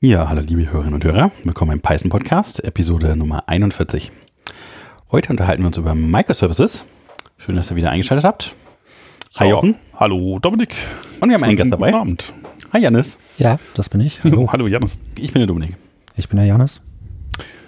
Ja, 0.00 0.28
hallo 0.28 0.42
liebe 0.42 0.70
Hörerinnen 0.70 0.94
und 0.94 1.04
Hörer, 1.04 1.32
willkommen 1.42 1.72
im 1.72 1.80
Python 1.80 2.08
Podcast, 2.10 2.62
Episode 2.62 3.16
Nummer 3.16 3.48
41. 3.48 4.12
Heute 5.10 5.30
unterhalten 5.30 5.62
wir 5.64 5.66
uns 5.66 5.76
über 5.76 5.94
Microservices. 5.96 6.84
Schön, 7.36 7.56
dass 7.56 7.70
ihr 7.72 7.76
wieder 7.76 7.90
eingeschaltet 7.90 8.24
habt. 8.24 8.54
Hi 9.36 9.48
Jochen. 9.50 9.76
Hallo 9.96 10.38
Dominik. 10.38 10.72
Und 11.20 11.30
wir 11.30 11.34
haben 11.34 11.42
einen 11.42 11.56
Gast 11.56 11.72
dabei. 11.72 11.90
Guten 11.90 12.00
Abend. 12.00 12.32
Hi 12.72 12.80
Janis. 12.80 13.18
Ja, 13.38 13.56
das 13.74 13.88
bin 13.88 14.00
ich. 14.00 14.22
Hallo, 14.24 14.48
hallo 14.52 14.68
Janis. 14.68 14.98
Ich 15.16 15.32
bin 15.32 15.40
der 15.40 15.46
Dominik. 15.48 15.76
Ich 16.16 16.28
bin 16.28 16.36
der 16.36 16.46
Janis. 16.46 16.80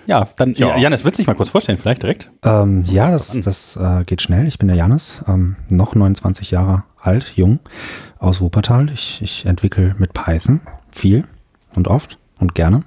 Ja, 0.06 0.28
dann 0.36 0.52
Ja. 0.54 0.68
ja. 0.68 0.78
Janis, 0.78 1.04
willst 1.04 1.18
du 1.18 1.22
dich 1.22 1.26
mal 1.26 1.34
kurz 1.34 1.48
vorstellen, 1.48 1.78
vielleicht 1.78 2.02
direkt? 2.02 2.30
Ähm, 2.44 2.84
ja, 2.86 3.10
das, 3.10 3.40
das 3.40 3.74
äh, 3.76 4.04
geht 4.04 4.22
schnell. 4.22 4.46
Ich 4.46 4.58
bin 4.58 4.68
der 4.68 4.76
Janis, 4.76 5.20
ähm, 5.26 5.56
noch 5.68 5.96
29 5.96 6.52
Jahre 6.52 6.84
alt, 7.00 7.32
jung, 7.34 7.58
aus 8.20 8.40
Wuppertal. 8.40 8.88
Ich, 8.90 9.20
ich 9.20 9.46
entwickle 9.46 9.96
mit 9.98 10.12
Python 10.12 10.60
viel 10.92 11.24
und 11.74 11.88
oft 11.88 12.18
und 12.40 12.54
gerne. 12.54 12.82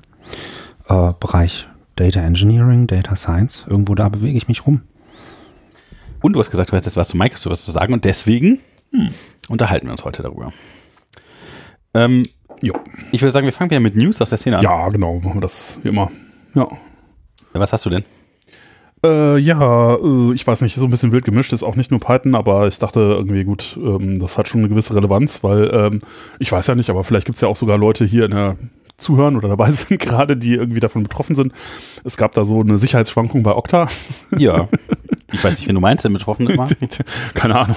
Äh, 0.89 1.13
Bereich 1.19 1.67
Data 1.95 2.19
Engineering, 2.19 2.87
Data 2.87 3.15
Science, 3.15 3.65
irgendwo 3.69 3.95
da 3.95 4.09
bewege 4.09 4.37
ich 4.37 4.47
mich 4.47 4.65
rum. 4.65 4.81
Und 6.21 6.33
du 6.33 6.39
hast 6.39 6.49
gesagt, 6.49 6.71
du 6.71 6.75
hättest 6.75 6.97
was 6.97 7.09
zu 7.09 7.17
Microservices 7.17 7.65
zu 7.65 7.71
sagen 7.71 7.93
und 7.93 8.05
deswegen 8.05 8.59
hm, 8.91 9.09
unterhalten 9.49 9.87
wir 9.87 9.91
uns 9.91 10.05
heute 10.05 10.23
darüber. 10.23 10.51
Ähm, 11.93 12.23
Jo. 12.61 12.73
ich 13.11 13.21
würde 13.21 13.31
sagen, 13.31 13.45
wir 13.45 13.53
fangen 13.53 13.69
wieder 13.69 13.81
mit 13.81 13.95
News 13.95 14.21
aus 14.21 14.29
der 14.29 14.37
Szene 14.37 14.57
an. 14.57 14.63
Ja, 14.63 14.87
genau, 14.89 15.19
machen 15.19 15.35
wir 15.35 15.41
das 15.41 15.79
wie 15.83 15.89
immer. 15.89 16.09
Ja. 16.55 16.67
Was 17.53 17.73
hast 17.73 17.85
du 17.85 17.89
denn? 17.89 18.03
Äh, 19.05 19.37
ja, 19.37 19.95
äh, 19.95 20.33
ich 20.33 20.47
weiß 20.47 20.61
nicht, 20.61 20.75
so 20.75 20.85
ein 20.85 20.89
bisschen 20.89 21.11
wild 21.11 21.25
gemischt 21.25 21.51
ist 21.51 21.61
auch 21.61 21.75
nicht 21.75 21.91
nur 21.91 21.99
Python, 21.99 22.35
aber 22.35 22.67
ich 22.67 22.79
dachte 22.79 23.01
irgendwie, 23.01 23.43
gut, 23.43 23.77
ähm, 23.77 24.17
das 24.17 24.37
hat 24.37 24.47
schon 24.47 24.61
eine 24.61 24.69
gewisse 24.69 24.95
Relevanz, 24.95 25.43
weil 25.43 25.69
ähm, 25.73 25.99
ich 26.39 26.51
weiß 26.51 26.67
ja 26.67 26.75
nicht, 26.75 26.89
aber 26.89 27.03
vielleicht 27.03 27.25
gibt 27.25 27.35
es 27.35 27.41
ja 27.41 27.49
auch 27.49 27.57
sogar 27.57 27.77
Leute 27.77 28.05
hier 28.05 28.25
in 28.25 28.31
der 28.31 28.55
Zuhören 28.97 29.35
oder 29.35 29.49
dabei 29.49 29.71
sind 29.71 29.99
gerade, 29.99 30.37
die 30.37 30.53
irgendwie 30.53 30.79
davon 30.79 31.03
betroffen 31.03 31.35
sind. 31.35 31.53
Es 32.03 32.17
gab 32.17 32.33
da 32.33 32.45
so 32.45 32.61
eine 32.61 32.77
Sicherheitsschwankung 32.77 33.43
bei 33.43 33.55
Okta. 33.55 33.87
Ja. 34.37 34.67
Ich 35.35 35.43
weiß 35.43 35.57
nicht, 35.57 35.67
wen 35.67 35.73
du 35.73 35.81
meinst, 35.81 36.05
denn 36.05 36.13
betroffen 36.13 36.47
immer. 36.47 36.69
Keine 37.33 37.55
Ahnung. 37.55 37.75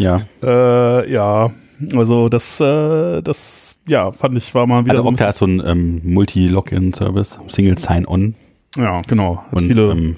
Ja. 0.00 0.22
Äh, 0.42 1.08
ja, 1.12 1.52
also 1.94 2.28
das, 2.28 2.58
äh, 2.58 3.22
das, 3.22 3.76
ja, 3.86 4.10
fand 4.10 4.36
ich, 4.36 4.52
war 4.56 4.66
mal 4.66 4.84
wieder 4.84 4.94
Also 4.94 5.04
so 5.04 5.08
ein 5.08 5.14
Okta 5.14 5.28
ist 5.28 5.38
so 5.38 5.46
ein 5.46 5.62
ähm, 5.64 6.00
Multi-Login-Service, 6.02 7.38
Single 7.46 7.78
Sign-On. 7.78 8.34
Ja, 8.76 9.02
genau. 9.02 9.44
Und 9.52 9.68
viele 9.68 9.92
ähm, 9.92 10.16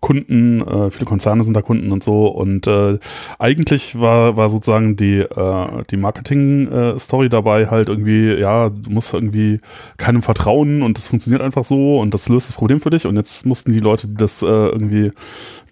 Kunden, 0.00 0.60
äh, 0.60 0.90
viele 0.90 1.06
Konzerne 1.06 1.42
sind 1.42 1.54
da 1.54 1.62
Kunden 1.62 1.90
und 1.90 2.04
so. 2.04 2.28
Und 2.28 2.66
äh, 2.66 2.98
eigentlich 3.38 3.98
war, 3.98 4.36
war 4.36 4.48
sozusagen 4.48 4.96
die, 4.96 5.18
äh, 5.18 5.66
die 5.90 5.96
Marketing-Story 5.96 7.28
dabei 7.28 7.66
halt 7.66 7.88
irgendwie, 7.88 8.34
ja, 8.34 8.68
du 8.70 8.90
musst 8.90 9.12
irgendwie 9.14 9.60
keinem 9.96 10.22
vertrauen 10.22 10.82
und 10.82 10.96
das 10.98 11.08
funktioniert 11.08 11.42
einfach 11.42 11.64
so 11.64 11.98
und 11.98 12.14
das 12.14 12.28
löst 12.28 12.48
das 12.48 12.56
Problem 12.56 12.80
für 12.80 12.90
dich. 12.90 13.06
Und 13.06 13.16
jetzt 13.16 13.44
mussten 13.46 13.72
die 13.72 13.80
Leute, 13.80 14.06
die 14.06 14.14
das 14.14 14.42
äh, 14.42 14.46
irgendwie, 14.46 15.10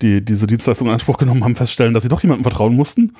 die 0.02 0.24
diese 0.24 0.46
Dienstleistung 0.46 0.88
in 0.88 0.92
Anspruch 0.94 1.18
genommen 1.18 1.44
haben, 1.44 1.54
feststellen, 1.54 1.94
dass 1.94 2.02
sie 2.02 2.08
doch 2.08 2.22
jemandem 2.22 2.42
vertrauen 2.44 2.74
mussten 2.74 3.12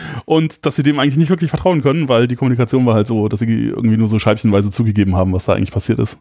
und 0.24 0.66
dass 0.66 0.76
sie 0.76 0.82
dem 0.82 0.98
eigentlich 0.98 1.16
nicht 1.16 1.30
wirklich 1.30 1.50
vertrauen 1.50 1.82
können, 1.82 2.08
weil 2.08 2.26
die 2.28 2.36
Kommunikation 2.36 2.84
war 2.86 2.94
halt 2.94 3.06
so, 3.06 3.28
dass 3.28 3.40
sie 3.40 3.68
irgendwie 3.68 3.96
nur 3.96 4.08
so 4.08 4.18
scheibchenweise 4.18 4.70
zugegeben 4.70 5.14
haben, 5.16 5.32
was 5.32 5.44
da 5.46 5.54
eigentlich 5.54 5.72
passiert 5.72 5.98
ist. 5.98 6.18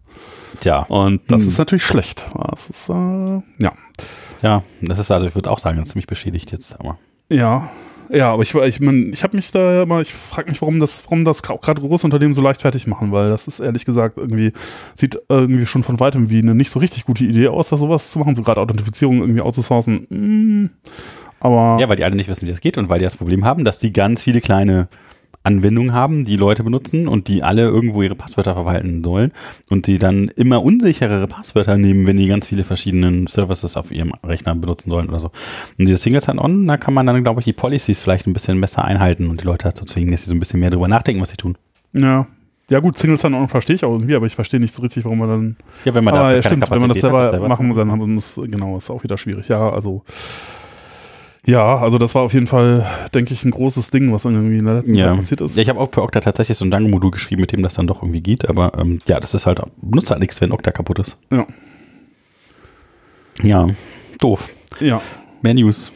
Tja, 0.60 0.84
Und 0.84 1.22
das 1.28 1.44
Hm. 1.44 1.50
ist 1.50 1.58
natürlich 1.58 1.84
schlecht. 1.84 2.30
Das 2.52 2.70
ist, 2.70 2.90
äh, 2.90 3.42
ja. 3.60 3.72
ja, 4.42 4.64
das 4.82 5.00
ist 5.00 5.12
also, 5.12 5.28
ich 5.28 5.36
würde 5.36 5.50
auch 5.50 5.60
sagen, 5.60 5.78
das 5.78 5.88
ist 5.88 5.92
ziemlich 5.94 6.08
beschädigt 6.08 6.52
jetzt. 6.52 6.80
Aber 6.80 6.98
Ja, 7.30 7.70
ja, 8.10 8.32
aber 8.32 8.44
ich, 8.44 8.54
ich, 8.54 8.80
mein, 8.80 9.12
ich 9.14 9.24
habe 9.24 9.36
mich 9.36 9.52
da 9.52 9.84
immer, 9.84 10.02
ich 10.02 10.14
frage 10.14 10.50
mich, 10.50 10.62
warum 10.62 10.80
das, 10.80 11.04
warum 11.06 11.26
das 11.26 11.42
gerade 11.42 11.82
große 11.82 12.06
Unternehmen 12.06 12.34
so 12.34 12.42
leicht 12.42 12.62
fertig 12.62 12.88
machen, 12.88 13.12
weil 13.12 13.30
das 13.30 13.48
ist 13.48 13.60
ehrlich 13.60 13.86
gesagt 13.86 14.18
irgendwie, 14.18 14.52
sieht 14.96 15.20
irgendwie 15.30 15.66
schon 15.66 15.84
von 15.84 16.00
weitem 16.00 16.30
wie 16.30 16.40
eine 16.40 16.56
nicht 16.56 16.70
so 16.70 16.80
richtig 16.80 17.06
gute 17.06 17.24
Idee 17.24 17.48
aus, 17.48 17.70
da 17.70 17.78
sowas 17.78 18.12
zu 18.12 18.20
machen, 18.20 18.36
so 18.36 18.44
gerade 18.44 18.62
Authentifizierung 18.62 19.20
irgendwie 19.20 19.42
outzusourcen. 19.42 20.08
Mm, 20.10 20.70
aber 21.40 21.78
ja, 21.80 21.90
weil 21.90 21.96
die 21.96 22.04
alle 22.04 22.16
nicht 22.16 22.30
wissen, 22.30 22.48
wie 22.48 22.52
das 22.52 22.62
geht 22.62 22.78
und 22.78 22.90
weil 22.90 23.00
die 23.00 23.06
das 23.06 23.16
Problem 23.16 23.46
haben, 23.46 23.66
dass 23.66 23.80
die 23.80 23.94
ganz 23.94 24.22
viele 24.22 24.42
kleine 24.42 24.88
Anwendungen 25.46 25.94
haben, 25.94 26.26
die 26.26 26.36
Leute 26.36 26.64
benutzen 26.64 27.08
und 27.08 27.28
die 27.28 27.44
alle 27.44 27.64
irgendwo 27.64 28.02
ihre 28.02 28.16
Passwörter 28.16 28.54
verwalten 28.54 29.04
sollen 29.04 29.32
und 29.70 29.88
die 29.88 29.98
dann 29.98 30.28
immer 30.30 30.64
unsicherere 30.64 31.28
Passwörter 31.28 31.78
nehmen, 31.78 32.08
wenn 32.08 32.18
die 32.18 32.28
ganz 32.28 32.48
viele 32.48 32.64
verschiedenen 32.64 33.28
Services 33.28 33.78
auf 33.78 33.92
ihrem 33.92 34.12
Rechner 34.24 34.56
benutzen 34.56 34.90
sollen 34.90 35.10
oder 35.10 35.20
so. 35.20 35.28
Und 35.78 35.88
dieses 35.88 36.02
Single 36.02 36.22
Sign-On, 36.22 36.66
da 36.66 36.78
kann 36.78 36.94
man 36.94 37.06
dann, 37.06 37.24
glaube 37.24 37.42
ich, 37.42 37.46
die 37.46 37.54
Policies 37.54 38.02
vielleicht 38.02 38.28
ein 38.28 38.34
bisschen 38.34 38.60
besser 38.60 38.84
einhalten 38.86 39.30
und 39.30 39.42
die 39.42 39.46
Leute 39.46 39.66
dazu 39.66 39.86
zwingen, 39.86 40.12
dass 40.12 40.24
sie 40.24 40.30
so 40.30 40.36
ein 40.36 40.40
bisschen 40.40 40.60
mehr 40.60 40.72
drüber 40.72 40.88
nachdenken, 40.88 41.22
was 41.22 41.30
sie 41.30 41.38
tun. 41.38 41.58
ja. 41.94 42.28
Ja 42.70 42.80
gut, 42.80 42.98
Single 42.98 43.18
Sign-On 43.18 43.48
verstehe 43.48 43.76
ich 43.76 43.86
auch 43.86 43.92
irgendwie, 43.92 44.16
aber 44.16 44.26
ich 44.26 44.34
verstehe 44.34 44.60
nicht 44.60 44.74
so 44.74 44.82
richtig, 44.82 45.06
warum 45.06 45.20
man 45.20 45.30
dann 45.30 45.56
Ja, 45.84 45.94
wenn 45.94 46.04
man 46.04 46.16
da 46.16 46.34
ja, 46.34 46.42
stimmt, 46.42 46.70
wenn 46.72 46.80
man 46.80 46.90
das 46.90 47.00
selber, 47.00 47.32
hat, 47.32 47.48
machen 47.48 47.68
muss, 47.68 47.78
dann 47.78 47.92
haben 47.92 48.00
wir 48.00 48.06
uns, 48.06 48.40
genau, 48.44 48.76
ist 48.76 48.90
auch 48.90 49.04
wieder 49.04 49.20
schwierig. 49.20 49.50
Ja, 49.50 49.70
also 49.70 50.04
ja, 51.46 51.78
also 51.78 51.98
das 51.98 52.16
war 52.16 52.24
auf 52.24 52.34
jeden 52.34 52.48
Fall, 52.48 52.86
denke 53.14 53.34
ich, 53.34 53.44
ein 53.46 53.52
großes 53.52 53.92
Ding, 53.92 54.12
was 54.12 54.26
irgendwie 54.26 54.58
in 54.58 54.66
der 54.66 54.76
letzten 54.76 54.96
Ja. 54.96 55.08
Zeit 55.10 55.18
passiert 55.18 55.42
ist. 55.42 55.56
Ja, 55.56 55.62
ich 55.64 55.70
habe 55.70 55.80
auch 55.80 55.92
für 55.94 56.02
Okta 56.02 56.20
tatsächlich 56.20 56.58
so 56.58 56.66
ein 56.66 56.72
Dango-Modul 56.72 57.12
geschrieben, 57.12 57.42
mit 57.42 57.52
dem 57.52 57.64
das 57.64 57.76
dann 57.76 57.88
doch 57.88 58.02
irgendwie 58.02 58.22
geht, 58.22 58.48
aber 58.50 58.74
ähm, 58.80 59.00
ja, 59.08 59.20
das 59.20 59.34
ist 59.34 59.46
halt, 59.46 59.62
benutzt 59.82 60.10
halt 60.12 60.20
nichts, 60.20 60.40
wenn 60.42 60.52
Okta 60.52 60.72
kaputt 60.72 61.00
ist. 61.00 61.20
Ja. 61.32 61.46
Ja, 63.44 63.68
doof. 64.20 64.56
ja. 64.80 65.02
Mehr 65.42 65.54
News. 65.54 65.92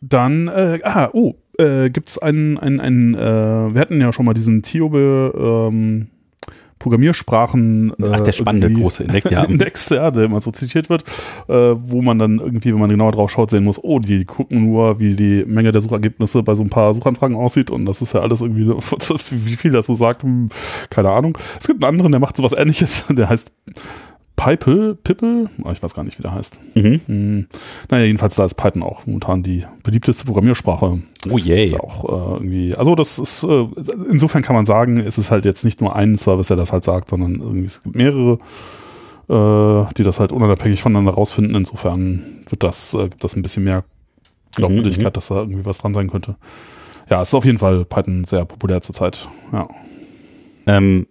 Dann, 0.00 0.48
äh, 0.48 0.78
ah, 0.84 1.10
oh, 1.12 1.34
äh, 1.58 1.90
gibt 1.90 2.08
es 2.08 2.18
einen, 2.18 2.58
einen, 2.58 2.80
einen 2.80 3.14
äh, 3.14 3.74
wir 3.74 3.80
hatten 3.80 4.00
ja 4.00 4.12
schon 4.12 4.24
mal 4.26 4.34
diesen 4.34 4.62
Tiobe 4.62 5.68
ähm, 5.72 6.08
Programmiersprachen. 6.86 7.90
Äh, 7.98 8.04
Ach, 8.12 8.20
der 8.20 8.30
spannende 8.32 8.68
irgendwie- 8.68 8.82
große 8.82 9.02
Index, 9.02 9.28
ja. 9.28 9.42
Index, 9.48 9.88
ja, 9.88 10.10
der 10.12 10.24
immer 10.24 10.40
so 10.40 10.52
zitiert 10.52 10.88
wird, 10.88 11.02
äh, 11.48 11.52
wo 11.52 12.00
man 12.00 12.18
dann 12.20 12.38
irgendwie, 12.38 12.72
wenn 12.72 12.78
man 12.78 12.90
genauer 12.90 13.10
drauf 13.10 13.30
schaut, 13.32 13.50
sehen 13.50 13.64
muss, 13.64 13.82
oh, 13.82 13.98
die 13.98 14.24
gucken 14.24 14.66
nur, 14.70 15.00
wie 15.00 15.16
die 15.16 15.44
Menge 15.44 15.72
der 15.72 15.80
Suchergebnisse 15.80 16.44
bei 16.44 16.54
so 16.54 16.62
ein 16.62 16.70
paar 16.70 16.94
Suchanfragen 16.94 17.36
aussieht 17.36 17.70
und 17.72 17.86
das 17.86 18.02
ist 18.02 18.12
ja 18.14 18.20
alles 18.20 18.40
irgendwie, 18.40 18.68
wie 18.68 19.56
viel 19.56 19.72
das 19.72 19.86
so 19.86 19.94
sagt, 19.94 20.22
hm, 20.22 20.48
keine 20.88 21.10
Ahnung. 21.10 21.36
Es 21.58 21.66
gibt 21.66 21.82
einen 21.82 21.94
anderen, 21.94 22.12
der 22.12 22.20
macht 22.20 22.36
sowas 22.36 22.52
ähnliches, 22.56 23.04
der 23.10 23.28
heißt 23.28 23.50
Pipe, 24.36 24.96
Pippel, 25.02 25.48
oh, 25.64 25.70
ich 25.70 25.82
weiß 25.82 25.94
gar 25.94 26.04
nicht, 26.04 26.18
wie 26.18 26.22
der 26.22 26.34
heißt. 26.34 26.58
Mhm. 26.74 27.00
Hm. 27.06 27.46
Naja, 27.90 28.04
jedenfalls 28.04 28.34
da 28.36 28.44
ist 28.44 28.54
Python 28.54 28.82
auch 28.82 29.06
momentan 29.06 29.42
die 29.42 29.64
beliebteste 29.82 30.26
Programmiersprache. 30.26 31.00
Oh 31.30 31.38
je. 31.38 31.64
Ist 31.64 31.80
auch 31.80 32.04
äh, 32.04 32.34
irgendwie, 32.34 32.74
also 32.74 32.94
das 32.94 33.18
ist, 33.18 33.44
äh, 33.44 33.66
insofern 34.10 34.42
kann 34.42 34.54
man 34.54 34.66
sagen, 34.66 34.98
es 34.98 35.16
ist 35.16 35.30
halt 35.30 35.46
jetzt 35.46 35.64
nicht 35.64 35.80
nur 35.80 35.96
ein 35.96 36.16
Service, 36.16 36.48
der 36.48 36.56
das 36.56 36.72
halt 36.72 36.84
sagt, 36.84 37.08
sondern 37.08 37.40
irgendwie 37.40 37.64
es 37.64 37.82
gibt 37.82 37.96
mehrere, 37.96 38.38
äh, 39.28 39.92
die 39.96 40.02
das 40.02 40.20
halt 40.20 40.32
unabhängig 40.32 40.82
voneinander 40.82 41.12
rausfinden. 41.12 41.54
Insofern 41.54 42.22
wird 42.48 42.62
das, 42.62 42.92
äh, 42.94 43.08
gibt 43.08 43.24
das 43.24 43.36
ein 43.36 43.42
bisschen 43.42 43.64
mehr 43.64 43.84
Glaubwürdigkeit, 44.54 45.06
Mhm, 45.06 45.12
dass 45.14 45.28
da 45.28 45.36
irgendwie 45.36 45.64
was 45.64 45.78
dran 45.78 45.94
sein 45.94 46.10
könnte. 46.10 46.36
Ja, 47.08 47.22
es 47.22 47.28
ist 47.28 47.34
auf 47.34 47.44
jeden 47.44 47.58
Fall 47.58 47.84
Python 47.84 48.24
sehr 48.24 48.44
populär 48.44 48.82
zurzeit. 48.82 49.28
Ja. 49.52 49.68
Ähm, 50.66 51.06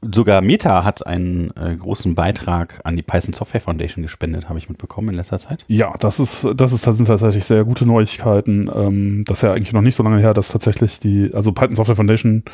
sogar 0.00 0.40
Meta 0.40 0.84
hat 0.84 1.06
einen 1.06 1.50
äh, 1.56 1.74
großen 1.76 2.14
Beitrag 2.14 2.80
an 2.84 2.96
die 2.96 3.02
Python 3.02 3.34
Software 3.34 3.60
Foundation 3.60 4.02
gespendet, 4.02 4.48
habe 4.48 4.58
ich 4.58 4.68
mitbekommen 4.68 5.10
in 5.10 5.14
letzter 5.16 5.38
Zeit. 5.38 5.64
Ja, 5.68 5.92
das 5.98 6.20
ist, 6.20 6.46
das 6.54 6.72
ist, 6.72 6.86
das 6.86 6.96
sind 6.96 7.06
tatsächlich 7.06 7.44
sehr 7.44 7.64
gute 7.64 7.86
Neuigkeiten. 7.86 8.70
Ähm, 8.74 9.24
das 9.26 9.38
ist 9.38 9.42
ja 9.42 9.52
eigentlich 9.52 9.72
noch 9.72 9.82
nicht 9.82 9.96
so 9.96 10.02
lange 10.02 10.20
her, 10.20 10.34
dass 10.34 10.48
tatsächlich 10.48 11.00
die, 11.00 11.30
also 11.34 11.52
Python 11.52 11.76
Software 11.76 11.96
Foundation 11.96 12.44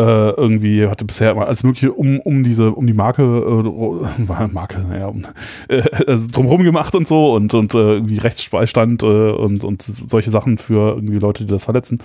äh, 0.00 0.30
irgendwie 0.30 0.86
hatte 0.86 1.04
bisher 1.04 1.32
immer 1.32 1.46
alles 1.46 1.64
Mögliche 1.64 1.92
um, 1.92 2.20
um 2.20 2.44
diese, 2.44 2.70
um 2.70 2.86
die 2.86 2.92
Marke, 2.92 3.22
äh, 3.22 4.46
Marke, 4.52 4.80
naja, 4.88 5.06
um, 5.06 5.24
äh, 5.68 5.82
also 6.06 6.28
drumherum 6.30 6.62
gemacht 6.62 6.94
und 6.94 7.08
so 7.08 7.34
und, 7.34 7.52
und 7.54 7.74
äh, 7.74 7.94
irgendwie 7.94 8.18
Rechtsbeistand 8.18 9.02
äh, 9.02 9.06
und, 9.06 9.64
und 9.64 9.82
solche 9.82 10.30
Sachen 10.30 10.56
für 10.58 10.94
irgendwie 10.94 11.18
Leute, 11.18 11.44
die 11.44 11.50
das 11.50 11.64
verletzen. 11.64 12.00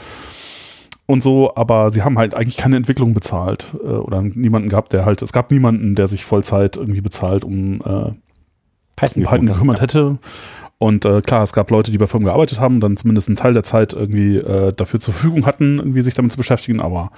Und 1.06 1.22
so, 1.22 1.53
aber 1.56 1.91
sie 1.91 2.02
haben 2.02 2.18
halt 2.18 2.34
eigentlich 2.34 2.58
keine 2.58 2.78
Entwicklung 2.78 3.14
bezahlt 3.14 3.74
äh, 3.84 3.88
oder 3.88 4.22
niemanden 4.22 4.69
gehabt, 4.69 4.94
der 4.94 5.06
halt, 5.06 5.22
es 5.22 5.34
gab 5.34 5.52
niemanden, 5.52 5.96
der 5.96 6.08
sich 6.08 6.23
Vollzeit 6.23 6.78
irgendwie 6.78 7.02
bezahlt, 7.02 7.44
um 7.44 7.82
äh, 7.82 8.11
Python, 8.96 9.23
Python 9.23 9.46
gekümmert 9.47 9.82
hätte. 9.82 10.17
Und 10.78 11.05
äh, 11.05 11.22
klar, 11.22 11.44
es 11.44 11.53
gab 11.53 11.72
Leute, 11.72 11.91
die 11.91 11.97
bei 11.97 12.08
Firmen 12.08 12.26
gearbeitet 12.26 12.59
haben, 12.59 12.79
dann 12.79 12.97
zumindest 12.97 13.28
einen 13.28 13.35
Teil 13.35 13.53
der 13.53 13.64
Zeit 13.64 13.94
irgendwie 13.94 14.38
äh, 14.38 14.73
dafür 14.73 15.00
zur 15.00 15.14
Verfügung 15.14 15.46
hatten, 15.46 15.79
irgendwie 15.79 16.02
sich 16.02 16.14
damit 16.14 16.32
zu 16.32 16.38
beschäftigen. 16.38 16.82
Aber 16.82 17.11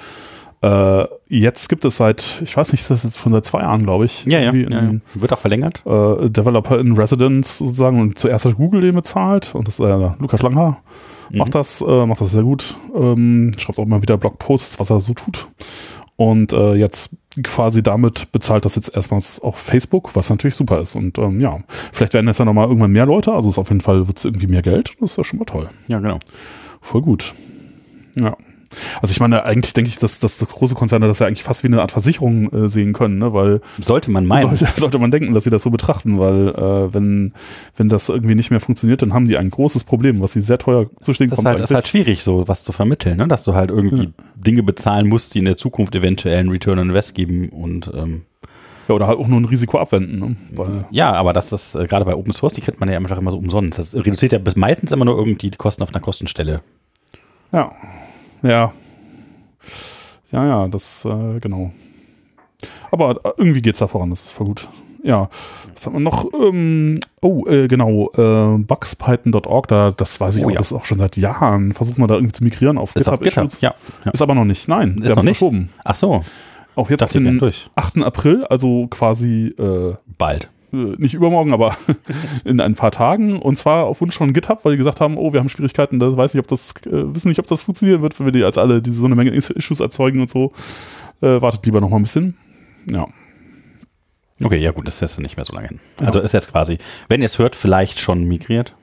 äh, 0.61 1.05
jetzt 1.27 1.69
gibt 1.69 1.85
es 1.85 1.97
seit, 1.97 2.41
ich 2.43 2.55
weiß 2.55 2.71
nicht, 2.71 2.81
ist 2.81 2.91
das 2.91 3.03
jetzt 3.03 3.17
schon 3.17 3.33
seit 3.33 3.45
zwei 3.45 3.61
Jahren, 3.61 3.83
glaube 3.83 4.05
ich. 4.05 4.25
Ja, 4.25 4.39
ja, 4.39 4.53
irgendwie 4.53 4.71
ja, 4.71 4.83
ja. 4.83 4.99
Wird 5.13 5.33
auch 5.33 5.39
verlängert. 5.39 5.83
Äh, 5.85 6.29
Developer 6.29 6.79
in 6.79 6.93
Residence 6.93 7.59
sozusagen 7.59 7.99
und 7.99 8.17
zuerst 8.17 8.45
hat 8.45 8.55
Google 8.55 8.81
den 8.81 8.95
bezahlt 8.95 9.53
und 9.53 9.67
das 9.67 9.79
ist 9.79 9.85
äh, 9.85 10.11
Lukas 10.19 10.41
Langhaar. 10.41 10.81
Mhm. 11.29 11.37
Macht 11.37 11.55
das, 11.55 11.81
äh, 11.81 12.05
macht 12.05 12.21
das 12.21 12.31
sehr 12.31 12.43
gut. 12.43 12.75
Ähm, 12.95 13.53
schreibt 13.57 13.79
auch 13.79 13.85
immer 13.85 14.01
wieder 14.01 14.17
Blogposts, 14.17 14.79
was 14.79 14.89
er 14.89 14.99
so 14.99 15.13
tut. 15.13 15.47
Und 16.17 16.53
äh, 16.53 16.75
jetzt 16.75 17.17
quasi 17.43 17.83
damit 17.83 18.31
bezahlt 18.31 18.63
das 18.63 18.75
jetzt 18.75 18.95
erstmals 18.95 19.41
auch 19.41 19.57
Facebook, 19.57 20.15
was 20.15 20.29
natürlich 20.29 20.55
super 20.55 20.79
ist. 20.79 20.95
Und 20.95 21.17
ähm, 21.17 21.41
ja, 21.41 21.59
vielleicht 21.91 22.13
werden 22.13 22.27
jetzt 22.27 22.39
ja 22.39 22.45
nochmal 22.45 22.67
irgendwann 22.67 22.91
mehr 22.91 23.05
Leute. 23.05 23.33
Also 23.33 23.49
ist 23.49 23.57
auf 23.57 23.69
jeden 23.69 23.81
Fall 23.81 24.07
wird 24.07 24.17
es 24.17 24.25
irgendwie 24.25 24.47
mehr 24.47 24.61
Geld. 24.61 24.93
Das 25.01 25.11
ist 25.11 25.17
ja 25.17 25.23
schon 25.23 25.39
mal 25.39 25.45
toll. 25.45 25.67
Ja, 25.87 25.99
genau. 25.99 26.19
Voll 26.79 27.01
gut. 27.01 27.33
Ja. 28.15 28.37
Also 29.01 29.11
ich 29.11 29.19
meine, 29.19 29.43
eigentlich 29.43 29.73
denke 29.73 29.89
ich, 29.89 29.97
dass, 29.97 30.19
dass 30.19 30.37
das 30.37 30.49
große 30.49 30.75
Konzerne 30.75 31.07
das 31.07 31.19
ja 31.19 31.27
eigentlich 31.27 31.43
fast 31.43 31.63
wie 31.63 31.67
eine 31.67 31.81
Art 31.81 31.91
Versicherung 31.91 32.51
äh, 32.51 32.67
sehen 32.69 32.93
können, 32.93 33.17
ne? 33.17 33.33
weil 33.33 33.61
Sollte 33.81 34.11
man 34.11 34.25
meinen. 34.25 34.49
sollte, 34.55 34.67
sollte 34.79 34.99
man 34.99 35.11
denken, 35.11 35.33
dass 35.33 35.43
sie 35.43 35.49
das 35.49 35.63
so 35.63 35.69
betrachten, 35.69 36.19
weil 36.19 36.49
äh, 36.49 36.93
wenn, 36.93 37.33
wenn 37.77 37.89
das 37.89 38.09
irgendwie 38.09 38.35
nicht 38.35 38.51
mehr 38.51 38.59
funktioniert, 38.59 39.01
dann 39.01 39.13
haben 39.13 39.27
die 39.27 39.37
ein 39.37 39.49
großes 39.49 39.83
Problem, 39.83 40.21
was 40.21 40.33
sie 40.33 40.41
sehr 40.41 40.57
teuer 40.57 40.87
zu 41.01 41.13
stehen 41.13 41.29
das 41.29 41.39
ist 41.39 41.43
kommt. 41.43 41.47
halt, 41.47 41.59
das 41.59 41.71
ist 41.71 41.75
halt 41.75 41.87
schwierig, 41.87 42.23
so 42.23 42.47
was 42.47 42.63
zu 42.63 42.71
vermitteln, 42.71 43.17
ne? 43.17 43.27
dass 43.27 43.43
du 43.43 43.53
halt 43.53 43.71
irgendwie 43.71 44.09
Dinge 44.35 44.63
bezahlen 44.63 45.07
musst, 45.07 45.33
die 45.33 45.39
in 45.39 45.45
der 45.45 45.57
Zukunft 45.57 45.95
eventuell 45.95 46.37
einen 46.39 46.49
Return 46.49 46.79
on 46.79 46.89
Invest 46.89 47.15
geben 47.15 47.49
und 47.49 47.91
ähm, 47.93 48.23
ja, 48.87 48.93
oder 48.93 49.07
halt 49.07 49.17
auch 49.17 49.27
nur 49.27 49.39
ein 49.39 49.45
Risiko 49.45 49.79
abwenden. 49.79 50.19
Ne? 50.19 50.35
Weil, 50.51 50.85
ja, 50.91 51.11
aber 51.13 51.33
das 51.33 51.51
ist 51.51 51.73
äh, 51.75 51.87
gerade 51.87 52.05
bei 52.05 52.15
Open 52.15 52.33
Source, 52.33 52.53
die 52.53 52.61
kriegt 52.61 52.79
man 52.79 52.87
ja 52.87 52.97
einfach 52.97 53.17
immer 53.17 53.31
so 53.31 53.37
umsonst. 53.37 53.79
Das 53.79 53.95
reduziert 53.95 54.31
ja 54.31 54.37
bis 54.37 54.55
meistens 54.55 54.91
immer 54.91 55.05
nur 55.05 55.17
irgendwie 55.17 55.49
die 55.49 55.57
Kosten 55.57 55.81
auf 55.81 55.89
einer 55.89 56.01
Kostenstelle. 56.01 56.61
ja, 57.51 57.71
ja. 58.45 58.71
Ja, 60.31 60.45
ja, 60.45 60.67
das, 60.67 61.05
äh, 61.05 61.39
genau. 61.39 61.71
Aber 62.91 63.19
irgendwie 63.37 63.61
geht's 63.61 63.79
da 63.79 63.87
voran, 63.87 64.09
das 64.09 64.25
ist 64.25 64.31
voll 64.31 64.47
gut. 64.47 64.67
Ja, 65.03 65.29
was 65.73 65.85
haben 65.85 65.93
wir 65.93 65.99
noch? 65.99 66.25
Ähm, 66.33 66.99
oh, 67.21 67.45
äh, 67.47 67.67
genau, 67.67 68.09
äh, 68.17 68.57
bugspython.org, 68.57 69.67
da, 69.67 69.91
das 69.91 70.19
weiß 70.19 70.37
ich 70.37 70.43
Oh, 70.43 70.47
auch, 70.47 70.51
ja. 70.51 70.57
das 70.57 70.71
ist 70.71 70.73
auch 70.77 70.85
schon 70.85 70.97
seit 70.97 71.15
Jahren. 71.15 71.73
Versucht 71.73 71.99
man 71.99 72.07
da 72.07 72.15
irgendwie 72.15 72.31
zu 72.31 72.43
migrieren 72.43 72.77
auf 72.79 72.95
Ist 72.95 73.07
auf 73.07 73.19
GitHub, 73.19 73.51
ja. 73.61 73.75
ja. 74.03 74.11
Ist 74.11 74.21
aber 74.21 74.33
noch 74.33 74.45
nicht, 74.45 74.67
nein, 74.67 74.95
Ist 74.95 75.03
wir 75.03 75.09
haben 75.09 75.15
noch 75.15 75.17
es 75.19 75.25
nicht? 75.25 75.37
verschoben. 75.37 75.69
Ach 75.83 75.95
so, 75.95 76.23
Auch 76.75 76.89
jetzt 76.89 77.03
auf 77.03 77.11
den 77.11 77.37
durch. 77.37 77.69
8. 77.75 77.97
April, 77.99 78.45
also 78.45 78.87
quasi 78.87 79.53
äh, 79.59 79.93
Bald. 80.17 80.49
Äh, 80.75 80.95
nicht 80.97 81.13
übermorgen, 81.13 81.53
aber 81.53 81.77
in 82.45 82.59
ein 82.61 82.75
paar 82.75 82.91
Tagen. 82.91 83.39
Und 83.39 83.57
zwar 83.57 83.85
auf 83.85 84.01
Wunsch 84.01 84.17
von 84.17 84.33
GitHub, 84.33 84.63
weil 84.65 84.73
die 84.73 84.77
gesagt 84.77 85.01
haben, 85.01 85.17
oh, 85.17 85.33
wir 85.33 85.39
haben 85.39 85.49
Schwierigkeiten, 85.49 85.99
da 85.99 86.15
weiß 86.15 86.33
nicht, 86.33 86.41
ob 86.43 86.47
das, 86.47 86.73
äh, 86.85 87.13
wissen 87.13 87.29
nicht, 87.29 87.39
ob 87.39 87.47
das 87.47 87.61
funktionieren 87.63 88.01
wird, 88.01 88.19
wenn 88.19 88.27
wir 88.27 88.31
die 88.33 88.43
als 88.43 88.57
alle 88.57 88.81
diese 88.81 88.97
so 88.99 89.05
eine 89.05 89.15
Menge 89.15 89.31
Is- 89.31 89.49
Issues 89.49 89.79
erzeugen 89.79 90.21
und 90.21 90.29
so. 90.29 90.51
Äh, 91.21 91.41
wartet 91.41 91.65
lieber 91.65 91.81
noch 91.81 91.89
mal 91.89 91.97
ein 91.97 92.03
bisschen. 92.03 92.37
Ja. 92.89 93.07
Okay, 94.43 94.57
ja 94.57 94.71
gut, 94.71 94.85
das 94.87 94.95
ist 94.95 95.01
jetzt 95.01 95.19
nicht 95.19 95.37
mehr 95.37 95.45
so 95.45 95.53
lange 95.53 95.69
hin. 95.69 95.79
Ja. 96.01 96.07
Also 96.07 96.19
ist 96.19 96.33
jetzt 96.33 96.51
quasi, 96.51 96.77
wenn 97.07 97.21
ihr 97.21 97.25
es 97.27 97.39
hört, 97.39 97.55
vielleicht 97.55 97.99
schon 97.99 98.25
migriert. 98.25 98.75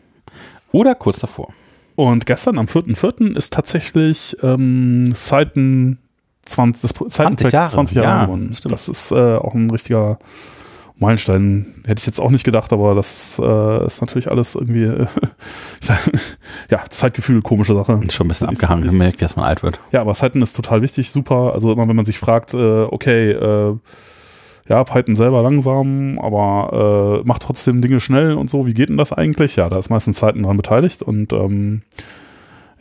Oder 0.73 0.95
kurz 0.95 1.19
davor. 1.21 1.53
Und 1.95 2.25
gestern 2.25 2.57
am 2.59 2.65
4.4. 2.67 3.37
ist 3.37 3.53
tatsächlich 3.53 4.35
ähm, 4.43 5.13
Seiten 5.15 5.99
20, 6.47 6.81
das 6.83 6.93
Pro- 6.95 7.09
Seitenprojekt 7.09 7.53
Jahre, 7.53 7.71
20 7.71 7.97
Jahre 7.99 8.09
ja, 8.09 8.25
geworden. 8.25 8.55
stimmt. 8.57 8.73
Das 8.73 8.89
ist 8.89 9.13
äh, 9.13 9.37
auch 9.37 9.53
ein 9.55 9.71
richtiger 9.71 10.19
Meilenstein. 11.03 11.67
Hätte 11.85 12.01
ich 12.01 12.07
jetzt 12.07 12.21
auch 12.21 12.31
nicht 12.31 12.45
gedacht, 12.45 12.73
aber 12.73 12.95
das 12.95 13.39
äh, 13.43 13.87
ist 13.87 14.01
natürlich 14.01 14.31
alles 14.31 14.55
irgendwie, 14.55 14.85
äh, 14.85 15.07
ja, 16.71 16.81
Zeitgefühl, 16.89 17.43
komische 17.43 17.75
Sache. 17.75 18.01
Ist 18.03 18.15
schon 18.15 18.27
ein 18.27 18.29
bisschen 18.29 18.49
Ist 18.49 18.63
abgehangen, 18.63 18.85
gemerkt, 18.85 19.21
wie 19.21 19.25
erst 19.25 19.37
man 19.37 19.45
alt 19.45 19.63
wird. 19.63 19.79
Ja, 19.93 20.01
aber 20.01 20.15
Python 20.15 20.41
ist 20.41 20.57
total 20.57 20.81
wichtig, 20.81 21.11
super. 21.11 21.53
Also 21.53 21.71
immer 21.73 21.87
wenn 21.87 21.97
man 21.97 22.07
sich 22.07 22.19
fragt, 22.19 22.55
äh, 22.55 22.83
okay, 22.83 23.33
äh, 23.33 23.77
ja, 24.69 24.85
Python 24.85 25.17
selber 25.17 25.43
langsam, 25.43 26.19
aber 26.19 27.21
äh, 27.23 27.27
macht 27.27 27.43
trotzdem 27.43 27.83
Dinge 27.83 28.01
schnell 28.01 28.35
und 28.35 28.49
so, 28.49 28.67
wie 28.67 28.75
geht 28.75 28.89
denn 28.89 28.97
das 28.97 29.13
eigentlich? 29.13 29.57
Ja, 29.57 29.69
da 29.69 29.79
ist 29.79 29.91
meistens 29.91 30.21
Python 30.21 30.45
dran 30.45 30.57
beteiligt 30.57 31.03
und 31.03 31.33
ähm, 31.33 31.83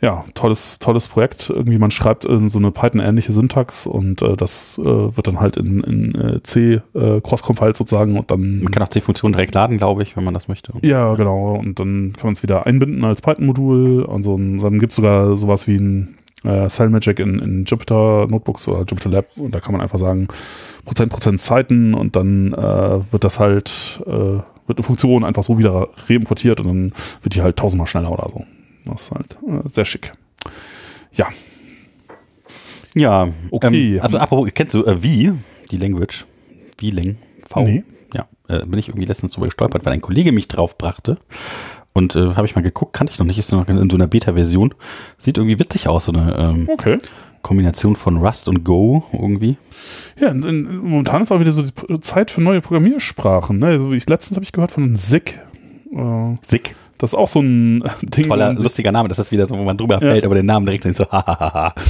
ja, 0.02 0.24
tolles, 0.34 0.80
tolles 0.80 1.06
Projekt. 1.06 1.48
Irgendwie 1.48 1.78
man 1.78 1.92
schreibt 1.92 2.24
in 2.24 2.48
so 2.48 2.58
eine 2.58 2.72
Python-ähnliche 2.72 3.30
Syntax 3.30 3.86
und 3.86 4.20
äh, 4.20 4.36
das 4.36 4.76
äh, 4.78 4.84
wird 4.84 5.28
dann 5.28 5.38
halt 5.38 5.56
in, 5.56 5.80
in 5.80 6.14
äh, 6.16 6.42
C 6.42 6.80
äh, 6.94 7.20
cross-compiled 7.20 7.76
sozusagen 7.76 8.18
und 8.18 8.30
dann 8.32 8.62
Man 8.62 8.72
kann 8.72 8.82
auch 8.82 8.88
C-Funktionen 8.88 9.32
direkt 9.32 9.54
laden, 9.54 9.78
glaube 9.78 10.02
ich, 10.02 10.16
wenn 10.16 10.24
man 10.24 10.34
das 10.34 10.48
möchte. 10.48 10.72
ja, 10.82 11.14
genau. 11.14 11.54
Und 11.54 11.78
dann 11.78 12.14
kann 12.14 12.26
man 12.26 12.32
es 12.32 12.42
wieder 12.42 12.66
einbinden 12.66 13.04
als 13.04 13.22
Python-Modul. 13.22 14.02
Und 14.02 14.24
so 14.24 14.34
ein, 14.34 14.58
dann 14.58 14.80
gibt 14.80 14.90
es 14.90 14.96
sogar 14.96 15.36
sowas 15.36 15.68
wie 15.68 15.76
ein 15.76 16.16
äh, 16.42 16.68
CellMagic 16.68 17.20
in, 17.20 17.38
in 17.38 17.64
Jupyter 17.64 18.26
Notebooks 18.26 18.66
oder 18.66 18.80
Jupyter 18.80 19.08
Lab. 19.08 19.26
Und 19.36 19.54
da 19.54 19.60
kann 19.60 19.70
man 19.70 19.80
einfach 19.80 20.00
sagen, 20.00 20.26
Prozent, 20.84 21.12
Prozent 21.12 21.40
Zeiten 21.40 21.94
und 21.94 22.16
dann 22.16 22.52
äh, 22.54 23.12
wird 23.12 23.22
das 23.22 23.38
halt, 23.38 24.02
äh, 24.06 24.10
wird 24.10 24.78
eine 24.78 24.82
Funktion 24.82 25.22
einfach 25.22 25.44
so 25.44 25.58
wieder 25.58 25.90
reimportiert 26.08 26.58
und 26.58 26.66
dann 26.66 26.92
wird 27.22 27.36
die 27.36 27.42
halt 27.42 27.56
tausendmal 27.56 27.86
schneller 27.86 28.10
oder 28.10 28.28
so. 28.28 28.44
Das 28.84 29.02
ist 29.02 29.10
halt 29.10 29.36
äh, 29.46 29.68
sehr 29.68 29.84
schick. 29.84 30.12
Ja, 31.12 31.28
Ja, 32.94 33.28
Okay. 33.50 33.96
Ähm, 33.96 34.00
also 34.02 34.18
apropos, 34.18 34.50
kennst 34.54 34.74
du 34.74 34.84
äh, 34.84 35.02
wie, 35.02 35.32
die 35.70 35.76
Language? 35.76 36.26
Wie 36.78 36.90
Lang? 36.90 37.16
V? 37.46 37.62
Nee. 37.62 37.84
Ja, 38.14 38.26
äh, 38.48 38.64
bin 38.66 38.78
ich 38.78 38.88
irgendwie 38.88 39.06
letztens 39.06 39.34
drüber 39.34 39.46
gestolpert, 39.46 39.84
weil 39.84 39.92
ein 39.92 40.00
Kollege 40.00 40.32
mich 40.32 40.48
drauf 40.48 40.76
brachte. 40.78 41.18
Und 41.92 42.16
äh, 42.16 42.34
habe 42.34 42.46
ich 42.46 42.54
mal 42.54 42.62
geguckt, 42.62 42.94
kannte 42.94 43.12
ich 43.12 43.18
noch 43.18 43.26
nicht, 43.26 43.38
ist 43.38 43.52
noch 43.52 43.68
in, 43.68 43.90
so 43.90 43.96
einer 43.96 44.06
Beta-Version. 44.06 44.74
Sieht 45.18 45.36
irgendwie 45.36 45.58
witzig 45.58 45.88
aus, 45.88 46.06
so 46.06 46.12
eine 46.12 46.36
ähm, 46.38 46.68
okay. 46.72 46.98
Kombination 47.42 47.96
von 47.96 48.16
Rust 48.16 48.48
und 48.48 48.64
Go 48.64 49.04
irgendwie. 49.12 49.56
Ja, 50.18 50.28
in, 50.28 50.42
in, 50.42 50.76
momentan 50.78 51.22
ist 51.22 51.32
auch 51.32 51.40
wieder 51.40 51.52
so 51.52 51.62
die 51.62 52.00
Zeit 52.00 52.30
für 52.30 52.40
neue 52.40 52.60
Programmiersprachen. 52.60 53.58
Ne? 53.58 53.66
Also 53.66 53.92
ich, 53.92 54.08
letztens 54.08 54.36
habe 54.36 54.44
ich 54.44 54.52
gehört 54.52 54.70
von 54.70 54.96
SIG. 54.96 55.38
Äh, 55.92 56.34
Sick. 56.42 56.74
Das 56.98 57.10
ist 57.10 57.14
auch 57.14 57.28
so 57.28 57.40
ein 57.40 57.82
Ding. 58.02 58.28
Toller, 58.28 58.52
lustiger 58.54 58.92
Name. 58.92 59.08
Das 59.08 59.18
ist 59.18 59.32
wieder 59.32 59.46
so, 59.46 59.56
wo 59.58 59.62
man 59.64 59.76
drüber 59.76 59.94
Ja. 59.94 60.00
fällt, 60.00 60.24
aber 60.24 60.34
den 60.34 60.46
Namen 60.46 60.66
direkt 60.66 60.84
so, 60.96 61.04
hahaha. 61.10 61.74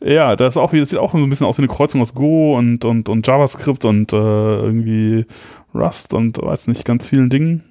Ja, 0.00 0.36
das 0.36 0.54
ist 0.54 0.56
auch 0.56 0.72
wie, 0.72 0.80
das 0.80 0.90
sieht 0.90 0.98
auch 0.98 1.12
so 1.12 1.18
ein 1.18 1.28
bisschen 1.28 1.46
aus 1.46 1.58
wie 1.58 1.62
eine 1.62 1.72
Kreuzung 1.72 2.00
aus 2.00 2.14
Go 2.14 2.56
und, 2.56 2.84
und, 2.84 3.08
und 3.08 3.26
JavaScript 3.26 3.84
und 3.84 4.12
äh, 4.12 4.16
irgendwie 4.16 5.26
Rust 5.74 6.12
und 6.14 6.38
weiß 6.40 6.66
nicht, 6.68 6.84
ganz 6.84 7.06
vielen 7.08 7.30
Dingen. 7.30 7.64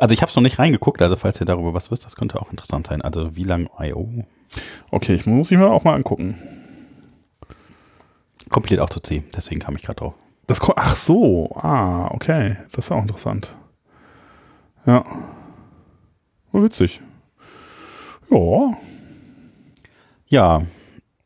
Also 0.00 0.12
ich 0.12 0.22
habe 0.22 0.30
es 0.30 0.36
noch 0.36 0.42
nicht 0.42 0.58
reingeguckt, 0.58 1.02
also 1.02 1.16
falls 1.16 1.40
ihr 1.40 1.46
darüber 1.46 1.74
was 1.74 1.90
wisst, 1.90 2.04
das 2.06 2.16
könnte 2.16 2.40
auch 2.40 2.50
interessant 2.50 2.86
sein. 2.86 3.02
Also 3.02 3.36
wie 3.36 3.44
lang 3.44 3.68
I.O. 3.80 4.08
Okay, 4.90 5.14
ich 5.14 5.26
muss 5.26 5.50
ich 5.50 5.58
mir 5.58 5.70
auch 5.70 5.84
mal 5.84 5.94
angucken. 5.94 6.36
kompiliert 8.50 8.80
auch 8.82 8.90
zu 8.90 9.00
C, 9.00 9.22
deswegen 9.34 9.60
kam 9.60 9.76
ich 9.76 9.82
gerade 9.82 9.96
drauf. 9.96 10.14
Das 10.46 10.60
Ach 10.76 10.96
so, 10.96 11.50
ah, 11.56 12.08
okay. 12.12 12.56
Das 12.72 12.86
ist 12.86 12.92
auch 12.92 13.00
interessant. 13.02 13.54
Ja. 14.86 15.04
Oh, 16.52 16.62
witzig. 16.62 17.00
Ja, 18.30 18.76
Ja, 20.28 20.62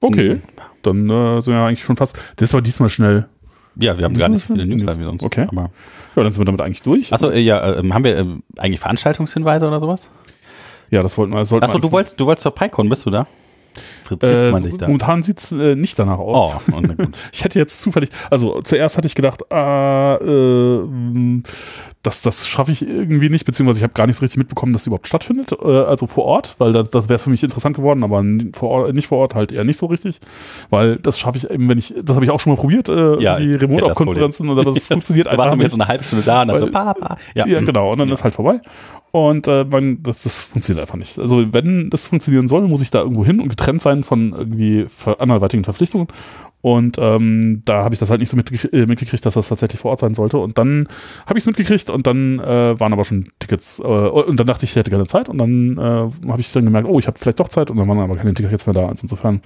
okay. 0.01 0.35
Mhm. 0.35 0.43
Dann 0.83 1.11
äh, 1.11 1.41
sind 1.41 1.55
wir 1.55 1.61
eigentlich 1.63 1.85
schon 1.85 1.97
fast. 1.97 2.17
Das 2.37 2.53
war 2.53 2.63
diesmal 2.63 2.89
schnell. 2.89 3.29
ja, 3.77 3.99
wir 3.99 4.05
haben 4.05 4.17
gar 4.17 4.29
nicht 4.29 4.45
viele 4.47 4.67
News 4.67 4.99
wie 4.99 5.05
sonst. 5.05 5.23
Okay. 5.23 5.47
Aber 5.49 5.71
Ja, 6.15 6.23
dann 6.23 6.33
sind 6.33 6.41
wir 6.41 6.45
damit 6.45 6.61
eigentlich 6.61 6.83
durch. 6.83 7.13
Achso, 7.13 7.31
äh, 7.31 7.41
ja, 7.41 7.79
äh, 7.79 7.91
haben 7.91 8.05
wir 8.05 8.19
äh, 8.19 8.27
eigentlich 8.57 8.81
Veranstaltungshinweise 8.81 9.67
oder 9.67 9.81
sowas? 9.81 10.09
Ja, 10.91 11.03
das 11.03 11.19
wollten 11.19 11.33
wir. 11.33 11.45
Sollten 11.45 11.65
Achso, 11.65 11.79
du 11.79 11.91
wolltest, 11.91 12.21
du 12.21 12.27
wolltest 12.27 12.43
zur 12.45 12.55
PyCon, 12.55 12.89
bist 12.89 13.05
du 13.07 13.11
da? 13.11 13.27
Äh, 14.23 14.51
man 14.51 14.63
dich 14.63 14.77
da? 14.77 14.87
momentan 14.87 15.23
sieht 15.23 15.39
es 15.39 15.53
äh, 15.53 15.75
nicht 15.75 15.99
danach 15.99 16.19
aus. 16.19 16.63
Oh. 16.73 16.81
Ich 17.33 17.45
hätte 17.45 17.59
jetzt 17.59 17.83
zufällig, 17.83 18.11
also 18.31 18.61
zuerst 18.63 18.97
hatte 18.97 19.07
ich 19.07 19.15
gedacht, 19.15 19.51
ah, 19.53 20.17
äh, 20.21 21.43
das, 22.07 22.23
das 22.23 22.47
schaffe 22.49 22.71
ich 22.73 22.83
irgendwie 22.87 23.29
nicht, 23.29 23.45
beziehungsweise 23.45 23.79
ich 23.81 23.83
habe 23.83 23.93
gar 23.93 24.07
nicht 24.07 24.17
so 24.17 24.21
richtig 24.21 24.39
mitbekommen, 24.39 24.73
dass 24.73 24.83
es 24.83 24.87
überhaupt 24.87 25.07
stattfindet, 25.07 25.53
äh, 25.53 25.65
also 25.67 26.07
vor 26.07 26.25
Ort, 26.25 26.55
weil 26.59 26.73
das, 26.73 26.91
das 26.91 27.09
wäre 27.09 27.19
für 27.19 27.31
mich 27.31 27.43
interessant 27.43 27.77
geworden, 27.77 28.05
aber 28.05 28.25
vor 28.55 28.71
Ort, 28.71 28.95
nicht 28.95 29.09
vor 29.09 29.19
Ort 29.19 29.35
halt 29.35 29.53
eher 29.53 29.65
nicht 29.65 29.77
so 29.79 29.87
richtig, 29.87 30.21
weil 30.71 30.97
das 30.97 31.19
schaffe 31.19 31.39
ich 31.39 31.51
eben, 31.51 31.69
wenn 31.69 31.79
ich, 31.79 31.95
das 32.03 32.15
habe 32.17 32.25
ich 32.25 32.31
auch 32.31 32.41
schon 32.41 32.53
mal 32.55 32.59
probiert, 32.61 32.89
äh, 32.89 33.21
Ja, 33.23 33.39
die 33.39 33.53
das 33.53 33.63
Remote-Konferenzen, 33.63 34.49
und 34.49 34.65
das 34.65 34.87
funktioniert 34.89 35.27
Du 35.27 35.31
warst 35.31 35.41
einfach 35.41 35.47
aber 35.53 35.57
nicht. 35.57 35.65
jetzt 35.65 35.73
so 35.77 35.81
eine 35.83 35.89
halbe 35.89 36.05
Stunde 36.05 36.25
da 36.25 36.43
und 36.43 36.49
dann 36.49 36.55
Weil- 36.61 36.67
so, 36.67 36.71
pa, 36.73 36.95
pa. 36.95 37.17
Ja, 37.35 37.47
Ja, 37.47 37.61
genau. 37.61 37.93
Und 37.93 37.99
dann 37.99 38.09
ist 38.11 38.23
halt 38.25 38.35
vorbei. 38.35 38.61
Und 39.17 39.49
äh, 39.49 39.65
man, 39.65 40.03
das, 40.03 40.25
das 40.25 40.43
funktioniert 40.43 40.83
einfach 40.83 40.99
nicht. 40.99 41.19
Also 41.19 41.51
wenn 41.51 41.89
das 41.89 42.09
funktionieren 42.09 42.49
soll, 42.49 42.69
muss 42.69 42.83
ich 42.83 42.91
da 42.91 43.01
irgendwo 43.01 43.25
hin 43.25 43.41
und 43.41 43.49
getrennt 43.49 43.81
sein 43.81 44.05
von 44.05 44.35
irgendwie 44.37 44.85
anderweitigen 45.19 45.65
Verpflichtungen. 45.65 46.09
Und 46.61 46.99
ähm, 47.01 47.63
da 47.65 47.83
habe 47.83 47.95
ich 47.95 47.99
das 47.99 48.11
halt 48.11 48.21
nicht 48.21 48.29
so 48.29 48.37
mitgekriegt, 48.37 48.75
äh, 48.75 48.85
mitgekriegt, 48.85 49.25
dass 49.25 49.33
das 49.33 49.49
tatsächlich 49.49 49.81
vor 49.81 49.93
Ort 49.93 50.01
sein 50.01 50.13
sollte. 50.13 50.37
Und 50.37 50.59
dann 50.59 50.87
habe 51.25 51.39
ich 51.39 51.45
es 51.45 51.47
mitgekriegt 51.47 51.89
und 51.89 52.07
dann 52.07 52.41
äh, 52.41 52.79
waren 52.79 52.93
aber 52.93 53.07
schon 53.07 53.31
Tickets. 53.39 53.79
Äh, 53.79 53.85
und 53.85 54.39
dann 54.39 54.47
dachte 54.47 54.67
ich, 54.67 54.73
ich 54.73 54.77
hätte 54.77 54.91
keine 54.91 55.07
Zeit. 55.07 55.31
Und 55.31 55.39
dann 55.39 55.79
äh, 55.79 56.29
habe 56.29 56.41
ich 56.41 56.53
dann 56.53 56.67
gemerkt, 56.67 56.87
oh, 56.87 56.99
ich 56.99 57.07
habe 57.07 57.19
vielleicht 57.19 57.41
doch 57.41 57.49
Zeit. 57.49 57.71
Und 57.71 57.79
dann 57.79 57.89
waren 57.89 57.99
aber 57.99 58.17
keine 58.17 58.35
Tickets 58.35 58.67
mehr 58.67 58.75
da. 58.75 58.87
Also 58.87 59.05
insofern, 59.05 59.41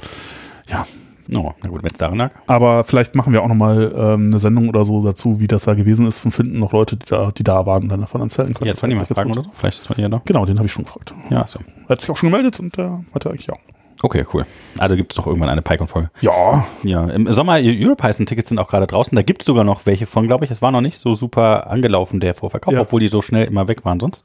ja, 0.69 0.85
Oh, 1.35 1.53
na 1.63 1.69
gut, 1.69 1.83
wenn 1.83 1.91
es 1.93 1.99
daran 1.99 2.19
lag. 2.19 2.31
aber 2.47 2.83
vielleicht 2.85 3.15
machen 3.15 3.33
wir 3.33 3.43
auch 3.43 3.49
nochmal 3.49 3.93
ähm, 3.97 4.27
eine 4.29 4.39
Sendung 4.39 4.69
oder 4.69 4.85
so 4.85 5.05
dazu, 5.05 5.39
wie 5.41 5.47
das 5.47 5.65
da 5.65 5.75
gewesen 5.75 6.07
ist 6.07 6.25
und 6.25 6.33
finden 6.33 6.59
noch 6.59 6.73
Leute, 6.73 6.97
die 6.97 7.07
da, 7.07 7.31
die 7.31 7.45
da 7.45 7.67
waren 7.67 7.85
und 7.85 7.89
dann 7.89 8.01
davon 8.01 8.21
erzählen 8.21 8.53
können. 8.55 8.67
Ja, 8.67 8.73
jetzt 8.73 8.83
wollen 8.83 8.91
die 8.91 8.97
mal 8.97 9.05
fragen 9.05 9.31
oder 9.33 9.43
so. 9.45 9.51
Vielleicht 9.55 9.81
ist 9.81 9.87
Tony 9.87 10.03
ja 10.03 10.09
da. 10.09 10.21
Genau, 10.25 10.45
den 10.47 10.59
habe 10.59 10.67
ich 10.67 10.73
schon 10.73 10.85
gefragt. 10.85 11.15
Ja, 11.31 11.47
so. 11.47 11.59
Er 11.85 11.89
hat 11.91 12.01
sich 12.01 12.11
auch 12.11 12.17
schon 12.17 12.31
gemeldet 12.31 12.59
und 12.61 12.77
der 12.77 13.01
hatte 13.15 13.31
eigentlich 13.31 13.47
ja. 13.47 13.55
Okay, 14.03 14.25
cool. 14.33 14.47
Also 14.79 14.97
gibt 14.97 15.13
es 15.13 15.17
doch 15.17 15.27
irgendwann 15.27 15.51
eine 15.51 15.61
PyCon-Folge. 15.61 16.11
Ja, 16.23 16.65
Ja, 16.83 17.05
im 17.11 17.31
Sommer 17.35 17.59
Europython-Tickets 17.61 18.49
sind 18.49 18.59
auch 18.59 18.69
gerade 18.69 18.87
draußen. 18.87 19.15
Da 19.15 19.21
gibt 19.23 19.43
es 19.43 19.47
sogar 19.47 19.63
noch 19.63 19.85
welche 19.85 20.07
von, 20.07 20.27
glaube 20.27 20.47
ich. 20.47 20.51
Es 20.51 20.63
war 20.63 20.71
noch 20.73 20.81
nicht 20.81 20.99
so 20.99 21.15
super 21.15 21.71
angelaufen, 21.71 22.19
der 22.19 22.35
Vorverkauf, 22.35 22.73
Ja. 22.73 22.81
obwohl 22.81 23.01
die 23.01 23.09
so 23.09 23.21
schnell 23.21 23.45
immer 23.47 23.69
weg 23.69 23.85
waren 23.85 24.01
sonst. 24.01 24.25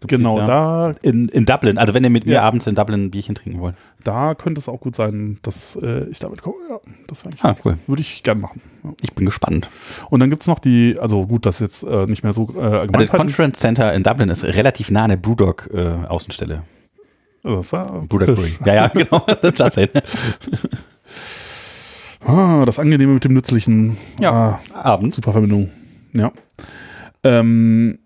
Glaub, 0.00 0.08
genau, 0.08 0.38
da, 0.46 0.92
In, 1.02 1.28
in 1.28 1.46
Dublin, 1.46 1.78
also 1.78 1.94
wenn 1.94 2.04
ihr 2.04 2.10
mit 2.10 2.26
mir 2.26 2.34
Ja. 2.34 2.42
abends 2.42 2.66
in 2.66 2.74
Dublin 2.74 3.06
ein 3.06 3.10
Bierchen 3.10 3.34
trinken 3.34 3.60
wollt. 3.60 3.74
da 4.04 4.34
könnte 4.34 4.58
es 4.58 4.68
auch 4.68 4.78
gut 4.80 4.94
sein, 4.94 5.38
dass 5.42 5.74
äh, 5.76 6.04
ich 6.10 6.18
damit 6.18 6.42
komme. 6.42 6.56
Ja, 6.68 6.78
das 7.08 7.24
wäre 7.24 7.34
Ah, 7.40 7.54
cool. 7.64 7.78
Würde 7.86 8.02
ich 8.02 8.22
gern 8.22 8.40
machen. 8.40 8.60
Ja. 8.84 8.92
Ich 9.00 9.14
bin 9.14 9.24
gespannt. 9.24 9.68
Und 10.10 10.20
dann 10.20 10.28
gibt 10.30 10.42
es 10.42 10.48
noch 10.48 10.58
die, 10.58 10.96
also 11.00 11.26
gut, 11.26 11.46
das 11.46 11.56
ist 11.56 11.82
jetzt 11.82 11.82
äh, 11.90 12.06
nicht 12.06 12.22
mehr 12.24 12.32
so 12.34 12.42
äh, 12.54 12.60
Also 12.60 12.76
allgemein. 12.80 13.00
das 13.00 13.10
Conference 13.10 13.58
Center 13.58 13.92
in 13.94 14.02
Dublin 14.02 14.28
ist 14.28 14.44
relativ 14.44 14.90
nah 14.90 15.04
an 15.04 15.10
der 15.10 15.16
Brewdog 15.16 15.70
äh, 15.72 16.06
Außenstelle. 16.08 16.62
Das 17.42 17.66
ist 17.66 17.72
ja. 17.72 17.86
Ja, 18.66 18.74
ja, 18.74 18.88
genau. 18.94 19.24
Das 19.40 19.76
ist 19.76 19.90
Ah, 22.24 22.64
das 22.66 22.78
Angenehme 22.78 23.14
mit 23.14 23.24
dem 23.24 23.34
Nützlichen. 23.34 23.96
Ja. 24.20 24.58
Ah, 24.74 24.82
Abends. 24.92 25.16
super 25.16 25.32
Verbindung. 25.32 25.70
Ja. 26.12 26.32
Ähm, 27.22 27.98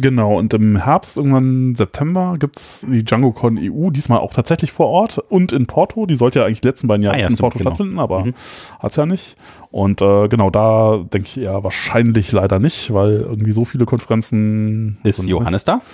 genau, 0.00 0.36
und 0.38 0.52
im 0.54 0.76
Herbst, 0.76 1.16
irgendwann 1.16 1.74
September, 1.74 2.36
gibt 2.38 2.56
es 2.58 2.86
die 2.88 3.04
DjangoCon 3.04 3.58
EU, 3.60 3.90
diesmal 3.90 4.18
auch 4.20 4.32
tatsächlich 4.32 4.72
vor 4.72 4.88
Ort 4.88 5.18
und 5.18 5.52
in 5.52 5.66
Porto. 5.66 6.06
Die 6.06 6.16
sollte 6.16 6.38
ja 6.40 6.46
eigentlich 6.46 6.60
die 6.62 6.68
letzten 6.68 6.88
beiden 6.88 7.02
Jahre 7.02 7.16
Ah 7.16 7.20
ja, 7.20 7.26
in 7.26 7.32
stimmt, 7.34 7.40
Porto 7.40 7.58
genau. 7.58 7.70
stattfinden, 7.70 7.98
aber 7.98 8.24
Mhm. 8.24 8.34
hat's 8.80 8.96
ja 8.96 9.06
nicht. 9.06 9.36
Und 9.70 10.00
äh, 10.02 10.28
genau, 10.28 10.50
da 10.50 10.98
denke 10.98 11.26
ich 11.28 11.40
eher 11.40 11.62
wahrscheinlich 11.62 12.32
leider 12.32 12.58
nicht, 12.58 12.92
weil 12.94 13.20
irgendwie 13.20 13.52
so 13.52 13.64
viele 13.64 13.84
Konferenzen. 13.84 14.98
Ist 15.04 15.22
Johannes 15.24 15.64
da? 15.64 15.74
Nicht. 15.74 15.84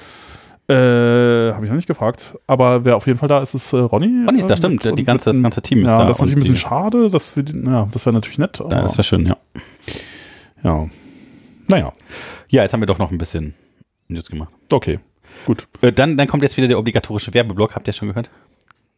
Äh, 0.66 1.52
habe 1.52 1.64
ich 1.66 1.70
noch 1.70 1.76
nicht 1.76 1.88
gefragt. 1.88 2.38
Aber 2.46 2.86
wer 2.86 2.96
auf 2.96 3.06
jeden 3.06 3.18
Fall 3.18 3.28
da 3.28 3.40
ist, 3.40 3.52
ist 3.54 3.72
äh, 3.74 3.78
Ronny. 3.78 4.24
Ronny 4.26 4.40
ist 4.40 4.48
da, 4.48 4.54
äh, 4.54 4.56
stimmt. 4.56 4.82
Die 4.98 5.04
ganze, 5.04 5.32
das 5.32 5.42
ganze 5.42 5.60
Team 5.60 5.80
ist 5.80 5.84
ja, 5.86 5.98
da. 5.98 6.06
das 6.06 6.16
ist 6.16 6.20
natürlich 6.22 6.36
ein 6.36 6.40
bisschen 6.40 6.56
schade. 6.56 7.10
Dass 7.10 7.36
wir, 7.36 7.44
ja, 7.44 7.86
das 7.92 8.06
wäre 8.06 8.14
natürlich 8.14 8.38
nett. 8.38 8.58
Ja, 8.60 8.82
das 8.82 8.94
wäre 8.94 9.04
schön, 9.04 9.26
ja. 9.26 9.36
ja. 10.62 10.86
Naja, 11.66 11.92
Ja, 12.48 12.62
jetzt 12.62 12.72
haben 12.72 12.80
wir 12.80 12.86
doch 12.86 12.98
noch 12.98 13.10
ein 13.10 13.18
bisschen 13.18 13.54
News 14.08 14.28
gemacht. 14.28 14.52
okay. 14.72 15.00
Gut. 15.46 15.66
Äh, 15.80 15.90
dann, 15.90 16.16
dann 16.16 16.28
kommt 16.28 16.42
jetzt 16.42 16.56
wieder 16.58 16.68
der 16.68 16.78
obligatorische 16.78 17.32
Werbeblock, 17.32 17.74
habt 17.74 17.88
ihr 17.88 17.92
schon 17.94 18.08
gehört? 18.08 18.30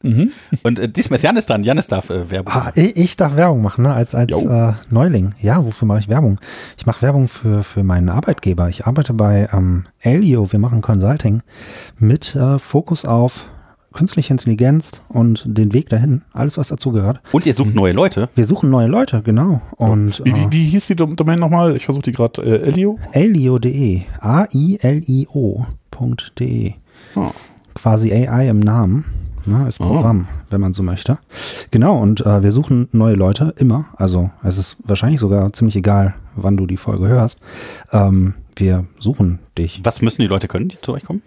Mhm. 0.03 0.33
Und 0.65 0.79
äh, 0.79 0.89
diesmal 0.89 1.17
ist 1.17 1.23
Janis 1.23 1.47
dran. 1.47 1.65
Janis 1.65 1.87
darf 1.87 2.11
äh, 2.11 2.29
Werbung 2.31 2.53
Ah, 2.53 2.59
machen. 2.65 2.73
ich, 2.75 2.97
ich 2.97 3.17
darf 3.17 3.37
Werbung 3.37 3.63
machen, 3.63 3.83
ne? 3.85 3.95
als, 3.95 4.15
als 4.15 4.33
äh, 4.45 4.73
Neuling. 4.91 5.35
Ja, 5.41 5.65
wofür 5.65 5.87
mache 5.87 6.01
ich 6.01 6.09
Werbung? 6.09 6.39
Ich 6.77 6.85
mache 6.85 7.01
Werbung 7.03 7.29
für, 7.29 7.63
für 7.63 7.83
meinen 7.85 8.09
Arbeitgeber. 8.09 8.69
Ich 8.69 8.87
arbeite 8.87 9.15
bei 9.15 9.49
ähm, 9.53 9.85
Elio, 10.01 10.51
wir 10.53 10.59
machen 10.59 10.83
Consulting 10.83 11.43
mit 11.99 12.35
äh, 12.35 12.59
Fokus 12.59 13.05
auf 13.05 13.47
künstliche 13.97 14.33
Intelligenz 14.33 15.01
und 15.09 15.43
den 15.47 15.73
Weg 15.73 15.89
dahin, 15.89 16.23
alles 16.33 16.59
was 16.59 16.69
dazugehört. 16.69 17.21
Und 17.33 17.47
ihr 17.47 17.55
sucht 17.55 17.75
neue 17.75 17.93
Leute. 17.93 18.29
Wir 18.35 18.45
suchen 18.47 18.71
neue 18.71 18.87
Leute, 18.89 19.23
genau. 19.23 19.61
Und 19.77 20.23
Wie, 20.25 20.35
wie, 20.35 20.41
äh, 20.41 20.47
wie 20.51 20.65
hieß 20.67 20.87
die 20.89 20.97
Dom- 20.97 21.17
Domain 21.17 21.39
nochmal? 21.39 21.75
Ich 21.75 21.85
versuche 21.87 22.03
die 22.03 22.13
gerade. 22.13 22.43
Äh, 22.43 22.69
Elio? 22.69 22.99
Elio.de, 23.13 24.03
A-I-L-I-O.de. 25.27 26.73
Ah. 27.15 27.31
Quasi 27.75 28.13
AI 28.13 28.49
im 28.49 28.61
Namen. 28.61 29.05
Ne, 29.49 29.69
ist 29.69 29.81
Ah. 29.81 29.87
Programm, 29.87 30.27
wenn 30.51 30.61
man 30.61 30.75
so 30.75 30.83
möchte. 30.83 31.19
Genau, 31.71 32.01
und 32.03 32.21
äh, 32.27 32.43
wir 32.43 32.51
suchen 32.51 32.89
neue 32.93 33.15
Leute 33.15 33.55
immer. 33.59 33.87
Also 33.97 34.31
es 34.43 34.59
ist 34.59 34.77
wahrscheinlich 34.83 35.21
sogar 35.21 35.53
ziemlich 35.53 35.77
egal, 35.77 36.15
wann 36.35 36.57
du 36.57 36.67
die 36.67 36.77
Folge 36.77 37.07
hörst. 37.07 37.39
Ähm, 37.93 38.35
wir 38.57 38.87
suchen 38.99 39.39
dich. 39.57 39.81
Was 39.85 40.03
müssen 40.03 40.21
die 40.23 40.27
Leute 40.27 40.49
können, 40.49 40.69
die 40.69 40.81
zu 40.81 40.93
euch 40.95 41.05
kommen? 41.05 41.23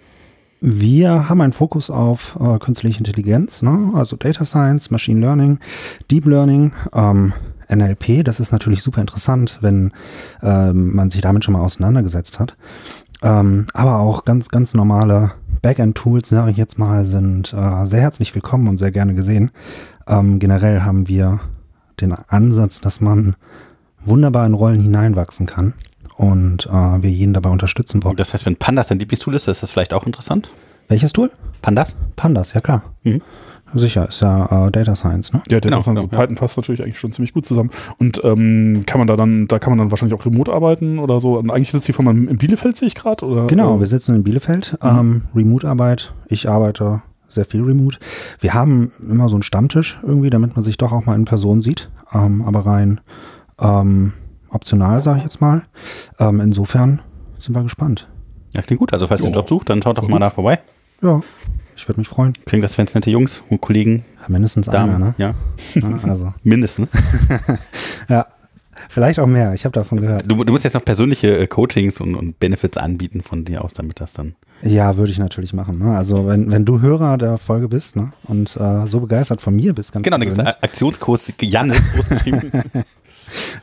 Wir 0.62 1.30
haben 1.30 1.39
einen 1.39 1.54
Fokus 1.54 1.89
auf 1.89 2.38
äh, 2.38 2.60
künstliche 2.60 2.98
Intelligenz, 2.98 3.62
ne? 3.62 3.94
also 3.96 4.18
Data 4.18 4.44
Science, 4.44 4.92
Machine 4.92 5.22
Learning, 5.22 5.60
Deep 6.12 6.25
Learning, 6.25 6.74
ähm, 6.94 7.32
NLP. 7.70 8.25
Das 8.25 8.42
ist 8.42 8.51
natürlich 8.51 8.84
super 8.84 9.00
interessant, 9.00 9.60
wenn 9.62 9.94
ähm, 10.44 10.94
man 10.94 11.12
sich 11.12 11.22
damit 11.22 11.46
schon 11.46 11.54
mal 11.54 11.62
auseinandergesetzt 11.62 12.39
hat. 12.39 12.56
Ähm, 13.22 13.68
aber 13.74 14.00
auch 14.00 14.25
ganz, 14.25 14.50
ganz 14.50 14.74
normale 14.74 15.32
Backend-Tools, 15.62 16.28
sage 16.28 16.51
ich 16.51 16.58
jetzt 16.58 16.78
mal, 16.78 17.06
sind 17.06 17.54
äh, 17.54 17.86
sehr 17.86 18.01
herzlich 18.01 18.36
willkommen 18.36 18.68
und 18.68 18.78
sehr 18.78 18.92
gerne 18.92 19.16
gesehen. 19.16 19.51
Ähm, 20.08 20.39
generell 20.39 20.82
haben 20.82 21.08
wir 21.08 21.39
den 22.01 22.13
Ansatz, 22.28 22.82
dass 22.82 23.00
man 23.00 23.38
wunderbar 24.04 24.46
in 24.46 24.54
Rollen 24.54 24.82
hineinwachsen 24.82 25.46
kann 25.46 25.74
und 26.20 26.66
äh, 26.66 27.02
wir 27.02 27.10
jeden 27.10 27.34
dabei 27.34 27.50
unterstützen 27.50 28.04
wollen. 28.04 28.18
Das 28.18 28.34
heißt, 28.34 28.46
wenn 28.46 28.58
Pandas 28.58 28.90
dein 28.90 29.00
Lieblingstool 29.00 29.34
ist, 29.36 29.48
ist 29.48 29.64
das 29.64 29.72
vielleicht 29.72 29.94
auch 29.94 30.06
interessant? 30.06 30.50
Welches 30.90 31.14
Tool? 31.14 31.32
Pandas? 31.62 31.96
Pandas, 32.18 32.54
ja 32.54 32.60
klar. 32.60 32.84
Mhm. 33.04 33.22
Sicher, 33.74 34.10
ist 34.10 34.20
ja 34.22 34.68
äh, 34.68 34.72
Data 34.72 34.98
Science, 34.98 35.32
ne? 35.32 35.42
Ja, 35.50 35.62
der 35.62 35.72
Genau, 35.72 35.82
genau, 35.82 36.02
genau, 36.02 36.02
so 36.02 36.08
ja. 36.12 36.20
Python 36.20 36.36
passt 36.36 36.58
natürlich 36.58 36.84
eigentlich 36.84 37.00
schon 37.00 37.14
ziemlich 37.14 37.32
gut 37.32 37.46
zusammen. 37.46 37.70
Und 38.00 38.20
ähm, 38.26 38.84
kann 38.86 39.00
man 39.00 39.08
da 39.08 39.16
dann, 39.16 39.48
da 39.48 39.60
kann 39.60 39.72
man 39.72 39.78
dann 39.78 39.92
wahrscheinlich 39.92 40.20
auch 40.20 40.26
remote 40.26 40.52
arbeiten 40.52 41.00
oder 41.00 41.22
so. 41.22 41.38
Und 41.38 41.52
eigentlich 41.52 41.72
sitzt 41.72 41.88
die 41.88 41.94
Firma 41.94 42.12
in 42.12 42.38
Bielefeld, 42.38 42.76
sehe 42.76 42.88
ich 42.90 42.96
gerade, 42.96 43.26
oder? 43.26 43.48
Genau, 43.48 43.78
äh, 43.78 43.80
wir 43.80 43.88
sitzen 43.88 44.14
in 44.16 44.24
Bielefeld, 44.24 44.78
ähm, 44.84 45.24
Remote-Arbeit. 45.34 46.14
Ich 46.28 46.50
arbeite 46.50 47.02
sehr 47.30 47.46
viel 47.46 47.62
Remote. 47.62 47.98
Wir 48.42 48.54
haben 48.54 48.92
immer 49.10 49.30
so 49.30 49.38
einen 49.38 49.44
Stammtisch 49.44 49.98
irgendwie, 50.04 50.32
damit 50.32 50.58
man 50.58 50.64
sich 50.64 50.78
doch 50.78 50.92
auch 50.92 51.06
mal 51.06 51.16
in 51.16 51.24
Person 51.24 51.62
sieht, 51.62 51.90
ähm, 52.14 52.42
aber 52.42 52.66
rein 52.66 53.00
ähm, 53.62 54.12
optional, 54.51 55.00
sage 55.01 55.18
ich 55.20 55.24
jetzt 55.24 55.41
mal. 55.41 55.62
Ähm, 56.20 56.39
insofern 56.41 57.00
sind 57.38 57.56
wir 57.56 57.63
gespannt. 57.63 58.08
Ja, 58.56 58.62
klingt 58.62 58.79
gut. 58.79 58.94
Also, 58.94 59.08
falls 59.08 59.22
ihr 59.22 59.25
einen 59.25 59.34
Ja. 59.36 59.39
Job 59.41 59.50
sucht, 59.50 59.70
dann 59.70 59.82
schaut 59.82 59.98
doch 59.98 60.08
mal 60.08 60.20
da 60.20 60.29
vorbei. 60.29 60.60
Ja, 61.01 61.22
ich 61.75 61.88
würde 61.88 62.01
mich 62.01 62.08
freuen. 62.10 62.34
Klingt 62.46 62.63
das 62.63 62.75
ganz 62.75 62.94
nette 62.94 63.10
Jungs 63.10 63.41
und 63.50 63.62
Kollegen, 63.62 64.03
Mindestens 64.27 64.65
Damen. 64.65 64.96
einer, 64.96 65.06
ne? 65.06 65.13
Ja, 65.18 65.34
Ja, 65.75 66.00
also, 66.10 66.34
mindestens. 66.44 66.89
ja, 68.10 68.25
vielleicht 68.89 69.20
auch 69.20 69.27
mehr. 69.27 69.53
Ich 69.53 69.63
habe 69.65 69.74
davon 69.74 70.01
gehört. 70.01 70.24
Du, 70.29 70.44
du 70.44 70.51
musst 70.51 70.63
jetzt 70.65 70.74
noch 70.74 70.84
persönliche 70.84 71.38
äh, 71.38 71.48
Coachings 71.48 72.01
und, 72.01 72.15
und 72.15 72.39
Benefits 72.39 72.77
anbieten 72.77 73.22
von 73.22 73.46
dir 73.46 73.63
aus, 73.63 73.74
damit 73.74 74.00
das 74.01 74.13
dann. 74.13 74.36
Ja, 74.62 74.98
würde 74.98 75.12
ich 75.12 75.20
natürlich 75.20 75.53
machen. 75.53 75.79
Ne? 75.79 75.96
Also 75.96 76.27
wenn, 76.27 76.51
wenn 76.51 76.65
du 76.65 76.82
Hörer 76.82 77.18
der 77.18 77.38
Folge 77.38 77.70
bist 77.70 77.96
ne? 77.96 78.12
und 78.24 78.58
äh, 78.58 78.86
so 78.86 79.00
begeistert 79.00 79.41
von 79.41 79.56
mir 79.56 79.74
bist, 79.74 79.94
ganz 79.94 80.03
Genau, 80.03 80.18
da 80.18 80.25
gibt 80.25 80.38
es 80.38 80.46
Aktionskurs 80.46 81.32
Janne 81.39 81.75
groß 81.96 82.10
geschrieben. 82.10 82.51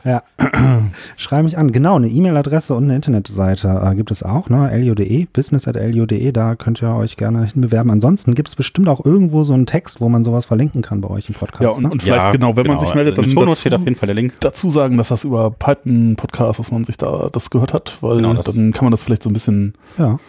Ja. 0.03 0.23
Schrei 1.17 1.43
mich 1.43 1.57
an. 1.57 1.71
Genau, 1.71 1.95
eine 1.95 2.07
E-Mail-Adresse 2.07 2.73
und 2.73 2.85
eine 2.85 2.95
Internetseite 2.95 3.81
äh, 3.83 3.95
gibt 3.95 4.11
es 4.11 4.23
auch, 4.23 4.49
ne? 4.49 4.69
LU.de, 4.77 5.27
business.lu.de, 5.31 6.31
da 6.31 6.55
könnt 6.55 6.81
ihr 6.81 6.95
euch 6.95 7.17
gerne 7.17 7.45
hinbewerben. 7.45 7.91
Ansonsten 7.91 8.35
gibt 8.35 8.47
es 8.47 8.55
bestimmt 8.55 8.89
auch 8.89 9.05
irgendwo 9.05 9.43
so 9.43 9.53
einen 9.53 9.65
Text, 9.65 10.01
wo 10.01 10.09
man 10.09 10.23
sowas 10.23 10.45
verlinken 10.45 10.81
kann 10.81 11.01
bei 11.01 11.09
euch 11.09 11.29
im 11.29 11.35
Podcast. 11.35 11.63
Ja, 11.63 11.69
und, 11.69 11.83
ne? 11.83 11.89
und 11.89 12.03
vielleicht, 12.03 12.31
genau, 12.31 12.55
wenn 12.55 12.67
man 12.67 12.79
sich 12.79 12.93
meldet, 12.93 13.17
dann 13.17 13.29
Shownotes 13.29 13.59
steht 13.61 13.73
dazu, 13.73 13.81
auf 13.81 13.87
jeden 13.87 13.97
Fall 13.99 14.07
der 14.07 14.15
Link. 14.15 14.33
dazu 14.39 14.69
sagen, 14.69 14.97
dass 14.97 15.09
das 15.09 15.23
über 15.23 15.51
Python-Podcast, 15.51 16.59
dass 16.59 16.71
man 16.71 16.83
sich 16.83 16.97
da 16.97 17.29
das 17.31 17.49
gehört 17.49 17.73
hat, 17.73 17.97
weil 18.01 18.17
Genau, 18.17 18.33
dann 18.33 18.73
kann 18.73 18.85
man 18.85 18.91
das 18.91 19.03
vielleicht 19.03 19.23
so 19.23 19.29
ein 19.29 19.33
bisschen 19.33 19.73
ja. 19.97 20.19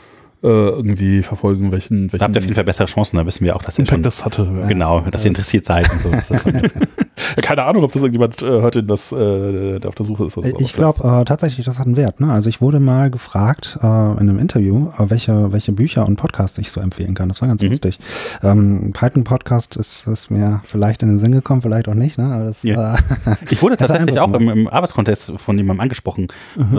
Äh, 0.42 0.46
irgendwie 0.46 1.22
verfolgen, 1.22 1.72
welchen, 1.72 2.12
welchen 2.12 2.18
Da 2.18 2.24
habt 2.26 2.34
ihr 2.36 2.38
auf 2.38 2.44
jeden 2.44 2.54
Fall 2.54 2.64
bessere 2.64 2.86
Chancen, 2.86 3.16
da 3.16 3.26
wissen 3.26 3.44
wir 3.44 3.56
auch, 3.56 3.62
dass 3.62 3.78
ihr 3.78 3.86
schon, 3.86 4.02
das 4.02 4.24
hatte. 4.24 4.50
Ja. 4.60 4.66
genau, 4.66 5.00
dass 5.10 5.24
ihr 5.24 5.28
interessiert 5.30 5.64
seid 5.64 5.88
und 6.04 6.24
so. 6.24 6.34
Schon- 6.38 6.62
Keine 7.42 7.64
Ahnung, 7.64 7.82
ob 7.82 7.92
das 7.92 8.00
irgendjemand 8.02 8.42
äh, 8.42 8.46
hört, 8.46 8.76
den 8.76 8.86
das, 8.86 9.10
äh, 9.12 9.78
der 9.80 9.88
auf 9.88 9.94
der 9.96 10.06
Suche 10.06 10.24
ist. 10.26 10.36
Oder 10.38 10.50
so. 10.50 10.56
Ich 10.60 10.72
glaube 10.72 11.02
äh, 11.20 11.24
tatsächlich, 11.24 11.66
das 11.66 11.78
hat 11.78 11.86
einen 11.86 11.96
Wert. 11.96 12.20
Ne? 12.20 12.32
Also 12.32 12.48
ich 12.48 12.60
wurde 12.60 12.78
mal 12.78 13.10
gefragt 13.10 13.76
äh, 13.82 13.86
in 13.86 14.18
einem 14.20 14.38
Interview, 14.38 14.90
äh, 14.98 15.10
welche, 15.10 15.52
welche 15.52 15.72
Bücher 15.72 16.06
und 16.06 16.16
Podcasts 16.16 16.56
ich 16.58 16.70
so 16.70 16.80
empfehlen 16.80 17.14
kann. 17.14 17.28
Das 17.28 17.40
war 17.42 17.48
ganz 17.48 17.60
Mhm. 17.62 17.70
lustig. 17.70 17.98
Ähm, 18.42 18.92
Python-Podcast 18.92 19.76
ist, 19.76 20.06
ist 20.06 20.30
mir 20.30 20.60
vielleicht 20.64 21.02
in 21.02 21.08
den 21.08 21.18
Sinn 21.18 21.32
gekommen, 21.32 21.60
vielleicht 21.62 21.88
auch 21.88 21.94
nicht. 21.94 22.18
Ne? 22.18 22.24
Aber 22.30 22.44
das, 22.44 22.62
Ja. 22.62 22.94
äh, 22.94 22.98
Ich 23.50 23.60
wurde 23.62 23.76
tatsächlich 23.78 24.18
auch 24.20 24.32
im, 24.32 24.48
im 24.48 24.68
Arbeitskontext 24.68 25.32
von 25.36 25.56
jemandem 25.58 25.80
angesprochen. 25.80 26.28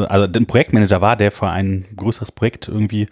Also 0.08 0.26
ein 0.34 0.46
Projektmanager 0.46 1.02
war, 1.02 1.18
der 1.18 1.32
für 1.32 1.48
ein 1.50 1.84
größeres 1.96 2.32
Projekt 2.32 2.68
irgendwie 2.70 3.08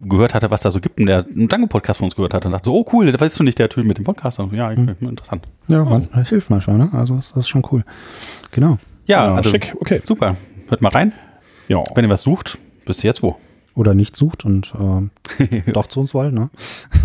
gehört 0.00 0.34
hatte, 0.34 0.50
was 0.50 0.60
da 0.60 0.70
so 0.70 0.80
gibt 0.80 1.00
und 1.00 1.06
der 1.06 1.26
einen 1.26 1.48
Danke-Podcast 1.48 1.98
von 1.98 2.06
uns 2.06 2.16
gehört 2.16 2.34
hat 2.34 2.46
und 2.46 2.52
dachte 2.52 2.66
so, 2.66 2.74
oh 2.74 2.86
cool, 2.92 3.10
das 3.10 3.20
weißt 3.20 3.38
du 3.38 3.42
nicht, 3.42 3.58
der 3.58 3.68
Typ 3.68 3.84
mit 3.84 3.98
dem 3.98 4.04
Podcast. 4.04 4.38
Und 4.38 4.52
ja, 4.52 4.70
interessant. 4.70 5.46
ja, 5.66 5.84
man, 5.84 6.08
hilft 6.24 6.50
manchmal. 6.50 6.78
Ne? 6.78 6.88
Also 6.92 7.16
das, 7.16 7.28
das 7.30 7.38
ist 7.38 7.48
schon 7.48 7.66
cool. 7.72 7.84
Genau. 8.52 8.78
Ja, 9.06 9.26
Ja, 9.26 9.34
also, 9.34 9.50
schick, 9.50 9.74
okay. 9.80 10.00
super. 10.04 10.36
Hört 10.68 10.82
mal 10.82 10.90
rein. 10.90 11.12
Ja. 11.68 11.82
Wenn 11.94 12.04
ihr 12.04 12.10
was 12.10 12.22
sucht, 12.22 12.58
wisst 12.86 13.02
ihr 13.02 13.08
jetzt 13.08 13.22
wo. 13.22 13.36
Oder 13.74 13.94
nicht 13.94 14.16
sucht 14.16 14.44
und 14.44 14.72
ähm, 14.78 15.10
doch 15.72 15.86
zu 15.86 16.00
uns 16.00 16.14
wollt. 16.14 16.34
Ne? 16.34 16.50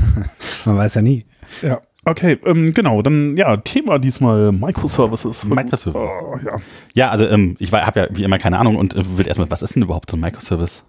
man 0.65 0.77
weiß 0.77 0.95
ja 0.95 1.01
nie. 1.01 1.25
Ja. 1.61 1.81
Okay, 2.05 2.37
ähm, 2.45 2.73
genau, 2.73 3.01
dann 3.01 3.37
ja, 3.37 3.55
Thema 3.57 3.97
diesmal 3.97 4.51
Microservices. 4.51 5.45
Microservices. 5.45 5.95
Oh, 5.95 6.37
ja. 6.43 6.57
Ja, 6.93 7.09
also 7.11 7.25
ähm, 7.25 7.55
ich 7.59 7.71
habe 7.71 7.99
ja 7.99 8.07
wie 8.11 8.23
immer 8.23 8.37
keine 8.39 8.59
Ahnung 8.59 8.75
und 8.75 8.93
äh, 8.93 9.17
will 9.17 9.25
erstmal, 9.25 9.49
was 9.49 9.61
ist 9.61 9.75
denn 9.75 9.83
überhaupt 9.83 10.11
so 10.11 10.17
ein 10.17 10.19
Microservice? 10.19 10.83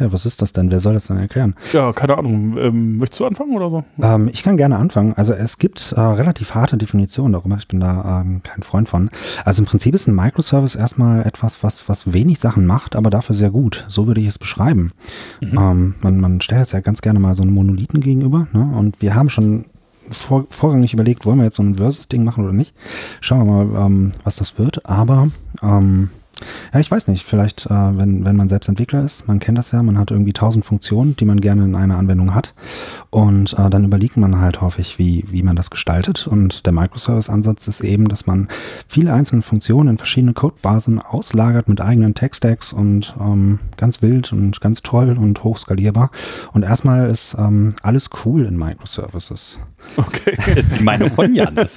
Ja, 0.00 0.12
was 0.12 0.26
ist 0.26 0.42
das 0.42 0.52
denn? 0.52 0.72
Wer 0.72 0.80
soll 0.80 0.94
das 0.94 1.06
denn 1.06 1.18
erklären? 1.18 1.54
ja, 1.72 1.92
keine 1.92 2.18
Ahnung. 2.18 2.56
Ähm, 2.58 2.98
möchtest 2.98 3.20
du 3.20 3.26
anfangen 3.26 3.54
oder 3.54 3.70
so? 3.70 3.84
Ähm, 4.02 4.28
ich 4.32 4.42
kann 4.42 4.56
gerne 4.56 4.76
anfangen. 4.76 5.14
Also 5.14 5.32
es 5.32 5.58
gibt 5.58 5.92
äh, 5.96 6.00
relativ 6.00 6.54
harte 6.54 6.76
Definitionen 6.76 7.32
darüber. 7.32 7.56
Ich 7.58 7.68
bin 7.68 7.78
da 7.78 8.22
ähm, 8.22 8.42
kein 8.42 8.64
Freund 8.64 8.88
von. 8.88 9.08
Also 9.44 9.62
im 9.62 9.66
Prinzip 9.66 9.94
ist 9.94 10.08
ein 10.08 10.14
Microservice 10.16 10.74
erstmal 10.74 11.24
etwas, 11.24 11.62
was, 11.62 11.88
was 11.88 12.12
wenig 12.12 12.40
Sachen 12.40 12.66
macht, 12.66 12.96
aber 12.96 13.10
dafür 13.10 13.36
sehr 13.36 13.50
gut. 13.50 13.84
So 13.88 14.08
würde 14.08 14.20
ich 14.20 14.26
es 14.26 14.38
beschreiben. 14.38 14.92
Ähm, 15.40 15.94
man, 16.00 16.18
man 16.18 16.40
stellt 16.40 16.60
jetzt 16.60 16.72
ja 16.72 16.80
ganz 16.80 17.00
gerne 17.00 17.20
mal 17.20 17.36
so 17.36 17.42
einen 17.42 17.52
Monolithen 17.52 18.00
gegenüber. 18.00 18.48
Ne? 18.52 18.74
Und 18.76 19.00
wir 19.00 19.14
haben 19.14 19.30
schon 19.30 19.66
vor, 20.10 20.46
vorrangig 20.50 20.92
überlegt, 20.92 21.24
wollen 21.24 21.38
wir 21.38 21.44
jetzt 21.44 21.56
so 21.56 21.62
ein 21.62 21.76
Versus-Ding 21.76 22.24
machen 22.24 22.44
oder 22.44 22.52
nicht. 22.52 22.74
Schauen 23.20 23.46
wir 23.46 23.64
mal, 23.64 23.86
ähm, 23.86 24.12
was 24.24 24.36
das 24.36 24.58
wird. 24.58 24.86
Aber 24.86 25.28
ähm, 25.62 26.10
Ja, 26.72 26.80
ich 26.80 26.90
weiß 26.90 27.08
nicht, 27.08 27.24
vielleicht, 27.24 27.66
äh, 27.66 27.70
wenn, 27.70 28.24
wenn 28.24 28.36
man 28.36 28.48
selbst 28.48 28.68
Entwickler 28.68 29.04
ist, 29.04 29.28
man 29.28 29.38
kennt 29.38 29.58
das 29.58 29.72
ja, 29.72 29.82
man 29.82 29.98
hat 29.98 30.10
irgendwie 30.10 30.32
tausend 30.32 30.64
Funktionen, 30.64 31.16
die 31.16 31.24
man 31.24 31.40
gerne 31.40 31.64
in 31.64 31.74
einer 31.74 31.98
Anwendung 31.98 32.34
hat. 32.34 32.54
Und 33.10 33.52
äh, 33.58 33.70
dann 33.70 33.84
überlegt 33.84 34.16
man 34.16 34.40
halt 34.40 34.60
häufig, 34.60 34.98
wie, 34.98 35.24
wie 35.28 35.42
man 35.42 35.56
das 35.56 35.70
gestaltet. 35.70 36.26
Und 36.26 36.66
der 36.66 36.72
Microservice-Ansatz 36.72 37.68
ist 37.68 37.80
eben, 37.80 38.08
dass 38.08 38.26
man 38.26 38.48
viele 38.88 39.12
einzelne 39.12 39.42
Funktionen 39.42 39.90
in 39.90 39.98
verschiedene 39.98 40.34
Codebasen 40.34 41.00
auslagert 41.00 41.68
mit 41.68 41.80
eigenen 41.80 42.14
Tech-Stacks 42.14 42.72
und 42.72 43.14
ähm, 43.20 43.60
ganz 43.76 44.02
wild 44.02 44.32
und 44.32 44.60
ganz 44.60 44.82
toll 44.82 45.16
und 45.18 45.44
hochskalierbar. 45.44 46.10
Und 46.52 46.62
erstmal 46.62 47.10
ist 47.10 47.36
ähm, 47.38 47.74
alles 47.82 48.10
cool 48.24 48.44
in 48.44 48.56
Microservices. 48.58 49.58
Okay. 49.96 50.36
Das 50.36 50.48
ist 50.56 50.78
die 50.78 50.82
Meinung 50.82 51.10
von 51.10 51.32
Janis. 51.32 51.76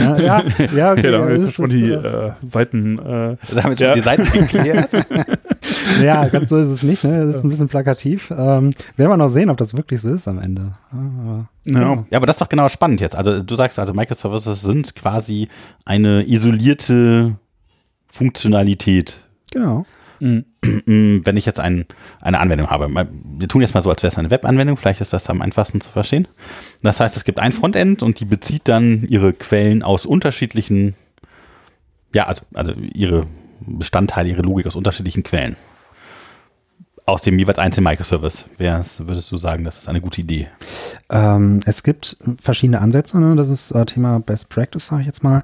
ja, 0.00 0.16
ja, 0.16 0.42
ja, 0.74 0.92
okay. 0.92 1.04
Ja, 1.04 1.10
da 1.10 1.18
haben 1.18 1.28
wir 1.28 1.36
jetzt 1.36 1.52
schon 1.52 1.70
die 1.70 1.90
äh, 1.90 2.32
Seiten. 2.42 2.98
Äh, 2.98 3.36
da 3.54 3.62
haben 3.62 3.70
wir 3.70 3.78
schon 3.78 3.86
ja. 3.86 3.94
die 3.94 4.00
Seiten 4.00 4.30
geklärt. 4.30 4.92
ja, 6.02 6.26
ganz 6.28 6.48
so 6.48 6.56
ist 6.56 6.68
es 6.68 6.82
nicht. 6.82 7.04
Ne? 7.04 7.26
Das 7.26 7.36
ist 7.36 7.44
ein 7.44 7.48
bisschen 7.48 7.68
plakativ. 7.68 8.30
Ähm, 8.30 8.72
werden 8.96 9.10
wir 9.10 9.16
noch 9.16 9.30
sehen, 9.30 9.50
ob 9.50 9.56
das 9.56 9.74
wirklich 9.74 10.00
so 10.00 10.12
ist 10.12 10.28
am 10.28 10.38
Ende. 10.38 10.72
Ah, 10.92 11.38
ja. 11.64 12.04
ja, 12.10 12.16
aber 12.16 12.26
das 12.26 12.36
ist 12.36 12.40
doch 12.40 12.48
genau 12.48 12.68
spannend 12.68 13.00
jetzt. 13.00 13.16
Also 13.16 13.42
du 13.42 13.56
sagst 13.56 13.78
also, 13.78 13.94
Microservices 13.94 14.60
sind 14.60 14.94
quasi 14.94 15.48
eine 15.84 16.28
isolierte 16.28 17.36
Funktionalität. 18.06 19.20
Genau. 19.50 19.86
Mhm. 20.20 20.44
Wenn 21.24 21.36
ich 21.36 21.46
jetzt 21.46 21.60
ein, 21.60 21.84
eine 22.20 22.40
Anwendung 22.40 22.70
habe, 22.70 22.88
wir 22.88 23.48
tun 23.48 23.60
jetzt 23.60 23.74
mal 23.74 23.82
so, 23.82 23.90
als 23.90 24.02
wäre 24.02 24.10
es 24.10 24.18
eine 24.18 24.30
Webanwendung, 24.30 24.76
vielleicht 24.76 25.00
ist 25.00 25.12
das 25.12 25.28
am 25.28 25.42
einfachsten 25.42 25.80
zu 25.80 25.90
verstehen. 25.90 26.26
Das 26.84 27.00
heißt, 27.00 27.16
es 27.16 27.24
gibt 27.24 27.38
ein 27.38 27.52
Frontend 27.52 28.02
und 28.02 28.20
die 28.20 28.26
bezieht 28.26 28.68
dann 28.68 29.04
ihre 29.08 29.32
Quellen 29.32 29.82
aus 29.82 30.04
unterschiedlichen, 30.04 30.94
ja, 32.14 32.26
also, 32.26 32.42
also 32.52 32.72
ihre 32.92 33.26
Bestandteile, 33.60 34.28
ihre 34.28 34.42
Logik 34.42 34.66
aus 34.66 34.76
unterschiedlichen 34.76 35.22
Quellen 35.22 35.56
aus 37.06 37.20
dem 37.20 37.38
jeweils 37.38 37.58
einzelnen 37.58 37.84
Microservice. 37.84 38.46
Wär's, 38.56 39.06
würdest 39.06 39.30
du 39.30 39.36
sagen, 39.36 39.64
das 39.64 39.76
ist 39.76 39.88
eine 39.88 40.00
gute 40.00 40.22
Idee? 40.22 40.48
Ähm, 41.10 41.60
es 41.66 41.82
gibt 41.82 42.16
verschiedene 42.40 42.80
Ansätze. 42.80 43.20
Ne? 43.20 43.36
Das 43.36 43.50
ist 43.50 43.72
äh, 43.72 43.84
Thema 43.84 44.20
Best 44.20 44.48
Practice, 44.48 44.86
sage 44.86 45.02
ich 45.02 45.06
jetzt 45.06 45.22
mal. 45.22 45.42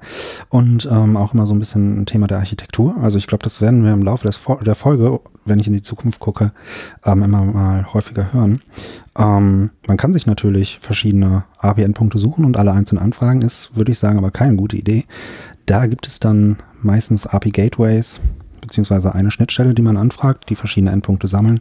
Und 0.49 0.89
ähm, 0.91 1.19
auch 1.19 1.35
immer 1.35 1.47
so 1.47 1.55
ein 1.55 1.59
bisschen 1.59 2.01
ein 2.01 2.07
Thema 2.07 2.27
der 2.29 2.39
Architektur. 2.39 2.97
Also 3.03 3.19
ich 3.19 3.27
glaube, 3.27 3.43
das 3.43 3.61
werden 3.61 3.85
wir 3.85 3.93
im 3.93 4.03
Laufe 4.03 4.27
des, 4.27 4.41
der 4.63 4.75
Folge, 4.75 5.21
wenn 5.45 5.61
ich 5.61 5.67
in 5.67 5.75
die 5.75 5.83
Zukunft 5.83 6.19
gucke, 6.19 6.53
ähm, 7.05 7.23
immer 7.23 7.45
mal 7.45 7.93
häufiger 7.93 8.33
hören. 8.33 8.63
Ähm, 9.19 9.71
man 9.87 9.99
kann 9.99 10.15
sich 10.15 10.27
natürlich 10.27 10.79
verschiedene 10.81 11.45
API-Endpunkte 11.59 12.19
suchen 12.19 12.47
und 12.47 12.57
alle 12.57 12.73
einzeln 12.73 12.99
anfragen, 12.99 13.43
ist, 13.43 13.77
würde 13.77 13.93
ich 13.93 13.99
sagen, 13.99 14.17
aber 14.17 14.31
keine 14.31 14.57
gute 14.57 14.79
Idee. 14.79 15.05
Da 15.67 15.87
gibt 15.87 16.07
es 16.07 16.21
dann 16.21 16.57
meistens 16.81 17.27
API-Gateways, 17.27 18.21
beziehungsweise 18.61 19.15
eine 19.15 19.31
Schnittstelle, 19.31 19.75
die 19.75 19.83
man 19.83 19.97
anfragt, 19.97 20.49
die 20.49 20.57
verschiedene 20.57 20.93
Endpunkte 20.93 21.27
sammeln. 21.27 21.61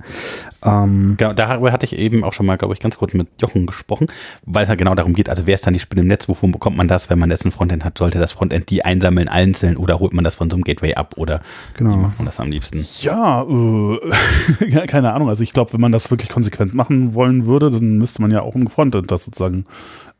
Ähm, 0.63 1.15
genau, 1.17 1.33
darüber 1.33 1.71
hatte 1.71 1.85
ich 1.85 1.97
eben 1.97 2.23
auch 2.23 2.33
schon 2.33 2.45
mal, 2.45 2.57
glaube 2.57 2.73
ich, 2.73 2.79
ganz 2.79 2.97
kurz 2.97 3.13
mit 3.13 3.27
Jochen 3.39 3.65
gesprochen, 3.65 4.07
weil 4.45 4.63
es 4.63 4.69
ja 4.69 4.75
genau 4.75 4.95
darum 4.95 5.13
geht, 5.13 5.29
also 5.29 5.45
wer 5.45 5.55
ist 5.55 5.65
dann 5.65 5.73
die 5.73 5.79
Spinne 5.79 6.01
im 6.01 6.07
Netz, 6.07 6.27
wovon 6.27 6.51
bekommt 6.51 6.77
man 6.77 6.87
das, 6.87 7.09
wenn 7.09 7.19
man 7.19 7.29
jetzt 7.29 7.45
ein 7.45 7.51
Frontend 7.51 7.85
hat, 7.85 7.97
sollte 7.97 8.19
das 8.19 8.31
Frontend 8.31 8.69
die 8.69 8.83
einsammeln 8.83 9.27
einzeln 9.27 9.77
oder 9.77 9.99
holt 9.99 10.13
man 10.13 10.23
das 10.23 10.35
von 10.35 10.49
so 10.49 10.55
einem 10.55 10.63
Gateway 10.63 10.95
ab 10.95 11.15
oder 11.17 11.41
genau. 11.75 11.97
macht 11.97 12.17
man 12.17 12.25
das 12.25 12.39
am 12.39 12.51
liebsten? 12.51 12.85
Ja, 13.01 13.43
äh, 13.43 14.87
keine 14.87 15.13
Ahnung, 15.13 15.29
also 15.29 15.43
ich 15.43 15.53
glaube, 15.53 15.73
wenn 15.73 15.81
man 15.81 15.91
das 15.91 16.11
wirklich 16.11 16.29
konsequent 16.29 16.73
machen 16.73 17.13
wollen 17.13 17.45
würde, 17.45 17.71
dann 17.71 17.97
müsste 17.97 18.21
man 18.21 18.31
ja 18.31 18.41
auch 18.41 18.55
im 18.55 18.67
Frontend 18.67 19.11
das 19.11 19.25
sozusagen 19.25 19.65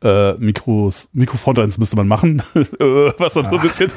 äh, 0.02 0.32
Mikros, 0.34 1.08
Mikrofrontends 1.12 1.78
müsste 1.78 1.96
man 1.96 2.08
machen. 2.08 2.42
Äh, 2.80 3.12
was 3.18 3.34
dann 3.34 3.44
so 3.44 3.56
ein 3.56 3.60
bisschen. 3.60 3.90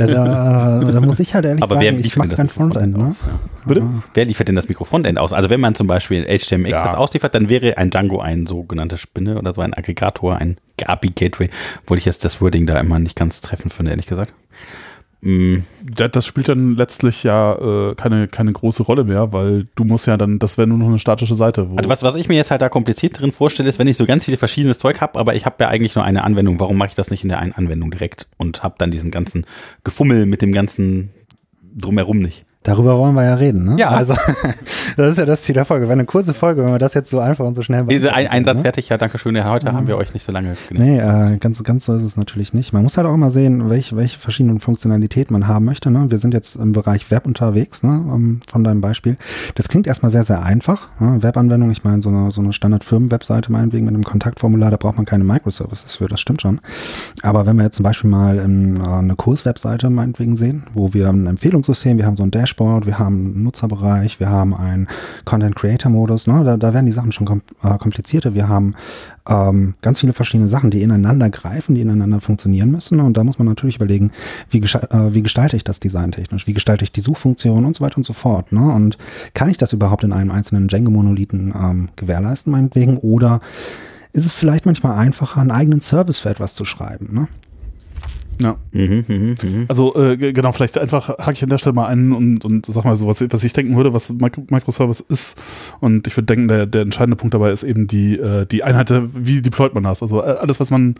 Ja, 0.00 0.06
da, 0.06 0.80
da, 0.80 1.00
muss 1.00 1.20
ich 1.20 1.34
halt 1.34 1.44
ehrlich 1.44 1.62
Aber 1.62 1.76
sagen, 1.76 1.98
ich 1.98 2.16
mache 2.16 2.30
kein 2.30 2.48
Frontend. 2.48 2.96
Ne? 2.96 3.14
Ja. 3.20 3.38
Bitte? 3.66 3.82
Wer 4.14 4.24
liefert 4.24 4.48
denn 4.48 4.56
das 4.56 4.68
Mikrofrontend 4.68 5.18
aus? 5.18 5.32
Also 5.32 5.50
wenn 5.50 5.60
man 5.60 5.74
zum 5.74 5.86
Beispiel 5.86 6.24
HTMX 6.24 6.70
ja. 6.70 6.84
das 6.84 6.94
ausliefert, 6.94 7.34
dann 7.34 7.48
wäre 7.48 7.76
ein 7.76 7.90
Django 7.90 8.20
ein 8.20 8.46
sogenannte 8.46 8.98
Spinne 8.98 9.38
oder 9.38 9.54
so 9.54 9.60
ein 9.60 9.74
Aggregator, 9.74 10.36
ein 10.36 10.56
API-Gateway, 10.84 11.50
obwohl 11.82 11.98
ich 11.98 12.04
jetzt 12.04 12.24
das 12.24 12.40
Wording 12.40 12.66
da 12.66 12.78
immer 12.80 12.98
nicht 12.98 13.16
ganz 13.16 13.40
treffend 13.40 13.72
finde, 13.72 13.92
ehrlich 13.92 14.06
gesagt. 14.06 14.32
Das 15.20 16.26
spielt 16.26 16.48
dann 16.48 16.76
letztlich 16.76 17.24
ja 17.24 17.90
äh, 17.90 17.94
keine, 17.96 18.28
keine 18.28 18.52
große 18.52 18.84
Rolle 18.84 19.02
mehr, 19.02 19.32
weil 19.32 19.66
du 19.74 19.84
musst 19.84 20.06
ja 20.06 20.16
dann, 20.16 20.38
das 20.38 20.58
wäre 20.58 20.68
nur 20.68 20.78
noch 20.78 20.86
eine 20.86 21.00
statische 21.00 21.34
Seite. 21.34 21.68
also 21.74 21.90
was, 21.90 22.02
was 22.04 22.14
ich 22.14 22.28
mir 22.28 22.36
jetzt 22.36 22.52
halt 22.52 22.62
da 22.62 22.68
kompliziert 22.68 23.20
drin 23.20 23.32
vorstelle, 23.32 23.68
ist, 23.68 23.80
wenn 23.80 23.88
ich 23.88 23.96
so 23.96 24.06
ganz 24.06 24.24
viele 24.24 24.36
verschiedenes 24.36 24.78
Zeug 24.78 25.00
habe, 25.00 25.18
aber 25.18 25.34
ich 25.34 25.44
habe 25.44 25.56
ja 25.60 25.68
eigentlich 25.68 25.96
nur 25.96 26.04
eine 26.04 26.22
Anwendung, 26.22 26.60
warum 26.60 26.76
mache 26.76 26.90
ich 26.90 26.94
das 26.94 27.10
nicht 27.10 27.24
in 27.24 27.30
der 27.30 27.40
einen 27.40 27.52
Anwendung 27.52 27.90
direkt 27.90 28.28
und 28.36 28.62
habe 28.62 28.76
dann 28.78 28.92
diesen 28.92 29.10
ganzen 29.10 29.44
Gefummel 29.82 30.26
mit 30.26 30.40
dem 30.40 30.52
ganzen 30.52 31.10
drumherum 31.74 32.18
nicht? 32.18 32.44
Darüber 32.68 32.98
wollen 32.98 33.14
wir 33.14 33.24
ja 33.24 33.32
reden, 33.32 33.64
ne? 33.64 33.76
Ja. 33.78 33.88
Also, 33.88 34.14
das 34.98 35.12
ist 35.12 35.18
ja 35.18 35.24
das 35.24 35.40
Ziel 35.40 35.54
der 35.54 35.64
Folge. 35.64 35.88
Wenn 35.88 35.94
eine 35.94 36.04
kurze 36.04 36.34
Folge, 36.34 36.62
wenn 36.62 36.70
wir 36.70 36.78
das 36.78 36.92
jetzt 36.92 37.08
so 37.08 37.18
einfach 37.18 37.46
und 37.46 37.54
so 37.54 37.62
schnell 37.62 37.78
machen. 37.78 37.88
Diese 37.88 38.12
ein, 38.12 38.26
Einsatz 38.26 38.56
ne? 38.58 38.62
fertig, 38.62 38.90
ja, 38.90 38.98
danke 38.98 39.16
schön. 39.16 39.34
Ja, 39.34 39.50
heute 39.50 39.70
mhm. 39.70 39.74
haben 39.74 39.86
wir 39.86 39.96
euch 39.96 40.12
nicht 40.12 40.26
so 40.26 40.32
lange 40.32 40.54
genannt. 40.68 40.86
Nee, 40.86 40.98
äh, 40.98 41.38
ganz, 41.38 41.64
ganz 41.64 41.86
so 41.86 41.94
ist 41.94 42.02
es 42.02 42.18
natürlich 42.18 42.52
nicht. 42.52 42.74
Man 42.74 42.82
muss 42.82 42.98
halt 42.98 43.06
auch 43.06 43.14
immer 43.14 43.30
sehen, 43.30 43.70
welche, 43.70 43.96
welche 43.96 44.18
verschiedenen 44.18 44.60
Funktionalitäten 44.60 45.32
man 45.32 45.48
haben 45.48 45.64
möchte. 45.64 45.90
Ne? 45.90 46.10
Wir 46.10 46.18
sind 46.18 46.34
jetzt 46.34 46.56
im 46.56 46.72
Bereich 46.72 47.10
Web 47.10 47.24
unterwegs, 47.24 47.82
ne? 47.82 47.88
Um, 47.88 48.42
von 48.46 48.64
deinem 48.64 48.82
Beispiel. 48.82 49.16
Das 49.54 49.68
klingt 49.70 49.86
erstmal 49.86 50.12
sehr, 50.12 50.24
sehr 50.24 50.42
einfach. 50.42 50.88
Ne? 51.00 51.22
Webanwendung, 51.22 51.70
ich 51.70 51.84
meine, 51.84 52.02
so 52.02 52.10
eine, 52.10 52.30
so 52.32 52.42
eine 52.42 52.52
Standard-Firmen-Webseite 52.52 53.50
meinetwegen 53.50 53.86
mit 53.86 53.94
einem 53.94 54.04
Kontaktformular, 54.04 54.70
da 54.70 54.76
braucht 54.76 54.96
man 54.96 55.06
keine 55.06 55.24
Microservices 55.24 55.96
für, 55.96 56.06
das 56.06 56.20
stimmt 56.20 56.42
schon. 56.42 56.60
Aber 57.22 57.46
wenn 57.46 57.56
wir 57.56 57.64
jetzt 57.64 57.76
zum 57.76 57.84
Beispiel 57.84 58.10
mal 58.10 58.36
in, 58.36 58.76
äh, 58.76 58.82
eine 58.82 59.14
Kurs-Webseite 59.14 59.88
meinetwegen 59.88 60.36
sehen, 60.36 60.64
wo 60.74 60.92
wir 60.92 61.08
ein 61.08 61.26
Empfehlungssystem, 61.26 61.96
wir 61.96 62.04
haben 62.04 62.16
so 62.16 62.24
ein 62.24 62.30
Dashboard, 62.30 62.57
wir 62.58 62.98
haben 62.98 63.42
Nutzerbereich, 63.42 64.20
wir 64.20 64.28
haben 64.28 64.54
einen 64.54 64.88
Content 65.24 65.56
Creator 65.56 65.90
Modus, 65.90 66.26
ne? 66.26 66.42
da, 66.44 66.56
da 66.56 66.74
werden 66.74 66.86
die 66.86 66.92
Sachen 66.92 67.12
schon 67.12 67.26
kom 67.26 67.42
äh, 67.62 67.78
komplizierter. 67.78 68.34
Wir 68.34 68.48
haben 68.48 68.74
ähm, 69.28 69.74
ganz 69.82 70.00
viele 70.00 70.12
verschiedene 70.12 70.48
Sachen, 70.48 70.70
die 70.70 70.82
ineinander 70.82 71.30
greifen, 71.30 71.74
die 71.74 71.82
ineinander 71.82 72.20
funktionieren 72.20 72.70
müssen. 72.70 73.00
Und 73.00 73.16
da 73.16 73.24
muss 73.24 73.38
man 73.38 73.46
natürlich 73.46 73.76
überlegen, 73.76 74.10
wie, 74.50 74.58
äh, 74.58 75.14
wie 75.14 75.22
gestalte 75.22 75.56
ich 75.56 75.64
das 75.64 75.80
designtechnisch, 75.80 76.46
wie 76.46 76.54
gestalte 76.54 76.84
ich 76.84 76.92
die 76.92 77.00
Suchfunktion 77.00 77.64
und 77.64 77.76
so 77.76 77.84
weiter 77.84 77.98
und 77.98 78.04
so 78.04 78.12
fort. 78.12 78.52
Ne? 78.52 78.60
Und 78.60 78.98
kann 79.34 79.48
ich 79.48 79.58
das 79.58 79.72
überhaupt 79.72 80.04
in 80.04 80.12
einem 80.12 80.30
einzelnen 80.30 80.68
Django-Monolithen 80.68 81.54
ähm, 81.54 81.88
gewährleisten, 81.96 82.50
meinetwegen? 82.50 82.96
Oder 82.98 83.40
ist 84.12 84.26
es 84.26 84.34
vielleicht 84.34 84.66
manchmal 84.66 84.98
einfacher, 84.98 85.40
einen 85.40 85.50
eigenen 85.50 85.80
Service 85.80 86.20
für 86.20 86.30
etwas 86.30 86.54
zu 86.54 86.64
schreiben? 86.64 87.08
Ne? 87.12 87.28
Ja. 88.40 88.56
Mhm, 88.72 89.04
mh, 89.08 89.34
mh. 89.42 89.64
Also 89.68 89.94
äh, 89.96 90.16
genau, 90.16 90.52
vielleicht 90.52 90.78
einfach 90.78 91.08
hake 91.18 91.32
ich 91.32 91.42
an 91.42 91.48
der 91.48 91.58
Stelle 91.58 91.74
mal 91.74 91.86
ein 91.86 92.12
und, 92.12 92.44
und 92.44 92.66
sag 92.66 92.84
mal 92.84 92.96
so, 92.96 93.06
was, 93.06 93.24
was 93.30 93.44
ich 93.44 93.52
denken 93.52 93.76
würde, 93.76 93.92
was 93.92 94.12
Microservice 94.12 95.00
ist. 95.00 95.38
Und 95.80 96.06
ich 96.06 96.16
würde 96.16 96.26
denken, 96.26 96.48
der, 96.48 96.66
der 96.66 96.82
entscheidende 96.82 97.16
Punkt 97.16 97.34
dabei 97.34 97.50
ist 97.52 97.62
eben 97.62 97.86
die, 97.86 98.18
äh, 98.18 98.46
die 98.46 98.62
Einheit, 98.62 98.92
wie 99.14 99.42
deployt 99.42 99.74
man 99.74 99.82
das. 99.82 100.02
Also 100.02 100.22
äh, 100.22 100.36
alles, 100.40 100.60
was 100.60 100.70
man, 100.70 100.94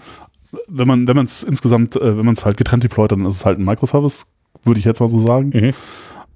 wenn 0.67 0.89
man, 0.89 1.07
wenn 1.07 1.17
man 1.17 1.27
es 1.27 1.43
insgesamt, 1.43 1.97
äh, 1.97 2.19
wenn 2.19 2.25
man 2.25 2.35
es 2.35 2.45
halt 2.45 2.57
getrennt 2.57 2.85
deployt, 2.85 3.13
dann 3.13 3.25
ist 3.27 3.37
es 3.37 3.45
halt 3.45 3.59
ein 3.59 3.65
Microservice, 3.65 4.27
würde 4.65 4.81
ich 4.81 4.87
jetzt 4.87 5.01
mal 5.01 5.09
so 5.09 5.19
sagen. 5.19 5.51
Mhm 5.55 5.73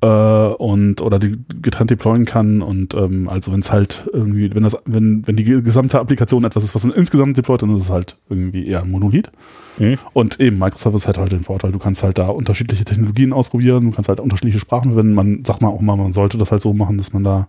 äh, 0.03 0.07
und 0.07 1.01
oder 1.01 1.19
die 1.19 1.38
getrennt 1.62 1.91
deployen 1.91 2.25
kann 2.25 2.61
und 2.61 2.95
ähm, 2.95 3.29
also 3.29 3.53
wenn 3.53 3.61
es 3.61 3.73
halt 3.73 4.11
irgendwie, 4.12 4.53
wenn 4.55 4.65
das, 4.65 4.77
wenn, 4.85 5.27
wenn 5.27 5.37
die 5.37 5.45
gesamte 5.45 6.01
Applikation 6.01 6.45
etwas 6.45 6.65
ist, 6.65 6.75
was 6.75 6.85
man 6.85 6.95
insgesamt 6.95 7.37
deployt, 7.37 7.62
dann 7.62 7.75
ist 7.77 7.85
es 7.85 7.91
halt 7.91 8.17
irgendwie 8.29 8.67
eher 8.67 8.83
ein 8.83 8.91
Monolith. 8.91 9.31
Mhm. 9.79 9.99
Und 10.12 10.41
eben, 10.41 10.59
Microservice 10.59 11.07
hat 11.07 11.19
halt 11.19 11.33
den 11.33 11.41
Vorteil, 11.41 11.73
du 11.73 11.79
kannst 11.79 12.03
halt 12.03 12.19
da 12.19 12.29
unterschiedliche 12.29 12.85
Technologien 12.85 13.33
ausprobieren, 13.33 13.87
du 13.87 13.91
kannst 13.93 14.09
halt 14.09 14.21
unterschiedliche 14.21 14.61
Sprachen 14.61 14.91
verwenden. 14.91 15.15
Man 15.15 15.45
sagt 15.45 15.62
mal 15.62 15.69
auch 15.69 15.81
mal, 15.81 15.97
man 15.97 16.12
sollte 16.12 16.37
das 16.37 16.51
halt 16.51 16.62
so 16.62 16.75
machen, 16.75 16.99
dass 16.99 17.12
man 17.12 17.25
da 17.25 17.49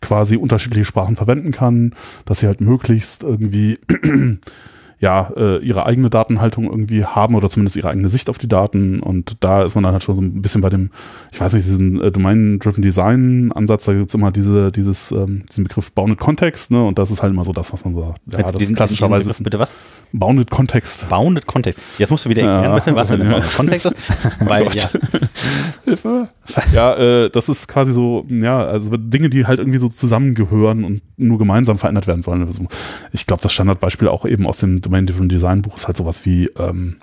quasi 0.00 0.36
unterschiedliche 0.36 0.84
Sprachen 0.84 1.16
verwenden 1.16 1.50
kann, 1.50 1.94
dass 2.24 2.40
sie 2.40 2.46
halt 2.46 2.60
möglichst 2.60 3.24
irgendwie 3.24 3.78
ja, 5.00 5.30
äh, 5.36 5.58
ihre 5.58 5.86
eigene 5.86 6.10
Datenhaltung 6.10 6.64
irgendwie 6.64 7.04
haben 7.04 7.36
oder 7.36 7.48
zumindest 7.48 7.76
ihre 7.76 7.88
eigene 7.88 8.08
Sicht 8.08 8.28
auf 8.28 8.38
die 8.38 8.48
Daten. 8.48 8.98
Und 8.98 9.36
da 9.40 9.62
ist 9.62 9.76
man 9.76 9.84
dann 9.84 9.92
halt 9.92 10.02
schon 10.02 10.16
so 10.16 10.20
ein 10.20 10.42
bisschen 10.42 10.60
bei 10.60 10.70
dem, 10.70 10.90
ich 11.30 11.40
weiß 11.40 11.52
nicht, 11.52 11.66
diesen 11.66 12.00
äh, 12.00 12.10
Domain-Driven 12.10 12.82
Design-Ansatz, 12.82 13.84
da 13.84 13.92
gibt's 13.92 14.14
immer 14.14 14.32
diese, 14.32 14.72
dieses, 14.72 15.12
ähm, 15.12 15.44
diesen 15.48 15.64
Begriff 15.64 15.92
Bounded 15.92 16.18
Context, 16.18 16.72
ne? 16.72 16.84
Und 16.84 16.98
das 16.98 17.12
ist 17.12 17.22
halt 17.22 17.32
immer 17.32 17.44
so 17.44 17.52
das, 17.52 17.72
was 17.72 17.84
man 17.84 17.94
so, 17.94 18.14
ja, 18.26 18.42
das 18.42 18.52
diesen, 18.54 18.74
klassischerweise 18.74 19.28
diesen 19.28 19.44
Bitte 19.44 19.60
was? 19.60 19.72
Bounded 20.12 20.50
Context. 20.50 21.08
Bounded 21.08 21.46
Context. 21.46 21.80
Jetzt 21.98 22.10
musst 22.10 22.24
du 22.24 22.30
wieder 22.30 22.42
erklären, 22.42 22.64
ja. 22.64 22.74
bitte, 22.74 22.94
was 22.96 23.08
denn 23.08 23.20
Bounded 23.20 23.56
Context 23.56 23.86
ist. 23.86 23.96
Weil, 24.40 24.66
oh 24.66 24.70
ja. 24.72 24.90
Hilfe. 25.84 26.28
Ja, 26.72 26.94
äh, 26.94 27.30
das 27.30 27.48
ist 27.48 27.68
quasi 27.68 27.92
so, 27.92 28.24
ja, 28.28 28.64
also 28.64 28.96
Dinge, 28.96 29.30
die 29.30 29.46
halt 29.46 29.60
irgendwie 29.60 29.78
so 29.78 29.88
zusammengehören 29.88 30.84
und 30.84 31.02
nur 31.16 31.38
gemeinsam 31.38 31.78
verändert 31.78 32.06
werden 32.06 32.22
sollen. 32.22 32.42
Also 32.42 32.66
ich 33.12 33.26
glaube, 33.26 33.42
das 33.42 33.52
Standardbeispiel 33.52 34.08
auch 34.08 34.24
eben 34.24 34.46
aus 34.46 34.58
dem 34.58 34.80
Domain-Driven 34.88 35.28
Design 35.28 35.62
Buch 35.62 35.76
ist 35.76 35.86
halt 35.86 35.96
sowas 35.96 36.24
wie 36.24 36.46
ähm, 36.58 36.96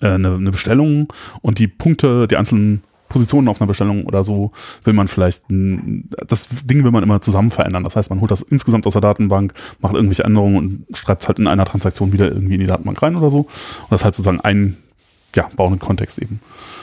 äh, 0.00 0.08
eine, 0.08 0.34
eine 0.34 0.50
Bestellung 0.50 1.12
und 1.40 1.58
die 1.58 1.68
Punkte, 1.68 2.28
die 2.28 2.36
einzelnen 2.36 2.82
Positionen 3.08 3.46
auf 3.48 3.60
einer 3.60 3.68
Bestellung 3.68 4.06
oder 4.06 4.24
so 4.24 4.50
will 4.82 4.92
man 4.92 5.06
vielleicht, 5.06 5.44
das 5.48 6.48
Ding 6.64 6.82
will 6.82 6.90
man 6.90 7.04
immer 7.04 7.20
zusammen 7.20 7.52
verändern. 7.52 7.84
Das 7.84 7.94
heißt, 7.94 8.10
man 8.10 8.20
holt 8.20 8.32
das 8.32 8.42
insgesamt 8.42 8.88
aus 8.88 8.94
der 8.94 9.02
Datenbank, 9.02 9.52
macht 9.78 9.94
irgendwelche 9.94 10.24
Änderungen 10.24 10.56
und 10.56 10.96
schreibt 10.96 11.22
es 11.22 11.28
halt 11.28 11.38
in 11.38 11.46
einer 11.46 11.64
Transaktion 11.64 12.12
wieder 12.12 12.26
irgendwie 12.32 12.54
in 12.54 12.60
die 12.60 12.66
Datenbank 12.66 13.00
rein 13.02 13.14
oder 13.14 13.30
so. 13.30 13.40
Und 13.40 13.90
das 13.90 14.00
ist 14.00 14.04
halt 14.04 14.14
sozusagen 14.16 14.40
ein 14.40 14.76
ja, 15.34 15.50
bauenden 15.56 15.80
Kontext 15.80 16.18
eben. 16.18 16.40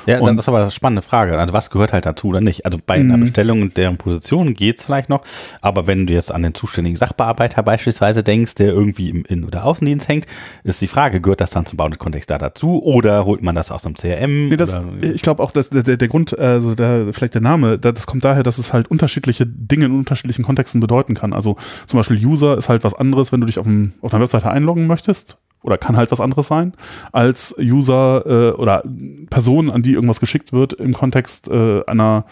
Ja, 0.08 0.20
Und- 0.20 0.36
das 0.36 0.46
ist 0.46 0.50
aber 0.50 0.62
eine 0.62 0.72
spannende 0.72 1.02
Frage. 1.04 1.38
Also 1.38 1.54
was 1.54 1.70
gehört 1.70 1.94
halt 1.94 2.06
dazu 2.06 2.28
oder 2.30 2.42
nicht? 2.42 2.66
Also 2.66 2.80
bei 2.86 2.96
einer 2.96 3.18
Mhm. 3.18 3.22
Bestellung 3.22 3.62
und 3.62 3.78
deren 3.78 3.98
Position 3.98 4.54
geht's 4.56 4.84
vielleicht 4.86 5.10
noch, 5.10 5.22
aber 5.62 5.86
wenn 5.88 6.08
du 6.08 6.14
jetzt 6.14 6.32
an 6.32 6.42
den 6.42 6.54
zuständigen 6.56 6.98
Sachbearbeiter 6.98 7.62
beispielsweise 7.64 8.24
denkst, 8.24 8.56
der 8.56 8.70
irgendwie 8.74 9.10
im 9.10 9.24
Innen- 9.26 9.44
oder 9.46 9.64
Außendienst 9.64 10.08
hängt, 10.08 10.26
ist 10.64 10.82
die 10.82 10.88
Frage, 10.88 11.22
gehört 11.22 11.40
das 11.42 11.52
dann 11.52 11.66
zum 11.66 11.78
Bounded 11.78 12.00
Kontext 12.00 12.30
da 12.32 12.38
dazu 12.40 12.82
oder 12.84 13.26
holt 13.26 13.44
man 13.44 13.54
das 13.56 13.72
aus 13.72 13.84
dem 13.84 13.94
CRM? 13.96 14.50
Nee, 14.50 14.58
das, 14.58 14.74
ich 15.02 15.22
glaube 15.22 15.44
auch, 15.44 15.52
dass 15.52 15.70
der, 15.70 15.84
der, 15.84 15.98
der 15.98 16.08
Grund, 16.08 16.38
also 16.38 16.74
der, 16.76 17.14
vielleicht 17.14 17.36
der 17.36 17.42
Name, 17.42 17.78
da- 17.78 17.92
das 17.92 18.08
kommt 18.08 18.24
daher, 18.24 18.44
dass 18.44 18.58
es 18.58 18.74
halt 18.74 18.90
unterschiedliche 18.90 19.46
Dinge 19.46 19.86
in 19.86 19.92
unterschiedlichen 19.98 20.44
Kontexten 20.44 20.82
bedeuten 20.82 21.14
kann. 21.14 21.34
Also 21.34 21.58
zum 21.86 22.00
Beispiel 22.00 22.18
User 22.26 22.58
ist 22.58 22.70
halt 22.70 22.84
was 22.84 22.96
anderes, 22.96 23.32
wenn 23.32 23.40
du 23.40 23.46
dich 23.46 23.60
auf, 23.60 23.66
dem, 23.66 23.94
auf 24.02 24.14
einer 24.14 24.22
Webseite 24.22 24.50
einloggen 24.50 24.88
möchtest. 24.88 25.38
Oder 25.64 25.78
kann 25.78 25.96
halt 25.98 26.12
was 26.12 26.20
anderes 26.22 26.48
sein, 26.48 26.74
als 27.12 27.56
User 27.60 28.24
äh, 28.26 28.52
oder 28.60 28.84
Personen, 29.30 29.70
an 29.70 29.84
die 29.84 29.94
irgendwas 29.94 30.20
geschickt 30.20 30.54
wird 30.54 30.74
im 30.74 30.94
Kontext 30.94 31.48
äh, 31.50 31.84
einer 31.86 32.26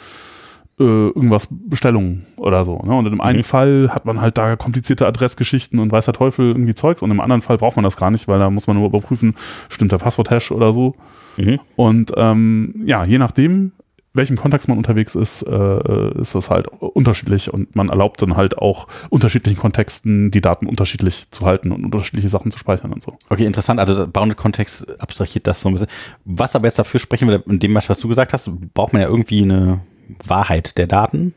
äh, 0.79 0.83
irgendwas 0.83 1.47
Bestellung 1.51 2.21
oder 2.37 2.63
so. 2.65 2.81
Ne? 2.83 2.95
Und 2.95 3.05
in 3.05 3.11
dem 3.11 3.21
einen 3.21 3.39
Mhm. 3.39 3.43
Fall 3.43 3.89
hat 3.93 4.05
man 4.05 4.21
halt 4.21 4.37
da 4.37 4.55
komplizierte 4.55 5.05
Adressgeschichten 5.05 5.77
und 5.79 5.91
weiß 5.91 6.05
der 6.05 6.13
Teufel 6.13 6.47
irgendwie 6.47 6.73
Zeugs 6.73 7.01
und 7.01 7.11
im 7.11 7.19
anderen 7.19 7.41
Fall 7.41 7.57
braucht 7.57 7.75
man 7.75 7.83
das 7.83 7.97
gar 7.97 8.11
nicht, 8.11 8.27
weil 8.27 8.39
da 8.39 8.49
muss 8.49 8.65
man 8.67 8.77
nur 8.77 8.87
überprüfen, 8.87 9.35
stimmt 9.67 9.91
der 9.91 9.97
Passwort-Hash 9.97 10.51
oder 10.51 10.71
so. 10.73 10.95
Mhm. 11.37 11.59
Und 11.75 12.13
ähm, 12.17 12.73
ja, 12.85 13.03
je 13.03 13.17
nachdem, 13.19 13.73
welchem 14.13 14.37
Kontext 14.37 14.67
man 14.67 14.77
unterwegs 14.77 15.15
ist, 15.15 15.43
äh, 15.43 16.19
ist 16.19 16.33
das 16.33 16.49
halt 16.49 16.67
unterschiedlich 16.67 17.53
und 17.53 17.75
man 17.75 17.89
erlaubt 17.89 18.21
dann 18.21 18.35
halt 18.35 18.57
auch 18.57 18.87
unterschiedlichen 19.09 19.59
Kontexten 19.59 20.31
die 20.31 20.41
Daten 20.41 20.65
unterschiedlich 20.65 21.29
zu 21.31 21.45
halten 21.45 21.71
und 21.71 21.85
unterschiedliche 21.85 22.29
Sachen 22.29 22.51
zu 22.51 22.57
speichern 22.57 22.91
und 22.91 23.01
so. 23.01 23.17
Okay, 23.29 23.45
interessant. 23.45 23.79
Also 23.79 23.95
der 23.95 24.07
Bounded 24.07 24.37
Kontext 24.37 24.99
abstrahiert 24.99 25.45
das 25.45 25.61
so 25.61 25.69
ein 25.69 25.73
bisschen. 25.73 25.89
Was 26.25 26.55
aber 26.55 26.67
jetzt 26.67 26.79
dafür 26.79 26.99
sprechen 26.99 27.27
wir, 27.27 27.45
in 27.47 27.59
dem, 27.59 27.75
was 27.75 27.99
du 27.99 28.07
gesagt 28.07 28.33
hast, 28.33 28.49
braucht 28.73 28.93
man 28.93 29.01
ja 29.01 29.07
irgendwie 29.07 29.43
eine 29.43 29.81
Wahrheit 30.27 30.77
der 30.77 30.87
Daten. 30.87 31.35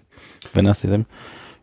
Wenn 0.52 0.64
das 0.64 0.80
dieselbe. 0.80 1.06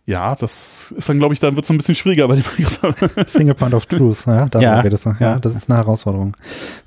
Ja, 0.06 0.34
das 0.34 0.92
ist 0.92 1.08
dann, 1.08 1.20
glaube 1.20 1.36
ich, 1.36 1.40
dann 1.40 1.56
wird 1.56 1.66
es 1.66 1.70
ein 1.70 1.78
bisschen 1.78 1.94
schwieriger 1.94 2.28
bei 2.28 2.36
dem 2.36 2.44
Microsoft. 2.58 2.98
Single 3.30 3.54
Point 3.54 3.76
of 3.76 3.86
Truth, 3.86 4.26
ja, 4.26 4.48
da 4.48 4.60
Ja, 4.60 4.80
redest 4.80 5.06
du. 5.06 5.10
Ja, 5.20 5.34
ja. 5.34 5.40
das 5.40 5.56
ist 5.56 5.70
eine 5.70 5.78
Herausforderung. 5.80 6.36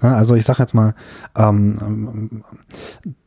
Ja, 0.03 0.17
also 0.17 0.35
ich 0.35 0.45
sage 0.45 0.61
jetzt 0.61 0.75
mal, 0.75 0.95
ähm, 1.37 1.79
ähm, 1.81 2.45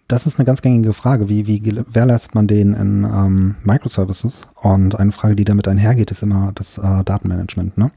das 0.07 0.27
ist 0.27 0.37
eine 0.37 0.45
ganz 0.45 0.61
gängige 0.61 0.93
Frage. 0.93 1.29
Wie, 1.29 1.47
wie 1.47 1.59
gewährleistet 1.59 2.35
man 2.35 2.47
den 2.47 2.73
in 2.73 3.03
ähm, 3.03 3.55
Microservices? 3.63 4.41
Und 4.61 4.99
eine 4.99 5.11
Frage, 5.11 5.35
die 5.35 5.45
damit 5.45 5.67
einhergeht, 5.67 6.11
ist 6.11 6.21
immer 6.23 6.51
das 6.53 6.77
äh, 6.77 7.03
Datenmanagement. 7.03 7.77
Ne? 7.77 7.91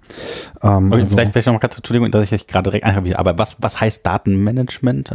Ähm, 0.62 0.86
Okay, 0.92 1.00
also, 1.02 1.14
vielleicht, 1.16 1.32
vielleicht 1.32 1.46
noch 1.46 1.54
mal 1.54 1.58
ganz, 1.58 1.76
Entschuldigung, 1.76 2.10
dass 2.10 2.24
ich 2.24 2.32
euch 2.32 2.46
gerade 2.46 2.70
direkt 2.70 2.84
einhabe, 2.84 3.18
aber 3.18 3.38
was, 3.38 3.56
was 3.60 3.80
heißt 3.80 4.06
Datenmanagement? 4.06 5.10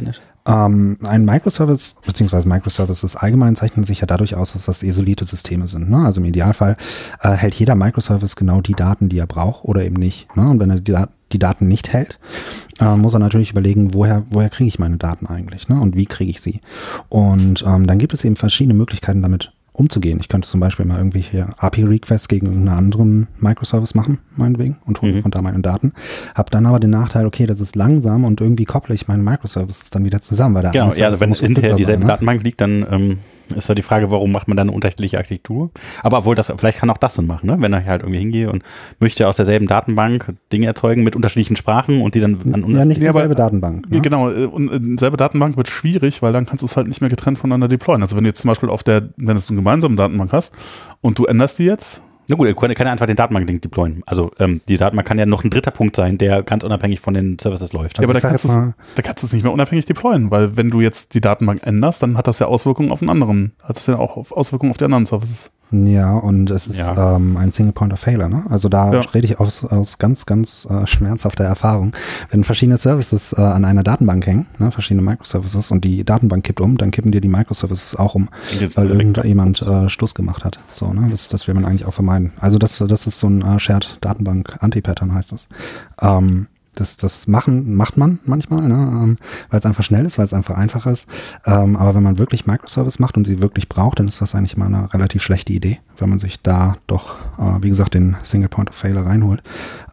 Ähm, 0.45 0.97
ein 1.05 1.23
Microservice, 1.25 1.95
beziehungsweise 2.05 2.47
Microservices 2.47 3.15
allgemein 3.15 3.55
zeichnen 3.55 3.85
sich 3.85 4.01
ja 4.01 4.05
dadurch 4.07 4.35
aus, 4.35 4.53
dass 4.53 4.65
das 4.65 4.83
isolierte 4.83 5.23
Systeme 5.25 5.67
sind. 5.67 5.89
Ne? 5.89 6.05
Also 6.05 6.19
im 6.19 6.25
Idealfall 6.25 6.75
äh, 7.21 7.31
hält 7.31 7.55
jeder 7.55 7.75
Microservice 7.75 8.35
genau 8.35 8.59
die 8.61 8.73
Daten, 8.73 9.07
die 9.09 9.19
er 9.19 9.27
braucht 9.27 9.63
oder 9.63 9.83
eben 9.85 9.95
nicht. 9.95 10.35
Ne? 10.35 10.49
Und 10.49 10.59
wenn 10.59 10.69
er 10.69 10.79
die, 10.81 10.91
Dat- 10.91 11.09
die 11.33 11.39
Daten 11.39 11.67
nicht 11.67 11.91
hält, 11.91 12.19
äh, 12.79 12.95
muss 12.95 13.13
er 13.13 13.19
natürlich 13.19 13.51
überlegen, 13.51 13.93
woher, 13.93 14.23
woher 14.29 14.49
kriege 14.49 14.67
ich 14.67 14.79
meine 14.79 14.97
Daten 14.97 15.27
eigentlich 15.27 15.67
ne? 15.67 15.79
und 15.79 15.95
wie 15.95 16.05
kriege 16.05 16.31
ich 16.31 16.41
sie. 16.41 16.61
Und 17.09 17.63
ähm, 17.67 17.87
dann 17.87 17.99
gibt 17.99 18.13
es 18.13 18.23
eben 18.23 18.35
verschiedene 18.35 18.73
Möglichkeiten, 18.73 19.21
damit 19.21 19.51
umzugehen. 19.73 20.19
Ich 20.21 20.29
könnte 20.29 20.47
zum 20.47 20.59
Beispiel 20.59 20.85
mal 20.85 20.99
irgendwelche 20.99 21.47
API-Requests 21.57 22.27
gegen 22.27 22.45
irgendeinen 22.45 22.77
anderen 22.77 23.27
Microservice 23.39 23.95
machen, 23.95 24.19
meinetwegen, 24.35 24.77
und 24.85 25.01
hole 25.01 25.13
Mhm. 25.13 25.21
von 25.23 25.31
da 25.31 25.41
meine 25.41 25.61
Daten. 25.61 25.93
Hab 26.35 26.51
dann 26.51 26.67
aber 26.67 26.79
den 26.79 26.91
Nachteil, 26.91 27.25
okay, 27.25 27.47
das 27.47 27.59
ist 27.59 27.75
langsam 27.75 28.23
und 28.23 28.39
irgendwie 28.39 28.65
kopple 28.65 28.93
ich 28.93 29.07
meine 29.07 29.23
Microservices 29.23 29.89
dann 29.89 30.05
wieder 30.05 30.21
zusammen, 30.21 30.53
weil 30.55 30.61
der 30.61 30.71
Genau, 30.71 30.93
ja, 30.93 31.07
also 31.07 31.19
wenn 31.19 31.29
muss 31.29 31.39
hinterher 31.39 31.75
dieselbe 31.75 32.01
ne? 32.03 32.07
Datenbank 32.07 32.43
liegt, 32.43 32.61
dann 32.61 32.85
ähm, 32.89 33.17
ist 33.55 33.69
ja 33.69 33.75
die 33.75 33.81
Frage, 33.81 34.11
warum 34.11 34.31
macht 34.31 34.47
man 34.47 34.57
dann 34.57 34.67
eine 34.69 34.75
unterschiedliche 34.75 35.17
Architektur? 35.17 35.71
Aber 36.01 36.19
obwohl 36.19 36.35
das, 36.35 36.51
vielleicht 36.57 36.79
kann 36.79 36.89
auch 36.89 36.97
das 36.97 37.15
Sinn 37.15 37.27
machen, 37.27 37.47
ne? 37.47 37.57
wenn 37.59 37.73
ich 37.73 37.85
halt 37.85 38.01
irgendwie 38.01 38.19
hingehe 38.19 38.51
und 38.51 38.63
möchte 38.99 39.27
aus 39.27 39.35
derselben 39.35 39.67
Datenbank 39.67 40.33
Dinge 40.51 40.67
erzeugen 40.67 41.03
mit 41.03 41.15
unterschiedlichen 41.15 41.55
Sprachen 41.55 42.01
und 42.01 42.15
die 42.15 42.19
dann 42.19 42.39
an 42.53 42.69
Ja, 42.75 42.85
nicht 42.85 43.01
dieselbe 43.01 43.35
Datenbank. 43.35 43.89
Ne? 43.89 44.01
genau, 44.01 44.27
und 44.29 44.99
selbe 44.99 45.17
Datenbank 45.17 45.57
wird 45.57 45.67
schwierig, 45.67 46.21
weil 46.21 46.33
dann 46.33 46.45
kannst 46.45 46.61
du 46.61 46.65
es 46.65 46.77
halt 46.77 46.87
nicht 46.87 47.01
mehr 47.01 47.09
getrennt 47.09 47.37
voneinander 47.37 47.67
deployen. 47.67 48.01
Also 48.01 48.15
wenn 48.15 48.23
du 48.23 48.29
jetzt 48.29 48.41
zum 48.41 48.49
Beispiel 48.49 48.69
auf 48.69 48.83
der, 48.83 49.09
wenn 49.17 49.35
du 49.35 49.41
eine 49.47 49.55
gemeinsame 49.55 49.95
Datenbank 49.95 50.31
hast 50.31 50.53
und 51.01 51.19
du 51.19 51.25
änderst 51.25 51.59
die 51.59 51.65
jetzt, 51.65 52.01
Na 52.27 52.35
gut, 52.35 52.47
er 52.47 52.53
kann 52.53 52.87
ja 52.87 52.91
einfach 52.91 53.05
den 53.05 53.15
Datenbank-Link 53.15 53.61
deployen. 53.61 54.03
Also 54.05 54.31
ähm, 54.39 54.61
die 54.67 54.77
Datenbank 54.77 55.07
kann 55.07 55.17
ja 55.17 55.25
noch 55.25 55.43
ein 55.43 55.49
dritter 55.49 55.71
Punkt 55.71 55.95
sein, 55.95 56.17
der 56.17 56.43
ganz 56.43 56.63
unabhängig 56.63 56.99
von 56.99 57.13
den 57.13 57.37
Services 57.39 57.73
läuft. 57.73 57.97
ja, 57.97 58.03
aber 58.03 58.13
da 58.13 58.17
ich 58.17 58.21
sag 58.21 58.29
kannst, 58.29 58.45
da 58.95 59.01
kannst 59.01 59.23
du 59.23 59.27
es 59.27 59.33
nicht 59.33 59.43
mehr 59.43 59.51
unabhängig 59.51 59.85
deployen, 59.85 60.31
weil 60.31 60.55
wenn 60.57 60.69
du 60.69 60.81
jetzt 60.81 61.13
die 61.13 61.21
Datenbank 61.21 61.65
änderst, 61.65 62.01
dann 62.01 62.17
hat 62.17 62.27
das 62.27 62.39
ja 62.39 62.47
Auswirkungen 62.47 62.91
auf 62.91 63.01
einen 63.01 63.09
anderen, 63.09 63.53
hat 63.61 63.75
das 63.75 63.87
ja 63.87 63.97
auch 63.97 64.31
Auswirkungen 64.31 64.71
auf 64.71 64.77
die 64.77 64.85
anderen 64.85 65.05
Services. 65.05 65.51
Ja, 65.71 66.17
und 66.17 66.51
es 66.51 66.67
ist 66.67 66.77
Ja. 66.77 67.15
ähm, 67.15 67.35
ein 67.35 67.51
Single 67.51 67.73
Point 67.73 67.93
of 67.93 67.99
Failure. 67.99 68.29
Ne? 68.29 68.43
Also 68.49 68.69
da 68.69 68.93
Ja. 68.93 68.99
rede 69.01 69.25
ich 69.25 69.39
aus, 69.39 69.63
aus 69.63 69.97
ganz, 69.97 70.27
ganz 70.27 70.67
äh, 70.69 70.85
schmerzhafter 70.85 71.43
Erfahrung. 71.45 71.93
Wenn 72.29 72.43
verschiedene 72.43 72.77
Services 72.77 73.33
äh, 73.33 73.41
an 73.41 73.65
einer 73.65 73.81
Datenbank 73.81 74.27
hängen, 74.27 74.45
ne, 74.59 74.71
verschiedene 74.71 75.01
Microservices, 75.01 75.71
und 75.71 75.83
die 75.83 76.03
Datenbank 76.03 76.43
kippt 76.43 76.61
um, 76.61 76.77
dann 76.77 76.91
kippen 76.91 77.11
dir 77.11 77.21
die 77.21 77.27
Microservices 77.27 77.95
auch 77.95 78.13
um, 78.13 78.29
weil 78.75 78.89
irgendjemand 78.91 79.63
äh, 79.63 79.89
Stuss 79.89 80.13
gemacht 80.13 80.45
hat. 80.45 80.59
So, 80.73 80.93
ne? 80.93 81.07
das, 81.09 81.27
das 81.29 81.47
will 81.47 81.55
man 81.55 81.65
eigentlich 81.65 81.85
auch 81.85 81.93
vermeiden. 81.93 82.33
Also 82.39 82.59
das, 82.59 82.77
das 82.87 83.07
ist 83.07 83.19
so 83.19 83.27
ein 83.27 83.41
äh, 83.41 83.59
Shared 83.59 83.97
Datenbank 84.01 84.57
Anti-Pattern 84.59 85.13
heißt 85.15 85.31
das. 85.31 85.47
Ähm, 86.01 86.45
das, 86.75 86.97
das 86.97 87.27
machen, 87.27 87.75
macht 87.75 87.97
man 87.97 88.19
manchmal, 88.25 88.67
ne? 88.67 88.73
ähm, 88.73 89.15
weil 89.49 89.59
es 89.59 89.65
einfach 89.65 89.83
schnell 89.83 90.05
ist, 90.05 90.17
weil 90.17 90.25
es 90.25 90.33
einfach 90.33 90.57
einfach 90.57 90.85
ist. 90.85 91.07
Ähm, 91.45 91.75
aber 91.75 91.95
wenn 91.95 92.03
man 92.03 92.17
wirklich 92.17 92.45
Microservice 92.45 92.99
macht 92.99 93.17
und 93.17 93.27
sie 93.27 93.41
wirklich 93.41 93.69
braucht, 93.69 93.99
dann 93.99 94.07
ist 94.07 94.21
das 94.21 94.35
eigentlich 94.35 94.57
mal 94.57 94.67
eine 94.67 94.93
relativ 94.93 95.21
schlechte 95.21 95.53
Idee, 95.53 95.79
wenn 95.97 96.09
man 96.09 96.19
sich 96.19 96.41
da 96.41 96.77
doch, 96.87 97.15
äh, 97.37 97.61
wie 97.61 97.69
gesagt, 97.69 97.93
den 97.93 98.17
Single 98.23 98.49
Point 98.49 98.69
of 98.69 98.75
Failure 98.75 99.05
reinholt. 99.05 99.43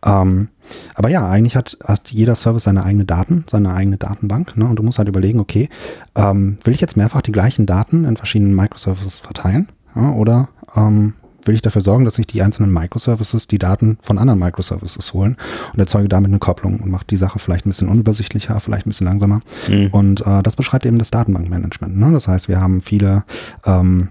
Ähm, 0.05 0.49
aber 0.95 1.09
ja, 1.09 1.29
eigentlich 1.29 1.57
hat, 1.57 1.79
hat 1.85 2.11
jeder 2.11 2.35
Service 2.35 2.65
seine 2.65 2.85
eigene 2.85 3.05
Daten, 3.05 3.45
seine 3.51 3.75
eigene 3.75 3.97
Datenbank. 3.97 4.57
Ne? 4.57 4.67
Und 4.67 4.77
du 4.77 4.83
musst 4.83 4.99
halt 4.99 5.09
überlegen, 5.09 5.41
okay, 5.41 5.69
will 6.15 6.75
ich 6.75 6.81
jetzt 6.81 6.97
mehrfach 6.97 7.23
die 7.23 7.33
gleichen 7.33 7.67
Daten 7.67 8.05
in 8.05 8.17
verschiedenen 8.17 8.55
Microservices 8.55 9.21
verteilen? 9.21 9.69
Ja, 9.97 10.11
oder 10.13 10.49
ähm, 10.77 11.15
will 11.45 11.55
ich 11.55 11.63
dafür 11.63 11.83
sorgen, 11.83 12.05
dass 12.05 12.17
sich 12.17 12.27
die 12.27 12.43
einzelnen 12.43 12.73
Microservices 12.73 13.47
die 13.49 13.59
Daten 13.59 13.99
von 14.01 14.19
anderen 14.19 14.39
Microservices 14.41 15.13
holen 15.15 15.37
und 15.73 15.79
erzeuge 15.79 16.09
damit 16.09 16.31
eine 16.31 16.39
Kopplung 16.39 16.81
und 16.81 16.91
macht 16.91 17.11
die 17.11 17.17
Sache 17.17 17.39
vielleicht 17.39 17.67
ein 17.67 17.71
bisschen 17.71 17.89
unübersichtlicher, 17.89 18.59
vielleicht 18.61 18.87
ein 18.87 18.91
bisschen 18.91 19.07
langsamer. 19.07 19.41
Mhm. 19.69 19.89
Und 19.93 20.27
äh, 20.27 20.43
das 20.43 20.57
beschreibt 20.57 20.87
eben 20.87 20.99
das 20.99 21.11
Datenbankmanagement. 21.11 21.97
Ne? 21.99 22.13
Das 22.13 22.29
heißt, 22.29 22.49
wir 22.49 22.61
haben 22.61 22.81
viele 22.81 23.25
ähm, 23.65 24.09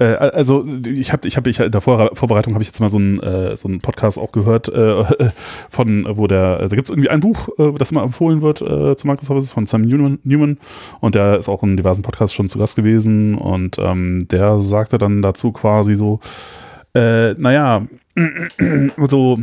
also 0.04 0.66
ich 0.86 1.12
habe, 1.12 1.26
ich 1.26 1.36
habe, 1.36 1.48
ich 1.48 1.58
in 1.58 1.70
der 1.70 1.80
Vor 1.80 2.10
Vorbereitung 2.12 2.52
habe 2.52 2.62
ich 2.62 2.68
jetzt 2.68 2.80
mal 2.80 2.90
so 2.90 2.98
einen, 2.98 3.18
äh, 3.20 3.56
so 3.56 3.66
einen 3.66 3.80
Podcast 3.80 4.18
auch 4.18 4.30
gehört 4.30 4.68
äh, 4.68 5.04
von, 5.70 6.06
wo 6.10 6.26
der, 6.26 6.68
da 6.68 6.76
gibt 6.76 6.84
es 6.84 6.90
irgendwie 6.90 7.08
ein 7.08 7.20
Buch, 7.20 7.48
äh, 7.58 7.72
das 7.78 7.92
immer 7.92 8.02
empfohlen 8.02 8.42
wird 8.42 8.60
äh, 8.60 8.94
zu 8.96 9.06
Microservices 9.06 9.52
von 9.52 9.66
Sam 9.66 9.82
Newman, 9.82 10.18
Newman. 10.22 10.58
Und 11.00 11.14
der 11.14 11.38
ist 11.38 11.48
auch 11.48 11.62
in 11.62 11.76
diversen 11.76 12.02
Podcasts 12.02 12.34
schon 12.34 12.48
zu 12.48 12.58
Gast 12.58 12.76
gewesen. 12.76 13.36
Und 13.36 13.78
ähm, 13.78 14.28
der 14.28 14.60
sagte 14.60 14.98
dann 14.98 15.22
dazu 15.22 15.52
quasi 15.52 15.96
so, 15.96 16.20
äh, 16.94 17.32
naja, 17.34 17.86
so 18.16 19.02
also 19.02 19.38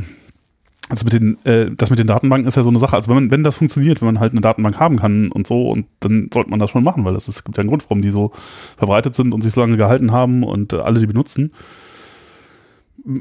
mit 1.04 1.14
den, 1.14 1.38
äh, 1.46 1.72
das 1.76 1.90
mit 1.90 1.98
den 2.00 2.08
Datenbanken 2.08 2.48
ist 2.48 2.56
ja 2.56 2.64
so 2.64 2.70
eine 2.70 2.80
Sache. 2.80 2.96
Also 2.96 3.10
wenn 3.10 3.16
man, 3.16 3.32
wenn 3.32 3.44
das 3.44 3.58
funktioniert, 3.58 4.02
wenn 4.02 4.08
man 4.08 4.20
halt 4.20 4.34
eine 4.34 4.42
Datenbank 4.42 4.80
haben 4.80 4.98
kann 5.00 5.32
und 5.32 5.48
so, 5.48 5.70
und 5.72 5.86
dann 6.02 6.30
sollte 6.34 6.50
man 6.50 6.60
das 6.60 6.70
schon 6.70 6.84
machen, 6.84 7.04
weil 7.06 7.16
es 7.16 7.28
ist- 7.28 7.38
es 7.38 7.44
gibt 7.44 7.58
ja 7.58 7.62
einen 7.62 7.70
Grund, 7.70 7.84
warum 7.86 8.02
die 8.02 8.12
so 8.12 8.32
verbreitet 8.78 9.16
sind 9.16 9.34
und 9.34 9.42
sich 9.42 9.54
so 9.54 9.62
lange 9.62 9.78
gehalten 9.78 10.12
haben 10.12 10.44
und 10.44 10.74
äh, 10.74 10.78
alle 10.78 11.00
die 11.00 11.08
benutzen. 11.08 11.52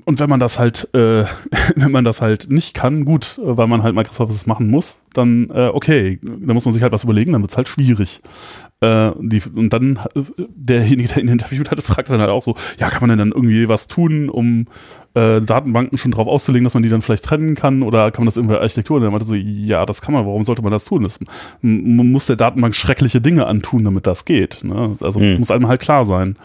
und 0.05 0.21
wenn 0.21 0.31
man 0.31 0.39
das 0.39 0.59
halt, 0.59 0.89
äh, 0.95 1.25
wenn 1.77 1.91
man 1.91 2.05
das 2.05 2.21
halt 2.23 2.51
nicht 2.51 2.75
kann, 2.75 3.05
gut, 3.05 3.41
weil 3.43 3.67
man 3.67 3.83
halt 3.83 3.95
Microservices 3.95 4.47
machen 4.47 4.71
muss, 4.71 5.01
dann 5.13 5.51
äh, 5.51 5.71
okay, 5.73 6.19
da 6.23 6.55
muss 6.55 6.65
man 6.65 6.75
sich 6.75 6.83
halt 6.83 6.93
was 6.93 7.05
überlegen, 7.05 7.33
dann 7.33 7.43
wird's 7.43 7.57
halt 7.57 7.69
schwierig. 7.69 8.21
Äh, 8.81 9.11
die, 9.21 9.43
und 9.55 9.73
dann 9.73 9.99
äh, 10.15 10.23
derjenige, 10.55 11.09
der 11.09 11.23
ihn 11.23 11.29
interviewt 11.37 11.71
hatte, 11.71 11.83
fragte 11.83 12.13
dann 12.13 12.21
halt 12.21 12.31
auch 12.31 12.43
so, 12.43 12.55
ja, 12.79 12.91
kann 12.91 13.01
man 13.01 13.11
denn 13.11 13.19
dann 13.19 13.33
irgendwie 13.37 13.69
was 13.69 13.89
tun, 13.89 14.29
um 14.29 14.67
äh, 15.15 15.41
Datenbanken 15.43 15.99
schon 15.99 16.11
drauf 16.11 16.27
auszulegen, 16.27 16.65
dass 16.65 16.75
man 16.75 16.83
die 16.83 16.89
dann 16.89 17.03
vielleicht 17.03 17.25
trennen 17.25 17.55
kann 17.55 17.83
oder 17.83 18.11
kann 18.11 18.23
man 18.23 18.27
das 18.27 18.37
irgendwie 18.37 18.57
Architektur? 18.57 18.97
Und 18.97 19.03
er 19.03 19.11
meinte 19.11 19.27
so, 19.27 19.35
ja, 19.35 19.85
das 19.87 20.01
kann 20.01 20.15
man, 20.15 20.25
warum 20.27 20.45
sollte 20.45 20.63
man 20.63 20.73
das 20.73 20.85
tun? 20.85 21.03
Das, 21.03 21.21
man 21.61 22.11
muss 22.13 22.27
der 22.27 22.37
Datenbank 22.37 22.75
schreckliche 22.75 23.21
Dinge 23.21 23.47
antun, 23.47 23.85
damit 23.85 24.07
das 24.07 24.25
geht. 24.25 24.65
Ne? 24.65 24.97
Also 25.01 25.21
es 25.21 25.33
Hm. 25.35 25.39
muss 25.41 25.51
einem 25.51 25.69
halt 25.69 25.81
klar 25.81 26.05
sein. 26.05 26.37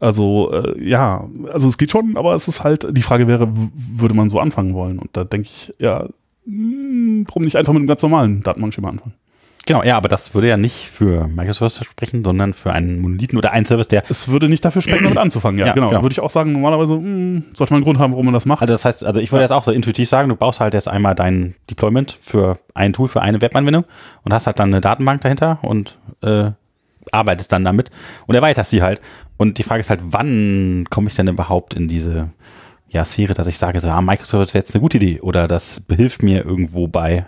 Also 0.00 0.52
äh, 0.52 0.82
ja, 0.84 1.28
also 1.52 1.66
es 1.68 1.76
geht 1.78 1.90
schon, 1.90 2.16
aber 2.16 2.34
es 2.34 2.46
ist 2.48 2.62
halt, 2.64 2.86
die 2.96 3.02
Frage 3.02 3.26
wäre, 3.26 3.48
würde 3.52 4.14
man 4.14 4.28
so 4.28 4.38
anfangen 4.40 4.74
wollen? 4.74 4.98
Und 4.98 5.10
da 5.12 5.24
denke 5.24 5.48
ich, 5.50 5.72
ja, 5.78 6.06
mh, 6.46 7.24
warum 7.28 7.42
nicht 7.44 7.56
einfach 7.56 7.72
mit 7.72 7.80
einem 7.80 7.88
ganz 7.88 8.02
normalen 8.02 8.42
Datenbankschema 8.42 8.88
anfangen? 8.90 9.14
Genau, 9.68 9.82
ja, 9.84 9.96
aber 9.96 10.08
das 10.08 10.34
würde 10.34 10.48
ja 10.48 10.56
nicht 10.56 10.86
für 10.88 11.28
Microservices 11.28 11.84
sprechen, 11.84 12.24
sondern 12.24 12.54
für 12.54 12.72
einen 12.72 13.00
Monolithen 13.00 13.36
oder 13.38 13.52
einen 13.52 13.66
Service, 13.66 13.86
der 13.86 14.02
Es 14.08 14.28
würde 14.28 14.48
nicht 14.48 14.64
dafür 14.64 14.80
sprechen, 14.82 15.04
damit 15.04 15.18
anzufangen, 15.18 15.60
ja, 15.60 15.66
Ja, 15.66 15.74
genau. 15.74 15.90
genau. 15.90 16.02
Würde 16.02 16.14
ich 16.14 16.20
auch 16.20 16.30
sagen, 16.30 16.52
normalerweise 16.52 16.96
mh, 16.96 17.42
sollte 17.52 17.74
man 17.74 17.78
einen 17.78 17.84
Grund 17.84 17.98
haben, 17.98 18.12
warum 18.12 18.24
man 18.24 18.34
das 18.34 18.46
macht. 18.46 18.62
Also 18.62 18.72
das 18.72 18.84
heißt, 18.84 19.04
also 19.04 19.20
ich 19.20 19.30
würde 19.30 19.42
jetzt 19.42 19.52
auch 19.52 19.62
so 19.64 19.70
intuitiv 19.70 20.08
sagen, 20.08 20.30
du 20.30 20.36
baust 20.36 20.60
halt 20.60 20.72
jetzt 20.72 20.88
einmal 20.88 21.14
dein 21.14 21.54
Deployment 21.70 22.18
für 22.20 22.58
ein 22.74 22.94
Tool, 22.94 23.08
für 23.08 23.20
eine 23.20 23.40
Webanwendung 23.42 23.84
und 24.24 24.32
hast 24.32 24.46
halt 24.46 24.58
dann 24.58 24.68
eine 24.68 24.80
Datenbank 24.80 25.20
dahinter 25.20 25.58
und 25.62 25.98
äh, 26.22 26.50
arbeitest 27.12 27.52
dann 27.52 27.64
damit 27.64 27.90
und 28.26 28.34
erweiterst 28.34 28.70
sie 28.70 28.82
halt. 28.82 29.02
Und 29.36 29.58
die 29.58 29.62
Frage 29.62 29.80
ist 29.80 29.90
halt, 29.90 30.00
wann 30.02 30.86
komme 30.88 31.08
ich 31.08 31.14
denn 31.14 31.28
überhaupt 31.28 31.74
in 31.74 31.88
diese 31.88 32.30
ja, 32.88 33.04
Sphäre, 33.04 33.34
dass 33.34 33.46
ich 33.46 33.58
sage, 33.58 33.80
so, 33.80 33.88
ah, 33.90 34.00
Microservice 34.00 34.54
wäre 34.54 34.62
jetzt 34.62 34.74
eine 34.74 34.80
gute 34.80 34.96
Idee 34.96 35.20
oder 35.20 35.46
das 35.46 35.80
behilft 35.80 36.22
mir 36.22 36.44
irgendwo 36.44 36.88
bei. 36.88 37.26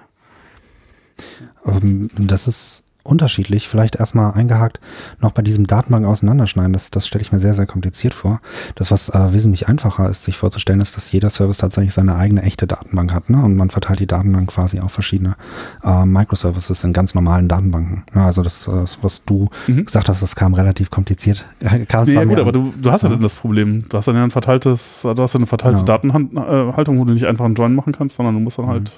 Ähm, 1.67 2.11
Das 2.17 2.47
ist 2.47 2.85
unterschiedlich. 3.05 3.69
Vielleicht 3.69 3.97
erstmal 3.97 4.33
eingehakt 4.35 4.81
noch 5.21 5.33
bei 5.33 5.43
diesem 5.43 5.67
Datenbank 5.67 6.07
auseinanderschneiden. 6.07 6.73
Das, 6.73 6.91
das 6.91 7.07
stelle 7.07 7.23
ich 7.23 7.33
mir 7.33 7.41
sehr, 7.41 7.55
sehr 7.55 7.67
kompliziert 7.67 8.15
vor. 8.15 8.41
Das, 8.75 8.91
was 8.91 9.09
äh, 9.09 9.33
wesentlich 9.33 9.69
einfacher 9.69 10.09
ist, 10.09 10.25
sich 10.25 10.37
vorzustellen, 10.37 10.81
ist, 10.81 10.97
dass 10.97 11.11
jeder 11.13 11.31
Service 11.31 11.59
tatsächlich 11.59 11.95
seine 11.95 12.17
eigene 12.17 12.43
echte 12.43 12.67
Datenbank 12.67 13.13
hat. 13.13 13.31
Ne? 13.31 13.43
Und 13.43 13.57
man 13.57 13.71
verteilt 13.71 14.01
die 14.01 14.07
Daten 14.07 14.33
dann 14.33 14.47
quasi 14.47 14.81
auf 14.81 14.93
verschiedene 14.93 15.37
äh, 15.85 16.05
Microservices 16.05 16.85
in 16.85 16.93
ganz 16.93 17.15
normalen 17.15 17.49
Datenbanken. 17.49 18.05
Ja, 18.15 18.27
also 18.27 18.43
das, 18.43 18.67
äh, 18.69 18.85
was 19.03 19.25
du 19.25 19.49
Mhm. 19.67 19.85
gesagt 19.85 20.09
hast, 20.09 20.23
das 20.23 20.37
kam 20.37 20.55
relativ 20.55 20.91
kompliziert. 20.91 21.47
kam 21.89 22.05
ja, 22.07 22.25
gut, 22.25 22.39
aber 22.39 22.53
du, 22.53 22.73
du 22.81 22.91
hast 22.91 23.03
ja, 23.03 23.09
Ja. 23.09 23.15
dann 23.15 23.23
das 23.23 23.35
Problem. 23.35 23.85
Du 23.89 23.97
hast 23.97 24.07
dann 24.09 24.15
ja 24.17 24.25
ein 24.25 24.31
verteiltes, 24.31 25.03
du 25.03 25.15
hast 25.23 25.33
ja 25.35 25.39
eine 25.39 25.47
verteilte 25.47 25.79
Genau. 25.79 25.87
Datenhaltung, 25.87 26.99
wo 26.99 27.05
du 27.05 27.13
nicht 27.13 27.27
einfach 27.27 27.45
einen 27.45 27.55
Join 27.55 27.75
machen 27.75 27.93
kannst, 27.93 28.17
sondern 28.17 28.35
du 28.35 28.41
musst 28.41 28.59
Mhm. 28.59 28.63
dann 28.63 28.71
halt. 28.71 28.93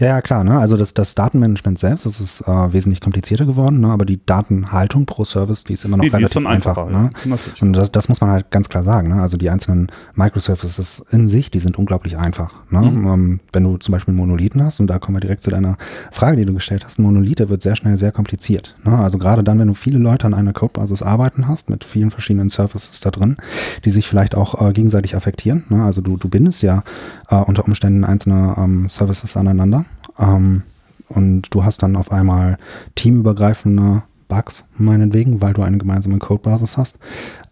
Ja, 0.00 0.06
ja, 0.08 0.22
klar. 0.22 0.44
Ne? 0.44 0.58
Also 0.58 0.76
das, 0.76 0.94
das 0.94 1.14
Datenmanagement 1.14 1.78
selbst, 1.78 2.06
das 2.06 2.20
ist 2.20 2.40
äh, 2.42 2.72
wesentlich 2.72 3.00
komplizierter 3.00 3.46
geworden, 3.48 3.80
ne? 3.80 3.88
aber 3.88 4.04
die 4.04 4.24
Datenhaltung 4.24 5.04
pro 5.06 5.24
Service, 5.24 5.64
die 5.64 5.72
ist 5.72 5.84
immer 5.84 5.96
noch 5.96 6.04
Nee, 6.04 6.10
relativ 6.10 6.36
einfach. 6.46 6.78
einfacher. 6.78 6.90
ne? 6.90 7.10
ja. 7.24 7.36
Und 7.60 7.72
das, 7.72 7.90
das 7.90 8.08
muss 8.08 8.20
man 8.20 8.30
halt 8.30 8.50
ganz 8.52 8.68
klar 8.68 8.84
sagen. 8.84 9.08
Ne? 9.08 9.20
Also 9.20 9.36
die 9.36 9.50
einzelnen 9.50 9.88
Microservices 10.14 11.04
in 11.10 11.26
sich, 11.26 11.50
die 11.50 11.58
sind 11.58 11.78
unglaublich 11.78 12.16
einfach. 12.16 12.52
Ne? 12.70 12.80
Mhm. 12.82 13.06
Ähm, 13.06 13.40
wenn 13.52 13.64
du 13.64 13.76
zum 13.78 13.92
Beispiel 13.92 14.12
einen 14.12 14.18
Monolithen 14.18 14.62
hast, 14.62 14.78
und 14.78 14.86
da 14.86 14.98
kommen 15.00 15.16
wir 15.16 15.20
direkt 15.20 15.42
zu 15.42 15.50
deiner 15.50 15.76
Frage, 16.12 16.36
die 16.36 16.44
du 16.44 16.54
gestellt 16.54 16.84
hast, 16.84 16.98
ein 16.98 17.02
Monolith, 17.02 17.38
der 17.40 17.48
wird 17.48 17.62
sehr 17.62 17.74
schnell 17.74 17.96
sehr 17.96 18.12
kompliziert. 18.12 18.76
Ne? 18.84 18.96
Also 18.96 19.18
gerade 19.18 19.42
dann, 19.42 19.58
wenn 19.58 19.68
du 19.68 19.74
viele 19.74 19.98
Leute 19.98 20.26
an 20.26 20.34
einer 20.34 20.52
Codebasis 20.52 21.02
arbeiten 21.02 21.48
hast, 21.48 21.70
mit 21.70 21.84
vielen 21.84 22.10
verschiedenen 22.10 22.50
Services 22.50 23.00
da 23.00 23.10
drin, 23.10 23.36
die 23.84 23.90
sich 23.90 24.06
vielleicht 24.06 24.34
auch 24.36 24.60
äh, 24.64 24.72
gegenseitig 24.72 25.16
affektieren. 25.16 25.64
Ne? 25.68 25.82
Also 25.82 26.00
du, 26.02 26.16
du 26.16 26.28
bindest 26.28 26.62
ja 26.62 26.82
äh, 27.30 27.36
unter 27.36 27.64
Umständen 27.64 28.04
einzelne 28.04 28.54
ähm, 28.58 28.88
Services 28.88 29.36
aneinander. 29.36 29.84
Ähm, 30.18 30.62
und 31.08 31.54
du 31.54 31.64
hast 31.64 31.82
dann 31.82 31.96
auf 31.96 32.12
einmal 32.12 32.56
teamübergreifende 32.94 34.02
Bugs, 34.28 34.64
meinetwegen, 34.76 35.40
weil 35.40 35.54
du 35.54 35.62
eine 35.62 35.78
gemeinsame 35.78 36.18
Codebasis 36.18 36.76
hast, 36.76 36.98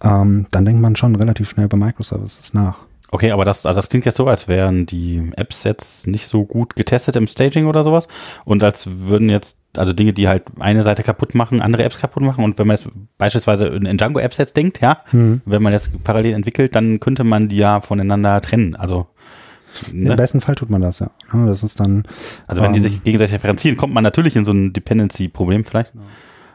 ähm, 0.04 0.46
dann 0.50 0.64
denkt 0.64 0.82
man 0.82 0.94
schon 0.94 1.16
relativ 1.16 1.48
schnell 1.48 1.68
bei 1.68 1.76
Microservices 1.76 2.52
nach. 2.54 2.80
Okay, 3.12 3.30
aber 3.30 3.44
das, 3.44 3.64
also 3.64 3.78
das 3.78 3.88
klingt 3.88 4.04
jetzt 4.04 4.16
so, 4.16 4.26
als 4.26 4.48
wären 4.48 4.84
die 4.84 5.30
Apps 5.36 5.62
jetzt 5.64 6.06
nicht 6.06 6.26
so 6.26 6.44
gut 6.44 6.74
getestet 6.76 7.16
im 7.16 7.28
Staging 7.28 7.66
oder 7.66 7.84
sowas 7.84 8.08
und 8.44 8.62
als 8.64 8.88
würden 8.90 9.30
jetzt, 9.30 9.58
also 9.76 9.92
Dinge, 9.92 10.12
die 10.12 10.28
halt 10.28 10.42
eine 10.58 10.82
Seite 10.82 11.02
kaputt 11.04 11.34
machen, 11.34 11.62
andere 11.62 11.84
Apps 11.84 11.98
kaputt 12.00 12.24
machen 12.24 12.44
und 12.44 12.58
wenn 12.58 12.66
man 12.66 12.76
jetzt 12.76 12.88
beispielsweise 13.16 13.68
in 13.68 13.86
in 13.86 13.96
Django-Apps 13.96 14.38
jetzt 14.38 14.56
denkt, 14.56 14.80
ja, 14.80 14.98
Hm. 15.10 15.40
wenn 15.46 15.62
man 15.62 15.72
das 15.72 15.90
parallel 16.02 16.34
entwickelt, 16.34 16.74
dann 16.74 16.98
könnte 17.00 17.22
man 17.24 17.48
die 17.48 17.56
ja 17.58 17.80
voneinander 17.80 18.40
trennen, 18.40 18.74
also 18.74 19.06
Im 19.92 20.04
ne? 20.04 20.16
besten 20.16 20.40
Fall 20.40 20.54
tut 20.54 20.70
man 20.70 20.80
das, 20.80 20.98
ja. 21.00 21.10
Ja, 21.32 21.46
Das 21.46 21.62
ist 21.62 21.80
dann, 21.80 22.04
Also 22.46 22.62
wenn 22.62 22.72
die 22.72 22.78
ähm, 22.78 22.84
sich 22.84 23.04
gegenseitig 23.04 23.34
differenzieren, 23.34 23.76
kommt 23.76 23.94
man 23.94 24.04
natürlich 24.04 24.36
in 24.36 24.44
so 24.44 24.52
ein 24.52 24.72
Dependency-Problem 24.72 25.64
vielleicht. 25.64 25.92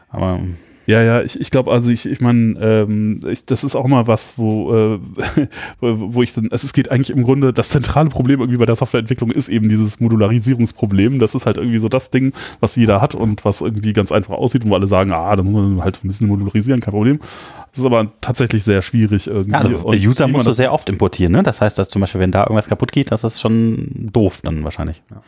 Aber 0.08 0.40
Ja, 0.86 1.02
ja, 1.02 1.22
ich, 1.22 1.40
ich 1.40 1.50
glaube, 1.50 1.70
also 1.70 1.90
ich, 1.90 2.06
ich 2.06 2.20
meine, 2.20 2.58
ähm, 2.60 3.20
ich, 3.28 3.46
das 3.46 3.62
ist 3.62 3.76
auch 3.76 3.84
immer 3.84 4.06
was, 4.06 4.36
wo, 4.36 4.74
äh, 4.74 4.98
wo 5.80 6.22
ich 6.22 6.34
dann, 6.34 6.48
es 6.50 6.72
geht 6.72 6.90
eigentlich 6.90 7.10
im 7.10 7.22
Grunde, 7.22 7.52
das 7.52 7.68
zentrale 7.68 8.08
Problem 8.08 8.40
irgendwie 8.40 8.58
bei 8.58 8.66
der 8.66 8.74
Softwareentwicklung 8.74 9.30
ist 9.30 9.48
eben 9.48 9.68
dieses 9.68 10.00
Modularisierungsproblem. 10.00 11.18
Das 11.18 11.34
ist 11.34 11.46
halt 11.46 11.56
irgendwie 11.56 11.78
so 11.78 11.88
das 11.88 12.10
Ding, 12.10 12.32
was 12.60 12.76
jeder 12.76 13.00
hat 13.00 13.14
und 13.14 13.44
was 13.44 13.60
irgendwie 13.60 13.92
ganz 13.92 14.10
einfach 14.10 14.34
aussieht 14.34 14.64
und 14.64 14.70
wo 14.70 14.74
alle 14.74 14.86
sagen, 14.86 15.12
ah, 15.12 15.36
da 15.36 15.42
muss 15.42 15.54
man 15.54 15.84
halt 15.84 16.00
ein 16.02 16.08
bisschen 16.08 16.26
modularisieren, 16.26 16.80
kein 16.80 16.92
Problem. 16.92 17.20
Das 17.70 17.78
ist 17.78 17.86
aber 17.86 18.08
tatsächlich 18.20 18.64
sehr 18.64 18.82
schwierig 18.82 19.28
irgendwie. 19.28 19.52
ja, 19.52 19.60
also 19.60 19.88
User 19.88 20.28
musst 20.28 20.46
du 20.46 20.52
sehr 20.52 20.72
oft 20.72 20.88
importieren, 20.88 21.32
ne? 21.32 21.42
Das 21.42 21.60
heißt, 21.60 21.78
dass 21.78 21.88
zum 21.88 22.00
Beispiel, 22.00 22.20
wenn 22.20 22.32
da 22.32 22.42
irgendwas 22.42 22.68
kaputt 22.68 22.92
geht, 22.92 23.10
das 23.12 23.24
ist 23.24 23.40
schon 23.40 24.10
doof 24.12 24.40
dann 24.42 24.62
wahrscheinlich. 24.64 25.02
Ja, 25.10 25.22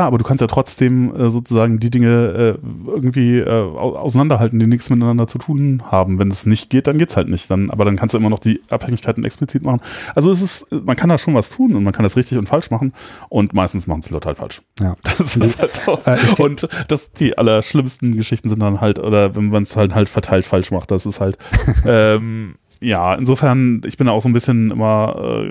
aber 0.00 0.18
du 0.18 0.24
kannst 0.24 0.40
ja 0.40 0.48
trotzdem 0.48 1.14
äh, 1.14 1.30
sozusagen 1.30 1.78
die 1.78 1.90
Dinge 1.90 2.56
äh, 2.62 2.88
irgendwie 2.88 3.38
äh, 3.38 3.48
au- 3.48 3.96
auseinanderhalten, 3.96 4.58
die 4.58 4.66
nichts 4.66 4.90
miteinander 4.90 5.26
zu 5.28 5.38
tun 5.38 5.82
haben. 5.90 6.18
Wenn 6.18 6.28
es 6.28 6.46
nicht 6.46 6.68
geht, 6.68 6.86
dann 6.88 6.98
geht's 6.98 7.16
halt 7.16 7.28
nicht. 7.28 7.48
Dann, 7.50 7.70
aber 7.70 7.84
dann 7.84 7.94
kannst 7.96 8.12
du 8.14 8.18
immer 8.18 8.28
noch 8.30 8.40
die 8.40 8.60
Abhängigkeiten 8.70 9.24
explizit 9.24 9.62
machen. 9.62 9.80
Also 10.16 10.32
es 10.32 10.42
ist, 10.42 10.66
man 10.72 10.96
kann 10.96 11.08
da 11.08 11.18
schon 11.18 11.34
was 11.34 11.50
tun 11.50 11.74
und 11.76 11.84
man 11.84 11.92
kann 11.92 12.02
das 12.02 12.16
richtig 12.16 12.38
und 12.38 12.48
falsch 12.48 12.70
machen 12.70 12.92
und 13.28 13.54
meistens 13.54 13.86
machen 13.86 14.00
es 14.00 14.08
die 14.08 14.14
Leute 14.14 14.26
halt 14.26 14.38
falsch. 14.38 14.62
ja. 14.80 14.96
Das 15.18 15.36
ist 15.36 15.58
halt 15.60 15.72
so. 15.74 15.98
Äh, 16.06 16.18
und 16.38 16.68
das 16.88 17.12
die 17.12 17.38
allerschlimmsten 17.38 18.16
Geschichten 18.16 18.48
sind 18.48 18.60
dann 18.60 18.80
halt, 18.80 18.98
oder 18.98 19.36
wenn 19.36 19.48
man 19.50 19.62
es 19.62 19.76
halt 19.76 19.94
halt 19.94 20.08
verteilt 20.08 20.44
falsch 20.46 20.70
macht, 20.72 20.90
das 20.90 21.06
ist 21.06 21.20
halt 21.20 21.38
ähm, 21.86 22.56
ja, 22.80 23.14
insofern, 23.14 23.82
ich 23.86 23.96
bin 23.96 24.06
da 24.06 24.12
auch 24.12 24.22
so 24.22 24.28
ein 24.28 24.32
bisschen 24.32 24.70
immer, 24.70 25.46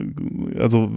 äh, 0.56 0.60
also 0.62 0.90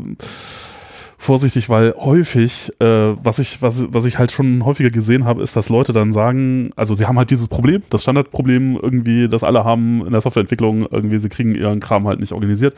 vorsichtig, 1.20 1.68
weil 1.68 1.94
häufig, 1.98 2.72
äh, 2.80 2.86
was 3.22 3.38
ich, 3.38 3.60
was, 3.60 3.92
was 3.92 4.06
ich 4.06 4.18
halt 4.18 4.32
schon 4.32 4.64
häufiger 4.64 4.88
gesehen 4.88 5.26
habe, 5.26 5.42
ist, 5.42 5.54
dass 5.54 5.68
Leute 5.68 5.92
dann 5.92 6.14
sagen, 6.14 6.70
also 6.76 6.94
sie 6.94 7.04
haben 7.04 7.18
halt 7.18 7.30
dieses 7.30 7.46
Problem, 7.46 7.82
das 7.90 8.02
Standardproblem 8.02 8.78
irgendwie, 8.80 9.28
das 9.28 9.44
alle 9.44 9.62
haben 9.62 10.04
in 10.06 10.12
der 10.12 10.22
Softwareentwicklung, 10.22 10.86
irgendwie, 10.90 11.18
sie 11.18 11.28
kriegen 11.28 11.54
ihren 11.54 11.78
Kram 11.78 12.08
halt 12.08 12.20
nicht 12.20 12.32
organisiert, 12.32 12.74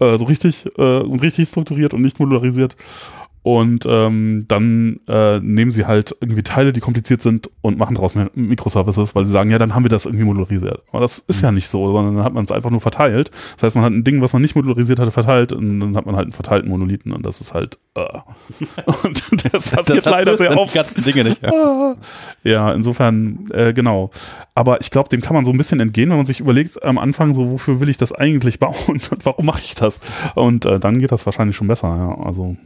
äh, 0.00 0.18
so 0.18 0.24
richtig 0.24 0.66
äh, 0.78 0.98
und 0.98 1.22
richtig 1.22 1.48
strukturiert 1.48 1.94
und 1.94 2.02
nicht 2.02 2.18
modularisiert. 2.18 2.76
Und 3.42 3.86
ähm, 3.88 4.44
dann 4.48 5.00
äh, 5.08 5.38
nehmen 5.40 5.72
sie 5.72 5.86
halt 5.86 6.14
irgendwie 6.20 6.42
Teile, 6.42 6.72
die 6.74 6.80
kompliziert 6.80 7.22
sind 7.22 7.50
und 7.62 7.78
machen 7.78 7.94
daraus 7.94 8.14
Mi- 8.14 8.28
Microservices, 8.34 9.14
weil 9.14 9.24
sie 9.24 9.32
sagen, 9.32 9.48
ja, 9.50 9.58
dann 9.58 9.74
haben 9.74 9.84
wir 9.84 9.88
das 9.88 10.04
irgendwie 10.04 10.24
modularisiert. 10.26 10.82
Aber 10.90 11.00
das 11.00 11.20
ist 11.20 11.40
ja 11.42 11.50
nicht 11.50 11.68
so, 11.68 11.90
sondern 11.90 12.16
dann 12.16 12.24
hat 12.24 12.34
man 12.34 12.44
es 12.44 12.52
einfach 12.52 12.70
nur 12.70 12.80
verteilt. 12.82 13.30
Das 13.54 13.62
heißt, 13.62 13.76
man 13.76 13.84
hat 13.86 13.92
ein 13.92 14.04
Ding, 14.04 14.20
was 14.20 14.34
man 14.34 14.42
nicht 14.42 14.56
modularisiert 14.56 15.00
hatte, 15.00 15.10
verteilt 15.10 15.52
und 15.54 15.80
dann 15.80 15.96
hat 15.96 16.04
man 16.04 16.16
halt 16.16 16.26
einen 16.26 16.32
verteilten 16.32 16.68
Monolithen 16.68 17.12
und 17.12 17.24
das 17.24 17.40
ist 17.40 17.54
halt 17.54 17.78
äh. 17.94 18.00
Und 19.04 19.22
das 19.54 19.70
passiert 19.70 20.04
leider 20.04 20.32
löst 20.32 20.42
sehr 20.42 20.56
oft. 20.58 20.74
Die 20.74 20.78
ganzen 20.78 21.04
Dinge 21.04 21.24
nicht. 21.24 21.42
Ja. 21.42 21.96
Ja, 22.42 22.72
insofern, 22.72 23.44
äh, 23.52 23.72
genau. 23.72 24.10
Aber 24.54 24.80
ich 24.80 24.90
glaube, 24.90 25.08
dem 25.08 25.20
kann 25.20 25.34
man 25.34 25.44
so 25.44 25.50
ein 25.50 25.58
bisschen 25.58 25.80
entgehen, 25.80 26.08
wenn 26.10 26.16
man 26.16 26.26
sich 26.26 26.40
überlegt 26.40 26.82
am 26.82 26.98
Anfang 26.98 27.34
so, 27.34 27.50
wofür 27.50 27.80
will 27.80 27.88
ich 27.88 27.98
das 27.98 28.12
eigentlich 28.12 28.58
bauen 28.58 28.74
und 28.88 29.24
warum 29.24 29.46
mache 29.46 29.60
ich 29.62 29.74
das? 29.74 30.00
Und 30.34 30.64
äh, 30.66 30.78
dann 30.80 30.98
geht 30.98 31.12
das 31.12 31.26
wahrscheinlich 31.26 31.56
schon 31.56 31.68
besser, 31.68 31.88
ja. 31.88 32.24
Also, 32.24 32.56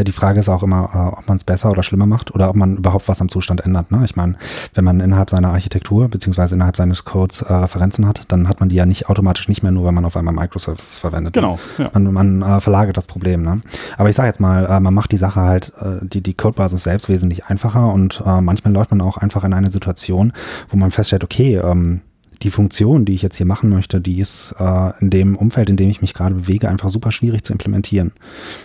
die 0.00 0.12
Frage 0.12 0.40
ist 0.40 0.48
auch 0.48 0.62
immer, 0.62 0.90
äh, 0.94 1.18
ob 1.18 1.28
man 1.28 1.36
es 1.36 1.44
besser 1.44 1.70
oder 1.70 1.82
schlimmer 1.82 2.06
macht 2.06 2.34
oder 2.34 2.48
ob 2.48 2.56
man 2.56 2.76
überhaupt 2.76 3.08
was 3.08 3.20
am 3.20 3.28
Zustand 3.28 3.60
ändert. 3.60 3.90
Ne? 3.90 4.02
Ich 4.04 4.16
meine, 4.16 4.34
wenn 4.74 4.84
man 4.84 5.00
innerhalb 5.00 5.30
seiner 5.30 5.50
Architektur 5.50 6.08
beziehungsweise 6.08 6.54
innerhalb 6.54 6.76
seines 6.76 7.04
Codes 7.04 7.42
äh, 7.42 7.52
Referenzen 7.52 8.06
hat, 8.06 8.24
dann 8.28 8.48
hat 8.48 8.60
man 8.60 8.68
die 8.68 8.76
ja 8.76 8.86
nicht 8.86 9.08
automatisch 9.08 9.48
nicht 9.48 9.62
mehr, 9.62 9.72
nur 9.72 9.84
weil 9.84 9.92
man 9.92 10.04
auf 10.04 10.16
einmal 10.16 10.34
Microservices 10.34 10.98
verwendet. 10.98 11.34
Genau, 11.34 11.58
ja. 11.78 11.90
Man, 11.92 12.12
man 12.12 12.42
äh, 12.42 12.60
verlagert 12.60 12.96
das 12.96 13.06
Problem. 13.06 13.42
Ne? 13.42 13.62
Aber 13.96 14.08
ich 14.08 14.16
sage 14.16 14.28
jetzt 14.28 14.40
mal, 14.40 14.66
äh, 14.66 14.80
man 14.80 14.94
macht 14.94 15.12
die 15.12 15.18
Sache 15.18 15.40
halt, 15.40 15.72
äh, 15.80 16.04
die, 16.04 16.20
die 16.20 16.34
Codebasis 16.34 16.82
selbst 16.82 17.08
wesentlich 17.08 17.46
einfacher 17.46 17.92
und 17.92 18.22
äh, 18.24 18.40
manchmal 18.40 18.72
läuft 18.72 18.90
man 18.90 19.00
auch 19.00 19.16
einfach 19.16 19.44
in 19.44 19.52
eine 19.52 19.70
Situation, 19.70 20.32
wo 20.68 20.76
man 20.76 20.90
feststellt, 20.90 21.24
okay, 21.24 21.56
ähm, 21.56 22.00
die 22.42 22.50
Funktion, 22.50 23.04
die 23.04 23.14
ich 23.14 23.22
jetzt 23.22 23.36
hier 23.36 23.46
machen 23.46 23.70
möchte, 23.70 24.00
die 24.00 24.18
ist 24.18 24.54
äh, 24.58 24.92
in 25.00 25.10
dem 25.10 25.36
Umfeld, 25.36 25.70
in 25.70 25.76
dem 25.76 25.88
ich 25.88 26.02
mich 26.02 26.14
gerade 26.14 26.34
bewege, 26.34 26.68
einfach 26.68 26.88
super 26.88 27.12
schwierig 27.12 27.44
zu 27.44 27.52
implementieren. 27.52 28.12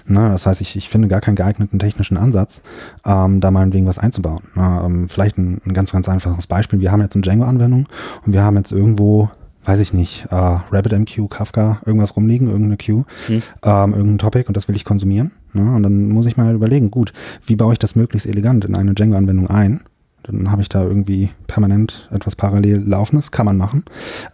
Na, 0.06 0.32
das 0.32 0.46
heißt, 0.46 0.62
ich, 0.62 0.76
ich 0.76 0.90
finde 0.90 1.08
gar 1.08 1.22
keinen 1.22 1.36
geeigneten 1.36 1.80
technischen 1.80 2.18
Ansatz, 2.18 2.62
ähm, 3.06 3.40
da 3.40 3.52
meinetwegen 3.52 3.86
was 3.86 4.00
einzubauen. 4.00 4.42
Na, 4.56 4.86
ähm, 4.86 5.10
vielleicht 5.10 5.38
ein, 5.38 5.62
ein 5.66 5.74
ganz, 5.74 5.92
ganz 5.92 6.10
einfaches 6.10 6.48
Beispiel. 6.48 6.80
Wir 6.80 6.92
haben 6.92 7.02
jetzt 7.02 7.16
eine 7.16 7.22
Django-Anwendung 7.22 7.88
und 8.26 8.34
wir 8.34 8.44
haben 8.44 8.58
jetzt 8.58 8.72
irgendwo 8.72 9.30
weiß 9.64 9.80
ich 9.80 9.94
nicht, 9.94 10.26
äh, 10.32 10.36
RabbitMQ, 10.36 11.30
Kafka, 11.30 11.82
irgendwas 11.86 12.16
rumliegen, 12.16 12.48
irgendeine 12.48 12.78
Queue, 12.78 13.06
hm. 13.28 13.44
ähm, 13.64 13.94
irgendein 13.94 14.18
Topic 14.18 14.48
und 14.48 14.58
das 14.58 14.68
will 14.68 14.76
ich 14.76 14.86
konsumieren. 14.86 15.32
Ne? 15.54 15.76
Und 15.76 15.84
dann 15.84 16.10
muss 16.10 16.26
ich 16.26 16.36
mal 16.36 16.54
überlegen, 16.54 16.90
gut, 16.90 17.14
wie 17.46 17.56
baue 17.56 17.74
ich 17.74 17.80
das 17.80 17.96
möglichst 17.96 18.28
elegant 18.28 18.66
in 18.66 18.74
eine 18.74 18.96
Django-Anwendung 18.96 19.52
ein? 19.52 19.82
Dann 20.24 20.52
habe 20.52 20.62
ich 20.62 20.70
da 20.70 20.84
irgendwie 20.84 21.32
permanent 21.48 22.10
etwas 22.12 22.36
parallel 22.36 22.84
laufendes, 22.88 23.32
kann 23.32 23.46
man 23.46 23.58
machen. 23.58 23.84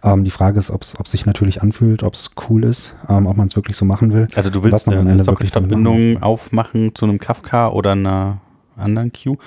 Ähm, 0.02 0.24
die 0.24 0.30
Frage 0.30 0.58
ist, 0.58 0.70
ob 0.70 0.82
es 0.82 0.94
sich 1.06 1.26
natürlich 1.26 1.62
anfühlt, 1.62 2.02
ob 2.02 2.14
es 2.14 2.30
cool 2.48 2.64
ist, 2.64 2.94
ähm, 3.08 3.26
ob 3.26 3.36
man 3.36 3.46
es 3.46 3.56
wirklich 3.56 3.76
so 3.76 3.84
machen 3.84 4.12
will. 4.12 4.26
Also 4.34 4.50
du 4.50 4.62
willst 4.62 4.88
eine, 4.88 5.10
eine 5.10 5.24
Socket-Verbindung 5.24 6.22
aufmachen 6.22 6.94
zu 6.94 7.06
einem 7.06 7.18
Kafka 7.18 7.68
oder 7.68 7.92
einer 7.92 8.40
anderen 8.76 9.12
Queue 9.12 9.38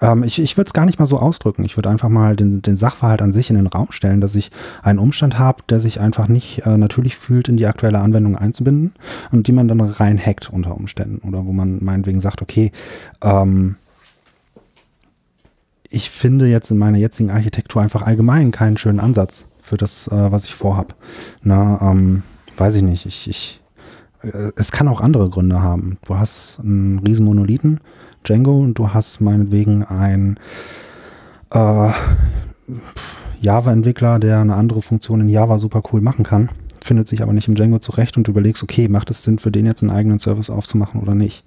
ähm, 0.00 0.22
ich 0.22 0.38
ich 0.38 0.56
würde 0.56 0.68
es 0.68 0.72
gar 0.72 0.86
nicht 0.86 0.98
mal 0.98 1.06
so 1.06 1.18
ausdrücken. 1.18 1.64
Ich 1.64 1.76
würde 1.76 1.90
einfach 1.90 2.08
mal 2.08 2.36
den, 2.36 2.62
den 2.62 2.76
Sachverhalt 2.76 3.22
an 3.22 3.32
sich 3.32 3.50
in 3.50 3.56
den 3.56 3.66
Raum 3.66 3.88
stellen, 3.90 4.20
dass 4.20 4.34
ich 4.34 4.50
einen 4.82 4.98
Umstand 4.98 5.38
habe, 5.38 5.62
der 5.68 5.80
sich 5.80 6.00
einfach 6.00 6.28
nicht 6.28 6.64
äh, 6.64 6.76
natürlich 6.78 7.16
fühlt, 7.16 7.48
in 7.48 7.56
die 7.56 7.66
aktuelle 7.66 7.98
Anwendung 7.98 8.36
einzubinden 8.36 8.94
und 9.32 9.46
die 9.46 9.52
man 9.52 9.68
dann 9.68 9.80
rein 9.80 10.18
hackt 10.18 10.50
unter 10.50 10.76
Umständen 10.76 11.26
oder 11.26 11.46
wo 11.46 11.52
man 11.52 11.82
meinetwegen 11.82 12.20
sagt, 12.20 12.42
okay, 12.42 12.72
ähm, 13.22 13.76
ich 15.90 16.10
finde 16.10 16.46
jetzt 16.46 16.70
in 16.70 16.78
meiner 16.78 16.98
jetzigen 16.98 17.30
Architektur 17.30 17.82
einfach 17.82 18.02
allgemein 18.02 18.50
keinen 18.50 18.76
schönen 18.76 19.00
Ansatz 19.00 19.44
für 19.60 19.76
das, 19.76 20.08
äh, 20.08 20.32
was 20.32 20.44
ich 20.44 20.54
vorhab. 20.54 20.94
Na, 21.42 21.78
ähm, 21.80 22.22
weiß 22.56 22.76
ich 22.76 22.82
nicht. 22.82 23.06
Ich, 23.06 23.28
ich, 23.28 23.60
äh, 24.22 24.50
es 24.56 24.72
kann 24.72 24.88
auch 24.88 25.00
andere 25.00 25.30
Gründe 25.30 25.62
haben. 25.62 25.98
Du 26.06 26.16
hast 26.16 26.58
einen 26.60 26.98
riesen 27.00 27.24
Monolithen, 27.24 27.80
Django 28.24 28.58
und 28.60 28.74
du 28.74 28.92
hast 28.92 29.20
meinetwegen 29.20 29.84
ein 29.84 30.38
äh, 31.52 31.90
Java-Entwickler, 33.40 34.18
der 34.18 34.40
eine 34.40 34.56
andere 34.56 34.82
Funktion 34.82 35.20
in 35.20 35.28
Java 35.28 35.58
super 35.58 35.82
cool 35.92 36.00
machen 36.00 36.24
kann, 36.24 36.50
findet 36.82 37.08
sich 37.08 37.22
aber 37.22 37.32
nicht 37.32 37.48
im 37.48 37.54
Django 37.54 37.78
zurecht 37.78 38.16
und 38.16 38.26
du 38.26 38.32
überlegst, 38.32 38.62
okay, 38.62 38.88
macht 38.88 39.10
es 39.10 39.22
Sinn 39.22 39.38
für 39.38 39.50
den 39.50 39.64
jetzt 39.64 39.82
einen 39.82 39.92
eigenen 39.92 40.18
Service 40.18 40.50
aufzumachen 40.50 41.00
oder 41.00 41.14
nicht? 41.14 41.44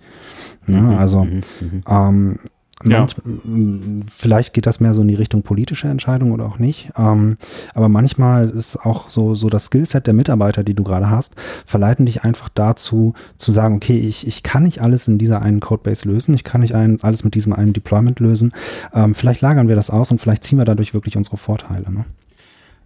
Ja, 0.68 0.82
mhm, 0.82 0.98
also 0.98 1.26
mhm, 1.26 2.40
ähm, 2.84 2.92
ja. 2.92 3.00
Manch, 3.00 4.06
vielleicht 4.10 4.54
geht 4.54 4.66
das 4.66 4.80
mehr 4.80 4.94
so 4.94 5.02
in 5.02 5.08
die 5.08 5.16
Richtung 5.16 5.44
politische 5.44 5.88
Entscheidung 5.88 6.32
oder 6.32 6.46
auch 6.46 6.60
nicht. 6.60 6.92
Ähm, 6.98 7.38
aber 7.74 7.90
manchmal 7.90 8.50
ist 8.50 8.78
auch 8.78 9.10
so, 9.10 9.36
so 9.36 9.50
das 9.50 9.66
Skillset 9.66 10.08
der 10.08 10.14
Mitarbeiter, 10.14 10.64
die 10.64 10.74
du 10.74 10.84
gerade 10.84 11.10
hast, 11.10 11.34
verleiten 11.66 12.06
dich 12.06 12.24
einfach 12.24 12.50
dazu, 12.50 13.14
zu 13.38 13.52
sagen, 13.52 13.76
okay, 13.76 13.98
ich, 13.98 14.28
ich 14.28 14.44
kann 14.44 14.64
nicht 14.64 14.82
alles 14.82 15.08
in 15.08 15.18
dieser 15.18 15.42
einen 15.42 15.60
Codebase 15.60 16.08
lösen, 16.08 16.34
ich 16.34 16.44
kann 16.44 16.62
nicht 16.62 16.76
ein, 16.76 17.00
alles 17.02 17.24
mit 17.24 17.36
diesem 17.36 17.54
einen 17.54 17.74
Deployment 17.74 18.20
lösen. 18.20 18.54
Ähm, 18.94 19.16
vielleicht 19.16 19.42
lagern 19.42 19.68
wir 19.68 19.76
das 19.76 19.90
aus 19.90 20.12
und 20.12 20.20
vielleicht 20.20 20.44
ziehen 20.44 20.58
wir 20.58 20.66
dadurch 20.66 20.94
wirklich 20.94 21.18
unsere 21.18 21.38
Vorteile. 21.38 21.92
Ne? 21.92 22.06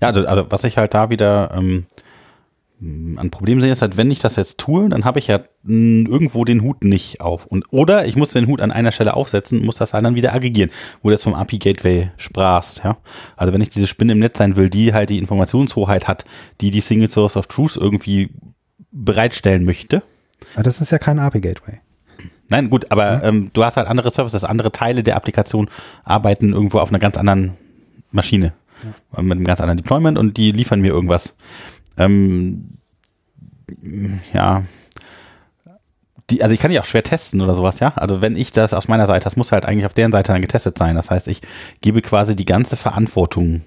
Ja, 0.02 0.10
also, 0.10 0.26
also 0.26 0.46
was 0.50 0.64
ich 0.64 0.78
halt 0.78 0.94
da 0.94 1.10
wieder 1.10 1.52
ähm, 1.56 1.86
ein 2.82 3.30
Problem 3.32 3.62
sehe 3.62 3.72
ist 3.72 3.82
halt, 3.82 3.96
wenn 3.96 4.12
ich 4.12 4.20
das 4.20 4.36
jetzt 4.36 4.60
tue, 4.60 4.90
dann 4.90 5.06
habe 5.06 5.18
ich 5.20 5.28
ja 5.28 5.40
irgendwo 5.64 6.44
den 6.44 6.62
Hut 6.62 6.84
nicht 6.84 7.22
auf. 7.22 7.46
Und, 7.46 7.66
oder 7.72 8.06
ich 8.06 8.18
muss 8.18 8.30
den 8.30 8.48
Hut 8.48 8.60
an 8.60 8.72
einer 8.72 8.92
Stelle 8.92 9.14
aufsetzen, 9.14 9.66
muss 9.66 9.78
das 9.78 9.92
dann 9.92 10.16
wieder 10.16 10.34
aggregieren, 10.34 10.70
wo 11.02 11.10
du 11.10 11.14
jetzt 11.14 11.24
vom 11.24 11.34
API 11.34 11.58
Gateway 11.58 12.12
sprachst, 12.18 12.82
ja. 12.84 12.98
Also 13.38 13.54
wenn 13.54 13.62
ich 13.62 13.70
diese 13.70 13.88
Spinne 13.88 14.12
im 14.12 14.20
Netz 14.20 14.38
sein 14.38 14.58
will, 14.58 14.70
die 14.70 14.94
halt 14.94 15.10
die 15.10 15.20
Informationshoheit 15.20 16.08
hat, 16.08 16.26
die 16.60 16.70
die 16.70 16.82
Single 16.82 17.10
Source 17.10 17.38
of 17.38 17.48
Truth 17.48 17.78
irgendwie 17.78 18.30
bereitstellen 18.92 19.64
möchte. 19.64 20.04
Aber 20.54 20.64
das 20.64 20.82
ist 20.82 20.92
ja 20.92 20.98
kein 20.98 21.18
API 21.20 21.40
Gateway. 21.40 21.80
Nein, 22.50 22.70
gut, 22.70 22.92
aber 22.92 23.06
ja. 23.06 23.24
ähm, 23.24 23.50
du 23.54 23.64
hast 23.64 23.78
halt 23.78 23.88
andere 23.88 24.12
Services, 24.12 24.44
andere 24.44 24.72
Teile 24.72 25.02
der 25.02 25.16
Applikation 25.16 25.70
arbeiten 26.04 26.54
irgendwo 26.54 26.80
auf 26.80 26.90
einer 26.90 27.00
ganz 27.00 27.18
anderen 27.18 27.54
Maschine. 28.12 28.54
Ja. 28.84 29.22
Mit 29.22 29.38
einem 29.38 29.46
ganz 29.46 29.62
anderen 29.62 29.78
Deployment 29.78 30.18
und 30.18 30.38
die 30.38 30.52
liefern 30.52 30.82
mir 30.82 30.92
irgendwas 30.92 31.36
ähm, 31.98 32.78
ja, 34.34 34.64
die, 36.30 36.42
also 36.42 36.54
ich 36.54 36.60
kann 36.60 36.72
die 36.72 36.80
auch 36.80 36.86
schwer 36.86 37.04
testen 37.04 37.42
oder 37.42 37.54
sowas, 37.54 37.80
ja. 37.80 37.94
Also 37.96 38.22
wenn 38.22 38.36
ich 38.36 38.52
das 38.52 38.74
auf 38.74 38.88
meiner 38.88 39.06
Seite, 39.06 39.26
das 39.26 39.36
muss 39.36 39.52
halt 39.52 39.66
eigentlich 39.66 39.86
auf 39.86 39.94
deren 39.94 40.12
Seite 40.12 40.32
dann 40.32 40.42
getestet 40.42 40.78
sein. 40.78 40.96
Das 40.96 41.12
heißt, 41.12 41.28
ich 41.28 41.42
gebe 41.82 42.02
quasi 42.02 42.36
die 42.36 42.46
ganze 42.46 42.76
Verantwortung 42.78 43.62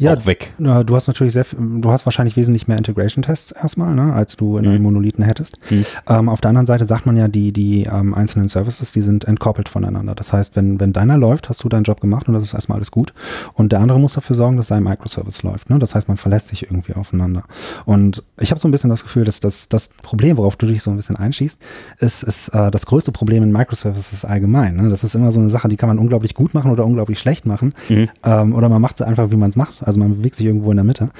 ja, 0.00 0.14
auch 0.14 0.26
weg. 0.26 0.52
Du 0.58 0.94
hast 0.94 1.06
natürlich 1.06 1.32
sehr, 1.32 1.44
du 1.56 1.90
hast 1.90 2.06
wahrscheinlich 2.06 2.36
wesentlich 2.36 2.68
mehr 2.68 2.78
Integration-Tests 2.78 3.52
erstmal, 3.52 3.94
ne, 3.94 4.12
als 4.12 4.36
du 4.36 4.56
in 4.56 4.64
mhm. 4.64 4.70
einem 4.70 4.82
Monolithen 4.82 5.24
hättest. 5.24 5.58
Mhm. 5.70 5.84
Ähm, 6.08 6.28
auf 6.28 6.40
der 6.40 6.48
anderen 6.48 6.66
Seite 6.66 6.84
sagt 6.84 7.06
man 7.06 7.16
ja, 7.16 7.28
die, 7.28 7.52
die 7.52 7.84
ähm, 7.84 8.14
einzelnen 8.14 8.48
Services, 8.48 8.92
die 8.92 9.02
sind 9.02 9.24
entkoppelt 9.24 9.68
voneinander. 9.68 10.14
Das 10.14 10.32
heißt, 10.32 10.56
wenn, 10.56 10.80
wenn 10.80 10.92
deiner 10.92 11.18
läuft, 11.18 11.48
hast 11.48 11.62
du 11.62 11.68
deinen 11.68 11.84
Job 11.84 12.00
gemacht 12.00 12.28
und 12.28 12.34
das 12.34 12.42
ist 12.42 12.54
erstmal 12.54 12.76
alles 12.76 12.90
gut. 12.90 13.12
Und 13.54 13.72
der 13.72 13.80
andere 13.80 14.00
muss 14.00 14.14
dafür 14.14 14.36
sorgen, 14.36 14.56
dass 14.56 14.68
sein 14.68 14.82
Microservice 14.82 15.42
läuft. 15.42 15.70
Ne? 15.70 15.78
Das 15.78 15.94
heißt, 15.94 16.08
man 16.08 16.16
verlässt 16.16 16.48
sich 16.48 16.64
irgendwie 16.64 16.94
aufeinander. 16.94 17.42
Und 17.84 18.22
ich 18.38 18.50
habe 18.50 18.60
so 18.60 18.68
ein 18.68 18.70
bisschen 18.70 18.90
das 18.90 19.02
Gefühl, 19.02 19.24
dass 19.24 19.40
das, 19.40 19.68
das 19.68 19.90
Problem, 20.02 20.36
worauf 20.36 20.56
du 20.56 20.66
dich 20.66 20.82
so 20.82 20.90
ein 20.90 20.96
bisschen 20.96 21.16
einschießt, 21.16 21.58
ist, 21.98 22.22
ist 22.22 22.48
äh, 22.48 22.70
das 22.70 22.86
größte 22.86 23.12
Problem 23.12 23.42
in 23.42 23.52
Microservices 23.52 24.24
allgemein. 24.24 24.76
Ne? 24.76 24.88
Das 24.88 25.04
ist 25.04 25.14
immer 25.14 25.30
so 25.30 25.38
eine 25.38 25.50
Sache, 25.50 25.68
die 25.68 25.76
kann 25.76 25.88
man 25.88 25.98
unglaublich 25.98 26.34
gut 26.34 26.54
machen 26.54 26.70
oder 26.70 26.84
unglaublich 26.84 27.18
schlecht 27.18 27.46
machen. 27.46 27.74
Mhm. 27.88 28.08
Ähm, 28.24 28.54
oder 28.54 28.68
man 28.68 28.80
macht 28.80 28.98
sie 28.98 29.06
einfach, 29.06 29.30
wie 29.30 29.36
man 29.36 29.50
es 29.50 29.56
macht. 29.56 29.86
Also 29.90 29.98
man 29.98 30.16
bewegt 30.16 30.36
sich 30.36 30.46
irgendwo 30.46 30.70
in 30.70 30.76
der 30.76 30.84
Mitte. 30.84 31.10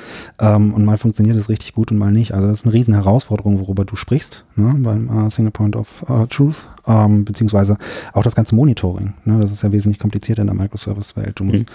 Ähm, 0.41 0.73
und 0.73 0.85
mal 0.85 0.97
funktioniert 0.97 1.37
es 1.37 1.49
richtig 1.49 1.75
gut 1.75 1.91
und 1.91 1.99
mal 1.99 2.13
nicht. 2.13 2.35
Also 2.35 2.47
das 2.47 2.61
ist 2.61 2.67
eine 2.67 2.73
riesen 2.73 2.95
Herausforderung, 2.95 3.59
worüber 3.59 3.85
du 3.85 3.97
sprichst, 3.97 4.45
ne, 4.55 4.75
beim 4.79 5.11
uh, 5.11 5.29
Single 5.29 5.51
Point 5.51 5.75
of 5.75 6.05
uh, 6.09 6.27
Truth, 6.27 6.69
ähm, 6.87 7.25
beziehungsweise 7.25 7.77
auch 8.13 8.23
das 8.23 8.37
ganze 8.37 8.55
Monitoring. 8.55 9.15
Ne, 9.25 9.41
das 9.41 9.51
ist 9.51 9.63
ja 9.63 9.73
wesentlich 9.73 9.99
komplizierter 9.99 10.43
in 10.43 10.47
der 10.47 10.57
Microservice-Welt. 10.57 11.41
Du 11.41 11.45
musst, 11.45 11.59
mhm. 11.59 11.67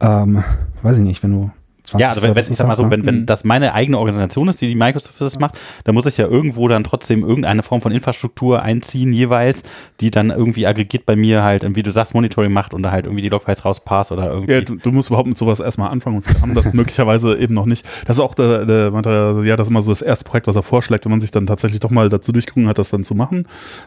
ähm, 0.00 0.44
weiß 0.82 0.98
ich 0.98 1.02
nicht, 1.02 1.22
wenn 1.24 1.32
du 1.32 1.50
20 1.50 1.61
ja, 1.98 2.08
also 2.08 2.22
wenn, 2.22 2.34
wenn 2.34 2.44
ich 2.50 2.56
sag 2.56 2.66
mal 2.66 2.74
so, 2.74 2.90
wenn, 2.90 3.06
wenn 3.06 3.20
mhm. 3.20 3.26
das 3.26 3.44
meine 3.44 3.74
eigene 3.74 3.98
Organisation 3.98 4.48
ist, 4.48 4.60
die 4.60 4.68
die 4.68 4.74
Microservices 4.74 5.38
macht, 5.38 5.58
dann 5.84 5.94
muss 5.94 6.06
ich 6.06 6.16
ja 6.16 6.26
irgendwo 6.26 6.68
dann 6.68 6.84
trotzdem 6.84 7.22
irgendeine 7.22 7.62
Form 7.62 7.80
von 7.80 7.92
Infrastruktur 7.92 8.62
einziehen 8.62 9.12
jeweils, 9.12 9.62
die 10.00 10.10
dann 10.10 10.30
irgendwie 10.30 10.66
aggregiert 10.66 11.06
bei 11.06 11.16
mir 11.16 11.42
halt, 11.42 11.64
wie 11.74 11.82
du 11.82 11.90
sagst, 11.90 12.14
Monitoring 12.14 12.52
macht 12.52 12.74
und 12.74 12.82
da 12.82 12.90
halt 12.90 13.06
irgendwie 13.06 13.22
die 13.22 13.28
Logfiles 13.28 13.64
rauspasst 13.64 14.12
oder 14.12 14.30
irgendwie. 14.30 14.52
Ja, 14.52 14.60
du, 14.60 14.76
du, 14.76 14.92
musst 14.92 15.10
überhaupt 15.10 15.28
mit 15.28 15.38
sowas 15.38 15.60
erstmal 15.60 15.90
anfangen 15.90 16.16
und 16.16 16.28
wir 16.28 16.40
haben 16.40 16.54
das 16.54 16.72
möglicherweise 16.72 17.36
eben 17.36 17.54
noch 17.54 17.66
nicht. 17.66 17.86
Das 18.06 18.16
ist 18.16 18.20
auch 18.20 18.34
der, 18.34 18.66
der 18.66 18.90
meinte, 18.90 19.42
ja, 19.44 19.56
das 19.56 19.66
ist 19.66 19.70
immer 19.70 19.82
so 19.82 19.90
das 19.90 20.02
erste 20.02 20.24
Projekt, 20.24 20.46
was 20.46 20.56
er 20.56 20.62
vorschlägt, 20.62 21.04
wenn 21.04 21.10
man 21.10 21.20
sich 21.20 21.30
dann 21.30 21.46
tatsächlich 21.46 21.80
doch 21.80 21.90
mal 21.90 22.08
dazu 22.08 22.32
durchgerungen 22.32 22.68
hat, 22.68 22.78
das 22.78 22.90
dann 22.90 23.04
zu 23.04 23.14
machen. 23.14 23.44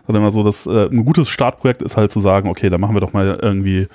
Das 0.07 0.15
ist 0.15 0.19
immer 0.19 0.31
so, 0.31 0.43
dass 0.43 0.65
äh, 0.65 0.87
ein 0.87 1.05
gutes 1.05 1.29
Startprojekt 1.29 1.81
ist 1.81 1.97
halt 1.97 2.11
zu 2.11 2.19
sagen, 2.19 2.49
okay, 2.49 2.69
da 2.69 2.77
machen 2.77 2.95
wir 2.95 3.01
doch 3.01 3.13
mal 3.13 3.37
irgendwie 3.41 3.87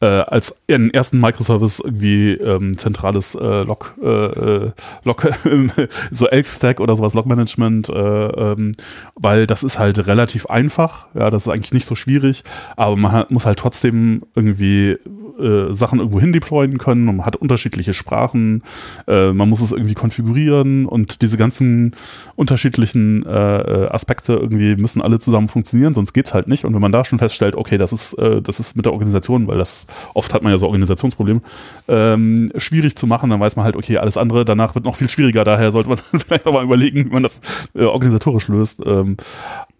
äh, 0.00 0.06
als 0.06 0.54
einen 0.70 0.90
ersten 0.90 1.20
Microservice 1.20 1.80
irgendwie 1.80 2.32
ähm, 2.34 2.78
zentrales 2.78 3.34
äh, 3.34 3.62
Log, 3.62 3.94
äh, 4.00 4.06
äh 4.06 4.70
Log 5.04 5.26
so 6.12 6.28
Elk-Stack 6.28 6.80
oder 6.80 6.94
sowas, 6.94 7.14
Log-Management, 7.14 7.88
äh, 7.88 7.92
ähm, 7.92 8.72
weil 9.16 9.46
das 9.46 9.62
ist 9.62 9.78
halt 9.78 10.06
relativ 10.06 10.46
einfach, 10.46 11.08
ja, 11.14 11.30
das 11.30 11.46
ist 11.46 11.52
eigentlich 11.52 11.72
nicht 11.72 11.86
so 11.86 11.96
schwierig, 11.96 12.44
aber 12.76 12.96
man 12.96 13.12
hat, 13.12 13.30
muss 13.30 13.46
halt 13.46 13.58
trotzdem 13.58 14.22
irgendwie 14.36 14.98
äh, 15.40 15.72
Sachen 15.74 15.98
irgendwo 15.98 16.20
hin 16.20 16.32
deployen 16.32 16.78
können, 16.78 17.04
man 17.04 17.26
hat 17.26 17.36
unterschiedliche 17.36 17.94
Sprachen, 17.94 18.62
man 19.06 19.48
muss 19.48 19.60
es 19.60 19.72
irgendwie 19.72 19.94
konfigurieren 19.94 20.86
und 20.86 21.22
diese 21.22 21.36
ganzen 21.36 21.92
unterschiedlichen 22.36 23.26
Aspekte 23.26 24.34
irgendwie 24.34 24.76
müssen 24.76 25.00
alle 25.00 25.18
zusammen 25.18 25.48
funktionieren, 25.48 25.94
sonst 25.94 26.12
geht's 26.12 26.34
halt 26.34 26.48
nicht. 26.48 26.64
Und 26.64 26.74
wenn 26.74 26.80
man 26.80 26.92
da 26.92 27.04
schon 27.04 27.18
feststellt, 27.18 27.54
okay, 27.54 27.78
das 27.78 27.92
ist, 27.92 28.16
das 28.18 28.60
ist 28.60 28.76
mit 28.76 28.86
der 28.86 28.92
Organisation, 28.92 29.46
weil 29.46 29.58
das 29.58 29.87
oft 30.14 30.34
hat 30.34 30.42
man 30.42 30.52
ja 30.52 30.58
so 30.58 30.66
Organisationsprobleme, 30.66 31.40
ähm, 31.88 32.52
schwierig 32.56 32.96
zu 32.96 33.06
machen, 33.06 33.30
dann 33.30 33.40
weiß 33.40 33.56
man 33.56 33.64
halt, 33.64 33.76
okay, 33.76 33.98
alles 33.98 34.16
andere 34.16 34.44
danach 34.44 34.74
wird 34.74 34.84
noch 34.84 34.96
viel 34.96 35.08
schwieriger, 35.08 35.44
daher 35.44 35.72
sollte 35.72 35.90
man 35.90 35.98
vielleicht 36.26 36.46
auch 36.46 36.52
mal 36.52 36.64
überlegen, 36.64 37.06
wie 37.06 37.10
man 37.10 37.22
das 37.22 37.40
äh, 37.74 37.84
organisatorisch 37.84 38.48
löst. 38.48 38.80
Ähm, 38.84 39.16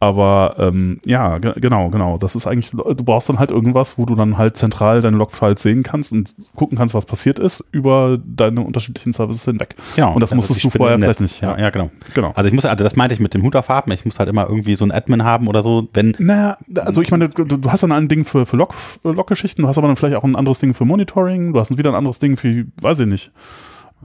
aber 0.01 0.55
ähm, 0.59 1.01
ja, 1.05 1.39
genau, 1.39 1.89
genau. 1.89 2.19
Das 2.19 2.37
ist 2.37 2.47
eigentlich, 2.47 2.71
du 2.71 3.05
brauchst 3.05 3.29
dann 3.29 3.41
halt 3.41 3.51
irgendwas, 3.51 3.99
wo 3.99 4.07
du 4.07 4.15
dann 4.15 4.39
halt 4.39 4.57
zentral 4.57 5.01
deine 5.01 5.17
Logfiles 5.17 5.61
sehen 5.61 5.83
kannst 5.83 6.13
und 6.13 6.33
gucken 6.55 6.79
kannst, 6.79 6.95
was 6.95 7.05
passiert 7.05 7.41
ist, 7.41 7.65
über 7.73 8.17
deine 8.25 8.61
unterschiedlichen 8.61 9.13
Services 9.13 9.45
hinweg. 9.45 9.75
Genau. 9.97 10.15
Und 10.15 10.21
das 10.21 10.33
musstest 10.33 10.63
du 10.63 10.71
vorher 10.71 10.99
vielleicht 10.99 11.21
nicht. 11.21 11.41
Ja. 11.41 11.59
ja, 11.59 11.71
genau. 11.71 11.91
genau. 12.15 12.31
Also 12.37 12.47
ich 12.47 12.55
muss, 12.55 12.65
also 12.65 12.85
das 12.85 12.95
meinte 12.95 13.15
ich 13.15 13.21
mit 13.21 13.35
dem 13.35 13.43
Hut 13.43 13.57
aufhaben, 13.57 13.91
ich 13.91 14.05
muss 14.05 14.21
halt 14.21 14.29
immer 14.29 14.49
irgendwie 14.49 14.77
so 14.77 14.85
ein 14.85 14.93
Admin 14.93 15.25
haben 15.25 15.49
oder 15.49 15.65
so, 15.65 15.89
wenn. 15.93 16.15
Naja, 16.19 16.59
also 16.77 17.03
ich 17.03 17.11
meine, 17.11 17.29
du, 17.29 17.45
du 17.45 17.73
hast 17.73 17.83
dann 17.83 17.91
ein 17.91 18.07
Ding 18.07 18.25
für, 18.25 18.47
für 18.47 18.57
Log, 18.57 18.75
Log-Geschichten, 19.03 19.63
du 19.63 19.69
hast 19.69 19.79
aber 19.79 19.89
dann 19.89 19.97
vielleicht 19.97 20.15
auch 20.15 20.25
ein 20.25 20.37
anderes 20.37 20.61
Ding 20.61 20.75
für 20.75 20.85
Monitoring, 20.85 21.53
du 21.55 21.59
hast 21.59 21.77
wieder 21.77 21.91
ein 21.91 21.97
anderes 21.97 22.21
Ding 22.21 22.37
für, 22.37 22.67
weiß 22.81 23.01
ich 23.01 23.07
nicht. 23.07 23.33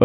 Äh, 0.00 0.04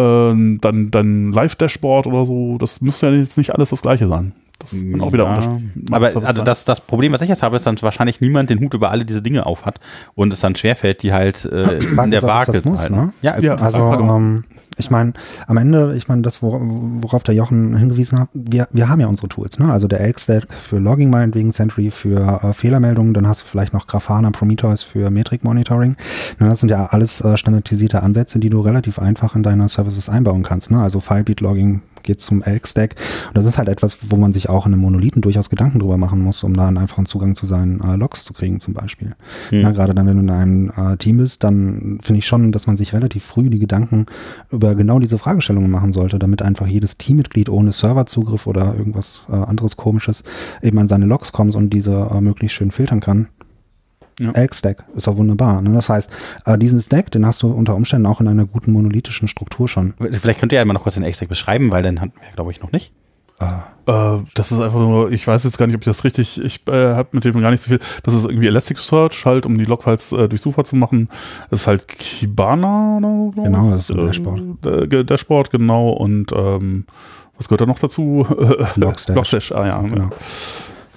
dann 0.60 0.88
dein 0.92 1.32
Live-Dashboard 1.32 2.06
oder 2.06 2.24
so, 2.24 2.58
das 2.58 2.80
müsste 2.80 3.08
ja 3.08 3.12
jetzt 3.12 3.36
nicht 3.36 3.52
alles 3.52 3.70
das 3.70 3.82
gleiche 3.82 4.06
sein. 4.06 4.34
Das 4.60 4.74
ist 4.74 4.84
dann 4.92 5.00
auch 5.00 5.12
wieder 5.12 5.24
ja, 5.24 5.58
Aber 5.90 6.06
also 6.06 6.42
das, 6.44 6.66
das 6.66 6.82
Problem, 6.82 7.12
was 7.12 7.22
ich 7.22 7.28
jetzt 7.28 7.42
habe, 7.42 7.56
ist 7.56 7.66
dann 7.66 7.80
wahrscheinlich 7.80 8.20
niemand 8.20 8.50
den 8.50 8.60
Hut 8.60 8.74
über 8.74 8.90
alle 8.90 9.06
diese 9.06 9.22
Dinge 9.22 9.46
auf 9.46 9.64
hat 9.64 9.80
und 10.14 10.32
es 10.32 10.40
dann 10.40 10.54
schwerfällt, 10.54 11.02
die 11.02 11.12
halt 11.12 11.46
äh, 11.46 11.78
in 11.78 12.10
der 12.10 12.22
Waage 12.22 12.60
muss, 12.64 12.88
ne? 12.90 13.12
Ja, 13.22 13.38
ja 13.38 13.54
also 13.54 13.92
ähm, 13.94 14.44
Ich 14.76 14.90
meine, 14.90 15.14
am 15.46 15.56
Ende, 15.56 15.94
ich 15.96 16.08
meine, 16.08 16.22
das, 16.22 16.42
worauf 16.42 17.22
der 17.22 17.34
Jochen 17.34 17.76
hingewiesen 17.76 18.18
hat, 18.18 18.28
wir, 18.34 18.68
wir 18.70 18.88
haben 18.88 19.00
ja 19.00 19.06
unsere 19.06 19.28
Tools, 19.28 19.58
ne? 19.58 19.72
Also 19.72 19.88
der 19.88 20.00
Elk-Stack 20.00 20.52
für 20.52 20.78
Logging 20.78 21.10
meinetwegen, 21.10 21.52
Sentry 21.52 21.90
für 21.90 22.42
äh, 22.42 22.52
Fehlermeldungen, 22.52 23.14
dann 23.14 23.26
hast 23.26 23.42
du 23.42 23.46
vielleicht 23.46 23.72
noch 23.72 23.86
Grafana, 23.86 24.30
Prometheus 24.30 24.82
für 24.82 25.10
Metric 25.10 25.42
Monitoring. 25.42 25.96
Ne, 26.38 26.48
das 26.48 26.60
sind 26.60 26.68
ja 26.68 26.86
alles 26.86 27.20
äh, 27.22 27.36
standardisierte 27.36 28.02
Ansätze, 28.02 28.38
die 28.38 28.50
du 28.50 28.60
relativ 28.60 28.98
einfach 28.98 29.34
in 29.34 29.42
deine 29.42 29.68
Services 29.68 30.08
einbauen 30.08 30.42
kannst, 30.42 30.70
ne? 30.70 30.82
Also 30.82 31.00
Filebeat-Logging 31.00 31.82
geht 32.02 32.20
zum 32.20 32.42
Elk-Stack. 32.42 32.96
Und 33.28 33.36
das 33.36 33.44
ist 33.44 33.58
halt 33.58 33.68
etwas, 33.68 33.98
wo 34.10 34.16
man 34.16 34.32
sich 34.32 34.48
auch 34.48 34.66
in 34.66 34.72
einem 34.72 34.82
Monolithen 34.82 35.22
durchaus 35.22 35.50
Gedanken 35.50 35.78
drüber 35.78 35.96
machen 35.96 36.20
muss, 36.20 36.44
um 36.44 36.54
da 36.54 36.68
einen 36.68 36.78
einfachen 36.78 37.06
Zugang 37.06 37.34
zu 37.34 37.46
seinen 37.46 37.80
äh, 37.80 37.96
Logs 37.96 38.24
zu 38.24 38.32
kriegen 38.32 38.60
zum 38.60 38.74
Beispiel. 38.74 39.14
Hm. 39.50 39.62
Na, 39.62 39.70
gerade 39.70 39.94
dann, 39.94 40.06
wenn 40.06 40.16
du 40.16 40.22
in 40.22 40.30
einem 40.30 40.72
äh, 40.76 40.96
Team 40.96 41.18
bist, 41.18 41.44
dann 41.44 41.98
finde 42.02 42.18
ich 42.18 42.26
schon, 42.26 42.52
dass 42.52 42.66
man 42.66 42.76
sich 42.76 42.92
relativ 42.92 43.24
früh 43.24 43.48
die 43.50 43.58
Gedanken 43.58 44.06
über 44.50 44.74
genau 44.74 44.98
diese 44.98 45.18
Fragestellungen 45.18 45.70
machen 45.70 45.92
sollte, 45.92 46.18
damit 46.18 46.42
einfach 46.42 46.66
jedes 46.66 46.98
Teammitglied 46.98 47.48
ohne 47.48 47.72
Serverzugriff 47.72 48.46
oder 48.46 48.74
irgendwas 48.76 49.22
äh, 49.28 49.32
anderes 49.32 49.76
komisches 49.76 50.22
eben 50.62 50.78
an 50.78 50.88
seine 50.88 51.06
Logs 51.06 51.32
kommt 51.32 51.54
und 51.54 51.70
diese 51.70 52.08
äh, 52.12 52.20
möglichst 52.20 52.56
schön 52.56 52.70
filtern 52.70 53.00
kann. 53.00 53.28
Ja. 54.20 54.32
Elk-Stack 54.32 54.84
ist 54.94 55.08
auch 55.08 55.16
wunderbar. 55.16 55.62
Ne? 55.62 55.72
Das 55.72 55.88
heißt, 55.88 56.10
äh, 56.44 56.58
diesen 56.58 56.80
Stack, 56.80 57.10
den 57.10 57.26
hast 57.26 57.42
du 57.42 57.50
unter 57.50 57.74
Umständen 57.74 58.06
auch 58.06 58.20
in 58.20 58.28
einer 58.28 58.44
guten 58.44 58.72
monolithischen 58.72 59.28
Struktur 59.28 59.68
schon. 59.68 59.94
Vielleicht 59.98 60.40
könnt 60.40 60.52
ihr 60.52 60.58
ja 60.58 60.64
mal 60.64 60.74
noch 60.74 60.82
kurz 60.82 60.94
den 60.94 61.04
Elk-Stack 61.04 61.28
beschreiben, 61.28 61.70
weil 61.70 61.82
den 61.82 62.00
hatten 62.00 62.14
wir, 62.20 62.32
glaube 62.34 62.50
ich, 62.50 62.60
noch 62.60 62.72
nicht. 62.72 62.92
Ah. 63.40 63.62
Äh, 63.86 64.22
das 64.34 64.52
ist 64.52 64.60
einfach 64.60 64.78
nur, 64.78 65.10
ich 65.10 65.26
weiß 65.26 65.44
jetzt 65.44 65.56
gar 65.56 65.66
nicht, 65.66 65.74
ob 65.74 65.80
ich 65.80 65.86
das 65.86 66.04
richtig, 66.04 66.42
ich 66.44 66.68
äh, 66.68 66.94
habe 66.94 67.08
mit 67.12 67.24
dem 67.24 67.40
gar 67.40 67.50
nicht 67.50 67.62
so 67.62 67.70
viel. 67.70 67.80
Das 68.02 68.12
ist 68.12 68.24
irgendwie 68.24 68.48
Elasticsearch 68.48 69.24
halt, 69.24 69.46
um 69.46 69.56
die 69.56 69.64
Logfiles 69.64 70.12
äh, 70.12 70.28
durchsuchbar 70.28 70.66
zu 70.66 70.76
machen. 70.76 71.08
Das 71.48 71.60
ist 71.60 71.66
halt 71.66 71.88
Kibana 71.88 72.98
oder 72.98 73.42
Genau, 73.44 73.70
das 73.70 73.88
ist 73.88 73.88
der 73.88 74.04
Dashboard. 74.04 74.66
Äh, 74.66 75.04
Dashboard, 75.04 75.50
genau. 75.50 75.88
Und 75.88 76.32
ähm, 76.32 76.84
was 77.38 77.48
gehört 77.48 77.62
da 77.62 77.66
noch 77.66 77.78
dazu? 77.78 78.26
Logstash. 78.76 79.16
Logstash, 79.16 79.52
ah 79.52 79.66
ja. 79.66 79.80
Genau. 79.80 80.04
Ja, 80.04 80.10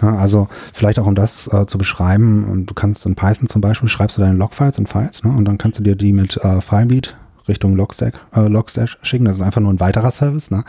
also 0.10 0.48
vielleicht 0.74 1.00
auch 1.00 1.06
um 1.06 1.16
das 1.16 1.48
äh, 1.48 1.66
zu 1.66 1.78
beschreiben, 1.78 2.66
du 2.66 2.74
kannst 2.74 3.06
in 3.06 3.16
Python 3.16 3.48
zum 3.48 3.62
Beispiel, 3.62 3.90
schreibst 3.90 4.18
du 4.18 4.22
deine 4.22 4.38
Logfiles 4.38 4.78
in 4.78 4.88
Files 4.88 5.24
ne, 5.24 5.32
und 5.32 5.46
dann 5.46 5.58
kannst 5.58 5.80
du 5.80 5.84
dir 5.84 5.96
die 5.96 6.14
mit 6.14 6.38
äh, 6.38 6.62
Filebeat 6.62 7.16
Richtung 7.48 7.76
Logstack, 7.76 8.20
äh, 8.36 8.48
Logstash 8.48 8.98
schicken. 9.02 9.26
Das 9.26 9.36
ist 9.36 9.42
einfach 9.42 9.62
nur 9.62 9.74
ein 9.74 9.80
weiterer 9.80 10.12
Service. 10.12 10.52
Ne? 10.52 10.64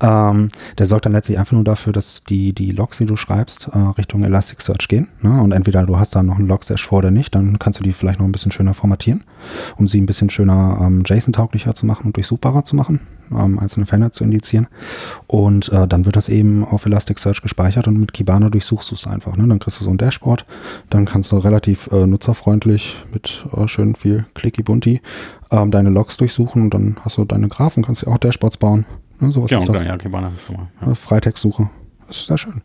Ähm, 0.00 0.48
der 0.78 0.86
sorgt 0.86 1.06
dann 1.06 1.12
letztlich 1.12 1.38
einfach 1.38 1.52
nur 1.52 1.64
dafür, 1.64 1.92
dass 1.92 2.22
die, 2.28 2.52
die 2.52 2.70
Logs, 2.70 2.98
die 2.98 3.06
du 3.06 3.16
schreibst, 3.16 3.68
äh, 3.72 3.78
Richtung 3.78 4.24
Elasticsearch 4.24 4.88
gehen. 4.88 5.08
Ne? 5.20 5.40
Und 5.40 5.52
entweder 5.52 5.84
du 5.86 5.98
hast 5.98 6.14
da 6.14 6.22
noch 6.22 6.38
einen 6.38 6.48
Logstash 6.48 6.86
vor 6.86 6.98
oder 6.98 7.10
nicht, 7.10 7.34
dann 7.34 7.58
kannst 7.58 7.78
du 7.80 7.84
die 7.84 7.92
vielleicht 7.92 8.18
noch 8.18 8.26
ein 8.26 8.32
bisschen 8.32 8.52
schöner 8.52 8.74
formatieren, 8.74 9.24
um 9.76 9.88
sie 9.88 10.00
ein 10.00 10.06
bisschen 10.06 10.30
schöner 10.30 10.78
ähm, 10.80 11.02
JSON-tauglicher 11.06 11.74
zu 11.74 11.86
machen 11.86 12.06
und 12.06 12.16
durchsuchbarer 12.16 12.64
zu 12.64 12.76
machen 12.76 13.00
ähm, 13.30 13.58
einzelne 13.58 13.86
Fänder 13.86 14.12
zu 14.12 14.24
indizieren. 14.24 14.68
Und 15.26 15.70
äh, 15.70 15.86
dann 15.86 16.04
wird 16.04 16.16
das 16.16 16.28
eben 16.28 16.64
auf 16.64 16.86
Elasticsearch 16.86 17.42
gespeichert 17.42 17.88
und 17.88 17.98
mit 17.98 18.12
Kibana 18.12 18.48
durchsuchst 18.50 18.90
du 18.90 18.94
es 18.94 19.06
einfach. 19.06 19.36
Ne? 19.36 19.46
Dann 19.46 19.58
kriegst 19.58 19.80
du 19.80 19.84
so 19.84 19.90
ein 19.90 19.98
Dashboard, 19.98 20.44
dann 20.90 21.04
kannst 21.04 21.32
du 21.32 21.38
relativ 21.38 21.88
äh, 21.92 22.06
nutzerfreundlich 22.06 22.96
mit 23.12 23.44
äh, 23.56 23.68
schön 23.68 23.94
viel 23.94 24.26
Clicky 24.34 24.62
Bunti 24.62 25.00
ähm, 25.50 25.70
deine 25.70 25.90
Logs 25.90 26.16
durchsuchen 26.16 26.62
und 26.62 26.74
dann 26.74 26.96
hast 27.02 27.16
du 27.16 27.24
deine 27.24 27.48
Graphen, 27.48 27.84
kannst 27.84 28.02
dir 28.02 28.08
auch 28.08 28.18
Dashboards 28.18 28.56
bauen. 28.56 28.86
Ne? 29.20 29.32
Sowas 29.32 29.50
ja, 29.50 29.60
okay, 29.60 29.86
ja, 29.86 29.96
Kibana. 29.96 30.32
Ja. 30.80 30.94
Freitextsuche. 30.94 31.70
Das 32.06 32.16
ist 32.16 32.26
sehr 32.26 32.38
schön. 32.38 32.62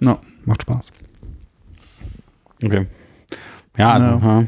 Ja. 0.00 0.18
Macht 0.44 0.62
Spaß. 0.62 0.92
Okay. 2.62 2.86
Ja, 3.76 3.92
also, 3.92 4.26
ja. 4.26 4.44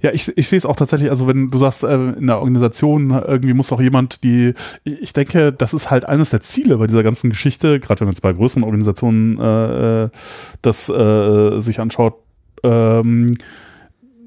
Ja, 0.00 0.10
ich, 0.12 0.32
ich 0.36 0.48
sehe 0.48 0.56
es 0.56 0.64
auch 0.64 0.76
tatsächlich, 0.76 1.10
also 1.10 1.26
wenn 1.28 1.50
du 1.50 1.58
sagst, 1.58 1.82
äh, 1.82 1.94
in 1.94 2.26
der 2.26 2.38
Organisation 2.38 3.10
irgendwie 3.10 3.52
muss 3.52 3.70
auch 3.72 3.80
jemand, 3.80 4.24
die, 4.24 4.54
ich 4.84 5.12
denke, 5.12 5.52
das 5.52 5.74
ist 5.74 5.90
halt 5.90 6.06
eines 6.06 6.30
der 6.30 6.40
Ziele 6.40 6.78
bei 6.78 6.86
dieser 6.86 7.02
ganzen 7.02 7.30
Geschichte, 7.30 7.78
gerade 7.80 8.00
wenn 8.00 8.08
man 8.08 8.16
bei 8.22 8.32
größeren 8.32 8.62
Organisationen 8.62 9.38
äh, 9.38 10.04
äh 10.04 10.08
das 10.62 10.88
äh, 10.88 11.60
sich 11.60 11.80
anschaut, 11.80 12.14
ähm, 12.62 13.36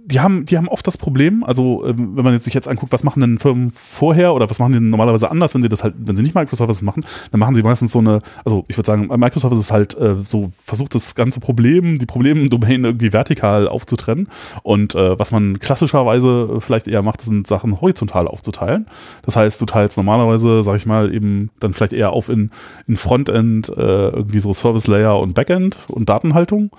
die 0.06 0.20
haben, 0.20 0.46
die 0.46 0.58
haben 0.58 0.68
oft 0.68 0.86
das 0.86 0.98
Problem, 0.98 1.44
also 1.44 1.86
ähm, 1.86 2.16
wenn 2.16 2.24
man 2.24 2.34
jetzt 2.34 2.44
sich 2.44 2.54
jetzt 2.54 2.68
anguckt, 2.68 2.92
was 2.92 3.04
machen 3.04 3.22
denn 3.22 3.38
Firmen 3.38 3.72
vorher 3.72 4.34
oder 4.34 4.50
was 4.50 4.60
machen 4.60 4.74
die 4.74 4.80
normalerweise 4.80 5.32
anders, 5.32 5.54
wenn 5.56 5.62
sie 5.62 5.70
das 5.70 5.84
halt, 5.84 5.96
wenn 5.98 6.16
sie 6.16 6.24
nicht 6.24 6.36
Microsoft 6.36 6.82
machen, 6.82 7.06
dann 7.32 7.40
machen 7.40 7.56
sie 7.56 7.64
meistens 7.64 7.94
so 7.94 8.00
eine, 8.00 8.22
also 8.44 8.66
ich 8.68 8.78
würde 8.78 8.88
sagen, 8.88 9.08
Microsoft 9.08 9.56
ist 9.56 9.72
halt 9.72 9.98
äh, 9.98 10.16
so, 10.24 10.52
versucht 10.58 10.94
das 10.96 11.16
ganze 11.16 11.40
Problem, 11.40 12.00
die 12.00 12.06
Problemdomain 12.06 12.84
irgendwie 12.84 13.14
vertikal 13.14 13.68
aufzutrennen 13.68 14.28
und 14.64 14.94
äh, 14.96 15.18
was 15.18 15.32
man 15.32 15.60
klassischerweise 15.60 16.60
vielleicht 16.60 16.88
eher 16.88 17.02
macht, 17.02 17.22
sind 17.22 17.48
Sachen 17.48 17.80
horizontal 17.80 18.28
aufzuteilen. 18.28 18.88
Das 19.22 19.36
heißt, 19.36 19.62
du 19.62 19.66
teilst 19.66 19.98
normalerweise, 19.98 20.64
sag 20.64 20.76
ich 20.76 20.86
mal, 20.86 21.14
eben 21.14 21.50
dann 21.60 21.74
vielleicht 21.74 21.94
eher 21.94 22.12
auf 22.12 22.28
in, 22.28 22.52
in 22.88 22.98
Frontend, 22.98 23.70
äh, 23.70 24.10
irgendwie 24.10 24.42
so 24.42 24.54
Service 24.54 24.88
Layer 24.88 25.20
und 25.20 25.34
Backend 25.34 25.78
und 25.88 26.10
Datenhaltung 26.10 26.72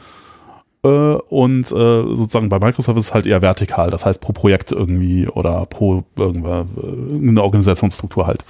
und 0.88 1.72
äh, 1.72 2.16
sozusagen 2.16 2.48
bei 2.48 2.58
Microsoft 2.58 2.98
ist 2.98 3.04
es 3.04 3.14
halt 3.14 3.26
eher 3.26 3.40
vertikal, 3.40 3.90
das 3.90 4.04
heißt 4.04 4.20
pro 4.20 4.32
Projekt 4.32 4.72
irgendwie 4.72 5.26
oder 5.28 5.64
pro 5.66 6.04
irgendeine 6.16 7.42
Organisationsstruktur 7.42 8.26
halt. 8.26 8.44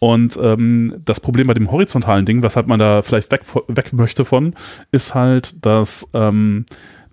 Und 0.00 0.38
ähm, 0.42 0.94
das 1.04 1.20
Problem 1.20 1.46
bei 1.46 1.54
dem 1.54 1.70
horizontalen 1.70 2.24
Ding, 2.24 2.42
weshalb 2.42 2.66
man 2.66 2.80
da 2.80 3.02
vielleicht 3.02 3.30
weg, 3.30 3.42
weg 3.68 3.92
möchte 3.92 4.24
von, 4.24 4.54
ist 4.92 5.14
halt, 5.14 5.64
dass 5.64 6.08
ähm, 6.14 6.64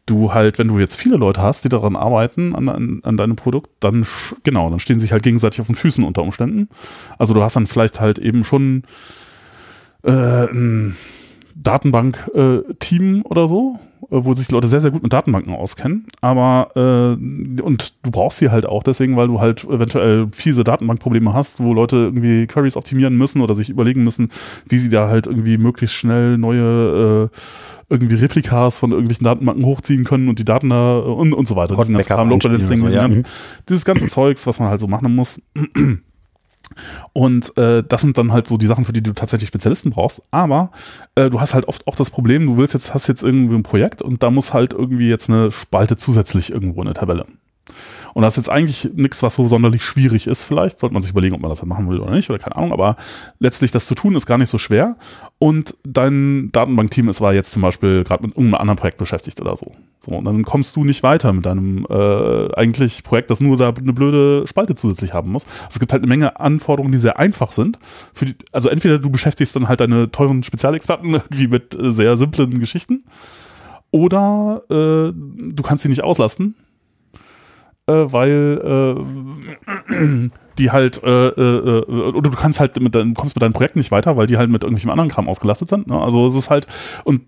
du 0.06 0.34
halt, 0.34 0.58
wenn 0.58 0.70
du 0.70 0.80
jetzt 0.80 0.96
viele 0.96 1.18
Leute 1.18 1.42
hast, 1.42 1.66
die 1.66 1.70
daran 1.70 1.98
arbeiten, 1.98 2.56
an, 2.56 3.02
an, 3.04 3.18
deinem 3.18 3.36
Produkt, 3.36 3.70
dann, 3.82 4.08
genau, 4.44 4.70
dann 4.70 4.80
stehen 4.80 5.00
sie 5.00 5.04
sich 5.04 5.12
halt 5.12 5.24
gegenseitig 5.24 5.60
auf 5.60 5.68
den 5.68 5.76
Füßen 5.76 6.04
unter 6.04 6.24
Umständen. 6.24 6.70
Also 7.18 7.34
du 7.34 7.44
hast 7.44 7.58
dann 7.58 7.68
vielleicht 7.68 8.00
halt 8.00 8.18
eben 8.20 8.46
schon 8.46 8.84
äh, 10.04 10.48
Datenbank-Team 11.62 13.20
äh, 13.20 13.22
oder 13.28 13.48
so, 13.48 13.80
äh, 14.10 14.24
wo 14.24 14.34
sich 14.34 14.48
die 14.48 14.54
Leute 14.54 14.68
sehr, 14.68 14.82
sehr 14.82 14.92
gut 14.92 15.04
mit 15.04 15.14
Datenbanken 15.14 15.54
auskennen. 15.54 16.06
Aber 16.22 16.72
äh, 16.76 17.62
und 17.62 17.94
du 18.04 18.12
brauchst 18.12 18.38
sie 18.38 18.50
halt 18.50 18.66
auch 18.66 18.84
deswegen, 18.84 19.16
weil 19.18 19.28
du 19.28 19.40
halt 19.40 19.64
eventuell 19.64 20.28
fiese 20.32 20.64
Datenbankprobleme 20.64 21.34
hast, 21.34 21.60
wo 21.60 21.74
Leute 21.74 21.96
irgendwie 21.98 22.48
Queries 22.48 22.78
optimieren 22.78 23.18
müssen 23.18 23.42
oder 23.42 23.56
sich 23.56 23.70
überlegen 23.70 24.04
müssen, 24.04 24.30
wie 24.68 24.78
sie 24.78 24.90
da 24.90 25.10
halt 25.10 25.28
irgendwie 25.28 25.58
möglichst 25.58 25.96
schnell 25.96 26.38
neue 26.38 27.30
äh, 27.32 27.38
irgendwie 27.90 28.16
Replikas 28.16 28.80
von 28.80 28.92
irgendwelchen 28.92 29.24
Datenbanken 29.24 29.66
hochziehen 29.66 30.04
können 30.04 30.28
und 30.28 30.40
die 30.40 30.46
Daten 30.46 30.70
da 30.70 31.00
und, 31.00 31.34
und 31.34 31.48
so 31.48 31.56
weiter. 31.56 31.76
Diesen 31.76 31.94
ganzen 31.94 32.10
Kram, 32.10 32.42
so, 32.42 32.88
ja. 32.88 33.10
dieses 33.70 33.86
ganze 33.86 34.08
Zeugs, 34.08 34.46
was 34.46 34.60
man 34.60 34.70
halt 34.70 34.80
so 34.80 34.88
machen 34.88 35.16
muss. 35.16 35.42
Und 37.14 37.58
äh, 37.58 37.84
das 37.88 38.02
sind 38.02 38.18
dann 38.18 38.32
halt 38.32 38.48
so 38.48 38.58
die 38.58 38.68
Sachen, 38.68 38.86
für 38.86 38.94
die 38.94 39.02
du 39.02 39.14
tatsächlich 39.14 39.48
Spezialisten 39.48 39.92
brauchst. 39.92 40.22
Aber 40.32 40.72
äh, 41.16 41.30
du 41.30 41.40
hast 41.40 41.54
halt 41.54 41.68
oft 41.68 41.88
auch 41.88 41.96
das 41.96 42.10
Problem, 42.10 42.46
du 42.46 42.58
willst 42.58 42.74
jetzt, 42.74 42.94
hast 42.94 43.08
jetzt 43.08 43.24
irgendwie 43.24 43.56
ein 43.56 43.64
Projekt 43.64 44.02
und 44.02 44.22
da 44.24 44.32
muss 44.32 44.54
halt 44.54 44.74
irgendwie 44.74 45.10
jetzt 45.10 45.30
eine 45.30 45.52
Spalte 45.52 45.98
zusätzlich 45.98 46.52
irgendwo 46.52 46.82
in 46.82 46.86
der 46.86 46.96
Tabelle. 46.96 47.26
Und 48.14 48.24
das 48.24 48.34
ist 48.34 48.48
jetzt 48.48 48.50
eigentlich 48.50 48.90
nichts, 48.96 49.22
was 49.24 49.36
so 49.36 49.48
sonderlich 49.48 49.84
schwierig 49.84 50.28
ist 50.28 50.44
vielleicht. 50.44 50.80
Sollte 50.80 50.94
man 50.94 51.02
sich 51.02 51.12
überlegen, 51.12 51.36
ob 51.36 51.42
man 51.42 51.50
das 51.50 51.60
dann 51.60 51.70
machen 51.70 51.90
will 51.90 52.00
oder 52.00 52.12
nicht, 52.12 52.30
oder 52.30 52.40
keine 52.40 52.56
Ahnung. 52.56 52.72
Aber 52.72 52.96
letztlich 53.40 53.72
das 53.72 53.86
zu 53.86 53.96
tun 53.96 54.16
ist 54.16 54.26
gar 54.26 54.38
nicht 54.38 54.50
so 54.50 54.58
schwer. 54.58 54.96
Und 55.40 55.76
dein 55.84 56.52
Datenbankteam 56.52 57.10
ist 57.10 57.22
war 57.22 57.34
jetzt 57.34 57.52
zum 57.52 57.62
Beispiel 57.62 58.04
gerade 58.04 58.24
mit 58.26 58.36
irgendeinem 58.36 58.62
anderen 58.62 58.78
Projekt 58.78 58.98
beschäftigt 58.98 59.40
oder 59.40 59.56
so. 59.56 59.76
So, 60.00 60.12
und 60.12 60.26
dann 60.26 60.44
kommst 60.44 60.76
du 60.76 60.84
nicht 60.84 61.04
weiter 61.04 61.34
mit 61.34 61.46
deinem 61.46 61.86
äh, 61.90 62.54
eigentlich 62.56 63.04
Projekt, 63.04 63.30
das 63.30 63.40
nur 63.40 63.58
da 63.58 63.70
eine 63.70 63.94
blöde 63.94 64.48
Spalte 64.48 64.76
zusätzlich 64.76 65.14
haben 65.14 65.32
muss. 65.32 65.46
Es 65.70 65.80
gibt 65.80 65.92
halt 65.92 66.04
eine 66.04 66.10
Menge 66.10 66.40
Anforderungen, 66.40 66.92
die 66.92 66.98
sehr 66.98 67.20
einfach 67.20 67.52
sind. 67.52 67.78
Die, 68.22 68.36
also 68.52 68.70
entweder 68.70 69.00
du 69.00 69.10
beschäftigst 69.10 69.56
dann 69.56 69.68
halt 69.68 69.80
deine 69.80 70.12
teuren 70.12 70.44
Spezialexperten 70.44 71.14
irgendwie 71.14 71.48
mit 71.48 71.76
äh, 71.76 71.92
sehr 71.92 72.18
simplen 72.18 72.60
Geschichten. 72.60 73.04
Oder 73.92 74.64
äh, 74.70 75.14
du 75.14 75.64
kannst 75.64 75.84
sie 75.84 75.90
nicht 75.90 76.04
auslasten 76.04 76.56
weil 77.94 78.98
äh, 79.90 80.30
die 80.58 80.72
halt, 80.72 81.02
äh, 81.04 81.28
äh, 81.30 81.82
oder 81.86 82.30
du 82.30 82.36
kannst 82.36 82.60
halt 82.60 82.80
mit 82.82 82.96
deinem, 82.96 83.14
kommst 83.14 83.36
mit 83.36 83.42
deinem 83.42 83.54
Projekt 83.54 83.76
nicht 83.76 83.92
weiter, 83.92 84.18
weil 84.18 84.28
die 84.28 84.38
halt 84.38 84.50
mit 84.50 84.64
irgendwelchem 84.64 84.90
anderen 84.90 85.10
Kram 85.10 85.28
ausgelastet 85.28 85.70
sind. 85.70 85.88
Ne? 85.88 86.00
Also 86.00 86.26
es 86.28 86.36
ist 86.36 86.50
halt, 86.50 86.68
und 87.04 87.22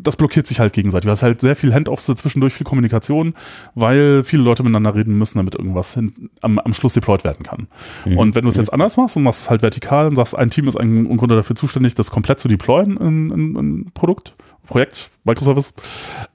das 0.00 0.16
blockiert 0.16 0.46
sich 0.46 0.60
halt 0.60 0.72
gegenseitig. 0.72 1.06
Du 1.06 1.10
hast 1.10 1.22
halt 1.22 1.40
sehr 1.40 1.56
viel 1.56 1.74
Handoffs 1.74 2.06
zwischendurch, 2.06 2.52
viel 2.52 2.64
Kommunikation, 2.64 3.34
weil 3.74 4.24
viele 4.24 4.42
Leute 4.42 4.62
miteinander 4.62 4.94
reden 4.94 5.16
müssen, 5.16 5.38
damit 5.38 5.54
irgendwas 5.54 5.94
hin, 5.94 6.30
am, 6.40 6.58
am 6.58 6.74
Schluss 6.74 6.94
deployed 6.94 7.24
werden 7.24 7.44
kann. 7.44 7.68
Mhm. 8.04 8.18
Und 8.18 8.34
wenn 8.34 8.42
du 8.42 8.48
es 8.48 8.56
jetzt 8.56 8.72
anders 8.72 8.96
machst 8.96 9.16
und 9.16 9.22
machst 9.22 9.42
es 9.42 9.50
halt 9.50 9.62
vertikal 9.62 10.06
und 10.06 10.16
sagst, 10.16 10.36
ein 10.36 10.50
Team 10.50 10.68
ist 10.68 10.78
im 10.78 11.16
Grunde 11.16 11.36
dafür 11.36 11.56
zuständig, 11.56 11.94
das 11.94 12.10
komplett 12.10 12.40
zu 12.40 12.48
deployen 12.48 12.96
in, 12.96 13.30
in, 13.30 13.56
in 13.56 13.90
Produkt, 13.92 14.34
Projekt, 14.66 15.10
Microservice, 15.24 15.72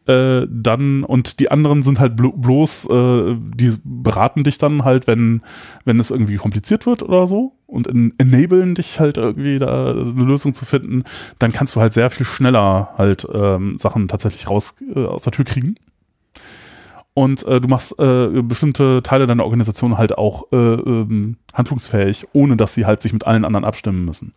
äh, 0.07 0.47
dann 0.49 1.03
und 1.03 1.39
die 1.39 1.49
anderen 1.51 1.83
sind 1.83 1.99
halt 1.99 2.15
blo 2.15 2.31
bloß, 2.31 2.89
äh, 2.89 3.35
die 3.55 3.73
beraten 3.83 4.43
dich 4.43 4.57
dann 4.57 4.83
halt, 4.83 5.07
wenn, 5.07 5.41
wenn 5.85 5.99
es 5.99 6.11
irgendwie 6.11 6.35
kompliziert 6.35 6.85
wird 6.85 7.03
oder 7.03 7.27
so 7.27 7.53
und 7.67 7.87
in, 7.87 8.13
enablen 8.17 8.75
dich 8.75 8.99
halt 8.99 9.17
irgendwie 9.17 9.59
da 9.59 9.91
eine 9.91 10.23
Lösung 10.23 10.53
zu 10.53 10.65
finden, 10.65 11.03
dann 11.39 11.53
kannst 11.53 11.75
du 11.75 11.81
halt 11.81 11.93
sehr 11.93 12.09
viel 12.09 12.25
schneller 12.25 12.89
halt 12.97 13.27
ähm, 13.33 13.77
Sachen 13.77 14.07
tatsächlich 14.07 14.49
raus 14.49 14.75
äh, 14.95 15.05
aus 15.05 15.23
der 15.23 15.33
Tür 15.33 15.45
kriegen. 15.45 15.75
Und 17.15 17.45
äh, 17.45 17.61
du 17.61 17.67
machst 17.67 17.99
äh, 17.99 18.41
bestimmte 18.41 19.03
Teile 19.03 19.27
deiner 19.27 19.43
Organisation 19.43 19.99
halt 19.99 20.17
auch 20.17 20.51
äh, 20.51 20.55
ähm, 20.55 21.37
handlungsfähig, 21.53 22.25
ohne 22.33 22.57
dass 22.57 22.73
sie 22.73 22.87
halt 22.87 23.03
sich 23.03 23.13
mit 23.13 23.27
allen 23.27 23.45
anderen 23.45 23.65
abstimmen 23.65 24.03
müssen. 24.03 24.33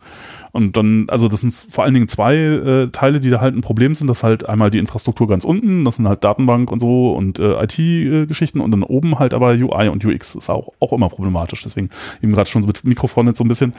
Und 0.53 0.77
dann, 0.77 1.07
also 1.09 1.29
das 1.29 1.41
sind 1.41 1.55
vor 1.55 1.85
allen 1.85 1.95
Dingen 1.95 2.09
zwei 2.09 2.37
äh, 2.37 2.87
Teile, 2.89 3.21
die 3.21 3.31
da 3.31 3.41
halt 3.41 3.57
ein 3.57 3.63
Problem 3.63 3.95
sind. 3.95 4.09
Das 4.09 4.19
ist 4.19 4.23
halt 4.25 4.47
einmal 4.47 4.71
die 4.71 4.79
Infrastruktur 4.79 5.27
ganz 5.27 5.45
unten, 5.45 5.87
das 5.87 5.97
sind 5.97 6.07
halt 6.07 6.23
Datenbank 6.23 6.71
und 6.71 6.79
so 6.79 7.13
und 7.13 7.39
äh, 7.39 7.65
IT-Geschichten 7.65 8.61
und 8.61 8.71
dann 8.71 8.83
oben 8.83 9.19
halt 9.19 9.33
aber 9.33 9.53
UI 9.53 9.89
und 9.89 10.05
UX 10.05 10.35
ist 10.35 10.51
auch, 10.51 10.69
auch 10.79 10.93
immer 10.93 11.09
problematisch. 11.09 11.63
Deswegen 11.63 11.89
eben 12.23 12.35
gerade 12.35 12.51
schon 12.51 12.67
mit 12.67 12.85
Mikrofon 12.85 13.27
jetzt 13.27 13.39
so 13.39 13.45
ein 13.45 13.49
bisschen, 13.49 13.73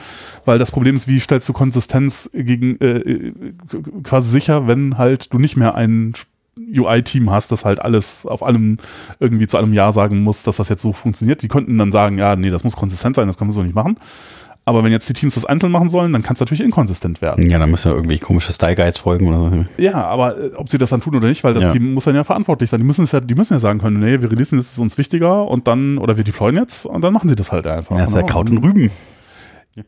weil 0.44 0.58
das 0.58 0.72
Problem 0.72 0.96
ist, 0.96 1.06
wie 1.06 1.20
stellst 1.20 1.48
du 1.48 1.52
Konsistenz 1.52 2.28
gegen 2.32 2.80
äh, 2.80 2.98
äh 2.98 3.32
quasi 4.02 4.30
sicher, 4.30 4.66
wenn 4.66 4.98
halt 4.98 5.32
du 5.32 5.38
nicht 5.38 5.56
mehr 5.56 5.76
einen 5.76 6.14
UI-Team 6.76 7.30
hast, 7.30 7.52
das 7.52 7.64
halt 7.64 7.80
alles 7.80 8.26
auf 8.26 8.42
allem 8.42 8.76
irgendwie 9.20 9.46
zu 9.46 9.56
einem 9.56 9.72
Ja 9.72 9.92
sagen 9.92 10.22
muss, 10.22 10.42
dass 10.42 10.56
das 10.56 10.68
jetzt 10.68 10.82
so 10.82 10.92
funktioniert. 10.92 11.42
Die 11.42 11.48
könnten 11.48 11.78
dann 11.78 11.92
sagen, 11.92 12.18
ja, 12.18 12.36
nee, 12.36 12.50
das 12.50 12.64
muss 12.64 12.76
konsistent 12.76 13.16
sein, 13.16 13.26
das 13.26 13.38
können 13.38 13.50
wir 13.50 13.54
so 13.54 13.62
nicht 13.62 13.74
machen. 13.74 13.98
Aber 14.64 14.84
wenn 14.84 14.92
jetzt 14.92 15.08
die 15.08 15.14
Teams 15.14 15.32
das 15.32 15.46
einzeln 15.46 15.72
machen 15.72 15.88
sollen, 15.88 16.12
dann 16.12 16.22
kann 16.22 16.34
es 16.34 16.40
natürlich 16.40 16.60
inkonsistent 16.60 17.22
werden. 17.22 17.48
Ja, 17.48 17.58
dann 17.58 17.70
müssen 17.70 17.90
wir 17.90 17.96
irgendwie 17.96 18.18
komische 18.18 18.52
Style 18.52 18.74
Guides 18.74 18.98
folgen 18.98 19.26
oder 19.26 19.38
so. 19.50 19.82
Ja, 19.82 20.04
aber 20.04 20.38
äh, 20.38 20.50
ob 20.56 20.68
sie 20.68 20.76
das 20.76 20.90
dann 20.90 21.00
tun 21.00 21.14
oder 21.16 21.26
nicht, 21.26 21.42
weil 21.42 21.54
das 21.54 21.62
Ja. 21.62 21.72
Team 21.72 21.94
muss 21.94 22.04
dann 22.04 22.14
ja 22.14 22.22
verantwortlich 22.22 22.68
sein. 22.68 22.78
Die 22.80 22.84
müssen 22.86 23.04
es 23.04 23.12
ja, 23.12 23.20
die 23.20 23.34
müssen 23.34 23.54
ja 23.54 23.60
sagen 23.60 23.78
können, 23.80 23.98
nee, 23.98 24.20
wir 24.20 24.30
releasen, 24.30 24.58
das 24.58 24.72
ist 24.72 24.78
uns 24.78 24.98
wichtiger 24.98 25.46
und 25.48 25.66
dann, 25.68 25.96
oder 25.96 26.18
wir 26.18 26.24
deployen 26.24 26.56
jetzt 26.56 26.84
und 26.84 27.00
dann 27.00 27.14
machen 27.14 27.30
sie 27.30 27.34
das 27.34 27.50
halt 27.50 27.66
einfach. 27.66 27.96
Ja, 27.96 28.04
ist 28.04 28.12
ja 28.12 28.18
ne? 28.20 28.26
Kraut 28.26 28.50
und 28.50 28.58
Rüben. 28.58 28.90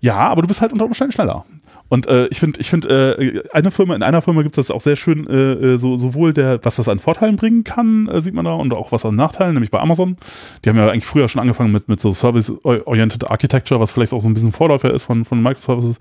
Ja, 0.00 0.16
aber 0.16 0.40
du 0.42 0.48
bist 0.48 0.62
halt 0.62 0.72
unter 0.72 0.86
Umständen 0.86 1.12
schneller. 1.12 1.44
Und 1.90 2.06
äh, 2.06 2.28
ich 2.28 2.38
finde, 2.38 2.60
ich 2.60 2.70
finde, 2.70 3.18
äh, 3.18 3.42
eine 3.52 3.72
Firma, 3.72 3.96
in 3.96 4.04
einer 4.04 4.22
Firma 4.22 4.42
gibt 4.42 4.56
es 4.56 4.68
das 4.68 4.74
auch 4.74 4.80
sehr 4.80 4.94
schön, 4.94 5.26
äh, 5.26 5.52
äh, 5.74 5.76
so, 5.76 5.96
sowohl 5.96 6.32
der, 6.32 6.60
was 6.62 6.76
das 6.76 6.88
an 6.88 7.00
Vorteilen 7.00 7.34
bringen 7.34 7.64
kann, 7.64 8.06
äh, 8.06 8.20
sieht 8.20 8.32
man 8.32 8.44
da, 8.44 8.52
und 8.52 8.72
auch 8.72 8.92
was 8.92 9.04
an 9.04 9.16
Nachteilen, 9.16 9.54
nämlich 9.54 9.72
bei 9.72 9.80
Amazon. 9.80 10.16
Die 10.64 10.68
haben 10.68 10.76
ja 10.76 10.88
eigentlich 10.88 11.04
früher 11.04 11.28
schon 11.28 11.40
angefangen 11.40 11.72
mit, 11.72 11.88
mit 11.88 12.00
so 12.00 12.12
Service-Oriented 12.12 13.28
Architecture, 13.28 13.80
was 13.80 13.90
vielleicht 13.90 14.12
auch 14.12 14.20
so 14.20 14.28
ein 14.28 14.34
bisschen 14.34 14.52
Vorläufer 14.52 14.94
ist 14.94 15.02
von, 15.02 15.24
von 15.24 15.42
Microservices. 15.42 15.96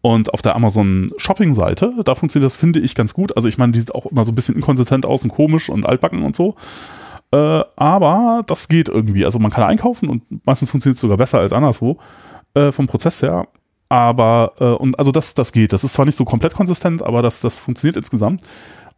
Und 0.00 0.32
auf 0.32 0.40
der 0.40 0.56
Amazon 0.56 1.12
Shopping-Seite, 1.18 1.92
da 2.02 2.14
funktioniert 2.14 2.46
das, 2.46 2.56
finde 2.56 2.80
ich, 2.80 2.94
ganz 2.94 3.12
gut. 3.12 3.36
Also 3.36 3.46
ich 3.46 3.58
meine, 3.58 3.72
die 3.72 3.80
sieht 3.80 3.94
auch 3.94 4.06
immer 4.06 4.24
so 4.24 4.32
ein 4.32 4.36
bisschen 4.36 4.54
inkonsistent 4.54 5.04
aus 5.04 5.22
und 5.22 5.30
komisch 5.30 5.68
und 5.68 5.84
altbacken 5.84 6.22
und 6.22 6.34
so. 6.34 6.54
Äh, 7.32 7.62
aber 7.76 8.42
das 8.46 8.68
geht 8.68 8.88
irgendwie. 8.88 9.26
Also 9.26 9.38
man 9.38 9.50
kann 9.50 9.64
einkaufen 9.64 10.08
und 10.08 10.22
meistens 10.46 10.70
funktioniert 10.70 10.96
es 10.96 11.02
sogar 11.02 11.18
besser 11.18 11.40
als 11.40 11.52
anderswo 11.52 11.98
äh, 12.54 12.72
vom 12.72 12.86
Prozess 12.86 13.20
her. 13.22 13.48
Aber, 13.88 14.52
äh, 14.58 14.64
und 14.64 14.98
also 14.98 15.12
das, 15.12 15.34
das 15.34 15.52
geht. 15.52 15.72
Das 15.72 15.84
ist 15.84 15.94
zwar 15.94 16.06
nicht 16.06 16.16
so 16.16 16.24
komplett 16.24 16.54
konsistent, 16.54 17.02
aber 17.02 17.22
das, 17.22 17.40
das 17.40 17.58
funktioniert 17.58 17.96
insgesamt. 17.96 18.42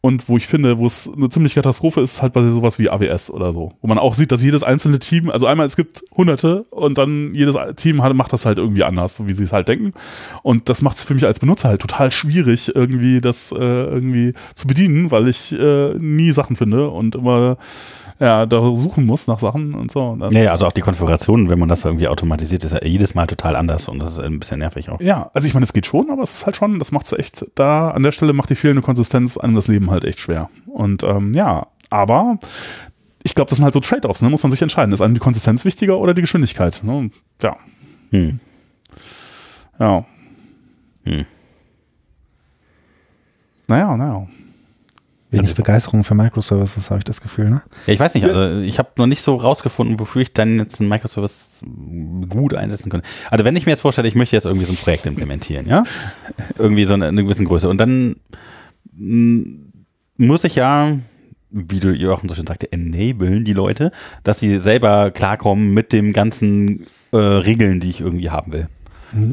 Und 0.01 0.29
wo 0.29 0.37
ich 0.37 0.47
finde, 0.47 0.79
wo 0.79 0.87
es 0.87 1.11
eine 1.13 1.29
ziemliche 1.29 1.57
Katastrophe 1.57 2.01
ist, 2.01 2.13
ist 2.15 2.23
halt 2.23 2.33
bei 2.33 2.49
sowas 2.51 2.79
wie 2.79 2.89
AWS 2.89 3.33
oder 3.33 3.53
so. 3.53 3.73
Wo 3.81 3.89
man 3.89 3.99
auch 3.99 4.15
sieht, 4.15 4.31
dass 4.31 4.43
jedes 4.45 4.63
einzelne 4.63 5.01
Team, 5.01 5.29
also 5.29 5.47
einmal 5.47 5.67
es 5.67 5.75
gibt 5.75 6.05
hunderte 6.17 6.63
und 6.71 6.99
dann 6.99 7.35
jedes 7.35 7.57
Team 7.75 8.01
hat, 8.01 8.15
macht 8.15 8.33
das 8.33 8.47
halt 8.47 8.59
irgendwie 8.59 8.85
anders, 8.85 9.17
so 9.17 9.27
wie 9.27 9.33
sie 9.33 9.43
es 9.43 9.53
halt 9.53 9.67
denken. 9.67 9.93
Und 10.45 10.69
das 10.69 10.83
macht 10.83 10.99
es 10.99 11.05
für 11.05 11.15
mich 11.15 11.27
als 11.27 11.41
Benutzer 11.41 11.71
halt 11.71 11.81
total 11.81 12.13
schwierig, 12.13 12.77
irgendwie 12.77 13.21
das 13.21 13.51
äh, 13.51 13.57
irgendwie 13.57 14.35
zu 14.55 14.69
bedienen, 14.69 15.11
weil 15.11 15.27
ich 15.27 15.53
äh, 15.53 15.95
nie 15.99 16.31
Sachen 16.31 16.55
finde 16.55 16.91
und 16.91 17.17
immer 17.17 17.57
ja, 18.21 18.47
da 18.47 18.75
suchen 18.75 19.07
muss 19.07 19.27
nach 19.27 19.39
Sachen 19.39 19.75
und 19.75 19.91
so. 19.91 20.01
Und 20.09 20.33
Ja, 20.33 20.41
ja, 20.43 20.53
also 20.53 20.67
auch 20.67 20.73
die 20.73 20.81
Konfiguration, 20.81 21.49
wenn 21.51 21.59
man 21.59 21.69
das 21.69 21.85
irgendwie 21.85 22.09
automatisiert, 22.09 22.65
ist 22.65 22.73
ja 22.73 22.85
jedes 22.85 23.15
Mal 23.15 23.27
total 23.27 23.55
anders 23.57 23.89
und 23.89 23.99
das 24.01 24.13
ist 24.13 24.19
ein 24.19 24.39
bisschen 24.41 24.59
nervig 24.59 24.91
auch. 24.91 25.01
Ja, 25.01 25.31
also 25.35 25.47
ich 25.47 25.55
meine, 25.55 25.65
es 25.65 25.73
geht 25.73 25.87
schon, 25.87 26.11
aber 26.11 26.23
es 26.23 26.33
ist 26.35 26.47
halt 26.47 26.57
schon, 26.57 26.79
das 26.79 26.91
macht 26.93 27.07
es 27.07 27.13
echt, 27.13 27.47
da 27.55 27.91
an 27.91 28.03
der 28.03 28.13
Stelle 28.13 28.33
macht 28.33 28.51
die 28.51 28.57
fehlende 28.57 28.83
Konsistenz 28.83 29.37
einem 29.37 29.55
das 29.55 29.69
Leben 29.69 29.91
halt 29.91 30.05
echt 30.05 30.21
schwer. 30.21 30.51
Und 30.67 31.05
ähm, 31.05 31.33
ja, 31.35 31.69
aber 31.91 32.39
ich 33.23 33.35
glaube, 33.35 33.49
das 33.51 33.57
sind 33.57 33.65
halt 33.65 33.75
so 33.75 33.81
Trade-offs, 33.81 34.23
ne? 34.23 34.31
muss 34.31 34.43
man 34.43 34.51
sich 34.53 34.63
entscheiden. 34.63 34.93
Ist 34.93 35.01
einem 35.01 35.15
die 35.15 35.21
Konsistenz 35.21 35.65
wichtiger 35.65 35.99
oder 35.99 36.15
die 36.15 36.23
Geschwindigkeit? 36.23 36.81
Ne? 36.83 37.11
Ja, 37.43 37.57
Hm. 38.11 38.41
ja. 39.79 40.05
Hm. 41.05 41.25
Naja, 43.67 43.97
naja. 43.97 44.27
Wenig 45.31 45.55
Begeisterung 45.55 46.05
für 46.05 46.15
Microservices, 46.15 46.91
habe 46.91 46.99
ich 46.99 47.05
das 47.05 47.21
Gefühl, 47.21 47.51
ne? 47.51 47.63
Ja, 47.87 47.93
ich 47.93 48.01
weiß 48.01 48.15
nicht, 48.15 48.25
also 48.25 48.61
ich 48.61 48.79
habe 48.79 48.89
noch 48.97 49.07
nicht 49.07 49.21
so 49.21 49.37
rausgefunden, 49.37 50.01
wofür 50.01 50.23
ich 50.23 50.33
dann 50.33 50.59
jetzt 50.59 50.81
einen 50.81 50.89
Microservice 50.89 51.63
gut 52.31 52.55
einsetzen 52.55 52.91
könnte. 52.91 53.07
Also 53.31 53.45
wenn 53.45 53.55
ich 53.55 53.67
mir 53.67 53.73
jetzt 53.73 53.83
vorstelle, 53.83 54.09
ich 54.09 54.15
möchte 54.15 54.37
jetzt 54.37 54.47
irgendwie 54.47 54.65
so 54.65 54.73
ein 54.73 54.79
Projekt 54.79 55.05
implementieren, 55.05 55.69
ja, 55.69 55.85
irgendwie 56.59 56.85
so 56.85 56.95
eine, 56.95 57.09
eine 57.09 57.23
gewisse 57.23 57.45
Größe 57.45 57.69
und 57.69 57.79
dann 57.79 58.17
mm, 58.95 59.43
muss 60.17 60.45
ich 60.45 60.55
ja, 60.55 60.99
wie 61.51 61.81
du 61.81 61.91
Joachim 61.91 62.31
so 62.31 62.35
schön 62.35 62.47
sagte, 62.47 62.73
enablen 62.73 63.45
die 63.45 63.53
Leute, 63.53 63.93
dass 64.23 64.41
sie 64.41 64.59
selber 64.59 65.11
klarkommen 65.11 65.75
mit 65.75 65.93
dem 65.93 66.15
ganzen 66.15 66.87
äh, 67.13 67.17
Regeln, 67.17 67.81
die 67.81 67.91
ich 67.91 68.01
irgendwie 68.01 68.31
haben 68.31 68.53
will. 68.53 68.69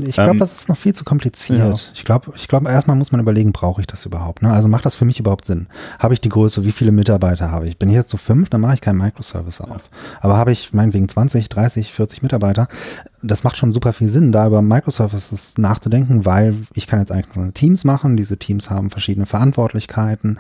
Ich 0.06 0.16
glaube, 0.16 0.32
Ähm, 0.32 0.40
das 0.40 0.54
ist 0.54 0.70
noch 0.70 0.78
viel 0.78 0.94
zu 0.96 1.04
kompliziert. 1.04 1.60
ja. 1.60 1.76
Ich 1.94 2.04
glaube, 2.06 2.32
ich 2.36 2.48
glaube, 2.48 2.70
erstmal 2.70 2.96
muss 2.96 3.12
man 3.12 3.20
überlegen, 3.22 3.52
brauche 3.52 3.82
ich 3.82 3.88
das 3.88 4.06
überhaupt? 4.06 4.42
Ne? 4.42 4.52
Also 4.54 4.68
macht 4.68 4.86
das 4.86 4.96
für 4.96 5.06
mich 5.06 5.20
überhaupt 5.20 5.46
Sinn? 5.46 5.68
Habe 6.00 6.14
ich 6.14 6.22
die 6.22 6.30
Größe? 6.30 6.66
Wie 6.66 6.72
viele 6.72 6.92
Mitarbeiter 6.92 7.52
habe 7.52 7.68
ich? 7.68 7.78
Bin 7.78 7.90
ich 7.90 7.96
jetzt 7.96 8.10
so 8.10 8.18
fünf, 8.18 8.50
dann 8.50 8.62
mache 8.62 8.76
ich 8.76 8.82
keinen 8.82 8.98
Microservice 9.00 9.62
auf. 9.62 9.90
Aber 10.22 10.38
habe 10.38 10.52
ich 10.52 10.74
meinetwegen 10.74 11.10
20, 11.10 11.50
30, 11.50 11.92
40 11.92 12.22
Mitarbeiter, 12.24 12.68
das 13.22 13.44
macht 13.44 13.58
schon 13.58 13.72
super 13.72 13.94
viel 13.94 14.10
Sinn, 14.10 14.32
da 14.32 14.48
über 14.48 14.62
Microservices 14.62 15.58
nachzudenken, 15.58 16.26
weil 16.26 16.56
ich 16.74 16.88
kann 16.88 17.00
jetzt 17.00 17.12
eigentlich 17.12 17.34
so 17.34 17.46
Teams 17.52 17.84
machen. 17.84 18.18
Diese 18.18 18.38
Teams 18.38 18.70
haben 18.70 18.90
verschiedene 18.90 19.26
Verantwortlichkeiten. 19.26 20.38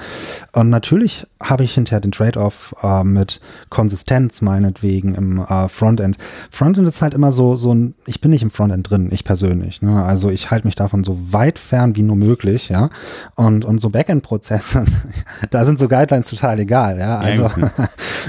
Und 0.54 0.70
natürlich 0.70 1.28
habe 1.42 1.64
ich 1.64 1.74
hinterher 1.74 2.02
den 2.02 2.12
Trade-off 2.12 2.76
äh, 2.84 3.04
mit 3.04 3.42
Konsistenz 3.70 4.42
meinetwegen 4.42 5.16
im 5.16 5.40
äh, 5.40 5.68
Frontend. 5.68 6.18
Frontend 6.52 6.88
ist 6.88 7.02
halt 7.02 7.14
immer 7.14 7.32
so, 7.32 7.56
so 7.56 7.74
ein, 7.74 7.96
ich 8.06 8.22
bin 8.22 8.32
nicht 8.32 8.44
im 8.44 8.50
Frontend 8.50 8.90
drin, 8.90 9.10
ich 9.12 9.24
persönlich. 9.24 9.82
Ne? 9.82 10.04
Also 10.04 10.30
ich 10.30 10.52
halte 10.52 10.68
mich 10.68 10.76
davon 10.76 11.04
so 11.04 11.34
weit 11.34 11.60
fern 11.60 11.96
wie 11.96 12.04
nur 12.04 12.16
möglich, 12.16 12.70
ja. 12.70 12.90
Und, 13.36 13.66
und 13.66 13.80
so 13.80 13.90
Backend-Prozesse, 13.90 14.86
da 15.50 15.66
sind 15.66 15.80
so 15.80 15.88
Guidelines 15.88 16.30
total 16.30 16.60
egal, 16.60 17.00
ja. 17.00 17.18
Also, 17.18 17.44
Ja, 17.44 17.50
ne? 17.58 17.72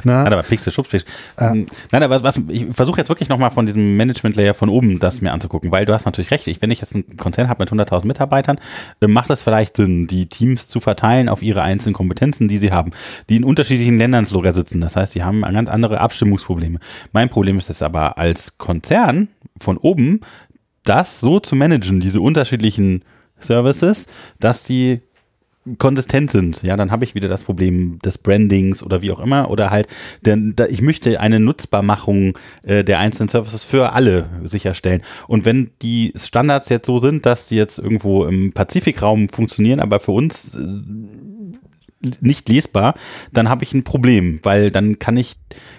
Nein, 0.05 0.33
aber 0.33 0.43
Pixel, 0.43 0.73
Schubspich. 0.73 1.05
Nein, 1.39 2.03
aber 2.03 2.23
was, 2.23 2.23
was, 2.23 2.43
ich 2.49 2.67
versuche 2.73 2.99
jetzt 2.99 3.09
wirklich 3.09 3.29
nochmal 3.29 3.51
von 3.51 3.67
diesem 3.67 3.97
Management-Layer 4.37 4.55
von 4.55 4.68
oben 4.68 4.99
das 4.99 5.20
mir 5.20 5.32
anzugucken, 5.32 5.70
weil 5.70 5.84
du 5.84 5.93
hast 5.93 6.05
natürlich 6.05 6.30
recht. 6.30 6.47
Ich, 6.47 6.62
wenn 6.62 6.70
ich 6.70 6.80
jetzt 6.80 6.95
einen 6.95 7.16
Konzern 7.16 7.49
habe 7.49 7.62
mit 7.62 7.72
100.000 7.72 8.07
Mitarbeitern, 8.07 8.59
äh, 9.01 9.07
macht 9.07 9.30
es 9.30 9.43
vielleicht 9.43 9.76
Sinn, 9.76 10.07
die 10.07 10.26
Teams 10.26 10.68
zu 10.68 10.80
verteilen 10.80 11.28
auf 11.28 11.43
ihre 11.43 11.62
einzelnen 11.62 11.95
Kompetenzen, 11.95 12.49
die 12.49 12.59
sie 12.59 12.72
haben, 12.72 12.93
die 13.28 13.37
in 13.37 13.45
unterschiedlichen 13.45 13.99
Ländern 13.99 14.26
sogar 14.26 14.53
sitzen. 14.53 14.80
Das 14.80 14.97
heißt, 14.97 15.14
sie 15.14 15.24
haben 15.24 15.43
ganz 15.43 15.68
andere 15.68 16.01
Abstimmungsprobleme. 16.01 16.78
Mein 17.12 17.28
Problem 17.28 17.59
ist 17.59 17.70
es 17.70 17.82
aber 17.82 18.18
als 18.18 18.59
Konzern 18.59 19.28
von 19.59 19.78
oben, 19.78 20.20
das 20.84 21.20
so 21.20 21.41
zu 21.41 21.57
managen, 21.57 22.01
diese 22.01 22.20
unterschiedlichen 22.20 23.03
Services, 23.41 24.07
dass 24.39 24.64
die 24.64 25.01
konsistent 25.79 26.31
sind, 26.31 26.62
ja, 26.62 26.77
dann 26.77 26.91
habe 26.91 27.05
ich 27.05 27.14
wieder 27.14 27.29
das 27.29 27.43
Problem 27.43 27.99
des 28.01 28.19
Brandings 28.19 28.83
oder 28.83 29.03
wie 29.03 29.11
auch 29.11 29.21
immer 29.21 29.51
oder 29.51 29.71
halt, 29.71 29.89
denn 30.25 30.55
da, 30.57 30.67
ich 30.67 30.81
möchte 30.81 31.21
eine 31.21 31.41
Nutzbarmachung 31.41 32.39
äh, 32.62 32.85
der 32.85 32.99
einzelnen 32.99 33.29
Services 33.29 33.64
für 33.64 33.93
alle 33.93 34.29
sicherstellen. 34.45 35.03
Und 35.27 35.45
wenn 35.45 35.71
die 35.83 36.12
Standards 36.17 36.69
jetzt 36.69 36.87
so 36.87 36.99
sind, 36.99 37.27
dass 37.27 37.49
die 37.49 37.57
jetzt 37.57 37.79
irgendwo 37.79 38.25
im 38.25 38.53
Pazifikraum 38.53 39.29
funktionieren, 39.29 39.81
aber 39.81 40.01
für 40.01 40.12
uns 40.12 40.55
äh, 40.55 40.67
nicht 42.21 42.49
lesbar, 42.49 42.95
dann 43.33 43.49
habe 43.49 43.64
ich 43.64 43.73
ein 43.75 43.85
Problem, 43.85 44.41
weil 44.43 44.71
dann 44.71 44.99
kann 44.99 45.17
ich 45.17 45.37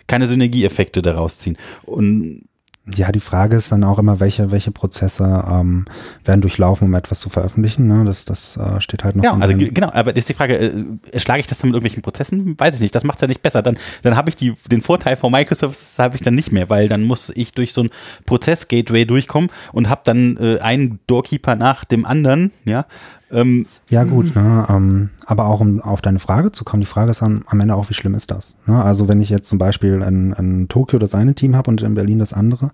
keine 0.08 0.28
Synergieeffekte 0.28 1.02
daraus 1.02 1.38
ziehen. 1.38 1.58
Und 1.84 2.47
Ja, 2.96 3.12
die 3.12 3.20
Frage 3.20 3.58
ist 3.58 3.72
dann 3.72 3.84
auch 3.84 4.00
immer, 4.00 4.22
welche, 4.22 4.50
welche 4.52 4.72
Prozesse 4.72 5.44
ähm, 5.50 5.86
werden 6.24 6.40
durchlaufen, 6.40 6.88
um 6.88 6.94
etwas 6.94 7.20
zu 7.20 7.30
veröffentlichen. 7.30 7.88
Ne? 7.88 8.06
Das, 8.06 8.24
das 8.24 8.56
äh, 8.56 8.80
steht 8.80 9.04
halt 9.04 9.18
noch. 9.18 9.24
Ja, 9.24 9.34
also 9.34 9.56
genau, 9.58 9.92
aber 9.92 10.14
das 10.14 10.22
ist 10.22 10.30
die 10.30 10.34
Frage, 10.34 10.58
äh, 10.58 10.86
erschlage 11.12 11.42
ich 11.42 11.48
das 11.48 11.60
dann 11.60 11.70
mit 11.70 11.76
irgendwelchen 11.76 12.02
Prozessen? 12.02 12.58
Weiß 12.58 12.76
ich 12.76 12.82
nicht, 12.82 12.96
das 12.96 13.04
macht 13.04 13.18
es 13.18 13.22
ja 13.22 13.28
nicht 13.28 13.42
besser. 13.42 13.62
Dann, 13.62 13.78
dann 14.04 14.16
habe 14.16 14.30
ich 14.30 14.38
die, 14.38 14.54
den 14.72 14.82
Vorteil 14.82 15.18
von 15.18 15.32
Microservices 15.32 16.00
habe 16.00 16.16
ich 16.16 16.22
dann 16.22 16.36
nicht 16.36 16.54
mehr, 16.54 16.70
weil 16.70 16.88
dann 16.88 17.04
muss 17.04 17.32
ich 17.36 17.52
durch 17.52 17.74
so 17.74 17.84
ein 17.84 17.90
Prozess-Gateway 18.26 19.06
durchkommen 19.06 19.50
und 19.74 19.90
habe 19.90 20.02
dann 20.06 20.38
äh, 20.38 20.60
einen 20.60 21.00
Doorkeeper 21.08 21.56
nach 21.56 21.84
dem 21.84 22.06
anderen, 22.06 22.52
ja. 22.64 22.86
Ähm, 23.32 23.66
Ja, 23.90 24.04
gut, 24.04 24.36
ne, 24.36 24.66
ähm, 24.70 25.10
aber 25.26 25.46
auch 25.46 25.60
um 25.60 25.82
auf 25.82 26.02
deine 26.02 26.20
Frage 26.20 26.52
zu 26.52 26.64
kommen, 26.64 26.82
die 26.82 26.88
Frage 26.88 27.12
ist 27.12 27.22
dann 27.22 27.44
am 27.48 27.60
Ende 27.60 27.76
auch, 27.76 27.90
wie 27.90 27.94
schlimm 27.94 28.16
ist 28.16 28.32
das? 28.32 28.56
Ne? 28.66 28.82
Also 28.82 29.08
wenn 29.08 29.20
ich 29.20 29.30
jetzt 29.30 29.50
zum 29.50 29.58
Beispiel 29.58 30.02
in, 30.02 30.34
in 30.34 30.68
Tokio 30.70 31.00
das 31.00 31.14
eine 31.14 31.36
Team 31.36 31.56
habe 31.56 31.70
und 31.70 31.82
in 31.82 31.96
Berlin 31.96 32.20
das 32.20 32.34
andere, 32.34 32.72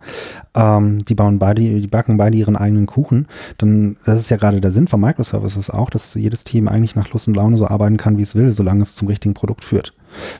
ähm, 0.56 1.04
die 1.06 1.16
bauen 1.16 1.39
beide, 1.39 1.62
die 1.62 1.88
backen 1.88 2.18
beide 2.18 2.38
ihren 2.38 2.56
eigenen 2.56 2.86
Kuchen, 2.86 3.28
dann 3.58 3.97
das 4.06 4.20
ist 4.20 4.30
ja 4.30 4.38
gerade 4.38 4.62
der 4.62 4.72
Sinn 4.72 4.88
von 4.88 5.01
Microservices 5.01 5.70
auch, 5.70 5.89
dass 5.89 6.14
jedes 6.14 6.43
Team 6.43 6.68
eigentlich 6.68 6.95
nach 6.95 7.12
Lust 7.12 7.28
und 7.28 7.36
Laune 7.36 7.58
so 7.58 7.68
arbeiten 7.68 7.97
kann, 7.97 8.18
wie 8.18 8.24
es 8.24 8.36
will, 8.36 8.51
solange 8.51 8.82
es 8.82 8.95
zum 8.95 9.08
richtigen 9.08 9.34
Produkt 9.34 9.64
führt. 9.64 9.93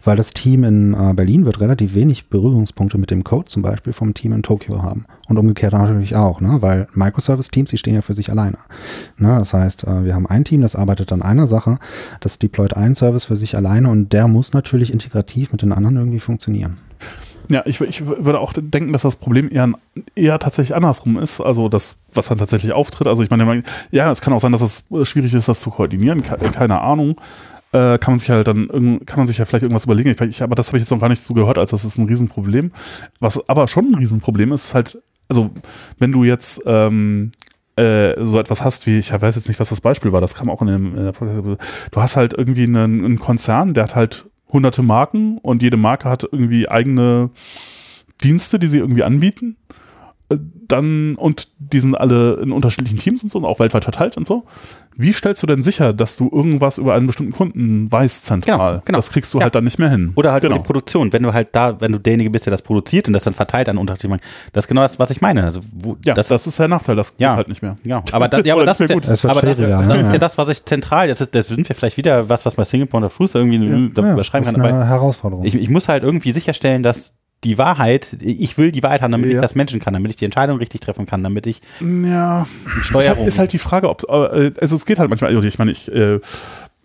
Weil 0.04 0.18
das 0.18 0.32
Team 0.32 0.64
in 0.64 0.94
äh, 0.94 1.14
Berlin 1.14 1.46
wird 1.46 1.60
relativ 1.60 1.94
wenig 1.94 2.30
Berührungspunkte 2.30 2.98
mit 2.98 3.12
dem 3.12 3.24
Code 3.24 3.46
zum 3.46 3.62
Beispiel 3.62 3.94
vom 3.94 4.14
Team 4.14 4.34
in 4.34 4.44
Tokio 4.44 4.84
haben. 4.84 5.06
Und 5.28 5.38
umgekehrt 5.38 5.74
natürlich 5.74 6.16
auch, 6.16 6.42
ne? 6.42 6.62
weil 6.62 6.88
Microservice-Teams, 6.94 7.70
die 7.70 7.78
stehen 7.78 7.96
ja 7.96 8.02
für 8.02 8.14
sich 8.14 8.30
alleine. 8.30 8.58
Ne, 9.18 9.36
das 9.40 9.54
heißt, 9.54 9.86
äh, 9.86 10.06
wir 10.06 10.16
haben 10.16 10.28
ein 10.28 10.44
Team, 10.44 10.62
das 10.62 10.76
arbeitet 10.76 11.12
an 11.12 11.22
einer 11.22 11.48
Sache, 11.48 11.80
das 12.20 12.40
deployt 12.40 12.76
einen 12.76 12.96
Service 12.96 13.26
für 13.26 13.36
sich 13.36 13.56
alleine 13.56 13.90
und 13.90 14.14
der 14.14 14.28
muss 14.28 14.54
natürlich 14.54 14.92
integrativ 14.92 15.52
mit 15.52 15.62
den 15.62 15.72
anderen 15.72 15.98
irgendwie 15.98 16.20
funktionieren. 16.20 16.78
Ja, 17.50 17.62
ich, 17.66 17.82
ich 17.82 18.06
würde 18.06 18.40
auch 18.40 18.54
denken, 18.54 18.94
dass 18.94 19.02
das 19.02 19.16
Problem 19.16 19.50
eher, 19.52 19.72
eher 20.16 20.40
tatsächlich 20.40 20.76
andersrum 20.76 21.18
ist. 21.18 21.42
Also 21.42 21.68
das, 21.70 21.98
was 22.14 22.28
dann 22.28 22.38
tatsächlich 22.38 22.72
auftritt. 22.72 23.08
Also 23.08 23.22
ich 23.22 23.30
meine, 23.30 23.64
ja, 23.92 24.12
es 24.12 24.22
kann 24.22 24.34
auch 24.34 24.40
sein, 24.40 24.54
dass 24.54 24.62
es 24.62 24.86
schwierig 25.08 25.34
ist, 25.34 25.48
das 25.48 25.60
zu 25.60 25.70
koordinieren. 25.70 26.24
Keine 26.24 26.82
Ahnung. 26.82 27.16
Äh, 27.74 27.98
kann 27.98 28.14
man 28.14 28.20
sich 28.20 28.30
halt 28.30 28.48
dann, 28.48 28.68
kann 29.06 29.18
man 29.18 29.28
sich 29.28 29.40
ja 29.40 29.46
vielleicht 29.46 29.64
irgendwas 29.64 29.86
überlegen. 29.86 30.10
Ich, 30.10 30.22
ich, 30.22 30.44
aber 30.44 30.56
das 30.56 30.68
habe 30.68 30.78
ich 30.78 30.84
jetzt 30.84 30.92
noch 30.92 31.00
gar 31.00 31.10
nicht 31.10 31.22
so 31.22 31.34
gehört, 31.34 31.58
als 31.58 31.72
das 31.72 31.84
ist 31.84 31.98
ein 31.98 32.06
Riesenproblem. 32.06 32.72
Was 33.20 33.50
aber 33.50 33.68
schon 33.68 33.92
ein 33.92 33.96
Riesenproblem 33.96 34.52
ist, 34.52 34.66
ist 34.66 34.74
halt, 34.76 35.02
also 35.28 35.50
wenn 35.98 36.12
du 36.12 36.24
jetzt 36.24 36.62
ähm, 36.68 37.32
äh, 37.76 38.14
so 38.24 38.40
etwas 38.40 38.64
hast 38.64 38.86
wie, 38.86 39.00
ich 39.00 39.12
weiß 39.12 39.36
jetzt 39.36 39.48
nicht, 39.48 39.60
was 39.60 39.70
das 39.70 39.82
Beispiel 39.82 40.12
war, 40.12 40.22
das 40.22 40.36
kam 40.36 40.52
auch 40.52 40.62
in, 40.62 40.68
dem, 40.68 40.96
in 40.96 41.04
der 41.04 41.14
Du 41.14 41.58
hast 42.02 42.16
halt 42.16 42.36
irgendwie 42.36 42.64
einen, 42.64 43.04
einen 43.04 43.20
Konzern, 43.20 43.74
der 43.74 43.86
hat 43.86 43.96
halt 43.96 44.28
hunderte 44.50 44.84
Marken 44.84 45.40
und 45.40 45.64
jede 45.64 45.78
Marke 45.78 46.08
hat 46.08 46.24
irgendwie 46.32 46.70
eigene 46.70 47.32
Dienste, 48.24 48.60
die 48.60 48.68
sie 48.68 48.78
irgendwie 48.78 49.04
anbieten. 49.04 49.58
Dann, 50.68 51.16
und 51.16 51.50
die 51.60 51.80
sind 51.80 51.96
alle 51.96 52.36
in 52.42 52.52
unterschiedlichen 52.52 52.98
Teams 52.98 53.24
und 53.24 53.30
so 53.30 53.38
und 53.40 53.46
auch 53.46 53.60
weltweit 53.60 53.84
verteilt 53.84 54.18
und 54.18 54.26
so. 54.26 54.46
Wie 54.96 55.12
stellst 55.12 55.42
du 55.42 55.48
denn 55.48 55.64
sicher, 55.64 55.92
dass 55.92 56.18
du 56.18 56.30
irgendwas 56.32 56.78
über 56.78 56.94
einen 56.94 57.08
bestimmten 57.08 57.34
Kunden 57.34 57.92
weißt 57.92 58.26
zentral? 58.26 58.58
Genau, 58.58 58.82
genau. 58.86 58.98
Das 58.98 59.10
kriegst 59.10 59.34
du 59.34 59.40
ja. 59.40 59.46
halt 59.46 59.56
dann 59.56 59.64
nicht 59.64 59.80
mehr 59.80 59.90
hin. 59.90 60.12
Oder 60.16 60.32
halt 60.32 60.44
genau. 60.44 60.58
die 60.58 60.64
Produktion. 60.64 61.12
Wenn 61.12 61.24
du 61.24 61.34
halt 61.34 61.50
da, 61.54 61.80
wenn 61.82 61.92
du 61.92 62.00
derjenige 62.00 62.30
bist, 62.30 62.46
der 62.46 62.52
das 62.52 62.62
produziert 62.62 63.08
und 63.08 63.14
das 63.14 63.24
dann 63.24 63.34
verteilt 63.34 63.70
an 63.70 63.78
unterschiedlichen 63.78 64.22
Das 64.52 64.66
ist 64.66 64.68
genau 64.68 64.82
das, 64.82 65.00
was 65.00 65.10
ich 65.10 65.22
meine. 65.22 65.44
Also, 65.44 65.62
wo, 65.74 65.98
ja, 66.06 66.14
das, 66.14 66.28
das 66.28 66.46
ist 66.46 66.60
der 66.60 66.68
Nachteil. 66.68 66.96
Das 66.96 67.16
ja. 67.18 67.32
geht 67.32 67.38
halt 67.38 67.48
nicht 67.48 67.62
mehr. 67.62 67.76
Ja, 67.84 68.04
aber, 68.12 68.28
das, 68.28 68.46
ja, 68.46 68.54
aber 68.54 68.66
das, 68.66 68.80
ist 68.80 68.90
ja, 68.90 69.00
das, 69.00 69.26
aber 69.26 69.42
das, 69.42 69.58
das 69.58 70.02
ist 70.02 70.12
ja 70.12 70.18
das, 70.18 70.38
was 70.38 70.50
ich 70.50 70.64
zentral, 70.66 71.08
das, 71.08 71.22
ist, 71.22 71.34
das 71.34 71.48
sind 71.48 71.68
wir 71.68 71.76
vielleicht 71.76 71.98
wieder 71.98 72.30
was, 72.30 72.46
was 72.46 72.56
bei 72.56 72.66
Singapore 72.66 73.04
und 73.04 73.10
Fruits 73.10 73.36
irgendwie 73.36 73.58
ja, 73.58 74.14
überschreiben 74.14 74.46
kann. 74.46 74.62
Das 74.62 74.66
ist 74.66 74.74
eine 74.74 74.88
Herausforderung. 74.88 75.46
Ich, 75.46 75.56
ich 75.56 75.70
muss 75.70 75.90
halt 75.90 76.04
irgendwie 76.04 76.32
sicherstellen, 76.32 76.84
dass 76.84 77.18
die 77.44 77.58
Wahrheit, 77.58 78.18
ich 78.22 78.58
will 78.58 78.72
die 78.72 78.84
Wahrheit 78.84 79.02
haben, 79.02 79.12
damit 79.12 79.30
ja. 79.30 79.36
ich 79.36 79.42
das 79.42 79.56
Menschen 79.56 79.80
kann, 79.80 79.94
damit 79.94 80.12
ich 80.12 80.18
die 80.18 80.26
Entscheidung 80.26 80.58
richtig 80.58 80.82
treffen 80.82 81.06
kann, 81.06 81.24
damit 81.24 81.46
ich 81.48 81.62
ja, 81.82 82.48
Steuerung. 82.82 83.02
Ist 83.04 83.18
halt, 83.18 83.28
ist 83.28 83.40
halt 83.40 83.54
die 83.54 83.60
Frage, 83.60 83.90
ob, 83.90 84.04
äh, 84.04 84.52
also 84.60 84.76
es 84.76 84.86
geht 84.86 85.00
halt 85.00 85.10
manchmal, 85.10 85.36
also 85.36 85.48
ich 85.48 85.60
meine, 85.60 85.72
ich 85.72 85.92
äh, 85.92 86.20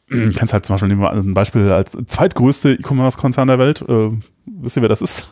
kennst 0.09 0.53
halt 0.53 0.67
zum 0.67 0.75
Beispiel, 0.75 0.89
nehmen 0.89 1.03
wir 1.03 1.13
ein 1.13 1.35
Beispiel 1.35 1.71
als 1.71 1.93
zweitgrößte 2.07 2.73
E-Commerce-Konzern 2.73 3.49
der 3.49 3.59
Welt, 3.59 3.83
äh, 3.89 4.11
wisst 4.47 4.77
ihr, 4.77 4.83
wer 4.83 4.89
das 4.89 5.03
ist? 5.03 5.27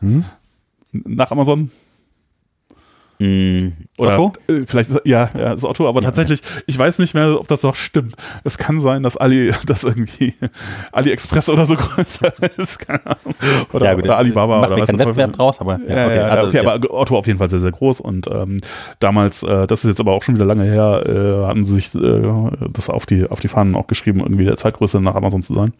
Hm? 0.00 0.24
Nach 0.92 1.30
Amazon? 1.30 1.70
Mm, 3.18 3.68
Oder 3.98 4.18
Otto? 4.18 4.32
Äh, 4.48 4.64
vielleicht 4.66 4.90
ist, 4.90 5.00
ja, 5.04 5.30
ja, 5.36 5.52
ist 5.52 5.64
Otto, 5.64 5.88
aber 5.88 6.00
ja, 6.00 6.06
tatsächlich, 6.06 6.42
ich 6.66 6.78
weiß 6.78 6.98
nicht 6.98 7.14
mehr, 7.14 7.40
ob 7.40 7.48
das 7.48 7.62
noch 7.62 7.74
stimmt. 7.74 8.14
Es 8.44 8.58
kann 8.58 8.78
sein, 8.80 9.02
dass 9.02 9.16
Ali, 9.16 9.54
dass 9.66 9.84
irgendwie 9.84 10.34
AliExpress 10.92 11.48
oder 11.48 11.64
so 11.64 11.76
größer 11.76 12.32
ist, 12.58 12.78
keine 12.80 13.06
Ahnung. 13.06 13.34
Oder, 13.72 13.86
ja, 13.86 13.94
gut, 13.94 14.04
oder 14.04 14.18
Alibaba 14.18 14.60
macht 14.60 14.70
oder 14.70 14.82
was. 14.82 14.88
Kein 14.88 14.98
Wettbewerb 14.98 15.32
draus, 15.32 15.60
aber 15.60 15.80
ja, 15.88 16.06
okay, 16.06 16.18
also, 16.18 16.48
okay 16.48 16.66
aber 16.66 16.94
Otto 16.94 17.16
auf 17.16 17.26
jeden 17.26 17.38
Fall 17.38 17.48
sehr, 17.48 17.58
sehr 17.58 17.72
groß 17.72 18.00
und 18.00 18.26
ähm, 18.28 18.60
damals, 18.98 19.42
äh, 19.42 19.66
das 19.66 19.84
ist 19.84 19.88
jetzt 19.88 20.00
aber 20.00 20.12
auch 20.12 20.22
schon 20.22 20.34
wieder 20.34 20.44
lange 20.44 20.64
her, 20.64 21.02
äh, 21.06 21.46
hatten 21.46 21.64
sie 21.64 21.74
sich 21.74 21.94
äh, 21.94 22.22
das 22.70 22.90
auf 22.90 23.06
die, 23.06 23.26
auf 23.28 23.40
die 23.40 23.48
Fahnen 23.48 23.74
auch 23.76 23.86
geschrieben, 23.86 24.20
irgendwie 24.20 24.44
der 24.44 24.56
Zeitgröße 24.56 25.00
nach 25.00 25.14
Amazon 25.14 25.42
zu 25.42 25.54
sein. 25.54 25.72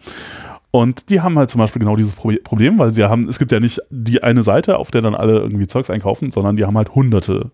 Und 0.71 1.09
die 1.09 1.21
haben 1.23 1.39
halt 1.39 1.49
zum 1.49 1.61
Beispiel 1.61 1.81
genau 1.81 1.97
dieses 1.97 2.15
Problem, 2.15 2.79
weil 2.79 2.93
sie 2.93 3.05
haben, 3.05 3.29
es 3.29 3.39
gibt 3.39 3.51
ja 3.51 3.61
nicht 3.61 3.81
die 3.89 4.23
eine 4.23 4.43
Seite, 4.43 4.79
auf 4.79 4.91
der 4.91 5.01
dann 5.01 5.15
alle 5.15 5.39
irgendwie 5.39 5.67
Zeugs 5.67 5.89
einkaufen, 5.89 6.33
sondern 6.33 6.57
die 6.57 6.67
haben 6.67 6.77
halt 6.77 6.95
hunderte 6.95 7.51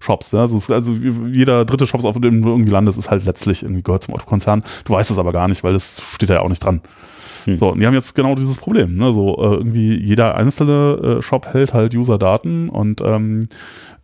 Shops. 0.00 0.32
Ja? 0.32 0.40
Also, 0.40 0.72
also 0.72 0.94
jeder 0.94 1.64
dritte 1.64 1.86
Shop, 1.86 2.04
auf 2.04 2.18
dem 2.18 2.42
du 2.42 2.48
irgendwie 2.48 2.70
landest, 2.70 2.98
ist 2.98 3.10
halt 3.10 3.26
letztlich 3.26 3.62
irgendwie 3.62 3.82
gehört 3.82 4.04
zum 4.04 4.14
Autokonzern. 4.14 4.62
Du 4.84 4.94
weißt 4.94 5.10
es 5.10 5.18
aber 5.18 5.32
gar 5.32 5.48
nicht, 5.48 5.62
weil 5.64 5.74
das 5.74 6.00
steht 6.12 6.30
da 6.30 6.34
ja 6.34 6.40
auch 6.40 6.48
nicht 6.48 6.64
dran. 6.64 6.80
Hm. 7.44 7.56
So, 7.56 7.72
und 7.72 7.80
die 7.80 7.86
haben 7.86 7.94
jetzt 7.94 8.14
genau 8.14 8.34
dieses 8.34 8.56
Problem. 8.56 8.96
Ne? 8.96 9.12
So, 9.12 9.36
äh, 9.36 9.54
irgendwie 9.56 9.94
jeder 9.94 10.36
einzelne 10.36 11.18
äh, 11.18 11.22
Shop 11.22 11.46
hält 11.52 11.74
halt 11.74 11.94
User-Daten 11.94 12.68
und 12.68 13.00
ähm, 13.02 13.48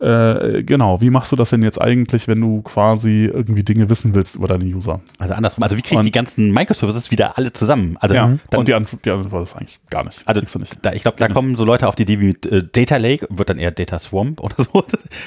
äh, 0.01 0.63
genau, 0.63 1.01
wie 1.01 1.11
machst 1.11 1.33
du 1.33 1.37
das 1.37 1.51
denn 1.51 1.63
jetzt 1.63 1.81
eigentlich, 1.81 2.29
wenn 2.29 2.41
du 2.41 2.63
quasi 2.63 3.25
irgendwie 3.25 3.65
Dinge 3.65 3.91
wissen 3.91 4.15
willst 4.15 4.37
über 4.37 4.47
deine 4.47 4.65
User? 4.65 5.01
Also 5.19 5.35
andersrum, 5.35 5.65
also 5.65 5.77
wie 5.77 5.83
kriege 5.83 6.01
ich 6.01 6.07
die 6.07 6.13
ganzen 6.13 6.53
Microservices 6.53 7.11
wieder 7.11 7.37
alle 7.37 7.53
zusammen? 7.53 7.97
Also 8.01 8.15
ja, 8.15 8.39
dann, 8.51 8.61
und 8.61 8.69
die 8.69 8.75
Antwort, 8.75 9.05
die 9.05 9.11
Antwort 9.11 9.43
ist 9.43 9.57
eigentlich 9.57 9.81
gar 9.91 10.05
nicht. 10.05 10.23
Also 10.25 10.59
nicht. 10.59 10.79
Da, 10.83 10.93
ich 10.93 11.03
glaube, 11.03 11.17
da 11.19 11.29
kommen 11.29 11.57
so 11.57 11.65
Leute 11.65 11.89
auf 11.89 11.97
die 11.97 12.03
Idee 12.03 12.21
wie 12.21 12.27
mit 12.27 12.47
äh, 12.47 12.63
Data 12.63 12.97
Lake, 12.97 13.27
wird 13.31 13.51
dann 13.51 13.59
eher 13.59 13.73
Data 13.73 13.99
Swamp 13.99 14.41
oder 14.43 14.55
so. 14.57 14.85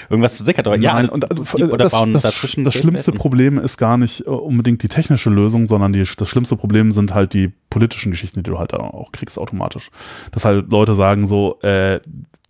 Irgendwas 0.10 0.38
sickert, 0.38 0.68
aber 0.68 0.78
ja, 0.78 1.00
und, 1.00 1.26
die, 1.58 1.64
oder 1.64 1.78
das, 1.78 1.92
bauen 1.92 2.14
das, 2.14 2.24
dazwischen. 2.24 2.64
Das 2.64 2.74
schlimmste 2.74 3.12
Problem 3.12 3.58
ist 3.58 3.78
gar 3.78 3.98
nicht 3.98 4.26
äh, 4.26 4.30
unbedingt 4.30 4.84
die 4.84 4.88
technische 4.88 5.30
Lösung, 5.30 5.68
sondern 5.68 5.92
die, 5.92 6.04
das 6.18 6.30
schlimmste 6.30 6.56
Problem 6.56 6.94
sind 6.94 7.14
halt 7.14 7.34
die 7.34 7.52
politischen 7.70 8.12
Geschichten, 8.12 8.44
die 8.44 8.50
du 8.50 8.58
halt 8.58 8.74
auch 8.74 9.12
kriegst 9.12 9.38
automatisch. 9.38 9.90
Dass 10.32 10.46
halt 10.46 10.72
Leute 10.72 10.96
sagen 10.96 11.28
so, 11.28 11.60
äh, 11.62 12.00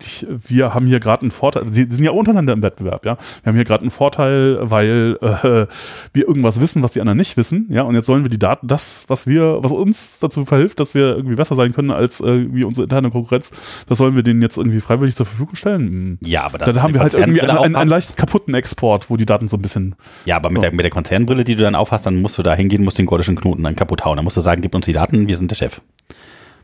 ich, 0.04 0.26
wir 0.28 0.74
haben 0.74 0.86
hier 0.86 1.00
gerade 1.00 1.22
einen 1.22 1.30
Vorteil, 1.30 1.64
die, 1.66 1.86
sind 1.88 2.04
ja 2.04 2.10
untereinander 2.10 2.52
im 2.52 2.62
Wettbewerb, 2.62 3.04
ja. 3.04 3.16
Wir 3.42 3.50
haben 3.50 3.56
hier 3.56 3.64
gerade 3.64 3.82
einen 3.82 3.90
Vorteil, 3.90 4.58
weil 4.62 5.18
äh, 5.20 5.66
wir 6.12 6.28
irgendwas 6.28 6.60
wissen, 6.60 6.82
was 6.82 6.92
die 6.92 7.00
anderen 7.00 7.18
nicht 7.18 7.36
wissen, 7.36 7.66
ja. 7.70 7.82
Und 7.82 7.94
jetzt 7.94 8.06
sollen 8.06 8.22
wir 8.22 8.30
die 8.30 8.38
Daten, 8.38 8.68
das, 8.68 9.04
was 9.08 9.26
wir, 9.26 9.62
was 9.62 9.72
uns 9.72 10.18
dazu 10.20 10.44
verhilft, 10.44 10.80
dass 10.80 10.94
wir 10.94 11.16
irgendwie 11.16 11.36
besser 11.36 11.54
sein 11.54 11.72
können 11.72 11.90
als 11.90 12.20
äh, 12.20 12.46
wie 12.52 12.64
unsere 12.64 12.84
interne 12.84 13.10
Konkurrenz, 13.10 13.52
das 13.88 13.98
sollen 13.98 14.16
wir 14.16 14.22
denen 14.22 14.42
jetzt 14.42 14.56
irgendwie 14.56 14.80
freiwillig 14.80 15.16
zur 15.16 15.26
Verfügung 15.26 15.54
stellen. 15.54 16.18
Ja, 16.22 16.44
aber 16.44 16.58
dann, 16.58 16.74
dann 16.74 16.82
haben 16.82 16.94
wir 16.94 17.00
halt 17.00 17.14
irgendwie 17.14 17.40
einen, 17.40 17.58
einen, 17.58 17.76
einen, 17.76 17.90
leicht 17.90 18.16
kaputten 18.16 18.54
Export, 18.54 19.10
wo 19.10 19.16
die 19.16 19.26
Daten 19.26 19.48
so 19.48 19.56
ein 19.56 19.62
bisschen. 19.62 19.94
Ja, 20.24 20.36
aber 20.36 20.50
mit, 20.50 20.58
so. 20.58 20.62
der, 20.62 20.72
mit 20.72 20.84
der 20.84 20.90
Konzernbrille, 20.90 21.44
die 21.44 21.54
du 21.54 21.62
dann 21.62 21.74
aufhast, 21.74 22.06
dann 22.06 22.20
musst 22.20 22.38
du 22.38 22.42
da 22.42 22.54
hingehen, 22.54 22.84
musst 22.84 22.98
den 22.98 23.06
gordischen 23.06 23.36
Knoten 23.36 23.62
dann 23.62 23.76
kaputt 23.76 24.04
hauen. 24.04 24.16
Dann 24.16 24.24
musst 24.24 24.36
du 24.36 24.40
sagen, 24.40 24.62
gib 24.62 24.74
uns 24.74 24.86
die 24.86 24.92
Daten, 24.92 25.28
wir 25.28 25.36
sind 25.36 25.50
der 25.50 25.56
Chef. 25.56 25.80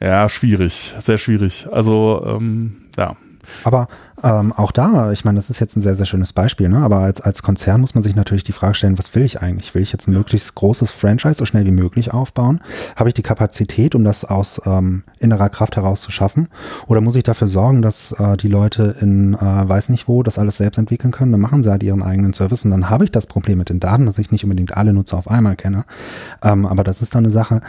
Ja, 0.00 0.28
schwierig, 0.28 0.94
sehr 0.98 1.18
schwierig. 1.18 1.66
Also, 1.70 2.22
ähm, 2.26 2.76
ja. 2.96 3.16
Aber 3.64 3.88
ähm, 4.22 4.52
auch 4.52 4.72
da, 4.72 5.12
ich 5.12 5.24
meine, 5.24 5.36
das 5.36 5.50
ist 5.50 5.60
jetzt 5.60 5.76
ein 5.76 5.80
sehr, 5.80 5.94
sehr 5.94 6.06
schönes 6.06 6.32
Beispiel, 6.32 6.68
ne? 6.68 6.78
aber 6.78 6.98
als, 6.98 7.20
als 7.20 7.42
Konzern 7.42 7.80
muss 7.80 7.94
man 7.94 8.02
sich 8.02 8.16
natürlich 8.16 8.44
die 8.44 8.52
Frage 8.52 8.74
stellen, 8.74 8.98
was 8.98 9.14
will 9.14 9.22
ich 9.22 9.40
eigentlich? 9.42 9.74
Will 9.74 9.82
ich 9.82 9.92
jetzt 9.92 10.08
ein 10.08 10.12
möglichst 10.12 10.54
großes 10.54 10.90
Franchise 10.90 11.34
so 11.34 11.46
schnell 11.46 11.64
wie 11.66 11.70
möglich 11.70 12.12
aufbauen? 12.12 12.60
Habe 12.96 13.10
ich 13.10 13.14
die 13.14 13.22
Kapazität, 13.22 13.94
um 13.94 14.04
das 14.04 14.24
aus 14.24 14.60
ähm, 14.66 15.04
innerer 15.18 15.48
Kraft 15.48 15.76
heraus 15.76 16.02
zu 16.02 16.10
schaffen? 16.10 16.48
Oder 16.86 17.00
muss 17.00 17.16
ich 17.16 17.22
dafür 17.22 17.48
sorgen, 17.48 17.82
dass 17.82 18.12
äh, 18.12 18.36
die 18.36 18.48
Leute 18.48 18.96
in 19.00 19.34
äh, 19.34 19.68
weiß 19.68 19.88
nicht 19.88 20.08
wo 20.08 20.22
das 20.22 20.38
alles 20.38 20.56
selbst 20.56 20.78
entwickeln 20.78 21.12
können? 21.12 21.32
Dann 21.32 21.40
machen 21.40 21.62
sie 21.62 21.70
halt 21.70 21.82
ihren 21.82 22.02
eigenen 22.02 22.32
Service 22.32 22.64
und 22.64 22.70
dann 22.70 22.90
habe 22.90 23.04
ich 23.04 23.12
das 23.12 23.26
Problem 23.26 23.58
mit 23.58 23.68
den 23.68 23.80
Daten, 23.80 24.06
dass 24.06 24.18
ich 24.18 24.32
nicht 24.32 24.44
unbedingt 24.44 24.76
alle 24.76 24.92
Nutzer 24.92 25.18
auf 25.18 25.30
einmal 25.30 25.56
kenne. 25.56 25.84
Ähm, 26.42 26.66
aber 26.66 26.84
das 26.84 27.02
ist 27.02 27.14
dann 27.14 27.24
eine 27.24 27.30
Sache, 27.30 27.60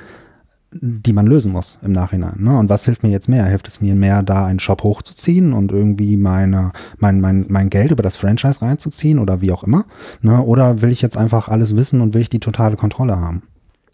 die 0.72 1.14
man 1.14 1.26
lösen 1.26 1.52
muss 1.52 1.80
im 1.82 1.92
Nachhinein. 1.92 2.36
Ne? 2.38 2.58
Und 2.58 2.70
was 2.70 2.86
hilft 2.86 3.04
mir 3.04 3.10
jetzt 3.10 3.28
mehr? 3.28 3.46
Hilft 3.46 3.68
es 3.68 3.82
mir 3.82 3.96
mehr, 3.96 4.22
da 4.22 4.46
einen 4.46 4.60
Shop 4.60 4.84
hochzuziehen 4.84 5.54
und 5.54 5.72
irgendwie 5.72 6.16
meine, 6.16 6.72
mein, 6.98 7.22
mein, 7.22 7.46
mein 7.50 7.70
Geld 7.70 7.92
über 7.92 8.04
das 8.04 8.18
Franchise 8.18 8.62
reinzuziehen 8.62 9.20
oder 9.20 9.42
wie 9.42 9.52
auch 9.52 9.64
immer? 9.64 9.86
Ne? 10.22 10.42
Oder 10.42 10.82
will 10.82 10.92
ich 10.92 11.02
jetzt 11.02 11.18
einfach 11.18 11.48
alles 11.48 11.76
wissen 11.76 12.02
und 12.02 12.14
will 12.14 12.22
ich 12.22 12.30
die 12.30 12.40
totale 12.40 12.76
Kontrolle 12.76 13.20
haben? 13.20 13.42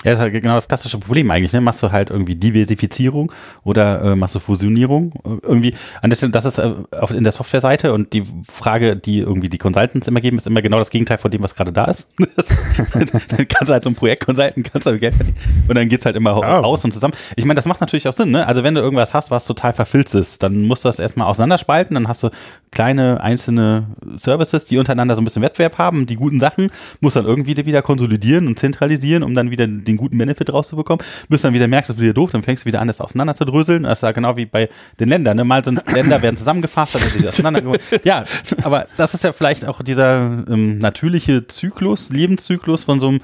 Ja, 0.06 0.14
ist 0.14 0.20
halt 0.20 0.34
genau 0.34 0.53
das 0.53 0.68
klassische 0.68 0.99
Problem 0.99 1.32
eigentlich. 1.32 1.51
Ne? 1.51 1.62
Machst 1.62 1.82
du 1.82 1.91
halt 1.91 2.12
irgendwie 2.12 2.36
Diversifizierung 2.36 3.32
oder 3.64 4.03
äh, 4.03 4.16
machst 4.16 4.36
du 4.36 4.39
Fusionierung 4.39 5.14
irgendwie. 5.41 5.74
Das 6.03 6.45
ist 6.45 6.60
äh, 6.60 6.76
auf, 6.91 7.10
in 7.10 7.24
der 7.24 7.34
Softwareseite 7.34 7.91
und 7.91 8.14
die 8.14 8.24
Frage, 8.47 8.95
die 8.95 9.20
irgendwie 9.20 9.49
die 9.49 9.58
Consultants 9.58 10.08
immer 10.08 10.22
geben, 10.22 10.38
ist 10.38 10.45
immer 10.45 10.62
genau 10.62 10.78
das 10.78 10.91
Gegenteil 10.91 11.18
von 11.18 11.32
dem, 11.32 11.41
was 11.41 11.56
gerade 11.56 11.74
da 11.74 11.86
ist. 11.86 12.14
dann 12.93 13.47
kannst 13.47 13.70
du 13.70 13.74
halt 13.74 13.84
so 13.84 13.89
ein 13.89 13.95
Projekt 13.95 14.26
Consultant, 14.26 14.72
kannst 14.72 14.86
du 14.86 14.99
Geld 14.99 15.16
verdienen 15.16 15.38
und 15.68 15.76
dann 15.76 15.89
geht's 15.89 16.06
halt 16.06 16.16
immer 16.16 16.39
ja. 16.39 16.60
aus 16.60 16.86
und 16.86 16.91
zusammen. 16.91 17.16
Ich 17.36 17.45
meine, 17.45 17.56
das 17.56 17.66
macht 17.66 17.82
natürlich 17.82 18.08
auch 18.08 18.14
Sinn. 18.14 18.30
Ne? 18.30 18.45
Also 18.45 18.64
wenn 18.64 18.76
du 18.76 18.82
irgendwas 18.82 19.16
hast, 19.16 19.32
was 19.32 19.45
total 19.45 19.74
verfilzt 19.74 20.14
ist, 20.14 20.43
dann 20.43 20.62
musst 20.62 20.86
du 20.86 20.89
das 20.89 20.99
erstmal 20.99 21.28
auseinanderspalten. 21.28 21.95
Dann 21.95 22.08
hast 22.08 22.22
du 22.22 22.30
kleine 22.72 23.22
einzelne 23.22 23.88
Services, 24.18 24.68
die 24.68 24.78
untereinander 24.78 25.16
so 25.16 25.22
ein 25.22 25.26
bisschen 25.26 25.41
Wettbewerb 25.41 25.80
haben. 25.80 26.06
Die 26.06 26.16
guten 26.16 26.39
Sachen 26.39 26.70
musst 26.99 27.16
dann 27.16 27.26
irgendwie 27.26 27.56
wieder 27.66 27.82
konsolidieren 27.82 28.47
und 28.47 28.60
zentralisieren, 28.60 29.24
um 29.24 29.34
dann 29.34 29.49
wieder 29.49 29.66
den 29.66 29.95
den 29.96 29.98
guten 29.98 30.18
Benefit 30.18 30.52
rauszubekommen, 30.52 31.04
bis 31.30 31.41
du 31.41 31.48
dann 31.48 31.54
wieder 31.54 31.68
merkst, 31.68 31.89
das 31.89 31.98
wird 31.98 32.04
wieder 32.04 32.14
doof, 32.14 32.32
dann 32.32 32.43
fängst 32.43 32.64
du 32.64 32.68
wieder 32.68 32.82
an, 32.82 32.88
das 32.88 33.02
auseinander 33.02 33.36
zu 33.36 33.46
dröseln. 33.46 33.84
Das 33.84 34.00
ist 34.00 34.04
ja 34.04 34.12
genau 34.12 34.38
wie 34.38 34.46
bei 34.46 34.70
den 35.00 35.10
Ländern. 35.10 35.38
Ne? 35.38 35.43
Mal 35.43 35.64
sind 35.64 35.82
Länder 35.93 36.22
werden 36.22 36.38
zusammengefasst, 36.38 36.96
dann 36.96 37.02
wird 37.02 37.14
sie 37.14 37.28
auseinander. 37.28 37.78
ja, 38.04 38.24
aber 38.64 38.88
das 38.98 39.14
ist 39.14 39.24
ja 39.24 39.34
vielleicht 39.34 39.66
auch 39.66 39.82
dieser 39.82 40.46
ähm, 40.48 40.80
natürliche 40.80 41.48
Zyklus, 41.48 42.10
Lebenszyklus 42.10 42.84
von 42.84 43.00
so 43.00 43.08
einem 43.08 43.22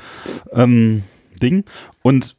ähm, 0.53 1.03
Ding. 1.41 1.65
Und 2.01 2.35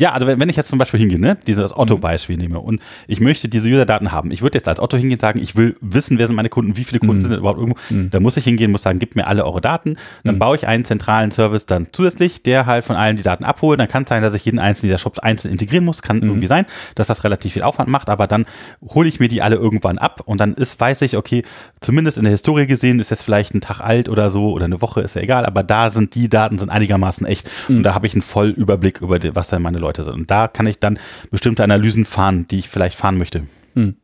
Ja, 0.00 0.12
also 0.12 0.26
wenn, 0.26 0.40
wenn 0.40 0.48
ich 0.48 0.56
jetzt 0.56 0.68
zum 0.68 0.78
Beispiel 0.78 0.98
hingehe, 0.98 1.20
ne, 1.20 1.36
dieses 1.46 1.76
Otto-Beispiel 1.76 2.38
nehme 2.38 2.58
und 2.58 2.80
ich 3.06 3.20
möchte 3.20 3.48
diese 3.50 3.68
User-Daten 3.68 4.12
haben, 4.12 4.30
ich 4.30 4.40
würde 4.40 4.56
jetzt 4.56 4.66
als 4.66 4.80
Otto 4.80 4.96
hingehen 4.96 5.16
und 5.16 5.20
sagen, 5.20 5.38
ich 5.40 5.56
will 5.56 5.76
wissen, 5.82 6.18
wer 6.18 6.26
sind 6.26 6.36
meine 6.36 6.48
Kunden, 6.48 6.76
wie 6.78 6.84
viele 6.84 7.00
Kunden 7.00 7.18
Mhm. 7.18 7.22
sind 7.28 7.38
überhaupt 7.38 7.58
irgendwo, 7.60 7.78
Mhm. 7.90 8.08
da 8.08 8.18
muss 8.18 8.36
ich 8.38 8.44
hingehen, 8.44 8.70
muss 8.70 8.82
sagen, 8.82 8.98
gib 8.98 9.14
mir 9.14 9.26
alle 9.28 9.44
eure 9.44 9.60
Daten, 9.60 9.96
dann 10.24 10.36
Mhm. 10.36 10.38
baue 10.38 10.56
ich 10.56 10.66
einen 10.66 10.86
zentralen 10.86 11.30
Service 11.30 11.66
dann 11.66 11.88
zusätzlich, 11.92 12.42
der 12.42 12.64
halt 12.64 12.82
von 12.84 12.96
allen 12.96 13.16
die 13.16 13.22
Daten 13.22 13.44
abholt, 13.44 13.78
dann 13.78 13.88
kann 13.88 14.04
es 14.04 14.08
sein, 14.08 14.22
dass 14.22 14.32
ich 14.32 14.42
jeden 14.46 14.58
einzelnen 14.58 14.88
dieser 14.88 14.98
Shops 14.98 15.18
einzeln 15.18 15.52
integrieren 15.52 15.84
muss, 15.84 16.00
kann 16.00 16.16
Mhm. 16.16 16.22
irgendwie 16.28 16.46
sein, 16.46 16.64
dass 16.94 17.08
das 17.08 17.22
relativ 17.24 17.52
viel 17.52 17.62
Aufwand 17.62 17.90
macht, 17.90 18.08
aber 18.08 18.26
dann 18.26 18.46
hole 18.94 19.06
ich 19.06 19.20
mir 19.20 19.28
die 19.28 19.42
alle 19.42 19.56
irgendwann 19.56 19.98
ab 19.98 20.22
und 20.24 20.40
dann 20.40 20.54
ist, 20.54 20.80
weiß 20.80 21.02
ich, 21.02 21.18
okay, 21.18 21.42
zumindest 21.82 22.16
in 22.16 22.24
der 22.24 22.30
Historie 22.32 22.66
gesehen 22.66 23.00
ist 23.00 23.10
jetzt 23.10 23.22
vielleicht 23.22 23.54
ein 23.54 23.60
Tag 23.60 23.80
alt 23.80 24.08
oder 24.08 24.30
so 24.30 24.50
oder 24.52 24.64
eine 24.64 24.80
Woche, 24.80 25.02
ist 25.02 25.14
ja 25.14 25.20
egal, 25.20 25.44
aber 25.44 25.62
da 25.62 25.90
sind 25.90 26.14
die 26.14 26.30
Daten 26.30 26.58
sind 26.58 26.70
einigermaßen 26.70 27.26
echt 27.26 27.50
Mhm. 27.68 27.76
und 27.78 27.82
da 27.82 27.92
habe 27.94 28.06
ich 28.06 28.14
einen 28.14 28.22
Vollüberblick 28.22 29.02
über 29.02 29.18
die, 29.18 29.36
was 29.36 29.48
da 29.48 29.58
meine 29.58 29.76
Leute 29.76 29.89
sind 29.96 30.14
und 30.14 30.30
da 30.30 30.48
kann 30.48 30.66
ich 30.66 30.78
dann 30.78 30.98
bestimmte 31.30 31.64
Analysen 31.64 32.04
fahren, 32.04 32.46
die 32.48 32.58
ich 32.58 32.68
vielleicht 32.68 32.96
fahren 32.96 33.18
möchte. 33.18 33.46
Hm. 33.74 33.96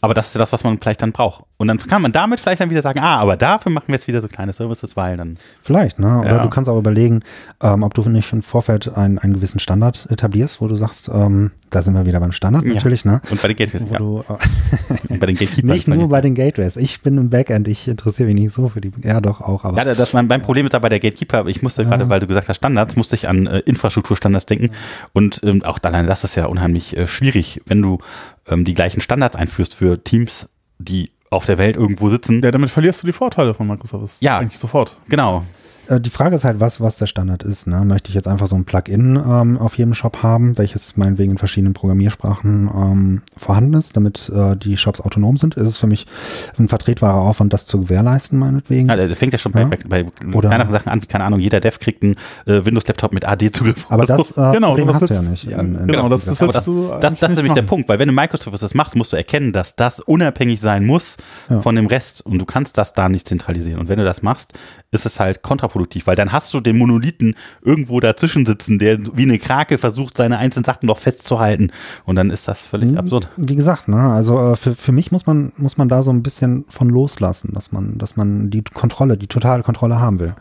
Aber 0.00 0.14
das 0.14 0.28
ist 0.28 0.34
ja 0.34 0.38
das, 0.38 0.52
was 0.52 0.64
man 0.64 0.78
vielleicht 0.78 1.02
dann 1.02 1.12
braucht. 1.12 1.44
Und 1.64 1.68
dann 1.68 1.78
kann 1.78 2.02
man 2.02 2.12
damit 2.12 2.40
vielleicht 2.40 2.60
dann 2.60 2.68
wieder 2.68 2.82
sagen, 2.82 2.98
ah, 3.00 3.16
aber 3.16 3.38
dafür 3.38 3.72
machen 3.72 3.84
wir 3.88 3.94
jetzt 3.94 4.06
wieder 4.06 4.20
so 4.20 4.28
kleine 4.28 4.52
Services, 4.52 4.98
weil 4.98 5.16
dann. 5.16 5.38
Vielleicht, 5.62 5.98
ne? 5.98 6.20
Oder 6.20 6.28
Ja. 6.36 6.42
du 6.42 6.50
kannst 6.50 6.68
auch 6.68 6.76
überlegen, 6.78 7.20
ähm, 7.62 7.82
ob 7.82 7.94
du 7.94 8.06
nicht 8.10 8.30
im 8.34 8.42
Vorfeld 8.42 8.94
einen, 8.94 9.16
einen 9.18 9.32
gewissen 9.32 9.60
Standard 9.60 10.06
etablierst, 10.10 10.60
wo 10.60 10.68
du 10.68 10.74
sagst, 10.74 11.08
ähm, 11.08 11.52
da 11.70 11.80
sind 11.82 11.94
wir 11.94 12.04
wieder 12.04 12.20
beim 12.20 12.32
Standard 12.32 12.64
Ja. 12.66 12.74
natürlich, 12.74 13.06
ne? 13.06 13.22
Und 13.30 13.40
bei 13.40 13.48
den 13.48 13.56
Gateways, 13.56 13.86
Wo 13.88 13.92
ja. 13.92 13.98
du, 13.98 14.24
äh, 14.28 15.16
bei 15.18 15.24
den 15.26 15.36
Gatekeepers. 15.36 15.74
nicht 15.74 15.88
nur 15.88 16.08
bei 16.10 16.20
den 16.20 16.34
Gateways. 16.34 16.76
Ich 16.76 17.00
bin 17.00 17.16
im 17.16 17.30
Backend, 17.30 17.66
ich 17.66 17.88
interessiere 17.88 18.26
mich 18.26 18.34
nicht 18.42 18.52
so 18.52 18.68
für 18.68 18.82
die, 18.82 18.92
ja 19.02 19.22
doch 19.22 19.40
auch, 19.40 19.64
aber. 19.64 19.78
Ja, 19.78 19.84
das 19.94 20.12
mein, 20.12 20.26
mein 20.26 20.42
Problem 20.42 20.66
ist 20.66 20.74
da 20.74 20.78
bei 20.80 20.90
der 20.90 21.00
Gatekeeper, 21.00 21.46
ich 21.46 21.62
musste 21.62 21.84
gerade, 21.86 22.10
weil 22.10 22.20
du 22.20 22.26
gesagt 22.26 22.50
hast 22.50 22.56
Standards, 22.58 22.94
musste 22.96 23.14
ich 23.14 23.26
an 23.26 23.46
äh, 23.46 23.60
Infrastrukturstandards 23.60 24.44
denken 24.44 24.68
und 25.14 25.40
ähm, 25.44 25.62
auch 25.64 25.78
allein 25.82 26.06
das 26.06 26.24
ist 26.24 26.34
ja 26.34 26.44
unheimlich 26.46 26.94
äh, 26.96 27.06
schwierig, 27.06 27.62
wenn 27.66 27.80
du 27.80 27.98
ähm, 28.46 28.64
die 28.66 28.74
gleichen 28.74 29.00
Standards 29.00 29.34
einführst 29.36 29.74
für 29.74 30.04
Teams, 30.04 30.48
die 30.78 31.10
auf 31.34 31.46
der 31.46 31.58
Welt 31.58 31.76
irgendwo 31.76 32.08
sitzen. 32.08 32.42
Ja, 32.42 32.50
damit 32.50 32.70
verlierst 32.70 33.02
du 33.02 33.06
die 33.06 33.12
Vorteile 33.12 33.54
von 33.54 33.66
Microservice. 33.66 34.20
Ja. 34.20 34.38
Eigentlich 34.38 34.58
sofort. 34.58 34.96
Genau. 35.08 35.44
Äh, 35.88 36.00
Die 36.00 36.10
Frage 36.10 36.34
ist 36.36 36.44
halt, 36.44 36.60
was, 36.60 36.80
was 36.80 36.96
der 36.98 37.06
Standard 37.06 37.42
ist. 37.42 37.66
Ne? 37.66 37.84
Möchte 37.84 38.08
ich 38.08 38.14
jetzt 38.14 38.28
einfach 38.28 38.46
so 38.46 38.56
ein 38.56 38.64
Plugin 38.64 39.16
ähm, 39.16 39.58
auf 39.58 39.76
jedem 39.78 39.94
Shop 39.94 40.22
haben, 40.22 40.56
welches 40.58 40.96
meinetwegen 40.96 41.32
in 41.32 41.38
verschiedenen 41.38 41.74
Programmiersprachen 41.74 42.70
ähm, 42.74 43.22
vorhanden 43.36 43.74
ist, 43.74 43.96
damit 43.96 44.30
äh, 44.34 44.56
die 44.56 44.76
Shops 44.76 45.00
autonom 45.00 45.36
sind? 45.36 45.56
Ist 45.56 45.68
es 45.68 45.78
für 45.78 45.86
mich 45.86 46.06
ein 46.58 46.68
vertretbarer 46.68 47.20
Aufwand, 47.20 47.52
das 47.52 47.66
zu 47.66 47.80
gewährleisten, 47.80 48.38
meinetwegen? 48.38 48.88
Ja, 48.88 48.96
das 48.96 49.16
fängt 49.18 49.32
ja 49.32 49.38
schon 49.38 49.52
bei, 49.52 49.60
Ja. 49.62 49.66
bei, 49.88 50.04
bei 50.04 50.38
Oder- 50.38 50.48
kleineren 50.48 50.72
Sachen 50.72 50.88
an, 50.90 51.02
wie 51.02 51.06
keine 51.06 51.24
Ahnung, 51.24 51.40
jeder 51.40 51.60
Dev 51.60 51.78
kriegt 51.78 52.02
einen 52.02 52.14
äh, 52.46 52.64
Windows-Laptop 52.64 53.12
mit 53.12 53.26
AD-Zugriff. 53.26 53.86
aber 53.90 54.06
das 54.06 54.30
äh, 54.32 54.52
Genau, 54.52 54.76
hast 54.94 55.02
du 55.10 55.14
ja 55.14 55.22
nicht. 55.22 55.44
in- 55.50 55.74
in 55.76 55.86
genau, 55.86 56.08
das- 56.08 56.24
das 56.24 56.38
das, 56.38 56.64
du 56.64 56.88
das, 56.88 57.04
eigentlich 57.04 57.20
das 57.20 57.30
ist 57.30 57.36
nämlich 57.36 57.52
der. 57.54 57.62
Punkt, 57.62 57.88
weil 57.88 57.98
wenn 57.98 58.08
du 58.08 58.14
Microservices 58.14 58.74
machst, 58.74 58.94
musst 58.96 59.12
du 59.12 59.16
erkennen, 59.16 59.52
dass 59.52 59.74
das 59.76 59.98
unabhängig 60.00 60.60
sein 60.60 60.84
muss 60.84 61.16
Ja. 61.48 61.60
von 61.62 61.74
dem 61.76 61.86
Rest 61.86 62.24
und 62.26 62.38
du 62.38 62.44
kannst 62.44 62.76
das 62.78 62.92
da 62.94 63.08
nicht 63.08 63.26
zentralisieren. 63.26 63.80
Und 63.80 63.88
wenn 63.88 63.98
du 63.98 64.04
das 64.04 64.22
machst, 64.22 64.52
ist 64.90 65.06
es 65.06 65.18
halt 65.18 65.42
kontraproduktiv, 65.42 65.73
weil 65.74 66.16
dann 66.16 66.32
hast 66.32 66.52
du 66.54 66.60
den 66.60 66.78
Monolithen 66.78 67.34
irgendwo 67.62 68.00
dazwischen 68.00 68.46
sitzen, 68.46 68.78
der 68.78 68.98
wie 69.16 69.22
eine 69.24 69.38
Krake 69.38 69.78
versucht, 69.78 70.16
seine 70.16 70.38
einzelnen 70.38 70.64
Sachen 70.64 70.86
noch 70.86 70.98
festzuhalten. 70.98 71.70
Und 72.04 72.16
dann 72.16 72.30
ist 72.30 72.46
das 72.48 72.62
völlig 72.62 72.90
Mhm. 72.92 72.98
absurd. 72.98 73.28
Wie 73.36 73.56
gesagt, 73.56 73.88
ne, 73.88 73.96
also 74.12 74.52
äh, 74.52 74.56
für, 74.56 74.74
für 74.74 74.92
mich 74.92 75.10
muss 75.12 75.26
man, 75.26 75.52
muss 75.56 75.76
man 75.76 75.88
da 75.88 76.02
so 76.02 76.10
ein 76.12 76.22
bisschen 76.22 76.64
von 76.68 76.88
loslassen, 76.88 77.52
dass 77.54 77.72
man, 77.72 77.98
dass 77.98 78.16
man 78.16 78.50
die 78.50 78.62
Kontrolle, 78.62 79.16
die 79.16 79.26
totale 79.26 79.62
Kontrolle 79.62 80.00
haben 80.00 80.20
will. 80.20 80.34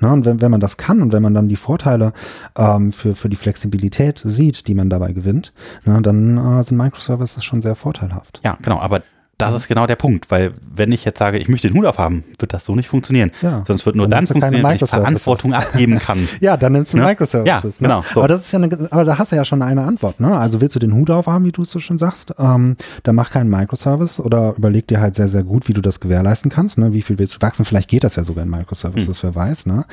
Ne, 0.00 0.12
und 0.12 0.24
wenn, 0.24 0.40
wenn 0.40 0.50
man 0.50 0.60
das 0.60 0.76
kann 0.76 1.02
und 1.02 1.12
wenn 1.12 1.22
man 1.22 1.34
dann 1.34 1.48
die 1.48 1.56
Vorteile 1.56 2.12
ähm, 2.56 2.92
für, 2.92 3.14
für 3.14 3.28
die 3.28 3.36
Flexibilität 3.36 4.20
sieht, 4.24 4.66
die 4.68 4.74
man 4.74 4.88
dabei 4.90 5.12
gewinnt, 5.12 5.52
ne, 5.84 6.00
dann 6.02 6.38
äh, 6.38 6.62
sind 6.62 6.76
Microservices 6.76 7.44
schon 7.44 7.60
sehr 7.60 7.74
vorteilhaft. 7.74 8.40
Ja, 8.44 8.56
genau, 8.62 8.78
aber 8.80 9.02
das 9.38 9.54
ist 9.54 9.68
genau 9.68 9.86
der 9.86 9.94
Punkt, 9.96 10.30
weil 10.32 10.52
wenn 10.74 10.90
ich 10.90 11.04
jetzt 11.04 11.18
sage, 11.18 11.38
ich 11.38 11.48
möchte 11.48 11.68
den 11.68 11.76
Hut 11.76 11.86
aufhaben, 11.86 12.24
wird 12.40 12.52
das 12.52 12.64
so 12.64 12.74
nicht 12.74 12.88
funktionieren. 12.88 13.30
Ja. 13.40 13.62
Sonst 13.66 13.86
wird 13.86 13.94
nur 13.94 14.06
Dann 14.08 14.24
dann 14.24 14.26
funktionieren, 14.26 14.64
wenn 14.68 14.74
ich. 14.76 14.84
Verantwortung 14.90 15.54
abgeben 15.54 15.98
kann. 16.00 16.28
Ja, 16.40 16.56
dann 16.56 16.72
nimmst 16.72 16.92
du 16.92 16.98
Ne? 16.98 17.04
Microservices. 17.04 17.78
Ja, 17.78 17.86
genau, 17.86 18.00
Ne? 18.00 18.04
so. 18.14 18.20
Aber 18.20 18.28
das 18.28 18.40
ist 18.42 18.52
ja 18.52 18.58
eine, 18.58 18.88
aber 18.90 19.04
da 19.04 19.16
hast 19.18 19.30
du 19.32 19.36
ja 19.36 19.44
schon 19.44 19.62
eine 19.62 19.84
Antwort, 19.84 20.18
ne? 20.20 20.36
Also 20.36 20.60
willst 20.60 20.74
du 20.74 20.80
den 20.80 20.92
Hut 20.92 21.08
aufhaben, 21.10 21.44
wie 21.44 21.52
du 21.52 21.62
es 21.62 21.70
so 21.70 21.78
schön 21.78 21.98
sagst, 21.98 22.34
ähm, 22.38 22.76
dann 23.04 23.14
mach 23.14 23.30
keinen 23.30 23.48
Microservice 23.48 24.20
oder 24.20 24.54
überleg 24.56 24.86
dir 24.88 25.00
halt 25.00 25.14
sehr, 25.14 25.28
sehr 25.28 25.44
gut, 25.44 25.68
wie 25.68 25.72
du 25.72 25.80
das 25.80 26.00
gewährleisten 26.00 26.50
kannst, 26.50 26.76
ne? 26.78 26.92
Wie 26.92 27.02
viel 27.02 27.18
willst 27.18 27.36
du 27.36 27.40
wachsen? 27.40 27.64
Vielleicht 27.64 27.88
geht 27.88 28.02
das 28.04 28.16
ja 28.16 28.24
sogar 28.24 28.44
in 28.44 28.50
Microservices, 28.50 29.22
wer 29.22 29.34
weiß, 29.34 29.66
ne? 29.66 29.84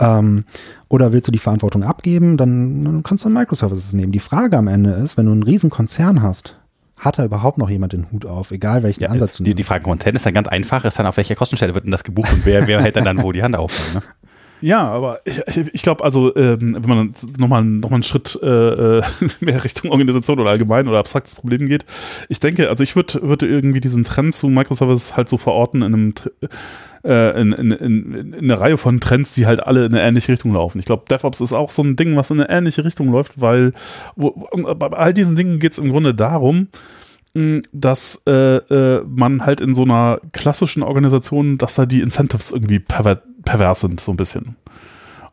Ähm, 0.00 0.44
oder 0.88 1.12
willst 1.12 1.26
du 1.26 1.32
die 1.32 1.38
Verantwortung 1.38 1.82
abgeben, 1.82 2.36
dann, 2.36 2.84
dann 2.84 3.02
kannst 3.02 3.24
du 3.24 3.28
Microservices 3.30 3.92
nehmen. 3.94 4.12
Die 4.12 4.20
Frage 4.20 4.56
am 4.58 4.68
Ende 4.68 4.90
ist, 4.92 5.16
wenn 5.16 5.26
du 5.26 5.32
einen 5.32 5.42
riesen 5.42 5.70
Konzern 5.70 6.22
hast, 6.22 6.56
hat 7.02 7.18
da 7.18 7.24
überhaupt 7.24 7.58
noch 7.58 7.68
jemand 7.68 7.92
den 7.92 8.10
Hut 8.12 8.24
auf, 8.24 8.52
egal 8.52 8.82
welchen 8.84 9.02
Ja, 9.02 9.10
Ansatz 9.10 9.36
du 9.36 9.42
die, 9.42 9.54
die 9.54 9.64
Frage 9.64 9.82
Content 9.82 10.16
ist 10.16 10.24
dann 10.24 10.34
ganz 10.34 10.46
einfach, 10.48 10.84
ist 10.84 10.98
dann 10.98 11.06
auf 11.06 11.16
welcher 11.16 11.34
Kostenstelle 11.34 11.74
wird 11.74 11.84
denn 11.84 11.90
das 11.90 12.04
gebucht 12.04 12.32
und 12.32 12.46
wer, 12.46 12.66
wer 12.68 12.80
hält 12.80 12.94
dann, 12.94 13.04
dann 13.04 13.22
wo 13.22 13.32
die 13.32 13.42
Hand 13.42 13.56
auf? 13.56 13.94
Ne? 13.94 14.02
Ja, 14.62 14.86
aber 14.88 15.18
ich, 15.24 15.40
ich- 15.72 15.82
glaube, 15.82 16.02
also, 16.04 16.34
ähm, 16.36 16.76
wenn 16.80 16.88
man 16.88 17.14
nochmal 17.36 17.64
noch 17.64 17.90
mal 17.90 17.96
einen 17.96 18.02
Schritt 18.02 18.38
äh, 18.42 18.46
äh, 18.98 19.02
mehr 19.40 19.62
Richtung 19.64 19.90
Organisation 19.90 20.38
oder 20.38 20.50
allgemein 20.50 20.88
oder 20.88 20.98
abstraktes 20.98 21.34
Problem 21.34 21.66
geht, 21.68 21.84
ich 22.28 22.40
denke, 22.40 22.68
also 22.70 22.82
ich 22.84 22.96
würde 22.96 23.20
würde 23.22 23.46
irgendwie 23.46 23.80
diesen 23.80 24.04
Trend 24.04 24.34
zu 24.34 24.48
Microservices 24.48 25.16
halt 25.16 25.28
so 25.28 25.36
verorten 25.36 25.82
in 25.82 25.92
einem 25.94 26.14
äh, 27.04 27.40
in, 27.40 27.52
in, 27.52 27.70
in, 27.72 28.14
in 28.34 28.44
einer 28.44 28.60
Reihe 28.60 28.78
von 28.78 29.00
Trends, 29.00 29.34
die 29.34 29.46
halt 29.46 29.66
alle 29.66 29.84
in 29.86 29.94
eine 29.94 30.02
ähnliche 30.06 30.30
Richtung 30.32 30.52
laufen. 30.54 30.78
Ich 30.78 30.84
glaube, 30.84 31.02
DevOps 31.10 31.40
ist 31.40 31.52
auch 31.52 31.70
so 31.72 31.82
ein 31.82 31.96
Ding, 31.96 32.14
was 32.16 32.30
in 32.30 32.40
eine 32.40 32.48
ähnliche 32.48 32.84
Richtung 32.84 33.10
läuft, 33.10 33.40
weil 33.40 33.72
wo, 34.14 34.30
bei 34.76 34.86
all 34.88 35.12
diesen 35.12 35.34
Dingen 35.34 35.58
geht 35.58 35.72
es 35.72 35.78
im 35.78 35.90
Grunde 35.90 36.14
darum, 36.14 36.68
dass 37.72 38.20
äh, 38.26 38.56
äh, 38.56 39.04
man 39.06 39.46
halt 39.46 39.60
in 39.60 39.74
so 39.74 39.82
einer 39.82 40.20
klassischen 40.32 40.82
Organisation, 40.82 41.56
dass 41.56 41.74
da 41.74 41.86
die 41.86 42.02
Incentives 42.02 42.52
irgendwie 42.52 42.78
perver 42.78 43.22
pervers 43.44 43.80
sind, 43.80 44.00
so 44.00 44.12
ein 44.12 44.16
bisschen. 44.16 44.56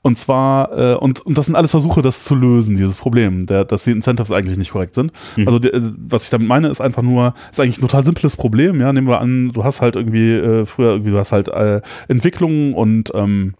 Und 0.01 0.17
zwar, 0.17 0.77
äh, 0.77 0.95
und, 0.95 1.19
und 1.25 1.37
das 1.37 1.47
sind 1.47 1.55
alles 1.55 1.71
Versuche, 1.71 2.01
das 2.01 2.23
zu 2.23 2.33
lösen, 2.33 2.75
dieses 2.75 2.95
Problem, 2.95 3.45
der, 3.45 3.65
dass 3.65 3.83
die 3.83 3.91
Incentives 3.91 4.31
eigentlich 4.31 4.57
nicht 4.57 4.71
korrekt 4.71 4.95
sind. 4.95 5.11
Mhm. 5.35 5.45
Also, 5.45 5.59
die, 5.59 5.69
äh, 5.69 5.81
was 5.97 6.23
ich 6.23 6.29
damit 6.29 6.47
meine, 6.47 6.69
ist 6.69 6.79
einfach 6.79 7.01
nur, 7.01 7.33
ist 7.51 7.59
eigentlich 7.59 7.79
ein 7.79 7.81
total 7.81 8.05
simples 8.05 8.37
Problem, 8.37 8.79
ja. 8.79 8.93
Nehmen 8.93 9.07
wir 9.07 9.19
an, 9.19 9.51
du 9.51 9.63
hast 9.63 9.81
halt 9.81 9.97
irgendwie, 9.97 10.31
äh, 10.31 10.65
früher 10.65 10.91
irgendwie, 10.91 11.11
du 11.11 11.17
hast 11.17 11.33
halt 11.33 11.49
äh, 11.49 11.81
Entwicklung 12.07 12.73
und 12.73 13.11
ähm, 13.13 13.55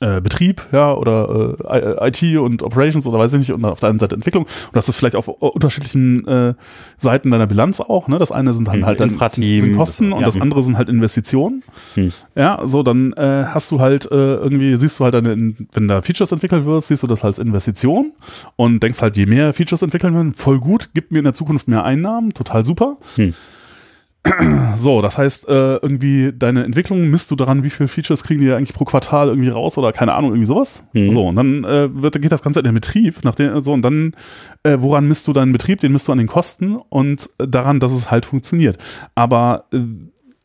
äh, 0.00 0.20
Betrieb, 0.20 0.62
ja, 0.72 0.92
oder 0.92 1.56
äh, 1.68 2.08
IT 2.08 2.38
und 2.38 2.62
Operations 2.62 3.06
oder 3.06 3.18
weiß 3.18 3.32
ich 3.34 3.38
nicht, 3.38 3.52
und 3.52 3.64
auf 3.64 3.80
der 3.80 3.88
einen 3.90 3.98
Seite 3.98 4.14
Entwicklung. 4.14 4.44
Und 4.44 4.74
das 4.74 4.88
ist 4.88 4.96
vielleicht 4.96 5.16
auf 5.16 5.28
unterschiedlichen 5.28 6.26
äh, 6.26 6.54
Seiten 6.98 7.30
deiner 7.30 7.46
Bilanz 7.46 7.80
auch, 7.80 8.08
ne? 8.08 8.18
Das 8.18 8.32
eine 8.32 8.52
sind 8.52 8.68
dann 8.68 8.76
Hm, 8.76 8.86
halt 8.86 9.00
dann 9.00 9.10
sind 9.10 9.18
Kosten 9.18 10.10
das- 10.10 10.14
und 10.14 10.20
ja, 10.20 10.26
das 10.26 10.34
hm. 10.34 10.42
andere 10.42 10.62
sind 10.62 10.78
halt 10.78 10.88
Investitionen. 10.88 11.62
Hm. 11.94 12.12
Ja, 12.34 12.60
so, 12.64 12.82
dann 12.82 13.12
äh, 13.14 13.44
hast 13.48 13.70
du 13.70 13.80
halt 13.80 14.06
äh, 14.10 14.34
irgendwie, 14.34 14.76
siehst 14.76 15.00
du 15.00 15.04
halt 15.04 15.14
deine, 15.14 15.54
wenn 15.72 15.88
da 15.88 16.02
Features 16.02 16.32
entwickelt 16.32 16.64
wird, 16.64 16.84
siehst 16.84 17.02
du 17.02 17.06
das 17.06 17.24
als 17.24 17.38
Investition 17.38 18.12
und 18.56 18.82
denkst 18.82 19.00
halt, 19.02 19.16
je 19.16 19.26
mehr 19.26 19.52
Features 19.52 19.82
entwickeln 19.82 20.14
werden, 20.14 20.32
voll 20.32 20.58
gut, 20.58 20.90
gibt 20.94 21.12
mir 21.12 21.18
in 21.18 21.24
der 21.24 21.34
Zukunft 21.34 21.68
mehr 21.68 21.84
Einnahmen, 21.84 22.34
total 22.34 22.64
super. 22.64 22.96
Hm. 23.16 23.34
So, 24.76 25.00
das 25.00 25.18
heißt, 25.18 25.48
äh, 25.48 25.76
irgendwie 25.76 26.32
deine 26.34 26.64
Entwicklung 26.64 27.08
misst 27.08 27.30
du 27.30 27.36
daran, 27.36 27.64
wie 27.64 27.70
viele 27.70 27.88
Features 27.88 28.22
kriegen 28.22 28.40
die 28.40 28.52
eigentlich 28.52 28.74
pro 28.74 28.84
Quartal 28.84 29.28
irgendwie 29.28 29.48
raus 29.48 29.78
oder 29.78 29.92
keine 29.92 30.14
Ahnung, 30.14 30.30
irgendwie 30.30 30.46
sowas. 30.46 30.82
Mhm. 30.92 31.12
So, 31.12 31.26
und 31.26 31.36
dann 31.36 31.64
äh, 31.64 31.88
wird, 31.92 32.20
geht 32.20 32.32
das 32.32 32.42
Ganze 32.42 32.60
in 32.60 32.64
den 32.64 32.74
Betrieb, 32.74 33.16
nachdem, 33.22 33.60
so, 33.60 33.72
und 33.72 33.82
dann, 33.82 34.12
äh, 34.62 34.76
woran 34.78 35.08
misst 35.08 35.26
du 35.26 35.32
deinen 35.32 35.52
Betrieb? 35.52 35.80
Den 35.80 35.92
misst 35.92 36.08
du 36.08 36.12
an 36.12 36.18
den 36.18 36.26
Kosten 36.26 36.76
und 36.76 37.30
daran, 37.38 37.80
dass 37.80 37.92
es 37.92 38.10
halt 38.10 38.26
funktioniert. 38.26 38.78
Aber 39.14 39.66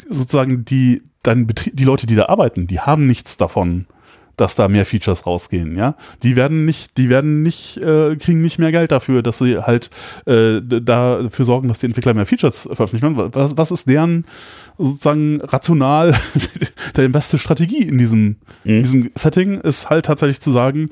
sozusagen 0.10 0.66
die, 0.66 1.02
dein 1.24 1.48
Betrieb, 1.48 1.76
die 1.76 1.84
Leute, 1.84 2.08
die 2.08 2.16
da 2.16 2.28
arbeiten, 2.28 2.68
die 2.68 2.80
haben 2.80 3.06
nichts 3.06 3.38
davon, 3.38 3.86
dass 4.42 4.56
da 4.56 4.68
mehr 4.68 4.86
Features 4.88 5.28
rausgehen, 5.28 5.78
ja. 5.78 5.96
Die 6.24 6.36
werden 6.36 6.66
nicht, 6.66 6.98
die 6.98 7.10
werden 7.10 7.44
nicht, 7.44 7.78
äh, 7.78 8.16
kriegen 8.16 8.42
nicht 8.42 8.58
mehr 8.58 8.72
Geld 8.72 8.92
dafür, 8.92 9.22
dass 9.22 9.38
sie 9.38 9.60
halt 9.60 9.92
äh, 10.26 10.60
dafür 10.62 11.46
sorgen, 11.46 11.68
dass 11.68 11.78
die 11.80 11.86
Entwickler 11.86 12.14
mehr 12.16 12.26
Features 12.26 12.62
veröffentlichen. 12.74 13.16
Was, 13.34 13.56
was 13.56 13.72
ist 13.72 13.88
deren 13.88 14.26
sozusagen 14.80 15.40
rational 15.42 16.16
der 16.96 17.08
beste 17.10 17.38
Strategie 17.38 17.84
in 17.84 18.00
diesem, 18.00 18.38
in 18.64 18.78
Mhm. 18.78 18.84
diesem 18.84 19.12
Setting 19.16 19.62
ist 19.62 19.90
halt 19.92 20.06
tatsächlich 20.06 20.42
zu 20.42 20.50
sagen, 20.52 20.90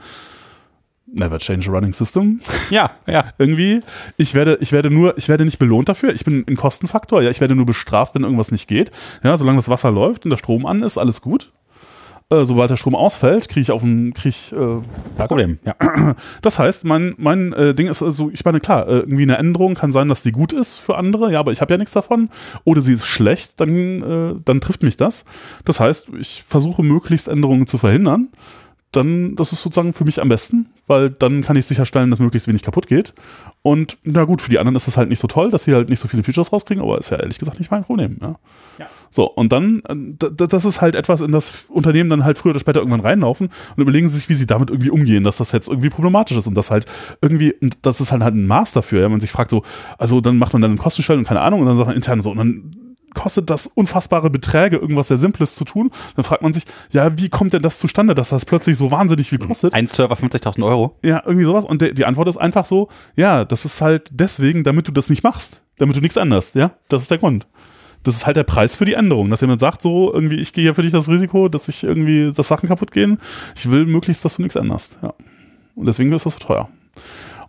never 1.12 1.40
change 1.40 1.70
a 1.70 1.74
running 1.74 1.92
system 1.94 2.40
Ja, 2.70 2.92
ja. 3.08 3.34
irgendwie. 3.40 3.82
Ich 4.18 4.36
werde, 4.36 4.60
ich 4.62 4.72
werde 4.72 4.92
nur, 4.92 5.18
ich 5.18 5.28
werde 5.28 5.44
nicht 5.46 5.58
belohnt 5.58 5.90
dafür. 5.90 6.14
Ich 6.14 6.24
bin 6.24 6.46
ein 6.48 6.56
Kostenfaktor. 6.56 7.24
Ja, 7.24 7.32
ich 7.32 7.42
werde 7.42 7.56
nur 7.56 7.66
bestraft, 7.66 8.14
wenn 8.16 8.22
irgendwas 8.24 8.52
nicht 8.52 8.68
geht. 8.68 8.92
Ja, 9.24 9.36
solange 9.38 9.58
das 9.58 9.70
Wasser 9.70 9.92
läuft 9.92 10.26
und 10.26 10.30
der 10.30 10.38
Strom 10.38 10.66
an 10.68 10.84
ist, 10.84 10.98
alles 11.00 11.22
gut. 11.22 11.52
Äh, 12.32 12.46
sobald 12.46 12.70
der 12.70 12.78
Strom 12.78 12.94
ausfällt, 12.94 13.50
kriege 13.50 13.62
ich 13.62 13.72
auf 13.72 13.82
dem, 13.82 14.14
kriege 14.14 14.30
ich, 14.30 14.52
äh, 14.52 14.82
Kein 15.18 15.28
Problem. 15.28 15.60
Ja. 15.66 16.16
das 16.44 16.60
heißt, 16.60 16.86
mein, 16.86 17.16
mein 17.18 17.54
äh, 17.54 17.74
Ding 17.74 17.88
ist 17.88 18.04
also, 18.04 18.30
ich 18.30 18.46
meine, 18.46 18.60
klar, 18.60 18.88
äh, 18.88 19.00
irgendwie 19.00 19.24
eine 19.24 19.38
Änderung 19.38 19.74
kann 19.74 19.92
sein, 19.92 20.08
dass 20.08 20.22
die 20.22 20.32
gut 20.32 20.54
ist 20.54 20.78
für 20.78 20.96
andere, 20.96 21.32
ja, 21.32 21.40
aber 21.40 21.52
ich 21.52 21.60
habe 21.60 21.74
ja 21.74 21.80
nichts 21.80 21.94
davon. 21.94 22.30
Oder 22.66 22.82
sie 22.82 22.94
ist 22.94 23.08
schlecht, 23.08 23.60
dann, 23.60 24.04
äh, 24.04 24.42
dann 24.46 24.62
trifft 24.62 24.84
mich 24.84 24.96
das. 24.96 25.26
Das 25.66 25.80
heißt, 25.80 26.10
ich 26.20 26.44
versuche 26.46 26.84
möglichst 26.84 27.28
Änderungen 27.28 27.66
zu 27.66 27.80
verhindern. 27.80 28.28
Dann, 28.92 29.36
das 29.36 29.54
ist 29.54 29.62
sozusagen 29.62 29.94
für 29.94 30.04
mich 30.04 30.22
am 30.22 30.30
besten, 30.30 30.70
weil 30.88 31.12
dann 31.12 31.44
kann 31.44 31.56
ich 31.56 31.66
sicherstellen, 31.66 32.10
dass 32.10 32.20
möglichst 32.20 32.48
wenig 32.48 32.64
kaputt 32.64 32.88
geht. 32.88 33.14
Und 33.62 33.98
na 34.04 34.24
gut, 34.24 34.42
für 34.42 34.50
die 34.50 34.58
anderen 34.58 34.76
ist 34.76 34.88
das 34.88 34.98
halt 34.98 35.10
nicht 35.10 35.20
so 35.20 35.28
toll, 35.28 35.52
dass 35.52 35.66
sie 35.66 35.76
halt 35.76 35.90
nicht 35.90 36.00
so 36.00 36.08
viele 36.08 36.24
Features 36.24 36.52
rauskriegen, 36.52 36.82
aber 36.84 36.98
ist 36.98 37.12
ja 37.12 37.18
ehrlich 37.18 37.38
gesagt 37.38 37.60
nicht 37.60 37.70
mein 37.70 37.84
Problem. 37.84 38.18
Ja. 38.20 38.36
Ja. 38.80 38.88
So, 39.12 39.26
und 39.30 39.52
dann, 39.52 39.84
äh, 39.88 40.48
das 40.48 40.66
ist 40.66 40.82
halt 40.82 40.96
etwas, 40.96 41.22
in 41.22 41.32
das 41.32 41.66
Unternehmen 41.70 42.10
dann 42.10 42.26
halt 42.26 42.38
früher 42.38 42.52
oder 42.52 42.60
später 42.60 42.80
irgendwann 42.80 43.02
reinlaufen 43.02 43.50
und 43.76 43.82
überlegen 43.82 44.08
sich, 44.08 44.28
wie 44.30 44.34
sie 44.34 44.48
damit 44.48 44.72
irgendwie 44.72 44.90
umgehen, 44.90 45.24
dass 45.24 45.38
das 45.38 45.52
jetzt 45.52 45.68
irgendwie 45.68 45.90
problematisch 45.90 46.38
ist 46.38 46.48
und 46.48 46.56
das 46.56 46.72
halt 46.72 46.86
irgendwie, 47.22 47.54
und 47.62 47.78
das 47.84 48.02
ist 48.02 48.12
halt, 48.12 48.24
halt 48.24 48.36
ein 48.36 48.48
Maß 48.48 48.72
dafür, 48.72 49.02
ja, 49.02 49.10
man 49.10 49.20
sich 49.20 49.32
fragt 49.32 49.52
so, 49.52 49.64
also 50.00 50.22
dann 50.22 50.38
macht 50.38 50.54
man 50.54 50.62
dann 50.62 50.72
eine 50.72 50.80
Kostenstellung, 50.80 51.26
keine 51.26 51.42
Ahnung, 51.42 51.62
und 51.62 51.68
dann 51.68 51.78
sagt 51.78 51.88
man 51.88 51.96
intern 51.96 52.22
so, 52.22 52.32
und 52.32 52.38
dann 52.38 52.89
kostet 53.20 53.50
das 53.50 53.68
unfassbare 53.68 54.30
Beträge, 54.30 54.78
irgendwas 54.78 55.10
sehr 55.10 55.18
Simples 55.18 55.56
zu 55.56 55.66
tun. 55.66 55.92
Dann 56.16 56.24
fragt 56.24 56.42
man 56.42 56.54
sich, 56.54 56.64
ja, 56.92 57.18
wie 57.18 57.28
kommt 57.28 57.52
denn 57.52 57.62
das 57.62 57.78
zustande, 57.78 58.16
dass 58.16 58.30
das 58.30 58.46
plötzlich 58.46 58.78
so 58.78 58.92
wahnsinnig 58.92 59.28
viel 59.30 59.40
kostet? 59.40 59.74
Ein 59.74 59.88
Server 59.88 60.16
50.000 60.16 60.66
Euro. 60.66 60.96
Ja, 61.04 61.22
irgendwie 61.26 61.44
sowas. 61.44 61.66
Und 61.66 61.82
die 61.82 62.06
Antwort 62.06 62.30
ist 62.30 62.38
einfach 62.38 62.66
so, 62.66 62.88
ja, 63.18 63.44
das 63.44 63.66
ist 63.66 63.82
halt 63.82 64.10
deswegen, 64.12 64.64
damit 64.64 64.88
du 64.88 64.94
das 64.94 65.10
nicht 65.10 65.22
machst, 65.22 65.62
damit 65.80 65.98
du 65.98 66.02
nichts 66.02 66.16
änderst, 66.16 66.56
ja, 66.56 66.72
das 66.88 67.02
ist 67.02 67.12
der 67.12 67.18
Grund. 67.18 67.46
Das 68.04 68.16
ist 68.16 68.26
halt 68.26 68.38
der 68.38 68.46
Preis 68.46 68.78
für 68.78 68.86
die 68.86 68.94
Änderung, 68.94 69.30
dass 69.30 69.42
jemand 69.42 69.60
sagt 69.60 69.82
so, 69.82 70.14
irgendwie, 70.14 70.38
ich 70.38 70.54
gehe 70.54 70.64
hier 70.64 70.76
für 70.76 70.84
dich 70.84 70.94
das 70.94 71.10
Risiko, 71.10 71.50
dass 71.50 71.66
sich 71.66 71.84
irgendwie, 71.84 72.32
dass 72.32 72.48
Sachen 72.48 72.70
kaputt 72.70 72.94
gehen. 72.94 73.18
Ich 73.58 73.70
will 73.70 73.86
möglichst, 73.86 74.24
dass 74.24 74.38
du 74.38 74.44
nichts 74.44 74.56
änderst, 74.56 74.98
ja. 75.04 75.14
Und 75.76 75.88
deswegen 75.88 76.14
ist 76.14 76.26
das 76.26 76.36
so 76.36 76.40
teuer. 76.40 76.70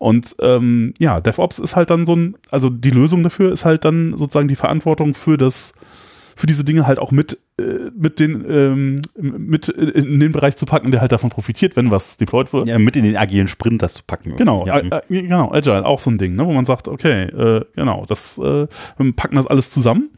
Und 0.01 0.35
ähm, 0.41 0.95
ja, 0.99 1.21
DevOps 1.21 1.59
ist 1.59 1.77
halt 1.77 1.91
dann 1.91 2.07
so 2.07 2.17
ein, 2.17 2.35
also 2.51 2.71
die 2.71 2.89
Lösung 2.89 3.23
dafür 3.23 3.53
ist 3.53 3.67
halt 3.67 3.85
dann 3.85 4.17
sozusagen 4.17 4.49
die 4.49 4.57
Verantwortung 4.57 5.13
für 5.13 5.37
das, 5.37 5.75
für 6.35 6.47
diese 6.47 6.65
Dinge 6.65 6.87
halt 6.87 6.99
auch 6.99 7.11
mit, 7.11 7.39
äh, 7.61 7.91
mit 7.95 8.19
den, 8.19 8.43
ähm, 8.49 9.01
mit 9.21 9.69
in 9.69 10.19
den 10.19 10.33
Bereich 10.33 10.57
zu 10.57 10.65
packen, 10.65 10.91
der 10.91 11.03
halt 11.03 11.13
davon 11.13 11.29
profitiert, 11.29 11.77
wenn 11.77 11.91
was 11.91 12.17
deployed 12.17 12.51
wird. 12.55 12.67
Ja, 12.67 12.79
mit 12.79 12.97
in 12.97 13.05
den 13.05 13.19
agilen 13.19 13.47
Sprint 13.47 13.83
das 13.83 13.93
zu 13.93 14.03
packen. 14.07 14.37
Genau, 14.37 14.67
Ja. 14.67 14.79
äh, 14.79 14.89
äh, 15.11 15.23
genau, 15.23 15.53
Agile, 15.53 15.85
auch 15.85 16.01
so 16.01 16.09
ein 16.11 16.17
Ding, 16.17 16.35
ne, 16.35 16.47
wo 16.47 16.53
man 16.55 16.65
sagt, 16.65 16.89
okay, 16.89 17.25
äh, 17.25 17.61
genau, 17.77 18.07
das, 18.09 18.39
äh, 18.39 18.69
wir 18.97 19.13
packen 19.15 19.37
das 19.37 19.47
alles 19.47 19.71
zusammen. 19.71 20.09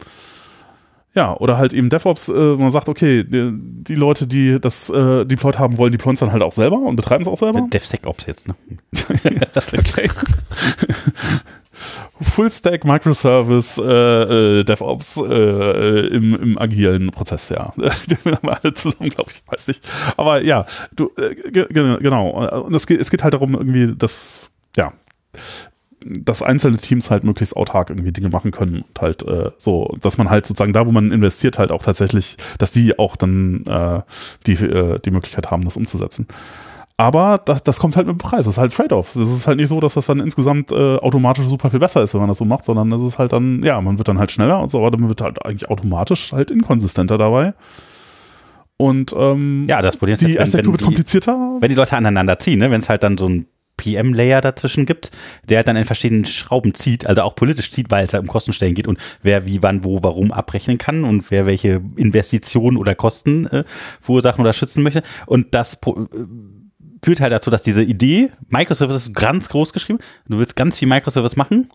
Ja, 1.15 1.37
oder 1.37 1.59
halt 1.59 1.75
eben 1.75 1.91
DevOps, 1.91 2.29
äh, 2.29 2.57
man 2.57 2.71
sagt, 2.71 2.89
okay, 2.89 3.23
die, 3.23 3.53
die 3.55 3.95
Leute, 3.95 4.27
die 4.27 4.59
das 4.59 4.89
äh, 4.89 5.27
deployed 5.27 5.59
haben 5.59 5.77
wollen, 5.77 5.93
deployen 5.93 6.15
es 6.15 6.21
dann 6.21 6.33
halt 6.33 6.43
auch 6.43 6.53
selber 6.53 6.79
und 6.79 6.97
betreiben 6.97 7.21
es 7.23 7.29
auch 7.29 7.37
selber. 7.37 7.61
DevSecOps 7.71 8.25
jetzt, 8.27 8.49
ne? 8.49 8.55
okay. 9.55 10.09
Full-Stack 12.21 12.85
Microservice 12.85 13.79
äh, 13.79 14.61
äh, 14.61 14.65
DevOps 14.65 15.17
äh, 15.17 15.23
äh, 15.23 16.07
im, 16.09 16.35
im 16.35 16.59
agilen 16.59 17.11
Prozess, 17.11 17.49
ja. 17.49 17.73
Die 17.77 18.15
haben 18.31 18.39
wir 18.43 18.61
alle 18.63 18.73
zusammen, 18.75 19.11
glaube 19.11 19.31
ich, 19.33 19.43
weiß 19.47 19.69
nicht. 19.69 19.83
Aber 20.17 20.43
ja, 20.43 20.67
du, 20.95 21.11
äh, 21.17 21.35
ge- 21.51 21.67
ge- 21.69 21.99
genau. 22.01 22.63
Und 22.63 22.75
es 22.75 22.87
geht, 22.87 23.01
es 23.01 23.11
geht 23.11 23.23
halt 23.25 23.35
darum, 23.35 23.55
irgendwie, 23.55 23.95
dass, 23.97 24.51
ja, 24.77 24.93
dass 26.07 26.43
einzelne 26.43 26.77
Teams 26.79 27.11
halt 27.11 27.25
möglichst 27.25 27.57
autark 27.57 27.91
irgendwie 27.91 28.13
Dinge 28.13 28.29
machen 28.29 28.51
können 28.51 28.85
und 28.89 29.01
halt 29.01 29.23
äh, 29.27 29.51
so, 29.59 29.97
dass 30.01 30.19
man 30.19 30.31
halt 30.31 30.47
sozusagen 30.47 30.73
da, 30.73 30.87
wo 30.87 30.93
man 30.93 31.13
investiert, 31.13 31.59
halt 31.59 31.73
auch 31.73 31.83
tatsächlich, 31.83 32.37
dass 32.59 32.71
die 32.71 32.99
auch 32.99 33.17
dann 33.17 33.65
äh, 33.67 34.01
die, 34.47 34.53
äh, 34.53 34.99
die 35.01 35.11
Möglichkeit 35.11 35.51
haben, 35.51 35.65
das 35.65 35.77
umzusetzen. 35.77 36.27
Aber 36.97 37.41
das, 37.45 37.63
das 37.63 37.79
kommt 37.79 37.97
halt 37.97 38.07
mit 38.07 38.17
dem 38.17 38.19
Preis. 38.19 38.45
Das 38.45 38.55
ist 38.55 38.59
halt 38.59 38.75
Trade-off. 38.75 39.15
Das 39.15 39.29
ist 39.29 39.49
halt 39.49 39.59
nicht 39.59 39.69
so, 39.69 39.81
dass 39.81 39.95
das 39.95 40.07
dann 40.07 40.21
insgesamt 40.21 40.71
äh, 40.73 40.97
automatisch 40.97 41.47
super 41.47 41.71
viel 41.71 41.81
besser 41.81 42.03
ist, 42.03 42.15
wenn 42.15 42.21
man 42.21 42.29
das 42.29 42.39
so 42.39 42.45
macht, 42.45 42.65
sondern 42.65 42.91
das 42.91 43.01
ist 43.01 43.19
halt 43.19 43.33
dann, 43.33 43.63
ja, 43.65 43.81
man 43.81 43.99
wird 43.99 44.09
dann 44.09 44.19
halt 44.19 44.31
schneller 44.31 44.61
und 44.61 44.71
so, 44.71 44.85
aber 44.85 44.97
man 44.99 45.09
wird 45.09 45.21
halt 45.21 45.45
eigentlich 45.45 45.69
automatisch 45.69 46.33
halt 46.33 46.51
inkonsistenter 46.51 47.19
dabei. 47.19 47.55
Und 48.77 49.15
ähm, 49.17 49.67
Ja, 49.69 49.81
das 49.81 49.97
Problem 49.97 50.15
ist, 50.15 50.23
die 50.23 50.27
jetzt, 50.27 50.35
wenn, 50.35 50.41
Architektur 50.41 50.65
wenn, 50.65 50.73
wird 50.73 50.81
die, 50.81 50.85
komplizierter. 50.85 51.57
wenn 51.61 51.69
die 51.69 51.75
Leute 51.75 51.97
aneinander 51.97 52.39
ziehen, 52.39 52.59
ne? 52.59 52.71
wenn 52.71 52.81
es 52.81 52.89
halt 52.89 53.03
dann 53.03 53.17
so 53.17 53.27
ein 53.27 53.47
PM-Layer 53.83 54.41
dazwischen 54.41 54.87
gibt, 54.87 55.11
der 55.49 55.65
dann 55.65 55.77
in 55.77 55.85
verschiedenen 55.85 56.25
Schrauben 56.25 56.73
zieht, 56.73 57.05
also 57.05 57.23
auch 57.23 57.35
politisch 57.35 57.71
zieht, 57.71 57.91
weil 57.91 58.07
es 58.07 58.13
halt 58.13 58.23
um 58.23 58.29
Kostenstellen 58.29 58.75
geht 58.75 58.87
und 58.87 58.99
wer 59.23 59.45
wie, 59.45 59.63
wann, 59.63 59.83
wo, 59.83 60.03
warum 60.03 60.31
abrechnen 60.31 60.79
kann 60.79 61.05
und 61.05 61.31
wer 61.31 61.47
welche 61.47 61.83
Investitionen 61.97 62.77
oder 62.77 62.95
Kosten 62.95 63.47
äh, 63.47 63.65
verursachen 64.01 64.41
oder 64.41 64.53
schützen 64.53 64.83
möchte. 64.83 65.03
Und 65.27 65.55
das 65.55 65.75
äh, 65.75 65.91
führt 67.05 67.21
halt 67.21 67.33
dazu, 67.33 67.51
dass 67.51 67.63
diese 67.63 67.83
Idee, 67.83 68.31
Microservice 68.49 69.09
ist 69.09 69.15
ganz 69.15 69.49
groß 69.49 69.73
geschrieben, 69.73 69.99
du 70.29 70.39
willst 70.39 70.55
ganz 70.55 70.79
viel 70.79 70.89
Microservice 70.89 71.37
machen, 71.37 71.69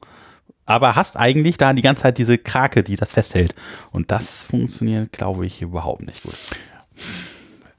aber 0.66 0.95
hast 0.95 1.18
eigentlich 1.18 1.58
da 1.58 1.74
die 1.74 1.82
ganze 1.82 2.03
Zeit 2.03 2.18
diese 2.18 2.38
Krake, 2.38 2.84
die 2.84 2.95
das 2.95 3.12
festhält. 3.12 3.53
Und 3.91 4.12
das 4.12 4.43
funktioniert, 4.43 5.12
glaube 5.12 5.45
ich, 5.45 5.62
überhaupt 5.62 6.05
nicht 6.05 6.24
gut. 6.24 6.36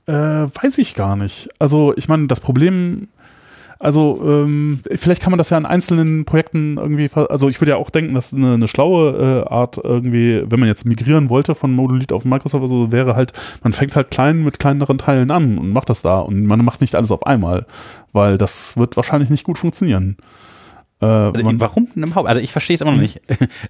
Äh, 0.07 0.12
weiß 0.12 0.79
ich 0.79 0.95
gar 0.95 1.16
nicht. 1.16 1.51
Also, 1.59 1.95
ich 1.97 2.09
meine, 2.09 2.29
das 2.29 2.41
Problem, 2.41 3.09
also, 3.81 4.20
ähm, 4.24 4.81
vielleicht 4.97 5.22
kann 5.22 5.31
man 5.31 5.39
das 5.39 5.51
ja 5.51 5.57
an 5.57 5.64
einzelnen 5.64 6.24
Projekten 6.24 6.79
irgendwie, 6.79 7.09
also 7.14 7.49
ich 7.49 7.61
würde 7.61 7.70
ja 7.72 7.76
auch 7.76 7.91
denken, 7.91 8.14
dass 8.14 8.35
eine, 8.35 8.55
eine 8.55 8.66
schlaue 8.66 9.45
äh, 9.47 9.49
Art 9.49 9.79
irgendwie, 9.83 10.43
wenn 10.49 10.59
man 10.59 10.68
jetzt 10.68 10.85
migrieren 10.85 11.31
wollte 11.31 11.55
von 11.55 11.72
Monolith 11.72 12.12
auf 12.12 12.24
Microsoft, 12.24 12.62
also 12.62 12.91
wäre 12.91 13.14
halt, 13.14 13.33
man 13.62 13.72
fängt 13.72 13.95
halt 13.95 14.11
klein 14.11 14.43
mit 14.43 14.59
kleineren 14.59 14.99
Teilen 14.99 15.31
an 15.31 15.59
und 15.59 15.72
macht 15.72 15.91
das 15.91 16.03
da 16.03 16.18
und 16.18 16.45
man 16.45 16.64
macht 16.64 16.81
nicht 16.81 16.97
alles 16.97 17.12
auf 17.12 17.24
einmal, 17.24 17.66
weil 18.12 18.37
das 18.37 18.76
wird 18.76 18.97
wahrscheinlich 18.97 19.31
nicht 19.31 19.45
gut 19.45 19.59
funktionieren. 19.59 20.16
Äh, 21.01 21.07
Also, 21.07 21.61
warum 21.61 21.88
denn 21.94 22.03
überhaupt? 22.05 22.28
Also 22.28 22.40
ich 22.40 22.51
verstehe 22.51 22.74
es 22.74 22.80
immer 22.80 22.90
noch 22.92 22.99
nicht. 23.01 23.20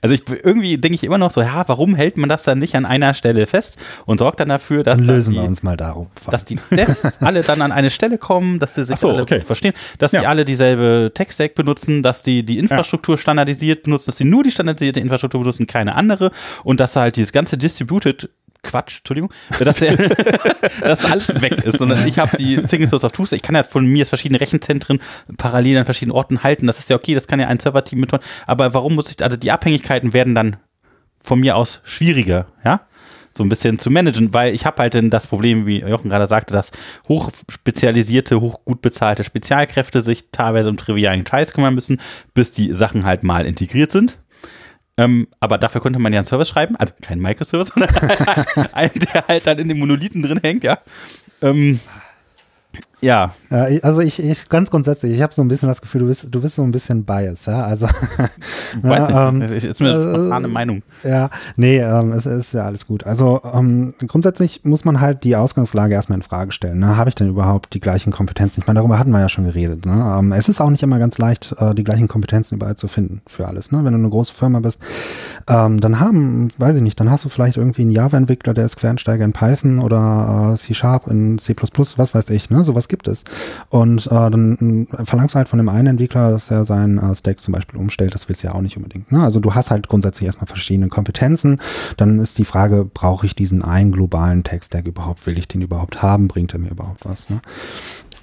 Also 0.01 0.15
ich 0.15 0.23
irgendwie 0.43 0.79
denke 0.79 0.95
ich 0.95 1.05
immer 1.05 1.19
noch 1.19 1.31
so, 1.31 1.43
ja, 1.43 1.65
warum 1.67 1.95
hält 1.95 2.17
man 2.17 2.29
das 2.29 2.45
dann 2.45 2.59
nicht 2.59 2.75
an 2.75 2.87
einer 2.87 3.13
Stelle 3.15 3.47
fest 3.47 3.79
und 4.07 4.19
sorgt 4.19 4.41
dann 4.41 4.49
dafür, 4.49 4.83
dass, 4.83 4.97
Dann 4.97 5.07
lösen 5.07 5.35
dass 5.35 5.35
wir 5.35 5.43
die, 5.43 5.49
uns 5.49 5.63
mal 5.63 5.77
darum. 5.77 6.07
dass 6.31 6.45
die 6.45 6.57
Devs 6.71 7.03
alle 7.21 7.43
dann 7.43 7.61
an 7.61 7.73
eine 7.73 7.91
Stelle 7.91 8.17
kommen, 8.19 8.59
dass 8.59 8.75
sie 8.75 8.85
sich 8.85 8.97
so, 8.97 9.11
alle 9.11 9.23
okay. 9.23 9.41
verstehen, 9.43 9.75
dass 9.99 10.13
Ja. 10.13 10.21
die 10.21 10.27
alle 10.27 10.45
dieselbe 10.45 11.11
Tech-Stack 11.13 11.55
benutzen, 11.55 12.03
dass 12.03 12.23
die 12.23 12.45
die 12.45 12.59
Infrastruktur 12.59 13.19
standardisiert 13.19 13.83
benutzen, 13.83 14.07
dass 14.07 14.17
sie 14.19 14.25
nur 14.25 14.43
die 14.43 14.51
standardisierte 14.51 15.01
Infrastruktur 15.01 15.41
benutzen, 15.41 15.67
keine 15.67 15.95
andere 15.97 16.31
und 16.65 16.81
dass 16.81 16.97
halt 16.97 17.17
dieses 17.17 17.33
ganze 17.33 17.59
Distributed 17.59 18.31
Quatsch, 18.69 18.99
Entschuldigung, 18.99 19.33
dass, 19.59 19.79
der, 19.79 19.97
dass 20.81 21.05
alles 21.11 21.41
weg 21.41 21.65
ist, 21.65 21.79
sondern 21.79 22.07
ich 22.07 22.19
habe 22.19 22.37
die 22.37 22.61
Single 22.67 22.89
Source 22.89 23.05
of 23.05 23.13
Truth, 23.13 23.33
ich 23.33 23.43
kann 23.43 23.55
ja 23.55 23.63
von 23.63 23.87
mir 23.87 24.03
aus 24.03 24.11
verschiedene 24.11 24.41
Rechenzentren 24.41 25.01
parallel 25.37 25.79
an 25.79 25.85
verschiedenen 25.85 26.17
Orten 26.17 26.43
halten, 26.43 26.67
das 26.67 26.79
ist 26.79 26.91
ja 26.91 26.97
okay, 26.97 27.15
das 27.15 27.27
kann 27.27 27.41
ja 27.41 27.49
ein 27.49 27.61
Server-Team 27.61 28.01
mit, 28.01 28.11
aber 28.47 28.75
warum 28.75 28.95
muss 28.95 29.11
ich, 29.11 29.23
also 29.23 29.37
die 29.37 29.51
Abhängigkeiten 29.51 30.13
werden 30.13 30.35
dann 30.35 30.57
von 31.23 31.41
mir 31.41 31.57
aus 31.57 31.81
schwieriger, 31.85 32.47
ja, 32.65 32.83
so 33.39 33.45
ein 33.45 33.49
bisschen 33.49 33.79
zu 33.79 33.91
managen, 33.91 34.35
weil 34.35 34.53
ich 34.53 34.67
habe 34.67 34.83
halt 34.83 34.95
dann 34.95 35.11
das 35.11 35.27
Problem, 35.27 35.65
wie 35.67 35.81
Jochen 35.81 36.11
gerade 36.11 36.27
sagte, 36.27 36.53
dass 36.53 36.73
hochspezialisierte, 37.09 38.41
hoch 38.41 38.65
gut 38.65 38.83
bezahlte 38.83 39.25
Spezialkräfte 39.25 40.03
sich 40.03 40.27
teilweise 40.33 40.69
um 40.69 40.77
trivialen 40.77 41.27
Scheiß 41.27 41.53
kümmern 41.53 41.75
müssen, 41.75 42.01
bis 42.35 42.53
die 42.53 42.75
Sachen 42.75 43.07
halt 43.07 43.23
mal 43.23 43.47
integriert 43.47 43.91
sind. 43.91 44.19
Ähm, 44.99 45.29
aber 45.39 45.59
dafür 45.59 45.81
könnte 45.81 46.01
man 46.01 46.13
ja 46.13 46.19
einen 46.19 46.27
Service 46.27 46.49
schreiben, 46.49 46.75
also 46.75 46.93
keinen 47.01 47.23
Microservice, 47.23 47.69
sondern 47.69 47.95
einen, 48.73 48.93
der 48.95 49.29
halt 49.29 49.47
dann 49.47 49.59
in 49.59 49.69
den 49.69 49.79
Monolithen 49.79 50.23
drin 50.23 50.41
hängt, 50.43 50.65
ja. 50.65 50.79
Ähm, 51.41 51.79
ja, 53.01 53.33
also 53.83 54.01
ich, 54.01 54.23
ich 54.23 54.49
ganz 54.49 54.71
grundsätzlich, 54.71 55.13
ich 55.13 55.23
habe 55.23 55.33
so 55.33 55.43
ein 55.43 55.49
bisschen 55.49 55.69
das 55.69 55.81
Gefühl, 55.81 56.01
du 56.03 56.07
bist, 56.09 56.29
du 56.31 56.41
bist 56.41 56.57
so 56.57 56.63
ein 56.63 56.73
bisschen 56.73 57.05
biased, 57.05 57.47
ja. 57.47 57.65
Also 57.65 57.87
weiß 58.83 59.09
ja, 59.11 59.31
nicht, 59.33 59.51
ähm, 59.51 59.57
ist 59.57 59.65
ist 59.65 59.81
mir 59.81 59.95
eine 59.95 60.05
äh, 60.05 60.15
spontane 60.15 60.49
Meinung. 60.49 60.83
Ja, 61.03 61.31
nee, 61.57 61.79
ähm, 61.79 62.13
es 62.13 62.27
ist 62.27 62.55
ja 62.55 62.65
alles 62.65 62.87
gut. 62.87 63.05
Also 63.05 63.41
ähm, 63.55 63.95
grundsätzlich 64.07 64.65
muss 64.65 64.85
man 64.85 65.01
halt 65.01 65.25
die 65.25 65.37
Ausgangslage 65.37 65.95
erstmal 65.95 66.19
in 66.19 66.23
Frage 66.23 66.53
stellen. 66.53 66.79
Ne? 66.79 66.97
Habe 66.97 67.09
ich 67.09 67.15
denn 67.15 67.29
überhaupt 67.29 67.75
die 67.75 67.81
gleichen 67.81 68.13
Kompetenzen? 68.13 68.61
Ich 68.61 68.67
meine, 68.67 68.81
darüber 68.81 68.99
hatten 68.99 69.11
wir 69.11 69.21
ja 69.21 69.29
schon 69.29 69.45
geredet. 69.45 69.87
Ne? 69.87 70.17
Ähm, 70.19 70.33
es 70.33 70.49
ist 70.49 70.61
auch 70.61 70.71
nicht 70.71 70.83
immer 70.83 70.99
ganz 70.99 71.19
leicht, 71.19 71.55
äh, 71.59 71.75
die 71.75 71.85
gleichen 71.85 72.09
Kompetenzen 72.09 72.57
überall 72.57 72.77
zu 72.77 72.89
finden 72.89 73.21
für 73.27 73.47
alles. 73.47 73.73
Ne? 73.73 73.85
Wenn 73.85 73.93
du 73.93 73.99
eine 73.99 74.11
große 74.11 74.35
Firma 74.35 74.61
bist, 74.61 74.81
ähm, 75.49 75.81
dann 75.81 76.01
haben, 76.01 76.49
weiß 76.59 76.77
ich 76.77 76.83
nicht, 76.83 76.99
dann 76.99 77.11
hast 77.11 77.25
du 77.25 77.29
vielleicht 77.29 77.57
irgendwie 77.57 77.83
einen 77.83 77.91
Java-Entwickler, 77.91 78.55
der 78.55 78.65
ist 78.65 78.77
Quereinsteiger 78.77 79.25
in 79.25 79.33
Python 79.33 79.79
oder 79.79 80.53
äh, 80.53 80.57
C-Sharp 80.57 81.07
in 81.09 81.39
C++, 81.39 81.55
was 81.97 82.15
weiß 82.15 82.31
ich. 82.31 82.51
Ne? 82.51 82.65
Sowas 82.65 82.88
gibt 82.89 83.09
es. 83.09 83.25
Und 83.69 84.07
äh, 84.07 84.11
dann 84.11 84.87
äh, 84.93 85.05
verlangst 85.05 85.35
du 85.35 85.37
halt 85.37 85.49
von 85.49 85.59
dem 85.59 85.69
einen 85.69 85.89
Entwickler, 85.89 86.31
dass 86.31 86.51
er 86.51 86.65
seinen 86.65 86.99
äh, 86.99 87.15
Stack 87.15 87.41
zum 87.41 87.53
Beispiel 87.53 87.79
umstellt. 87.79 88.15
Das 88.15 88.29
willst 88.29 88.43
du 88.43 88.49
ja 88.49 88.55
auch 88.55 88.61
nicht 88.61 88.77
unbedingt. 88.77 89.13
Ne? 89.13 89.23
Also 89.23 89.41
du 89.41 89.55
hast 89.55 89.71
halt 89.71 89.89
grundsätzlich 89.89 90.27
erstmal 90.27 90.47
verschiedene 90.47 90.89
Kompetenzen. 90.89 91.61
Dann 91.97 92.19
ist 92.19 92.39
die 92.39 92.45
Frage, 92.45 92.85
brauche 92.85 93.27
ich 93.27 93.35
diesen 93.35 93.63
einen 93.63 93.93
globalen 93.93 94.45
Tech-Stack 94.45 94.87
überhaupt? 94.87 95.27
Will 95.27 95.39
ich 95.39 95.49
den 95.49 95.63
überhaupt 95.63 96.03
haben? 96.03 96.29
Bringt 96.29 96.53
er 96.53 96.59
mir 96.59 96.71
überhaupt 96.71 97.05
was? 97.05 97.31
Ne? 97.31 97.41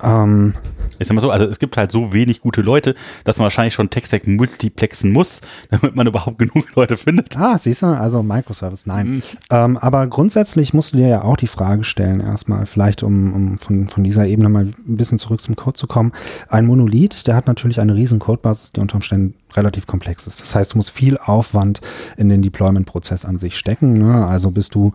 Ähm, 0.04 0.54
Ich 0.98 1.08
sag 1.08 1.16
mal 1.16 1.22
so, 1.22 1.30
also 1.30 1.46
es 1.46 1.60
gibt 1.60 1.76
halt 1.78 1.91
so 1.91 2.14
wenig 2.14 2.41
gute 2.41 2.62
Leute, 2.62 2.96
dass 3.26 3.38
man 3.38 3.43
wahrscheinlich 3.43 3.74
schon 3.74 3.89
Tech-Stack 3.89 4.28
multiplexen 4.28 5.12
muss, 5.12 5.41
damit 5.70 5.96
man 5.96 6.08
überhaupt 6.08 6.38
genug 6.38 6.74
Leute 6.76 6.96
findet. 6.96 7.38
Ah, 7.38 7.58
siehst 7.58 7.82
du, 7.82 7.88
also 7.88 8.24
Microservice, 8.24 8.86
nein. 8.86 9.22
Ähm, 9.50 9.78
aber 9.78 10.08
grundsätzlich 10.08 10.74
musst 10.74 10.93
du 10.93 10.98
dir 10.98 11.08
ja 11.08 11.22
auch 11.24 11.38
die 11.38 11.48
Frage 11.48 11.84
stellen, 11.84 12.22
erstmal, 12.22 12.66
vielleicht 12.66 13.04
um, 13.04 13.34
um 13.34 13.60
von, 13.60 13.89
von 13.89 14.04
dieser 14.04 14.26
Ebene 14.26 14.48
mal 14.50 14.66
ein 14.66 14.98
bisschen 14.98 15.18
zurück 15.18 15.41
zum 15.41 15.56
Code 15.56 15.76
zu 15.76 15.88
kommen. 15.88 16.14
Ein 16.48 16.66
Monolith, 16.66 17.28
der 17.28 17.36
hat 17.36 17.48
natürlich 17.48 17.80
eine 17.82 17.96
riesen 17.96 18.20
Codebasis, 18.20 18.72
die 18.72 18.80
unter 18.80 18.96
Umständen 18.96 19.34
relativ 19.56 19.88
komplex 19.88 20.28
ist. 20.28 20.41
Das 20.41 20.56
heißt, 20.56 20.74
du 20.74 20.78
musst 20.78 20.91
viel 20.91 21.18
Aufwand 21.18 21.82
in 22.18 22.30
den 22.30 22.41
Deployment-Prozess 22.41 23.26
an 23.26 23.39
sich 23.39 23.58
stecken. 23.58 23.93
Ne? 23.93 24.26
Also 24.28 24.52
bist 24.52 24.76
du 24.76 24.93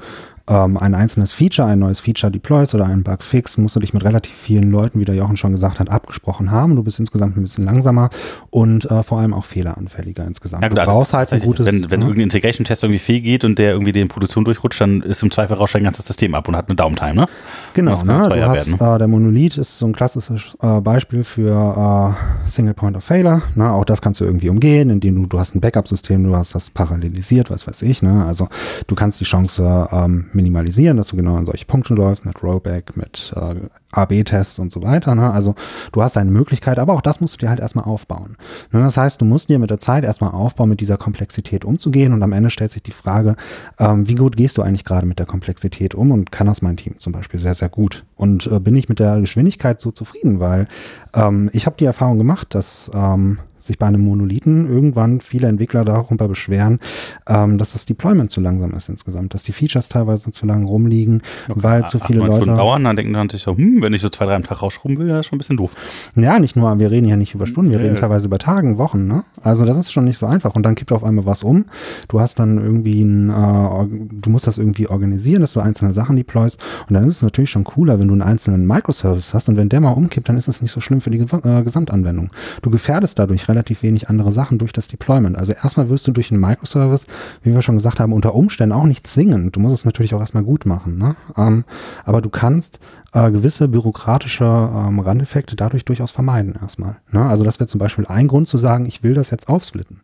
ähm, 0.48 0.76
ein 0.76 0.94
einzelnes 0.94 1.34
Feature, 1.34 1.68
ein 1.68 1.78
neues 1.78 2.00
Feature 2.00 2.30
deployst 2.32 2.74
oder 2.74 2.86
einen 2.86 3.02
Bug 3.02 3.22
fix, 3.22 3.58
musst 3.58 3.76
du 3.76 3.80
dich 3.80 3.94
mit 3.94 4.04
relativ 4.04 4.34
vielen 4.34 4.70
Leuten, 4.70 5.00
wie 5.00 5.04
der 5.04 5.14
Jochen 5.14 5.36
schon 5.36 5.52
gesagt 5.52 5.80
hat, 5.80 5.90
abgesprochen 5.90 6.50
haben. 6.50 6.76
Du 6.76 6.82
bist 6.82 6.98
insgesamt 6.98 7.36
ein 7.36 7.42
bisschen 7.42 7.64
langsamer 7.64 8.10
und 8.50 8.90
äh, 8.90 9.02
vor 9.02 9.20
allem 9.20 9.34
auch 9.34 9.44
fehleranfälliger 9.44 10.24
insgesamt. 10.26 10.62
Ja, 10.62 10.68
gut, 10.68 10.78
du 10.78 10.84
brauchst 10.84 11.12
halt 11.12 11.32
ein 11.32 11.40
gutes. 11.40 11.66
Wenn, 11.66 11.90
wenn 11.90 12.00
ne? 12.00 12.06
irgendein 12.06 12.24
Integration-Test 12.24 12.82
irgendwie 12.82 12.98
fehl 12.98 13.20
geht 13.20 13.44
und 13.44 13.58
der 13.58 13.72
irgendwie 13.72 13.92
den 13.92 14.08
Produktion 14.08 14.44
durchrutscht, 14.44 14.80
dann 14.80 15.02
ist 15.02 15.22
im 15.22 15.30
Zweifel 15.30 15.56
raus 15.56 15.70
dein 15.72 15.84
ganzes 15.84 16.06
System 16.06 16.34
ab 16.34 16.48
und 16.48 16.56
hat 16.56 16.68
eine 16.68 16.76
Downtime, 16.76 17.14
ne? 17.14 17.26
Genau, 17.74 18.02
ne? 18.02 18.28
teuer 18.28 18.46
du 18.46 18.48
hast, 18.48 18.70
werden, 18.70 18.94
äh, 18.94 18.98
der 18.98 19.08
Monolith 19.08 19.58
ist 19.58 19.78
so 19.78 19.86
ein 19.86 19.92
klassisches 19.92 20.56
äh, 20.60 20.80
Beispiel 20.80 21.24
für 21.24 22.14
äh, 22.46 22.50
Single 22.50 22.74
Point 22.74 22.96
of 22.96 23.04
Failure. 23.04 23.42
Ne? 23.54 23.70
Auch 23.72 23.84
das 23.84 24.02
kannst 24.02 24.20
du 24.20 24.24
irgendwie 24.24 24.48
umgehen, 24.48 24.90
indem 24.90 25.16
du, 25.16 25.26
du 25.26 25.38
hast 25.38 25.54
ein 25.54 25.60
Backup-System, 25.60 26.24
du 26.24 26.36
hast 26.36 26.54
das 26.54 26.70
parallelisiert, 26.70 27.50
was 27.50 27.66
weiß 27.66 27.82
ich. 27.82 28.02
Ne? 28.02 28.24
Also 28.26 28.48
du 28.86 28.94
kannst 28.94 29.20
die 29.20 29.24
Chance 29.24 29.88
ähm, 29.92 30.26
minimalisieren, 30.32 30.96
dass 30.96 31.08
du 31.08 31.16
genau 31.16 31.36
an 31.36 31.46
solche 31.46 31.66
Punkte 31.66 31.94
läufst, 31.94 32.24
mit 32.24 32.42
Rollback, 32.42 32.96
mit 32.96 33.32
äh, 33.36 33.54
AB-Tests 33.92 34.58
und 34.58 34.70
so 34.70 34.82
weiter. 34.82 35.14
Ne? 35.14 35.30
Also 35.30 35.54
du 35.92 36.02
hast 36.02 36.16
eine 36.16 36.30
Möglichkeit, 36.30 36.78
aber 36.78 36.94
auch 36.94 37.00
das 37.00 37.20
musst 37.20 37.34
du 37.34 37.38
dir 37.38 37.50
halt 37.50 37.60
erstmal 37.60 37.84
aufbauen. 37.84 38.36
Ne? 38.72 38.80
Das 38.80 38.96
heißt, 38.96 39.20
du 39.20 39.24
musst 39.24 39.48
dir 39.48 39.58
mit 39.58 39.70
der 39.70 39.78
Zeit 39.78 40.04
erstmal 40.04 40.30
aufbauen, 40.30 40.68
mit 40.68 40.80
dieser 40.80 40.96
Komplexität 40.96 41.64
umzugehen 41.64 42.12
und 42.12 42.22
am 42.22 42.32
Ende 42.32 42.50
stellt 42.50 42.70
sich 42.70 42.82
die 42.82 42.92
Frage, 42.92 43.36
ähm, 43.78 44.08
wie 44.08 44.14
gut 44.14 44.36
gehst 44.36 44.58
du 44.58 44.62
eigentlich 44.62 44.84
gerade 44.84 45.06
mit 45.06 45.18
der 45.18 45.26
Komplexität 45.26 45.94
um 45.94 46.10
und 46.12 46.30
kann 46.32 46.46
das 46.46 46.62
mein 46.62 46.76
Team 46.76 46.98
zum 46.98 47.12
Beispiel 47.12 47.40
sehr, 47.40 47.54
sehr 47.54 47.68
gut. 47.68 48.04
Und 48.16 48.46
äh, 48.46 48.60
bin 48.60 48.76
ich 48.76 48.88
mit 48.88 48.98
der 48.98 49.20
Geschwindigkeit 49.20 49.80
so 49.80 49.90
zufrieden, 49.90 50.40
weil 50.40 50.68
ähm, 51.14 51.50
ich 51.52 51.66
habe 51.66 51.76
die 51.78 51.84
Erfahrung 51.84 52.18
gemacht, 52.18 52.54
dass 52.54 52.90
ähm, 52.94 53.38
sich 53.60 53.78
bei 53.78 53.86
einem 53.86 54.02
Monolithen 54.02 54.68
irgendwann 54.68 55.20
viele 55.20 55.48
Entwickler 55.48 55.84
darüber 55.84 56.28
beschweren, 56.28 56.80
ähm, 57.28 57.58
dass 57.58 57.72
das 57.72 57.84
Deployment 57.86 58.30
zu 58.30 58.40
langsam 58.40 58.72
ist 58.74 58.88
insgesamt, 58.88 59.34
dass 59.34 59.42
die 59.42 59.52
Features 59.52 59.88
teilweise 59.88 60.30
zu 60.30 60.46
lang 60.46 60.64
rumliegen, 60.64 61.22
weil 61.48 61.86
zu 61.86 61.98
Acht, 61.98 62.06
viele 62.06 62.20
neun 62.20 62.28
Leute. 62.28 62.42
Stunden 62.42 62.58
dauern, 62.58 62.84
dann 62.84 62.96
denken 62.96 63.12
dann 63.12 63.28
sich 63.28 63.42
so, 63.42 63.56
hm, 63.56 63.82
wenn 63.82 63.92
ich 63.92 64.02
so 64.02 64.08
zwei, 64.08 64.24
drei 64.26 64.34
am 64.34 64.42
Tag 64.42 64.62
rausschrubben 64.62 64.98
will, 64.98 65.08
das 65.08 65.20
ist 65.20 65.26
schon 65.26 65.36
ein 65.36 65.38
bisschen 65.38 65.56
doof. 65.56 65.74
Ja, 66.16 66.38
nicht 66.38 66.56
nur, 66.56 66.78
wir 66.78 66.90
reden 66.90 67.06
ja 67.08 67.16
nicht 67.16 67.34
über 67.34 67.46
Stunden, 67.46 67.70
wir 67.70 67.78
Ja, 67.78 67.84
reden 67.84 67.96
teilweise 67.96 68.26
über 68.26 68.38
Tagen, 68.38 68.78
Wochen, 68.78 69.06
ne? 69.06 69.24
Also 69.42 69.64
das 69.64 69.76
ist 69.76 69.92
schon 69.92 70.04
nicht 70.04 70.18
so 70.18 70.26
einfach. 70.26 70.54
Und 70.54 70.64
dann 70.64 70.74
kippt 70.74 70.92
auf 70.92 71.04
einmal 71.04 71.26
was 71.26 71.42
um. 71.42 71.66
Du 72.08 72.20
hast 72.20 72.38
dann 72.38 72.58
irgendwie 72.58 73.02
ein, 73.02 73.30
äh, 73.30 73.86
du 74.12 74.30
musst 74.30 74.46
das 74.46 74.58
irgendwie 74.58 74.88
organisieren, 74.88 75.40
dass 75.42 75.52
du 75.52 75.60
einzelne 75.60 75.92
Sachen 75.92 76.16
deployst. 76.16 76.58
Und 76.88 76.94
dann 76.94 77.04
ist 77.04 77.16
es 77.16 77.22
natürlich 77.22 77.50
schon 77.50 77.64
cooler, 77.64 77.98
wenn 77.98 78.08
du 78.08 78.14
einen 78.14 78.22
einzelnen 78.22 78.66
Microservice 78.66 79.34
hast 79.34 79.48
und 79.48 79.56
wenn 79.56 79.68
der 79.68 79.80
mal 79.80 79.90
umkippt, 79.90 80.28
dann 80.28 80.36
ist 80.36 80.48
es 80.48 80.62
nicht 80.62 80.72
so 80.72 80.80
schlimm 80.80 81.00
für 81.00 81.10
die 81.10 81.18
äh, 81.18 81.62
Gesamtanwendung. 81.62 82.30
Du 82.62 82.70
gefährdest 82.70 83.18
dadurch 83.18 83.48
relativ 83.50 83.82
wenig 83.82 84.08
andere 84.08 84.32
Sachen 84.32 84.58
durch 84.58 84.72
das 84.72 84.88
Deployment. 84.88 85.36
Also 85.36 85.52
erstmal 85.52 85.90
wirst 85.90 86.06
du 86.06 86.12
durch 86.12 86.30
einen 86.30 86.40
Microservice, 86.40 87.06
wie 87.42 87.52
wir 87.52 87.62
schon 87.62 87.76
gesagt 87.76 88.00
haben, 88.00 88.12
unter 88.12 88.34
Umständen 88.34 88.72
auch 88.72 88.84
nicht 88.84 89.06
zwingen. 89.06 89.52
Du 89.52 89.60
musst 89.60 89.74
es 89.74 89.84
natürlich 89.84 90.14
auch 90.14 90.20
erstmal 90.20 90.44
gut 90.44 90.66
machen, 90.66 90.96
ne? 90.96 91.16
Ähm, 91.36 91.64
aber 92.04 92.22
du 92.22 92.30
kannst 92.30 92.80
äh, 93.12 93.30
gewisse 93.30 93.68
bürokratische 93.68 94.44
ähm, 94.44 95.00
Randeffekte 95.00 95.56
dadurch 95.56 95.84
durchaus 95.84 96.12
vermeiden 96.12 96.56
erstmal. 96.60 96.96
Ne? 97.10 97.24
Also 97.24 97.44
das 97.44 97.58
wäre 97.58 97.66
zum 97.66 97.78
Beispiel 97.78 98.06
ein 98.06 98.28
Grund 98.28 98.48
zu 98.48 98.58
sagen, 98.58 98.86
ich 98.86 99.02
will 99.02 99.14
das 99.14 99.30
jetzt 99.30 99.48
aufsplitten. 99.48 100.02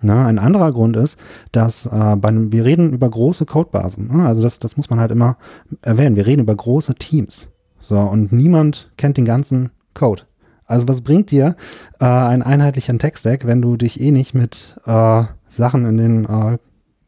Ne? 0.00 0.24
Ein 0.26 0.38
anderer 0.38 0.72
Grund 0.72 0.96
ist, 0.96 1.18
dass 1.52 1.86
äh, 1.86 2.16
bei 2.16 2.30
wir 2.32 2.64
reden 2.64 2.92
über 2.92 3.08
große 3.10 3.46
Codebasen. 3.46 4.08
Ne? 4.08 4.26
Also 4.26 4.42
das, 4.42 4.60
das 4.60 4.76
muss 4.76 4.90
man 4.90 5.00
halt 5.00 5.10
immer 5.10 5.36
erwähnen. 5.82 6.16
Wir 6.16 6.26
reden 6.26 6.42
über 6.42 6.54
große 6.54 6.94
Teams. 6.94 7.48
So, 7.80 7.98
und 7.98 8.32
niemand 8.32 8.90
kennt 8.96 9.16
den 9.16 9.24
ganzen 9.24 9.70
Code. 9.94 10.27
Also 10.68 10.86
was 10.86 11.00
bringt 11.00 11.30
dir 11.30 11.56
äh, 12.00 12.04
ein 12.04 12.42
einheitlicher 12.42 12.96
Tech-Stack, 12.96 13.46
wenn 13.46 13.60
du 13.62 13.76
dich 13.76 14.00
eh 14.00 14.12
nicht 14.12 14.34
mit 14.34 14.76
äh, 14.86 15.24
Sachen 15.48 15.84
in 15.86 15.96
den 15.96 16.24
äh, 16.24 16.58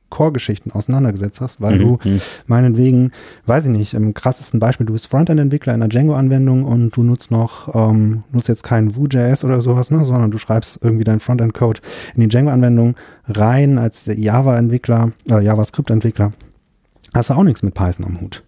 Core-Geschichten 0.09 0.73
auseinandergesetzt 0.73 1.41
hast, 1.41 1.61
weil 1.61 1.77
Mhm, 1.77 1.79
du 1.79 1.99
mhm. 2.05 2.21
meinetwegen, 2.47 3.13
weiß 3.47 3.67
ich 3.67 3.71
nicht, 3.71 3.95
im 3.95 4.13
krassesten 4.13 4.59
Beispiel, 4.59 4.87
du 4.87 4.93
bist 4.93 5.07
Frontend-Entwickler 5.07 5.73
in 5.73 5.83
einer 5.83 5.89
Django-Anwendung 5.89 6.65
und 6.65 6.97
du 6.97 7.05
nutzt 7.05 7.31
noch, 7.31 7.73
ähm, 7.75 8.25
nutzt 8.33 8.49
jetzt 8.49 8.65
keinen 8.65 8.97
Vue.js 8.97 9.45
oder 9.45 9.61
sowas, 9.61 9.91
ne, 9.93 10.05
sondern 10.05 10.33
du 10.33 10.39
schreibst 10.39 10.81
irgendwie 10.83 11.05
deinen 11.05 11.21
Frontend-Code 11.21 11.81
in 12.17 12.23
die 12.23 12.29
Django-Anwendung 12.29 12.97
rein 13.29 13.79
als 13.79 14.07
Java-Entwickler, 14.13 15.13
äh, 15.31 15.41
JavaScript-Entwickler. 15.45 16.33
Hast 17.15 17.31
du 17.31 17.35
auch 17.35 17.45
nichts 17.45 17.63
mit 17.63 17.75
Python 17.75 18.07
am 18.07 18.21
Hut. 18.21 18.43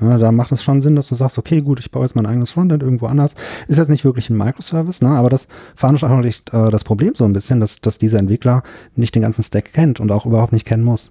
Ja, 0.00 0.16
da 0.16 0.30
macht 0.30 0.52
es 0.52 0.62
schon 0.62 0.80
Sinn, 0.80 0.94
dass 0.94 1.08
du 1.08 1.16
sagst, 1.16 1.38
okay, 1.38 1.60
gut, 1.60 1.80
ich 1.80 1.90
baue 1.90 2.04
jetzt 2.04 2.14
mein 2.14 2.26
eigenes 2.26 2.52
Frontend 2.52 2.82
irgendwo 2.82 3.06
anders. 3.06 3.34
Ist 3.66 3.78
jetzt 3.78 3.88
nicht 3.88 4.04
wirklich 4.04 4.30
ein 4.30 4.36
Microservice, 4.36 5.02
ne? 5.02 5.10
aber 5.10 5.28
das 5.28 5.48
veranschaulicht 5.74 6.52
äh, 6.54 6.70
das 6.70 6.84
Problem 6.84 7.14
so 7.16 7.24
ein 7.24 7.32
bisschen, 7.32 7.58
dass, 7.58 7.80
dass 7.80 7.98
dieser 7.98 8.20
Entwickler 8.20 8.62
nicht 8.94 9.14
den 9.14 9.22
ganzen 9.22 9.42
Stack 9.42 9.72
kennt 9.72 9.98
und 9.98 10.12
auch 10.12 10.24
überhaupt 10.24 10.52
nicht 10.52 10.66
kennen 10.66 10.84
muss. 10.84 11.10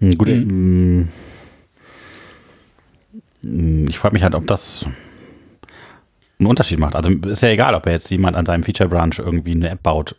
Hm, 0.00 0.18
Gut, 0.18 0.28
ähm, 0.28 1.08
hm, 3.42 3.86
ich 3.88 3.98
frage 3.98 4.14
mich 4.14 4.22
halt, 4.22 4.34
ob 4.34 4.46
das 4.46 4.86
einen 6.38 6.46
Unterschied 6.46 6.80
macht. 6.80 6.96
Also 6.96 7.10
ist 7.10 7.42
ja 7.42 7.50
egal, 7.50 7.74
ob 7.74 7.86
er 7.86 7.92
jetzt 7.92 8.10
jemand 8.10 8.36
an 8.36 8.46
seinem 8.46 8.64
Feature 8.64 8.88
Branch 8.88 9.18
irgendwie 9.18 9.52
eine 9.52 9.68
App 9.68 9.82
baut. 9.82 10.16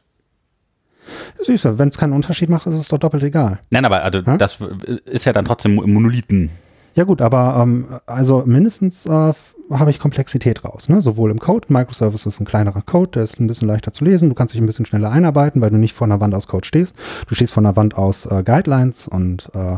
Siehst 1.43 1.65
du, 1.65 1.77
wenn 1.79 1.89
es 1.89 1.97
keinen 1.97 2.13
Unterschied 2.13 2.49
macht, 2.49 2.67
ist 2.67 2.75
es 2.75 2.87
doch 2.87 2.97
doppelt 2.97 3.23
egal. 3.23 3.59
Nein, 3.69 3.85
aber 3.85 4.03
also 4.03 4.19
Hä? 4.25 4.37
das 4.37 4.59
ist 5.05 5.25
ja 5.25 5.33
dann 5.33 5.45
trotzdem 5.45 5.75
Monolithen. 5.75 6.49
Ja 6.95 7.05
gut, 7.05 7.21
aber 7.21 7.61
ähm, 7.61 7.85
also 8.05 8.43
mindestens 8.45 9.05
äh, 9.05 9.33
habe 9.79 9.91
ich 9.91 9.99
Komplexität 9.99 10.63
raus. 10.63 10.89
Ne? 10.89 11.01
Sowohl 11.01 11.31
im 11.31 11.39
Code, 11.39 11.67
Microservice 11.69 12.25
ist 12.25 12.39
ein 12.39 12.45
kleinerer 12.45 12.81
Code, 12.81 13.11
der 13.11 13.23
ist 13.23 13.39
ein 13.39 13.47
bisschen 13.47 13.67
leichter 13.67 13.93
zu 13.93 14.03
lesen, 14.03 14.29
du 14.29 14.35
kannst 14.35 14.53
dich 14.53 14.61
ein 14.61 14.65
bisschen 14.65 14.85
schneller 14.85 15.11
einarbeiten, 15.11 15.61
weil 15.61 15.69
du 15.69 15.77
nicht 15.77 15.93
vor 15.93 16.07
einer 16.07 16.19
Wand 16.19 16.33
aus 16.33 16.47
Code 16.47 16.65
stehst. 16.65 16.95
Du 17.27 17.35
stehst 17.35 17.53
vor 17.53 17.61
einer 17.61 17.75
Wand 17.75 17.95
aus 17.95 18.25
äh, 18.25 18.43
Guidelines 18.43 19.07
und 19.07 19.49
äh, 19.53 19.77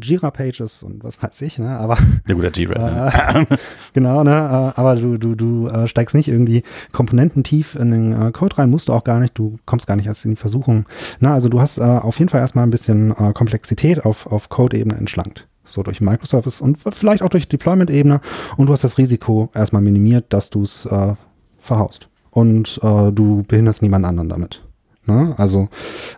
Jira-Pages 0.00 0.82
und 0.82 1.04
was 1.04 1.22
weiß 1.22 1.42
ich, 1.42 1.58
ne? 1.58 1.78
aber 1.78 1.98
Ja 2.28 2.34
gut, 2.34 2.44
der 2.44 2.50
G-Red. 2.50 2.76
Äh, 2.76 3.56
genau, 3.92 4.24
ne? 4.24 4.30
Äh, 4.30 4.80
aber 4.80 4.96
du, 4.96 5.18
du, 5.18 5.34
du 5.34 5.68
äh, 5.68 5.88
steigst 5.88 6.14
nicht 6.14 6.28
irgendwie 6.28 6.62
komponententief 6.92 7.74
in 7.74 7.90
den 7.90 8.12
äh, 8.12 8.32
Code 8.32 8.58
rein, 8.58 8.70
musst 8.70 8.88
du 8.88 8.92
auch 8.92 9.04
gar 9.04 9.20
nicht, 9.20 9.38
du 9.38 9.58
kommst 9.66 9.86
gar 9.86 9.96
nicht 9.96 10.06
erst 10.06 10.24
in 10.24 10.32
die 10.32 10.36
Versuchung. 10.36 10.86
Na, 11.20 11.34
also 11.34 11.48
du 11.48 11.60
hast 11.60 11.78
äh, 11.78 11.82
auf 11.82 12.18
jeden 12.18 12.28
Fall 12.28 12.40
erstmal 12.40 12.66
ein 12.66 12.70
bisschen 12.70 13.10
äh, 13.12 13.32
Komplexität 13.32 14.04
auf, 14.04 14.26
auf 14.26 14.48
Code-Ebene 14.48 14.96
entschlankt. 14.96 15.46
So 15.64 15.82
durch 15.82 16.00
Microservice 16.00 16.60
und 16.60 16.78
vielleicht 16.78 17.22
auch 17.22 17.30
durch 17.30 17.48
Deployment-Ebene 17.48 18.20
und 18.56 18.66
du 18.66 18.72
hast 18.72 18.84
das 18.84 18.98
Risiko 18.98 19.50
erstmal 19.54 19.82
minimiert, 19.82 20.26
dass 20.32 20.50
du 20.50 20.62
es 20.62 20.86
äh, 20.86 21.14
verhaust. 21.58 22.08
Und 22.30 22.80
äh, 22.82 23.12
du 23.12 23.42
behinderst 23.46 23.80
niemand 23.80 24.04
anderen 24.04 24.28
damit. 24.28 24.62
Ne? 25.06 25.34
Also 25.38 25.68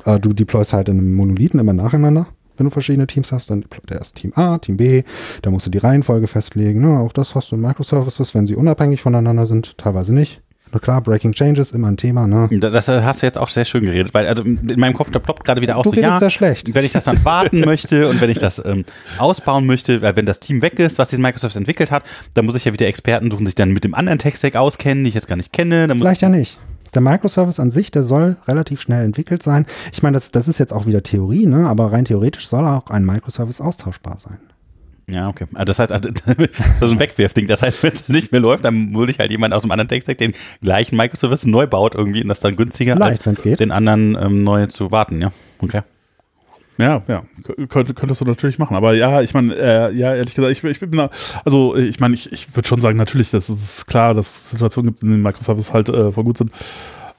äh, 0.05 0.19
du 0.19 0.33
deployst 0.33 0.73
halt 0.73 0.89
in 0.89 0.99
einem 0.99 1.15
Monolithen 1.15 1.61
immer 1.61 1.73
nacheinander. 1.73 2.29
Wenn 2.57 2.65
du 2.65 2.71
verschiedene 2.71 3.07
Teams 3.07 3.33
hast, 3.33 3.51
dann 3.51 3.61
deployt 3.61 3.91
er 3.91 3.99
erst 3.99 4.17
Team 4.17 4.33
A, 4.35 4.59
Team 4.59 4.79
B, 4.79 5.03
da 5.43 5.51
musst 5.51 5.67
du 5.67 5.71
die 5.71 5.79
Reihenfolge 5.79 6.27
festlegen. 6.27 6.81
Ne? 6.81 6.99
Auch 6.99 7.13
das 7.13 7.35
hast 7.35 7.53
du 7.53 7.57
in 7.57 7.63
Microservices, 7.63 8.35
wenn 8.35 8.47
sie 8.47 8.57
unabhängig 8.57 9.03
voneinander 9.03 9.47
sind, 9.47 9.77
teilweise 9.77 10.15
nicht. 10.15 10.43
Klar, 10.81 11.01
Breaking 11.01 11.33
Changes, 11.33 11.73
immer 11.73 11.89
ein 11.89 11.97
Thema. 11.97 12.27
Ne? 12.27 12.49
Das, 12.61 12.73
das 12.73 12.89
hast 12.89 13.23
du 13.23 13.27
jetzt 13.27 13.39
auch 13.39 13.49
sehr 13.49 13.65
schön 13.65 13.85
geredet, 13.85 14.15
weil 14.15 14.27
also 14.27 14.43
in 14.43 14.79
meinem 14.79 14.95
Kopf, 14.95 15.11
da 15.11 15.19
ploppt 15.19 15.45
gerade 15.45 15.61
wieder 15.61 15.77
auf, 15.77 15.85
Du 15.85 15.91
so, 15.91 15.97
redest 15.97 16.11
ja, 16.11 16.19
sehr 16.21 16.31
schlecht. 16.31 16.75
wenn 16.75 16.85
ich 16.85 16.93
das 16.93 17.05
dann 17.05 17.25
warten 17.25 17.61
möchte 17.65 18.09
und 18.09 18.21
wenn 18.21 18.31
ich 18.31 18.39
das 18.39 18.63
ähm, 18.65 18.85
ausbauen 19.19 19.67
möchte, 19.67 20.03
weil 20.03 20.17
wenn 20.17 20.27
das 20.27 20.41
Team 20.41 20.63
weg 20.63 20.79
ist, 20.79 20.99
was 20.99 21.09
diesen 21.09 21.23
Microsoft 21.23 21.57
entwickelt 21.57 21.91
hat, 21.91 22.05
dann 22.35 22.47
muss 22.47 22.55
ich 22.55 22.65
ja 22.65 22.73
wieder 22.73 22.87
Experten 22.87 23.31
suchen, 23.31 23.41
die 23.45 23.47
sich 23.47 23.55
dann 23.55 23.73
mit 23.73 23.85
dem 23.85 23.95
anderen 23.95 24.19
Tech-Stack 24.19 24.57
auskennen, 24.57 25.05
die 25.05 25.09
ich 25.09 25.15
jetzt 25.15 25.29
gar 25.29 25.37
nicht 25.37 25.53
kenne. 25.53 25.89
Vielleicht 25.97 26.23
ja 26.23 26.29
nicht. 26.29 26.59
Der 26.95 27.03
Microservice 27.03 27.61
an 27.61 27.71
sich, 27.71 27.91
der 27.91 28.05
soll 28.05 28.37
relativ 28.47 28.81
schnell 28.81 29.05
entwickelt 29.05 29.43
sein. 29.43 29.67
Ich 29.93 30.03
meine, 30.03 30.15
das, 30.15 30.31
das 30.31 30.49
ist 30.49 30.59
jetzt 30.59 30.73
auch 30.73 30.87
wieder 30.87 31.03
Theorie, 31.03 31.47
ne? 31.47 31.69
aber 31.69 31.93
rein 31.93 32.05
theoretisch 32.05 32.49
soll 32.49 32.65
auch 32.67 32.89
ein 32.91 33.05
Microservice 33.05 33.61
austauschbar 33.61 34.19
sein. 34.19 34.39
Ja, 35.09 35.29
okay. 35.29 35.47
Also 35.55 35.65
das 35.67 35.79
heißt, 35.79 35.93
also, 35.93 36.11
das 36.27 36.39
ist 36.39 36.81
so 36.81 36.87
ein 36.87 36.99
Wegwerfding. 36.99 37.47
Das 37.47 37.63
heißt, 37.63 37.83
wenn 37.83 37.93
es 37.93 38.09
nicht 38.09 38.33
mehr 38.33 38.41
läuft, 38.41 38.65
dann 38.65 38.95
würde 38.95 39.13
ich 39.13 39.19
halt 39.19 39.31
jemand 39.31 39.55
aus 39.55 39.63
dem 39.63 39.71
anderen 39.71 39.89
Tech-Stack 39.89 40.19
den 40.19 40.33
gleichen 40.63 40.97
Microservice 40.97 41.47
neu 41.47 41.67
baut 41.67 41.95
irgendwie 41.95 42.23
und 42.23 42.29
das 42.29 42.41
dann 42.41 42.57
günstiger 42.57 42.97
Leicht, 42.97 43.27
als 43.27 43.43
den 43.43 43.71
anderen 43.71 44.17
ähm, 44.21 44.43
neu 44.43 44.67
zu 44.67 44.91
warten, 44.91 45.21
ja. 45.21 45.33
Okay. 45.61 45.83
Ja, 46.79 47.03
ja, 47.09 47.23
Könnt, 47.69 47.97
könntest 47.97 48.21
du 48.21 48.27
natürlich 48.27 48.59
machen. 48.59 48.77
Aber 48.77 48.93
ja, 48.93 49.23
ich 49.23 49.33
meine, 49.33 49.55
äh, 49.55 49.95
ja, 49.95 50.15
ehrlich 50.15 50.35
gesagt, 50.35 50.53
ich, 50.53 50.63
ich 50.63 50.81
bin 50.81 50.93
da, 50.93 51.09
also 51.43 51.75
ich 51.75 52.01
meine, 52.01 52.15
ich, 52.15 52.31
ich 52.31 52.55
würde 52.55 52.69
schon 52.69 52.83
sagen, 52.83 52.99
natürlich, 52.99 53.31
das 53.31 53.49
ist 53.49 53.87
klar, 53.87 54.13
dass 54.13 54.27
es 54.27 54.51
Situationen 54.51 54.91
gibt, 54.91 55.03
in 55.03 55.11
denen 55.11 55.23
Microservices 55.23 55.73
halt 55.73 55.89
äh, 55.89 56.13
voll 56.13 56.25
gut 56.25 56.37
sind. 56.37 56.51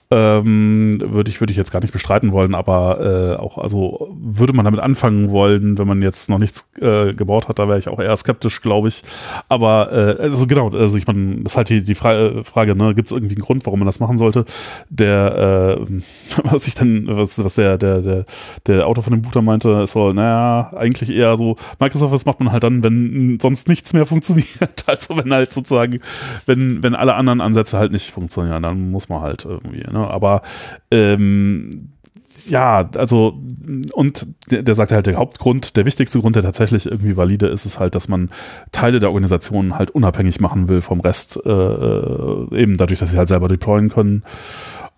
Ähm, 0.09 1.03
würde 1.03 1.29
ich, 1.29 1.41
würde 1.41 1.51
ich 1.51 1.57
jetzt 1.57 1.71
gar 1.71 1.81
nicht 1.81 1.91
bestreiten 1.91 2.31
wollen, 2.31 2.55
aber 2.55 3.35
äh, 3.35 3.41
auch, 3.41 3.57
also 3.57 4.15
würde 4.17 4.53
man 4.53 4.63
damit 4.63 4.79
anfangen 4.79 5.31
wollen, 5.31 5.77
wenn 5.77 5.85
man 5.85 6.01
jetzt 6.01 6.29
noch 6.29 6.37
nichts 6.37 6.69
äh, 6.79 7.13
gebaut 7.13 7.49
hat, 7.49 7.59
da 7.59 7.67
wäre 7.67 7.77
ich 7.77 7.89
auch 7.89 7.99
eher 7.99 8.15
skeptisch, 8.15 8.61
glaube 8.61 8.87
ich. 8.87 9.03
Aber 9.49 9.91
äh, 9.91 10.21
also 10.21 10.47
genau, 10.47 10.69
also 10.69 10.97
ich 10.97 11.07
meine, 11.07 11.43
das 11.43 11.53
ist 11.53 11.57
halt 11.57 11.69
die, 11.69 11.83
die 11.83 11.95
Fra 11.95 12.41
Frage, 12.43 12.75
ne, 12.75 12.95
gibt 12.95 13.09
es 13.09 13.11
irgendwie 13.11 13.35
einen 13.35 13.43
Grund, 13.43 13.65
warum 13.65 13.79
man 13.79 13.85
das 13.85 13.99
machen 13.99 14.17
sollte? 14.17 14.45
Der, 14.89 15.77
äh, 15.77 16.01
was 16.43 16.67
ich 16.67 16.75
dann, 16.75 17.07
was, 17.07 17.43
was 17.43 17.55
der, 17.55 17.77
der, 17.77 18.01
der, 18.01 18.25
der 18.65 18.87
Autor 18.87 19.03
von 19.03 19.11
dem 19.11 19.21
Buch 19.23 19.31
da 19.31 19.41
meinte, 19.41 19.71
ist 19.83 19.91
so, 19.91 20.13
naja, 20.13 20.71
eigentlich 20.73 21.09
eher 21.09 21.35
so, 21.35 21.57
Microsoft, 21.79 22.13
das 22.13 22.25
macht 22.25 22.39
man 22.39 22.53
halt 22.53 22.63
dann, 22.63 22.81
wenn 22.81 23.39
sonst 23.41 23.67
nichts 23.67 23.91
mehr 23.91 24.05
funktioniert. 24.07 24.85
Also 24.85 25.17
wenn 25.17 25.33
halt 25.33 25.51
sozusagen, 25.51 25.99
wenn, 26.45 26.81
wenn 26.81 26.95
alle 26.95 27.15
anderen 27.15 27.41
Ansätze 27.41 27.77
halt 27.77 27.91
nicht 27.91 28.11
funktionieren, 28.11 28.63
dann 28.63 28.89
muss 28.91 29.09
man 29.09 29.19
halt 29.19 29.43
irgendwie, 29.43 29.83
ne? 29.91 29.96
Aber 30.05 30.41
ähm, 30.91 31.93
ja, 32.49 32.89
also 32.95 33.41
und 33.93 34.27
der, 34.49 34.63
der 34.63 34.75
sagt 34.75 34.91
halt, 34.91 35.07
der 35.07 35.15
Hauptgrund, 35.15 35.75
der 35.75 35.85
wichtigste 35.85 36.19
Grund, 36.19 36.35
der 36.35 36.43
tatsächlich 36.43 36.85
irgendwie 36.85 37.17
valide 37.17 37.47
ist, 37.47 37.65
ist 37.65 37.79
halt, 37.79 37.95
dass 37.95 38.07
man 38.07 38.29
Teile 38.71 38.99
der 38.99 39.09
Organisation 39.09 39.77
halt 39.77 39.91
unabhängig 39.91 40.39
machen 40.39 40.69
will 40.69 40.81
vom 40.81 41.01
Rest, 41.01 41.39
äh, 41.45 41.49
äh 41.49 42.55
eben 42.55 42.77
dadurch, 42.77 42.99
dass 42.99 43.11
sie 43.11 43.17
halt 43.17 43.27
selber 43.27 43.47
deployen 43.47 43.89
können. 43.89 44.23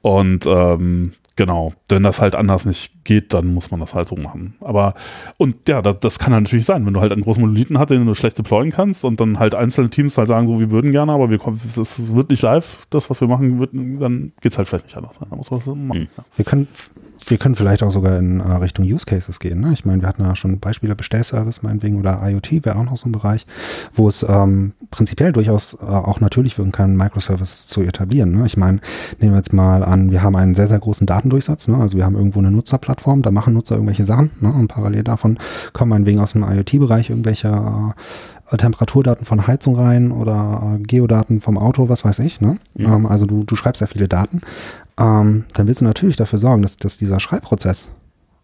Und 0.01 0.45
ähm, 0.45 1.13
Genau, 1.39 1.71
wenn 1.87 2.03
das 2.03 2.19
halt 2.19 2.35
anders 2.35 2.65
nicht 2.65 3.05
geht, 3.05 3.33
dann 3.33 3.53
muss 3.53 3.71
man 3.71 3.79
das 3.79 3.95
halt 3.95 4.09
so 4.09 4.17
machen. 4.17 4.55
Aber, 4.59 4.93
und 5.37 5.69
ja, 5.69 5.81
das, 5.81 6.01
das 6.01 6.19
kann 6.19 6.33
halt 6.33 6.43
natürlich 6.43 6.65
sein, 6.65 6.85
wenn 6.85 6.93
du 6.93 6.99
halt 6.99 7.13
einen 7.13 7.21
großen 7.21 7.39
Monolithen 7.39 7.79
hast, 7.79 7.91
den 7.91 8.05
du 8.05 8.13
schlecht 8.13 8.37
deployen 8.37 8.73
kannst 8.73 9.05
und 9.05 9.21
dann 9.21 9.39
halt 9.39 9.55
einzelne 9.55 9.89
Teams 9.89 10.17
halt 10.17 10.27
sagen, 10.27 10.47
so, 10.47 10.59
wir 10.59 10.69
würden 10.69 10.91
gerne, 10.91 11.13
aber 11.13 11.29
wir 11.29 11.37
kommen, 11.37 11.57
das 11.77 12.13
wird 12.13 12.29
nicht 12.29 12.41
live, 12.41 12.85
das, 12.89 13.09
was 13.09 13.21
wir 13.21 13.29
machen, 13.29 13.57
wird, 13.57 13.69
dann 13.73 14.33
geht 14.41 14.51
es 14.51 14.57
halt 14.57 14.67
vielleicht 14.67 14.87
nicht 14.87 14.97
anders. 14.97 15.17
Dann 15.17 15.29
muss 15.29 15.49
man 15.49 15.61
das 15.61 15.67
machen. 15.67 15.99
Mhm. 16.01 16.07
Ja. 16.17 16.23
Wir 16.35 16.43
können 16.43 16.67
wir 17.29 17.37
können 17.37 17.55
vielleicht 17.55 17.83
auch 17.83 17.91
sogar 17.91 18.17
in 18.17 18.39
äh, 18.39 18.51
Richtung 18.53 18.85
Use 18.85 19.05
Cases 19.05 19.39
gehen. 19.39 19.61
Ne? 19.61 19.73
Ich 19.73 19.85
meine, 19.85 20.01
wir 20.01 20.09
hatten 20.09 20.23
ja 20.23 20.35
schon 20.35 20.59
Beispiele 20.59 20.95
Bestellservice 20.95 21.61
meinetwegen 21.61 21.99
oder 21.99 22.19
IoT 22.23 22.65
wäre 22.65 22.77
auch 22.77 22.83
noch 22.83 22.97
so 22.97 23.07
ein 23.07 23.11
Bereich, 23.11 23.45
wo 23.93 24.07
es 24.07 24.25
ähm, 24.27 24.73
prinzipiell 24.91 25.31
durchaus 25.31 25.75
äh, 25.75 25.85
auch 25.85 26.19
natürlich 26.19 26.57
wirken 26.57 26.71
kann, 26.71 26.95
Microservice 26.95 27.67
zu 27.67 27.81
etablieren. 27.81 28.31
Ne? 28.31 28.45
Ich 28.45 28.57
meine, 28.57 28.79
nehmen 29.19 29.33
wir 29.33 29.37
jetzt 29.37 29.53
mal 29.53 29.83
an, 29.83 30.11
wir 30.11 30.23
haben 30.23 30.35
einen 30.35 30.55
sehr, 30.55 30.67
sehr 30.67 30.79
großen 30.79 31.05
Datendurchsatz. 31.05 31.67
Ne? 31.67 31.77
Also 31.77 31.97
wir 31.97 32.05
haben 32.05 32.15
irgendwo 32.15 32.39
eine 32.39 32.51
Nutzerplattform, 32.51 33.21
da 33.21 33.31
machen 33.31 33.53
Nutzer 33.53 33.75
irgendwelche 33.75 34.03
Sachen 34.03 34.31
ne? 34.41 34.51
und 34.51 34.67
parallel 34.67 35.03
davon 35.03 35.37
kommen 35.73 35.89
meinetwegen 35.89 36.19
aus 36.19 36.33
dem 36.33 36.43
IoT-Bereich 36.43 37.09
irgendwelche 37.09 37.49
äh, 38.51 38.57
Temperaturdaten 38.57 39.25
von 39.25 39.45
Heizung 39.45 39.75
rein 39.75 40.11
oder 40.11 40.77
äh, 40.79 40.83
Geodaten 40.83 41.41
vom 41.41 41.57
Auto, 41.57 41.89
was 41.89 42.03
weiß 42.03 42.19
ich. 42.19 42.41
Ne? 42.41 42.57
Ähm, 42.77 43.05
also 43.05 43.25
du, 43.25 43.43
du 43.43 43.55
schreibst 43.55 43.81
ja 43.81 43.87
viele 43.87 44.07
Daten 44.07 44.41
ähm, 44.99 45.45
dann 45.53 45.67
willst 45.67 45.81
du 45.81 45.85
natürlich 45.85 46.17
dafür 46.17 46.39
sorgen, 46.39 46.61
dass, 46.61 46.77
dass 46.77 46.97
dieser 46.97 47.19
Schreibprozess, 47.19 47.89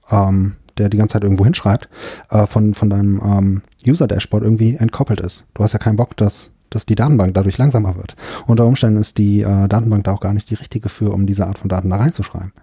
ähm, 0.09 0.55
der 0.77 0.89
die 0.89 0.97
ganze 0.97 1.13
Zeit 1.13 1.23
irgendwo 1.23 1.43
hinschreibt, 1.43 1.89
äh, 2.29 2.47
von, 2.47 2.73
von 2.73 2.89
deinem 2.89 3.21
ähm, 3.23 3.61
User-Dashboard 3.85 4.43
irgendwie 4.43 4.75
entkoppelt 4.75 5.19
ist. 5.19 5.43
Du 5.53 5.63
hast 5.63 5.73
ja 5.73 5.79
keinen 5.79 5.97
Bock, 5.97 6.15
dass, 6.17 6.51
dass 6.69 6.85
die 6.85 6.95
Datenbank 6.95 7.33
dadurch 7.33 7.57
langsamer 7.57 7.95
wird. 7.95 8.15
Unter 8.47 8.65
Umständen 8.65 8.99
ist 8.99 9.17
die 9.17 9.41
äh, 9.41 9.67
Datenbank 9.67 10.05
da 10.05 10.13
auch 10.13 10.21
gar 10.21 10.33
nicht 10.33 10.49
die 10.49 10.55
richtige 10.55 10.89
für, 10.89 11.11
um 11.11 11.25
diese 11.25 11.45
Art 11.45 11.59
von 11.59 11.69
Daten 11.69 11.89
da 11.89 11.97
reinzuschreiben. 11.97 12.53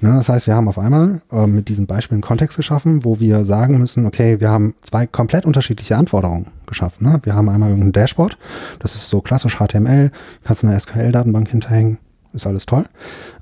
Ne, 0.00 0.14
das 0.14 0.28
heißt, 0.28 0.46
wir 0.46 0.54
haben 0.54 0.68
auf 0.68 0.78
einmal 0.78 1.22
äh, 1.32 1.46
mit 1.46 1.68
diesem 1.68 1.86
Beispiel 1.86 2.16
einen 2.16 2.22
Kontext 2.22 2.56
geschaffen, 2.56 3.04
wo 3.04 3.18
wir 3.18 3.44
sagen 3.44 3.78
müssen, 3.78 4.06
okay, 4.06 4.40
wir 4.40 4.50
haben 4.50 4.74
zwei 4.82 5.06
komplett 5.06 5.46
unterschiedliche 5.46 5.96
Anforderungen 5.96 6.48
geschaffen. 6.66 7.06
Ne? 7.06 7.18
Wir 7.22 7.34
haben 7.34 7.48
einmal 7.48 7.70
irgendein 7.70 7.92
Dashboard, 7.92 8.36
das 8.78 8.94
ist 8.94 9.08
so 9.08 9.20
klassisch 9.22 9.56
HTML, 9.58 10.10
kannst 10.44 10.62
du 10.62 10.68
eine 10.68 10.78
SQL-Datenbank 10.78 11.48
hinterhängen, 11.48 11.98
ist 12.32 12.46
alles 12.46 12.66
toll. 12.66 12.84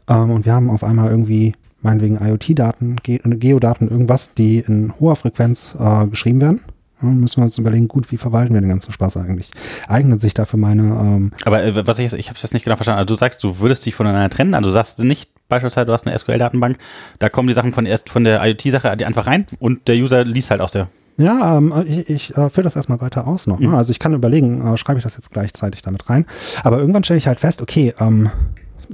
Ähm, 0.08 0.30
und 0.30 0.44
wir 0.44 0.52
haben 0.52 0.70
auf 0.70 0.84
einmal 0.84 1.10
irgendwie 1.10 1.54
meinetwegen 1.80 2.18
IoT-Daten, 2.20 2.96
Ge 3.02 3.20
Geodaten, 3.24 3.88
irgendwas, 3.88 4.34
die 4.34 4.58
in 4.58 4.92
hoher 4.98 5.16
Frequenz 5.16 5.74
äh, 5.78 6.06
geschrieben 6.06 6.40
werden. 6.40 6.60
Ja, 7.02 7.08
müssen 7.08 7.38
wir 7.38 7.44
uns 7.44 7.58
überlegen, 7.58 7.88
gut, 7.88 8.10
wie 8.10 8.16
verwalten 8.16 8.54
wir 8.54 8.60
den 8.60 8.70
ganzen 8.70 8.90
Spaß 8.92 9.18
eigentlich? 9.18 9.50
Eignet 9.86 10.20
sich 10.20 10.32
dafür 10.32 10.58
meine. 10.58 10.82
Ähm 10.82 11.32
Aber 11.44 11.62
äh, 11.62 11.86
was 11.86 11.98
ich, 11.98 12.12
ich 12.14 12.28
habe 12.28 12.36
es 12.36 12.42
jetzt 12.42 12.54
nicht 12.54 12.64
genau 12.64 12.76
verstanden. 12.76 13.00
Also 13.00 13.14
du 13.14 13.18
sagst, 13.18 13.44
du 13.44 13.58
würdest 13.58 13.84
dich 13.84 13.94
voneinander 13.94 14.30
trennen. 14.30 14.54
Also 14.54 14.70
du 14.70 14.72
sagst 14.72 14.98
nicht 15.00 15.30
beispielsweise, 15.48 15.86
du 15.86 15.92
hast 15.92 16.06
eine 16.06 16.18
SQL-Datenbank, 16.18 16.78
da 17.18 17.28
kommen 17.28 17.48
die 17.48 17.54
Sachen 17.54 17.72
von 17.72 17.86
erst 17.86 18.08
von 18.08 18.24
der 18.24 18.42
IoT-Sache 18.44 18.90
einfach 18.90 19.26
rein 19.26 19.46
und 19.58 19.86
der 19.88 19.96
User 19.96 20.24
liest 20.24 20.50
halt 20.50 20.60
aus 20.60 20.72
der. 20.72 20.88
Ja, 21.18 21.56
ähm, 21.56 21.72
ich, 21.86 22.10
ich 22.10 22.30
äh, 22.36 22.50
führe 22.50 22.64
das 22.64 22.76
erstmal 22.76 23.00
weiter 23.00 23.26
aus 23.26 23.46
noch. 23.46 23.58
Ne? 23.58 23.68
Mhm. 23.68 23.74
Also 23.74 23.90
ich 23.90 23.98
kann 23.98 24.12
überlegen, 24.12 24.66
äh, 24.66 24.76
schreibe 24.76 24.98
ich 24.98 25.04
das 25.04 25.14
jetzt 25.14 25.30
gleichzeitig 25.30 25.82
damit 25.82 26.10
rein. 26.10 26.26
Aber 26.62 26.78
irgendwann 26.78 27.04
stelle 27.04 27.18
ich 27.18 27.26
halt 27.26 27.40
fest, 27.40 27.62
okay, 27.62 27.94
ähm, 28.00 28.30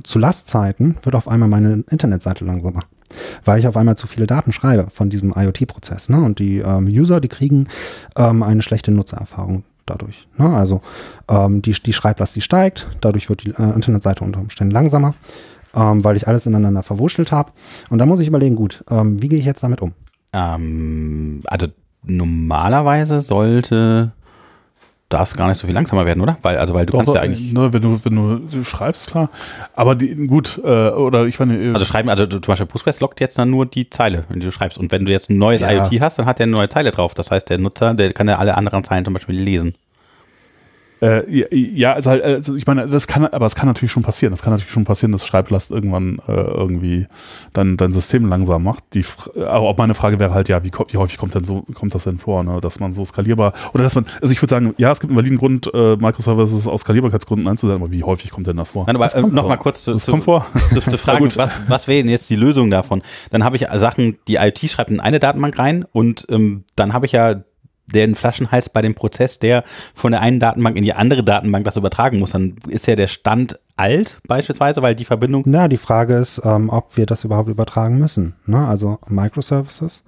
zu 0.02 0.18
Lastzeiten 0.18 0.96
wird 1.02 1.14
auf 1.14 1.28
einmal 1.28 1.48
meine 1.48 1.84
Internetseite 1.90 2.44
langsamer, 2.44 2.82
weil 3.44 3.58
ich 3.58 3.66
auf 3.66 3.76
einmal 3.76 3.96
zu 3.96 4.06
viele 4.06 4.26
Daten 4.26 4.52
schreibe 4.52 4.90
von 4.90 5.10
diesem 5.10 5.34
IoT-Prozess. 5.36 6.08
Ne? 6.08 6.20
Und 6.20 6.38
die 6.38 6.58
ähm, 6.58 6.86
User, 6.86 7.20
die 7.20 7.28
kriegen 7.28 7.68
ähm, 8.16 8.42
eine 8.42 8.62
schlechte 8.62 8.90
Nutzererfahrung 8.90 9.64
dadurch. 9.86 10.28
Ne? 10.36 10.54
Also 10.54 10.80
ähm, 11.28 11.62
die, 11.62 11.72
die 11.72 11.92
Schreiblast, 11.92 12.36
die 12.36 12.40
steigt, 12.40 12.88
dadurch 13.00 13.28
wird 13.28 13.44
die 13.44 13.50
äh, 13.50 13.74
Internetseite 13.74 14.24
unter 14.24 14.40
Umständen 14.40 14.72
langsamer, 14.72 15.14
ähm, 15.74 16.04
weil 16.04 16.16
ich 16.16 16.28
alles 16.28 16.46
ineinander 16.46 16.82
verwurschtelt 16.82 17.32
habe. 17.32 17.52
Und 17.90 17.98
da 17.98 18.06
muss 18.06 18.20
ich 18.20 18.28
überlegen, 18.28 18.56
gut, 18.56 18.84
ähm, 18.90 19.22
wie 19.22 19.28
gehe 19.28 19.38
ich 19.38 19.44
jetzt 19.44 19.62
damit 19.62 19.82
um? 19.82 19.92
Ähm, 20.32 21.42
also 21.46 21.66
normalerweise 22.04 23.20
sollte 23.20 24.12
darfst 25.12 25.36
gar 25.36 25.48
nicht 25.48 25.58
so 25.58 25.66
viel 25.66 25.74
langsamer 25.74 26.06
werden, 26.06 26.20
oder? 26.20 26.38
Weil, 26.42 26.58
also 26.58 26.74
weil 26.74 26.86
du 26.86 26.92
doch, 26.92 26.98
kannst 26.98 27.08
doch, 27.08 27.14
ja 27.14 27.22
eigentlich. 27.22 27.52
Ne, 27.52 27.72
wenn 27.72 27.82
du, 27.82 28.04
wenn 28.04 28.16
du, 28.16 28.38
du 28.38 28.64
schreibst, 28.64 29.10
klar. 29.10 29.30
Aber 29.74 29.94
die, 29.94 30.14
gut, 30.26 30.60
äh, 30.64 30.88
oder 30.90 31.26
ich 31.26 31.38
meine. 31.38 31.56
Äh, 31.56 31.72
also 31.74 31.84
schreiben, 31.84 32.08
also 32.08 32.26
zum 32.26 32.40
Beispiel 32.40 32.66
Postgres 32.66 33.00
lockt 33.00 33.20
jetzt 33.20 33.38
dann 33.38 33.50
nur 33.50 33.66
die 33.66 33.90
Zeile, 33.90 34.24
wenn 34.28 34.40
du 34.40 34.50
schreibst. 34.50 34.78
Und 34.78 34.92
wenn 34.92 35.04
du 35.04 35.12
jetzt 35.12 35.30
ein 35.30 35.38
neues 35.38 35.60
ja. 35.60 35.70
IoT 35.72 36.00
hast, 36.00 36.18
dann 36.18 36.26
hat 36.26 36.38
der 36.38 36.44
eine 36.44 36.52
neue 36.52 36.68
Zeile 36.68 36.90
drauf. 36.90 37.14
Das 37.14 37.30
heißt, 37.30 37.50
der 37.50 37.58
Nutzer, 37.58 37.94
der 37.94 38.12
kann 38.12 38.28
ja 38.28 38.38
alle 38.38 38.56
anderen 38.56 38.84
Zeilen 38.84 39.04
zum 39.04 39.14
Beispiel 39.14 39.38
lesen. 39.38 39.74
Äh, 41.02 41.46
ja, 41.50 41.94
also, 41.94 42.10
halt, 42.10 42.22
also 42.22 42.54
ich 42.54 42.64
meine, 42.64 42.86
das 42.86 43.08
kann, 43.08 43.26
aber 43.26 43.46
es 43.46 43.56
kann 43.56 43.66
natürlich 43.66 43.90
schon 43.90 44.04
passieren. 44.04 44.32
Es 44.32 44.40
kann 44.40 44.52
natürlich 44.52 44.70
schon 44.70 44.84
passieren, 44.84 45.10
dass 45.10 45.26
Schreiblast 45.26 45.72
irgendwann 45.72 46.20
äh, 46.28 46.32
irgendwie 46.32 47.08
dann 47.52 47.76
dein 47.76 47.92
System 47.92 48.28
langsam 48.28 48.62
macht. 48.62 48.84
Die, 48.94 49.04
aber 49.34 49.62
auch 49.62 49.76
meine 49.76 49.94
Frage 49.94 50.20
wäre 50.20 50.32
halt, 50.32 50.48
ja, 50.48 50.62
wie, 50.62 50.70
wie 50.70 50.96
häufig 50.96 51.18
kommt 51.18 51.34
denn 51.34 51.42
so, 51.42 51.64
kommt 51.74 51.92
das 51.96 52.04
denn 52.04 52.18
vor, 52.18 52.44
ne? 52.44 52.60
dass 52.60 52.78
man 52.78 52.94
so 52.94 53.04
skalierbar 53.04 53.52
oder 53.74 53.82
dass 53.82 53.96
man, 53.96 54.06
also 54.20 54.32
ich 54.32 54.40
würde 54.40 54.50
sagen, 54.50 54.74
ja, 54.78 54.92
es 54.92 55.00
gibt 55.00 55.10
einen 55.10 55.16
validen 55.16 55.38
Grund, 55.38 55.68
äh, 55.74 55.96
Microservices 55.96 56.68
aus 56.68 56.82
Skalierbarkeitsgründen 56.82 57.48
einzusetzen, 57.48 57.82
aber 57.82 57.90
wie 57.90 58.04
häufig 58.04 58.30
kommt 58.30 58.46
denn 58.46 58.56
das 58.56 58.70
vor? 58.70 58.84
Nein, 58.86 58.94
aber 58.94 59.12
äh, 59.12 59.22
nochmal 59.22 59.58
kurz 59.58 59.82
zu, 59.82 59.92
das 59.92 60.04
zu, 60.04 60.16
vor. 60.20 60.46
zu, 60.72 60.80
zu 60.80 60.98
fragen, 60.98 61.28
was, 61.34 61.50
was 61.66 61.88
wäre 61.88 62.00
denn 62.02 62.10
jetzt 62.10 62.30
die 62.30 62.36
Lösung 62.36 62.70
davon? 62.70 63.02
Dann 63.32 63.42
habe 63.42 63.56
ich 63.56 63.66
Sachen, 63.74 64.18
die 64.28 64.36
IoT 64.36 64.70
schreibt 64.70 64.90
in 64.90 65.00
eine 65.00 65.18
Datenbank 65.18 65.58
rein 65.58 65.84
und 65.90 66.26
ähm, 66.28 66.62
dann 66.76 66.92
habe 66.92 67.06
ich 67.06 67.12
ja 67.12 67.42
der 67.94 68.04
in 68.04 68.14
Flaschen 68.14 68.50
heißt 68.50 68.72
bei 68.72 68.82
dem 68.82 68.94
Prozess, 68.94 69.38
der 69.38 69.64
von 69.94 70.12
der 70.12 70.20
einen 70.20 70.40
Datenbank 70.40 70.76
in 70.76 70.84
die 70.84 70.94
andere 70.94 71.22
Datenbank 71.22 71.64
das 71.64 71.76
übertragen 71.76 72.18
muss, 72.18 72.32
dann 72.32 72.56
ist 72.68 72.86
ja 72.86 72.96
der 72.96 73.06
Stand 73.08 73.58
alt 73.76 74.20
beispielsweise, 74.28 74.82
weil 74.82 74.94
die 74.94 75.04
Verbindung. 75.04 75.44
Na, 75.46 75.68
die 75.68 75.76
Frage 75.76 76.14
ist, 76.14 76.40
ähm, 76.44 76.68
ob 76.70 76.96
wir 76.96 77.06
das 77.06 77.24
überhaupt 77.24 77.48
übertragen 77.48 77.98
müssen. 77.98 78.34
Ne? 78.46 78.66
Also 78.66 78.98
Microservices. 79.08 80.02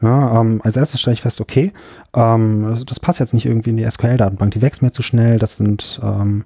Ne? 0.00 0.32
Ähm, 0.34 0.60
als 0.64 0.76
erstes 0.76 1.00
stelle 1.00 1.14
ich 1.14 1.22
fest, 1.22 1.40
okay, 1.40 1.72
ähm, 2.14 2.82
das 2.86 3.00
passt 3.00 3.20
jetzt 3.20 3.34
nicht 3.34 3.46
irgendwie 3.46 3.70
in 3.70 3.76
die 3.76 3.88
SQL-Datenbank, 3.88 4.52
die 4.52 4.62
wächst 4.62 4.82
mir 4.82 4.92
zu 4.92 5.02
schnell, 5.02 5.38
das 5.38 5.56
sind 5.56 6.00
ähm, 6.02 6.44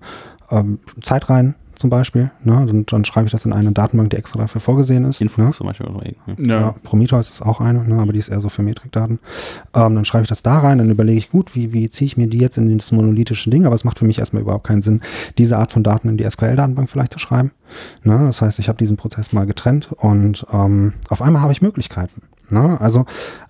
ähm, 0.50 0.78
Zeitreihen, 1.02 1.54
zum 1.78 1.90
Beispiel. 1.90 2.30
Ne? 2.42 2.64
Dann, 2.66 2.86
dann 2.86 3.04
schreibe 3.04 3.26
ich 3.26 3.32
das 3.32 3.44
in 3.44 3.52
eine 3.52 3.72
Datenbank, 3.72 4.10
die 4.10 4.16
extra 4.16 4.38
dafür 4.38 4.60
vorgesehen 4.60 5.04
ist. 5.04 5.20
Info 5.20 5.42
ne? 5.42 5.50
zum 5.52 5.66
Beispiel. 5.66 5.86
Ja. 6.38 6.60
ja. 6.60 6.74
Prometheus 6.82 7.30
ist 7.30 7.42
auch 7.42 7.60
eine, 7.60 7.84
ne? 7.84 8.00
aber 8.00 8.12
die 8.12 8.18
ist 8.18 8.28
eher 8.28 8.40
so 8.40 8.48
für 8.48 8.62
Metrikdaten. 8.62 9.18
Ähm, 9.74 9.94
dann 9.94 10.04
schreibe 10.04 10.22
ich 10.24 10.28
das 10.28 10.42
da 10.42 10.58
rein, 10.58 10.78
dann 10.78 10.90
überlege 10.90 11.18
ich, 11.18 11.30
gut, 11.30 11.54
wie, 11.54 11.72
wie 11.72 11.88
ziehe 11.90 12.06
ich 12.06 12.16
mir 12.16 12.26
die 12.26 12.38
jetzt 12.38 12.58
in 12.58 12.76
das 12.78 12.92
monolithische 12.92 13.50
Ding? 13.50 13.66
Aber 13.66 13.74
es 13.74 13.84
macht 13.84 13.98
für 13.98 14.04
mich 14.04 14.18
erstmal 14.18 14.42
überhaupt 14.42 14.66
keinen 14.66 14.82
Sinn, 14.82 15.00
diese 15.38 15.58
Art 15.58 15.72
von 15.72 15.82
Daten 15.82 16.08
in 16.08 16.16
die 16.16 16.28
SQL-Datenbank 16.28 16.90
vielleicht 16.90 17.12
zu 17.12 17.18
schreiben. 17.18 17.52
Ne? 18.02 18.18
Das 18.26 18.42
heißt, 18.42 18.58
ich 18.58 18.68
habe 18.68 18.78
diesen 18.78 18.96
Prozess 18.96 19.32
mal 19.32 19.46
getrennt 19.46 19.92
und 19.96 20.46
ähm, 20.52 20.94
auf 21.08 21.22
einmal 21.22 21.42
habe 21.42 21.52
ich 21.52 21.62
Möglichkeiten. 21.62 22.22
Ne? 22.50 22.80
Also 22.80 23.06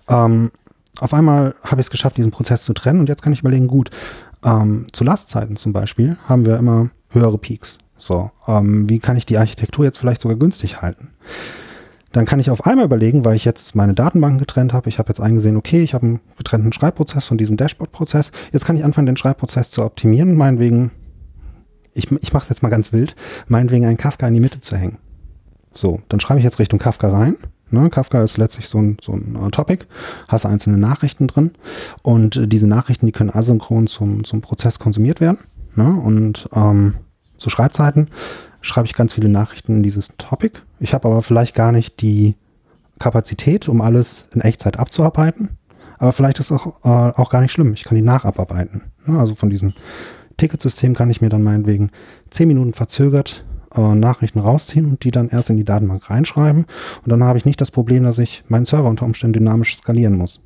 ähm, 0.07 0.51
auf 0.99 1.13
einmal 1.13 1.55
habe 1.63 1.81
ich 1.81 1.87
es 1.87 1.91
geschafft, 1.91 2.17
diesen 2.17 2.31
Prozess 2.31 2.63
zu 2.63 2.73
trennen 2.73 2.99
und 2.99 3.09
jetzt 3.09 3.21
kann 3.21 3.33
ich 3.33 3.39
überlegen, 3.39 3.67
gut, 3.67 3.89
ähm, 4.43 4.87
zu 4.91 5.03
Lastzeiten 5.03 5.55
zum 5.55 5.73
Beispiel 5.73 6.17
haben 6.27 6.45
wir 6.45 6.57
immer 6.57 6.89
höhere 7.09 7.37
Peaks. 7.37 7.77
So, 7.99 8.31
ähm, 8.47 8.89
wie 8.89 8.99
kann 8.99 9.17
ich 9.17 9.25
die 9.25 9.37
Architektur 9.37 9.85
jetzt 9.85 9.99
vielleicht 9.99 10.21
sogar 10.21 10.37
günstig 10.37 10.81
halten? 10.81 11.09
Dann 12.11 12.25
kann 12.25 12.39
ich 12.39 12.49
auf 12.49 12.65
einmal 12.65 12.85
überlegen, 12.85 13.23
weil 13.23 13.35
ich 13.35 13.45
jetzt 13.45 13.75
meine 13.75 13.93
Datenbanken 13.93 14.39
getrennt 14.39 14.73
habe. 14.73 14.89
Ich 14.89 14.97
habe 14.97 15.09
jetzt 15.09 15.19
eingesehen, 15.19 15.57
okay, 15.57 15.83
ich 15.83 15.93
habe 15.93 16.07
einen 16.07 16.19
getrennten 16.37 16.73
Schreibprozess 16.73 17.27
von 17.27 17.37
diesem 17.37 17.55
Dashboard-Prozess. 17.55 18.31
Jetzt 18.51 18.65
kann 18.65 18.75
ich 18.75 18.83
anfangen, 18.83 19.05
den 19.05 19.17
Schreibprozess 19.17 19.69
zu 19.69 19.83
optimieren. 19.83 20.35
Meinetwegen, 20.35 20.89
ich, 21.93 22.11
ich 22.11 22.33
mache 22.33 22.43
es 22.43 22.49
jetzt 22.49 22.63
mal 22.63 22.69
ganz 22.69 22.91
wild, 22.93 23.15
meinetwegen 23.47 23.85
einen 23.85 23.97
Kafka 23.97 24.27
in 24.27 24.33
die 24.33 24.39
Mitte 24.39 24.59
zu 24.61 24.75
hängen. 24.75 24.97
So, 25.71 25.99
dann 26.09 26.19
schreibe 26.19 26.39
ich 26.39 26.43
jetzt 26.43 26.57
Richtung 26.57 26.79
Kafka 26.79 27.09
rein. 27.09 27.35
Ne, 27.69 27.91
Kafka 27.91 28.23
ist 28.23 28.37
letztlich 28.37 28.67
so 28.67 28.79
ein, 28.79 28.97
so 28.99 29.11
ein 29.13 29.35
uh, 29.35 29.49
Topic, 29.49 29.85
hast 30.27 30.47
einzelne 30.47 30.79
Nachrichten 30.79 31.27
drin 31.27 31.51
und 32.01 32.35
äh, 32.35 32.47
diese 32.47 32.65
Nachrichten, 32.65 33.05
die 33.05 33.11
können 33.11 33.29
asynchron 33.29 33.85
zum, 33.85 34.23
zum 34.23 34.41
Prozess 34.41 34.79
konsumiert 34.79 35.21
werden. 35.21 35.37
Ne, 35.75 35.87
und 35.87 36.49
ähm, 36.53 36.95
zu 37.39 37.49
Schreibzeiten 37.49 38.09
schreibe 38.61 38.85
ich 38.87 38.93
ganz 38.93 39.13
viele 39.13 39.29
Nachrichten 39.29 39.77
in 39.77 39.83
dieses 39.83 40.09
Topic. 40.17 40.59
Ich 40.79 40.93
habe 40.93 41.07
aber 41.07 41.21
vielleicht 41.21 41.55
gar 41.55 41.71
nicht 41.71 42.01
die 42.01 42.35
Kapazität, 42.99 43.69
um 43.69 43.81
alles 43.81 44.25
in 44.33 44.41
Echtzeit 44.41 44.77
abzuarbeiten. 44.77 45.57
Aber 45.97 46.11
vielleicht 46.11 46.39
ist 46.39 46.51
es 46.51 46.59
auch, 46.59 46.83
äh, 46.83 47.13
auch 47.19 47.29
gar 47.29 47.41
nicht 47.41 47.51
schlimm. 47.51 47.73
Ich 47.73 47.83
kann 47.83 47.95
die 47.95 48.01
nachabarbeiten. 48.01 48.83
Ne? 49.05 49.19
Also 49.19 49.35
von 49.35 49.49
diesem 49.49 49.73
Ticketsystem 50.37 50.95
kann 50.95 51.09
ich 51.09 51.21
mir 51.21 51.29
dann 51.29 51.43
meinetwegen 51.43 51.91
zehn 52.29 52.47
Minuten 52.47 52.73
verzögert 52.73 53.45
äh, 53.75 53.95
Nachrichten 53.95 54.39
rausziehen 54.39 54.85
und 54.85 55.03
die 55.03 55.11
dann 55.11 55.29
erst 55.29 55.49
in 55.49 55.57
die 55.57 55.65
Datenbank 55.65 56.09
reinschreiben. 56.09 56.65
Und 57.03 57.09
dann 57.09 57.23
habe 57.23 57.37
ich 57.37 57.45
nicht 57.45 57.61
das 57.61 57.71
Problem, 57.71 58.03
dass 58.03 58.17
ich 58.17 58.43
meinen 58.47 58.65
Server 58.65 58.89
unter 58.89 59.05
Umständen 59.05 59.33
dynamisch 59.33 59.77
skalieren 59.77 60.17
muss. 60.17 60.41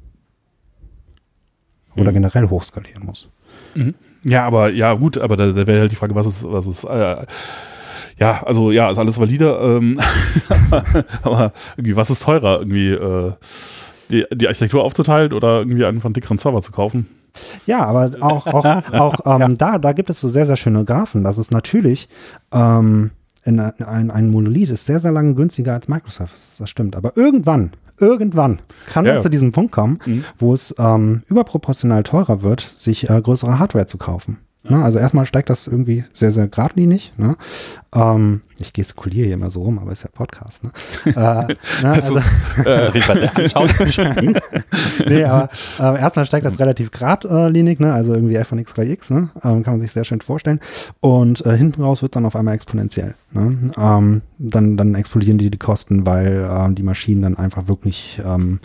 Oder 1.96 2.12
mhm. 2.12 2.16
generell 2.16 2.50
hochskalieren 2.50 3.06
muss. 3.06 3.30
Mhm. 3.76 3.94
Ja, 4.24 4.46
aber 4.46 4.70
ja, 4.72 4.94
gut, 4.94 5.18
aber 5.18 5.36
da, 5.36 5.48
da 5.52 5.68
wäre 5.68 5.82
halt 5.82 5.92
die 5.92 5.96
Frage, 5.96 6.16
was 6.16 6.28
ist, 6.28 6.44
was 6.44 6.68
ist, 6.68 6.84
äh, 6.86 7.26
Ja, 8.20 8.44
also 8.44 8.72
ja, 8.72 8.90
ist 8.90 8.98
alles 8.98 9.20
valide. 9.20 9.58
Ähm, 9.62 10.00
aber 11.24 11.52
irgendwie, 11.76 11.96
was 11.96 12.10
ist 12.10 12.24
teurer? 12.24 12.60
Irgendwie 12.60 12.92
äh, 12.92 13.32
die, 14.10 14.26
die 14.34 14.48
Architektur 14.48 14.84
aufzuteilen 14.84 15.34
oder 15.34 15.60
irgendwie 15.60 15.86
einen 15.86 16.02
von 16.02 16.14
dickeren 16.14 16.38
Server 16.38 16.62
zu 16.62 16.72
kaufen? 16.72 17.08
Ja, 17.66 17.86
aber 17.86 18.12
auch, 18.22 18.46
auch, 18.46 18.94
auch 18.94 19.16
ähm, 19.42 19.58
da, 19.58 19.80
da 19.80 19.94
gibt 19.94 20.10
es 20.10 20.20
so 20.20 20.30
sehr, 20.30 20.46
sehr 20.46 20.58
schöne 20.58 20.86
Graphen. 20.86 21.24
Das 21.24 21.38
ist 21.38 21.52
natürlich 21.52 22.08
ähm, 22.54 23.12
in 23.44 23.60
ein, 23.60 24.12
ein 24.12 24.30
Monolith 24.30 24.70
ist 24.70 24.86
sehr, 24.86 25.00
sehr 25.00 25.12
lange 25.12 25.34
günstiger 25.34 25.74
als 25.74 25.88
Microsoft. 25.88 26.34
Das 26.60 26.70
stimmt. 26.70 26.96
Aber 26.96 27.18
irgendwann, 27.18 27.72
irgendwann 28.00 28.60
kann 28.92 29.06
Ja, 29.06 29.12
man 29.12 29.18
ja. 29.18 29.22
zu 29.22 29.30
diesem 29.30 29.52
Punkt 29.52 29.72
kommen, 29.72 30.00
Mhm. 30.06 30.24
wo 30.38 30.54
es 30.54 30.74
ähm, 30.78 31.24
überproportional 31.28 32.04
teurer 32.04 32.42
wird, 32.42 32.74
sich 32.78 33.10
äh, 33.10 33.22
größere 33.22 33.60
Hardware 33.60 33.86
zu 33.86 33.98
kaufen. 33.98 34.40
Ne? 34.64 34.84
Also 34.84 34.98
erstmal 35.00 35.26
steigt 35.26 35.50
das 35.50 35.68
irgendwie 35.68 36.06
sehr, 36.14 36.32
sehr 36.32 36.48
geradlinig. 36.48 37.12
Ne? 37.18 37.36
Ähm, 37.94 38.42
ich 38.60 38.72
gestikuliere 38.72 39.26
hier 39.26 39.34
immer 39.34 39.52
so 39.52 39.64
rum, 39.64 39.78
aber 39.78 39.92
ist 39.92 40.04
ja 40.04 40.10
Podcast. 40.14 40.64
Ne? 40.64 40.72
äh, 41.06 41.12
ne? 41.12 41.58
Das 41.82 42.06
Also, 42.06 42.18
ist, 42.18 42.32
ist 42.58 42.68
auf 42.68 42.94
jeden 42.96 43.06
Fall 43.06 43.20
sehr 43.20 43.38
anschaulich. 43.58 43.98
nee, 45.06 45.24
aber 45.26 45.50
äh, 45.80 46.00
erstmal 46.00 46.26
steigt 46.26 46.46
das 46.46 46.58
relativ 46.60 46.92
geradlinig, 46.92 47.80
ne? 47.80 47.94
also 47.94 48.14
irgendwie 48.14 48.36
f 48.36 48.48
von 48.48 48.58
x 48.58 48.74
gleich 48.74 48.90
x, 48.90 49.10
ne? 49.10 49.30
ähm, 49.44 49.64
kann 49.64 49.74
man 49.74 49.80
sich 49.82 49.92
sehr 49.92 50.06
schön 50.06 50.22
vorstellen. 50.22 50.60
Und 51.02 51.46
äh, 51.46 51.58
hinten 51.58 51.82
raus 51.82 52.02
wird 52.02 52.16
dann 52.16 52.26
auf 52.26 52.36
einmal 52.36 52.56
exponentiell. 52.56 53.16
Ne? 53.32 53.72
Ähm, 53.78 54.22
dann, 54.38 54.78
dann 54.78 54.96
explodieren 54.96 55.38
die, 55.38 55.50
die 55.52 55.58
Kosten, 55.58 56.06
weil 56.06 56.50
ähm, 56.50 56.76
die 56.76 56.84
Maschinen 56.84 57.22
dann 57.22 57.38
einfach 57.38 57.68
wirklich 57.68 58.22
ähm, 58.26 58.60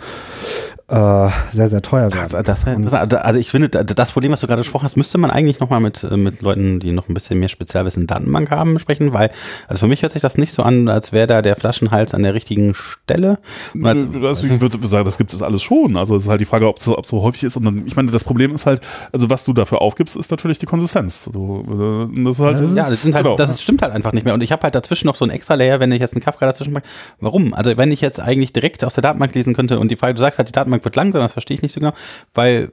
äh, 0.88 1.28
sehr, 1.52 1.68
sehr 1.68 1.82
teuer 1.82 2.10
werden. 2.12 2.28
Das, 2.30 2.64
das, 2.64 3.08
das, 3.08 3.20
also 3.20 3.38
ich 3.38 3.50
finde, 3.50 3.68
das 3.68 4.12
Problem, 4.12 4.32
was 4.32 4.40
du 4.40 4.46
gerade 4.46 4.60
gesprochen 4.62 4.84
hast, 4.84 4.96
müsste 4.96 5.18
man 5.18 5.30
eigentlich 5.30 5.60
nochmal 5.60 5.80
mit, 5.80 6.02
äh, 6.02 6.16
mit 6.16 6.40
Leuten, 6.40 6.80
die 6.80 6.92
noch 6.92 7.08
ein 7.08 7.14
bisschen 7.14 7.38
mehr 7.38 7.50
Spezialwissen 7.50 8.02
in 8.02 8.06
Datenbank 8.06 8.50
haben, 8.50 8.74
besprechen, 8.74 9.12
weil, 9.12 9.30
also 9.66 9.80
für 9.80 9.86
mich 9.88 10.02
hört 10.02 10.12
sich 10.12 10.22
das 10.22 10.38
nicht 10.38 10.52
so 10.54 10.62
an, 10.62 10.88
als 10.88 11.12
wäre 11.12 11.26
da 11.26 11.42
der 11.42 11.56
Flaschenhals 11.56 12.14
an 12.14 12.22
der 12.22 12.32
richtigen 12.34 12.74
Stelle. 12.74 13.38
Und 13.74 13.84
als- 13.86 13.98
das, 14.40 14.44
ich 14.44 14.60
würde 14.60 14.78
sagen, 14.88 15.04
das 15.04 15.18
gibt 15.18 15.32
es 15.34 15.42
alles 15.42 15.62
schon. 15.62 15.96
Also 15.96 16.16
es 16.16 16.22
ist 16.24 16.28
halt 16.30 16.40
die 16.40 16.46
Frage, 16.46 16.66
ob 16.68 16.78
es 16.78 16.84
so, 16.84 16.96
ob 16.96 17.04
es 17.04 17.10
so 17.10 17.22
häufig 17.22 17.44
ist. 17.44 17.56
Und 17.56 17.64
dann, 17.64 17.86
ich 17.86 17.94
meine, 17.96 18.10
das 18.10 18.24
Problem 18.24 18.54
ist 18.54 18.64
halt, 18.64 18.80
also 19.12 19.28
was 19.28 19.44
du 19.44 19.52
dafür 19.52 19.82
aufgibst, 19.82 20.16
ist 20.16 20.30
natürlich 20.30 20.58
die 20.58 20.66
Konsistenz. 20.66 21.28
Du, 21.30 22.08
äh, 22.14 22.24
das 22.24 22.36
ist 22.36 22.42
halt, 22.42 22.60
Ja, 22.76 22.88
das 22.88 23.02
sind 23.02 23.14
halt, 23.14 23.24
genau. 23.24 23.36
das 23.36 23.60
stimmt 23.60 23.82
halt 23.82 23.92
einfach 23.92 24.12
nicht 24.12 24.24
mehr. 24.24 24.32
Und 24.34 24.42
ich 24.42 24.52
habe 24.52 24.62
halt 24.62 24.74
dazwischen 24.74 25.06
noch 25.06 25.16
so 25.16 25.24
ein 25.26 25.30
extra 25.30 25.54
Layer, 25.54 25.80
wenn 25.80 25.92
ich 25.92 26.00
jetzt 26.00 26.14
einen 26.14 26.22
Kafka 26.22 26.46
dazwischen 26.46 26.72
mache. 26.72 26.84
Warum? 27.20 27.52
Also 27.52 27.76
wenn 27.76 27.92
ich 27.92 28.00
jetzt 28.00 28.20
eigentlich 28.20 28.52
direkt 28.54 28.84
aus 28.84 28.94
der 28.94 29.02
Datenbank 29.02 29.34
lesen 29.34 29.52
könnte 29.54 29.78
und 29.78 29.90
die 29.90 29.96
Frage, 29.96 30.14
du 30.14 30.20
sagst 30.20 30.38
halt, 30.38 30.48
die 30.48 30.52
Datenbank 30.52 30.77
wird 30.84 30.96
langsam, 30.96 31.20
das 31.20 31.32
verstehe 31.32 31.54
ich 31.56 31.62
nicht 31.62 31.72
so 31.72 31.80
genau, 31.80 31.92
weil 32.34 32.70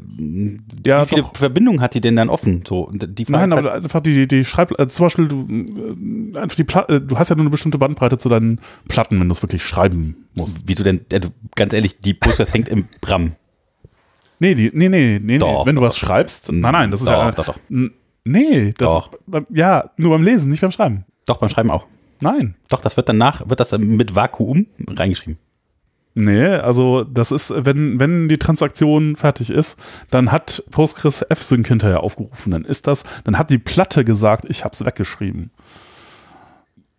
Ja, 0.86 1.04
wie 1.04 1.10
viele 1.10 1.22
doch. 1.24 1.36
Verbindungen 1.36 1.82
hat 1.82 1.94
die 1.94 2.02
denn 2.02 2.16
dann 2.16 2.30
offen? 2.30 2.64
So, 2.68 2.90
die 2.94 3.26
Nein, 3.28 3.52
aber 3.54 3.72
halt, 3.72 3.84
einfach 3.86 4.02
die, 4.02 4.28
die 4.28 4.46
Schreib, 4.46 4.78
äh, 4.80 4.88
zum 4.88 5.06
Beispiel, 5.06 5.28
du, 5.28 5.48
äh, 5.50 6.38
einfach 6.40 6.56
die 6.56 6.64
Pla 6.64 6.86
äh, 6.90 7.02
du 7.02 7.18
hast 7.18 7.30
ja 7.30 7.36
nur 7.36 7.44
eine 7.44 7.50
bestimmte 7.50 7.78
Bandbreite 7.78 8.18
zu 8.18 8.30
deinen 8.30 8.60
Platten, 8.88 9.20
wenn 9.20 9.28
du 9.28 9.32
es 9.34 9.42
wirklich 9.42 9.64
schreiben 9.64 10.28
musst. 10.36 10.68
wie 10.68 10.76
du 10.76 10.84
denn, 10.84 11.02
äh, 11.12 11.20
du, 11.20 11.30
ganz 11.56 11.74
ehrlich, 11.74 12.00
die 12.00 12.14
Postgres 12.14 12.54
hängt 12.54 12.70
im 12.70 12.86
RAM. 13.06 13.34
Nee, 14.40 14.56
die, 14.56 14.72
nee, 14.74 14.90
nee, 14.90 15.20
nee, 15.22 15.38
Doch, 15.38 15.62
nee. 15.62 15.70
Wenn 15.70 15.76
du 15.76 15.82
was 15.82 15.98
schreibst, 15.98 16.52
nein, 16.52 16.72
nein, 16.74 16.92
das 16.92 17.02
ist 17.02 17.08
Doch, 17.08 17.14
ja. 17.14 17.32
doch, 17.32 17.46
doch. 17.46 17.60
Nee, 18.26 18.74
das 18.78 18.88
Doch. 18.88 19.12
Ja, 19.50 19.92
nur 19.98 20.12
beim 20.12 20.24
Lesen, 20.24 20.50
nicht 20.50 20.62
beim 20.62 20.72
Schreiben. 20.72 21.06
Doch, 21.26 21.38
beim 21.38 21.50
Schreiben 21.50 21.72
auch. 21.72 21.88
Nein. 22.22 22.56
Doch, 22.70 22.80
das 22.82 22.98
wird 22.98 23.08
danach, 23.10 23.48
wird 23.48 23.60
das 23.60 23.78
mit 23.78 24.16
Vakuum 24.16 24.68
reingeschrieben. 24.88 25.38
Nee, 26.18 26.46
also 26.48 27.04
das 27.04 27.32
ist, 27.32 27.54
wenn, 27.56 28.00
wenn 28.00 28.30
die 28.30 28.38
Transaktion 28.38 29.18
fertig 29.18 29.50
ist, 29.50 29.78
dann 30.12 30.32
hat 30.32 30.64
Postgres 30.72 31.22
F-Sync 31.22 31.68
hinterher 31.68 32.02
aufgerufen. 32.02 32.52
Dann 32.52 32.64
ist 32.64 32.88
das, 32.88 33.04
dann 33.26 33.38
hat 33.38 33.50
die 33.50 33.58
Platte 33.58 34.06
gesagt, 34.06 34.46
ich 34.48 34.64
hab's 34.64 34.86
weggeschrieben. 34.86 35.52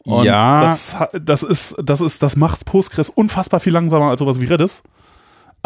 Und 0.04 0.24
Ja. 0.24 0.60
Das, 0.64 0.96
das 1.18 1.42
ist, 1.42 1.76
das 1.82 2.02
ist, 2.02 2.22
das 2.22 2.36
macht 2.36 2.66
Postgres 2.66 3.08
unfassbar 3.08 3.58
viel 3.58 3.72
langsamer 3.72 4.10
als 4.10 4.18
sowas 4.18 4.38
wie 4.38 4.44
Redis. 4.44 4.82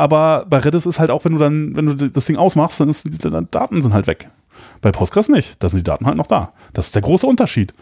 Aber 0.01 0.47
bei 0.49 0.59
Redis 0.59 0.87
ist 0.87 0.99
halt 0.99 1.11
auch, 1.11 1.25
wenn 1.27 1.33
du 1.33 1.39
dann, 1.39 1.77
wenn 1.77 1.87
du 1.87 2.09
das 2.11 2.25
Ding 2.25 2.37
ausmachst, 2.37 2.81
dann 2.81 2.89
ist 2.89 3.05
die 3.05 3.11
Daten 3.51 3.83
sind 3.83 3.93
halt 3.93 4.07
weg. 4.07 4.31
Bei 4.81 4.91
Postgres 4.93 5.29
nicht. 5.29 5.63
Da 5.63 5.69
sind 5.69 5.79
die 5.79 5.85
Daten 5.85 6.07
halt 6.07 6.17
noch 6.17 6.27
da. 6.27 6.53
Das 6.73 6.87
ist 6.87 6.95
der 6.95 7.03
große 7.03 7.27
Unterschied. 7.27 7.75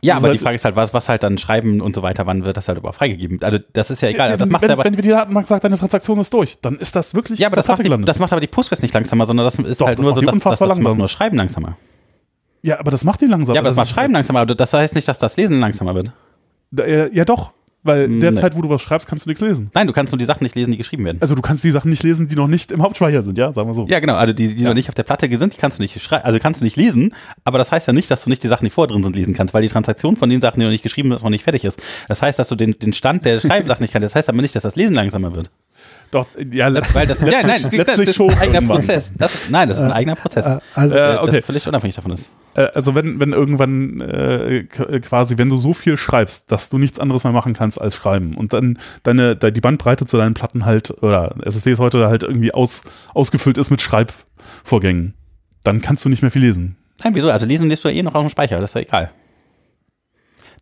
Ja, 0.00 0.14
Das 0.14 0.22
aber 0.22 0.28
halt- 0.30 0.40
die 0.40 0.42
Frage 0.44 0.56
ist 0.56 0.64
halt, 0.64 0.74
was, 0.76 0.94
was 0.94 1.08
halt 1.10 1.22
dann 1.22 1.36
schreiben 1.36 1.82
und 1.82 1.94
so 1.94 2.02
weiter, 2.02 2.24
wann 2.26 2.44
wird 2.46 2.56
das 2.56 2.68
halt 2.68 2.78
überhaupt 2.78 2.96
freigegeben? 2.98 3.42
Also 3.42 3.58
das 3.74 3.90
ist 3.90 4.00
ja 4.00 4.08
egal. 4.08 4.30
wenn, 4.30 4.38
das 4.38 4.48
macht 4.48 4.62
wenn, 4.62 4.70
aber, 4.70 4.84
wenn 4.84 4.94
die 4.94 5.02
Datenbank 5.02 5.46
sagt, 5.46 5.64
deine 5.64 5.76
Transaktion 5.78 6.18
ist 6.18 6.32
durch, 6.32 6.58
dann 6.62 6.76
ist 6.78 6.96
das 6.96 7.14
wirklich 7.14 7.38
ja, 7.38 7.48
aber 7.48 7.56
das 7.56 7.68
macht, 7.68 7.84
die, 7.84 8.04
das 8.04 8.18
macht 8.18 8.32
aber 8.32 8.40
die 8.40 8.46
Postgres 8.46 8.80
nicht 8.80 8.94
langsamer, 8.94 9.26
sondern 9.26 9.44
das 9.44 9.54
ist 9.58 9.80
Doch, 9.80 9.86
halt 9.86 9.98
das 9.98 10.04
nur 10.04 10.14
macht 10.14 10.20
so, 10.24 10.26
dass, 10.50 10.58
dass 10.58 10.68
das 10.68 10.78
macht 10.78 10.96
nur 10.98 11.08
Schreiben 11.08 11.36
langsamer. 11.36 11.76
Ja, 12.62 12.78
aber 12.80 12.90
das 12.90 13.04
macht 13.04 13.20
die 13.20 13.26
langsam. 13.26 13.54
Ja, 13.54 13.60
aber 13.60 13.68
das 13.68 13.76
macht 13.76 13.88
ist- 13.88 13.94
Schreiben 13.94 14.12
langsamer, 14.14 14.40
aber 14.40 14.54
das 14.54 14.72
heißt 14.72 14.94
nicht, 14.94 15.08
dass 15.08 15.18
das 15.18 15.36
Lesen 15.36 15.60
langsamer 15.60 15.94
wird. 15.94 16.10
Ja, 16.72 17.06
ja 17.06 17.24
doch. 17.26 17.52
Weil 17.86 18.08
Nee. 18.08 18.20
derzeit, 18.20 18.56
wo 18.56 18.62
du 18.62 18.68
was 18.68 18.82
schreibst, 18.82 19.08
kannst 19.08 19.24
du 19.24 19.30
nichts 19.30 19.40
lesen. 19.42 19.70
Nein, 19.74 19.86
du 19.86 19.92
kannst 19.92 20.12
nur 20.12 20.18
die 20.18 20.24
Sachen 20.24 20.42
nicht 20.42 20.54
lesen, 20.54 20.70
die 20.72 20.76
geschrieben 20.76 21.04
werden. 21.04 21.18
Also 21.20 21.34
du 21.34 21.42
kannst 21.42 21.64
die 21.64 21.70
Sachen 21.70 21.90
nicht 21.90 22.02
lesen, 22.02 22.28
die 22.28 22.36
noch 22.36 22.48
nicht 22.48 22.72
im 22.72 22.82
Hauptspeicher 22.82 23.22
sind, 23.22 23.38
ja, 23.38 23.52
sagen 23.54 23.68
wir 23.68 23.74
so. 23.74 23.86
Ja, 23.88 24.00
genau, 24.00 24.14
also 24.16 24.32
die, 24.32 24.54
die 24.54 24.64
noch 24.64 24.74
nicht 24.74 24.88
auf 24.88 24.94
der 24.94 25.02
Platte 25.04 25.28
sind, 25.38 25.54
die 25.54 25.58
kannst 25.58 25.78
du 25.78 25.82
nicht 25.82 26.00
schreiben, 26.02 26.24
also 26.24 26.38
kannst 26.38 26.60
du 26.60 26.64
nicht 26.64 26.76
lesen, 26.76 27.14
aber 27.44 27.58
das 27.58 27.70
heißt 27.70 27.86
ja 27.86 27.92
nicht, 27.92 28.10
dass 28.10 28.24
du 28.24 28.30
nicht 28.30 28.42
die 28.42 28.48
Sachen, 28.48 28.64
die 28.64 28.70
vorher 28.70 28.92
drin 28.92 29.02
sind, 29.04 29.14
lesen 29.16 29.34
kannst, 29.34 29.54
weil 29.54 29.62
die 29.62 29.68
Transaktion 29.68 30.16
von 30.16 30.28
den 30.28 30.40
Sachen, 30.40 30.60
die 30.60 30.64
noch 30.66 30.72
nicht 30.72 30.82
geschrieben 30.82 31.10
sind, 31.10 31.22
noch 31.22 31.30
nicht 31.30 31.44
fertig 31.44 31.64
ist. 31.64 31.78
Das 32.08 32.22
heißt, 32.22 32.38
dass 32.38 32.48
du 32.48 32.56
den, 32.56 32.78
den 32.78 32.92
Stand 32.92 33.24
der 33.24 33.40
Schreibsachen 33.40 33.82
nicht 33.82 33.92
kannst. 33.92 34.04
Das 34.04 34.14
heißt 34.14 34.28
aber 34.28 34.42
nicht, 34.42 34.54
dass 34.54 34.62
das 34.62 34.76
Lesen 34.76 34.94
langsamer 34.94 35.34
wird. 35.34 35.50
Doch, 36.16 36.26
ja, 36.50 36.68
letzt, 36.68 36.94
Weil 36.94 37.06
das, 37.06 37.20
ja, 37.20 37.26
nein, 37.26 37.42
das, 37.46 37.62
letztlich 37.70 37.84
das 37.84 37.98
ist 38.08 38.14
schon 38.16 38.30
ein 38.30 38.38
eigener 38.38 38.54
irgendwann. 38.54 38.78
Prozess. 38.78 39.12
Das 39.18 39.34
ist, 39.34 39.50
nein, 39.50 39.68
das 39.68 39.78
ist 39.78 39.84
ein 39.84 39.92
eigener 39.92 40.16
Prozess. 40.16 40.46
Äh, 40.46 40.58
also, 40.74 40.94
Äh, 40.94 40.98
Der- 40.98 41.22
okay. 41.22 41.42
Völlig 41.42 41.66
unabhängig 41.68 41.94
davon 41.96 42.12
ist. 42.12 42.28
Äh, 42.54 42.68
also 42.74 42.94
wenn, 42.94 43.20
wenn 43.20 43.32
irgendwann 43.32 44.00
äh, 44.00 44.64
quasi, 44.64 45.36
wenn 45.36 45.48
du 45.50 45.56
so 45.58 45.74
viel 45.74 45.96
schreibst, 45.96 46.50
dass 46.50 46.70
du 46.70 46.78
nichts 46.78 46.98
anderes 46.98 47.24
mehr 47.24 47.32
machen 47.34 47.52
kannst 47.52 47.80
als 47.80 47.94
schreiben 47.96 48.34
und 48.34 48.52
dann 48.54 48.78
deine, 49.02 49.36
de, 49.36 49.50
die 49.52 49.60
Bandbreite 49.60 50.06
zu 50.06 50.16
deinen 50.16 50.32
Platten 50.34 50.64
halt, 50.64 50.90
oder 51.02 51.34
SSDs 51.44 51.78
heute 51.78 52.06
halt 52.08 52.22
irgendwie 52.22 52.54
aus, 52.54 52.80
ausgefüllt 53.12 53.58
ist 53.58 53.70
mit 53.70 53.82
Schreibvorgängen, 53.82 55.14
dann 55.64 55.80
kannst 55.80 56.04
du 56.04 56.08
nicht 56.08 56.22
mehr 56.22 56.30
viel 56.30 56.42
lesen. 56.42 56.76
Nein, 57.04 57.14
wieso? 57.14 57.30
Also 57.30 57.44
lesen 57.46 57.68
lässt 57.68 57.84
du 57.84 57.88
ja 57.88 57.94
eh 57.96 58.02
noch 58.02 58.14
auf 58.14 58.24
dem 58.24 58.30
Speicher, 58.30 58.58
das 58.60 58.70
ist 58.70 58.74
ja 58.74 58.80
egal. 58.82 59.10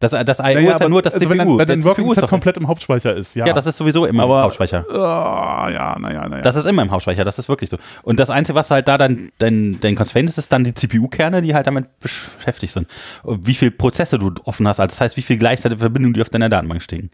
Das, 0.01 0.11
das 0.11 0.39
I.O. 0.41 0.43
Naja, 0.55 0.73
ist 0.73 0.81
ja 0.81 0.89
nur 0.89 1.03
das 1.03 1.15
also 1.15 1.25
CPU. 1.27 1.31
wenn 1.31 1.39
dein, 1.39 1.59
wenn 1.59 1.67
dein 1.69 1.81
CPU 1.83 1.89
Working 1.89 2.07
ist 2.11 2.15
Set 2.17 2.27
komplett 2.29 2.57
im 2.57 2.69
Hauptspeicher 2.69 3.15
ist, 3.15 3.35
ja. 3.37 3.47
Ja, 3.47 3.53
das 3.53 3.67
ist 3.67 3.77
sowieso 3.77 4.07
immer 4.07 4.25
Aber- 4.25 4.39
im 4.39 4.43
Hauptspeicher. 4.45 4.85
Ah, 4.91 5.69
ja, 5.73 5.97
naja, 5.99 6.29
naja. 6.29 6.43
Das 6.43 6.57
ist 6.57 6.67
immer 6.67 6.83
im 6.83 6.91
Hauptspeicher, 6.91 7.25
das 7.25 7.39
ist 7.39 7.49
wirklich 7.49 7.71
so. 7.71 7.79
Und 8.03 8.21
das 8.21 8.31
Einzige, 8.31 8.57
was 8.57 8.71
halt 8.71 8.89
da 8.89 8.99
dann 8.99 9.31
dein, 9.39 9.79
dein 9.81 9.95
Constraint 9.97 10.29
ist, 10.29 10.39
ist 10.39 10.53
dann 10.53 10.65
die 10.65 10.75
CPU-Kerne, 10.75 11.43
die 11.43 11.55
halt 11.55 11.67
damit 11.67 11.87
beschäftigt 12.01 12.73
sind. 12.73 12.89
Wie 13.25 13.55
viel 13.55 13.71
Prozesse 13.71 14.19
du 14.19 14.33
offen 14.45 14.67
hast, 14.69 14.81
also 14.81 14.89
das 14.95 15.01
heißt, 15.01 15.17
wie 15.17 15.23
viel 15.23 15.37
gleichzeitige 15.39 15.79
Verbindungen 15.81 16.15
die 16.15 16.23
auf 16.23 16.31
deiner 16.31 16.49
Datenbank 16.49 16.83
stehen. 16.83 17.11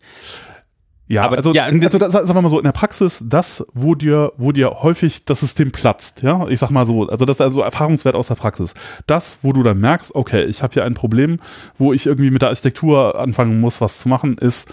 Ja, 1.10 1.24
Aber- 1.24 1.36
also, 1.38 1.52
ja, 1.52 1.64
also 1.64 1.98
das, 1.98 2.12
sagen 2.12 2.28
wir 2.28 2.40
mal 2.42 2.48
so, 2.48 2.58
in 2.58 2.64
der 2.64 2.70
Praxis, 2.70 3.24
das, 3.26 3.66
wo 3.74 3.96
dir, 3.96 4.32
wo 4.36 4.52
dir 4.52 4.70
häufig 4.82 5.24
das 5.24 5.40
System 5.40 5.72
platzt, 5.72 6.22
ja, 6.22 6.46
ich 6.46 6.60
sag 6.60 6.70
mal 6.70 6.86
so, 6.86 7.08
also 7.08 7.24
das 7.24 7.38
ist 7.38 7.40
also 7.40 7.62
Erfahrungswert 7.62 8.14
aus 8.14 8.28
der 8.28 8.36
Praxis. 8.36 8.74
Das, 9.08 9.38
wo 9.42 9.52
du 9.52 9.64
dann 9.64 9.80
merkst, 9.80 10.14
okay, 10.14 10.44
ich 10.44 10.62
habe 10.62 10.72
hier 10.72 10.84
ein 10.84 10.94
Problem, 10.94 11.38
wo 11.78 11.92
ich 11.92 12.06
irgendwie 12.06 12.30
mit 12.30 12.42
der 12.42 12.50
Architektur 12.50 13.18
anfangen 13.18 13.58
muss, 13.60 13.80
was 13.80 13.98
zu 13.98 14.08
machen, 14.08 14.38
ist, 14.38 14.70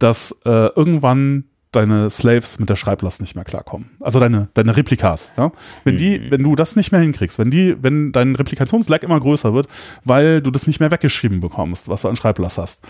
dass 0.00 0.32
äh, 0.44 0.50
irgendwann 0.74 1.44
deine 1.70 2.10
Slaves 2.10 2.58
mit 2.58 2.68
der 2.68 2.76
Schreiblast 2.76 3.20
nicht 3.20 3.36
mehr 3.36 3.44
klarkommen. 3.44 3.90
Also 4.00 4.18
deine, 4.18 4.48
deine 4.54 4.76
Replikas, 4.76 5.34
ja. 5.36 5.52
Wenn 5.84 5.98
die, 5.98 6.30
wenn 6.32 6.42
du 6.42 6.56
das 6.56 6.74
nicht 6.74 6.90
mehr 6.90 7.00
hinkriegst, 7.00 7.38
wenn 7.38 7.50
die, 7.52 7.76
wenn 7.80 8.10
dein 8.10 8.34
Replikationslag 8.34 9.04
immer 9.04 9.20
größer 9.20 9.54
wird, 9.54 9.68
weil 10.04 10.42
du 10.42 10.50
das 10.50 10.66
nicht 10.66 10.80
mehr 10.80 10.90
weggeschrieben 10.90 11.38
bekommst, 11.38 11.88
was 11.88 12.02
du 12.02 12.08
an 12.08 12.16
Schreiblast 12.16 12.58
hast, 12.58 12.82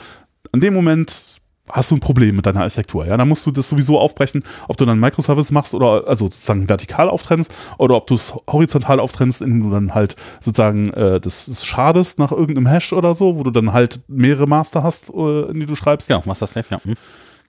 an 0.52 0.60
dem 0.60 0.72
Moment 0.72 1.40
hast 1.70 1.90
du 1.90 1.96
ein 1.96 2.00
Problem 2.00 2.36
mit 2.36 2.46
deiner 2.46 2.60
Architektur. 2.60 3.06
Ja, 3.06 3.16
dann 3.16 3.28
musst 3.28 3.46
du 3.46 3.50
das 3.50 3.68
sowieso 3.68 3.98
aufbrechen, 3.98 4.42
ob 4.68 4.76
du 4.76 4.84
dann 4.84 4.98
Microservice 4.98 5.50
machst 5.50 5.74
oder 5.74 6.06
also 6.06 6.26
sozusagen 6.26 6.68
vertikal 6.68 7.08
auftrennst 7.08 7.52
oder 7.78 7.96
ob 7.96 8.06
du 8.06 8.14
es 8.14 8.34
horizontal 8.50 9.00
auftrennst, 9.00 9.42
indem 9.42 9.64
du 9.64 9.70
dann 9.70 9.94
halt 9.94 10.16
sozusagen 10.40 10.92
äh, 10.92 11.20
das, 11.20 11.46
das 11.46 11.64
schadest 11.64 12.18
nach 12.18 12.32
irgendeinem 12.32 12.66
Hash 12.66 12.92
oder 12.92 13.14
so, 13.14 13.36
wo 13.36 13.42
du 13.42 13.50
dann 13.50 13.72
halt 13.72 14.00
mehrere 14.08 14.46
Master 14.46 14.82
hast, 14.82 15.10
äh, 15.10 15.50
in 15.50 15.60
die 15.60 15.66
du 15.66 15.76
schreibst. 15.76 16.08
Ja, 16.08 16.22
Master 16.24 16.46
Slave, 16.46 16.66
ja. 16.70 16.80
Hm. 16.82 16.94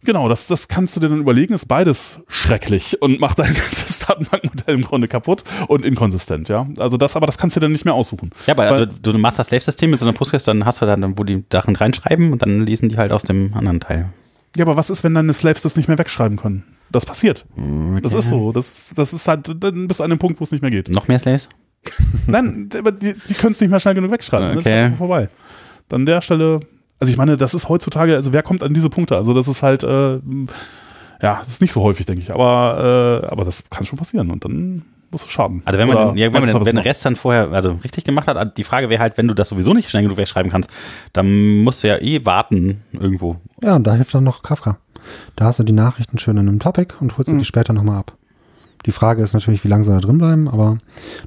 Genau, 0.07 0.29
das, 0.29 0.47
das 0.47 0.69
kannst 0.69 0.95
du 0.95 1.01
dir 1.01 1.09
dann 1.09 1.19
überlegen, 1.19 1.53
ist 1.53 1.67
beides 1.67 2.19
schrecklich 2.29 3.01
und 3.01 3.19
macht 3.19 3.39
dein 3.39 3.53
ganzes 3.53 3.99
Datenbankmodell 3.99 4.75
im 4.75 4.81
Grunde 4.83 5.09
kaputt 5.09 5.43
und 5.67 5.83
inkonsistent, 5.83 6.47
ja. 6.47 6.65
Also 6.77 6.95
das, 6.95 7.17
aber 7.17 7.25
das 7.27 7.37
kannst 7.37 7.57
du 7.57 7.59
dir 7.59 7.65
dann 7.65 7.73
nicht 7.73 7.83
mehr 7.83 7.93
aussuchen. 7.93 8.29
Ja, 8.45 8.53
aber 8.53 8.71
Weil- 8.71 8.87
du, 8.87 8.93
du 9.01 9.11
ein 9.11 9.19
Master 9.19 9.43
Slave 9.43 9.61
System 9.63 9.89
mit 9.91 9.99
so 9.99 10.05
einer 10.05 10.13
Postgres, 10.13 10.45
dann 10.45 10.63
hast 10.65 10.81
du 10.81 10.85
dann, 10.85 11.17
wo 11.17 11.25
die 11.25 11.43
Sachen 11.51 11.75
reinschreiben 11.75 12.31
und 12.31 12.41
dann 12.41 12.65
lesen 12.65 12.87
die 12.87 12.95
halt 12.97 13.11
aus 13.11 13.23
dem 13.23 13.53
anderen 13.53 13.81
Teil. 13.81 14.13
Ja, 14.55 14.63
aber 14.63 14.77
was 14.77 14.89
ist, 14.89 15.03
wenn 15.03 15.13
deine 15.13 15.33
Slaves 15.33 15.61
das 15.61 15.75
nicht 15.75 15.89
mehr 15.89 15.97
wegschreiben 15.97 16.37
können? 16.37 16.63
Das 16.89 17.05
passiert. 17.05 17.45
Das 18.01 18.13
ist 18.13 18.29
so. 18.29 18.53
Das, 18.53 18.91
das 18.95 19.11
ist 19.11 19.27
halt, 19.27 19.53
dann 19.61 19.89
bist 19.89 19.99
du 19.99 20.05
an 20.05 20.09
dem 20.09 20.19
Punkt, 20.19 20.39
wo 20.39 20.45
es 20.45 20.51
nicht 20.51 20.61
mehr 20.61 20.71
geht. 20.71 20.87
Noch 20.89 21.09
mehr 21.09 21.19
Slaves? 21.19 21.49
Nein, 22.27 22.69
aber 22.77 22.93
die, 22.93 23.13
die 23.27 23.33
können 23.33 23.51
es 23.51 23.59
nicht 23.59 23.69
mehr 23.69 23.81
schnell 23.81 23.93
genug 23.95 24.09
wegschreiben. 24.11 24.57
Ist 24.57 24.65
Okay. 24.65 24.83
einfach 24.85 24.97
vorbei. 24.99 25.27
Dann 25.89 26.01
an 26.01 26.05
der 26.05 26.21
Stelle, 26.21 26.61
also 26.99 27.11
ich 27.11 27.17
meine, 27.17 27.37
das 27.37 27.53
ist 27.53 27.69
heutzutage, 27.69 28.15
also 28.15 28.33
wer 28.33 28.43
kommt 28.43 28.63
an 28.63 28.73
diese 28.73 28.89
Punkte? 28.89 29.15
Also 29.17 29.33
das 29.33 29.47
ist 29.47 29.63
halt, 29.63 29.83
äh, 29.83 30.19
ja, 31.21 31.39
das 31.39 31.47
ist 31.47 31.61
nicht 31.61 31.71
so 31.71 31.81
häufig, 31.81 32.05
denke 32.05 32.21
ich, 32.21 32.31
aber, 32.33 33.21
äh, 33.23 33.27
aber 33.27 33.45
das 33.45 33.63
kann 33.69 33.85
schon 33.85 33.97
passieren 33.97 34.29
und 34.31 34.45
dann 34.45 34.83
musst 35.09 35.25
du 35.25 35.29
schaden. 35.29 35.61
Also 35.65 35.79
wenn 35.79 35.87
man, 35.87 35.97
Oder 35.97 36.05
den, 36.07 36.17
ja, 36.17 36.25
wenn 36.33 36.41
man 36.43 36.49
den, 36.49 36.59
wenn 36.65 36.75
den. 36.75 36.77
Rest 36.79 37.05
dann 37.05 37.15
vorher 37.15 37.49
also 37.51 37.79
richtig 37.83 38.03
gemacht 38.03 38.27
hat, 38.27 38.57
die 38.57 38.63
Frage 38.63 38.89
wäre 38.89 39.01
halt, 39.01 39.17
wenn 39.17 39.27
du 39.27 39.33
das 39.33 39.49
sowieso 39.49 39.73
nicht 39.73 39.89
schnell 39.89 40.03
genug 40.03 40.17
wegschreiben 40.17 40.51
kannst, 40.51 40.69
dann 41.13 41.59
musst 41.63 41.83
du 41.83 41.87
ja 41.87 41.97
eh 42.01 42.25
warten 42.25 42.81
irgendwo. 42.93 43.37
Ja, 43.63 43.75
und 43.75 43.87
da 43.87 43.93
hilft 43.93 44.13
dann 44.13 44.23
noch 44.25 44.43
Kafka. 44.43 44.77
Da 45.37 45.45
hast 45.45 45.59
du 45.59 45.63
die 45.63 45.71
Nachrichten 45.73 46.17
schön 46.19 46.37
in 46.37 46.47
einem 46.49 46.59
Topic 46.59 46.93
und 46.99 47.17
holst 47.17 47.31
Mhm. 47.31 47.39
die 47.39 47.45
später 47.45 47.71
nochmal 47.73 47.99
ab. 47.99 48.13
Die 48.85 48.91
Frage 48.91 49.23
ist 49.23 49.33
natürlich, 49.33 49.63
wie 49.63 49.69
lange 49.69 49.83
sie 49.85 49.91
da 49.91 49.99
drin 49.99 50.17
bleiben, 50.17 50.47
aber 50.49 50.77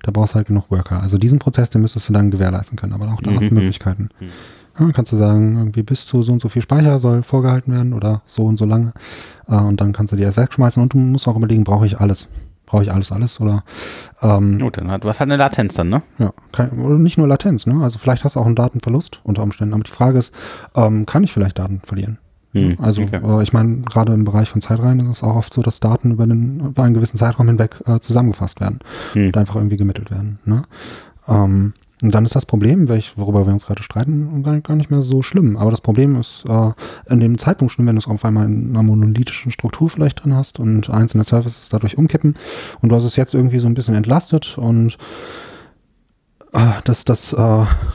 da 0.03 0.13
brauchst 0.13 0.35
du 0.35 0.37
halt 0.37 0.47
genug 0.47 0.71
Worker. 0.71 1.01
Also 1.03 1.19
diesen 1.19 1.39
Prozess, 1.39 1.71
den 1.71 1.81
müsstest 1.81 2.09
du 2.09 2.13
dann 2.13 2.31
gewährleisten 2.31 2.77
können, 2.79 2.93
aber 2.93 3.07
auch 3.13 3.21
da 3.23 3.31
hast 3.33 3.41
du 3.41 3.47
Mhm. 3.47 3.55
Möglichkeiten. 3.55 4.11
Mhm. 4.21 4.29
Ja, 4.81 4.90
kannst 4.93 5.12
du 5.12 5.16
sagen, 5.16 5.57
irgendwie 5.59 5.82
bis 5.82 6.07
zu 6.07 6.23
so 6.23 6.32
und 6.32 6.40
so 6.40 6.48
viel 6.48 6.62
Speicher 6.62 6.98
soll 6.98 7.23
vorgehalten 7.23 7.73
werden 7.73 7.93
oder 7.93 8.23
so 8.27 8.44
und 8.47 8.57
so 8.57 8.65
lange. 8.65 8.93
Äh, 9.48 9.55
und 9.57 9.81
dann 9.81 9.93
kannst 9.93 10.12
du 10.12 10.16
die 10.16 10.23
erst 10.23 10.39
wegschmeißen 10.39 10.82
und 10.82 10.94
du 10.94 10.98
musst 10.98 11.28
auch 11.28 11.36
überlegen, 11.36 11.65
brauche 11.65 11.86
ich 11.86 12.01
alles? 12.01 12.28
Brauche 12.66 12.82
ich 12.85 12.93
alles, 12.93 13.11
alles? 13.12 13.40
Oder 13.40 13.65
ähm, 14.23 14.59
Gut, 14.61 14.78
dann 14.78 14.90
hat, 14.90 15.05
hast 15.05 15.20
halt 15.20 15.28
eine 15.28 15.36
Latenz 15.36 15.74
dann, 15.74 15.89
ne? 15.89 16.02
ja, 16.19 16.32
oder 16.57 16.98
nicht 16.98 17.19
nur 17.19 17.27
Latenz, 17.28 17.66
ne? 17.66 17.82
Also 17.82 17.98
vielleicht 17.98 18.24
hast 18.24 18.36
du 18.36 18.40
auch 18.40 18.47
einen 18.47 18.55
Datenverlust 18.55 19.20
unter 19.24 19.43
Umständen. 19.43 19.74
Aber 19.74 19.82
die 19.82 19.90
Frage 19.90 20.19
ist, 20.19 20.32
ähm, 20.77 21.05
kann 21.05 21.24
ich 21.24 21.32
vielleicht 21.32 21.59
Daten 21.59 21.81
verlieren? 21.85 22.19
Hm, 22.52 22.77
Also 22.81 23.02
okay. 23.02 23.20
äh, 23.23 23.43
ich 23.43 23.52
meine, 23.52 23.78
gerade 23.82 24.12
im 24.15 24.24
Bereich 24.24 24.48
von 24.51 24.61
Zeitreihen 24.61 25.01
ist 25.11 25.19
es 25.19 25.23
auch 25.23 25.35
oft 25.36 25.52
so, 25.52 25.62
dass 25.62 25.81
Daten 25.81 26.12
über, 26.12 26.27
den, 26.27 26.61
über 26.61 26.82
einen 26.85 26.94
gewissen 26.94 27.16
Zeitraum 27.16 27.48
hinweg 27.48 27.77
äh, 27.86 28.01
zusammengefasst 28.01 28.61
werden 28.61 28.78
Hm. 29.12 29.27
und 29.27 29.36
einfach 29.36 29.57
irgendwie 29.57 29.77
gemittelt 29.77 30.11
werden. 30.12 30.39
Ne? 30.44 30.62
Ähm, 31.28 31.74
und 32.02 32.14
dann 32.14 32.24
ist 32.24 32.35
das 32.35 32.47
Problem, 32.47 32.89
welch, 32.89 33.12
worüber 33.16 33.47
wir 33.47 33.52
uns 33.52 33.66
gerade 33.66 33.82
streiten, 33.82 34.43
gar, 34.62 34.77
nicht 34.77 34.90
mehr 34.90 35.02
so 35.02 35.22
schlimm. 35.22 35.56
Aber 35.56 35.70
das 35.70 35.81
Problem 35.81 36.18
ist 36.18 36.44
äh, 36.48 36.72
in 37.12 37.20
dem 37.20 37.36
Zeitpunkt 37.39 37.72
schlimm, 37.72 37.86
wenn 37.86 37.97
du 37.97 38.01
es 38.01 38.09
auf 38.09 38.24
einmal 38.24 38.47
in 38.47 38.70
einer 38.70 38.82
monolithischen 38.82 39.52
Struktur 39.52 39.90
vielleicht 39.90 40.24
drin 40.24 40.35
hast 40.35 40.59
und 40.59 40.89
einzelne 40.89 41.24
Services 41.24 41.68
dadurch 41.68 41.98
umkippen 41.98 42.35
und 42.81 42.89
du 42.89 42.97
hast 42.97 43.05
es 43.05 43.16
jetzt 43.16 43.35
irgendwie 43.35 43.59
so 43.59 43.66
ein 43.66 43.74
bisschen 43.74 43.94
entlastet 43.94 44.56
und 44.56 44.97
das, 46.85 47.05
das 47.05 47.32
äh, 47.32 47.40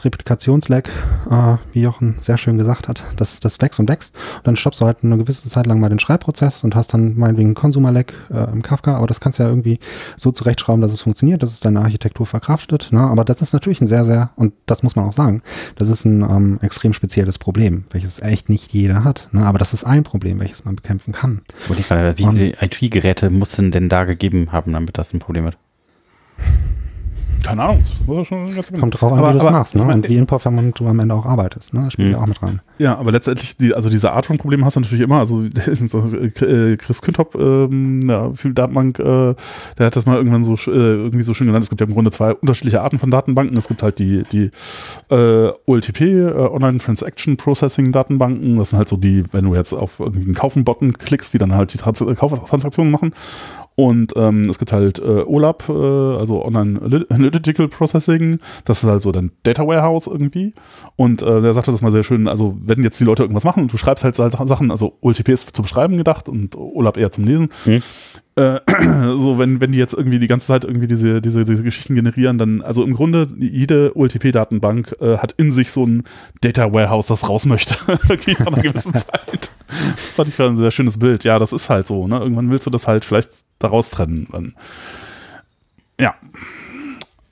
Replikationslag, 0.04 0.88
äh, 1.30 1.56
wie 1.72 1.82
Jochen 1.82 2.16
sehr 2.20 2.38
schön 2.38 2.56
gesagt 2.56 2.88
hat, 2.88 3.04
das, 3.16 3.40
das 3.40 3.60
wächst 3.60 3.78
und 3.78 3.88
wächst. 3.88 4.14
Und 4.38 4.46
dann 4.46 4.56
stoppst 4.56 4.80
du 4.80 4.86
halt 4.86 4.98
eine 5.02 5.18
gewisse 5.18 5.48
Zeit 5.48 5.66
lang 5.66 5.78
mal 5.80 5.88
den 5.90 5.98
Schreibprozess 5.98 6.64
und 6.64 6.74
hast 6.74 6.94
dann 6.94 7.16
meinetwegen 7.18 7.54
Consumer-Lag 7.54 8.12
äh, 8.30 8.50
im 8.52 8.62
Kafka, 8.62 8.96
aber 8.96 9.06
das 9.06 9.20
kannst 9.20 9.38
du 9.38 9.42
ja 9.42 9.48
irgendwie 9.48 9.78
so 10.16 10.32
zurechtschrauben, 10.32 10.80
dass 10.80 10.92
es 10.92 11.02
funktioniert, 11.02 11.42
dass 11.42 11.52
es 11.52 11.60
deine 11.60 11.80
Architektur 11.80 12.24
verkraftet. 12.26 12.88
Ne? 12.92 13.00
Aber 13.00 13.24
das 13.24 13.42
ist 13.42 13.52
natürlich 13.52 13.80
ein 13.80 13.86
sehr, 13.86 14.04
sehr, 14.04 14.30
und 14.36 14.54
das 14.66 14.82
muss 14.82 14.96
man 14.96 15.04
auch 15.06 15.12
sagen, 15.12 15.42
das 15.76 15.88
ist 15.88 16.04
ein 16.04 16.22
ähm, 16.22 16.58
extrem 16.62 16.92
spezielles 16.92 17.38
Problem, 17.38 17.84
welches 17.90 18.20
echt 18.20 18.48
nicht 18.48 18.72
jeder 18.72 19.04
hat. 19.04 19.28
Ne? 19.32 19.44
Aber 19.44 19.58
das 19.58 19.72
ist 19.74 19.84
ein 19.84 20.02
Problem, 20.02 20.40
welches 20.40 20.64
man 20.64 20.76
bekämpfen 20.76 21.12
kann. 21.12 21.42
Wollte 21.68 21.82
ich 21.82 21.88
gerade, 21.88 22.16
wie 22.18 22.24
Und- 22.24 22.36
viele 22.36 22.54
IT-Geräte 22.60 23.30
mussten 23.30 23.70
denn 23.70 23.88
da 23.88 24.04
gegeben 24.04 24.52
haben, 24.52 24.72
damit 24.72 24.96
das 24.98 25.12
ein 25.12 25.18
Problem 25.18 25.44
wird? 25.44 25.58
Keine 27.42 27.62
Ahnung, 27.62 27.78
das 27.80 28.06
muss 28.06 28.16
ja 28.16 28.24
schon 28.24 28.54
ganz. 28.54 28.72
Kommt 28.72 29.00
drauf 29.00 29.12
an, 29.12 29.18
Aber- 29.18 29.28
wie 29.28 29.32
du 29.32 29.38
es 29.38 29.44
aber 29.44 29.50
machst 29.52 29.74
ne? 29.76 29.82
ich 29.82 29.86
mein, 29.86 29.96
und 29.98 30.08
wie 30.08 30.16
inperformant 30.16 30.78
du 30.78 30.86
am 30.88 30.98
Ende 30.98 31.14
auch 31.14 31.26
arbeitest. 31.26 31.74
Ne? 31.74 31.82
Das 31.84 31.92
spielt 31.92 32.08
Mhm. 32.08 32.14
ja 32.14 32.20
auch 32.20 32.26
mit 32.26 32.42
rein. 32.42 32.60
Ja, 32.78 32.98
aber 32.98 33.12
letztendlich, 33.12 33.56
die, 33.56 33.72
also 33.72 33.88
diese 33.88 34.12
Art 34.12 34.26
von 34.26 34.36
Problemen 34.36 34.64
hast 34.64 34.76
du 34.76 34.80
natürlich 34.80 35.02
immer. 35.04 35.18
Also 35.20 35.44
so, 35.86 36.04
äh, 36.12 36.76
Chris 36.76 37.02
Küntop, 37.02 37.34
ähm, 37.36 38.00
ja, 38.08 38.32
viel 38.32 38.52
Datenbank, 38.52 38.98
äh, 38.98 39.34
der 39.78 39.86
hat 39.86 39.96
das 39.96 40.06
mal 40.06 40.16
irgendwann 40.16 40.44
so 40.44 40.54
äh, 40.54 40.70
irgendwie 40.74 41.22
so 41.22 41.34
schön 41.34 41.46
genannt. 41.46 41.62
Es 41.64 41.70
gibt 41.70 41.80
ja 41.80 41.86
im 41.86 41.92
Grunde 41.94 42.10
zwei 42.10 42.34
unterschiedliche 42.34 42.82
Arten 42.82 42.98
von 42.98 43.10
Datenbanken. 43.10 43.56
Es 43.56 43.68
gibt 43.68 43.82
halt 43.82 43.98
die, 44.00 44.24
die 44.32 44.50
äh, 45.14 45.52
OLTP, 45.66 46.00
äh, 46.02 46.32
Online 46.34 46.78
Transaction 46.78 47.36
Processing 47.36 47.92
Datenbanken. 47.92 48.56
Das 48.58 48.70
sind 48.70 48.78
halt 48.78 48.88
so 48.88 48.96
die, 48.96 49.24
wenn 49.32 49.44
du 49.44 49.54
jetzt 49.54 49.72
auf 49.72 50.00
irgendwie 50.00 50.24
einen 50.24 50.34
Kaufen-Button 50.34 50.94
klickst, 50.94 51.32
die 51.32 51.38
dann 51.38 51.54
halt 51.54 51.72
die 51.72 51.78
Trans 51.78 52.04
Kauftransaktionen 52.16 52.90
machen. 52.90 53.12
Und 53.76 54.14
ähm, 54.16 54.48
es 54.48 54.58
gibt 54.58 54.72
halt 54.72 54.98
äh, 54.98 55.22
OLAP, 55.26 55.68
äh, 55.68 55.72
also 55.72 56.44
Online 56.44 57.06
Analytical 57.10 57.68
Processing. 57.68 58.38
Das 58.64 58.82
ist 58.82 58.88
halt 58.88 59.02
so 59.02 59.12
dein 59.12 59.32
Data 59.42 59.66
Warehouse 59.66 60.06
irgendwie. 60.06 60.54
Und 60.96 61.20
äh, 61.20 61.42
der 61.42 61.52
sagte 61.52 61.72
das 61.72 61.82
mal 61.82 61.92
sehr 61.92 62.02
schön. 62.02 62.26
Also, 62.26 62.56
wenn 62.60 62.82
jetzt 62.82 62.98
die 62.98 63.04
Leute 63.04 63.22
irgendwas 63.22 63.44
machen 63.44 63.64
und 63.64 63.72
du 63.72 63.76
schreibst 63.76 64.02
halt 64.02 64.16
Sachen, 64.16 64.70
also 64.70 64.96
OLTP 65.02 65.28
ist 65.28 65.54
zum 65.54 65.66
Schreiben 65.66 65.98
gedacht 65.98 66.28
und 66.28 66.56
OLAP 66.56 66.96
eher 66.96 67.12
zum 67.12 67.24
Lesen. 67.24 67.48
Hm. 67.64 67.82
Äh, 68.36 68.60
so, 69.16 69.38
wenn, 69.38 69.60
wenn 69.60 69.72
die 69.72 69.78
jetzt 69.78 69.94
irgendwie 69.94 70.18
die 70.18 70.26
ganze 70.26 70.46
Zeit 70.46 70.64
irgendwie 70.64 70.86
diese, 70.86 71.20
diese, 71.20 71.44
diese 71.44 71.62
Geschichten 71.62 71.94
generieren, 71.94 72.38
dann, 72.38 72.62
also 72.62 72.82
im 72.82 72.94
Grunde, 72.94 73.28
jede 73.38 73.96
OLTP-Datenbank 73.96 74.96
äh, 75.00 75.18
hat 75.18 75.32
in 75.32 75.52
sich 75.52 75.70
so 75.70 75.84
ein 75.84 76.04
Data 76.40 76.72
Warehouse, 76.72 77.06
das 77.06 77.28
raus 77.28 77.46
möchte. 77.46 77.76
irgendwie 78.08 78.36
nach 78.38 78.46
einer 78.46 78.62
gewissen 78.62 78.94
Zeit. 78.94 79.50
Das 79.68 80.14
fand 80.14 80.28
ich 80.28 80.36
gerade 80.36 80.50
ein 80.50 80.58
sehr 80.58 80.70
schönes 80.70 80.98
Bild. 80.98 81.24
Ja, 81.24 81.38
das 81.38 81.52
ist 81.52 81.70
halt 81.70 81.86
so, 81.86 82.06
ne? 82.06 82.18
Irgendwann 82.18 82.50
willst 82.50 82.66
du 82.66 82.70
das 82.70 82.86
halt 82.86 83.04
vielleicht 83.04 83.44
daraus 83.58 83.90
trennen. 83.90 84.28
Dann. 84.30 84.54
Ja. 86.00 86.14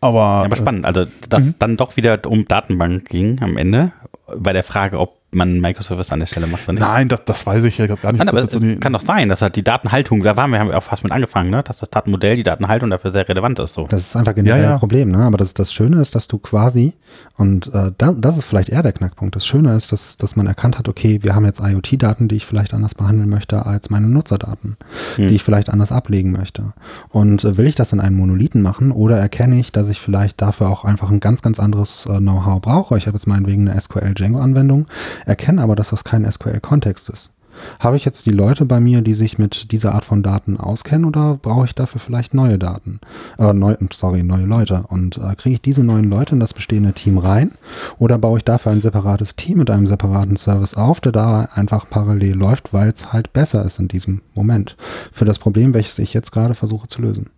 Aber, 0.00 0.18
Ja, 0.18 0.44
aber 0.44 0.56
spannend, 0.56 0.84
also 0.84 1.06
dass 1.30 1.46
es 1.46 1.58
dann 1.58 1.78
doch 1.78 1.96
wieder 1.96 2.20
um 2.26 2.44
Datenbank 2.46 3.08
ging 3.08 3.40
am 3.42 3.56
Ende, 3.56 3.92
bei 4.36 4.52
der 4.52 4.64
Frage, 4.64 4.98
ob 4.98 5.18
man 5.34 5.60
Microservice 5.60 6.12
an 6.12 6.20
der 6.20 6.26
Stelle 6.26 6.46
macht 6.46 6.64
oder 6.64 6.74
nicht. 6.74 6.82
Nein, 6.82 7.08
das, 7.08 7.24
das 7.24 7.46
weiß 7.46 7.64
ich 7.64 7.78
ja 7.78 7.86
gar 7.86 8.12
nicht. 8.12 8.18
Nein, 8.18 8.28
aber 8.28 8.48
so 8.48 8.60
kann 8.80 8.92
doch 8.92 9.00
sein, 9.02 9.28
dass 9.28 9.42
halt 9.42 9.56
die 9.56 9.64
Datenhaltung, 9.64 10.22
da 10.22 10.36
waren 10.36 10.50
wir, 10.50 10.58
haben 10.58 10.68
wir 10.68 10.78
auch 10.78 10.82
fast 10.82 11.02
mit 11.02 11.12
angefangen, 11.12 11.50
ne? 11.50 11.62
dass 11.62 11.78
das 11.78 11.90
Datenmodell, 11.90 12.36
die 12.36 12.42
Datenhaltung 12.42 12.90
dafür 12.90 13.12
sehr 13.12 13.28
relevant 13.28 13.58
ist. 13.58 13.74
So. 13.74 13.84
Das 13.88 14.00
ist 14.02 14.16
einfach 14.16 14.34
generell 14.34 14.58
Ja, 14.58 14.64
ja. 14.64 14.72
ein 14.74 14.78
Problem, 14.78 15.10
ne? 15.10 15.18
Aber 15.18 15.36
das, 15.36 15.54
das 15.54 15.72
Schöne 15.72 16.00
ist, 16.00 16.14
dass 16.14 16.28
du 16.28 16.38
quasi, 16.38 16.94
und 17.36 17.68
äh, 17.74 17.92
da, 17.98 18.12
das 18.12 18.36
ist 18.38 18.46
vielleicht 18.46 18.68
eher 18.68 18.82
der 18.82 18.92
Knackpunkt, 18.92 19.36
das 19.36 19.46
Schöne 19.46 19.76
ist, 19.76 19.92
dass, 19.92 20.16
dass 20.16 20.36
man 20.36 20.46
erkannt 20.46 20.78
hat, 20.78 20.88
okay, 20.88 21.20
wir 21.22 21.34
haben 21.34 21.44
jetzt 21.44 21.60
IoT-Daten, 21.60 22.28
die 22.28 22.36
ich 22.36 22.46
vielleicht 22.46 22.74
anders 22.74 22.94
behandeln 22.94 23.28
möchte 23.28 23.66
als 23.66 23.90
meine 23.90 24.06
Nutzerdaten, 24.08 24.76
Hm. 25.16 25.28
die 25.28 25.34
ich 25.36 25.42
vielleicht 25.42 25.70
anders 25.70 25.92
ablegen 25.92 26.32
möchte. 26.32 26.72
Und 27.10 27.44
äh, 27.44 27.56
will 27.56 27.66
ich 27.66 27.74
das 27.74 27.92
in 27.92 28.00
einen 28.00 28.16
Monolithen 28.16 28.62
machen 28.62 28.90
oder 28.92 29.18
erkenne 29.18 29.58
ich, 29.58 29.72
dass 29.72 29.88
ich 29.88 30.00
vielleicht 30.00 30.40
dafür 30.40 30.68
auch 30.68 30.84
einfach 30.84 31.10
ein 31.10 31.20
ganz, 31.20 31.42
ganz 31.42 31.58
anderes 31.60 32.06
äh, 32.06 32.18
Know-how 32.18 32.60
brauche? 32.60 32.96
Ich 32.98 33.06
habe 33.06 33.16
jetzt 33.16 33.26
meinetwegen 33.26 33.68
eine 33.68 33.80
SQL-Django-Anwendung, 33.80 34.86
erkenne 35.24 35.62
aber, 35.62 35.76
dass 35.76 35.90
das 35.90 36.04
kein 36.04 36.30
SQL-Kontext 36.30 37.08
ist. 37.08 37.30
Habe 37.78 37.96
ich 37.96 38.04
jetzt 38.04 38.26
die 38.26 38.30
Leute 38.30 38.64
bei 38.64 38.80
mir, 38.80 39.00
die 39.00 39.14
sich 39.14 39.38
mit 39.38 39.72
dieser 39.72 39.94
Art 39.94 40.04
von 40.04 40.22
Daten 40.22 40.58
auskennen 40.58 41.04
oder 41.04 41.38
brauche 41.40 41.66
ich 41.66 41.74
dafür 41.74 42.00
vielleicht 42.00 42.34
neue 42.34 42.58
Daten? 42.58 43.00
Äh, 43.38 43.52
neu, 43.52 43.76
sorry, 43.92 44.22
neue 44.22 44.44
Leute. 44.44 44.84
Und 44.88 45.18
äh, 45.18 45.34
kriege 45.36 45.54
ich 45.54 45.62
diese 45.62 45.84
neuen 45.84 46.10
Leute 46.10 46.34
in 46.34 46.40
das 46.40 46.54
bestehende 46.54 46.92
Team 46.92 47.18
rein 47.18 47.52
oder 47.98 48.18
baue 48.18 48.38
ich 48.38 48.44
dafür 48.44 48.72
ein 48.72 48.80
separates 48.80 49.36
Team 49.36 49.58
mit 49.58 49.70
einem 49.70 49.86
separaten 49.86 50.36
Service 50.36 50.74
auf, 50.74 51.00
der 51.00 51.12
da 51.12 51.48
einfach 51.54 51.88
parallel 51.88 52.36
läuft, 52.36 52.72
weil 52.72 52.88
es 52.88 53.12
halt 53.12 53.32
besser 53.32 53.64
ist 53.64 53.78
in 53.78 53.88
diesem 53.88 54.22
Moment 54.34 54.76
für 55.12 55.24
das 55.24 55.38
Problem, 55.38 55.74
welches 55.74 55.98
ich 55.98 56.14
jetzt 56.14 56.32
gerade 56.32 56.54
versuche 56.54 56.88
zu 56.88 57.02
lösen. 57.02 57.30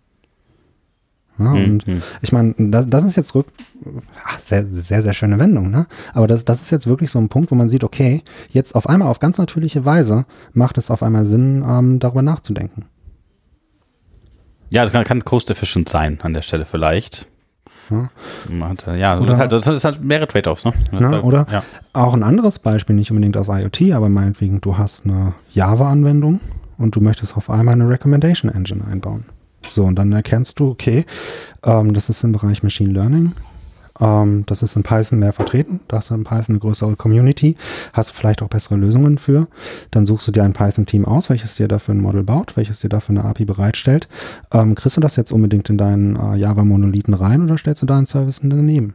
Ja, 1.39 1.53
Hm, 1.53 1.63
und 1.65 1.85
hm. 1.85 2.01
ich 2.21 2.31
meine, 2.31 2.55
das, 2.57 2.87
das 2.89 3.03
ist 3.03 3.15
jetzt 3.15 3.35
rück, 3.35 3.47
ach, 4.25 4.39
sehr, 4.39 4.65
sehr, 4.71 5.03
sehr 5.03 5.13
schöne 5.13 5.37
Wendung, 5.39 5.69
ne? 5.69 5.85
Aber 6.13 6.25
das, 6.27 6.45
das 6.45 6.61
ist 6.61 6.71
jetzt 6.71 6.87
wirklich 6.87 7.11
so 7.11 7.19
ein 7.19 7.29
Punkt, 7.29 7.51
wo 7.51 7.55
man 7.55 7.69
sieht, 7.69 7.83
okay, 7.83 8.23
jetzt 8.49 8.73
auf 8.75 8.89
einmal 8.89 9.07
auf 9.07 9.19
ganz 9.19 9.37
natürliche 9.37 9.85
Weise 9.85 10.25
macht 10.53 10.77
es 10.77 10.89
auf 10.89 11.03
einmal 11.03 11.25
Sinn, 11.25 11.63
ähm, 11.67 11.99
darüber 11.99 12.21
nachzudenken. 12.23 12.85
Ja, 14.69 14.83
es 14.83 14.91
kann, 14.91 15.03
kann 15.05 15.23
cost-efficient 15.23 15.87
sein 15.87 16.19
an 16.23 16.33
der 16.33 16.41
Stelle 16.41 16.65
vielleicht. 16.65 17.27
Ja. 17.89 18.09
Äh, 18.87 18.99
Ja, 18.99 19.17
Oder- 19.19 19.37
halt, 19.37 19.51
das 19.53 19.65
ist 19.67 19.85
halt 19.85 20.03
mehrere 20.03 20.27
Trade-offs, 20.27 20.65
ne? 20.65 20.73
Na, 20.91 21.21
oder? 21.21 21.45
Ja. 21.51 21.63
Auch 21.93 22.13
ein 22.13 22.23
anderes 22.23 22.59
Beispiel, 22.59 22.95
nicht 22.95 23.11
unbedingt 23.11 23.37
aus 23.37 23.47
IoT, 23.47 23.93
aber 23.93 24.09
meinetwegen, 24.09 24.59
du 24.59 24.77
hast 24.77 25.05
eine 25.05 25.35
Java-Anwendung 25.53 26.41
und 26.77 26.95
du 26.95 26.99
möchtest 27.01 27.37
auf 27.37 27.49
einmal 27.49 27.75
eine 27.75 27.87
Recommendation 27.89 28.51
Engine 28.51 28.83
einbauen. 28.85 29.25
So, 29.69 29.83
und 29.83 29.95
dann 29.95 30.11
erkennst 30.11 30.59
du, 30.59 30.69
okay, 30.69 31.05
ähm, 31.65 31.93
das 31.93 32.09
ist 32.09 32.23
im 32.23 32.31
Bereich 32.31 32.63
Machine 32.63 32.91
Learning. 32.91 33.33
Ähm, 33.99 34.43
das 34.45 34.61
ist 34.61 34.75
in 34.75 34.83
Python 34.83 35.19
mehr 35.19 35.33
vertreten. 35.33 35.79
Da 35.87 35.97
hast 35.97 36.09
du 36.09 36.15
in 36.15 36.23
Python 36.23 36.45
eine 36.49 36.59
größere 36.59 36.95
Community. 36.95 37.55
Hast 37.93 38.11
vielleicht 38.11 38.41
auch 38.41 38.49
bessere 38.49 38.75
Lösungen 38.75 39.17
für. 39.17 39.47
Dann 39.91 40.05
suchst 40.05 40.27
du 40.27 40.31
dir 40.31 40.43
ein 40.43 40.53
Python-Team 40.53 41.05
aus, 41.05 41.29
welches 41.29 41.55
dir 41.55 41.67
dafür 41.67 41.95
ein 41.95 42.01
Model 42.01 42.23
baut, 42.23 42.57
welches 42.57 42.79
dir 42.79 42.89
dafür 42.89 43.15
eine 43.17 43.25
API 43.25 43.45
bereitstellt. 43.45 44.07
Ähm, 44.53 44.75
kriegst 44.75 44.97
du 44.97 45.01
das 45.01 45.15
jetzt 45.15 45.31
unbedingt 45.31 45.69
in 45.69 45.77
deinen 45.77 46.15
äh, 46.15 46.35
Java-Monolithen 46.35 47.13
rein 47.13 47.43
oder 47.43 47.57
stellst 47.57 47.81
du 47.81 47.85
da 47.85 47.97
einen 47.97 48.05
Service 48.05 48.39
daneben? 48.41 48.93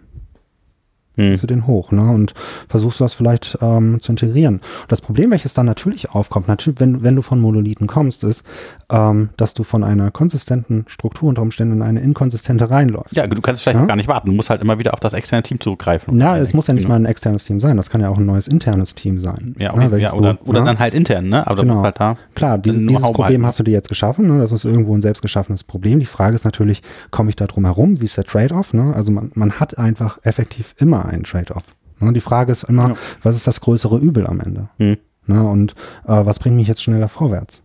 Hm. 1.17 1.39
du 1.39 1.47
den 1.47 1.67
hoch 1.67 1.93
ne? 1.93 2.11
und 2.11 2.33
versuchst 2.69 3.01
das 3.01 3.15
vielleicht 3.15 3.59
ähm, 3.61 4.01
zu 4.01 4.13
integrieren. 4.13 4.55
Und 4.57 4.63
das 4.93 5.01
Problem, 5.01 5.31
welches 5.31 5.53
dann 5.55 5.67
natürlich 5.67 6.11
aufkommt, 6.11 6.49
natürlich, 6.49 6.81
wenn, 6.81 7.03
wenn 7.03 7.17
du 7.17 7.23
von 7.23 7.39
Monolithen 7.41 7.87
kommst, 7.87 8.25
ist, 8.25 8.45
ähm, 8.91 9.29
dass 9.37 9.53
du 9.55 9.63
von 9.63 9.85
einer 9.85 10.11
konsistenten 10.11 10.85
Struktur 10.89 11.29
unter 11.29 11.43
Umständen 11.43 11.75
in 11.77 11.83
eine 11.83 12.01
inkonsistente 12.01 12.71
reinläufst. 12.71 13.15
ja, 13.15 13.27
du 13.27 13.41
kannst 13.43 13.63
vielleicht 13.63 13.79
Ja? 13.79 13.85
gar 13.87 13.97
nicht 13.97 14.09
warten. 14.09 14.29
Du 14.29 14.33
musst 14.35 14.49
halt 14.51 14.63
immer 14.63 14.79
wieder 14.79 14.95
auf 14.95 15.01
das 15.01 15.13
externe 15.13 15.43
Team 15.43 15.61
zurückgreifen. 15.61 16.17
Na, 16.17 16.39
es 16.39 16.55
muss 16.55 16.67
ja 16.67 16.75
nicht 16.75 16.85
Ne? 16.85 16.89
mal 16.89 16.97
ein 16.97 17.05
externes 17.05 17.45
Team 17.45 17.61
sein, 17.61 17.77
das 17.77 17.91
kann 17.91 18.01
ja 18.01 18.09
auch 18.09 18.19
ein 18.19 18.27
neues 18.27 18.49
internes 18.49 18.95
Team 18.95 19.19
sein. 19.21 19.55
Ja, 19.59 19.73
ne, 19.73 19.83
okay, 19.87 19.91
welches 19.93 20.13
ja 20.13 20.19
oder, 20.19 20.35
du, 20.35 20.51
oder 20.51 20.61
ne? 20.61 20.67
dann 20.67 20.79
halt 20.79 20.95
intern, 20.95 21.29
ne? 21.29 21.47
Aber 21.47 21.57
du 21.63 21.69
Genau. 21.69 21.83
halt 21.83 22.01
da. 22.01 22.17
Klar, 22.35 22.59
dieses, 22.59 22.81
Know-how 22.81 22.99
dieses. 23.01 23.13
Problem 23.13 23.47
hast 23.47 23.59
du 23.59 23.63
dir 23.65 23.73
jetzt 23.73 23.89
geschaffen. 23.89 24.27
Ne? 24.29 24.39
Das 24.41 24.53
ist 24.53 24.65
irgendwo 24.65 24.95
ein 24.97 25.03
selbstgeschaffenes 25.03 25.65
Problem. 25.65 26.01
Die 26.01 26.07
Frage 26.07 26.35
ist 26.35 26.45
natürlich, 26.45 26.83
komme 27.11 27.29
ich 27.31 27.37
da 27.37 27.47
drum 27.47 27.65
herum? 27.65 28.01
Wie 28.01 28.05
ist 28.07 28.17
der 28.17 28.25
Trade-off? 28.25 28.73
Ne? 28.73 28.93
Also 28.95 29.13
man, 29.13 29.31
man 29.35 29.53
hat 29.61 29.79
einfach 29.79 30.19
effektiv 30.23 30.75
immer 30.79 31.02
einen 31.05 31.25
Trade-off. 31.25 31.65
Ne? 32.01 32.13
Die 32.13 32.21
Frage 32.21 32.53
ist 32.53 32.65
immer, 32.65 32.91
Ja. 32.91 32.95
was 33.23 33.37
ist 33.37 33.47
das 33.47 33.61
größere 33.61 33.99
Übel 33.99 34.27
am 34.27 34.41
Ende? 34.41 34.69
Hm. 34.79 34.97
Ne? 35.27 35.43
Und 35.49 35.73
äh, 36.05 36.25
was 36.27 36.39
bringt 36.39 36.57
mich 36.57 36.69
jetzt 36.69 36.83
schneller 36.83 37.09
vorwärts? 37.09 37.63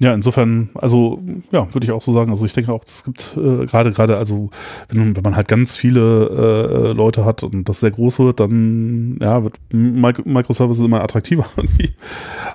Ja, 0.00 0.12
insofern, 0.12 0.70
also 0.74 1.22
ja, 1.52 1.72
würde 1.72 1.84
ich 1.84 1.92
auch 1.92 2.02
so 2.02 2.12
sagen. 2.12 2.30
Also 2.30 2.44
ich 2.44 2.52
denke 2.52 2.72
auch, 2.72 2.82
es 2.84 3.04
gibt 3.04 3.36
äh, 3.36 3.64
gerade 3.64 3.92
gerade, 3.92 4.16
also 4.16 4.50
wenn, 4.88 5.14
wenn 5.14 5.22
man 5.22 5.36
halt 5.36 5.46
ganz 5.46 5.76
viele 5.76 6.90
äh, 6.90 6.92
Leute 6.92 7.24
hat 7.24 7.44
und 7.44 7.68
das 7.68 7.78
sehr 7.78 7.92
groß 7.92 8.18
wird, 8.18 8.40
dann 8.40 9.18
ja, 9.20 9.44
wird 9.44 9.60
Microservices 9.70 10.84
immer 10.84 11.00
attraktiver 11.00 11.46
irgendwie. 11.56 11.94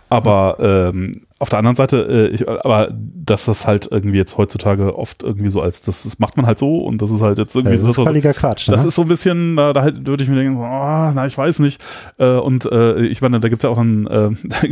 Aber 0.10 0.58
ähm, 0.60 1.14
auf 1.40 1.48
der 1.48 1.60
anderen 1.60 1.76
Seite, 1.76 2.30
äh, 2.32 2.36
ich, 2.36 2.48
aber 2.48 2.90
dass 2.92 3.46
das 3.46 3.66
halt 3.66 3.88
irgendwie 3.90 4.18
jetzt 4.18 4.38
heutzutage 4.38 4.98
oft 4.98 5.24
irgendwie 5.24 5.50
so 5.50 5.62
als, 5.62 5.82
das, 5.82 6.04
das 6.04 6.20
macht 6.20 6.36
man 6.36 6.46
halt 6.46 6.60
so 6.60 6.80
und 6.80 7.02
das 7.02 7.12
ist 7.12 7.22
halt 7.22 7.38
jetzt 7.38 7.56
irgendwie 7.56 7.78
das 7.78 7.86
ist 7.86 7.96
so, 7.96 8.04
völliger 8.04 8.34
Quatsch. 8.34 8.68
das 8.68 8.82
ne? 8.82 8.88
ist 8.90 8.96
so 8.96 9.04
ein 9.04 9.08
bisschen, 9.08 9.56
da, 9.56 9.72
da 9.72 9.82
halt, 9.82 10.06
würde 10.06 10.22
ich 10.22 10.30
mir 10.30 10.36
denken, 10.36 10.58
so, 10.58 10.64
ah, 10.64 11.14
na, 11.16 11.26
ich 11.26 11.38
weiß 11.38 11.60
nicht. 11.60 11.82
Äh, 12.18 12.34
und 12.34 12.66
äh, 12.66 13.00
ich 13.06 13.22
meine, 13.22 13.40
da 13.40 13.48
gibt's 13.48 13.64
ja 13.64 13.70
auch 13.70 13.78
einen, 13.78 14.06
äh, 14.08 14.32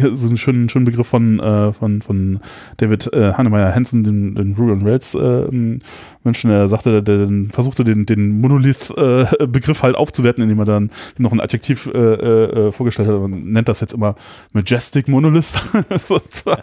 so 0.13 0.27
einen 0.27 0.37
schönen, 0.37 0.67
schönen 0.67 0.83
Begriff 0.83 1.07
von, 1.07 1.39
äh, 1.39 1.71
von, 1.71 2.01
von 2.01 2.39
David 2.77 3.13
äh, 3.13 3.33
Hannemeyer 3.33 3.73
Hansen, 3.73 4.03
den, 4.03 4.35
den 4.35 4.53
Rural 4.55 4.73
on 4.73 4.85
Rails 4.85 5.15
äh, 5.15 5.79
Menschen, 6.23 6.49
der 6.49 6.67
sagte, 6.67 7.01
der, 7.01 7.17
der 7.17 7.29
versuchte 7.49 7.85
den, 7.85 8.05
den 8.05 8.41
Monolith-Begriff 8.41 9.83
halt 9.83 9.95
aufzuwerten, 9.95 10.43
indem 10.43 10.59
er 10.59 10.65
dann 10.65 10.91
noch 11.17 11.31
ein 11.31 11.39
Adjektiv 11.39 11.89
äh, 11.93 11.97
äh, 11.97 12.71
vorgestellt 12.73 13.07
hat 13.07 13.15
und 13.15 13.51
nennt 13.51 13.69
das 13.69 13.79
jetzt 13.79 13.93
immer 13.93 14.15
Majestic 14.51 15.07
Monolith 15.07 15.53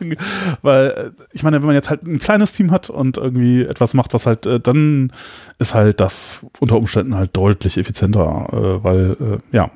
sozusagen. 0.01 0.17
Weil, 0.63 0.87
äh, 0.91 1.11
ich 1.33 1.43
meine, 1.43 1.59
wenn 1.61 1.67
man 1.67 1.75
jetzt 1.75 1.91
halt 1.91 2.03
ein 2.03 2.19
kleines 2.19 2.53
Team 2.53 2.71
hat 2.71 2.91
und 2.91 3.17
irgendwie 3.19 3.63
etwas 3.63 3.95
macht, 3.95 4.15
was 4.15 4.27
halt, 4.27 4.47
äh, 4.47 4.61
dann 4.61 5.13
ist 5.59 5.75
halt 5.75 6.01
das 6.01 6.45
unter 6.61 6.77
Umständen 6.77 7.15
halt 7.15 7.37
deutlich 7.37 7.79
effizienter, 7.79 8.49
äh, 8.53 8.85
weil, 8.85 9.39
ja. 9.53 9.71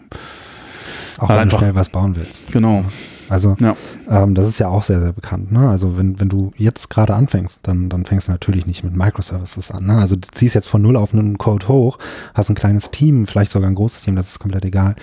Auch 1.18 1.28
halt 1.28 1.30
wenn 1.30 1.38
einfach- 1.38 1.58
du 1.58 1.64
schnell 1.64 1.74
was 1.74 1.88
bauen 1.88 2.14
willst. 2.16 2.52
Genau. 2.52 2.84
Also 3.30 3.56
Ja. 3.60 3.76
ähm, 4.08 4.34
das 4.34 4.48
ist 4.48 4.58
ja 4.58 4.68
auch 4.68 4.82
sehr, 4.82 5.00
sehr 5.00 5.12
bekannt. 5.12 5.52
Ne? 5.52 5.68
Also 5.68 5.98
wenn, 5.98 6.18
wenn 6.18 6.30
du 6.30 6.52
jetzt 6.56 6.88
gerade 6.88 7.12
anfängst, 7.14 7.60
dann, 7.68 7.90
dann 7.90 8.06
fängst 8.06 8.28
du 8.28 8.32
natürlich 8.32 8.64
nicht 8.66 8.84
mit 8.84 8.96
Microservices 8.96 9.70
an. 9.70 9.84
Ne? 9.86 9.98
Also 9.98 10.16
du 10.16 10.26
ziehst 10.32 10.54
jetzt 10.54 10.66
von 10.68 10.80
null 10.80 10.96
auf 10.96 11.12
einen 11.12 11.36
Code 11.36 11.68
hoch, 11.68 11.98
hast 12.32 12.48
ein 12.48 12.54
kleines 12.54 12.90
Team, 12.90 13.26
vielleicht 13.26 13.50
sogar 13.50 13.68
ein 13.68 13.74
großes 13.74 14.00
Team, 14.02 14.16
das 14.16 14.28
ist 14.28 14.38
komplett 14.38 14.64
egal. 14.64 14.96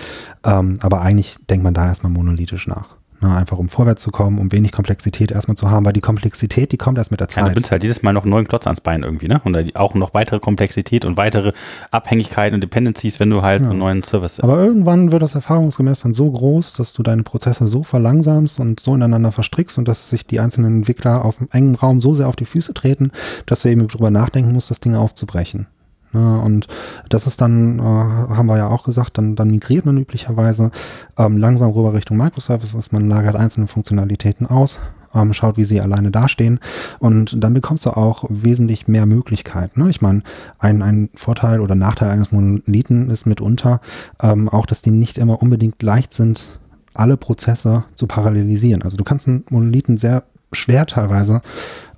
Ähm, 0.44 0.80
aber 0.82 1.02
eigentlich 1.02 1.36
denkt 1.52 1.64
man 1.64 1.76
da 1.76 1.86
erstmal 1.86 2.12
monolithisch 2.12 2.66
nach. 2.66 2.95
Ne? 3.26 3.36
Einfach 3.36 3.58
um 3.58 3.70
vorwärts 3.70 4.02
zu 4.04 4.12
kommen, 4.12 4.40
um 4.40 4.52
wenig 4.52 4.72
Komplexität 4.72 5.32
erstmal 5.32 5.58
zu 5.58 5.70
haben, 5.70 5.86
weil 5.86 5.94
die 5.94 6.02
Komplexität, 6.02 6.72
die 6.72 6.78
kommt 6.78 6.98
erst 6.98 7.12
mit 7.12 7.20
der 7.20 7.28
Ja, 7.28 7.42
du 7.42 7.48
Zeit. 7.48 7.54
bindest 7.54 7.72
halt 7.72 7.84
jedes 7.84 8.04
Mal 8.04 8.14
noch 8.14 8.24
einen 8.24 8.32
neuen 8.32 8.48
Klotz 8.48 8.68
ans 8.68 8.82
Bein 8.82 9.04
irgendwie, 9.04 9.28
ne? 9.28 9.42
Und 9.44 9.76
auch 9.76 9.96
noch 9.96 10.14
weitere 10.14 10.40
Komplexität 10.40 11.06
und 11.06 11.18
weitere 11.18 11.54
Abhängigkeiten 11.92 12.56
und 12.56 12.62
Dependencies, 12.62 13.20
wenn 13.20 13.30
du 13.30 13.42
halt 13.42 13.62
einen 13.64 13.80
neuen 13.80 14.04
Service 14.04 14.40
Aber 14.40 14.60
irgendwann 14.60 15.12
wird 15.12 15.22
das 15.22 15.36
erfahrungsgemäß 15.36 16.02
dann 16.02 16.14
so 16.14 16.30
groß, 16.30 16.74
dass 16.74 16.94
du 16.94 17.04
deine 17.04 17.24
Prozesse 17.24 17.66
so 17.68 17.84
verlangsamst 17.84 18.60
und 18.60 18.80
so 18.80 18.94
ineinander 18.94 19.32
verstrickst 19.32 19.78
und 19.78 19.88
dass 19.88 20.10
sich 20.10 20.26
die 20.26 20.40
einzelnen 20.40 20.78
Entwickler 20.78 21.26
auf 21.26 21.40
einem 21.40 21.50
engen 21.52 21.76
Raum 21.76 22.02
so 22.02 22.14
sehr 22.14 22.28
auf 22.28 22.36
die 22.36 22.46
Füße 22.46 22.74
treten, 22.74 23.12
dass 23.46 23.64
du 23.64 23.70
eben 23.70 23.88
drüber 23.88 24.12
nachdenken 24.12 24.52
musst, 24.54 24.70
das 24.70 24.80
Ding 24.80 24.96
aufzubrechen. 24.96 25.68
Ja, 26.16 26.38
und 26.38 26.68
das 27.10 27.28
ist 27.28 27.42
dann, 27.42 27.80
äh, 27.80 27.82
haben 27.82 28.48
wir 28.48 28.58
ja 28.58 28.70
auch 28.70 28.84
gesagt, 28.84 29.18
dann, 29.18 29.36
dann 29.36 29.50
migriert 29.50 29.86
man 29.86 29.98
üblicherweise 29.98 30.72
ähm, 31.18 31.38
langsam 31.38 31.72
rüber 31.72 31.94
Richtung 31.94 32.18
Microservices, 32.18 32.92
man 32.92 33.08
lagert 33.08 33.36
einzelne 33.36 33.68
Funktionalitäten 33.68 34.48
aus, 34.48 34.80
ähm, 35.14 35.34
schaut, 35.34 35.58
wie 35.58 35.66
sie 35.66 35.82
alleine 35.82 36.12
dastehen 36.12 36.60
und 37.00 37.44
dann 37.44 37.54
bekommst 37.54 37.86
du 37.86 37.92
auch 37.92 38.26
wesentlich 38.30 38.88
mehr 38.88 39.06
Möglichkeiten. 39.06 39.84
Ne? 39.84 39.90
Ich 39.90 40.02
meine, 40.02 40.24
ein, 40.58 40.82
ein 40.82 41.10
Vorteil 41.16 41.60
oder 41.60 41.76
Nachteil 41.76 42.10
eines 42.10 42.32
Monolithen 42.32 43.10
ist 43.10 43.26
mitunter 43.26 43.82
ähm, 44.22 44.50
auch, 44.50 44.66
dass 44.66 44.82
die 44.82 44.92
nicht 44.92 45.18
immer 45.18 45.42
unbedingt 45.42 45.82
leicht 45.84 46.14
sind, 46.14 46.60
alle 46.94 47.18
Prozesse 47.18 47.84
zu 47.96 48.08
parallelisieren. 48.08 48.84
Also 48.84 48.96
du 48.98 49.04
kannst 49.04 49.28
einen 49.28 49.44
Monolithen 49.50 49.98
sehr 49.98 50.24
schwer 50.54 50.86
teilweise 50.86 51.42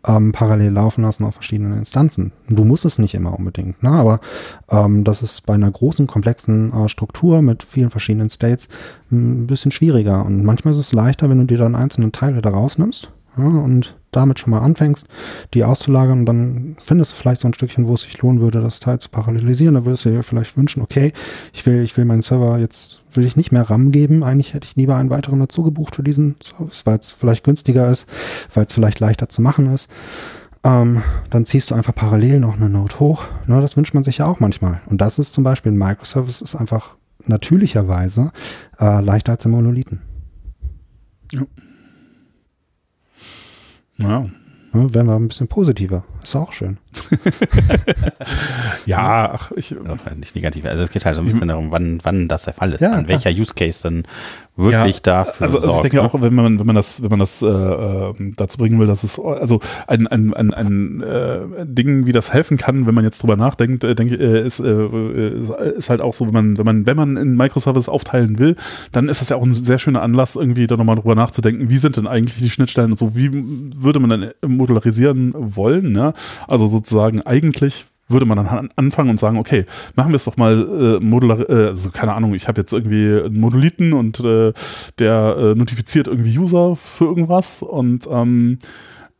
ähm, 0.08 0.32
parallel 0.32 0.72
laufen 0.72 1.04
lassen 1.04 1.26
auf 1.26 1.36
verschiedenen 1.36 1.78
Instanzen. 1.78 2.32
Du 2.50 2.64
musst 2.64 2.86
es 2.86 2.98
nicht 2.98 3.14
immer 3.14 3.38
unbedingt, 3.38 3.84
ne? 3.84 3.92
aber 3.92 4.20
ähm, 4.70 5.04
das 5.04 5.22
ist 5.22 5.46
bei 5.46 5.54
einer 5.54 5.70
großen, 5.70 6.08
komplexen 6.08 6.74
äh, 6.74 6.90
Struktur 6.90 7.42
mit 7.42 7.64
vielen 7.64 7.92
verschiedenen 7.92 8.30
States 8.30 8.70
ein 9.12 9.48
bisschen 9.48 9.72
schwieriger. 9.72 10.26
Und 10.26 10.44
manchmal 10.44 10.74
ist 10.74 10.80
es 10.80 10.94
leichter, 10.94 11.30
wenn 11.30 11.40
du 11.40 11.46
dir 11.46 11.58
dann 11.58 11.76
einzelne 11.76 12.12
Teile 12.12 12.42
da 12.42 12.50
rausnimmst 12.50 13.12
ja, 13.38 13.46
und 13.46 13.96
damit 14.12 14.40
schon 14.40 14.52
mal 14.52 14.62
anfängst, 14.62 15.08
die 15.54 15.64
auszulagern 15.64 16.20
und 16.20 16.26
dann 16.26 16.78
findest 16.82 17.12
du 17.12 17.16
vielleicht 17.18 17.42
so 17.42 17.48
ein 17.48 17.54
Stückchen, 17.54 17.88
wo 17.88 17.94
es 17.94 18.02
sich 18.02 18.20
lohnen 18.22 18.42
würde, 18.42 18.62
das 18.62 18.80
Teil 18.80 19.00
zu 19.00 19.10
parallelisieren. 19.10 19.76
Da 19.76 19.86
würdest 19.86 20.06
du 20.06 20.10
dir 20.10 20.24
vielleicht 20.24 20.58
wünschen, 20.58 20.82
okay, 20.82 21.14
ich 21.54 21.66
will, 21.66 21.84
ich 21.84 21.96
will 21.98 22.06
meinen 22.06 22.22
Server 22.22 22.58
jetzt, 22.58 23.04
will 23.18 23.26
ich 23.26 23.36
nicht 23.36 23.52
mehr 23.52 23.70
RAM 23.70 23.92
geben. 23.92 24.24
Eigentlich 24.24 24.54
hätte 24.54 24.68
ich 24.68 24.76
lieber 24.76 24.96
einen 24.96 25.10
weiteren 25.10 25.40
dazu 25.40 25.64
gebucht 25.64 25.96
für 25.96 26.04
diesen 26.04 26.36
Service, 26.44 26.86
weil 26.86 27.00
es 27.00 27.12
vielleicht 27.12 27.44
günstiger 27.44 27.90
ist, 27.90 28.06
weil 28.54 28.66
es 28.66 28.74
vielleicht 28.74 29.00
leichter 29.00 29.28
zu 29.28 29.42
machen 29.42 29.74
ist. 29.74 29.90
Ähm, 30.64 31.02
dann 31.30 31.46
ziehst 31.46 31.72
du 31.72 31.76
einfach 31.76 31.94
parallel 31.94 32.40
noch 32.40 32.56
eine 32.56 32.70
Node 32.70 33.00
hoch. 33.00 33.24
Ne, 33.46 33.62
das 33.62 33.78
wünscht 33.78 33.94
man 33.94 34.04
sich 34.04 34.20
ja 34.20 34.26
auch 34.26 34.40
manchmal. 34.40 34.82
Und 34.86 35.02
das 35.02 35.20
ist 35.20 35.34
zum 35.34 35.44
Beispiel 35.44 35.72
ein 35.72 35.78
Microservice, 35.78 36.42
ist 36.42 36.56
einfach 36.56 36.96
natürlicherweise 37.26 38.32
äh, 38.80 39.02
leichter 39.02 39.34
als 39.34 39.46
ein 39.46 39.52
Monolithen. 39.52 40.02
Ja. 43.98 44.26
Ne, 44.74 44.94
werden 44.94 45.08
wir 45.08 45.16
ein 45.16 45.28
bisschen 45.28 45.48
positiver. 45.48 46.04
Ist 46.28 46.36
auch 46.36 46.52
schön. 46.52 46.76
Ja, 48.86 49.32
ach, 49.34 49.52
ich, 49.56 49.72
Ja, 49.72 49.96
nicht 50.16 50.36
negativ. 50.36 50.66
Also 50.66 50.84
es 50.84 50.92
geht 50.92 51.06
halt 51.06 51.16
so 51.16 51.22
ein 51.22 51.26
bisschen 51.26 51.48
darum, 51.48 51.72
wann, 51.72 52.00
wann 52.04 52.28
das 52.28 52.44
der 52.44 52.54
Fall 52.54 52.74
ist, 52.74 52.82
Ja, 52.82 52.92
an 52.94 53.08
welcher 53.08 53.30
Use 53.30 53.54
Case 53.54 53.80
dann 53.84 54.04
wirklich 54.58 54.96
Ja, 54.98 55.02
dafür 55.02 55.46
Also, 55.46 55.58
also 55.60 55.68
ich 55.68 55.72
sorgt, 55.74 55.84
denke 55.86 55.98
ne? 55.98 56.04
auch, 56.04 56.22
wenn 56.22 56.34
man, 56.34 56.60
wenn 56.60 56.66
man 56.66 56.76
das, 56.76 57.02
wenn 57.02 57.10
man 57.10 57.20
das 57.20 57.42
äh, 57.42 57.48
äh, 57.48 58.14
dazu 58.36 58.58
bringen 58.58 58.80
will, 58.80 58.88
dass 58.88 59.04
es 59.04 59.20
also 59.20 59.60
ein, 59.88 60.08
ein, 60.08 60.34
ein, 60.34 60.54
ein 60.54 61.02
äh, 61.02 61.66
Ding, 61.66 62.06
wie 62.08 62.12
das 62.12 62.34
helfen 62.34 62.58
kann, 62.58 62.88
wenn 62.88 62.96
man 62.96 63.04
jetzt 63.04 63.22
drüber 63.22 63.36
nachdenkt, 63.36 63.84
äh, 63.84 63.94
denke 63.96 64.16
ich, 64.16 64.22
äh, 64.22 64.46
ist, 64.46 64.60
äh, 64.60 65.38
ist, 65.40 65.52
ist 65.52 65.90
halt 65.90 66.02
auch 66.02 66.14
so, 66.14 66.26
wenn 66.26 66.34
man, 66.34 66.58
wenn 66.58 66.66
man, 66.66 66.86
wenn 66.86 66.98
man 66.98 67.18
in 67.18 67.36
Microservice 67.36 67.88
aufteilen 67.88 68.40
will, 68.40 68.56
dann 68.92 69.10
ist 69.10 69.22
das 69.22 69.30
ja 69.30 69.38
auch 69.38 69.44
ein 69.46 69.54
sehr 69.54 69.80
schöner 69.80 70.02
Anlass, 70.02 70.36
irgendwie 70.36 70.68
da 70.68 70.76
nochmal 70.76 70.96
drüber 70.96 71.16
nachzudenken, 71.16 71.70
wie 71.70 71.78
sind 71.78 71.98
denn 71.98 72.08
eigentlich 72.08 72.38
die 72.38 72.50
Schnittstellen 72.50 72.92
und 72.92 72.98
so, 72.98 73.16
wie 73.16 73.30
würde 73.32 74.00
man 74.00 74.10
dann 74.10 74.32
modularisieren 74.46 75.34
wollen, 75.38 75.92
ne? 75.92 76.14
Also 76.48 76.68
sozusagen 76.68 77.22
eigentlich 77.22 77.86
würde 78.10 78.26
man 78.26 78.38
dann 78.38 78.48
an- 78.48 78.70
anfangen 78.76 79.10
und 79.10 79.20
sagen, 79.20 79.38
okay, 79.38 79.66
machen 79.96 80.12
wir 80.12 80.16
es 80.16 80.24
doch 80.26 80.38
mal 80.38 80.98
äh, 81.02 81.04
modular, 81.04 81.50
äh, 81.50 81.68
also 81.68 81.90
keine 81.92 82.14
Ahnung, 82.14 82.34
ich 82.36 82.48
habe 82.48 82.62
jetzt 82.62 82.72
irgendwie 82.72 83.26
einen 83.26 83.40
Monolithen 83.40 83.94
und 83.94 84.20
äh, 84.22 84.54
der 85.00 85.36
äh, 85.38 85.56
notifiziert 85.56 86.08
irgendwie 86.08 86.38
User 86.38 86.76
für 86.76 87.06
irgendwas 87.06 87.62
und 87.62 88.08
ähm, 88.10 88.60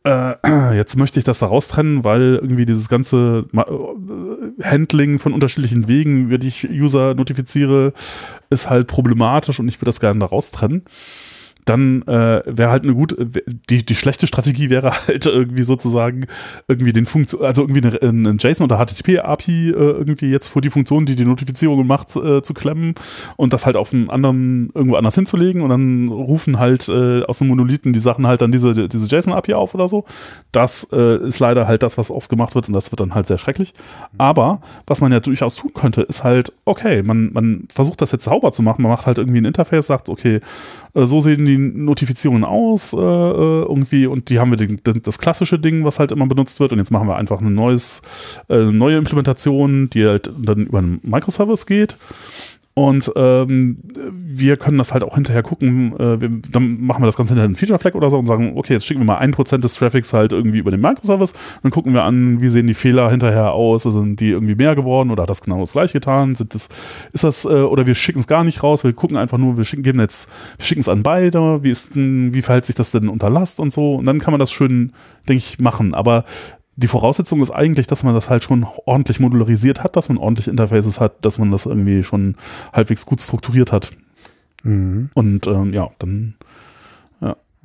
äh, 0.04 0.34
jetzt 0.76 0.96
möchte 0.96 1.18
ich 1.18 1.24
das 1.24 1.40
da 1.40 1.46
raustrennen, 1.46 2.04
weil 2.04 2.38
irgendwie 2.40 2.64
dieses 2.64 2.88
ganze 2.88 3.44
äh, 3.52 4.64
Handling 4.64 5.18
von 5.18 5.34
unterschiedlichen 5.34 5.86
Wegen, 5.86 6.30
wie 6.30 6.46
ich 6.46 6.68
User 6.70 7.14
notifiziere, 7.14 7.92
ist 8.48 8.70
halt 8.70 8.86
problematisch 8.86 9.60
und 9.60 9.68
ich 9.68 9.78
würde 9.80 9.90
das 9.90 10.00
gerne 10.00 10.20
da 10.20 10.26
raustrennen 10.26 10.84
dann 11.68 12.02
äh, 12.02 12.42
wäre 12.46 12.70
halt 12.70 12.84
eine 12.84 12.94
gute, 12.94 13.26
die, 13.68 13.84
die 13.84 13.94
schlechte 13.94 14.26
Strategie 14.26 14.70
wäre 14.70 14.92
halt 15.06 15.26
irgendwie 15.26 15.64
sozusagen 15.64 16.26
irgendwie 16.66 16.92
den 16.92 17.06
Funktion, 17.06 17.42
also 17.42 17.62
irgendwie 17.62 17.86
eine, 17.86 18.00
eine 18.00 18.36
JSON 18.38 18.64
oder 18.64 18.78
HTTP-API 18.78 19.70
äh, 19.70 19.72
irgendwie 19.72 20.30
jetzt 20.30 20.48
vor 20.48 20.62
die 20.62 20.70
Funktion, 20.70 21.04
die 21.04 21.14
die 21.14 21.24
Notifizierung 21.24 21.86
macht, 21.86 22.16
äh, 22.16 22.42
zu 22.42 22.54
klemmen 22.54 22.94
und 23.36 23.52
das 23.52 23.66
halt 23.66 23.76
auf 23.76 23.92
einen 23.92 24.08
anderen, 24.08 24.70
irgendwo 24.74 24.96
anders 24.96 25.14
hinzulegen 25.14 25.60
und 25.62 25.68
dann 25.68 26.08
rufen 26.08 26.58
halt 26.58 26.88
äh, 26.88 27.22
aus 27.24 27.38
dem 27.38 27.48
Monolithen 27.48 27.92
die 27.92 28.00
Sachen 28.00 28.26
halt 28.26 28.40
dann 28.40 28.52
diese, 28.52 28.88
diese 28.88 29.06
JSON-API 29.06 29.54
auf 29.54 29.74
oder 29.74 29.88
so. 29.88 30.04
Das 30.52 30.88
äh, 30.92 31.18
ist 31.26 31.38
leider 31.38 31.68
halt 31.68 31.82
das, 31.82 31.98
was 31.98 32.10
oft 32.10 32.30
gemacht 32.30 32.54
wird 32.54 32.68
und 32.68 32.74
das 32.74 32.90
wird 32.90 33.00
dann 33.00 33.14
halt 33.14 33.26
sehr 33.26 33.38
schrecklich. 33.38 33.74
Aber 34.16 34.60
was 34.86 35.00
man 35.00 35.12
ja 35.12 35.20
durchaus 35.20 35.56
tun 35.56 35.72
könnte, 35.74 36.02
ist 36.02 36.24
halt, 36.24 36.52
okay, 36.64 37.02
man, 37.02 37.32
man 37.32 37.64
versucht 37.68 38.00
das 38.00 38.12
jetzt 38.12 38.24
sauber 38.24 38.52
zu 38.52 38.62
machen, 38.62 38.82
man 38.82 38.92
macht 38.92 39.06
halt 39.06 39.18
irgendwie 39.18 39.40
ein 39.40 39.44
Interface, 39.44 39.86
sagt, 39.86 40.08
okay, 40.08 40.40
äh, 40.94 41.04
so 41.04 41.20
sehen 41.20 41.44
die 41.44 41.57
Notifizierungen 41.58 42.44
aus 42.44 42.92
äh, 42.92 42.96
äh, 42.96 43.62
irgendwie. 43.62 44.06
Und 44.06 44.30
die 44.30 44.38
haben 44.38 44.50
wir 44.50 44.56
den, 44.56 44.80
das 45.02 45.18
klassische 45.18 45.58
Ding, 45.58 45.84
was 45.84 45.98
halt 45.98 46.12
immer 46.12 46.26
benutzt 46.26 46.60
wird. 46.60 46.72
Und 46.72 46.78
jetzt 46.78 46.90
machen 46.90 47.08
wir 47.08 47.16
einfach 47.16 47.40
ein 47.40 47.54
neues, 47.54 48.02
äh, 48.48 48.64
neue 48.64 48.96
Implementation, 48.96 49.90
die 49.90 50.06
halt 50.06 50.30
dann 50.38 50.66
über 50.66 50.78
einen 50.78 51.00
Microservice 51.02 51.66
geht 51.66 51.96
und 52.78 53.10
ähm, 53.16 53.78
wir 54.12 54.56
können 54.56 54.78
das 54.78 54.92
halt 54.92 55.02
auch 55.02 55.16
hinterher 55.16 55.42
gucken, 55.42 55.98
äh, 55.98 56.20
wir, 56.20 56.30
dann 56.52 56.80
machen 56.80 57.02
wir 57.02 57.06
das 57.06 57.16
Ganze 57.16 57.32
hinter 57.32 57.42
einen 57.42 57.56
Feature 57.56 57.80
Flag 57.80 57.96
oder 57.96 58.08
so 58.08 58.16
und 58.16 58.26
sagen, 58.26 58.52
okay, 58.54 58.74
jetzt 58.74 58.86
schicken 58.86 59.00
wir 59.00 59.06
mal 59.06 59.18
ein 59.18 59.32
Prozent 59.32 59.64
des 59.64 59.74
Traffics 59.74 60.12
halt 60.12 60.32
irgendwie 60.32 60.58
über 60.58 60.70
den 60.70 60.80
Microservice, 60.80 61.34
dann 61.64 61.72
gucken 61.72 61.92
wir 61.92 62.04
an, 62.04 62.40
wie 62.40 62.48
sehen 62.48 62.68
die 62.68 62.74
Fehler 62.74 63.10
hinterher 63.10 63.50
aus, 63.50 63.82
sind 63.82 64.20
die 64.20 64.30
irgendwie 64.30 64.54
mehr 64.54 64.76
geworden 64.76 65.10
oder 65.10 65.24
hat 65.24 65.30
das 65.30 65.42
genau 65.42 65.58
das 65.58 65.72
gleiche 65.72 65.94
getan, 65.94 66.36
sind 66.36 66.54
das, 66.54 66.68
ist 67.12 67.24
das, 67.24 67.44
äh, 67.46 67.48
oder 67.48 67.84
wir 67.84 67.96
schicken 67.96 68.20
es 68.20 68.28
gar 68.28 68.44
nicht 68.44 68.62
raus, 68.62 68.84
wir 68.84 68.92
gucken 68.92 69.16
einfach 69.16 69.38
nur, 69.38 69.56
wir 69.56 69.64
schicken, 69.64 69.84
wir 69.84 70.08
schicken 70.60 70.80
es 70.80 70.88
an 70.88 71.02
beide, 71.02 71.64
wie 71.64 71.70
ist 71.70 71.96
denn, 71.96 72.32
wie 72.32 72.42
verhält 72.42 72.64
sich 72.64 72.76
das 72.76 72.92
denn 72.92 73.08
unter 73.08 73.28
Last 73.28 73.58
und 73.58 73.72
so? 73.72 73.96
Und 73.96 74.04
dann 74.04 74.20
kann 74.20 74.30
man 74.30 74.38
das 74.38 74.52
schön, 74.52 74.92
denke 75.28 75.38
ich, 75.38 75.58
machen, 75.58 75.94
aber 75.94 76.24
die 76.78 76.88
Voraussetzung 76.88 77.42
ist 77.42 77.50
eigentlich, 77.50 77.86
dass 77.86 78.04
man 78.04 78.14
das 78.14 78.30
halt 78.30 78.44
schon 78.44 78.66
ordentlich 78.86 79.20
modularisiert 79.20 79.82
hat, 79.82 79.96
dass 79.96 80.08
man 80.08 80.18
ordentlich 80.18 80.48
Interfaces 80.48 81.00
hat, 81.00 81.24
dass 81.24 81.38
man 81.38 81.50
das 81.50 81.66
irgendwie 81.66 82.04
schon 82.04 82.36
halbwegs 82.72 83.04
gut 83.04 83.20
strukturiert 83.20 83.72
hat. 83.72 83.90
Mhm. 84.62 85.10
Und 85.14 85.46
ähm, 85.46 85.72
ja, 85.72 85.90
dann 85.98 86.34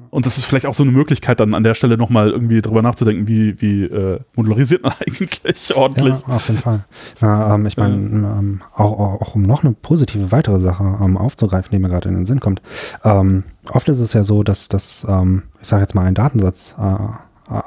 und 0.10 0.26
das 0.26 0.38
ist 0.38 0.45
vielleicht 0.45 0.65
auch 0.65 0.73
so 0.73 0.84
eine 0.84 0.91
Möglichkeit, 0.91 1.40
dann 1.40 1.53
an 1.53 1.64
der 1.64 1.73
Stelle 1.73 1.98
nochmal 1.98 2.30
irgendwie 2.30 2.61
drüber 2.61 2.81
nachzudenken, 2.81 3.27
wie, 3.27 3.61
wie 3.61 3.84
äh, 3.84 4.19
modularisiert 4.35 4.84
man 4.84 4.94
eigentlich 4.99 5.76
ordentlich. 5.76 6.15
Ja, 6.27 6.35
auf 6.35 6.48
jeden 6.48 6.61
Fall. 6.61 6.85
Na, 7.19 7.56
ähm, 7.56 7.65
ich 7.65 7.77
meine, 7.77 7.95
ähm, 7.95 8.61
auch, 8.76 8.99
auch, 8.99 9.22
auch 9.22 9.35
um 9.35 9.44
noch 9.44 9.64
eine 9.64 9.73
positive 9.73 10.31
weitere 10.31 10.60
Sache 10.60 10.84
ähm, 10.84 11.18
aufzugreifen, 11.18 11.69
die 11.72 11.80
mir 11.80 11.90
gerade 11.90 12.10
in 12.10 12.15
den 12.15 12.26
Sinn 12.26 12.40
kommt. 12.40 12.61
Ähm, 13.03 13.44
oft 13.72 13.88
ist 13.90 13.99
es 13.99 14.14
ja 14.14 14.23
so, 14.23 14.44
dass, 14.44 14.69
dass 14.69 15.06
ähm, 15.07 15.44
ich 15.61 15.68
sage 15.68 15.81
jetzt 15.81 15.95
mal, 15.95 16.06
ein 16.06 16.15
Datensatz, 16.15 16.76
äh, 16.77 16.98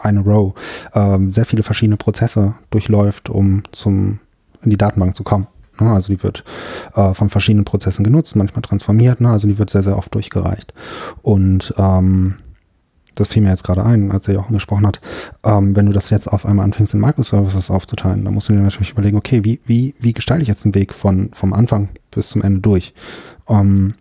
eine 0.02 0.20
Row, 0.20 0.54
ähm, 0.94 1.30
sehr 1.30 1.46
viele 1.46 1.62
verschiedene 1.62 1.96
Prozesse 1.96 2.54
durchläuft, 2.70 3.28
um 3.28 3.62
zum, 3.72 4.20
in 4.62 4.70
die 4.70 4.78
Datenbank 4.78 5.14
zu 5.16 5.24
kommen. 5.24 5.46
Ne? 5.80 5.90
Also 5.92 6.12
die 6.12 6.22
wird 6.22 6.44
äh, 6.94 7.14
von 7.14 7.30
verschiedenen 7.30 7.64
Prozessen 7.64 8.04
genutzt, 8.04 8.36
manchmal 8.36 8.62
transformiert, 8.62 9.20
ne? 9.20 9.30
also 9.30 9.48
die 9.48 9.58
wird 9.58 9.70
sehr, 9.70 9.82
sehr 9.82 9.96
oft 9.96 10.14
durchgereicht. 10.14 10.72
Und 11.22 11.74
ähm, 11.78 12.36
das 13.14 13.28
fiel 13.28 13.42
mir 13.42 13.50
jetzt 13.50 13.64
gerade 13.64 13.84
ein, 13.84 14.12
als 14.12 14.28
er 14.28 14.34
ja 14.34 14.40
auch 14.40 14.48
angesprochen 14.48 14.86
hat, 14.86 15.00
ähm, 15.44 15.74
wenn 15.74 15.86
du 15.86 15.92
das 15.92 16.10
jetzt 16.10 16.28
auf 16.28 16.46
einmal 16.46 16.64
anfängst, 16.64 16.94
in 16.94 17.00
Microservices 17.00 17.70
aufzuteilen, 17.70 18.24
dann 18.24 18.34
musst 18.34 18.48
du 18.48 18.52
dir 18.52 18.60
natürlich 18.60 18.92
überlegen, 18.92 19.16
okay, 19.16 19.42
wie, 19.42 19.60
wie, 19.64 19.94
wie 19.98 20.12
gestalte 20.12 20.42
ich 20.42 20.48
jetzt 20.48 20.64
den 20.64 20.74
Weg 20.74 20.94
von, 20.94 21.30
vom 21.32 21.52
Anfang 21.52 21.88
bis 22.10 22.28
zum 22.28 22.42
Ende 22.42 22.60
durch? 22.60 22.94
Ähm, 23.48 23.94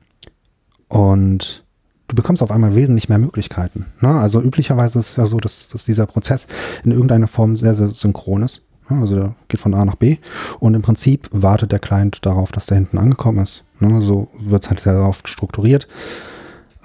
und 0.90 1.65
du 2.08 2.16
bekommst 2.16 2.44
auf 2.44 2.52
einmal 2.52 2.76
wesentlich 2.76 3.10
mehr 3.10 3.18
Möglichkeiten. 3.18 3.88
Ne? 4.02 4.10
Also 4.10 4.42
üblicherweise 4.42 5.00
ist 5.00 5.12
es 5.12 5.16
ja 5.16 5.26
so, 5.26 5.40
dass, 5.40 5.68
dass 5.70 5.86
dieser 5.86 6.06
Prozess 6.06 6.48
in 6.84 6.92
irgendeiner 6.92 7.28
Form 7.28 7.56
sehr, 7.56 7.76
sehr 7.76 7.92
synchron 7.92 8.44
ist. 8.44 8.62
Also 8.88 9.16
der 9.16 9.36
geht 9.48 9.60
von 9.60 9.74
A 9.74 9.84
nach 9.84 9.96
B 9.96 10.18
und 10.60 10.76
im 10.76 10.84
Prinzip 10.84 11.28
wartet 11.32 11.72
der 11.72 11.80
Client 11.80 12.24
darauf, 12.24 12.52
dass 12.52 12.68
der 12.68 12.78
hinten 12.78 13.00
angekommen 13.00 13.40
ist. 13.40 13.64
Ne? 13.80 14.02
So 14.02 14.28
wird 14.40 14.64
es 14.64 14.70
halt 14.70 14.80
sehr 14.80 15.02
oft 15.02 15.28
strukturiert. 15.28 15.88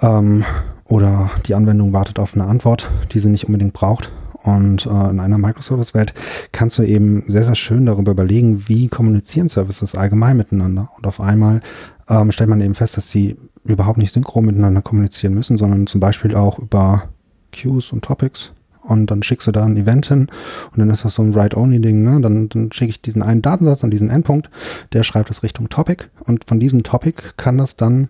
Ähm, 0.01 0.43
oder 0.85 1.29
die 1.45 1.53
Anwendung 1.53 1.93
wartet 1.93 2.19
auf 2.19 2.33
eine 2.33 2.45
Antwort, 2.45 2.89
die 3.11 3.19
sie 3.19 3.29
nicht 3.29 3.45
unbedingt 3.45 3.73
braucht. 3.73 4.11
Und 4.43 4.87
äh, 4.87 5.09
in 5.09 5.19
einer 5.19 5.37
Microservice-Welt 5.37 6.13
kannst 6.51 6.79
du 6.79 6.83
eben 6.83 7.23
sehr, 7.27 7.45
sehr 7.45 7.55
schön 7.55 7.85
darüber 7.85 8.11
überlegen, 8.11 8.67
wie 8.67 8.87
kommunizieren 8.87 9.49
Services 9.49 9.93
allgemein 9.93 10.35
miteinander. 10.35 10.89
Und 10.97 11.05
auf 11.05 11.21
einmal 11.21 11.61
ähm, 12.09 12.31
stellt 12.31 12.49
man 12.49 12.61
eben 12.61 12.73
fest, 12.73 12.97
dass 12.97 13.11
sie 13.11 13.37
überhaupt 13.63 13.97
nicht 13.97 14.13
synchron 14.13 14.45
miteinander 14.45 14.81
kommunizieren 14.81 15.33
müssen, 15.33 15.57
sondern 15.57 15.87
zum 15.87 15.99
Beispiel 15.99 16.35
auch 16.35 16.59
über 16.59 17.09
Queues 17.51 17.91
und 17.91 18.03
Topics 18.03 18.51
und 18.81 19.11
dann 19.11 19.23
schickst 19.23 19.47
du 19.47 19.51
da 19.51 19.63
ein 19.63 19.77
Event 19.77 20.07
hin 20.07 20.27
und 20.71 20.79
dann 20.79 20.89
ist 20.89 21.05
das 21.05 21.15
so 21.15 21.21
ein 21.21 21.35
Write-Only-Ding, 21.35 22.03
ne? 22.03 22.19
Dann, 22.21 22.49
dann 22.49 22.71
schicke 22.71 22.89
ich 22.89 23.01
diesen 23.01 23.21
einen 23.21 23.41
Datensatz 23.41 23.83
an 23.83 23.91
diesen 23.91 24.09
Endpunkt, 24.09 24.49
der 24.93 25.03
schreibt 25.03 25.29
es 25.29 25.43
Richtung 25.43 25.69
Topic 25.69 26.05
und 26.25 26.45
von 26.45 26.59
diesem 26.59 26.83
Topic 26.83 27.21
kann 27.37 27.57
das 27.57 27.77
dann 27.77 28.09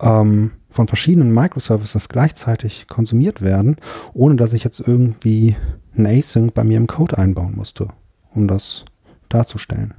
ähm, 0.00 0.52
von 0.70 0.86
verschiedenen 0.86 1.32
Microservices 1.32 2.08
gleichzeitig 2.08 2.86
konsumiert 2.88 3.42
werden, 3.42 3.76
ohne 4.12 4.36
dass 4.36 4.52
ich 4.52 4.64
jetzt 4.64 4.80
irgendwie 4.80 5.56
ein 5.96 6.06
Async 6.06 6.54
bei 6.54 6.64
mir 6.64 6.76
im 6.76 6.86
Code 6.86 7.18
einbauen 7.18 7.54
musste, 7.56 7.88
um 8.30 8.48
das 8.48 8.84
darzustellen. 9.28 9.94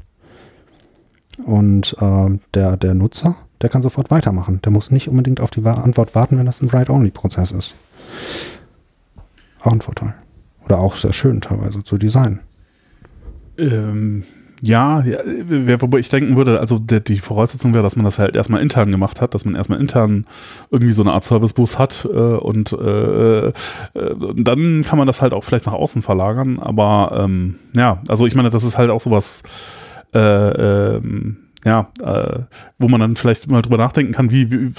Und 1.46 1.96
äh, 2.00 2.40
der, 2.54 2.78
der 2.78 2.94
Nutzer, 2.94 3.36
der 3.66 3.72
kann 3.72 3.82
sofort 3.82 4.12
weitermachen. 4.12 4.62
Der 4.64 4.72
muss 4.72 4.92
nicht 4.92 5.10
unbedingt 5.10 5.40
auf 5.40 5.50
die 5.50 5.66
Antwort 5.66 6.14
warten, 6.14 6.38
wenn 6.38 6.46
das 6.46 6.62
ein 6.62 6.72
Write-Only-Prozess 6.72 7.50
ist. 7.50 7.74
Auch 9.60 9.72
ein 9.72 9.82
Vorteil. 9.82 10.14
Oder 10.64 10.78
auch 10.78 10.96
sehr 10.96 11.14
schön 11.14 11.42
teilweise 11.42 11.84
zu 11.84 11.98
designen. 11.98 12.42
Ähm, 13.58 14.24
ja, 14.62 15.02
ja, 15.02 15.18
wobei 15.82 15.98
ich 15.98 16.10
denken 16.10 16.36
würde, 16.36 16.60
also 16.60 16.78
der, 16.78 17.00
die 17.00 17.18
Voraussetzung 17.18 17.74
wäre, 17.74 17.82
dass 17.82 17.96
man 17.96 18.06
das 18.06 18.20
halt 18.20 18.36
erstmal 18.36 18.62
intern 18.62 18.92
gemacht 18.92 19.20
hat, 19.20 19.34
dass 19.34 19.46
man 19.46 19.56
erstmal 19.56 19.80
intern 19.80 20.28
irgendwie 20.70 20.94
so 20.94 21.02
eine 21.02 21.14
Art 21.14 21.24
Servicebus 21.24 21.80
hat 21.80 22.08
äh, 22.08 22.18
und 22.18 22.72
äh, 22.72 23.48
äh, 23.48 23.52
dann 24.36 24.84
kann 24.88 25.00
man 25.00 25.08
das 25.08 25.24
halt 25.24 25.34
auch 25.34 25.44
vielleicht 25.44 25.66
nach 25.66 25.74
außen 25.74 26.04
verlagern. 26.04 26.60
Aber 26.60 27.20
ähm, 27.20 27.56
ja, 27.74 28.00
also 28.10 28.28
ich 28.28 28.36
meine, 28.36 28.52
das 28.52 28.64
ist 28.64 28.78
halt 28.78 28.92
auch 28.92 29.02
sowas, 29.02 29.42
äh, 30.14 30.20
ähm, 30.98 31.45
ja, 31.66 31.90
äh, 32.02 32.42
wo 32.78 32.88
man 32.88 33.00
dann 33.00 33.16
vielleicht 33.16 33.50
mal 33.50 33.64
drüber 33.64 33.78
nachdenken 33.78 34.14
kann, 34.14 34.30
wie, 34.30 34.52
wie 34.52 34.72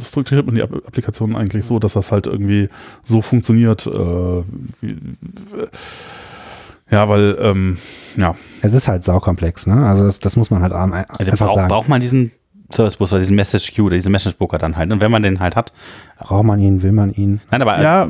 strukturiert 0.00 0.44
man 0.46 0.56
die 0.56 0.62
Applikation 0.62 1.36
eigentlich 1.36 1.64
so, 1.64 1.78
dass 1.78 1.92
das 1.92 2.10
halt 2.10 2.26
irgendwie 2.26 2.68
so 3.04 3.22
funktioniert. 3.22 3.86
Äh, 3.86 4.42
wie, 4.80 4.98
ja, 6.90 7.08
weil, 7.08 7.38
ähm, 7.40 7.78
ja. 8.16 8.34
Es 8.62 8.74
ist 8.74 8.88
halt 8.88 9.04
saukomplex, 9.04 9.68
ne? 9.68 9.86
Also 9.86 10.04
das, 10.04 10.18
das 10.18 10.36
muss 10.36 10.50
man 10.50 10.62
halt 10.62 10.72
einfach 10.72 11.18
also 11.18 11.32
brauch, 11.32 11.54
sagen. 11.54 11.68
Braucht 11.68 11.88
man 11.88 12.00
diesen 12.00 12.32
Service 12.72 12.96
Bus 12.96 13.12
oder 13.12 13.20
diesen 13.20 13.36
Message 13.36 13.72
Queue 13.74 13.86
oder 13.86 13.96
diesen 13.96 14.10
Message 14.10 14.36
Booker 14.36 14.58
dann 14.58 14.76
halt. 14.76 14.90
Und 14.90 15.00
wenn 15.00 15.10
man 15.10 15.22
den 15.22 15.40
halt 15.40 15.54
hat. 15.54 15.72
Braucht 16.18 16.44
man 16.44 16.58
ihn, 16.60 16.82
will 16.82 16.92
man 16.92 17.12
ihn. 17.12 17.40
Nein, 17.50 17.60
aber. 17.60 17.80
Ja, 17.82 18.08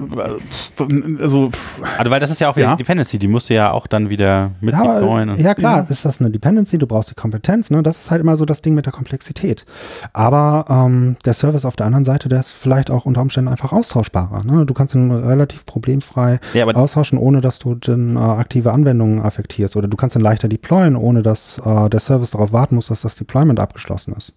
also. 1.21 1.51
Also, 1.99 2.11
weil 2.11 2.21
das 2.21 2.31
ist 2.31 2.41
ja 2.41 2.51
auch 2.51 2.57
wieder 2.57 2.69
ja. 2.69 2.77
Dependency, 2.77 3.19
die 3.19 3.27
musst 3.27 3.51
du 3.51 3.55
ja 3.55 3.73
auch 3.73 3.87
dann 3.87 4.11
wieder 4.11 4.53
mit 4.61 4.75
ja, 4.75 4.83
deployen. 4.83 5.37
Ja, 5.39 5.55
klar, 5.55 5.79
ja. 5.79 5.87
ist 5.89 6.05
das 6.05 6.21
eine 6.21 6.31
Dependency, 6.31 6.79
du 6.79 6.87
brauchst 6.87 7.11
die 7.11 7.15
Kompetenz, 7.15 7.71
ne? 7.71 7.83
Das 7.83 7.99
ist 7.99 8.11
halt 8.11 8.21
immer 8.21 8.37
so 8.37 8.45
das 8.45 8.63
Ding 8.63 8.75
mit 8.75 8.87
der 8.87 8.93
Komplexität. 8.93 9.67
Aber 10.13 10.67
ähm, 10.69 11.17
der 11.25 11.35
Service 11.35 11.65
auf 11.65 11.75
der 11.77 11.87
anderen 11.87 12.05
Seite, 12.05 12.29
der 12.29 12.41
ist 12.41 12.53
vielleicht 12.53 12.91
auch 12.91 13.07
unter 13.07 13.23
Umständen 13.23 13.49
einfach 13.49 13.73
austauschbarer. 13.73 14.45
Ne? 14.45 14.67
Du 14.67 14.75
kannst 14.75 14.95
ihn 14.95 15.11
relativ 15.11 15.67
problemfrei 15.67 16.39
ja, 16.53 16.67
austauschen, 16.67 17.19
ohne 17.19 17.41
dass 17.41 17.59
du 17.59 17.75
den, 17.75 18.17
äh, 18.17 18.21
aktive 18.21 18.73
Anwendungen 18.73 19.21
affektierst. 19.21 19.77
Oder 19.77 19.89
du 19.89 19.97
kannst 19.97 20.15
ihn 20.15 20.23
leichter 20.23 20.49
deployen, 20.49 20.95
ohne 20.95 21.23
dass 21.23 21.59
äh, 21.65 21.91
der 21.91 22.01
Service 22.01 22.31
darauf 22.31 22.53
warten 22.53 22.77
muss, 22.77 22.89
dass 22.89 23.01
das 23.01 23.17
Deployment 23.17 23.59
abgeschlossen 23.59 24.15
ist 24.17 24.35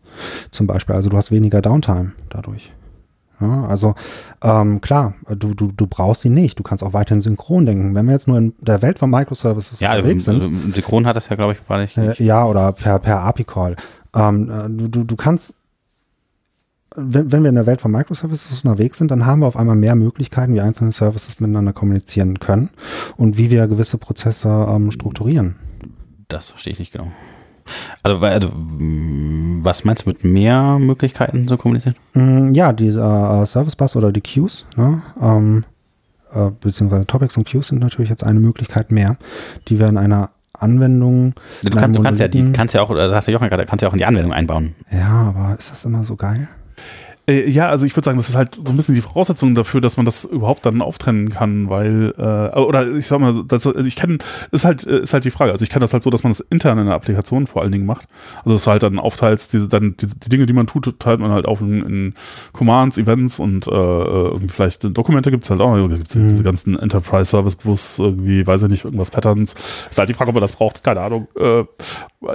zum 0.52 0.68
Beispiel. 0.68 0.96
Also 0.96 1.10
du 1.10 1.18
hast 1.18 1.32
weniger 1.32 1.62
Downtime 1.62 2.14
dadurch. 2.30 2.72
Ja, 3.40 3.66
also 3.66 3.94
ähm, 4.42 4.82
klar, 4.82 5.14
du, 5.30 5.54
du, 5.54 5.72
du 5.72 5.86
brauchst 5.86 6.22
sie 6.22 6.30
nicht. 6.30 6.58
Du 6.58 6.64
kannst 6.64 6.84
auch 6.84 6.94
weiterhin 6.94 7.22
synchron 7.22 7.68
denken. 7.68 7.94
Wenn 7.94 8.08
wir 8.08 8.14
jetzt 8.14 8.28
nur 8.28 8.38
in 8.38 8.54
der 8.60 8.82
Welt 8.82 8.98
von 8.98 9.12
Microservices 9.12 9.80
ja, 9.80 9.96
unterwegs 9.96 10.26
sind. 10.26 10.74
Synchron 10.74 11.06
hat 11.06 11.16
das 11.16 11.30
ja, 11.30 11.36
glaube 11.36 11.54
ich, 11.54 11.68
gar 11.68 11.80
nicht. 11.80 11.96
Äh, 11.98 12.16
ja, 12.24 12.46
oder 12.46 12.72
per, 12.72 12.98
per 12.98 13.22
API-Call. 13.22 13.76
Ähm, 14.16 14.50
äh, 14.50 14.70
du, 14.70 14.88
du, 14.88 15.04
du 15.04 15.16
kannst 15.16 15.56
wenn, 16.98 17.32
wenn 17.32 17.44
wir 17.44 17.50
in 17.50 17.56
der 17.56 17.68
Welt 17.68 17.80
von 17.80 17.92
Microservices 17.92 18.64
unterwegs 18.64 18.98
sind, 18.98 19.12
dann 19.12 19.26
haben 19.26 19.42
wir 19.42 19.48
auf 19.48 19.56
einmal 19.56 19.76
mehr 19.76 19.96
Möglichkeiten, 19.96 20.56
wie 20.56 20.62
einzelne 20.62 20.92
Services 20.92 21.40
miteinander 21.40 21.72
kommunizieren 21.72 22.40
können 22.40 22.72
und 23.18 23.38
wie 23.38 23.52
wir 23.52 23.68
gewisse 23.68 24.00
Prozesse 24.00 24.68
ähm, 24.70 24.92
strukturieren. 24.92 25.56
Das 26.28 26.50
verstehe 26.50 26.74
ich 26.74 26.80
nicht 26.80 26.92
genau. 26.92 27.12
Also, 28.04 28.20
also, 28.20 28.50
was 28.54 29.84
meinst 29.84 30.06
du 30.06 30.10
mit 30.10 30.24
mehr 30.24 30.78
Möglichkeiten 30.80 31.48
zu 31.48 31.58
kommunizieren? 31.58 31.96
Mm, 32.14 32.54
ja, 32.54 32.74
dieser 32.74 33.42
äh, 33.42 33.46
Service 33.46 33.76
Bus 33.76 33.96
oder 33.96 34.12
die 34.12 34.22
Queues, 34.22 34.66
ne? 34.76 35.02
ähm, 35.22 35.64
äh, 36.34 36.52
beziehungsweise 36.60 37.06
Topics 37.06 37.38
und 37.38 37.50
Queues 37.50 37.68
sind 37.68 37.80
natürlich 37.80 38.10
jetzt 38.10 38.24
eine 38.24 38.40
Möglichkeit 38.40 38.92
mehr, 38.92 39.18
die 39.68 39.80
wir 39.80 39.88
in 39.88 39.98
einer 39.98 40.32
Anwendung. 40.54 41.34
Du, 41.64 41.70
kannst, 41.70 41.98
du 41.98 42.04
kannst 42.04 42.22
ja, 42.22 42.28
die 42.28 42.52
kannst 42.52 42.74
ja 42.74 42.82
auch, 42.82 42.90
oder 42.90 43.10
sagte 43.10 43.32
Jochen 43.32 43.50
gerade, 43.50 43.66
kannst 43.66 43.82
ja 43.82 43.90
auch 43.90 43.94
in 43.94 44.00
die 44.00 44.06
Anwendung 44.06 44.34
einbauen. 44.34 44.76
Ja, 44.92 45.34
aber 45.36 45.56
ist 45.58 45.72
das 45.72 45.86
immer 45.86 46.04
so 46.04 46.16
geil? 46.16 46.48
Äh, 47.30 47.50
ja, 47.50 47.68
also 47.68 47.86
ich 47.86 47.96
würde 47.96 48.06
sagen, 48.06 48.18
das 48.18 48.30
ist 48.30 48.36
halt 48.36 48.56
so 48.56 48.72
ein 48.72 48.78
bisschen 48.78 48.96
die 48.96 49.02
Voraussetzung 49.02 49.54
dafür, 49.54 49.82
dass 49.82 49.98
man 49.98 50.06
das 50.06 50.24
überhaupt 50.24 50.66
dann 50.66 50.82
auftrennen 50.82 51.30
kann, 51.30 51.70
weil 51.70 52.14
äh, 52.18 52.58
oder 52.58 52.90
ich 52.90 53.08
sag 53.08 53.20
mal, 53.20 53.44
das, 53.46 53.68
also 53.68 53.80
ich 53.80 53.98
kenne 53.98 54.20
ist 54.52 54.64
halt 54.64 54.84
ist 54.84 55.14
halt 55.14 55.26
die 55.26 55.32
Frage. 55.32 55.52
Also 55.52 55.64
ich 55.64 55.70
kenne 55.70 55.82
das 55.82 55.94
halt 55.94 56.04
so, 56.04 56.10
dass 56.10 56.24
man 56.24 56.32
das 56.32 56.40
intern 56.40 56.80
in 56.80 56.86
der 56.86 56.96
Applikation 56.96 57.46
vor 57.46 57.62
allen 57.62 57.72
Dingen 57.72 57.86
macht. 57.86 58.08
Also 58.44 58.54
dass 58.54 58.64
du 58.64 58.72
halt 58.72 58.84
dann 58.84 58.98
aufteilst, 58.98 59.52
diese 59.52 59.68
dann 59.68 59.96
die, 59.98 60.08
die 60.08 60.30
Dinge, 60.30 60.46
die 60.46 60.54
man 60.54 60.68
tut, 60.68 61.00
teilt 61.00 61.20
man 61.20 61.32
halt 61.32 61.46
auf 61.46 61.60
in, 61.60 61.84
in 61.84 62.14
Commands, 62.54 62.98
Events 62.98 63.40
und 63.40 63.68
äh, 63.68 63.72
irgendwie 63.72 64.48
vielleicht 64.48 64.86
Dokumente 64.98 65.30
gibt's 65.30 65.50
halt 65.50 65.60
auch. 65.60 65.76
Noch. 65.76 65.90
Gibt's 65.90 66.16
mhm. 66.16 66.30
diese 66.30 66.44
ganzen 66.44 66.80
Enterprise 66.80 67.26
Service 67.26 67.56
Bus 67.56 68.00
irgendwie, 68.00 68.48
weiß 68.48 68.64
ich 68.64 68.70
nicht, 68.70 68.86
irgendwas 68.86 69.12
Patterns. 69.12 69.54
Ist 69.90 70.00
halt 70.00 70.08
die 70.08 70.14
Frage, 70.14 70.30
ob 70.30 70.36
man 70.36 70.42
das 70.42 70.54
braucht. 70.54 70.82
Keine 70.82 71.02
Ahnung. 71.02 71.28
Äh, 71.38 71.66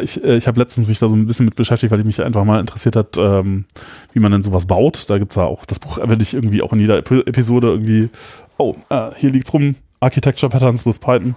ich 0.03 0.23
äh, 0.23 0.37
ich 0.37 0.47
habe 0.47 0.61
letztens 0.61 0.87
mich 0.87 0.99
da 0.99 1.09
so 1.09 1.17
ein 1.17 1.27
bisschen 1.27 1.47
mit 1.47 1.57
beschäftigt, 1.57 1.91
weil 1.91 2.01
ich 2.01 2.05
mich 2.05 2.23
einfach 2.23 2.45
mal 2.45 2.61
interessiert 2.61 2.97
hat, 2.97 3.17
ähm, 3.17 3.65
wie 4.13 4.21
man 4.21 4.33
denn 4.33 4.43
sowas 4.43 4.67
baut. 4.67 4.82
Da 4.91 5.19
gibt 5.19 5.33
es 5.33 5.37
ja 5.37 5.45
auch, 5.45 5.65
das 5.65 5.79
Buch 5.79 5.99
erwähne 5.99 6.23
ich 6.23 6.35
irgendwie 6.35 6.63
auch 6.63 6.73
in 6.73 6.81
jeder 6.81 6.99
Episode 6.99 7.69
irgendwie, 7.69 8.11
oh, 8.59 8.75
äh, 8.89 9.11
hier 9.17 9.31
liegt's 9.31 9.53
rum, 9.53 9.77
Architecture 10.01 10.51
Patterns 10.51 10.85
with 10.87 10.99
Python. 10.99 11.35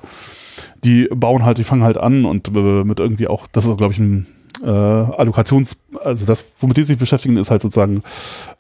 Die 0.84 1.08
bauen 1.14 1.44
halt, 1.44 1.58
die 1.58 1.64
fangen 1.64 1.84
halt 1.84 1.98
an 1.98 2.26
und 2.26 2.48
äh, 2.48 2.84
mit 2.84 3.00
irgendwie 3.00 3.28
auch, 3.28 3.48
das 3.52 3.66
ist 3.66 3.78
glaube 3.78 3.94
ich 3.94 4.00
ein 4.00 4.26
äh, 4.64 4.70
Allokations, 4.70 5.78
also 6.04 6.26
das, 6.26 6.46
womit 6.60 6.78
die 6.78 6.84
sich 6.84 6.98
beschäftigen, 6.98 7.38
ist 7.38 7.52
halt 7.52 7.62
sozusagen 7.62 8.02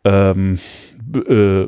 ähm, 0.03 0.60
äh, 1.28 1.68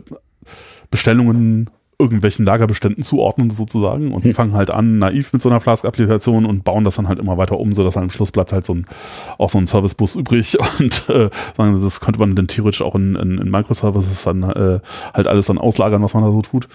Bestellungen 0.92 1.70
irgendwelchen 2.00 2.46
Lagerbeständen 2.46 3.04
zuordnen 3.04 3.50
sozusagen 3.50 4.14
und 4.14 4.24
die 4.24 4.30
hm. 4.30 4.36
fangen 4.36 4.54
halt 4.54 4.70
an 4.70 5.00
naiv 5.00 5.34
mit 5.34 5.42
so 5.42 5.50
einer 5.50 5.60
Flask-Applikation 5.60 6.46
und 6.46 6.64
bauen 6.64 6.84
das 6.84 6.96
dann 6.96 7.08
halt 7.08 7.18
immer 7.18 7.38
weiter 7.38 7.60
um, 7.60 7.74
sodass 7.74 7.98
am 7.98 8.12
Schluss 8.12 8.32
bleibt 8.32 8.54
halt 8.54 8.66
so 8.68 8.76
ein 8.76 8.86
auch 9.40 9.50
so 9.50 9.58
ein 9.58 9.66
Servicebus 9.66 10.16
übrig 10.16 10.58
und 10.80 11.10
äh, 11.10 11.30
sagen, 11.56 11.82
das 11.82 12.00
könnte 12.00 12.20
man 12.20 12.36
dann 12.36 12.48
theoretisch 12.48 12.84
auch 12.84 12.94
in, 12.94 13.16
in, 13.16 13.40
in 13.40 13.50
Microservices 13.50 14.24
dann 14.24 14.44
äh, 14.44 14.80
halt 15.14 15.28
alles 15.28 15.48
dann 15.48 15.58
auslagern, 15.58 16.04
was 16.04 16.14
man 16.14 16.24
da 16.24 16.32
so 16.32 16.42
tut. 16.42 16.68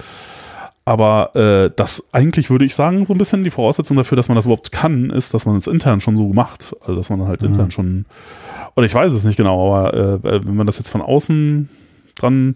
Aber 0.84 1.36
äh, 1.36 1.70
das 1.76 2.08
eigentlich 2.10 2.50
würde 2.50 2.64
ich 2.64 2.74
sagen, 2.74 3.06
so 3.06 3.14
ein 3.14 3.18
bisschen 3.18 3.44
die 3.44 3.50
Voraussetzung 3.50 3.96
dafür, 3.96 4.16
dass 4.16 4.28
man 4.28 4.34
das 4.34 4.46
überhaupt 4.46 4.72
kann, 4.72 5.10
ist, 5.10 5.32
dass 5.32 5.46
man 5.46 5.54
es 5.54 5.68
intern 5.68 6.00
schon 6.00 6.16
so 6.16 6.32
macht. 6.32 6.74
Also 6.80 6.96
dass 6.96 7.10
man 7.10 7.28
halt 7.28 7.42
mhm. 7.42 7.48
intern 7.48 7.70
schon, 7.70 8.06
oder 8.74 8.86
ich 8.86 8.94
weiß 8.94 9.12
es 9.12 9.22
nicht 9.22 9.36
genau, 9.36 9.72
aber 9.72 9.94
äh, 9.94 10.44
wenn 10.44 10.56
man 10.56 10.66
das 10.66 10.78
jetzt 10.78 10.90
von 10.90 11.00
außen 11.00 11.68
dran. 12.16 12.54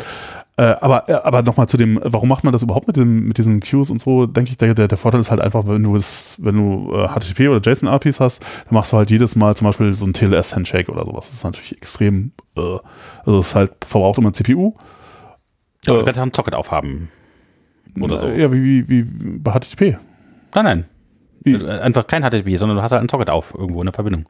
Äh, 0.59 0.75
aber 0.81 1.07
äh, 1.09 1.13
aber 1.13 1.43
nochmal 1.43 1.69
zu 1.69 1.77
dem, 1.77 2.01
warum 2.03 2.31
macht 2.31 2.43
man 2.43 2.53
das 2.53 2.63
überhaupt 2.63 2.87
mit, 2.87 2.97
dem, 2.97 3.29
mit 3.29 3.37
diesen 3.37 3.61
Queues 3.61 3.91
und 3.91 4.01
so, 4.01 4.25
denke 4.25 4.51
ich, 4.51 4.57
der, 4.57 4.75
der, 4.75 4.97
Vorteil 4.97 5.21
ist 5.21 5.31
halt 5.31 5.43
einfach, 5.43 5.67
wenn 5.67 5.83
du 5.83 5.95
es, 5.97 6.37
wenn 6.41 6.57
du 6.57 6.95
äh, 6.95 7.09
HTTP 7.09 7.49
oder 7.49 7.61
JSON-APIs 7.61 8.21
hast, 8.21 8.43
dann 8.43 8.75
machst 8.75 8.93
du 8.93 8.97
halt 8.97 9.11
jedes 9.11 9.37
Mal 9.37 9.55
zum 9.55 9.67
Beispiel 9.67 9.93
so 9.93 10.07
ein 10.07 10.15
TLS-Handshake 10.15 10.91
oder 10.91 11.05
sowas. 11.05 11.27
Das 11.27 11.35
ist 11.35 11.45
natürlich 11.45 11.77
extrem, 11.77 12.33
äh, 12.57 12.79
also 13.27 13.41
es 13.41 13.55
halt 13.55 13.73
verbraucht 13.85 14.19
immer 14.19 14.33
CPU. 14.33 14.73
Ja, 15.85 15.95
Äh, 15.95 15.99
du 15.99 16.05
kannst 16.05 16.19
auch 16.19 16.23
einen 16.23 16.35
Socket 16.35 16.55
aufhaben. 16.55 17.11
Oder 18.01 18.19
so. 18.19 18.27
Ja, 18.29 18.51
wie, 18.51 18.89
wie, 18.89 18.89
wie 18.89 19.39
bei 19.39 19.53
HTTP. 19.53 19.99
Nein, 20.55 20.65
nein. 20.65 20.85
Wie? 21.43 21.55
Äh, 21.55 21.81
Einfach 21.81 22.07
kein 22.07 22.23
HTTP, 22.23 22.57
sondern 22.57 22.79
du 22.79 22.83
hast 22.83 22.93
halt 22.93 23.01
einen 23.01 23.11
Socket 23.11 23.29
auf, 23.29 23.55
irgendwo 23.55 23.83
in 23.83 23.87
der 23.87 23.95
Verbindung. 23.95 24.27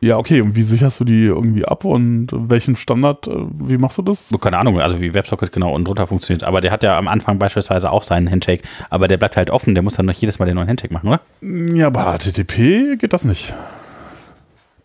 Ja, 0.00 0.16
okay, 0.16 0.40
und 0.40 0.54
wie 0.54 0.62
sicherst 0.62 1.00
du 1.00 1.04
die 1.04 1.24
irgendwie 1.24 1.64
ab 1.64 1.84
und 1.84 2.28
welchen 2.32 2.76
Standard, 2.76 3.26
äh, 3.26 3.32
wie 3.58 3.78
machst 3.78 3.98
du 3.98 4.02
das? 4.02 4.28
So, 4.28 4.38
keine 4.38 4.58
Ahnung, 4.58 4.80
also 4.80 5.00
wie 5.00 5.12
WebSocket 5.12 5.50
genau 5.50 5.74
und 5.74 5.86
drunter 5.86 6.06
funktioniert. 6.06 6.44
Aber 6.44 6.60
der 6.60 6.70
hat 6.70 6.84
ja 6.84 6.96
am 6.96 7.08
Anfang 7.08 7.38
beispielsweise 7.38 7.90
auch 7.90 8.04
seinen 8.04 8.30
Handshake, 8.30 8.62
aber 8.90 9.08
der 9.08 9.16
bleibt 9.16 9.36
halt 9.36 9.50
offen, 9.50 9.74
der 9.74 9.82
muss 9.82 9.94
dann 9.94 10.06
noch 10.06 10.14
jedes 10.14 10.38
Mal 10.38 10.46
den 10.46 10.54
neuen 10.54 10.68
Handshake 10.68 10.94
machen, 10.94 11.08
oder? 11.08 11.20
Ja, 11.40 11.90
bei 11.90 12.16
HTTP 12.16 12.96
geht 12.96 13.12
das 13.12 13.24
nicht. 13.24 13.54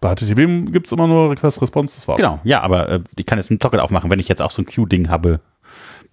Bei 0.02 0.15
HTTP 0.15 0.72
gibt 0.72 0.88
es 0.88 0.91
immer 0.91 1.07
nur 1.07 1.30
Request-Response, 1.30 1.95
das 1.95 2.07
war's. 2.07 2.18
Genau, 2.18 2.40
ja, 2.44 2.61
aber 2.61 2.90
äh, 2.90 2.99
ich 3.15 3.26
kann 3.27 3.38
jetzt 3.38 3.52
einen 3.52 3.60
Socket 3.61 3.80
aufmachen, 3.80 4.10
wenn 4.10 4.19
ich 4.19 4.27
jetzt 4.27 4.41
auch 4.41 4.52
so 4.52 4.64
ein 4.64 4.65
Q-Ding 4.65 5.10
habe, 5.10 5.40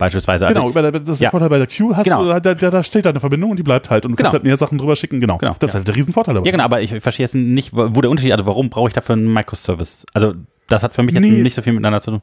beispielsweise. 0.01 0.47
Also, 0.49 0.61
Genau, 0.61 0.73
bei 0.73 0.83
der, 0.83 0.91
das 0.91 1.03
ist 1.09 1.21
Ja. 1.21 1.27
der 1.27 1.31
Vorteil 1.31 1.49
bei 1.51 1.59
der 1.59 1.69
Queue, 1.69 1.97
hast 1.97 2.05
Genau. 2.05 2.25
du, 2.25 2.41
da, 2.41 2.55
da, 2.55 2.71
da 2.71 2.83
steht 2.83 3.07
deine 3.07 3.21
Verbindung 3.21 3.51
und 3.53 3.57
die 3.59 3.63
bleibt 3.63 3.89
halt 3.91 4.05
und 4.05 4.13
du 4.13 4.17
Genau. 4.17 4.27
kannst 4.27 4.35
halt 4.35 4.45
mehr 4.45 4.57
Sachen 4.57 4.79
drüber 4.79 4.97
schicken, 4.97 5.21
genau. 5.21 5.39
Genau, 5.39 5.55
Das 5.61 5.71
ist 5.71 5.75
ja. 5.75 5.79
halt 5.79 5.87
der 5.89 5.95
Riesenvorteil 5.95 6.35
dabei. 6.35 6.47
Ja, 6.47 6.53
genau, 6.53 6.65
aber 6.65 6.81
ich 6.83 6.91
verstehe 7.01 7.25
jetzt 7.25 7.35
nicht, 7.37 7.73
wo 7.73 7.95
wo 7.95 8.01
der 8.01 8.11
Unterschied, 8.11 8.33
also 8.33 8.47
warum 8.47 8.69
brauche 8.71 8.89
ich 8.89 8.95
dafür 8.95 9.15
einen 9.15 9.33
Microservice? 9.33 10.07
Also 10.13 10.35
das 10.69 10.83
hat 10.83 10.95
für 10.95 11.03
mich 11.05 11.15
jetzt 11.15 11.23
Nee. 11.23 11.43
nicht 11.43 11.55
so 11.55 11.63
viel 11.63 11.73
miteinander 11.73 12.01
zu 12.01 12.11
tun. 12.11 12.23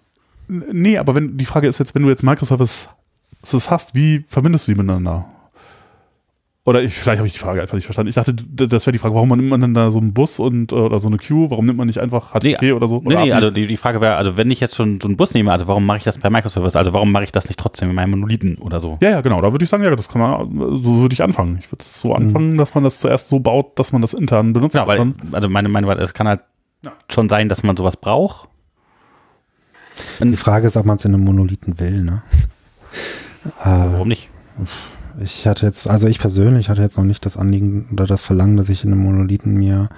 Nee, 0.50 0.98
aber 0.98 1.16
wenn 1.16 1.38
die 1.38 1.46
Frage 1.46 1.68
ist 1.68 1.78
jetzt, 1.80 1.94
wenn 1.96 2.04
du 2.04 2.10
jetzt 2.10 2.24
Microservices 2.24 2.90
hast, 3.70 3.96
wie 3.96 4.26
verbindest 4.28 4.68
du 4.68 4.74
die 4.74 4.78
miteinander? 4.78 5.26
Oder 6.68 6.84
ich, 6.84 6.96
vielleicht 6.96 7.20
habe 7.20 7.28
ich 7.28 7.32
die 7.32 7.40
Frage 7.40 7.62
einfach 7.62 7.76
nicht 7.76 7.86
verstanden. 7.86 8.10
Ich 8.10 8.16
dachte, 8.16 8.34
das 8.36 8.86
wäre 8.86 8.92
die 8.92 8.98
Frage, 9.00 9.16
warum 9.16 9.30
nimmt 9.30 9.48
man 9.48 9.62
denn 9.62 9.74
da 9.74 9.90
so 9.90 10.00
einen 10.00 10.12
Bus 10.14 10.38
und 10.38 10.74
äh, 10.74 10.76
oder 10.76 11.00
so 11.00 11.08
eine 11.08 11.16
Queue? 11.16 11.50
Warum 11.50 11.66
nimmt 11.66 11.78
man 11.78 11.88
nicht 11.88 12.02
einfach 12.02 12.32
HTTP 12.34 12.58
Nee, 12.62 12.72
oder 12.74 12.90
so? 12.90 12.98
Nee, 13.00 13.08
Oder 13.08 13.16
nee, 13.24 13.32
API? 13.32 13.34
also 13.34 13.52
die, 13.52 13.68
die 13.68 13.78
Frage 13.78 14.02
wäre, 14.02 14.16
also 14.18 14.36
wenn 14.36 14.52
ich 14.52 14.60
jetzt 14.60 14.76
schon 14.76 15.00
so 15.00 15.08
einen 15.08 15.16
Bus 15.16 15.34
nehme, 15.34 15.50
also 15.54 15.66
warum 15.68 15.86
mache 15.86 16.00
ich 16.00 16.04
das 16.04 16.18
bei 16.18 16.30
Microservice? 16.30 16.76
Also 16.76 16.92
warum 16.92 17.10
mache 17.14 17.24
ich 17.24 17.32
das 17.32 17.48
nicht 17.48 17.58
trotzdem 17.58 17.90
in 17.90 17.96
meinem 17.96 18.12
Monolithen 18.12 18.58
oder 18.58 18.82
so? 18.82 18.98
Ja, 19.02 19.12
ja, 19.12 19.22
genau. 19.22 19.40
Da 19.40 19.54
würde 19.54 19.64
ich 19.64 19.70
sagen, 19.70 19.82
ja, 19.86 19.96
das 19.96 20.10
kann 20.10 20.20
man, 20.20 20.82
so 20.84 21.00
würde 21.00 21.14
ich 21.14 21.24
anfangen. 21.24 21.58
Ich 21.62 21.72
würde 21.72 21.84
es 21.84 22.02
so 22.02 22.14
anfangen, 22.14 22.58
dass 22.58 22.76
man 22.76 22.84
das 22.84 23.00
zuerst 23.00 23.30
so 23.30 23.40
baut, 23.40 23.80
dass 23.80 23.94
man 23.94 24.02
das 24.02 24.14
intern 24.14 24.52
benutzt. 24.52 24.74
Genau, 24.74 24.88
weil, 24.88 25.14
also 25.32 25.48
meine 25.48 25.70
Meinung 25.70 25.90
war, 25.90 25.98
es 25.98 26.14
kann 26.14 26.28
halt 26.28 26.42
Ja. 26.84 26.92
schon 27.10 27.30
sein, 27.30 27.48
dass 27.48 27.64
man 27.64 27.78
sowas 27.78 27.96
braucht. 27.96 28.50
Die 30.22 30.36
Frage 30.36 30.68
ist, 30.68 30.76
ob 30.76 30.86
man 30.86 30.98
es 30.98 31.06
in 31.06 31.14
einem 31.14 31.24
Monolithen 31.24 31.80
will, 31.80 32.04
ne? 32.04 32.24
Äh, 33.64 33.66
Warum 33.66 34.10
nicht? 34.10 34.30
Ich 35.20 35.48
hatte 35.48 35.66
jetzt, 35.66 35.90
also 35.90 36.08
ich 36.08 36.20
persönlich 36.20 36.70
hatte 36.70 36.82
jetzt 36.82 36.98
noch 36.98 37.04
nicht 37.04 37.26
das 37.26 37.38
Anliegen 37.38 37.88
oder 37.92 38.06
das 38.06 38.24
Verlangen, 38.24 38.58
dass 38.58 38.70
ich 38.70 38.84
in 38.84 38.92
einem 38.92 39.02
Monolithen 39.04 39.56
mir 39.56 39.90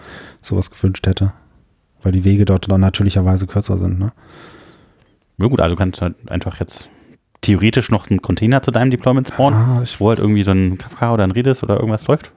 sowas 0.41 0.71
gewünscht 0.71 1.05
hätte. 1.07 1.33
Weil 2.01 2.13
die 2.13 2.23
Wege 2.23 2.45
dort 2.45 2.71
dann 2.71 2.79
natürlicherweise 2.81 3.45
kürzer 3.47 3.77
sind, 3.77 3.99
ne? 3.99 4.11
Ja 5.37 5.47
gut, 5.47 5.59
also 5.59 5.75
du 5.75 5.79
kannst 5.79 6.01
halt 6.01 6.15
einfach 6.29 6.59
jetzt 6.59 6.89
theoretisch 7.41 7.89
noch 7.91 8.09
einen 8.09 8.21
Container 8.21 8.61
zu 8.61 8.71
deinem 8.71 8.91
Deployment 8.91 9.27
spawnen, 9.27 9.59
Ah, 9.59 9.81
ich, 9.83 9.99
wo 9.99 10.09
halt 10.09 10.19
irgendwie 10.19 10.43
so 10.43 10.51
ein 10.51 10.77
Kafka 10.77 11.13
oder 11.13 11.23
ein 11.23 11.31
Redis 11.31 11.63
oder 11.63 11.75
irgendwas 11.77 12.07
läuft. 12.07 12.31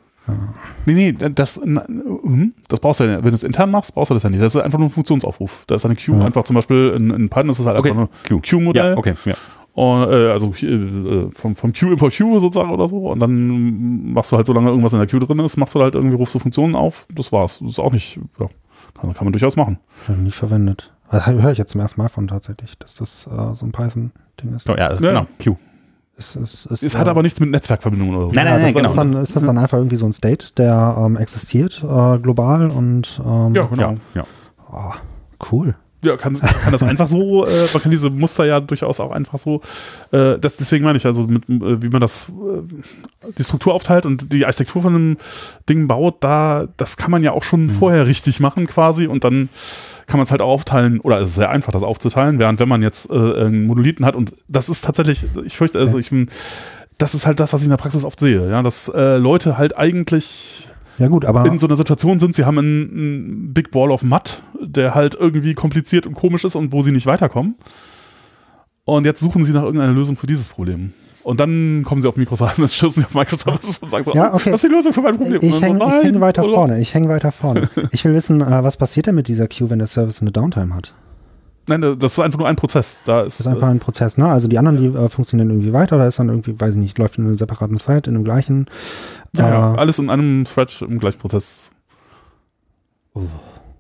Nee, 0.86 0.94
nee, 1.12 1.28
das, 1.34 1.60
mhm, 1.64 2.54
das 2.68 2.78
brauchst 2.78 3.00
du 3.00 3.04
ja 3.04 3.10
nicht. 3.10 3.24
Wenn 3.24 3.30
du 3.30 3.34
es 3.34 3.42
intern 3.42 3.72
machst, 3.72 3.92
brauchst 3.92 4.10
du 4.10 4.14
das 4.14 4.22
ja 4.22 4.30
nicht. 4.30 4.40
Das 4.42 4.54
ist 4.54 4.60
einfach 4.60 4.78
nur 4.78 4.86
ein 4.88 4.92
Funktionsaufruf. 4.92 5.64
Da 5.66 5.74
ist 5.74 5.84
eine 5.84 5.96
Queue 5.96 6.18
Ja. 6.20 6.26
einfach 6.26 6.44
zum 6.44 6.54
Beispiel 6.54 6.92
in, 6.96 7.10
in 7.10 7.28
Python 7.28 7.50
ist 7.50 7.58
das 7.58 7.66
halt 7.66 7.78
Okay, 7.78 7.90
einfach 7.90 8.08
Q. 8.28 8.36
ein 8.36 8.42
Queue-Modell. 8.42 8.92
Ja, 8.92 8.96
okay, 8.96 9.14
ja. 9.24 9.34
Und, 9.74 10.02
äh, 10.10 10.30
also 10.30 10.52
äh, 10.62 11.30
vom, 11.32 11.56
vom 11.56 11.72
Queue 11.72 11.92
Import 11.92 12.12
Queue 12.14 12.40
sozusagen 12.40 12.70
oder 12.70 12.88
so. 12.88 13.10
Und 13.10 13.20
dann 13.20 14.12
machst 14.12 14.30
du 14.32 14.36
halt, 14.36 14.46
solange 14.46 14.68
irgendwas 14.68 14.92
in 14.92 14.98
der 14.98 15.08
Queue 15.08 15.20
drin 15.20 15.38
ist, 15.38 15.56
machst 15.56 15.74
du 15.74 15.80
halt 15.80 15.94
irgendwie, 15.94 16.16
rufst 16.16 16.34
du 16.34 16.38
Funktionen 16.38 16.74
auf. 16.74 17.06
Das 17.14 17.32
war's. 17.32 17.58
Das 17.60 17.70
ist 17.70 17.78
auch 17.78 17.92
nicht, 17.92 18.20
ja, 18.38 18.48
kann, 19.00 19.14
kann 19.14 19.24
man 19.24 19.32
durchaus 19.32 19.56
machen. 19.56 19.78
nie 20.18 20.30
verwendet. 20.30 20.92
Also, 21.08 21.30
Höre 21.42 21.52
ich 21.52 21.58
jetzt 21.58 21.72
zum 21.72 21.80
ersten 21.80 22.00
Mal 22.00 22.08
von 22.08 22.28
tatsächlich, 22.28 22.78
dass 22.78 22.96
das 22.96 23.26
äh, 23.26 23.54
so 23.54 23.64
ein 23.66 23.72
Python-Ding 23.72 24.54
ist. 24.54 24.68
Oh, 24.68 24.74
ja, 24.76 24.88
also, 24.88 25.04
Ja. 25.04 25.10
genau, 25.10 25.26
Q. 25.42 25.56
Es, 26.16 26.36
es, 26.36 26.66
es, 26.66 26.82
Es 26.82 26.98
hat 26.98 27.06
äh, 27.06 27.10
aber 27.10 27.22
nichts 27.22 27.40
mit 27.40 27.50
Netzwerkverbindungen 27.50 28.14
oder 28.14 28.26
so. 28.26 28.32
Nein, 28.32 28.44
nein, 28.44 28.54
nein, 28.60 28.66
das 28.66 28.76
genau. 28.76 28.88
Ist, 28.90 28.96
dann, 28.96 29.22
ist 29.22 29.36
das 29.36 29.42
dann 29.42 29.58
einfach 29.58 29.78
irgendwie 29.78 29.96
so 29.96 30.04
ein 30.04 30.12
State, 30.12 30.48
der 30.58 30.94
ähm, 30.98 31.16
existiert 31.16 31.82
äh, 31.82 32.18
global 32.18 32.70
und 32.70 33.20
ähm, 33.24 33.54
Ja, 33.54 33.62
genau. 33.64 33.92
Ja, 33.92 33.96
ja. 34.14 34.24
oh, 34.70 34.92
cool. 35.50 35.74
Ja, 36.04 36.16
kann, 36.16 36.34
kann 36.40 36.72
das 36.72 36.82
einfach 36.82 37.06
so, 37.06 37.46
äh, 37.46 37.68
man 37.72 37.80
kann 37.80 37.92
diese 37.92 38.10
Muster 38.10 38.44
ja 38.44 38.58
durchaus 38.58 38.98
auch 38.98 39.12
einfach 39.12 39.38
so, 39.38 39.60
äh, 40.10 40.36
das, 40.36 40.56
deswegen 40.56 40.84
meine 40.84 40.96
ich, 40.98 41.06
also 41.06 41.28
mit, 41.28 41.48
äh, 41.48 41.80
wie 41.80 41.90
man 41.90 42.00
das, 42.00 42.28
äh, 42.28 43.30
die 43.38 43.44
Struktur 43.44 43.72
aufteilt 43.72 44.04
und 44.04 44.32
die 44.32 44.44
Architektur 44.44 44.82
von 44.82 44.94
einem 44.94 45.16
Ding 45.68 45.86
baut, 45.86 46.16
da, 46.18 46.66
das 46.76 46.96
kann 46.96 47.12
man 47.12 47.22
ja 47.22 47.30
auch 47.30 47.44
schon 47.44 47.70
vorher 47.70 48.06
richtig 48.06 48.40
machen 48.40 48.66
quasi 48.66 49.06
und 49.06 49.22
dann 49.22 49.48
kann 50.08 50.18
man 50.18 50.24
es 50.24 50.32
halt 50.32 50.40
auch 50.40 50.48
aufteilen, 50.48 50.98
oder 50.98 51.20
es 51.20 51.30
ist 51.30 51.36
sehr 51.36 51.50
einfach, 51.50 51.72
das 51.72 51.84
aufzuteilen, 51.84 52.40
während 52.40 52.58
wenn 52.58 52.68
man 52.68 52.82
jetzt 52.82 53.08
äh, 53.08 53.14
einen 53.14 53.66
Monolithen 53.66 54.04
hat 54.04 54.16
und 54.16 54.32
das 54.48 54.68
ist 54.68 54.84
tatsächlich, 54.84 55.24
ich 55.44 55.56
fürchte, 55.56 55.78
also 55.78 55.98
ich, 55.98 56.10
das 56.98 57.14
ist 57.14 57.26
halt 57.26 57.38
das, 57.38 57.52
was 57.52 57.60
ich 57.60 57.66
in 57.66 57.70
der 57.70 57.76
Praxis 57.76 58.04
oft 58.04 58.18
sehe, 58.18 58.50
ja, 58.50 58.60
dass 58.62 58.88
äh, 58.88 59.18
Leute 59.18 59.56
halt 59.56 59.76
eigentlich 59.76 60.68
Ja 60.98 61.08
gut, 61.08 61.24
aber 61.24 61.46
in 61.46 61.58
so 61.58 61.66
einer 61.66 61.76
Situation 61.76 62.18
sind, 62.18 62.34
sie 62.34 62.44
haben 62.44 62.58
einen, 62.58 62.90
einen 62.90 63.54
Big 63.54 63.70
Ball 63.70 63.90
of 63.90 64.02
Mud, 64.02 64.42
der 64.60 64.94
halt 64.94 65.14
irgendwie 65.14 65.54
kompliziert 65.54 66.06
und 66.06 66.14
komisch 66.14 66.44
ist 66.44 66.54
und 66.54 66.72
wo 66.72 66.82
sie 66.82 66.92
nicht 66.92 67.06
weiterkommen. 67.06 67.56
Und 68.84 69.06
jetzt 69.06 69.20
suchen 69.20 69.44
sie 69.44 69.52
nach 69.52 69.62
irgendeiner 69.62 69.92
Lösung 69.92 70.16
für 70.16 70.26
dieses 70.26 70.48
Problem. 70.48 70.92
Und 71.22 71.38
dann 71.38 71.84
kommen 71.84 72.02
sie 72.02 72.08
auf 72.08 72.16
Microservices, 72.16 72.74
stoßen 72.76 73.02
sie 73.02 73.06
auf 73.06 73.14
Microservices 73.14 73.78
und 73.78 73.90
sagen 73.90 74.04
so, 74.04 74.12
Ja, 74.12 74.34
okay. 74.34 74.50
das 74.50 74.62
ist 74.62 74.70
die 74.70 74.74
Lösung 74.74 74.92
für 74.92 75.02
mein 75.02 75.16
Problem. 75.16 75.38
ich 75.40 75.60
hänge 75.60 75.78
so, 75.78 75.88
häng 75.88 76.20
weiter 76.20 76.42
vorne. 76.42 76.80
Ich 76.80 76.94
hänge 76.94 77.08
weiter 77.08 77.32
vorne. 77.32 77.68
Ich 77.92 78.04
will 78.04 78.14
wissen, 78.14 78.40
äh, 78.40 78.64
was 78.64 78.76
passiert 78.76 79.06
denn 79.06 79.14
mit 79.14 79.28
dieser 79.28 79.46
Queue, 79.46 79.70
wenn 79.70 79.78
der 79.78 79.88
Service 79.88 80.20
eine 80.20 80.32
Downtime 80.32 80.74
hat? 80.74 80.94
Nein, 81.68 81.80
das 81.98 82.12
ist 82.12 82.18
einfach 82.18 82.38
nur 82.38 82.48
ein 82.48 82.56
Prozess. 82.56 83.02
Da 83.04 83.20
ist, 83.22 83.38
Das 83.38 83.46
ist 83.46 83.52
einfach 83.52 83.68
ein 83.68 83.78
Prozess, 83.78 84.18
ne? 84.18 84.26
Also 84.26 84.48
die 84.48 84.58
anderen, 84.58 84.78
die 84.78 84.86
äh, 84.98 85.08
funktionieren 85.08 85.50
irgendwie 85.50 85.72
weiter, 85.72 85.96
da 85.96 86.06
ist 86.08 86.18
dann 86.18 86.28
irgendwie, 86.28 86.58
weiß 86.58 86.74
ich 86.74 86.80
nicht, 86.80 86.98
läuft 86.98 87.18
in 87.18 87.24
einem 87.26 87.34
separaten 87.36 87.78
Thread, 87.78 88.06
in 88.08 88.14
einem 88.16 88.24
gleichen. 88.24 88.66
äh, 89.36 89.40
ja, 89.40 89.48
ja, 89.48 89.74
äh, 89.74 89.78
alles 89.78 89.98
in 89.98 90.10
einem 90.10 90.44
Thread 90.44 90.82
im 90.82 90.98
gleichen 90.98 91.18
Prozess. 91.20 91.70
Oh. 93.14 93.20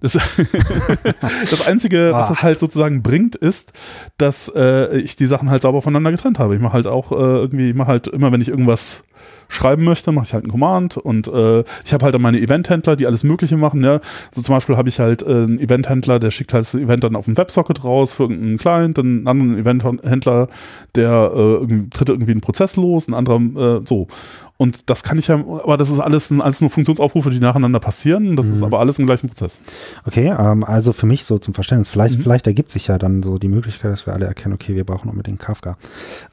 Das, 0.00 0.12
das 1.50 1.66
Einzige, 1.66 2.10
was 2.12 2.26
Ah. 2.26 2.30
das 2.30 2.42
halt 2.42 2.58
sozusagen 2.60 3.02
bringt, 3.02 3.36
ist, 3.36 3.72
dass 4.18 4.50
äh, 4.54 4.96
ich 4.98 5.14
die 5.16 5.26
Sachen 5.26 5.48
halt 5.50 5.62
sauber 5.62 5.80
voneinander 5.82 6.10
getrennt 6.10 6.38
habe. 6.40 6.54
Ich 6.56 6.60
mache 6.60 6.72
halt 6.72 6.86
auch 6.88 7.12
äh, 7.12 7.14
irgendwie, 7.14 7.70
ich 7.70 7.76
mache 7.76 7.88
halt 7.88 8.08
immer, 8.08 8.32
wenn 8.32 8.40
ich 8.40 8.48
irgendwas 8.48 9.04
schreiben 9.52 9.84
möchte, 9.84 10.12
mache 10.12 10.26
ich 10.26 10.34
halt 10.34 10.44
einen 10.44 10.50
Command 10.50 10.96
und 10.96 11.28
äh, 11.28 11.60
ich 11.84 11.92
habe 11.92 12.04
halt 12.04 12.14
dann 12.14 12.22
meine 12.22 12.40
Event-Händler, 12.40 12.96
die 12.96 13.06
alles 13.06 13.22
Mögliche 13.22 13.56
machen. 13.56 13.84
Ja. 13.84 14.00
So 14.32 14.40
zum 14.40 14.54
Beispiel 14.54 14.76
habe 14.76 14.88
ich 14.88 14.98
halt 14.98 15.22
äh, 15.22 15.26
einen 15.26 15.60
Event-Händler, 15.60 16.18
der 16.18 16.30
schickt 16.30 16.54
halt 16.54 16.64
das 16.64 16.74
Event 16.74 17.04
dann 17.04 17.16
auf 17.16 17.26
den 17.26 17.36
Websocket 17.36 17.84
raus 17.84 18.14
für 18.14 18.24
irgendeinen 18.24 18.56
Client, 18.58 18.98
einen 18.98 19.26
anderen 19.26 19.58
Event-Händler, 19.58 20.48
der 20.94 21.32
äh, 21.34 21.38
irgendwie, 21.38 21.90
tritt 21.90 22.08
irgendwie 22.08 22.32
einen 22.32 22.40
Prozess 22.40 22.76
los, 22.76 23.08
ein 23.08 23.14
anderer 23.14 23.40
äh, 23.40 23.82
so. 23.84 24.08
Und 24.62 24.88
das 24.88 25.02
kann 25.02 25.18
ich 25.18 25.26
ja, 25.26 25.34
aber 25.34 25.76
das 25.76 25.90
ist 25.90 25.98
alles, 25.98 26.30
alles 26.30 26.60
nur 26.60 26.70
Funktionsaufrufe, 26.70 27.30
die 27.30 27.40
nacheinander 27.40 27.80
passieren. 27.80 28.36
Das 28.36 28.46
ist 28.46 28.62
aber 28.62 28.78
alles 28.78 28.96
im 29.00 29.06
gleichen 29.06 29.28
Prozess. 29.28 29.60
Okay, 30.06 30.32
ähm, 30.38 30.62
also 30.62 30.92
für 30.92 31.06
mich 31.06 31.24
so 31.24 31.38
zum 31.38 31.52
Verständnis, 31.52 31.88
vielleicht, 31.88 32.16
Mhm. 32.18 32.22
vielleicht 32.22 32.46
ergibt 32.46 32.70
sich 32.70 32.86
ja 32.86 32.96
dann 32.96 33.24
so 33.24 33.38
die 33.38 33.48
Möglichkeit, 33.48 33.90
dass 33.90 34.06
wir 34.06 34.12
alle 34.14 34.26
erkennen, 34.26 34.54
okay, 34.54 34.76
wir 34.76 34.84
brauchen 34.84 35.10
unbedingt 35.10 35.40
Kafka. 35.40 35.76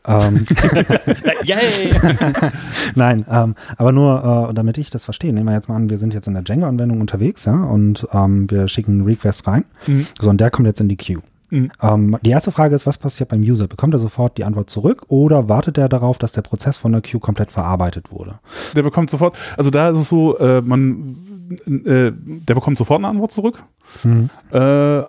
Ähm, 0.05 0.45
Yay! 1.43 1.91
Nein, 2.95 3.25
ähm, 3.31 3.55
aber 3.77 3.91
nur, 3.93 4.49
äh, 4.51 4.53
damit 4.53 4.77
ich 4.77 4.91
das 4.91 5.05
verstehe, 5.05 5.33
nehmen 5.33 5.47
wir 5.47 5.55
jetzt 5.55 5.67
mal 5.67 5.75
an, 5.75 5.89
wir 5.89 5.97
sind 5.97 6.13
jetzt 6.13 6.27
in 6.27 6.35
der 6.35 6.43
Django-Anwendung 6.43 7.01
unterwegs, 7.01 7.45
ja, 7.45 7.55
und 7.63 8.07
ähm, 8.13 8.49
wir 8.51 8.67
schicken 8.67 8.91
einen 8.91 9.05
Request 9.05 9.47
rein. 9.47 9.65
Mhm. 9.87 10.05
So, 10.21 10.29
und 10.29 10.39
der 10.39 10.51
kommt 10.51 10.67
jetzt 10.67 10.81
in 10.81 10.87
die 10.89 10.97
Queue. 10.97 11.23
Mhm. 11.49 11.71
Ähm, 11.81 12.17
die 12.23 12.29
erste 12.29 12.51
Frage 12.51 12.75
ist, 12.75 12.85
was 12.85 12.97
passiert 12.97 13.29
beim 13.29 13.41
User? 13.41 13.67
Bekommt 13.67 13.93
er 13.93 13.99
sofort 13.99 14.37
die 14.37 14.43
Antwort 14.43 14.69
zurück 14.69 15.03
oder 15.07 15.49
wartet 15.49 15.77
er 15.77 15.89
darauf, 15.89 16.17
dass 16.17 16.31
der 16.31 16.41
Prozess 16.41 16.77
von 16.77 16.91
der 16.91 17.01
Queue 17.01 17.19
komplett 17.19 17.51
verarbeitet 17.51 18.11
wurde? 18.11 18.39
Der 18.75 18.83
bekommt 18.83 19.09
sofort, 19.09 19.37
also 19.57 19.69
da 19.69 19.89
ist 19.89 19.97
es 19.97 20.09
so, 20.09 20.37
äh, 20.37 20.61
man, 20.61 21.15
äh, 21.65 22.11
der 22.13 22.55
bekommt 22.55 22.77
sofort 22.77 22.99
eine 22.99 23.07
Antwort 23.07 23.31
zurück. 23.31 23.63
Mhm. 24.03 24.29
Äh, 24.51 25.03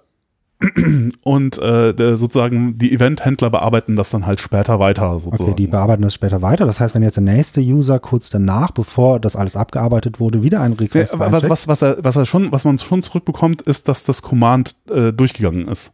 und 1.23 1.59
äh, 1.59 2.17
sozusagen 2.17 2.77
die 2.77 2.93
Event-Händler 2.93 3.49
bearbeiten 3.49 3.97
das 3.97 4.11
dann 4.11 4.27
halt 4.27 4.41
später 4.41 4.79
weiter. 4.79 5.19
Sozusagen. 5.19 5.53
Okay, 5.53 5.57
die 5.57 5.67
bearbeiten 5.67 6.03
das 6.03 6.13
später 6.13 6.43
weiter. 6.43 6.67
Das 6.67 6.81
heißt, 6.81 6.95
wenn 6.95 7.03
jetzt 7.03 7.17
der 7.17 7.23
nächste 7.23 7.63
User 7.63 7.99
kurz 7.99 8.29
danach, 8.29 8.71
bevor 8.71 9.21
das 9.21 9.37
alles 9.37 9.57
abgearbeitet 9.57 10.21
wurde, 10.21 10.43
wieder 10.43 10.61
einen 10.61 10.75
Request 10.75 11.15
aber 11.15 11.33
was, 11.33 11.49
was, 11.49 11.67
was, 11.67 11.83
er, 11.83 12.05
was, 12.05 12.17
er 12.17 12.27
schon, 12.27 12.53
was 12.53 12.67
man 12.67 12.79
schon 12.79 13.03
zurückbekommt, 13.03 13.63
ist, 13.63 13.89
dass 13.89 14.05
das 14.05 14.21
Command 14.21 14.75
äh, 14.91 15.13
durchgegangen 15.13 15.67
ist. 15.67 15.93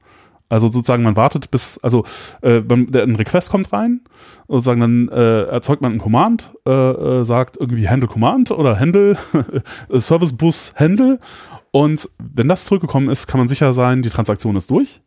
Also 0.48 0.68
sozusagen, 0.68 1.02
man 1.02 1.16
wartet 1.16 1.50
bis, 1.50 1.78
also 1.78 2.04
äh, 2.40 2.58
ein 2.60 3.16
Request 3.16 3.50
kommt 3.50 3.72
rein, 3.72 4.02
sozusagen 4.46 4.80
dann 4.80 5.08
äh, 5.08 5.42
erzeugt 5.44 5.82
man 5.82 5.94
ein 5.94 5.98
Command, 5.98 6.52
äh, 6.66 6.70
äh, 6.70 7.24
sagt 7.24 7.56
irgendwie 7.58 7.88
Handle 7.88 8.08
Command 8.08 8.52
oder 8.52 8.78
Handle, 8.78 9.16
Service 9.98 10.32
Bus 10.32 10.72
Handle 10.76 11.18
und 11.72 12.08
wenn 12.18 12.46
das 12.48 12.64
zurückgekommen 12.64 13.08
ist, 13.10 13.26
kann 13.26 13.40
man 13.40 13.48
sicher 13.48 13.74
sein, 13.74 14.02
die 14.02 14.08
Transaktion 14.08 14.54
ist 14.54 14.70
durch. 14.70 15.00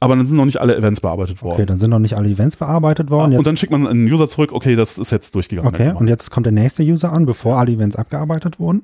aber 0.00 0.16
dann 0.16 0.26
sind 0.26 0.36
noch 0.36 0.44
nicht 0.44 0.60
alle 0.60 0.76
Events 0.76 1.00
bearbeitet 1.00 1.40
worden. 1.42 1.54
Okay, 1.54 1.66
dann 1.66 1.78
sind 1.78 1.90
noch 1.90 2.00
nicht 2.00 2.16
alle 2.16 2.28
Events 2.28 2.56
bearbeitet 2.56 3.10
worden. 3.10 3.32
Ah, 3.34 3.38
und 3.38 3.46
dann 3.46 3.56
schickt 3.56 3.70
man 3.72 3.86
einen 3.86 4.10
User 4.10 4.28
zurück, 4.28 4.50
okay, 4.52 4.74
das 4.74 4.98
ist 4.98 5.12
jetzt 5.12 5.34
durchgegangen. 5.36 5.72
okay, 5.72 5.92
und 5.94 6.08
jetzt 6.08 6.30
kommt 6.32 6.46
der 6.46 6.52
nächste 6.52 6.82
User 6.82 7.12
an, 7.12 7.26
bevor 7.26 7.58
alle 7.58 7.70
Events 7.72 7.94
abgearbeitet 7.96 8.58
wurden. 8.58 8.82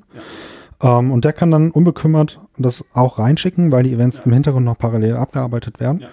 Ähm, 0.83 1.11
und 1.11 1.25
der 1.25 1.33
kann 1.33 1.51
dann 1.51 1.71
unbekümmert 1.71 2.41
das 2.59 2.85
auch 2.95 3.19
reinschicken, 3.19 3.71
weil 3.73 3.83
die 3.85 3.93
Events 3.93 4.23
im 4.25 4.33
Hintergrund 4.33 4.65
noch 4.65 4.79
parallel 4.79 5.17
abgearbeitet 5.17 5.81
werden. 5.81 6.05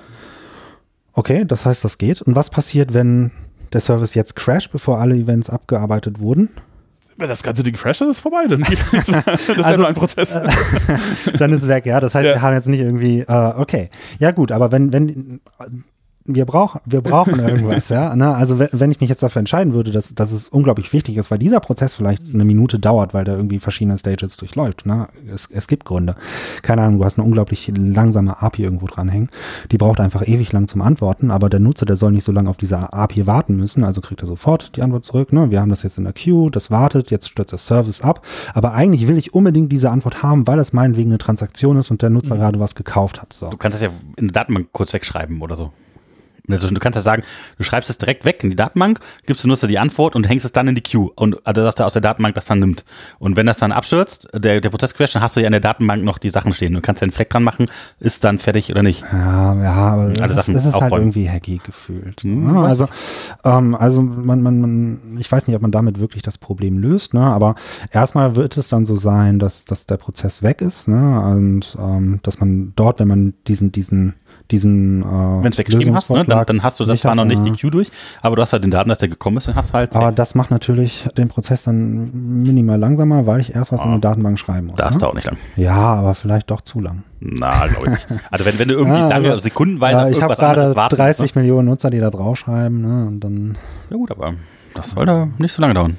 Okay, 1.13 1.45
das 1.45 1.65
heißt, 1.65 1.83
das 1.83 1.97
geht. 1.97 2.21
Und 2.21 2.35
was 2.35 2.49
passiert, 2.49 2.93
wenn 2.93 3.31
der 3.73 3.81
Service 3.81 4.13
jetzt 4.13 4.35
crasht, 4.35 4.71
bevor 4.71 4.99
alle 4.99 5.15
Events 5.15 5.49
abgearbeitet 5.49 6.19
wurden? 6.19 6.49
Wenn 7.19 7.29
das 7.29 7.41
ganze 7.41 7.63
Ding 7.63 7.73
crasht, 7.73 8.01
dann 8.01 8.09
ist 8.09 8.17
es 8.17 8.21
vorbei. 8.21 8.45
Dann 8.47 8.61
geht. 8.61 8.77
Das 8.91 9.09
ist 9.09 9.47
ja 9.49 9.63
Also, 9.63 9.77
nur 9.77 9.87
ein 9.87 9.95
Prozess. 9.95 10.33
dann 11.39 11.51
ist 11.53 11.63
es 11.63 11.67
weg, 11.67 11.85
ja. 11.87 11.99
Das 11.99 12.13
heißt, 12.13 12.25
Ja. 12.27 12.35
wir 12.35 12.41
haben 12.41 12.53
jetzt 12.53 12.67
nicht 12.67 12.79
irgendwie, 12.81 13.21
äh, 13.21 13.53
okay. 13.57 13.89
Ja, 14.19 14.31
gut, 14.31 14.51
aber 14.51 14.71
wenn, 14.71 14.93
wenn, 14.93 15.41
wir 16.27 16.45
brauchen, 16.45 16.81
wir 16.85 17.01
brauchen 17.01 17.39
irgendwas, 17.39 17.89
ja. 17.89 18.15
Ne? 18.15 18.35
Also 18.35 18.59
wenn, 18.59 18.91
ich 18.91 18.99
mich 18.99 19.09
jetzt 19.09 19.23
dafür 19.23 19.39
entscheiden 19.39 19.73
würde, 19.73 19.91
dass, 19.91 20.13
dass 20.13 20.31
es 20.31 20.49
unglaublich 20.49 20.91
wichtig 20.93 21.17
ist, 21.17 21.31
weil 21.31 21.39
dieser 21.39 21.59
Prozess 21.59 21.95
vielleicht 21.95 22.23
eine 22.33 22.43
Minute 22.43 22.79
dauert, 22.79 23.13
weil 23.13 23.23
der 23.23 23.35
irgendwie 23.35 23.59
verschiedene 23.59 23.97
Stages 23.97 24.37
durchläuft. 24.37 24.85
Ne? 24.85 25.07
Es, 25.33 25.49
es 25.51 25.67
gibt 25.67 25.85
Gründe. 25.85 26.15
Keine 26.61 26.81
Ahnung, 26.81 26.99
du 26.99 27.05
hast 27.05 27.17
eine 27.17 27.25
unglaublich 27.25 27.71
langsame 27.75 28.41
API 28.41 28.63
irgendwo 28.63 28.87
dranhängen. 28.87 29.29
Die 29.71 29.77
braucht 29.77 29.99
einfach 29.99 30.27
ewig 30.27 30.51
lang 30.51 30.67
zum 30.67 30.81
Antworten, 30.81 31.31
aber 31.31 31.49
der 31.49 31.59
Nutzer, 31.59 31.85
der 31.85 31.95
soll 31.95 32.11
nicht 32.11 32.25
so 32.25 32.31
lange 32.31 32.49
auf 32.49 32.57
diese 32.57 32.93
API 32.93 33.25
warten 33.25 33.55
müssen, 33.55 33.83
also 33.83 34.01
kriegt 34.01 34.21
er 34.21 34.27
sofort 34.27 34.75
die 34.75 34.81
Antwort 34.81 35.05
zurück. 35.05 35.31
Ne? 35.31 35.49
Wir 35.49 35.61
haben 35.61 35.69
das 35.69 35.83
jetzt 35.83 35.97
in 35.97 36.03
der 36.03 36.13
Queue, 36.13 36.51
das 36.51 36.71
wartet, 36.71 37.09
jetzt 37.09 37.29
stürzt 37.29 37.51
der 37.51 37.59
Service 37.59 38.01
ab. 38.01 38.25
Aber 38.53 38.73
eigentlich 38.73 39.07
will 39.07 39.17
ich 39.17 39.33
unbedingt 39.33 39.71
diese 39.71 39.89
Antwort 39.89 40.23
haben, 40.23 40.45
weil 40.47 40.57
das 40.57 40.73
meinetwegen 40.73 41.11
eine 41.11 41.17
Transaktion 41.17 41.77
ist 41.77 41.89
und 41.91 42.01
der 42.01 42.09
Nutzer 42.09 42.35
gerade 42.35 42.59
was 42.59 42.75
gekauft 42.75 43.21
hat. 43.21 43.33
So. 43.33 43.49
Du 43.49 43.57
kannst 43.57 43.75
das 43.75 43.81
ja 43.81 43.89
in 44.17 44.27
der 44.27 44.33
Datenbank 44.33 44.69
kurz 44.71 44.93
wegschreiben 44.93 45.41
oder 45.41 45.55
so. 45.55 45.71
Also 46.49 46.69
Du 46.69 46.79
kannst 46.79 46.95
ja 46.95 47.01
sagen, 47.01 47.23
du 47.57 47.63
schreibst 47.63 47.89
es 47.89 47.97
direkt 47.97 48.25
weg 48.25 48.43
in 48.43 48.49
die 48.49 48.55
Datenbank, 48.55 48.99
gibst 49.25 49.43
dem 49.43 49.49
Nutzer 49.49 49.67
die 49.67 49.79
Antwort 49.79 50.15
und 50.15 50.25
hängst 50.25 50.45
es 50.45 50.51
dann 50.51 50.67
in 50.67 50.75
die 50.75 50.81
Queue. 50.81 51.09
Und 51.15 51.45
also, 51.45 51.63
dass 51.63 51.75
der 51.75 51.85
aus 51.85 51.93
der 51.93 52.01
Datenbank 52.01 52.35
das 52.35 52.45
dann 52.45 52.59
nimmt. 52.59 52.85
Und 53.19 53.35
wenn 53.35 53.45
das 53.45 53.57
dann 53.57 53.71
abstürzt, 53.71 54.27
der, 54.33 54.61
der 54.61 54.69
Prozess 54.69 54.93
crasht, 54.93 55.15
dann 55.15 55.21
hast 55.21 55.35
du 55.35 55.39
ja 55.41 55.47
in 55.47 55.51
der 55.51 55.61
Datenbank 55.61 56.03
noch 56.03 56.17
die 56.17 56.29
Sachen 56.29 56.53
stehen. 56.53 56.73
Du 56.73 56.81
kannst 56.81 57.01
ja 57.01 57.05
einen 57.05 57.11
Fleck 57.11 57.29
dran 57.29 57.43
machen, 57.43 57.65
ist 57.99 58.23
dann 58.23 58.39
fertig 58.39 58.71
oder 58.71 58.83
nicht. 58.83 59.03
Ja, 59.11 59.61
ja, 59.61 59.73
aber 59.73 60.09
das, 60.09 60.31
ist, 60.31 60.35
Sachen 60.37 60.53
das 60.53 60.65
ist 60.65 60.75
halt 60.75 60.93
irgendwie 60.93 61.29
hacky 61.29 61.59
gefühlt. 61.63 62.21
Hm, 62.21 62.55
Ja, 62.55 62.63
weiß 62.63 62.81
also, 62.81 62.87
ähm, 63.43 63.75
also 63.75 64.01
man, 64.01 64.41
man, 64.41 64.61
man, 64.61 65.17
ich 65.19 65.31
weiß 65.31 65.47
nicht, 65.47 65.55
ob 65.55 65.61
man 65.61 65.71
damit 65.71 65.99
wirklich 65.99 66.23
das 66.23 66.37
Problem 66.37 66.77
löst, 66.79 67.13
ne? 67.13 67.21
aber 67.21 67.55
erstmal 67.91 68.35
wird 68.35 68.57
es 68.57 68.69
dann 68.69 68.85
so 68.85 68.95
sein, 68.95 69.39
dass, 69.39 69.65
dass 69.65 69.85
der 69.85 69.97
Prozess 69.97 70.43
weg 70.43 70.61
ist 70.61 70.87
ne? 70.87 71.21
und 71.21 71.77
ähm, 71.79 72.19
dass 72.23 72.39
man 72.39 72.73
dort, 72.75 72.99
wenn 72.99 73.07
man 73.07 73.33
diesen, 73.47 73.71
diesen, 73.71 74.13
diesen 74.51 75.01
äh, 75.01 75.05
Wenn 75.05 75.41
du 75.43 75.49
es 75.49 75.57
weggeschrieben 75.57 75.95
hast, 75.95 76.09
ne, 76.09 76.23
dann, 76.25 76.45
dann 76.45 76.63
hast 76.63 76.79
du 76.79 76.85
das 76.85 77.03
hat, 77.03 77.15
noch 77.15 77.25
nicht 77.25 77.39
ja. 77.39 77.43
die 77.51 77.51
Queue 77.59 77.71
durch, 77.71 77.91
aber 78.21 78.35
du 78.35 78.41
hast 78.41 78.53
halt 78.53 78.63
den 78.63 78.71
Daten, 78.71 78.89
dass 78.89 78.99
der 78.99 79.09
gekommen 79.09 79.37
ist, 79.37 79.47
dann 79.47 79.55
hast 79.55 79.71
du 79.71 79.73
halt 79.75 79.95
Aber 79.95 80.11
das 80.11 80.35
macht 80.35 80.51
natürlich 80.51 81.07
den 81.17 81.27
Prozess 81.27 81.63
dann 81.63 82.43
minimal 82.43 82.79
langsamer, 82.79 83.25
weil 83.25 83.39
ich 83.41 83.55
erst 83.55 83.71
was 83.71 83.81
in 83.81 83.87
Ah. 83.87 83.91
eine 83.91 83.99
Datenbank 84.01 84.39
schreiben 84.39 84.67
muss. 84.67 84.75
das 84.77 84.95
ne? 84.95 84.99
dauert 85.01 85.15
nicht 85.15 85.25
lang. 85.27 85.37
Ja, 85.55 85.75
aber 85.75 86.15
vielleicht 86.15 86.49
doch 86.51 86.61
zu 86.61 86.79
lang. 86.79 87.03
Na, 87.19 87.67
glaube 87.67 87.85
ich 87.85 88.09
nicht. 88.09 88.21
Also 88.31 88.45
wenn, 88.45 88.59
wenn 88.59 88.67
du 88.67 88.73
irgendwie 88.75 88.97
Ja, 88.97 89.07
lange 89.07 89.31
also, 89.31 89.39
Sekundenweise 89.43 89.97
auf 89.99 90.07
Äh, 90.07 90.11
ich 90.11 90.21
habe 90.21 90.33
irgendwas 90.33 90.39
anderes 90.39 90.65
gerade 90.67 90.75
warten 90.75 90.95
30 90.95 91.35
Millionen 91.35 91.67
Nutzer, 91.67 91.89
die 91.89 91.99
da 91.99 92.09
draufschreiben, 92.09 92.81
ne? 92.81 93.07
Und 93.07 93.19
dann. 93.21 93.33
Ne? 93.49 93.53
Ja 93.89 93.97
gut, 93.97 94.11
aber 94.11 94.33
das 94.73 94.91
soll 94.91 95.05
da 95.05 95.27
nicht 95.37 95.53
so 95.53 95.61
lange 95.61 95.73
dauern. 95.73 95.97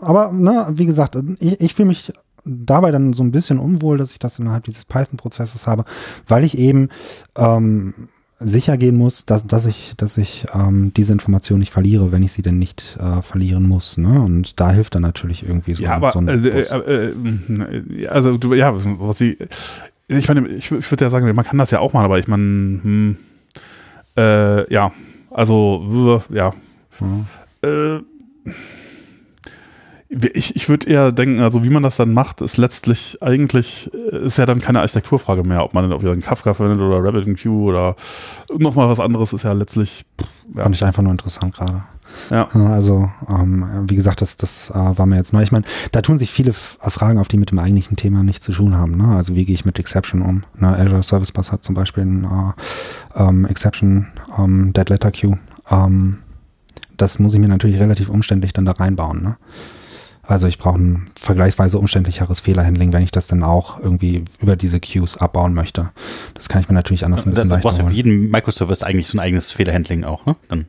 Aber 0.00 0.30
ne, 0.32 0.66
wie 0.70 0.86
gesagt, 0.86 1.16
ich, 1.38 1.60
ich 1.60 1.74
fühle 1.74 1.88
mich 1.88 2.12
dabei 2.46 2.90
dann 2.92 3.12
so 3.12 3.22
ein 3.22 3.32
bisschen 3.32 3.58
unwohl, 3.58 3.98
dass 3.98 4.12
ich 4.12 4.18
das 4.18 4.38
innerhalb 4.38 4.64
dieses 4.64 4.84
Python-Prozesses 4.84 5.66
habe, 5.66 5.84
weil 6.26 6.44
ich 6.44 6.56
eben 6.56 6.88
ähm, 7.36 8.08
sicher 8.38 8.76
gehen 8.76 8.96
muss, 8.96 9.24
dass, 9.24 9.46
dass 9.46 9.66
ich, 9.66 9.94
dass 9.96 10.18
ich 10.18 10.46
ähm, 10.54 10.92
diese 10.94 11.12
Information 11.12 11.58
nicht 11.58 11.72
verliere, 11.72 12.12
wenn 12.12 12.22
ich 12.22 12.32
sie 12.32 12.42
denn 12.42 12.58
nicht 12.58 12.98
äh, 13.00 13.22
verlieren 13.22 13.66
muss. 13.66 13.96
Ne? 13.98 14.20
Und 14.22 14.60
da 14.60 14.70
hilft 14.70 14.94
dann 14.94 15.02
natürlich 15.02 15.42
irgendwie 15.42 15.74
so, 15.74 15.82
Ja, 15.82 15.96
aber 15.96 16.12
so 16.12 16.18
ein 16.20 16.28
äh, 16.28 16.36
Bus. 16.36 16.70
äh, 16.70 17.06
äh, 17.06 18.06
also 18.08 18.36
du, 18.36 18.54
ja, 18.54 18.72
was 18.74 19.20
wie 19.20 19.38
ich 20.08 20.28
meine, 20.28 20.46
ich, 20.48 20.70
ich 20.70 20.90
würde 20.90 21.04
ja 21.04 21.10
sagen, 21.10 21.34
man 21.34 21.44
kann 21.44 21.58
das 21.58 21.70
ja 21.70 21.80
auch 21.80 21.92
mal, 21.92 22.04
aber 22.04 22.18
ich 22.18 22.28
meine, 22.28 22.42
hm, 22.42 23.16
äh, 24.16 24.72
ja, 24.72 24.92
also 25.30 26.22
äh, 26.30 26.34
ja, 26.34 26.54
äh, 27.62 28.00
ich, 30.08 30.54
ich 30.54 30.68
würde 30.68 30.88
eher 30.88 31.10
denken, 31.10 31.40
also 31.40 31.64
wie 31.64 31.70
man 31.70 31.82
das 31.82 31.96
dann 31.96 32.12
macht, 32.12 32.40
ist 32.40 32.58
letztlich 32.58 33.18
eigentlich, 33.22 33.90
äh, 34.12 34.26
ist 34.26 34.38
ja 34.38 34.46
dann 34.46 34.60
keine 34.60 34.80
Architekturfrage 34.80 35.42
mehr, 35.42 35.64
ob 35.64 35.74
man 35.74 35.92
ob 35.92 36.02
ihr 36.02 36.12
einen 36.12 36.22
Kafka 36.22 36.54
verwendet 36.54 36.80
oder 36.80 37.02
RabbitMQ 37.02 37.46
oder 37.46 37.96
nochmal 38.56 38.88
was 38.88 39.00
anderes, 39.00 39.32
ist 39.32 39.42
ja 39.42 39.52
letztlich, 39.52 40.04
ja, 40.54 40.62
Fand 40.62 40.76
ich 40.76 40.84
einfach 40.84 41.02
nur 41.02 41.10
interessant 41.10 41.54
gerade. 41.54 41.82
ja. 42.30 42.48
Also, 42.52 43.10
ähm, 43.28 43.84
wie 43.88 43.96
gesagt, 43.96 44.20
das, 44.20 44.36
das 44.36 44.70
äh, 44.70 44.74
war 44.74 45.06
mir 45.06 45.16
jetzt 45.16 45.32
neu. 45.32 45.42
Ich 45.42 45.50
meine, 45.50 45.64
da 45.90 46.02
tun 46.02 46.18
sich 46.18 46.30
viele 46.30 46.50
F 46.50 46.78
Fragen 46.86 47.18
auf, 47.18 47.28
die 47.28 47.36
mit 47.36 47.50
dem 47.50 47.58
eigentlichen 47.58 47.96
Thema 47.96 48.22
nichts 48.22 48.44
zu 48.44 48.52
tun 48.52 48.76
haben. 48.76 48.96
Ne? 48.96 49.16
Also, 49.16 49.34
wie 49.34 49.44
gehe 49.44 49.54
ich 49.54 49.64
mit 49.64 49.78
Exception 49.78 50.22
um? 50.22 50.44
Ne? 50.56 50.68
Azure 50.68 51.02
Service 51.02 51.32
Bus 51.32 51.50
hat 51.50 51.64
zum 51.64 51.74
Beispiel 51.74 52.04
ein 52.04 52.24
äh, 52.24 53.22
ähm, 53.22 53.44
Exception 53.46 54.06
ähm, 54.38 54.72
Dead 54.72 54.88
Letter 54.88 55.10
Queue. 55.10 55.38
Ähm, 55.68 56.18
das 56.96 57.18
muss 57.18 57.34
ich 57.34 57.40
mir 57.40 57.48
natürlich 57.48 57.80
relativ 57.80 58.08
umständlich 58.08 58.52
dann 58.52 58.64
da 58.64 58.72
reinbauen. 58.72 59.22
Ne? 59.22 59.36
Also, 60.26 60.46
ich 60.46 60.58
brauche 60.58 60.78
ein 60.78 61.10
vergleichsweise 61.18 61.78
umständlicheres 61.78 62.40
Fehlerhandling, 62.40 62.92
wenn 62.92 63.02
ich 63.02 63.10
das 63.10 63.26
dann 63.28 63.42
auch 63.42 63.78
irgendwie 63.80 64.24
über 64.40 64.56
diese 64.56 64.80
Queues 64.80 65.16
abbauen 65.16 65.54
möchte. 65.54 65.90
Das 66.34 66.48
kann 66.48 66.60
ich 66.60 66.68
mir 66.68 66.74
natürlich 66.74 67.04
anders 67.04 67.26
ein 67.26 67.30
Da, 67.30 67.42
bisschen 67.42 67.48
da 67.48 67.54
leichter 67.56 67.68
brauchst 67.68 67.80
du 67.82 67.86
für 67.86 67.92
jeden 67.92 68.30
Microservice 68.30 68.82
eigentlich 68.82 69.06
so 69.06 69.16
ein 69.18 69.20
eigenes 69.20 69.50
Fehlerhandling 69.50 70.04
auch, 70.04 70.26
ne? 70.26 70.36
Dann 70.48 70.66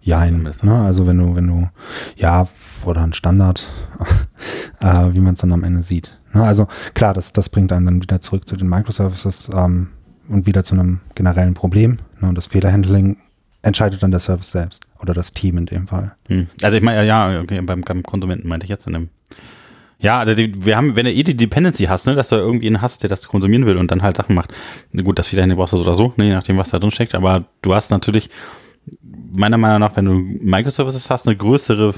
Jein, 0.00 0.30
Zumindest. 0.30 0.64
ne? 0.64 0.82
Also 0.82 1.06
wenn 1.06 1.18
du, 1.18 1.36
wenn 1.36 1.46
du, 1.46 1.68
ja, 2.16 2.48
oder 2.84 3.02
ein 3.02 3.12
Standard, 3.12 3.66
äh, 4.80 5.12
wie 5.12 5.20
man 5.20 5.34
es 5.34 5.40
dann 5.40 5.52
am 5.52 5.64
Ende 5.64 5.82
sieht. 5.82 6.18
Ne? 6.32 6.42
Also 6.42 6.66
klar, 6.94 7.14
das, 7.14 7.32
das 7.32 7.48
bringt 7.48 7.72
einen 7.72 7.86
dann 7.86 8.02
wieder 8.02 8.20
zurück 8.20 8.48
zu 8.48 8.56
den 8.56 8.68
Microservices 8.68 9.50
ähm, 9.54 9.88
und 10.28 10.46
wieder 10.46 10.64
zu 10.64 10.74
einem 10.74 11.00
generellen 11.14 11.54
Problem. 11.54 11.98
Ne? 12.20 12.28
Und 12.28 12.34
das 12.36 12.46
Fehlerhandling 12.46 13.16
entscheidet 13.62 14.02
dann 14.02 14.10
der 14.10 14.20
Service 14.20 14.50
selbst 14.50 14.82
oder 15.00 15.14
das 15.14 15.32
Team 15.32 15.58
in 15.58 15.66
dem 15.66 15.88
Fall. 15.88 16.14
Hm. 16.28 16.48
Also 16.62 16.76
ich 16.76 16.82
meine, 16.82 17.06
ja, 17.06 17.40
okay, 17.40 17.60
beim, 17.60 17.82
beim 17.82 18.02
Konsumenten 18.02 18.48
meinte 18.48 18.64
ich 18.64 18.70
jetzt 18.70 18.86
in 18.86 18.92
dem. 18.92 19.08
Ja, 20.00 20.20
also 20.20 20.34
die, 20.34 20.64
wir 20.64 20.76
haben, 20.76 20.94
wenn 20.94 21.06
du 21.06 21.12
eh 21.12 21.24
die 21.24 21.36
Dependency 21.36 21.84
hast, 21.84 22.06
ne, 22.06 22.14
dass 22.14 22.28
du 22.28 22.36
irgendwie 22.36 22.68
einen 22.68 22.82
hast, 22.82 23.02
der 23.02 23.10
das 23.10 23.26
konsumieren 23.26 23.66
will 23.66 23.76
und 23.76 23.90
dann 23.90 24.02
halt 24.02 24.16
Sachen 24.16 24.36
macht. 24.36 24.52
Gut, 24.92 25.18
das 25.18 25.32
Wiederhände 25.32 25.56
brauchst 25.56 25.72
du 25.72 25.78
oder 25.78 25.94
so, 25.94 26.12
ne, 26.16 26.26
je 26.26 26.34
nachdem, 26.34 26.56
was 26.56 26.70
da 26.70 26.78
drin 26.78 26.92
steckt, 26.92 27.16
aber 27.16 27.46
du 27.62 27.74
hast 27.74 27.90
natürlich, 27.90 28.30
meiner 29.32 29.58
Meinung 29.58 29.80
nach, 29.80 29.96
wenn 29.96 30.04
du 30.04 30.12
Microservices 30.12 31.10
hast, 31.10 31.26
eine 31.26 31.36
größere 31.36 31.94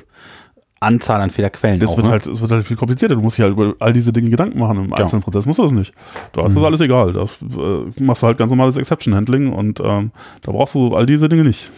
Anzahl 0.81 1.21
an 1.21 1.31
Fehlerquellen. 1.31 1.81
Es 1.81 1.91
auch, 1.91 1.97
wird 1.99 2.07
ne? 2.07 2.13
halt, 2.13 2.27
es 2.27 2.41
wird 2.41 2.51
halt 2.51 2.67
viel 2.67 2.77
komplizierter. 2.77 3.15
Du 3.15 3.21
musst 3.21 3.37
dich 3.37 3.43
halt 3.43 3.53
über 3.53 3.75
all 3.79 3.93
diese 3.93 4.13
Dinge 4.13 4.31
Gedanken 4.31 4.59
machen. 4.59 4.85
Im 4.85 4.93
einzelnen 4.95 5.23
Prozess 5.23 5.45
musst 5.45 5.59
du 5.59 5.63
das 5.63 5.73
nicht. 5.73 5.93
Du 6.33 6.43
hast 6.43 6.57
das 6.57 6.63
alles 6.63 6.81
egal. 6.81 7.13
Da 7.13 7.25
äh, 7.25 8.03
machst 8.03 8.23
du 8.23 8.27
halt 8.27 8.39
ganz 8.39 8.51
normales 8.51 8.79
Exception 8.79 9.15
Handling 9.15 9.53
und 9.53 9.79
ähm, 9.81 10.11
da 10.41 10.53
brauchst 10.53 10.75
du 10.75 10.95
all 10.97 11.05
diese 11.05 11.29
Dinge 11.29 11.45
nicht. 11.45 11.71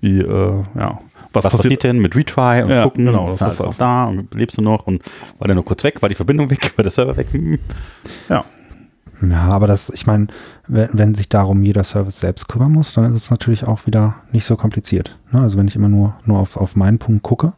Wie, 0.00 0.18
äh, 0.18 0.62
ja, 0.76 0.98
was, 1.32 1.44
was 1.44 1.52
passiert 1.52 1.82
denn 1.84 1.98
mit 1.98 2.14
Retry 2.16 2.62
und 2.62 2.70
Ja, 2.70 2.84
gucken, 2.84 3.06
genau, 3.06 3.30
ist 3.30 3.40
das 3.40 3.60
alles 3.60 3.60
ist 3.60 3.66
noch 3.66 3.76
da 3.76 4.04
und 4.06 4.34
lebst 4.34 4.58
du 4.58 4.62
noch 4.62 4.86
und 4.86 5.02
war 5.38 5.46
der 5.46 5.54
nur 5.54 5.64
kurz 5.64 5.82
weg, 5.84 6.02
war 6.02 6.08
die 6.08 6.14
Verbindung 6.14 6.50
weg, 6.50 6.72
war 6.76 6.82
der 6.82 6.92
Server 6.92 7.16
weg? 7.16 7.28
Hm. 7.30 7.58
Ja. 8.28 8.44
Ja, 9.30 9.44
aber 9.44 9.66
das, 9.66 9.90
ich 9.90 10.06
meine, 10.06 10.26
wenn, 10.66 10.88
wenn 10.92 11.14
sich 11.14 11.28
darum 11.28 11.62
jeder 11.62 11.84
Service 11.84 12.20
selbst 12.20 12.48
kümmern 12.48 12.72
muss, 12.72 12.94
dann 12.94 13.04
ist 13.04 13.22
es 13.22 13.30
natürlich 13.30 13.64
auch 13.64 13.86
wieder 13.86 14.16
nicht 14.30 14.44
so 14.44 14.56
kompliziert. 14.56 15.18
Ne? 15.30 15.40
Also 15.40 15.58
wenn 15.58 15.68
ich 15.68 15.76
immer 15.76 15.88
nur, 15.88 16.16
nur 16.24 16.38
auf, 16.38 16.56
auf 16.56 16.76
meinen 16.76 16.98
Punkt 16.98 17.22
gucke 17.22 17.52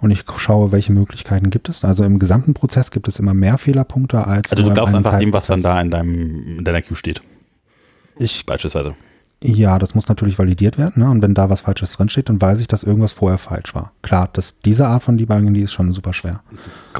und 0.00 0.10
ich 0.10 0.24
schaue, 0.36 0.72
welche 0.72 0.92
Möglichkeiten 0.92 1.50
gibt 1.50 1.68
es. 1.68 1.84
Also 1.84 2.04
im 2.04 2.18
gesamten 2.18 2.54
Prozess 2.54 2.90
gibt 2.90 3.08
es 3.08 3.18
immer 3.18 3.34
mehr 3.34 3.58
Fehlerpunkte 3.58 4.26
als 4.26 4.52
Also 4.52 4.64
du 4.64 4.74
glaubst 4.74 4.94
einfach 4.94 5.18
dem, 5.18 5.32
was 5.32 5.46
dann 5.46 5.62
da 5.62 5.80
in 5.80 5.90
deinem 5.90 6.58
in 6.58 6.64
deiner 6.64 6.82
Queue 6.82 6.96
steht, 6.96 7.22
Ich 8.18 8.44
beispielsweise. 8.44 8.94
Ja, 9.42 9.78
das 9.78 9.94
muss 9.94 10.08
natürlich 10.08 10.38
validiert 10.38 10.78
werden. 10.78 11.02
Ne? 11.02 11.10
Und 11.10 11.22
wenn 11.22 11.34
da 11.34 11.50
was 11.50 11.60
Falsches 11.60 11.92
drinsteht, 11.92 12.28
dann 12.28 12.40
weiß 12.40 12.58
ich, 12.60 12.68
dass 12.68 12.82
irgendwas 12.82 13.12
vorher 13.12 13.38
falsch 13.38 13.74
war. 13.74 13.92
Klar, 14.02 14.30
das, 14.32 14.60
diese 14.60 14.88
Art 14.88 15.02
von 15.02 15.18
Debugging, 15.18 15.52
die 15.52 15.60
ist 15.60 15.72
schon 15.72 15.92
super 15.92 16.14
schwer. 16.14 16.40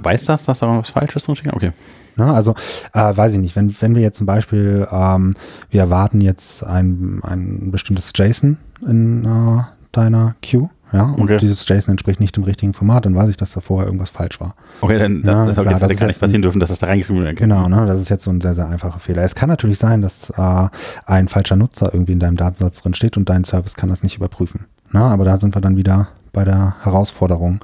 Weißt 0.00 0.28
du 0.28 0.32
das, 0.32 0.44
dass 0.44 0.58
da 0.58 0.68
was 0.68 0.90
Falsches 0.90 1.24
drinsteht? 1.24 1.52
Okay. 1.54 1.72
Ne? 2.16 2.32
Also, 2.32 2.54
äh, 2.92 3.16
weiß 3.16 3.34
ich 3.34 3.40
nicht, 3.40 3.56
wenn, 3.56 3.74
wenn 3.80 3.94
wir 3.94 4.02
jetzt 4.02 4.18
zum 4.18 4.26
Beispiel, 4.26 4.86
ähm, 4.90 5.34
wir 5.70 5.80
erwarten 5.80 6.20
jetzt 6.20 6.64
ein, 6.64 7.20
ein 7.22 7.70
bestimmtes 7.70 8.12
JSON 8.14 8.56
in 8.86 9.24
äh, 9.24 9.62
deiner 9.92 10.34
Queue, 10.42 10.70
ja, 10.92 11.02
und 11.02 11.24
Okay. 11.24 11.38
dieses 11.38 11.66
JSON 11.68 11.92
entspricht 11.92 12.20
nicht 12.20 12.36
dem 12.36 12.44
richtigen 12.44 12.72
Format, 12.72 13.06
dann 13.06 13.14
weiß 13.14 13.28
ich, 13.28 13.36
dass 13.36 13.52
da 13.52 13.60
vorher 13.60 13.86
irgendwas 13.86 14.10
falsch 14.10 14.40
war. 14.40 14.54
Okay, 14.80 14.98
dann 14.98 15.22
Ja, 15.24 15.44
das, 15.46 15.56
das, 15.56 15.64
klar, 15.64 15.64
das 15.64 15.72
das 15.72 15.80
gar 15.80 15.88
jetzt 15.90 16.02
nicht 16.06 16.20
passieren 16.20 16.42
dürfen, 16.42 16.60
dass 16.60 16.70
das 16.70 16.78
da 16.78 16.86
reingeschrieben 16.86 17.22
wurde. 17.22 17.34
Genau, 17.34 17.68
ne? 17.68 17.86
das 17.86 18.00
ist 18.00 18.08
jetzt 18.08 18.24
so 18.24 18.30
ein 18.30 18.40
sehr, 18.40 18.54
sehr 18.54 18.68
einfacher 18.68 19.00
Fehler. 19.00 19.22
Es 19.22 19.34
kann 19.34 19.48
natürlich 19.48 19.78
sein, 19.78 20.00
dass 20.00 20.30
äh, 20.30 20.68
ein 21.06 21.26
falscher 21.28 21.56
Nutzer 21.56 21.92
irgendwie 21.92 22.12
in 22.12 22.20
deinem 22.20 22.36
Datensatz 22.36 22.82
drin 22.82 22.94
steht 22.94 23.16
und 23.16 23.28
dein 23.28 23.42
Service 23.44 23.74
kann 23.74 23.88
das 23.88 24.04
nicht 24.04 24.16
überprüfen. 24.16 24.66
Ne? 24.92 25.00
Aber 25.00 25.24
da 25.24 25.36
sind 25.38 25.54
wir 25.54 25.60
dann 25.62 25.76
wieder 25.76 26.08
bei 26.32 26.44
der 26.44 26.76
Herausforderung 26.82 27.60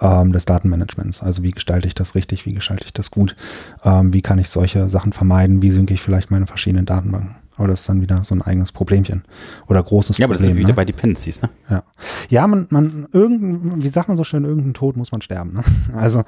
ähm, 0.00 0.32
des 0.32 0.46
Datenmanagements. 0.46 1.22
Also 1.22 1.42
wie 1.44 1.52
gestalte 1.52 1.86
ich 1.86 1.94
das 1.94 2.14
richtig, 2.16 2.44
wie 2.44 2.54
gestalte 2.54 2.84
ich 2.84 2.92
das 2.92 3.10
gut, 3.12 3.36
ähm, 3.84 4.12
wie 4.12 4.20
kann 4.22 4.38
ich 4.40 4.48
solche 4.48 4.90
Sachen 4.90 5.12
vermeiden, 5.12 5.62
wie 5.62 5.70
synke 5.70 5.94
ich 5.94 6.00
vielleicht 6.02 6.30
meine 6.32 6.46
verschiedenen 6.48 6.86
Datenbanken. 6.86 7.36
Aber 7.58 7.68
das 7.68 7.80
ist 7.80 7.88
dann 7.88 8.02
wieder 8.02 8.22
so 8.24 8.34
ein 8.34 8.42
eigenes 8.42 8.70
Problemchen 8.72 9.22
oder 9.66 9.82
großes 9.82 10.18
Ja, 10.18 10.26
aber 10.26 10.34
das 10.34 10.42
ist 10.42 10.48
Problem. 10.48 10.58
wieder 10.60 10.68
ne? 10.70 10.74
bei 10.74 10.84
Dependencies, 10.84 11.40
ne? 11.40 11.48
Ja, 11.70 11.82
ja 12.28 12.46
man, 12.46 12.66
man, 12.70 13.06
irgendein, 13.12 13.82
wie 13.82 13.88
sagt 13.88 14.08
man 14.08 14.16
so 14.16 14.24
schön, 14.24 14.44
irgendein 14.44 14.74
Tod 14.74 14.96
muss 14.96 15.12
man 15.12 15.22
sterben. 15.22 15.54
Ne? 15.54 15.62
Also, 15.96 16.22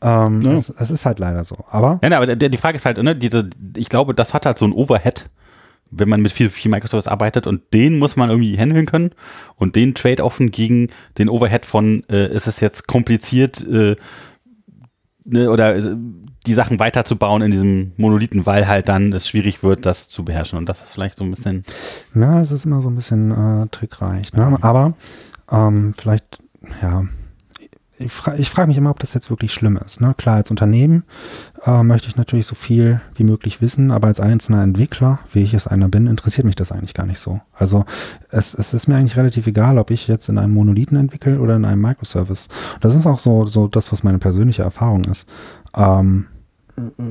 ähm, 0.00 0.40
Ja. 0.42 0.52
es, 0.52 0.70
es 0.70 0.90
ist 0.90 1.04
halt 1.04 1.18
leider 1.18 1.44
so. 1.44 1.58
Aber 1.70 1.98
Ja, 2.02 2.08
ne, 2.08 2.16
aber 2.16 2.34
die 2.36 2.56
Frage 2.56 2.76
ist 2.76 2.86
halt, 2.86 2.96
ne, 3.02 3.14
diese, 3.14 3.50
ich 3.76 3.88
glaube, 3.90 4.14
das 4.14 4.32
hat 4.32 4.46
halt 4.46 4.56
so 4.56 4.64
ein 4.64 4.72
Overhead, 4.72 5.28
wenn 5.90 6.08
man 6.08 6.20
mit 6.20 6.32
viel, 6.32 6.50
viel 6.50 6.70
Microservice 6.70 7.08
arbeitet 7.08 7.46
und 7.46 7.62
den 7.72 7.98
muss 7.98 8.16
man 8.16 8.30
irgendwie 8.30 8.56
handeln 8.56 8.86
können 8.86 9.10
und 9.56 9.76
den 9.76 9.94
Trade-offen 9.94 10.50
gegen 10.50 10.88
den 11.18 11.28
Overhead 11.28 11.66
von, 11.66 12.04
äh, 12.08 12.32
ist 12.32 12.46
es 12.46 12.60
jetzt 12.60 12.86
kompliziert, 12.86 13.66
äh, 13.66 13.96
ne, 15.24 15.50
oder 15.50 15.76
äh, 15.76 15.96
die 16.46 16.54
Sachen 16.54 16.78
weiterzubauen 16.78 17.42
in 17.42 17.50
diesem 17.50 17.92
Monolithen, 17.96 18.46
weil 18.46 18.66
halt 18.66 18.88
dann 18.88 19.12
es 19.12 19.28
schwierig 19.28 19.62
wird, 19.62 19.84
das 19.84 20.08
zu 20.08 20.24
beherrschen. 20.24 20.58
Und 20.58 20.68
das 20.68 20.82
ist 20.82 20.92
vielleicht 20.92 21.18
so 21.18 21.24
ein 21.24 21.30
bisschen. 21.30 21.64
ja, 22.14 22.40
es 22.40 22.50
ist 22.50 22.64
immer 22.64 22.80
so 22.80 22.88
ein 22.88 22.96
bisschen 22.96 23.30
äh, 23.30 23.66
trickreich. 23.68 24.32
Ne? 24.32 24.56
Aber 24.62 24.94
ähm, 25.50 25.92
vielleicht, 25.96 26.38
ja, 26.80 27.04
ich, 28.00 28.12
fra 28.12 28.34
ich 28.36 28.48
frage 28.48 28.68
mich 28.68 28.78
immer, 28.78 28.90
ob 28.90 28.98
das 28.98 29.12
jetzt 29.14 29.30
wirklich 29.30 29.52
schlimm 29.52 29.78
ist. 29.84 30.00
Ne? 30.00 30.14
Klar, 30.16 30.36
als 30.36 30.50
Unternehmen 30.50 31.04
äh, 31.66 31.82
möchte 31.82 32.08
ich 32.08 32.16
natürlich 32.16 32.46
so 32.46 32.54
viel 32.54 33.00
wie 33.14 33.24
möglich 33.24 33.60
wissen, 33.60 33.90
aber 33.90 34.08
als 34.08 34.20
einzelner 34.20 34.62
Entwickler, 34.62 35.18
wie 35.32 35.42
ich 35.42 35.52
es 35.52 35.66
einer 35.66 35.88
bin, 35.88 36.06
interessiert 36.06 36.46
mich 36.46 36.56
das 36.56 36.72
eigentlich 36.72 36.94
gar 36.94 37.06
nicht 37.06 37.18
so. 37.18 37.40
Also 37.52 37.84
es, 38.30 38.54
es 38.54 38.72
ist 38.72 38.88
mir 38.88 38.96
eigentlich 38.96 39.16
relativ 39.16 39.46
egal, 39.46 39.78
ob 39.78 39.90
ich 39.90 40.08
jetzt 40.08 40.28
in 40.28 40.38
einem 40.38 40.54
Monolithen 40.54 40.96
entwickle 40.96 41.40
oder 41.40 41.56
in 41.56 41.64
einem 41.64 41.82
Microservice. 41.82 42.48
Das 42.80 42.94
ist 42.94 43.06
auch 43.06 43.18
so, 43.18 43.44
so 43.44 43.68
das, 43.68 43.92
was 43.92 44.02
meine 44.02 44.18
persönliche 44.18 44.62
Erfahrung 44.62 45.04
ist. 45.04 45.26
Ähm, 45.76 46.26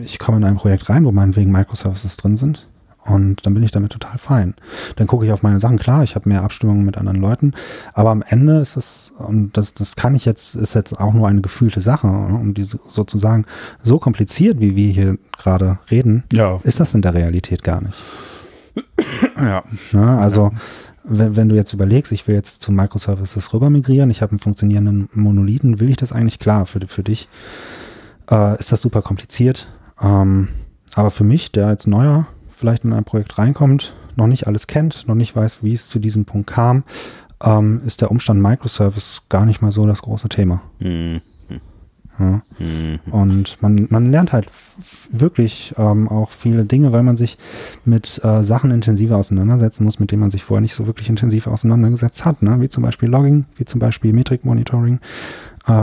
ich 0.03 0.17
komme 0.17 0.37
in 0.37 0.43
ein 0.43 0.55
Projekt 0.55 0.89
rein, 0.89 1.05
wo 1.05 1.11
meinetwegen 1.11 1.51
Microservices 1.51 2.17
drin 2.17 2.37
sind. 2.37 2.67
Und 3.09 3.45
dann 3.45 3.53
bin 3.53 3.63
ich 3.63 3.71
damit 3.71 3.91
total 3.91 4.17
fein. 4.17 4.53
Dann 4.95 5.07
gucke 5.07 5.25
ich 5.25 5.31
auf 5.31 5.43
meine 5.43 5.59
Sachen. 5.59 5.77
Klar, 5.79 6.03
ich 6.03 6.15
habe 6.15 6.29
mehr 6.29 6.43
Abstimmungen 6.43 6.85
mit 6.85 6.97
anderen 6.97 7.19
Leuten, 7.19 7.53
aber 7.93 8.11
am 8.11 8.21
Ende 8.25 8.59
ist 8.59 8.77
es, 8.77 9.11
und 9.17 9.57
das, 9.57 9.73
das 9.73 9.95
kann 9.95 10.15
ich 10.15 10.25
jetzt, 10.25 10.55
ist 10.55 10.75
jetzt 10.75 10.99
auch 10.99 11.13
nur 11.13 11.27
eine 11.27 11.41
gefühlte 11.41 11.81
Sache, 11.81 12.07
um 12.07 12.53
die 12.53 12.63
so- 12.63 12.79
sozusagen 12.85 13.45
so 13.83 13.99
kompliziert, 13.99 14.59
wie 14.59 14.75
wir 14.75 14.91
hier 14.91 15.17
gerade 15.37 15.79
reden, 15.89 16.23
Ja, 16.31 16.57
ist 16.63 16.79
das 16.79 16.93
in 16.93 17.01
der 17.01 17.13
Realität 17.13 17.63
gar 17.63 17.81
nicht. 17.81 17.95
ja. 19.37 19.63
Ne? 19.91 20.17
Also, 20.19 20.51
wenn, 21.03 21.35
wenn 21.35 21.49
du 21.49 21.55
jetzt 21.55 21.73
überlegst, 21.73 22.11
ich 22.11 22.27
will 22.27 22.35
jetzt 22.35 22.61
zu 22.61 22.71
Microservices 22.71 23.53
rüber 23.53 23.69
migrieren, 23.69 24.11
ich 24.11 24.21
habe 24.21 24.31
einen 24.31 24.39
funktionierenden 24.39 25.09
Monolithen, 25.13 25.79
will 25.79 25.89
ich 25.89 25.97
das 25.97 26.11
eigentlich 26.11 26.39
klar 26.39 26.65
für, 26.65 26.79
für 26.87 27.03
dich? 27.03 27.27
Äh, 28.29 28.59
ist 28.59 28.71
das 28.71 28.81
super 28.81 29.01
kompliziert. 29.01 29.67
Ähm, 30.01 30.49
aber 30.93 31.09
für 31.11 31.23
mich, 31.23 31.51
der 31.51 31.67
als 31.67 31.87
Neuer 31.87 32.27
vielleicht 32.59 32.83
in 32.83 32.91
ein 32.93 33.05
Projekt 33.05 33.37
reinkommt, 33.37 33.93
noch 34.15 34.27
nicht 34.27 34.47
alles 34.47 34.67
kennt, 34.67 35.07
noch 35.07 35.15
nicht 35.15 35.33
weiß, 35.35 35.63
wie 35.63 35.73
es 35.73 35.87
zu 35.87 35.97
diesem 35.99 36.25
Punkt 36.25 36.47
kam, 36.49 36.83
ähm, 37.41 37.81
ist 37.85 38.01
der 38.01 38.11
Umstand 38.11 38.41
Microservice 38.41 39.21
gar 39.29 39.45
nicht 39.45 39.61
mal 39.61 39.71
so 39.71 39.85
das 39.87 40.01
große 40.01 40.27
Thema. 40.27 40.61
Hm, 40.79 41.21
Ja. 42.19 42.41
hm, 42.57 42.99
Und 43.11 43.61
man, 43.61 43.87
man 43.89 44.11
lernt 44.11 44.33
halt 44.33 44.47
wirklich 45.09 45.73
ähm, 45.77 46.09
auch 46.09 46.31
viele 46.31 46.65
Dinge, 46.65 46.91
weil 46.91 47.01
man 47.03 47.15
sich 47.15 47.37
mit 47.85 48.19
äh, 48.25 48.43
Sachen 48.43 48.71
intensiver 48.71 49.15
auseinandersetzen 49.15 49.85
muss, 49.85 49.99
mit 49.99 50.11
denen 50.11 50.19
man 50.19 50.29
sich 50.31 50.43
vorher 50.43 50.59
nicht 50.61 50.75
so 50.75 50.85
wirklich 50.85 51.07
intensiv 51.07 51.47
auseinandergesetzt 51.47 52.25
hat. 52.25 52.41
Ne? 52.41 52.59
Wie 52.59 52.67
zum 52.67 52.83
Beispiel 52.83 53.07
Logging, 53.07 53.45
wie 53.55 53.63
zum 53.63 53.79
Beispiel 53.79 54.11
Metric 54.11 54.43
Monitoring, 54.43 54.99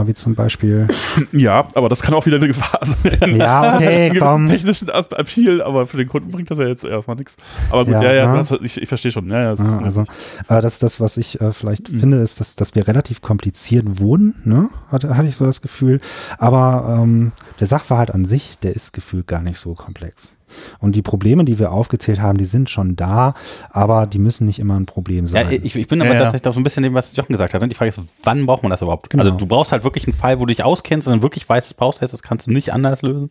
wie 0.07 0.13
zum 0.13 0.35
Beispiel. 0.35 0.87
Ja, 1.31 1.67
aber 1.75 1.89
das 1.89 2.01
kann 2.01 2.13
auch 2.13 2.25
wieder 2.25 2.37
eine 2.37 2.47
Gefahr 2.47 2.79
sein. 2.83 3.35
Ja, 3.37 3.63
Das 3.63 3.73
okay, 3.81 4.11
komm. 4.19 4.47
technischen 4.47 4.89
Appeal, 4.89 5.61
aber 5.61 5.87
für 5.87 5.97
den 5.97 6.07
Kunden 6.07 6.31
bringt 6.31 6.49
das 6.51 6.59
ja 6.59 6.67
jetzt 6.67 6.83
erstmal 6.83 7.15
nichts. 7.17 7.35
Aber 7.69 7.85
gut, 7.85 7.93
Ja, 7.93 8.03
ja, 8.03 8.09
ja, 8.11 8.15
ja. 8.25 8.31
du 8.33 8.37
hast- 8.39 8.51
ich, 8.63 8.81
ich 8.81 8.87
verstehe 8.87 9.11
schon. 9.11 9.29
Ja, 9.29 9.41
ja, 9.43 9.51
ist 9.53 9.59
Äh, 9.61 9.83
also 9.83 10.01
äh, 10.47 10.61
das, 10.61 10.79
das, 10.79 10.99
was 11.01 11.17
ich 11.17 11.41
äh, 11.41 11.51
vielleicht 11.53 11.89
finde, 11.89 12.17
ist, 12.21 12.39
dass, 12.39 12.55
dass 12.55 12.75
wir 12.75 12.87
relativ 12.87 13.21
kompliziert 13.21 13.99
wurden, 13.99 14.35
ne? 14.45 14.69
hatte, 14.91 15.15
hatte 15.17 15.27
ich 15.27 15.35
so 15.35 15.45
das 15.45 15.61
Gefühl. 15.61 15.99
Aber 16.37 16.99
ähm, 17.01 17.31
der 17.59 17.67
Sachverhalt 17.67 18.11
an 18.11 18.25
sich, 18.25 18.57
der 18.59 18.75
ist 18.75 18.93
gefühlt 18.93 19.27
gar 19.27 19.41
nicht 19.41 19.59
so 19.59 19.73
komplex. 19.73 20.36
Und 20.79 20.95
die 20.95 21.01
Probleme, 21.01 21.45
die 21.45 21.59
wir 21.59 21.71
aufgezählt 21.71 22.21
haben, 22.21 22.37
die 22.37 22.45
sind 22.45 22.69
schon 22.69 22.95
da, 22.95 23.33
aber 23.69 24.07
die 24.07 24.19
müssen 24.19 24.45
nicht 24.45 24.59
immer 24.59 24.79
ein 24.79 24.85
Problem 24.85 25.25
Ja, 25.25 25.31
sein. 25.45 25.59
ich, 25.63 25.75
ich 25.75 25.87
bin 25.87 26.01
aber 26.01 26.09
Ja, 26.11 26.15
ja. 26.15 26.23
tatsächlich 26.23 26.47
auch 26.49 26.53
so 26.53 26.59
ein 26.59 26.63
bisschen 26.63 26.83
dem, 26.83 26.93
was 26.93 27.15
Jochen 27.15 27.33
gesagt 27.33 27.53
hat. 27.53 27.61
ne? 27.61 27.67
Die 27.67 27.75
Frage 27.75 27.89
ist, 27.89 27.99
wann 28.23 28.45
braucht 28.45 28.63
man 28.63 28.69
das 28.69 28.81
überhaupt? 28.81 29.09
Genau. 29.09 29.23
Also 29.23 29.35
du 29.35 29.45
brauchst 29.45 29.71
halt 29.71 29.83
wirklich 29.83 30.05
einen 30.07 30.13
Fall, 30.15 30.37
wo 30.39 30.45
du 30.45 30.47
dich 30.53 30.63
auskennst 30.63 31.07
und 31.07 31.11
dann 31.13 31.21
wirklich 31.21 31.47
weißt, 31.47 31.69
das 31.71 31.73
brauchst 31.77 32.01
du 32.01 32.05
jetzt, 32.05 32.13
das 32.13 32.21
kannst 32.23 32.47
du 32.47 32.51
nicht 32.51 32.71
anders 32.73 33.01
lösen, 33.01 33.29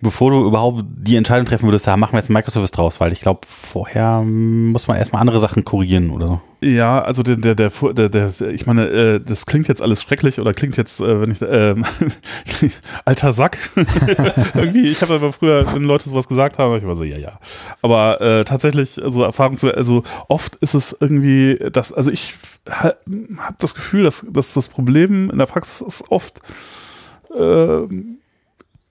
bevor 0.00 0.30
du 0.30 0.46
überhaupt 0.46 0.84
die 0.86 1.16
Entscheidung 1.16 1.46
treffen 1.46 1.66
würdest, 1.66 1.86
ja, 1.86 1.96
machen 1.96 2.12
wir 2.12 2.18
jetzt 2.18 2.28
einen 2.28 2.34
Microservice 2.34 2.70
draus, 2.70 3.00
weil 3.00 3.12
ich 3.12 3.20
glaube, 3.20 3.40
vorher 3.46 4.22
muss 4.22 4.86
man 4.86 4.96
erstmal 4.96 5.20
andere 5.20 5.40
Sachen 5.40 5.64
korrigieren 5.64 6.10
oder 6.10 6.26
so. 6.28 6.40
Ja, 6.60 7.02
also 7.02 7.22
der, 7.22 7.36
der, 7.36 7.54
der, 7.54 7.70
der, 7.70 8.08
der 8.08 8.30
ich 8.48 8.66
meine, 8.66 8.88
äh, 8.88 9.20
das 9.20 9.46
klingt 9.46 9.68
jetzt 9.68 9.82
alles 9.82 10.02
schrecklich 10.02 10.40
oder 10.40 10.52
klingt 10.52 10.76
jetzt, 10.76 11.00
äh, 11.00 11.20
wenn 11.20 11.30
ich, 11.32 11.38
ähm, 11.42 11.84
alter 13.04 13.32
Sack. 13.32 13.70
Irgendwie, 14.54 14.88
ich 14.88 15.02
habe 15.02 15.14
aber 15.14 15.32
früher, 15.32 15.72
wenn 15.72 15.84
Leute 15.84 16.08
sowas 16.08 16.28
gesagt 16.28 16.58
haben, 16.58 16.76
ich 16.76 16.86
war 16.86 16.96
so, 16.96 17.04
ja, 17.04 17.16
ja. 17.16 17.38
Aber 17.82 18.20
äh, 18.20 18.44
tatsächlich, 18.44 19.00
so 19.04 19.22
Erfahrung 19.22 19.56
zu, 19.56 19.74
also 19.74 20.02
oft 20.28 20.56
ist 20.56 20.74
es 20.74 20.96
irgendwie, 21.00 21.58
das, 21.72 21.92
also 21.92 22.10
ich 22.10 22.34
habe 22.68 22.96
das 23.58 23.74
Gefühl, 23.74 24.04
dass, 24.04 24.26
dass 24.30 24.54
das 24.54 24.68
Problem 24.68 25.30
in 25.30 25.38
der 25.38 25.46
Praxis 25.46 25.80
ist 25.80 26.10
oft 26.10 26.40
ähm, 27.36 28.18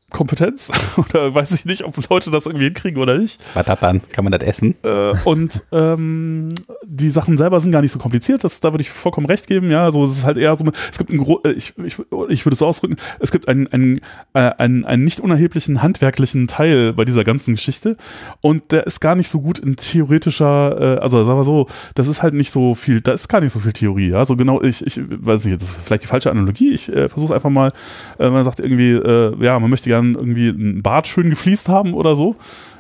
Kompetenz 0.10 0.72
oder 0.98 1.36
weiß 1.36 1.52
ich 1.52 1.66
nicht, 1.66 1.84
ob 1.84 2.10
Leute 2.10 2.32
das 2.32 2.46
irgendwie 2.46 2.66
hinkriegen 2.66 3.02
oder 3.02 3.18
nicht. 3.18 3.44
Was 3.56 3.68
hat 3.68 3.84
dann? 3.84 4.02
Kann 4.10 4.24
man 4.24 4.32
das 4.32 4.42
essen? 4.42 4.76
Äh, 4.84 5.14
und 5.26 5.64
ähm, 5.74 6.54
die 6.86 7.10
Sachen 7.10 7.38
selber 7.38 7.60
sind 7.60 7.74
gar 7.74 7.82
nicht 7.82 7.92
so 7.92 8.00
kompliziert, 8.00 8.46
das, 8.46 8.62
da 8.62 8.72
würde 8.72 8.84
ich 8.84 8.90
vollkommen 8.90 9.28
recht 9.28 9.48
geben, 9.48 9.70
ja, 9.70 9.84
also 9.84 10.06
es 10.06 10.20
ist 10.20 10.24
halt 10.24 10.38
eher 10.38 10.56
so, 10.56 10.64
es 10.90 10.98
gibt 10.98 11.10
ein 11.10 11.20
äh, 11.44 11.52
ich, 11.52 11.74
ich, 11.78 12.00
ich 12.30 12.46
würde 12.46 12.54
es 12.54 12.60
so 12.60 12.66
ausdrücken, 12.66 12.96
es 13.20 13.32
gibt 13.32 13.50
einen, 13.50 13.68
einen, 13.68 14.00
äh, 14.34 14.52
einen, 14.58 14.86
einen 14.86 15.04
nicht 15.04 15.20
unerheblichen 15.20 15.82
handwerklichen 15.82 16.48
Teil 16.48 16.94
bei 16.94 17.04
dieser 17.04 17.26
ganzen 17.26 17.56
Geschichte 17.56 17.98
und 18.40 18.72
der 18.72 18.88
ist 18.88 19.02
gar 19.02 19.16
nicht 19.16 19.30
so 19.30 19.42
gut 19.42 19.60
in 19.60 19.76
theoretischer, 19.76 20.98
äh, 20.98 21.02
also 21.02 21.22
sagen 21.26 21.38
wir 21.38 21.44
so, 21.44 21.68
das 21.96 22.08
ist 22.08 22.24
halt 22.24 22.34
nicht 22.34 22.52
so 22.52 22.76
viel, 22.76 23.02
da 23.02 23.12
ist 23.12 23.28
gar 23.28 23.42
nicht 23.42 23.52
so 23.52 23.60
viel 23.60 23.74
Theorie, 23.74 24.12
ja, 24.12 24.24
so 24.24 24.38
genau, 24.38 24.62
ich, 24.62 24.86
ich 24.86 25.02
weiß 25.06 25.44
nicht, 25.44 25.62
das 25.62 25.70
ist 25.70 25.76
vielleicht 25.84 26.04
die 26.04 26.08
falsche 26.08 26.32
Analogie, 26.32 26.74
ich 26.74 26.88
äh, 26.88 27.10
versuche 27.10 27.36
einfach 27.36 27.50
mal, 27.50 27.74
äh, 28.20 28.30
man 28.30 28.46
sagt 28.46 28.62
irgendwie, 28.62 28.88
ja, 28.88 29.60
man 29.60 29.70
möchte 29.70 29.90
gerne 29.90 29.97
irgendwie 30.04 30.50
ein 30.50 30.82
Bad 30.82 31.08
schön 31.08 31.30
gefliest 31.30 31.70
haben 31.70 31.94
oder 31.94 32.16
so, 32.16 32.36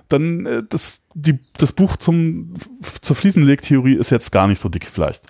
dann 0.09 0.45
äh, 0.45 0.63
das, 0.69 1.03
die, 1.13 1.39
das 1.57 1.71
Buch 1.71 1.97
zum, 1.97 2.53
zur 3.01 3.15
Fliesenlegtheorie 3.15 3.95
ist 3.95 4.09
jetzt 4.09 4.31
gar 4.31 4.47
nicht 4.47 4.59
so 4.59 4.69
dick 4.69 4.85
vielleicht. 4.85 5.23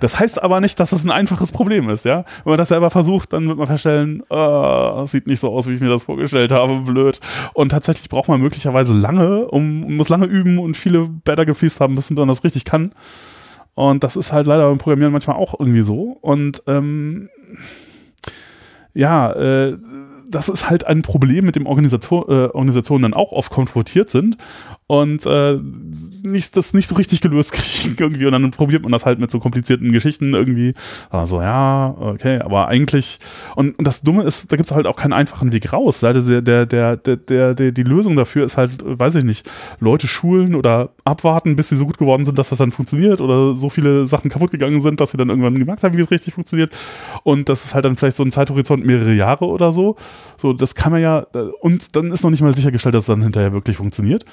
Das 0.00 0.18
heißt 0.18 0.42
aber 0.42 0.60
nicht, 0.60 0.80
dass 0.80 0.90
das 0.90 1.04
ein 1.04 1.10
einfaches 1.10 1.52
Problem 1.52 1.88
ist, 1.90 2.04
ja. 2.04 2.24
Wenn 2.44 2.52
man 2.52 2.58
das 2.58 2.68
selber 2.68 2.90
versucht, 2.90 3.32
dann 3.32 3.48
wird 3.48 3.58
man 3.58 3.66
feststellen, 3.66 4.22
äh, 4.30 5.06
sieht 5.06 5.26
nicht 5.26 5.40
so 5.40 5.52
aus, 5.52 5.66
wie 5.66 5.74
ich 5.74 5.80
mir 5.80 5.88
das 5.88 6.04
vorgestellt 6.04 6.52
habe, 6.52 6.80
blöd. 6.80 7.20
Und 7.52 7.70
tatsächlich 7.70 8.08
braucht 8.08 8.28
man 8.28 8.40
möglicherweise 8.40 8.94
lange, 8.94 9.46
um 9.48 9.96
muss 9.96 10.08
lange 10.08 10.26
üben 10.26 10.58
und 10.58 10.76
viele 10.76 11.08
Bäder 11.08 11.44
gefliest 11.44 11.80
haben 11.80 11.94
müssen, 11.94 12.14
bis 12.14 12.20
man 12.20 12.28
das 12.28 12.44
richtig 12.44 12.64
kann. 12.64 12.92
Und 13.74 14.04
das 14.04 14.16
ist 14.16 14.32
halt 14.32 14.46
leider 14.46 14.68
beim 14.68 14.78
Programmieren 14.78 15.12
manchmal 15.12 15.36
auch 15.36 15.54
irgendwie 15.58 15.82
so. 15.82 16.18
Und 16.20 16.62
ähm, 16.66 17.28
ja, 18.94 19.32
äh, 19.32 19.78
das 20.34 20.48
ist 20.48 20.68
halt 20.68 20.86
ein 20.86 21.02
Problem, 21.02 21.44
mit 21.44 21.56
dem 21.56 21.66
Organisation, 21.66 22.24
äh, 22.28 22.48
Organisationen 22.48 23.02
dann 23.02 23.14
auch 23.14 23.32
oft 23.32 23.52
konfrontiert 23.52 24.10
sind 24.10 24.36
und 24.92 25.24
äh, 25.24 25.58
nicht, 26.22 26.54
das 26.54 26.74
nicht 26.74 26.86
so 26.86 26.96
richtig 26.96 27.22
gelöst 27.22 27.52
kriegen 27.52 27.96
irgendwie 27.98 28.26
und 28.26 28.32
dann 28.32 28.50
probiert 28.50 28.82
man 28.82 28.92
das 28.92 29.06
halt 29.06 29.18
mit 29.18 29.30
so 29.30 29.40
komplizierten 29.40 29.90
Geschichten 29.90 30.34
irgendwie. 30.34 30.74
Also 31.08 31.40
ja, 31.40 31.94
okay, 31.98 32.40
aber 32.40 32.68
eigentlich 32.68 33.18
und, 33.56 33.78
und 33.78 33.86
das 33.86 34.02
Dumme 34.02 34.22
ist, 34.24 34.52
da 34.52 34.56
gibt 34.56 34.70
es 34.70 34.76
halt 34.76 34.86
auch 34.86 34.96
keinen 34.96 35.14
einfachen 35.14 35.50
Weg 35.50 35.72
raus. 35.72 36.00
Der, 36.00 36.12
der, 36.12 36.66
der, 36.66 36.96
der, 36.98 37.54
der, 37.54 37.72
die 37.72 37.82
Lösung 37.82 38.16
dafür 38.16 38.44
ist 38.44 38.58
halt, 38.58 38.72
weiß 38.84 39.14
ich 39.14 39.24
nicht, 39.24 39.50
Leute 39.80 40.06
schulen 40.06 40.54
oder 40.54 40.90
abwarten, 41.06 41.56
bis 41.56 41.70
sie 41.70 41.76
so 41.76 41.86
gut 41.86 41.96
geworden 41.96 42.26
sind, 42.26 42.38
dass 42.38 42.50
das 42.50 42.58
dann 42.58 42.70
funktioniert 42.70 43.22
oder 43.22 43.56
so 43.56 43.70
viele 43.70 44.06
Sachen 44.06 44.30
kaputt 44.30 44.50
gegangen 44.50 44.82
sind, 44.82 45.00
dass 45.00 45.12
sie 45.12 45.16
dann 45.16 45.30
irgendwann 45.30 45.58
gemerkt 45.58 45.84
haben, 45.84 45.96
wie 45.96 46.02
es 46.02 46.10
richtig 46.10 46.34
funktioniert. 46.34 46.70
Und 47.22 47.48
das 47.48 47.64
ist 47.64 47.74
halt 47.74 47.86
dann 47.86 47.96
vielleicht 47.96 48.16
so 48.16 48.24
ein 48.24 48.30
Zeithorizont 48.30 48.84
mehrere 48.84 49.14
Jahre 49.14 49.46
oder 49.46 49.72
so. 49.72 49.96
So, 50.36 50.52
das 50.52 50.74
kann 50.74 50.92
man 50.92 51.00
ja, 51.00 51.20
und 51.60 51.96
dann 51.96 52.12
ist 52.12 52.22
noch 52.24 52.30
nicht 52.30 52.42
mal 52.42 52.54
sichergestellt, 52.54 52.94
dass 52.94 53.04
es 53.04 53.06
dann 53.06 53.22
hinterher 53.22 53.54
wirklich 53.54 53.78
funktioniert. 53.78 54.26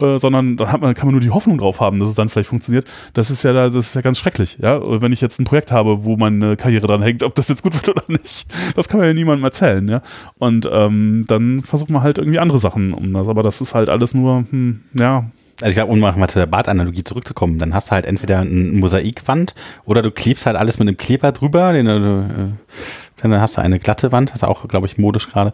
Äh, 0.00 0.18
sondern 0.18 0.56
dann 0.56 0.72
hat 0.72 0.80
man, 0.80 0.94
kann 0.94 1.06
man 1.06 1.12
nur 1.12 1.20
die 1.20 1.30
Hoffnung 1.30 1.58
drauf 1.58 1.80
haben, 1.80 1.98
dass 1.98 2.08
es 2.08 2.14
dann 2.14 2.28
vielleicht 2.28 2.48
funktioniert. 2.48 2.86
Das 3.12 3.30
ist 3.30 3.42
ja 3.42 3.52
da, 3.52 3.68
das 3.68 3.88
ist 3.88 3.94
ja 3.94 4.00
ganz 4.00 4.18
schrecklich, 4.18 4.58
ja. 4.60 4.80
Wenn 5.00 5.12
ich 5.12 5.20
jetzt 5.20 5.38
ein 5.38 5.44
Projekt 5.44 5.72
habe, 5.72 6.04
wo 6.04 6.16
meine 6.16 6.56
Karriere 6.56 6.86
dran 6.86 7.02
hängt, 7.02 7.22
ob 7.22 7.34
das 7.34 7.48
jetzt 7.48 7.62
gut 7.62 7.74
wird 7.86 7.88
oder 7.88 8.04
nicht, 8.08 8.46
das 8.74 8.88
kann 8.88 8.98
man 8.98 9.08
ja 9.08 9.14
niemandem 9.14 9.44
erzählen, 9.44 9.86
ja. 9.88 10.02
Und 10.38 10.68
ähm, 10.72 11.24
dann 11.26 11.62
versucht 11.62 11.90
man 11.90 12.02
halt 12.02 12.18
irgendwie 12.18 12.38
andere 12.38 12.58
Sachen 12.58 12.94
um 12.94 13.12
das, 13.12 13.28
aber 13.28 13.42
das 13.42 13.60
ist 13.60 13.74
halt 13.74 13.88
alles 13.88 14.14
nur, 14.14 14.44
hm, 14.50 14.80
ja, 14.94 15.24
Also 15.60 15.70
ich 15.70 15.74
glaube, 15.74 15.92
um 15.92 16.00
mal 16.00 16.28
zu 16.28 16.38
der 16.38 16.46
Badanalogie 16.46 17.04
zurückzukommen, 17.04 17.58
dann 17.58 17.74
hast 17.74 17.88
du 17.88 17.92
halt 17.92 18.06
entweder 18.06 18.40
eine 18.40 18.50
Mosaikwand 18.50 19.54
oder 19.84 20.00
du 20.02 20.10
klebst 20.10 20.46
halt 20.46 20.56
alles 20.56 20.78
mit 20.78 20.88
einem 20.88 20.96
Kleber 20.96 21.32
drüber, 21.32 21.72
den, 21.72 21.86
du, 21.86 21.92
äh, 21.92 23.22
dann 23.22 23.40
hast 23.40 23.56
du 23.58 23.60
eine 23.60 23.78
glatte 23.78 24.12
Wand, 24.12 24.30
das 24.30 24.36
ist 24.36 24.44
auch, 24.44 24.66
glaube 24.68 24.86
ich, 24.86 24.96
modisch 24.96 25.28
gerade. 25.28 25.52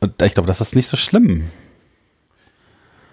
Und 0.00 0.22
ich 0.22 0.34
glaube, 0.34 0.46
das 0.46 0.60
ist 0.60 0.76
nicht 0.76 0.88
so 0.88 0.96
schlimm. 0.96 1.44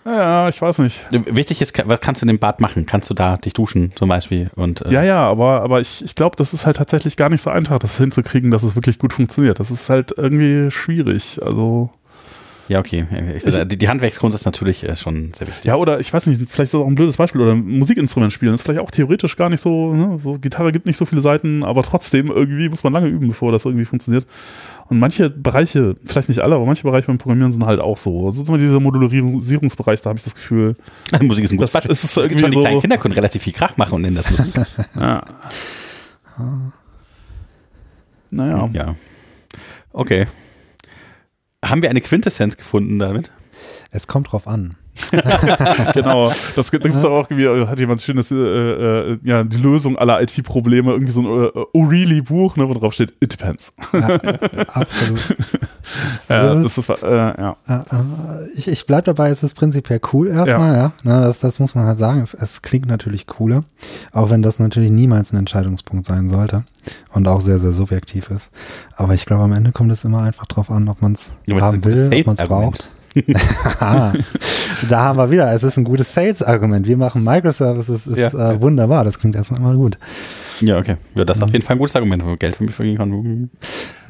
Ja, 0.06 0.48
ich 0.48 0.61
weiß 0.61 0.80
nicht. 0.80 1.03
Wichtig 1.10 1.61
ist, 1.61 1.76
was 1.88 1.99
kannst 1.99 2.22
du 2.22 2.26
in 2.26 2.27
dem 2.27 2.38
Bad 2.38 2.61
machen? 2.61 2.86
Kannst 2.86 3.10
du 3.10 3.15
da 3.15 3.38
dich 3.38 3.53
duschen 3.53 3.91
zum 3.95 4.07
Beispiel? 4.07 4.52
Und, 4.56 4.82
äh, 4.82 4.91
Ja, 4.94 5.03
ja, 5.03 5.27
aber, 5.27 5.61
aber 5.61 5.82
ich, 5.82 6.03
ich 6.06 6.14
glaube, 6.14 6.36
das 6.36 6.53
ist 6.53 6.68
halt 6.68 6.77
tatsächlich 6.77 7.18
gar 7.18 7.30
nicht 7.30 7.41
so 7.41 7.49
einfach, 7.49 7.80
das 7.80 7.98
hinzukriegen, 7.98 8.52
dass 8.52 8.61
es 8.61 8.76
wirklich 8.76 8.99
gut 8.99 9.14
funktioniert. 9.14 9.60
Das 9.60 9.72
ist 9.72 9.90
halt 9.90 10.14
irgendwie 10.15 10.69
schwierig. 10.69 11.40
Also. 11.44 11.90
Ja, 12.67 12.79
okay. 12.79 13.05
Die, 13.65 13.77
die 13.77 13.89
Handwerkskunst 13.89 14.35
ist 14.35 14.45
natürlich 14.45 14.83
äh, 14.83 14.95
schon 14.95 15.33
sehr 15.33 15.47
wichtig. 15.47 15.65
Ja, 15.65 15.75
oder 15.75 15.99
ich 15.99 16.11
weiß 16.11 16.27
nicht, 16.27 16.39
vielleicht 16.41 16.67
ist 16.69 16.73
das 16.73 16.81
auch 16.81 16.87
ein 16.87 16.95
blödes 16.95 17.17
Beispiel, 17.17 17.41
oder 17.41 17.55
Musikinstrument 17.55 18.33
spielen 18.33 18.53
ist 18.53 18.63
vielleicht 18.63 18.79
auch 18.79 18.89
theoretisch 18.91 19.35
gar 19.35 19.49
nicht 19.49 19.61
so, 19.61 19.93
ne? 19.93 20.19
so 20.21 20.39
Gitarre 20.39 20.71
gibt 20.71 20.85
nicht 20.85 20.97
so 20.97 21.05
viele 21.05 21.21
Seiten, 21.21 21.63
aber 21.63 21.83
trotzdem 21.83 22.31
irgendwie 22.31 22.69
muss 22.69 22.83
man 22.83 22.93
lange 22.93 23.07
üben, 23.07 23.27
bevor 23.27 23.51
das 23.51 23.65
irgendwie 23.65 23.85
funktioniert. 23.85 24.25
Und 24.87 24.99
manche 24.99 25.29
Bereiche, 25.29 25.95
vielleicht 26.05 26.29
nicht 26.29 26.39
alle, 26.41 26.55
aber 26.55 26.65
manche 26.65 26.83
Bereiche 26.83 27.07
beim 27.07 27.17
Programmieren 27.17 27.51
sind 27.51 27.65
halt 27.65 27.79
auch 27.79 27.97
so. 27.97 28.27
Also 28.27 28.43
zum 28.43 28.53
Beispiel 28.53 28.67
dieser 28.67 28.79
Modularisierungsbereich, 28.79 30.01
da 30.01 30.09
habe 30.09 30.17
ich 30.19 30.23
das 30.23 30.35
Gefühl, 30.35 30.75
Musik 31.21 31.43
ist 31.45 31.51
ein 31.51 31.57
gutes 31.57 31.71
Das 31.71 31.83
Beispiel. 31.83 31.91
ist 31.91 32.03
es 32.03 32.17
irgendwie 32.17 32.39
schon 32.39 32.51
die 32.51 32.55
so- 32.57 32.61
kleinen 32.61 32.81
Kinder 32.81 32.97
können 32.97 33.13
relativ 33.15 33.43
viel 33.43 33.53
Krach 33.53 33.77
machen 33.77 33.93
und 33.93 34.01
nennen 34.01 34.15
das 34.15 34.29
Musik. 34.31 34.53
ja. 34.99 35.21
Naja. 38.31 38.69
ja. 38.73 38.95
Okay. 39.93 40.27
Haben 41.65 41.81
wir 41.81 41.89
eine 41.89 42.01
Quintessenz 42.01 42.57
gefunden 42.57 42.99
damit? 42.99 43.31
Es 43.89 44.05
kommt 44.05 44.31
drauf 44.31 44.47
an. 44.47 44.77
genau. 45.93 46.31
Das 46.55 46.72
gibt 46.72 46.85
es 46.85 47.05
auch 47.05 47.30
irgendwie, 47.30 47.45
äh, 47.45 47.67
hat 47.67 47.80
jemand 47.80 48.01
schönes, 48.01 48.31
äh, 48.31 48.35
äh, 48.35 49.17
ja, 49.23 49.43
die 49.43 49.57
Lösung 49.57 49.97
aller 49.97 50.22
IT-Probleme, 50.22 50.91
irgendwie 50.91 51.11
so 51.11 51.22
ein 51.22 51.26
äh, 51.26 51.77
O'Reilly-Buch, 51.77 52.55
ne, 52.55 52.67
wo 52.67 52.73
drauf 52.73 52.93
steht, 52.93 53.13
it 53.19 53.34
depends. 53.34 53.73
Ja, 53.93 54.07
absolut. 54.73 55.19
ja, 56.30 56.55
Das 56.55 56.77
ist, 56.77 56.89
äh, 56.89 56.95
ja. 57.05 57.55
Äh, 57.67 57.80
ich, 58.55 58.67
ich 58.67 58.85
bleib 58.85 59.05
dabei, 59.05 59.30
es 59.30 59.43
ist 59.43 59.53
prinzipiell 59.55 59.99
cool 60.13 60.27
erstmal, 60.27 60.76
ja. 60.76 60.91
Ne, 61.03 61.22
das, 61.22 61.39
das 61.39 61.59
muss 61.59 61.76
man 61.76 61.85
halt 61.85 61.97
sagen. 61.97 62.22
Es, 62.22 62.34
es 62.34 62.61
klingt 62.61 62.88
natürlich 62.88 63.27
cooler, 63.27 63.63
auch 64.11 64.30
wenn 64.30 64.41
das 64.41 64.59
natürlich 64.59 64.91
niemals 64.91 65.34
ein 65.34 65.38
Entscheidungspunkt 65.38 66.05
sein 66.05 66.30
sollte 66.30 66.63
und 67.13 67.27
auch 67.27 67.41
sehr, 67.41 67.59
sehr 67.59 67.72
subjektiv 67.73 68.30
ist. 68.30 68.51
Aber 68.95 69.13
ich 69.13 69.26
glaube, 69.26 69.43
am 69.43 69.53
Ende 69.53 69.72
kommt 69.72 69.91
es 69.91 70.03
immer 70.03 70.23
einfach 70.23 70.45
drauf 70.45 70.72
an, 70.72 70.88
ob 70.88 71.01
man 71.01 71.13
es 71.13 71.31
Ja, 71.45 71.59
haben 71.61 71.84
will, 71.84 72.11
ob 72.13 72.26
man 72.26 72.35
es 72.35 72.47
braucht. 72.47 72.91
Da 74.89 74.99
haben 74.99 75.17
wir 75.17 75.31
wieder, 75.31 75.51
es 75.53 75.63
ist 75.63 75.77
ein 75.77 75.83
gutes 75.85 76.13
Sales-Argument. 76.13 76.85
Wir 76.85 76.97
machen 76.97 77.23
Microservices, 77.23 78.07
ist 78.07 78.17
Ja. 78.17 78.27
äh, 78.51 78.59
wunderbar, 78.61 79.03
das 79.05 79.17
klingt 79.19 79.35
erstmal 79.35 79.59
immer 79.61 79.73
gut. 79.75 79.97
Ja, 80.61 80.77
okay. 80.77 80.97
Ja, 81.15 81.23
das 81.25 81.37
ist 81.37 81.43
auf 81.43 81.51
jeden 81.51 81.63
Fall 81.65 81.75
ein 81.75 81.79
gutes 81.79 81.95
Argument, 81.95 82.21
wenn 82.23 82.29
man 82.29 82.39
Geld 82.39 82.55
für 82.57 82.63
mich 82.65 82.75
verdienen 82.75 82.97
kann. 82.97 83.49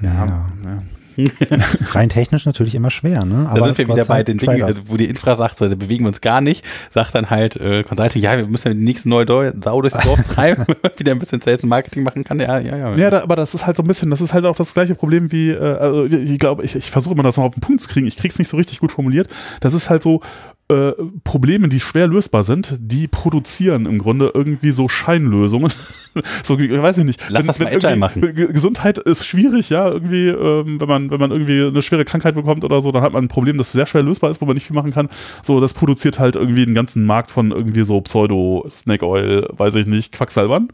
Ja, 0.01 0.09
Ja. 0.09 0.25
ja. 0.25 0.83
Rein 1.91 2.09
technisch 2.09 2.45
natürlich 2.45 2.75
immer 2.75 2.91
schwer, 2.91 3.25
ne? 3.25 3.49
Da 3.53 3.65
sind 3.65 3.77
wir 3.77 3.87
wieder 3.87 4.05
bei 4.05 4.15
halt 4.15 4.27
den 4.27 4.37
Dingen, 4.37 4.61
äh, 4.61 4.73
wo 4.85 4.97
die 4.97 5.05
Infra 5.05 5.35
sagt, 5.35 5.57
so, 5.57 5.67
da 5.67 5.75
bewegen 5.75 6.03
wir 6.03 6.09
uns 6.09 6.21
gar 6.21 6.41
nicht, 6.41 6.65
sagt 6.89 7.15
dann 7.15 7.29
halt 7.29 7.55
äh, 7.55 7.83
Consulting, 7.83 8.21
ja, 8.21 8.37
wir 8.37 8.47
müssen 8.47 8.77
die 8.77 8.83
nächste 8.83 9.09
neue 9.09 9.25
Deu 9.25 9.51
Sau 9.61 9.81
durchs 9.81 9.99
Dorf 9.99 10.21
treiben, 10.27 10.65
wieder 10.97 11.11
ein 11.11 11.19
bisschen 11.19 11.41
Sales 11.41 11.63
und 11.63 11.69
Marketing 11.69 12.03
machen 12.03 12.23
kann. 12.23 12.39
Ja, 12.39 12.59
ja, 12.59 12.77
ja. 12.77 12.95
Ja, 12.95 13.09
da, 13.09 13.21
aber 13.21 13.35
das 13.35 13.53
ist 13.53 13.65
halt 13.65 13.77
so 13.77 13.83
ein 13.83 13.87
bisschen, 13.87 14.09
das 14.09 14.21
ist 14.21 14.33
halt 14.33 14.45
auch 14.45 14.55
das 14.55 14.73
gleiche 14.73 14.95
Problem 14.95 15.31
wie, 15.31 15.51
äh, 15.51 15.59
also 15.59 16.05
ich 16.05 16.39
glaube, 16.39 16.63
ich, 16.63 16.75
ich 16.75 16.91
versuche 16.91 17.13
immer 17.13 17.23
das 17.23 17.37
noch 17.37 17.45
auf 17.45 17.53
den 17.53 17.61
Punkt 17.61 17.81
zu 17.81 17.87
kriegen, 17.87 18.07
ich 18.07 18.17
krieg's 18.17 18.37
nicht 18.39 18.49
so 18.49 18.57
richtig 18.57 18.79
gut 18.79 18.91
formuliert. 18.91 19.29
Das 19.59 19.73
ist 19.73 19.89
halt 19.89 20.03
so, 20.03 20.21
äh, 20.67 20.93
Probleme, 21.23 21.69
die 21.69 21.79
schwer 21.79 22.07
lösbar 22.07 22.43
sind, 22.43 22.75
die 22.79 23.07
produzieren 23.07 23.85
im 23.85 23.99
Grunde 23.99 24.31
irgendwie 24.33 24.71
so 24.71 24.89
Scheinlösungen. 24.89 25.71
so, 26.43 26.57
ich 26.57 26.71
weiß 26.71 26.97
ich 26.97 27.03
nicht. 27.03 27.21
Lass 27.29 27.45
das 27.45 27.59
mal 27.59 27.67
Agile 27.67 27.97
machen. 27.97 28.21
Ge- 28.21 28.51
Gesundheit 28.51 28.97
ist 28.97 29.27
schwierig, 29.27 29.69
ja, 29.69 29.91
irgendwie, 29.91 30.29
ähm, 30.29 30.81
wenn 30.81 30.87
man, 30.87 31.11
wenn 31.11 31.19
man 31.19 31.29
irgendwie 31.29 31.67
eine 31.67 31.81
schwere 31.83 32.03
Krankheit 32.03 32.33
bekommt 32.33 32.63
oder 32.63 32.81
so, 32.81 32.91
dann 32.91 33.03
hat 33.03 33.13
man 33.13 33.25
ein 33.25 33.27
Problem, 33.27 33.59
das 33.59 33.73
sehr 33.73 33.85
schwer 33.85 34.01
lösbar 34.01 34.31
ist, 34.31 34.41
wo 34.41 34.45
man 34.45 34.55
nicht 34.55 34.65
viel 34.65 34.75
machen 34.75 34.91
kann. 34.91 35.07
So, 35.43 35.59
das 35.59 35.73
produziert 35.73 36.17
halt 36.17 36.35
irgendwie 36.35 36.63
einen 36.63 36.73
ganzen 36.73 37.05
Markt 37.05 37.29
von 37.31 37.51
irgendwie 37.51 37.83
so 37.83 38.01
Pseudo-Snake 38.01 39.05
Oil, 39.05 39.47
weiß 39.55 39.75
ich 39.75 39.85
nicht, 39.85 40.13
Quacksalbern. 40.13 40.69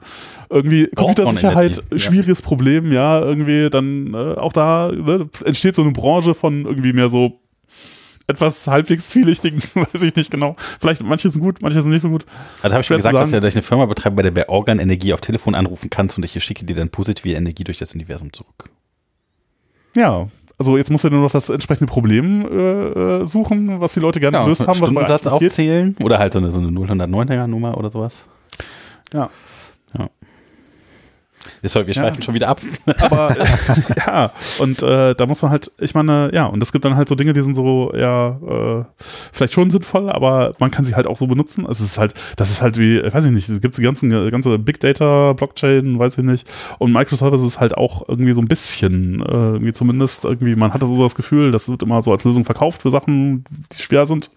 Irgendwie 0.49 0.87
Computersicherheit, 0.87 1.83
ja. 1.91 1.99
schwieriges 1.99 2.41
Problem, 2.41 2.91
ja, 2.93 3.21
irgendwie 3.21 3.69
dann 3.69 4.13
äh, 4.13 4.35
auch 4.35 4.53
da 4.53 4.91
ne, 4.91 5.27
entsteht 5.43 5.75
so 5.75 5.81
eine 5.81 5.91
Branche 5.91 6.33
von 6.33 6.65
irgendwie 6.65 6.93
mehr 6.93 7.09
so 7.09 7.40
etwas 8.27 8.67
halbwegs 8.67 9.09
zwielichtigen, 9.09 9.61
weiß 9.73 10.03
ich 10.03 10.15
nicht 10.15 10.31
genau. 10.31 10.55
Vielleicht 10.79 11.03
manche 11.03 11.29
sind 11.29 11.41
gut, 11.41 11.61
manche 11.61 11.81
sind 11.81 11.91
nicht 11.91 12.01
so 12.01 12.09
gut. 12.09 12.25
Also 12.61 12.73
habe 12.73 12.81
ich 12.81 12.87
schon 12.87 12.97
gesagt, 12.97 13.15
dass, 13.15 13.31
ja, 13.31 13.39
dass 13.39 13.49
ich 13.49 13.57
eine 13.57 13.63
Firma 13.63 13.85
betreibe, 13.85 14.15
bei 14.15 14.21
der 14.23 14.31
bei 14.31 14.47
Organ 14.49 14.79
Energie 14.79 15.13
auf 15.13 15.21
Telefon 15.21 15.55
anrufen 15.55 15.89
kannst 15.89 16.17
und 16.17 16.23
ich 16.23 16.43
schicke 16.43 16.65
dir 16.65 16.75
dann 16.75 16.89
positive 16.89 17.35
Energie 17.35 17.63
durch 17.63 17.77
das 17.77 17.93
Universum 17.93 18.31
zurück. 18.33 18.69
Ja, 19.95 20.27
also 20.57 20.77
jetzt 20.77 20.91
musst 20.91 21.03
du 21.03 21.09
nur 21.09 21.21
noch 21.21 21.31
das 21.31 21.49
entsprechende 21.49 21.91
Problem 21.91 22.45
äh, 22.45 23.21
äh, 23.21 23.25
suchen, 23.25 23.79
was 23.81 23.93
die 23.95 23.99
Leute 23.99 24.19
gerne 24.19 24.39
gelöst 24.39 24.61
haben, 24.61 24.79
was 24.79 24.89
eigentlich 24.89 25.09
nicht 25.09 25.23
geht. 25.23 25.31
aufzählen 25.31 25.95
oder 26.01 26.19
halt 26.19 26.33
so 26.33 26.39
eine, 26.39 26.51
so 26.51 26.59
eine 26.59 26.69
090er 26.69 27.47
Nummer 27.47 27.77
oder 27.77 27.89
sowas. 27.89 28.25
Ja. 29.11 29.31
Ist, 31.61 31.75
wir 31.75 31.93
schweifen 31.93 32.23
schon 32.23 32.33
wieder 32.33 32.47
ab. 32.47 32.59
Aber 33.01 33.35
äh, 33.37 33.45
ja, 33.97 34.31
und 34.59 34.81
äh, 34.81 35.13
da 35.13 35.25
muss 35.27 35.41
man 35.41 35.51
halt, 35.51 35.71
ich 35.79 35.93
meine, 35.93 36.31
ja, 36.33 36.45
und 36.45 36.61
es 36.61 36.71
gibt 36.71 36.85
dann 36.85 36.95
halt 36.95 37.07
so 37.07 37.15
Dinge, 37.15 37.33
die 37.33 37.41
sind 37.41 37.53
so, 37.53 37.91
ja, 37.95 38.29
äh, 38.29 38.83
vielleicht 39.31 39.53
schon 39.53 39.69
sinnvoll, 39.69 40.09
aber 40.09 40.55
man 40.59 40.71
kann 40.71 40.85
sie 40.85 40.95
halt 40.95 41.05
auch 41.05 41.17
so 41.17 41.27
benutzen. 41.27 41.67
Es 41.69 41.79
ist 41.79 41.97
halt, 41.97 42.15
das 42.35 42.49
ist 42.49 42.61
halt 42.61 42.77
wie, 42.77 43.01
weiß 43.01 43.25
ich 43.25 43.31
nicht, 43.31 43.47
es 43.47 43.61
gibt 43.61 43.77
die 43.77 43.81
ganzen, 43.83 44.09
ganze 44.31 44.57
Big 44.57 44.79
Data, 44.79 45.33
Blockchain, 45.33 45.99
weiß 45.99 46.17
ich 46.17 46.23
nicht. 46.23 46.47
Und 46.79 46.93
Microservices 46.93 47.47
ist 47.47 47.59
halt 47.59 47.77
auch 47.77 48.07
irgendwie 48.07 48.33
so 48.33 48.41
ein 48.41 48.47
bisschen, 48.47 49.21
äh, 49.21 49.25
irgendwie 49.25 49.73
zumindest 49.73 50.25
irgendwie, 50.25 50.55
man 50.55 50.73
hatte 50.73 50.87
so 50.87 51.03
das 51.03 51.15
Gefühl, 51.15 51.51
das 51.51 51.69
wird 51.69 51.83
immer 51.83 52.01
so 52.01 52.11
als 52.11 52.23
Lösung 52.23 52.45
verkauft 52.45 52.81
für 52.81 52.89
Sachen, 52.89 53.45
die 53.71 53.81
schwer 53.81 54.05
sind. 54.05 54.31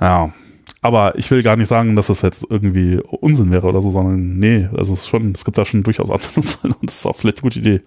Ja. 0.00 0.32
Aber 0.84 1.16
ich 1.16 1.30
will 1.30 1.42
gar 1.42 1.56
nicht 1.56 1.68
sagen, 1.68 1.96
dass 1.96 2.08
das 2.08 2.20
jetzt 2.20 2.46
irgendwie 2.50 3.00
Unsinn 3.00 3.50
wäre 3.50 3.66
oder 3.66 3.80
so, 3.80 3.88
sondern 3.88 4.38
nee, 4.38 4.68
also 4.76 4.92
es 4.92 5.00
ist 5.00 5.08
schon, 5.08 5.32
es 5.32 5.46
gibt 5.46 5.56
da 5.56 5.64
schon 5.64 5.82
durchaus 5.82 6.10
Anwendungsfälle 6.10 6.74
und 6.78 6.90
das 6.90 6.96
ist 6.96 7.06
auch 7.06 7.16
vielleicht 7.16 7.38
eine 7.38 7.42
gute 7.44 7.60
Idee. 7.60 7.80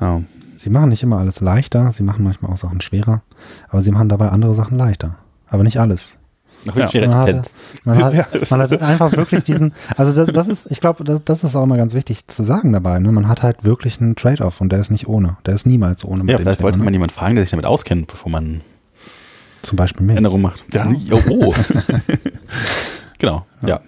Ja. 0.00 0.22
Sie 0.56 0.70
machen 0.70 0.90
nicht 0.90 1.02
immer 1.02 1.18
alles 1.18 1.40
leichter, 1.40 1.90
sie 1.90 2.04
machen 2.04 2.22
manchmal 2.22 2.52
auch 2.52 2.56
Sachen 2.56 2.80
schwerer, 2.80 3.22
aber 3.68 3.82
sie 3.82 3.90
machen 3.90 4.08
dabei 4.08 4.28
andere 4.28 4.54
Sachen 4.54 4.78
leichter. 4.78 5.16
Aber 5.48 5.64
nicht 5.64 5.80
alles. 5.80 6.20
Wirklich 6.62 6.92
Ja, 6.92 7.08
man, 7.08 7.16
hat, 7.16 7.54
man, 7.84 7.98
hat, 8.04 8.14
man 8.52 8.60
hat 8.60 8.82
einfach 8.82 9.10
wirklich 9.16 9.42
diesen, 9.42 9.74
also 9.96 10.12
das, 10.12 10.32
das 10.32 10.46
ist, 10.46 10.70
ich 10.70 10.78
glaube, 10.78 11.02
das, 11.02 11.24
das 11.24 11.42
ist 11.42 11.56
auch 11.56 11.64
immer 11.64 11.76
ganz 11.76 11.92
wichtig 11.92 12.28
zu 12.28 12.44
sagen 12.44 12.72
dabei. 12.72 13.00
Ne? 13.00 13.10
Man 13.10 13.26
hat 13.26 13.42
halt 13.42 13.64
wirklich 13.64 14.00
einen 14.00 14.14
Trade-off 14.14 14.60
und 14.60 14.70
der 14.70 14.78
ist 14.78 14.92
nicht 14.92 15.08
ohne. 15.08 15.38
Der 15.44 15.56
ist 15.56 15.66
niemals 15.66 16.04
ohne. 16.04 16.22
mit 16.22 16.30
Ja, 16.30 16.36
dem 16.38 16.44
vielleicht 16.44 16.60
Thema, 16.60 16.66
sollte 16.66 16.78
ne? 16.78 16.84
man 16.84 16.94
jemanden 16.94 17.14
fragen, 17.16 17.34
der 17.34 17.42
sich 17.42 17.50
damit 17.50 17.66
auskennt, 17.66 18.06
bevor 18.06 18.30
man 18.30 18.60
Zum 19.62 19.76
Beispiel 19.76 20.04
mich. 20.06 20.16
Änderungen 20.16 20.42
macht. 20.42 20.64
Ja. 20.72 20.86
Oh, 21.10 21.20
oh. 21.30 21.54
genau, 23.18 23.46
ja. 23.66 23.80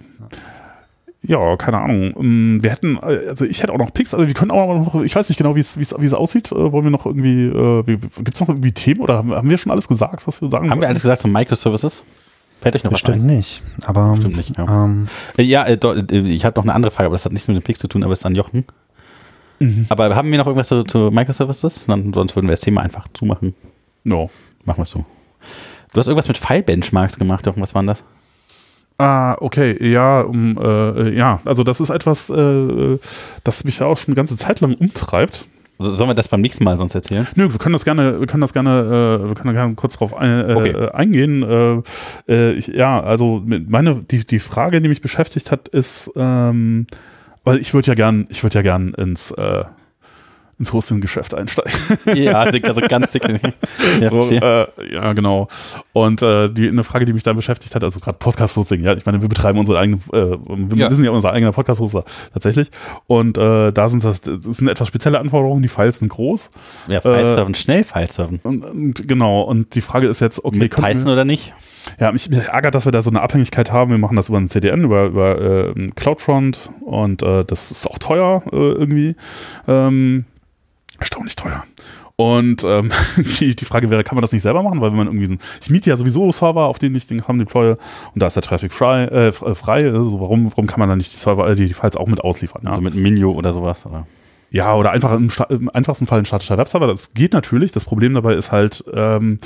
Ja, 1.27 1.57
keine 1.57 1.79
Ahnung. 1.79 2.13
Ähm, 2.19 2.59
Wir 2.61 2.71
hätten, 2.71 2.97
äh, 2.97 3.27
also 3.29 3.45
ich 3.45 3.61
hätte 3.63 3.73
auch 3.73 3.79
noch 3.79 3.91
Picks, 3.93 4.13
also 4.13 4.27
wir 4.27 4.33
können 4.35 4.51
auch 4.51 4.93
noch, 4.93 5.01
ich 5.03 5.15
weiß 5.15 5.27
nicht 5.29 5.37
genau, 5.37 5.55
wie 5.55 5.59
es, 5.59 5.77
wie 5.77 5.81
es, 5.81 5.95
wie 5.97 6.05
es 6.05 6.13
aussieht. 6.13 6.51
Äh, 6.51 6.71
Wollen 6.71 6.83
wir 6.85 6.91
noch 6.91 7.05
irgendwie, 7.05 7.45
äh, 7.45 7.83
gibt 7.83 8.33
es 8.35 8.39
noch 8.41 8.49
irgendwie 8.49 8.71
Themen 8.71 9.01
oder 9.01 9.17
haben, 9.17 9.49
wir 9.49 9.57
schon 9.57 9.71
alles 9.71 9.87
gesagt, 9.87 10.27
was 10.27 10.41
wir 10.41 10.49
sagen 10.49 10.69
Haben 10.69 10.81
wir 10.81 10.87
alles 10.87 11.01
gesagt 11.01 11.21
zu 11.21 11.27
Microservices? 11.27 12.03
Fällt 12.61 12.75
euch 12.75 12.83
noch 12.83 12.91
Bestimmt 12.91 13.17
was 13.17 13.23
ein? 13.23 13.35
nicht. 13.37 13.63
Aber 13.85 14.11
Bestimmt 14.11 14.37
nicht, 14.37 14.57
ja. 14.57 14.85
ähm, 14.85 15.07
Äh, 15.37 15.43
Ja, 15.43 15.63
äh, 15.65 15.77
ich 16.29 16.45
habe 16.45 16.57
noch 16.59 16.63
eine 16.63 16.73
andere 16.75 16.91
Frage, 16.91 17.07
aber 17.07 17.15
das 17.15 17.25
hat 17.25 17.31
nichts 17.33 17.47
mit 17.47 17.57
den 17.57 17.63
Picks 17.63 17.79
zu 17.79 17.87
tun, 17.87 18.03
aber 18.03 18.13
es 18.13 18.19
ist 18.19 18.25
an 18.25 18.35
Jochen. 18.35 18.65
Mhm. 19.59 19.87
Aber 19.89 20.15
haben 20.15 20.29
wir 20.29 20.37
noch 20.37 20.45
irgendwas 20.45 20.67
zu, 20.67 20.83
zu 20.83 21.09
Microservices? 21.11 21.85
Dann, 21.87 22.13
sonst 22.13 22.35
würden 22.35 22.47
wir 22.47 22.53
das 22.53 22.61
Thema 22.61 22.81
einfach 22.81 23.07
zumachen. 23.13 23.55
No. 24.03 24.29
Machen 24.63 24.79
wir 24.79 24.83
es 24.83 24.91
so. 24.91 25.05
Du 25.95 25.99
hast 25.99 26.07
irgendwas 26.07 26.27
mit 26.27 26.37
File-Benchmarks 26.37 27.17
gemacht, 27.17 27.45
Jochen, 27.45 27.61
was 27.61 27.73
war 27.73 27.81
denn 27.81 27.87
das? 27.87 28.03
Ah, 28.97 29.37
okay, 29.39 29.77
ja, 29.89 30.19
um, 30.21 30.57
äh, 30.61 31.15
ja, 31.17 31.39
also 31.45 31.63
das 31.63 31.79
ist 31.79 31.89
etwas, 31.89 32.29
äh, 32.29 32.97
das 33.45 33.63
mich 33.63 33.79
ja 33.79 33.85
auch 33.85 33.97
schon 33.97 34.07
eine 34.09 34.15
ganze 34.15 34.35
Zeit 34.35 34.59
lang 34.59 34.73
umtreibt. 34.75 35.47
So- 35.79 35.95
Sollen 35.95 36.09
wir 36.09 36.13
das 36.13 36.27
beim 36.27 36.41
nächsten 36.41 36.65
Mal 36.65 36.77
sonst 36.77 36.95
erzählen? 36.95 37.25
Nö, 37.35 37.49
wir 37.49 37.59
können 37.59 37.71
das 37.71 37.85
gerne, 37.85 38.19
wir 38.19 38.27
können 38.27 38.41
das 38.41 38.51
gerne, 38.51 39.21
äh, 39.23 39.27
wir 39.29 39.35
können 39.35 39.53
da 39.55 39.61
gerne 39.61 39.75
kurz 39.75 39.97
drauf 39.97 40.13
ein, 40.13 40.49
äh, 40.49 40.53
Okay. 40.53 40.69
äh, 40.71 40.91
eingehen. 40.91 41.43
Äh, 41.43 41.81
äh, 42.29 42.51
ich, 42.55 42.67
ja, 42.67 42.99
also 43.01 43.41
meine, 43.45 43.95
die, 44.11 44.25
die 44.25 44.39
Frage, 44.39 44.81
die 44.81 44.89
mich 44.89 45.01
beschäftigt 45.01 45.49
hat, 45.49 45.69
ist, 45.69 46.11
ähm, 46.17 46.87
weil 47.45 47.57
ich 47.59 47.73
würde 47.73 47.87
ja 47.87 47.93
gern, 47.95 48.27
ich 48.29 48.43
würde 48.43 48.55
ja 48.55 48.61
gern 48.63 48.93
ins, 48.95 49.31
äh, 49.31 49.63
ins 50.57 50.71
Hosting-Geschäft 50.73 51.33
einsteigen. 51.33 51.71
Ja, 52.15 52.39
also 52.41 52.81
ganz 52.87 53.11
dick. 53.11 53.23
Ja, 53.99 54.09
so, 54.09 54.29
äh, 54.31 54.67
ja, 54.93 55.13
genau. 55.13 55.47
Und 55.93 56.21
äh, 56.21 56.49
die 56.49 56.67
eine 56.69 56.83
Frage, 56.83 57.05
die 57.05 57.13
mich 57.13 57.23
da 57.23 57.33
beschäftigt 57.33 57.75
hat, 57.75 57.83
also 57.83 57.99
gerade 57.99 58.17
Podcast-Hosting, 58.17 58.83
ja, 58.83 58.93
ich 58.93 59.05
meine, 59.05 59.21
wir 59.21 59.29
betreiben 59.29 59.59
unsere 59.59 59.79
eigene, 59.79 59.97
äh, 60.13 60.37
wir 60.47 60.77
Ja. 60.77 60.89
sind 60.89 61.03
ja 61.05 61.11
unser 61.11 61.31
eigener 61.31 61.51
Podcast-Hoster 61.51 62.03
tatsächlich. 62.33 62.69
Und 63.07 63.37
äh, 63.37 63.71
da 63.71 63.89
sind 63.89 64.03
das, 64.03 64.21
das 64.21 64.43
sind 64.43 64.67
etwas 64.67 64.87
spezielle 64.87 65.19
Anforderungen, 65.19 65.61
die 65.61 65.69
Files 65.69 65.99
sind 65.99 66.09
groß. 66.09 66.49
ja, 66.87 66.97
äh, 66.99 67.01
File-Serven, 67.01 67.55
schnell 67.55 67.83
File-Serven. 67.83 68.39
Und, 68.43 68.63
und 68.65 69.07
genau, 69.07 69.41
und 69.41 69.75
die 69.75 69.81
Frage 69.81 70.07
ist 70.07 70.21
jetzt, 70.21 70.43
okay, 70.43 70.57
Mit 70.57 70.71
Python 70.75 71.05
wir, 71.05 71.13
oder 71.13 71.25
nicht? 71.25 71.53
ja, 71.99 72.11
mich, 72.11 72.29
mich 72.29 72.39
ärgert, 72.47 72.73
dass 72.75 72.85
wir 72.85 72.91
da 72.91 73.01
so 73.01 73.09
eine 73.09 73.21
Abhängigkeit 73.21 73.71
haben. 73.71 73.91
Wir 73.91 73.97
machen 73.97 74.15
das 74.15 74.29
über 74.29 74.37
ein 74.39 74.49
CDN, 74.49 74.83
über, 74.83 75.05
über 75.05 75.73
äh, 75.75 75.87
CloudFront 75.95 76.69
und 76.81 77.21
äh, 77.23 77.43
das 77.45 77.71
ist 77.71 77.87
auch 77.87 77.99
teuer 77.99 78.41
äh, 78.51 78.55
irgendwie. 78.55 79.15
Ähm, 79.67 80.25
erstaunlich 80.99 81.35
teuer. 81.35 81.63
Und 82.17 82.63
ähm, 82.63 82.91
die, 83.39 83.55
die 83.55 83.65
Frage 83.65 83.89
wäre, 83.89 84.03
kann 84.03 84.15
man 84.15 84.21
das 84.21 84.31
nicht 84.31 84.41
selber 84.41 84.63
machen? 84.63 84.79
Weil 84.81 84.91
wenn 84.91 84.97
man 84.97 85.07
irgendwie 85.07 85.27
so, 85.27 85.35
ich 85.61 85.69
miete 85.69 85.89
ja 85.89 85.97
sowieso 85.97 86.31
Server, 86.31 86.65
auf 86.65 86.79
denen 86.79 86.95
ich 86.95 87.07
den 87.07 87.21
Kram 87.21 87.39
deploye 87.39 87.77
und 88.13 88.21
da 88.21 88.27
ist 88.27 88.35
der 88.35 88.43
Traffic 88.43 88.71
frei, 88.71 89.05
äh, 89.05 89.31
frei 89.33 89.85
also 89.85 90.19
warum, 90.19 90.49
warum 90.51 90.67
kann 90.67 90.79
man 90.79 90.89
dann 90.89 90.97
nicht 90.97 91.13
die 91.13 91.17
Server, 91.17 91.49
äh, 91.49 91.55
die 91.55 91.73
Files 91.73 91.97
auch 91.97 92.07
mit 92.07 92.21
ausliefern? 92.21 92.61
Ja? 92.63 92.71
Also 92.71 92.81
mit 92.81 92.95
Minio 92.95 93.31
oder 93.31 93.53
sowas, 93.53 93.85
oder? 93.85 94.07
Ja, 94.51 94.75
oder 94.75 94.91
einfach 94.91 95.13
im, 95.13 95.29
im, 95.49 95.69
einfachsten 95.69 96.07
Fall 96.07 96.19
ein 96.19 96.25
statischer 96.25 96.57
Webserver. 96.57 96.87
Das 96.87 97.13
geht 97.13 97.33
natürlich. 97.33 97.73
Das 97.73 97.83
Problem 97.83 98.13
dabei 98.13 98.35
ist 98.35 98.53
halt, 98.53 98.85
ähm, 98.93 99.39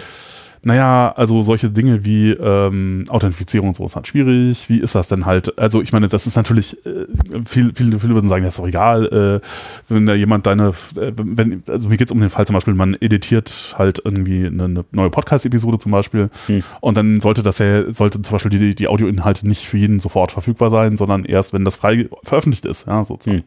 naja, 0.62 1.14
also 1.16 1.42
solche 1.42 1.70
Dinge 1.70 2.04
wie 2.04 2.32
ähm, 2.32 3.06
Authentifizierung 3.10 3.70
und 3.70 3.76
so 3.76 3.86
ist 3.86 3.96
halt 3.96 4.08
schwierig. 4.08 4.70
Wie 4.70 4.80
ist 4.80 4.96
das 4.96 5.08
denn 5.08 5.26
halt? 5.26 5.58
Also 5.58 5.82
ich 5.82 5.94
meine, 5.94 6.10
das 6.10 6.28
ist 6.28 6.36
natürlich, 6.36 6.78
äh, 6.86 7.06
viel, 7.46 7.72
viele, 7.74 8.00
viele 8.00 8.14
würden 8.14 8.28
sagen, 8.28 8.44
das 8.44 8.56
ist 8.56 8.60
doch 8.60 8.68
egal, 8.68 9.42
äh, 9.42 9.48
wenn 9.88 10.06
da 10.06 10.14
jemand 10.14 10.48
deine, 10.48 10.70
äh, 10.98 11.14
wenn, 11.16 11.64
also 11.68 11.88
mir 11.88 11.98
geht 11.98 12.10
es 12.10 12.12
um 12.12 12.20
den 12.20 12.30
Fall 12.30 12.46
zum 12.46 12.56
Beispiel, 12.56 12.74
man 12.74 12.96
editiert 13.00 13.76
halt 13.78 14.02
irgendwie 14.04 14.48
eine, 14.48 14.66
eine 14.66 14.86
neue 14.92 15.10
Podcast-Episode 15.10 15.80
zum 15.80 15.92
Beispiel 15.94 16.30
hm. 16.48 16.64
und 16.82 16.98
dann 16.98 17.22
sollte 17.22 17.42
das 17.42 17.60
ja, 17.60 17.92
sollte 17.92 18.22
zum 18.22 18.36
Beispiel 18.36 18.52
die, 18.52 18.76
die 18.76 18.88
Audioinhalte 18.88 19.48
nicht 19.48 19.66
für 19.66 19.78
jeden 19.78 20.00
sofort 20.00 20.32
verfügbar 20.32 20.70
sein, 20.70 20.98
sondern 20.98 21.24
erst, 21.24 21.54
wenn 21.54 21.64
das 21.64 21.78
frei 21.78 22.10
veröffentlicht 22.24 22.66
ist, 22.66 22.88
ja, 22.88 23.06
sozusagen. 23.06 23.40
Hm. 23.40 23.46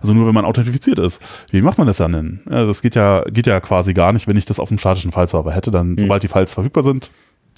Also 0.00 0.12
nur 0.12 0.26
wenn 0.26 0.34
man 0.34 0.44
authentifiziert 0.44 0.98
ist. 0.98 1.22
Wie 1.50 1.62
macht 1.62 1.78
man 1.78 1.86
das 1.86 1.96
dann 1.96 2.12
denn? 2.12 2.40
Ja, 2.50 2.66
das 2.66 2.82
geht 2.82 2.94
ja, 2.94 3.22
geht 3.30 3.46
ja 3.46 3.60
quasi 3.60 3.94
gar 3.94 4.12
nicht, 4.12 4.26
wenn 4.28 4.36
ich 4.36 4.44
das 4.44 4.60
auf 4.60 4.70
einem 4.70 4.78
statischen 4.78 5.12
File-Server 5.12 5.52
hätte, 5.52 5.70
dann, 5.70 5.90
hm. 5.90 5.98
sobald 6.00 6.22
die 6.22 6.28
Files 6.28 6.49
jetzt 6.50 6.54
verfügbar 6.54 6.82
sind. 6.82 7.10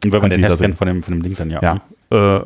Und 0.05 0.12
wenn 0.12 0.20
man 0.20 0.31
den 0.31 0.44
Hash 0.44 0.59
kennt 0.59 0.77
von 0.77 0.86
dem, 0.86 1.02
von 1.02 1.14
dem 1.14 1.23
Link 1.23 1.36
dann 1.36 1.51
ja. 1.51 1.60
Ja. 1.62 1.81
Äh, 2.10 2.43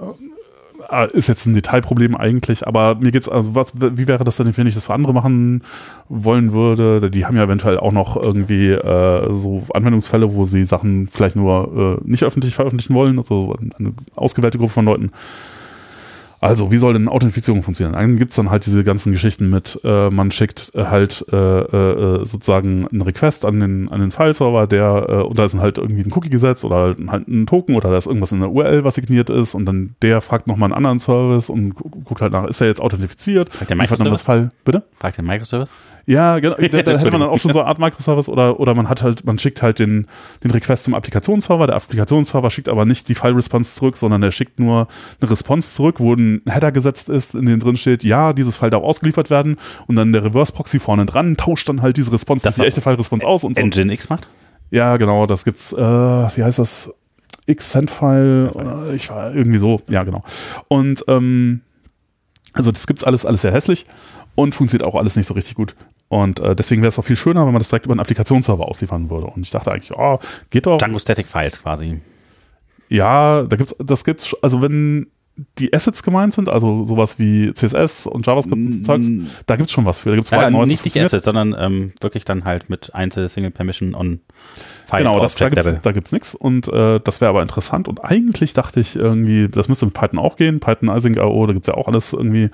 äh, 0.90 1.12
ist 1.12 1.28
jetzt 1.28 1.46
ein 1.46 1.54
Detailproblem 1.54 2.16
eigentlich, 2.16 2.66
aber 2.66 2.96
mir 2.96 3.10
geht's, 3.10 3.28
also 3.28 3.54
was, 3.54 3.72
wie 3.80 4.06
wäre 4.06 4.24
das 4.24 4.36
denn, 4.36 4.56
wenn 4.56 4.66
ich 4.66 4.74
das 4.74 4.86
für 4.86 4.94
andere 4.94 5.12
machen 5.12 5.62
wollen 6.08 6.52
würde? 6.52 7.10
Die 7.10 7.26
haben 7.26 7.36
ja 7.36 7.44
eventuell 7.44 7.78
auch 7.78 7.92
noch 7.92 8.16
irgendwie 8.16 8.70
äh, 8.70 9.32
so 9.32 9.64
Anwendungsfälle, 9.72 10.34
wo 10.34 10.44
sie 10.44 10.64
Sachen 10.64 11.08
vielleicht 11.08 11.36
nur 11.36 11.98
äh, 12.04 12.08
nicht 12.08 12.24
öffentlich 12.24 12.54
veröffentlichen 12.54 12.94
wollen, 12.94 13.18
also 13.18 13.56
eine 13.78 13.92
ausgewählte 14.14 14.58
Gruppe 14.58 14.74
von 14.74 14.84
Leuten. 14.84 15.12
Also, 16.40 16.70
wie 16.70 16.78
soll 16.78 16.92
denn 16.92 17.08
Authentifizierung 17.08 17.62
funktionieren? 17.62 17.94
Dann 17.94 18.16
gibt 18.16 18.32
es 18.32 18.36
dann 18.36 18.50
halt 18.50 18.66
diese 18.66 18.84
ganzen 18.84 19.12
Geschichten 19.12 19.50
mit, 19.50 19.80
äh, 19.84 20.10
man 20.10 20.30
schickt 20.30 20.72
äh, 20.74 20.84
halt 20.84 21.24
äh, 21.32 21.36
äh, 21.36 22.24
sozusagen 22.24 22.86
einen 22.86 23.02
Request 23.02 23.44
an 23.44 23.60
den, 23.60 23.88
an 23.88 24.00
den 24.00 24.10
File-Server, 24.10 24.66
der, 24.66 25.06
äh, 25.08 25.12
und 25.22 25.38
da 25.38 25.44
ist 25.44 25.54
dann 25.54 25.62
halt 25.62 25.78
irgendwie 25.78 26.02
ein 26.02 26.12
Cookie 26.12 26.30
gesetzt 26.30 26.64
oder 26.64 26.94
halt 27.08 27.28
ein 27.28 27.46
Token 27.46 27.74
oder 27.74 27.90
da 27.90 27.96
ist 27.96 28.06
irgendwas 28.06 28.32
in 28.32 28.40
der 28.40 28.50
URL, 28.50 28.84
was 28.84 28.94
signiert 28.94 29.30
ist 29.30 29.54
und 29.54 29.66
dann 29.66 29.96
der 30.02 30.20
fragt 30.20 30.46
nochmal 30.46 30.68
einen 30.68 30.76
anderen 30.76 30.98
Service 30.98 31.48
und 31.48 31.74
guckt 31.74 32.20
halt 32.20 32.32
nach, 32.32 32.44
ist 32.44 32.60
er 32.60 32.66
jetzt 32.66 32.80
authentifiziert? 32.80 33.52
Fragt 33.52 33.70
der 33.70 33.76
Microservice? 33.76 34.50
Bitte? 34.64 34.82
Fragt 34.98 35.16
der 35.16 35.24
Microservice? 35.24 35.70
Ja, 36.06 36.38
genau. 36.38 36.56
Da, 36.70 36.82
da 36.82 36.98
hätte 36.98 37.10
man 37.10 37.20
dann 37.20 37.28
auch 37.28 37.38
schon 37.38 37.52
so 37.52 37.60
eine 37.60 37.68
Art 37.68 37.78
Microservice 37.78 38.28
oder, 38.28 38.58
oder 38.60 38.74
man 38.74 38.88
hat 38.88 39.02
halt, 39.02 39.24
man 39.24 39.38
schickt 39.38 39.62
halt 39.62 39.78
den, 39.78 40.06
den 40.42 40.50
Request 40.50 40.84
zum 40.84 40.94
Applikationsserver. 40.94 41.66
Der 41.66 41.76
Applikationsserver 41.76 42.50
schickt 42.50 42.68
aber 42.68 42.84
nicht 42.84 43.08
die 43.08 43.14
File-Response 43.14 43.74
zurück, 43.74 43.96
sondern 43.96 44.20
der 44.20 44.30
schickt 44.30 44.58
nur 44.58 44.88
eine 45.20 45.30
Response 45.30 45.74
zurück, 45.74 45.98
wo 45.98 46.14
ein 46.14 46.42
Header 46.48 46.72
gesetzt 46.72 47.08
ist, 47.08 47.34
in 47.34 47.46
dem 47.46 47.60
drin 47.60 47.76
steht, 47.76 48.04
ja, 48.04 48.32
dieses 48.32 48.56
File 48.56 48.70
darf 48.70 48.82
ausgeliefert 48.82 49.30
werden. 49.30 49.56
Und 49.86 49.96
dann 49.96 50.12
der 50.12 50.24
Reverse-Proxy 50.24 50.78
vorne 50.78 51.06
dran 51.06 51.36
tauscht 51.36 51.68
dann 51.68 51.82
halt 51.82 51.96
diese 51.96 52.12
Response 52.12 52.44
das 52.44 52.54
die 52.54 52.62
echte 52.62 52.80
File-Response 52.80 53.26
aus 53.26 53.44
und 53.44 53.56
so. 53.56 53.62
Engine 53.62 53.92
X 53.92 54.08
macht? 54.08 54.28
Ja, 54.70 54.96
genau, 54.96 55.26
das 55.26 55.44
gibt's, 55.44 55.72
äh, 55.72 55.76
wie 55.76 56.42
heißt 56.42 56.58
das? 56.58 56.92
X-Send-File, 57.48 58.50
äh, 58.90 58.94
ich 58.96 59.08
war 59.08 59.32
irgendwie 59.32 59.58
so, 59.58 59.80
ja, 59.88 60.02
genau. 60.02 60.22
Und 60.66 61.04
ähm, 61.06 61.60
also 62.52 62.72
das 62.72 62.86
gibt's 62.86 63.04
alles, 63.04 63.24
alles 63.24 63.42
sehr 63.42 63.52
hässlich 63.52 63.86
und 64.36 64.54
funktioniert 64.54 64.86
auch 64.86 64.94
alles 64.94 65.16
nicht 65.16 65.26
so 65.26 65.34
richtig 65.34 65.56
gut. 65.56 65.74
Und 66.08 66.38
äh, 66.38 66.54
deswegen 66.54 66.82
wäre 66.82 66.88
es 66.90 66.98
auch 66.98 67.04
viel 67.04 67.16
schöner, 67.16 67.44
wenn 67.44 67.52
man 67.52 67.58
das 67.60 67.68
direkt 67.68 67.86
über 67.86 67.94
einen 67.94 68.00
Applikationsserver 68.00 68.68
ausliefern 68.68 69.10
würde. 69.10 69.26
Und 69.26 69.42
ich 69.42 69.50
dachte 69.50 69.72
eigentlich, 69.72 69.92
oh, 69.96 70.20
geht 70.50 70.66
doch. 70.66 70.78
Django 70.78 70.98
Static 71.00 71.26
Files 71.26 71.60
quasi. 71.60 72.00
Ja, 72.88 73.42
da 73.42 73.56
gibt's, 73.56 73.74
das 73.78 74.04
gibt's, 74.04 74.36
also 74.42 74.62
wenn 74.62 75.08
die 75.58 75.74
Assets 75.74 76.02
gemeint 76.02 76.32
sind, 76.32 76.48
also 76.48 76.86
sowas 76.86 77.18
wie 77.18 77.52
CSS 77.52 78.06
und 78.06 78.26
JavaScript 78.26 78.56
und 78.56 78.70
so 78.70 78.82
Zeugs, 78.84 79.10
da 79.44 79.56
gibt 79.56 79.68
es 79.68 79.72
schon 79.72 79.84
was 79.84 79.98
für. 79.98 80.10
Da 80.10 80.14
gibt's 80.14 80.30
ja, 80.30 80.48
Neues, 80.48 80.68
nicht 80.68 80.84
die 80.84 81.00
Assets, 81.00 81.24
sondern 81.26 81.54
ähm, 81.58 81.92
wirklich 82.00 82.24
dann 82.24 82.44
halt 82.44 82.70
mit 82.70 82.94
Einzel 82.94 83.28
Single 83.28 83.50
Permission 83.50 83.94
on 83.94 84.20
File 84.86 85.00
Genau, 85.00 85.20
das, 85.20 85.34
da 85.34 85.50
gibt 85.50 85.64
es 85.64 85.80
da 85.82 85.92
gibt's 85.92 86.12
nichts 86.12 86.34
und 86.34 86.68
äh, 86.68 87.00
das 87.00 87.20
wäre 87.20 87.28
aber 87.28 87.42
interessant 87.42 87.86
und 87.86 88.02
eigentlich 88.02 88.54
dachte 88.54 88.80
ich 88.80 88.96
irgendwie, 88.96 89.48
das 89.48 89.68
müsste 89.68 89.84
mit 89.84 89.94
Python 89.94 90.18
auch 90.18 90.36
gehen, 90.36 90.60
Python 90.60 90.88
Async.io, 90.88 91.46
da 91.46 91.52
gibt 91.52 91.68
es 91.68 91.72
ja 91.72 91.74
auch 91.74 91.88
alles 91.88 92.14
irgendwie 92.14 92.48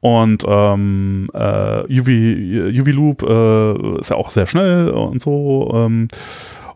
und 0.00 0.44
ähm, 0.46 1.28
äh, 1.34 1.82
UV, 2.00 2.08
UV 2.80 2.86
Loop 2.88 3.22
äh, 3.22 4.00
ist 4.00 4.10
ja 4.10 4.16
auch 4.16 4.30
sehr 4.30 4.46
schnell 4.46 4.90
und 4.90 5.20
so 5.20 5.70
ähm, 5.74 6.08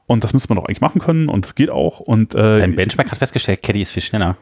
und 0.06 0.24
das 0.24 0.32
müsste 0.32 0.48
man 0.48 0.56
doch 0.56 0.66
eigentlich 0.66 0.80
machen 0.80 1.00
können 1.00 1.28
und 1.28 1.46
es 1.46 1.54
geht 1.54 1.70
auch 1.70 2.00
und 2.00 2.34
äh, 2.34 2.58
Dein 2.58 2.76
Benchmark 2.76 3.10
hat 3.10 3.18
festgestellt, 3.18 3.62
Caddy 3.62 3.82
ist 3.82 3.92
viel 3.92 4.02
schneller. 4.02 4.36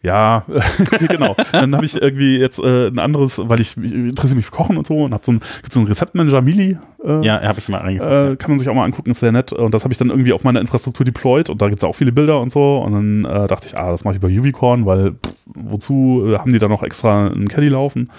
Ja, 0.00 0.44
genau. 1.08 1.34
Dann 1.50 1.74
habe 1.74 1.84
ich 1.84 2.00
irgendwie 2.00 2.38
jetzt 2.38 2.60
äh, 2.60 2.86
ein 2.86 3.00
anderes, 3.00 3.40
weil 3.42 3.60
ich, 3.60 3.76
ich 3.76 3.92
interessiere 3.92 4.36
mich 4.36 4.46
für 4.46 4.52
Kochen 4.52 4.76
und 4.76 4.86
so 4.86 5.02
und 5.02 5.12
habe 5.12 5.24
so 5.24 5.32
ein, 5.32 5.40
so 5.68 5.80
ein 5.80 5.86
Rezeptmanager 5.86 6.40
Mili. 6.40 6.78
Äh, 7.04 7.26
ja, 7.26 7.42
habe 7.42 7.58
ich 7.58 7.68
mal 7.68 7.78
reingeguckt. 7.78 8.12
Äh, 8.12 8.36
kann 8.36 8.52
man 8.52 8.58
sich 8.60 8.68
auch 8.68 8.74
mal 8.74 8.84
angucken, 8.84 9.10
ist 9.10 9.18
sehr 9.18 9.32
nett. 9.32 9.52
Und 9.52 9.74
das 9.74 9.82
habe 9.82 9.92
ich 9.92 9.98
dann 9.98 10.10
irgendwie 10.10 10.32
auf 10.32 10.44
meiner 10.44 10.60
Infrastruktur 10.60 11.04
deployed 11.04 11.50
und 11.50 11.60
da 11.60 11.68
gibt 11.68 11.82
es 11.82 11.84
auch 11.84 11.96
viele 11.96 12.12
Bilder 12.12 12.40
und 12.40 12.52
so. 12.52 12.78
Und 12.78 12.92
dann 12.92 13.24
äh, 13.24 13.46
dachte 13.48 13.66
ich, 13.66 13.76
ah, 13.76 13.90
das 13.90 14.04
mache 14.04 14.16
ich 14.16 14.22
über 14.22 14.28
Uvicorn, 14.28 14.86
weil 14.86 15.12
pff, 15.14 15.34
wozu 15.46 16.24
äh, 16.28 16.38
haben 16.38 16.52
die 16.52 16.60
da 16.60 16.68
noch 16.68 16.84
extra 16.84 17.26
einen 17.26 17.48
Caddy 17.48 17.68
laufen? 17.68 18.10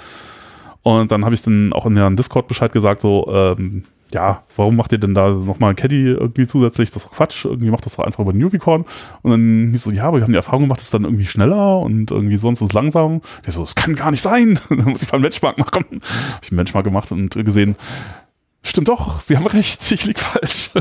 Und 0.83 1.11
dann 1.13 1.23
habe 1.23 1.35
ich 1.35 1.41
dann 1.41 1.71
auch 1.71 1.85
in 1.85 1.95
deren 1.95 2.17
Discord 2.17 2.47
Bescheid 2.49 2.73
gesagt, 2.73 2.99
so, 3.01 3.29
ähm, 3.31 3.83
ja, 4.11 4.43
warum 4.55 4.75
macht 4.75 4.91
ihr 4.91 4.97
denn 4.97 5.13
da 5.13 5.29
nochmal 5.29 5.71
ein 5.71 5.75
Caddy 5.75 6.07
irgendwie 6.07 6.47
zusätzlich? 6.47 6.89
Das 6.89 7.03
ist 7.03 7.09
doch 7.09 7.15
Quatsch. 7.15 7.45
Irgendwie 7.45 7.69
macht 7.69 7.85
das 7.85 7.95
doch 7.95 8.03
einfach 8.03 8.19
über 8.19 8.33
den 8.33 8.43
Uvicorn. 8.43 8.85
Und 9.21 9.31
dann 9.31 9.67
hieß 9.71 9.83
so, 9.83 9.91
ja, 9.91 10.05
aber 10.05 10.17
wir 10.17 10.23
haben 10.23 10.31
die 10.31 10.37
Erfahrung 10.37 10.63
gemacht, 10.63 10.79
es 10.79 10.85
ist 10.85 10.93
dann 10.93 11.03
irgendwie 11.03 11.25
schneller 11.25 11.79
und 11.79 12.09
irgendwie 12.09 12.37
sonst 12.37 12.61
ist 12.61 12.69
es 12.69 12.73
langsam. 12.73 13.21
Der 13.45 13.53
so, 13.53 13.61
das 13.61 13.75
kann 13.75 13.95
gar 13.95 14.11
nicht 14.11 14.21
sein. 14.21 14.59
dann 14.69 14.85
muss 14.85 15.03
ich 15.03 15.11
mal 15.11 15.17
einen 15.17 15.23
Benchmark 15.23 15.57
machen. 15.57 15.83
Habe 15.83 16.41
ich 16.41 16.51
einen 16.51 16.57
Benchmark 16.57 16.85
gemacht 16.85 17.11
und 17.11 17.33
gesehen, 17.45 17.75
stimmt 18.63 18.87
doch, 18.87 19.21
sie 19.21 19.37
haben 19.37 19.47
recht, 19.47 19.91
ich 19.91 20.05
lieg 20.05 20.19
falsch. 20.19 20.71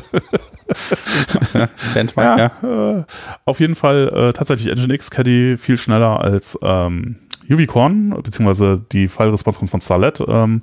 Benchmark, 1.94 2.38
ja. 2.38 2.52
ja. 2.62 2.98
Äh, 3.00 3.04
auf 3.44 3.60
jeden 3.60 3.74
Fall 3.74 4.08
äh, 4.08 4.32
tatsächlich 4.32 4.74
Nginx 4.74 5.10
Caddy 5.10 5.56
viel 5.58 5.76
schneller 5.76 6.20
als 6.20 6.58
ähm, 6.62 7.16
Uvicorn, 7.50 8.10
beziehungsweise 8.22 8.82
die 8.92 9.08
File-Response 9.08 9.58
kommt 9.58 9.70
von 9.70 9.80
Starlet, 9.80 10.22
ähm, 10.26 10.60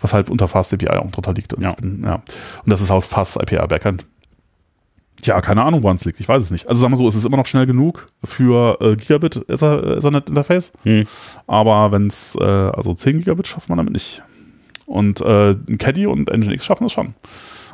was 0.00 0.12
halt 0.12 0.30
unter 0.30 0.48
Fast 0.48 0.72
API 0.74 0.88
auch 0.88 1.10
drunter 1.10 1.32
liegt. 1.32 1.54
Und, 1.54 1.62
ja. 1.62 1.72
Bin, 1.72 2.02
ja. 2.04 2.14
und 2.16 2.70
das 2.70 2.80
ist 2.80 2.90
halt 2.90 3.04
Fast 3.04 3.40
API 3.40 3.66
Backend. 3.66 4.06
Ja, 5.22 5.40
keine 5.40 5.62
Ahnung, 5.62 5.82
woran 5.82 5.96
es 5.96 6.04
liegt. 6.04 6.20
Ich 6.20 6.28
weiß 6.28 6.42
es 6.42 6.50
nicht. 6.50 6.68
Also 6.68 6.80
sagen 6.80 6.92
wir 6.92 6.96
so, 6.98 7.08
es 7.08 7.14
ist 7.14 7.24
immer 7.24 7.38
noch 7.38 7.46
schnell 7.46 7.66
genug 7.66 8.08
für 8.22 8.78
äh, 8.80 8.96
Gigabit 8.96 9.48
Ethernet 9.48 10.28
Interface. 10.28 10.72
Hm. 10.82 11.06
Aber 11.46 11.92
wenn 11.92 12.08
es, 12.08 12.36
äh, 12.38 12.44
also 12.44 12.92
10 12.92 13.18
Gigabit 13.18 13.46
schafft 13.46 13.68
man 13.68 13.78
damit 13.78 13.92
nicht. 13.94 14.22
Und 14.86 15.20
äh, 15.22 15.54
Caddy 15.78 16.06
und 16.06 16.28
Nginx 16.30 16.64
schaffen 16.64 16.86
es 16.86 16.92
schon. 16.92 17.14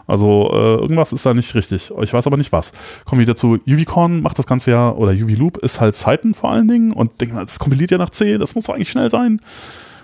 Also 0.07 0.51
äh, 0.53 0.81
irgendwas 0.81 1.13
ist 1.13 1.25
da 1.25 1.35
nicht 1.35 1.55
richtig. 1.55 1.93
Ich 2.03 2.13
weiß 2.13 2.27
aber 2.27 2.37
nicht 2.37 2.53
was. 2.53 2.73
Kommen 3.05 3.21
wir 3.21 3.27
wieder 3.27 3.37
zu 3.37 3.59
UVCon, 3.67 4.23
macht 4.23 4.39
das 4.39 4.47
Ganze 4.47 4.73
ja, 4.73 4.91
oder 4.91 5.13
UV-Loop 5.13 5.59
ist 5.59 5.81
halt 5.81 5.95
Zeiten 5.95 6.35
vor 6.35 6.51
allen 6.51 6.69
Dingen 6.69 6.93
und 6.93 7.21
denke 7.21 7.35
mal, 7.35 7.45
das 7.45 7.59
kompiliert 7.59 7.91
ja 7.91 7.99
nach 7.99 8.11
C, 8.11 8.39
das 8.39 8.55
muss 8.55 8.65
doch 8.65 8.75
eigentlich 8.75 8.91
schnell 8.91 9.11
sein. 9.11 9.41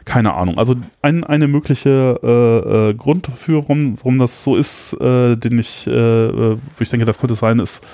Keine 0.05 0.35
Ahnung. 0.35 0.57
Also 0.57 0.77
ein, 1.03 1.25
eine 1.25 1.49
mögliche 1.49 2.21
äh, 2.23 2.91
äh, 2.91 2.95
Grund 2.95 3.27
dafür, 3.27 3.63
warum, 3.63 3.99
warum 3.99 4.19
das 4.21 4.45
so 4.45 4.57
ist, 4.57 4.93
äh, 5.01 5.37
den 5.37 5.59
ich, 5.59 5.87
äh, 5.89 5.91
wo 5.91 6.59
ich 6.79 6.89
denke, 6.89 7.07
das 7.07 7.19
könnte 7.19 7.35
sein, 7.35 7.59
ist, 7.59 7.85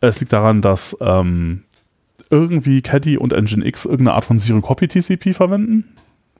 es 0.00 0.20
liegt 0.20 0.32
daran, 0.32 0.62
dass 0.62 0.96
ähm, 1.00 1.64
irgendwie 2.30 2.80
Caddy 2.82 3.18
und 3.18 3.32
Nginx 3.32 3.86
irgendeine 3.86 4.14
Art 4.14 4.24
von 4.24 4.38
Zero-Copy-TCP 4.38 5.34
verwenden 5.34 5.84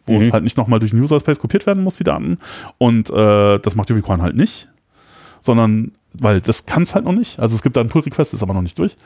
wo 0.08 0.14
mhm. 0.14 0.22
es 0.22 0.32
halt 0.32 0.42
nicht 0.42 0.56
nochmal 0.56 0.80
durch 0.80 0.92
den 0.92 1.00
User 1.00 1.20
Space 1.20 1.38
kopiert 1.38 1.66
werden 1.66 1.84
muss, 1.84 1.96
die 1.96 2.04
Daten. 2.04 2.38
Und 2.78 3.10
äh, 3.10 3.58
das 3.58 3.76
macht 3.76 3.90
Uvicorn 3.90 4.22
halt 4.22 4.36
nicht 4.36 4.68
sondern 5.40 5.92
weil 6.14 6.40
das 6.40 6.66
kann 6.66 6.82
es 6.82 6.94
halt 6.94 7.04
noch 7.04 7.12
nicht. 7.12 7.38
Also 7.38 7.54
es 7.54 7.62
gibt 7.62 7.76
da 7.76 7.80
einen 7.80 7.90
Pull-Request, 7.90 8.34
ist 8.34 8.42
aber 8.42 8.54
noch 8.54 8.62
nicht 8.62 8.78
durch. 8.78 8.96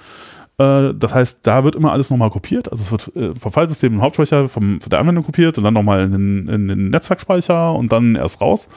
Äh, 0.59 0.95
das 0.95 1.15
heißt, 1.15 1.41
da 1.43 1.65
wird 1.65 1.75
immer 1.75 1.93
alles 1.93 2.11
nochmal 2.11 2.31
kopiert. 2.31 2.71
Also 2.71 2.83
es 2.83 2.93
wird 2.93 3.17
äh, 3.17 3.35
vom 3.39 3.53
Filesystem 3.53 3.93
im 3.95 4.03
Hauptspeicher 4.03 4.49
von 4.49 4.79
der 4.79 4.99
Anwendung 4.99 5.25
kopiert 5.25 5.59
und 5.59 5.65
dann 5.65 5.75
nochmal 5.75 6.03
in 6.03 6.49
in 6.49 6.69
den 6.69 6.91
Netzwerkspeicher 6.91 7.75
und 7.75 7.93
dann 7.93 8.15
erst 8.15 8.41
raus. 8.41 8.69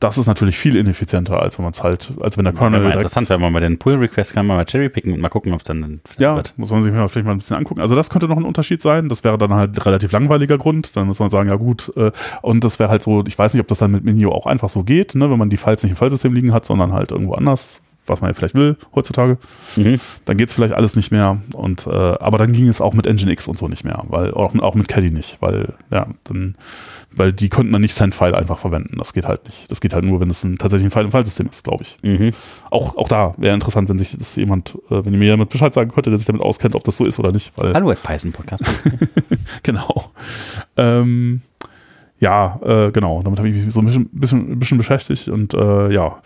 Das 0.00 0.16
ist 0.16 0.28
natürlich 0.28 0.56
viel 0.56 0.76
ineffizienter, 0.76 1.42
als 1.42 1.58
wenn 1.58 1.64
man 1.64 1.72
es 1.72 1.82
halt, 1.82 2.12
als 2.20 2.36
wenn 2.38 2.44
der 2.44 2.54
Kernel. 2.54 2.82
Ja, 2.84 2.90
interessant, 2.92 3.28
wenn 3.30 3.40
man 3.40 3.52
mal 3.52 3.60
den 3.60 3.78
Pull-Request 3.78 4.32
kann 4.32 4.46
man 4.46 4.56
mal 4.56 4.64
cherrypicken 4.64 5.12
und 5.12 5.20
mal 5.20 5.28
gucken, 5.28 5.52
ob 5.52 5.58
es 5.60 5.64
dann 5.64 6.00
Ja, 6.18 6.36
wird. 6.36 6.54
muss 6.56 6.70
man 6.70 6.84
sich 6.84 6.92
mal 6.92 7.08
vielleicht 7.08 7.26
mal 7.26 7.32
ein 7.32 7.38
bisschen 7.38 7.56
angucken. 7.56 7.80
Also 7.80 7.96
das 7.96 8.08
könnte 8.08 8.28
noch 8.28 8.36
ein 8.36 8.44
Unterschied 8.44 8.80
sein. 8.80 9.08
Das 9.08 9.24
wäre 9.24 9.36
dann 9.38 9.52
halt 9.52 9.76
ein 9.76 9.82
relativ 9.82 10.12
langweiliger 10.12 10.56
Grund. 10.56 10.94
Dann 10.96 11.08
muss 11.08 11.18
man 11.18 11.30
sagen, 11.30 11.48
ja 11.48 11.56
gut, 11.56 11.90
äh, 11.96 12.12
und 12.42 12.62
das 12.62 12.78
wäre 12.78 12.90
halt 12.90 13.02
so, 13.02 13.24
ich 13.26 13.36
weiß 13.36 13.54
nicht, 13.54 13.60
ob 13.60 13.66
das 13.66 13.78
dann 13.78 13.90
mit 13.90 14.04
Minio 14.04 14.30
auch 14.30 14.46
einfach 14.46 14.68
so 14.68 14.84
geht, 14.84 15.16
ne, 15.16 15.30
wenn 15.30 15.38
man 15.38 15.50
die 15.50 15.56
Files 15.56 15.82
nicht 15.82 15.90
im 15.90 15.96
Filesystem 15.96 16.32
liegen 16.32 16.52
hat, 16.52 16.64
sondern 16.64 16.92
halt 16.92 17.10
irgendwo 17.10 17.34
anders 17.34 17.80
was 18.08 18.20
man 18.20 18.30
ja 18.30 18.34
vielleicht 18.34 18.54
will 18.54 18.76
heutzutage. 18.94 19.38
Mhm. 19.76 20.00
Dann 20.24 20.36
geht's 20.36 20.54
vielleicht 20.54 20.74
alles 20.74 20.96
nicht 20.96 21.10
mehr. 21.10 21.38
Und 21.54 21.86
äh, 21.86 21.90
aber 21.90 22.38
dann 22.38 22.52
ging 22.52 22.68
es 22.68 22.80
auch 22.80 22.94
mit 22.94 23.06
Nginx 23.06 23.48
und 23.48 23.58
so 23.58 23.68
nicht 23.68 23.84
mehr, 23.84 24.02
weil 24.08 24.32
auch, 24.32 24.54
auch 24.58 24.74
mit 24.74 24.88
Caddy 24.88 25.10
nicht, 25.10 25.38
weil 25.40 25.74
ja 25.90 26.08
dann, 26.24 26.56
weil 27.12 27.32
die 27.32 27.48
konnten 27.48 27.72
dann 27.72 27.82
nicht 27.82 27.94
Send-File 27.94 28.34
einfach 28.34 28.58
verwenden. 28.58 28.96
Das 28.98 29.12
geht 29.12 29.26
halt 29.26 29.46
nicht. 29.46 29.70
Das 29.70 29.80
geht 29.80 29.94
halt 29.94 30.04
nur, 30.04 30.20
wenn 30.20 30.30
es 30.30 30.44
ein 30.44 30.58
tatsächlich 30.58 30.86
ein 30.86 30.90
File-in-File-System 30.90 31.46
ist, 31.46 31.64
glaube 31.64 31.84
ich. 31.84 31.98
Mhm. 32.02 32.32
Auch, 32.70 32.96
auch 32.96 33.08
da 33.08 33.34
wäre 33.36 33.54
interessant, 33.54 33.88
wenn 33.88 33.98
sich 33.98 34.16
das 34.16 34.36
jemand, 34.36 34.76
äh, 34.90 35.04
wenn 35.04 35.12
ihr 35.12 35.18
mir 35.18 35.26
jemand 35.26 35.50
Bescheid 35.50 35.72
sagen 35.74 35.90
könnte, 35.90 36.10
der 36.10 36.18
sich 36.18 36.26
damit 36.26 36.42
auskennt, 36.42 36.74
ob 36.74 36.84
das 36.84 36.96
so 36.96 37.04
ist 37.04 37.18
oder 37.18 37.32
nicht. 37.32 37.52
Weil, 37.56 37.74
Hallo, 37.74 37.92
Python 37.94 38.32
Podcast. 38.32 38.64
genau. 39.62 40.12
Ähm, 40.76 41.40
ja, 42.20 42.58
äh, 42.64 42.90
genau. 42.90 43.22
Damit 43.22 43.38
habe 43.38 43.48
ich 43.48 43.64
mich 43.64 43.72
so 43.72 43.80
ein 43.80 43.86
bisschen, 43.86 44.08
bisschen, 44.12 44.58
bisschen 44.58 44.78
beschäftigt 44.78 45.28
und 45.28 45.54
äh, 45.54 45.92
ja. 45.92 46.20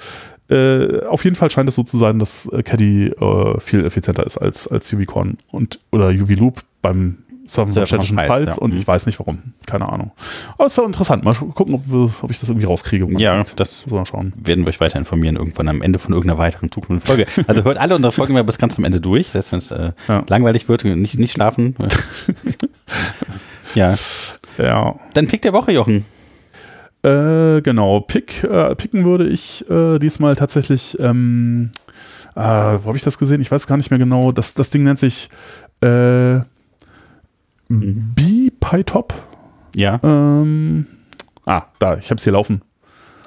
Äh, 0.52 1.06
auf 1.06 1.24
jeden 1.24 1.36
Fall 1.36 1.50
scheint 1.50 1.68
es 1.68 1.74
so 1.76 1.82
zu 1.82 1.96
sein, 1.98 2.18
dass 2.18 2.46
äh, 2.48 2.62
Caddy 2.62 3.06
äh, 3.08 3.60
viel 3.60 3.84
effizienter 3.84 4.26
ist 4.26 4.38
als, 4.38 4.68
als 4.68 4.92
UVCon 4.92 5.38
und 5.50 5.78
oder 5.92 6.08
UV-Loop 6.08 6.62
beim 6.82 7.18
Surfen 7.44 7.74
von 7.74 7.86
Files, 7.86 8.08
Files 8.10 8.56
ja. 8.56 8.62
und 8.62 8.72
Mhm. 8.72 8.78
ich 8.80 8.86
weiß 8.86 9.04
nicht 9.06 9.18
warum. 9.18 9.52
Keine 9.66 9.88
Ahnung. 9.88 10.12
Aber 10.54 10.66
es 10.66 10.72
ist 10.72 10.78
doch 10.78 10.86
interessant. 10.86 11.24
Mal 11.24 11.34
gucken, 11.34 11.74
ob, 11.74 11.82
ob 12.22 12.30
ich 12.30 12.38
das 12.38 12.48
irgendwie 12.48 12.66
rauskriege. 12.66 13.06
ja, 13.20 13.42
das 13.56 13.82
So, 13.86 13.96
mal 13.96 14.06
schauen. 14.06 14.32
werden 14.36 14.64
wir 14.64 14.68
euch 14.68 14.78
weiter 14.80 14.98
informieren, 14.98 15.36
irgendwann 15.36 15.68
am 15.68 15.82
Ende 15.82 15.98
von 15.98 16.12
irgendeiner 16.14 16.38
weiteren 16.38 16.70
zukünftigen 16.70 17.26
Folge. 17.26 17.44
Also 17.48 17.64
hört 17.64 17.78
alle 17.78 17.96
unsere 17.96 18.12
Folgen 18.12 18.32
mal 18.34 18.44
bis 18.44 18.58
ganz 18.58 18.76
zum 18.76 18.84
Ende 18.84 19.00
durch, 19.00 19.34
wenn 19.34 19.40
es 19.58 19.70
äh, 19.72 19.92
Ja. 20.08 20.24
langweilig 20.28 20.68
wird, 20.68 20.84
nicht, 20.84 21.18
nicht 21.18 21.32
schlafen. 21.32 21.74
ja. 23.74 23.96
Ja. 24.58 24.94
Dann 25.14 25.26
Pick 25.26 25.42
der 25.42 25.52
Woche, 25.52 25.72
Jochen. 25.72 26.04
Äh, 27.02 27.62
genau, 27.62 28.00
Pick, 28.00 28.44
äh, 28.44 28.74
picken 28.76 29.04
würde 29.04 29.28
ich 29.28 29.68
äh, 29.68 29.98
diesmal 29.98 30.36
tatsächlich, 30.36 30.96
ähm, 31.00 31.70
äh, 32.36 32.40
wo 32.40 32.86
habe 32.86 32.96
ich 32.96 33.02
das 33.02 33.18
gesehen? 33.18 33.40
Ich 33.40 33.50
weiß 33.50 33.66
gar 33.66 33.76
nicht 33.76 33.90
mehr 33.90 33.98
genau. 33.98 34.30
Das, 34.30 34.54
das 34.54 34.70
Ding 34.70 34.84
nennt 34.84 35.00
sich 35.00 35.28
äh, 35.80 36.40
B-PyTop. 37.68 39.14
Ja. 39.74 39.98
Ähm, 40.02 40.86
ah, 41.44 41.62
da, 41.78 41.96
ich 41.96 42.10
habe 42.10 42.18
es 42.18 42.24
hier 42.24 42.34
laufen. 42.34 42.62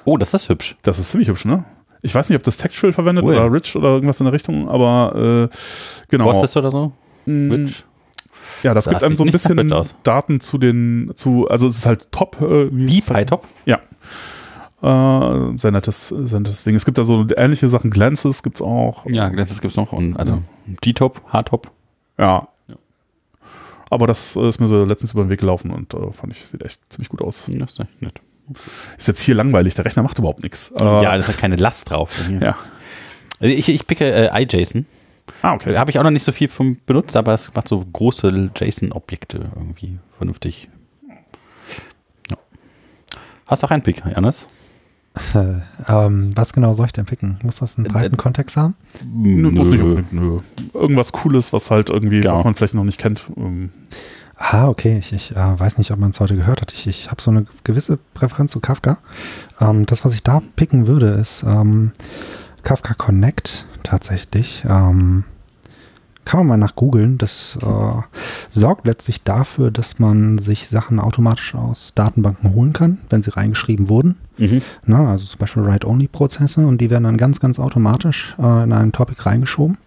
Oh, 0.06 0.18
das 0.18 0.34
ist 0.34 0.50
hübsch. 0.50 0.76
Das 0.84 1.00
ist 1.00 1.12
ziemlich 1.12 1.28
hübsch, 1.28 1.46
ne? 1.46 1.66
Ich 2.02 2.14
weiß 2.14 2.30
nicht, 2.30 2.38
ob 2.38 2.44
das 2.44 2.58
Textual 2.58 2.94
verwendet 2.94 3.26
Cool. 3.26 3.34
oder 3.34 3.52
Rich 3.52 3.76
oder 3.76 3.90
irgendwas 3.90 4.20
in 4.20 4.26
der 4.26 4.34
Richtung, 4.34 4.70
aber 4.70 5.50
äh, 5.52 5.56
genau. 6.08 6.32
Process 6.32 6.56
oder 6.56 6.70
so? 6.70 6.94
Mm, 7.26 7.52
Rich? 7.52 7.84
Ja, 8.66 8.74
das, 8.74 8.86
Das 8.86 8.94
gibt 8.94 9.04
einem 9.04 9.16
so 9.16 9.24
ein 9.24 9.32
bisschen. 9.32 9.72
Daten 10.02 10.40
zu 10.40 10.58
den, 10.58 11.12
zu, 11.14 11.48
also 11.48 11.68
es 11.68 11.78
ist 11.78 11.86
halt 11.86 12.12
top. 12.12 12.42
Äh, 12.42 12.68
wie 12.72 12.98
es 12.98 13.06
PyTop? 13.06 13.48
Ja. 13.66 13.80
Äh, 14.82 15.58
sehr, 15.58 15.70
nettes, 15.70 16.08
sehr 16.08 16.40
nettes 16.40 16.64
Ding. 16.64 16.74
Es 16.74 16.84
gibt 16.84 16.98
da 16.98 17.04
so 17.04 17.28
ähnliche 17.38 17.70
Sachen. 17.70 17.92
Glances 17.92 18.42
gibt 18.42 18.56
es 18.56 18.64
auch. 18.64 19.06
Ja, 19.06 19.30
das 19.30 19.62
gibt's 19.62 19.78
noch. 19.78 19.94
Und 19.94 20.18
also 20.18 20.42
G-Top, 20.82 21.22
H-Top. 21.32 21.70
Ja. 22.18 22.48
Ja. 22.68 22.76
Aber 23.92 24.08
das 24.08 24.36
äh, 24.36 24.48
ist 24.48 24.60
mir 24.60 24.68
so 24.68 24.84
letztens 24.84 25.14
über 25.14 25.24
den 25.24 25.30
Weg 25.30 25.42
gelaufen 25.42 25.70
und 25.70 25.94
äh, 25.94 26.12
fand 26.12 26.34
ich, 26.34 26.44
sieht 26.48 26.64
echt 26.64 26.82
ziemlich 26.90 27.10
gut 27.10 27.22
aus. 27.22 27.46
Das 27.46 27.72
ist 27.72 27.80
echt 27.80 28.02
nett. 28.02 28.20
Ist 28.98 29.08
jetzt 29.08 29.22
hier 29.22 29.36
langweilig, 29.36 29.76
der 29.76 29.86
Rechner 29.86 30.02
macht 30.02 30.18
überhaupt 30.18 30.42
nichts. 30.42 30.72
Äh, 30.76 30.84
ja, 30.84 31.16
das 31.16 31.28
hat 31.28 31.38
keine 31.38 31.56
Last 31.56 31.92
drauf. 31.92 32.20
ja. 32.42 32.56
Also 33.40 33.54
ich, 33.54 33.70
ich 33.70 33.86
picke 33.86 34.12
äh, 34.12 34.44
iJSON. 34.44 34.88
Ah, 35.42 35.54
okay. 35.54 35.78
Habe 35.78 35.92
ich 35.92 36.00
auch 36.00 36.04
noch 36.04 36.12
nicht 36.12 36.24
so 36.24 36.32
viel 36.32 36.48
von 36.50 36.78
benutzt, 36.86 37.16
aber 37.16 37.34
es 37.34 37.54
macht 37.54 37.68
so 37.68 37.84
große 37.94 38.52
JSON-Objekte 38.56 39.52
irgendwie 39.56 39.98
vernünftig. 40.18 40.70
Ja. 42.30 42.38
Hast 43.48 43.64
du 43.64 43.68
auch 43.68 43.72
einen 43.72 43.84
Pick, 43.84 44.04
Janis? 44.06 44.48
Äh, 45.34 45.62
ähm, 45.88 46.32
was 46.36 46.52
genau 46.52 46.74
soll 46.74 46.88
ich 46.88 46.92
denn 46.94 47.06
picken? 47.06 47.40
Muss 47.42 47.58
das 47.58 47.78
einen 47.78 47.86
Äh, 47.88 47.90
breiten 47.90 48.18
Kontext 48.18 48.58
haben? 48.58 48.76
Nö, 49.06 49.50
muss 49.50 49.68
nicht 49.70 49.82
unbedingt, 49.82 50.12
nö. 50.12 50.40
Irgendwas 50.74 51.12
Cooles, 51.14 51.54
was 51.54 51.72
halt 51.72 51.90
irgendwie, 51.90 52.22
Ja. 52.22 52.34
was 52.34 52.44
man 52.44 52.54
vielleicht 52.56 52.74
noch 52.74 52.84
nicht 52.84 53.00
kennt. 53.00 53.24
Ähm, 53.38 53.70
Ah, 54.38 54.68
okay. 54.68 54.98
Ich, 55.00 55.14
ich 55.14 55.32
äh, 55.32 55.60
weiß 55.60 55.78
nicht, 55.78 55.92
ob 55.92 56.00
man 56.00 56.10
es 56.10 56.20
heute 56.20 56.36
gehört 56.36 56.60
hat. 56.60 56.74
Ich, 56.74 56.88
ich 56.88 57.10
habe 57.10 57.22
so 57.22 57.32
eine 57.32 57.46
gewisse 57.64 57.98
Präferenz 58.14 58.52
zu 58.52 58.60
Kafka. 58.60 58.98
Ähm, 59.62 59.86
das, 59.86 60.04
was 60.04 60.14
ich 60.14 60.24
da 60.24 60.42
picken 60.58 60.88
würde, 60.88 61.08
ist 61.12 61.44
ähm, 61.48 61.94
Kafka 62.66 62.96
Connect 62.96 63.66
tatsächlich. 63.84 64.66
Ähm, 64.68 65.24
kann 66.26 66.40
man 66.40 66.48
mal 66.48 66.58
nach 66.58 66.76
googeln. 66.76 67.20
Das 67.20 67.58
äh, 67.62 68.02
sorgt 68.50 68.88
letztlich 68.88 69.24
dafür, 69.24 69.70
dass 69.70 70.00
man 70.00 70.40
sich 70.40 70.68
Sachen 70.68 71.00
automatisch 71.00 71.54
aus 71.54 71.94
Datenbanken 71.94 72.56
holen 72.56 72.74
kann, 72.74 72.98
wenn 73.12 73.22
sie 73.22 73.30
reingeschrieben 73.30 73.88
wurden. 73.88 74.18
Mhm. 74.40 74.64
Na, 74.84 75.12
also 75.12 75.26
zum 75.26 75.38
Beispiel 75.38 75.64
Write-Only-Prozesse 75.64 76.66
und 76.66 76.82
die 76.82 76.90
werden 76.90 77.04
dann 77.04 77.18
ganz, 77.18 77.40
ganz 77.40 77.60
automatisch 77.60 78.36
äh, 78.40 78.64
in 78.64 78.74
einen 78.74 78.92
Topic 78.92 79.22
reingeschoben. 79.22 79.78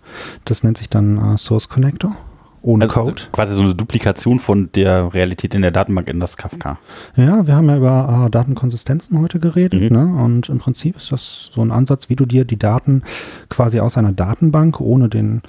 Das 0.45 0.63
nennt 0.63 0.79
sich 0.79 0.89
dann 0.89 1.35
äh, 1.35 1.37
Source 1.37 1.69
Connector. 1.69 2.17
Ohne 2.63 2.85
Also 2.87 2.95
Code. 3.03 3.23
quasi 3.33 3.55
so 3.55 3.63
eine 3.63 3.75
Duplikation 3.75 4.41
von 4.41 4.69
der 4.75 5.15
Realität 5.15 5.55
in 5.55 5.63
der 5.63 5.71
Datenbank 5.71 6.09
in 6.09 6.19
das 6.21 6.37
Kafka. 6.37 6.79
Ja, 7.17 7.47
wir 7.47 7.55
haben 7.55 7.69
ja 7.69 7.77
über 7.77 8.25
äh, 8.27 8.31
Datenkonsistenzen 8.31 9.19
heute 9.21 9.39
geredet, 9.39 9.81
Mhm. 9.91 9.97
ne? 9.97 10.23
Und 10.25 10.49
im 10.49 10.59
Prinzip 10.59 10.97
ist 10.97 11.13
das 11.13 11.51
so 11.55 11.61
ein 11.63 11.71
Ansatz, 11.71 12.09
wie 12.09 12.17
du 12.17 12.27
dir 12.27 12.45
die 12.45 12.59
Daten 12.59 13.03
quasi 13.49 13.81
aus 13.81 13.97
einer 13.97 14.13
Datenbank, 14.13 14.81
ohne 14.81 15.09
den 15.09 15.43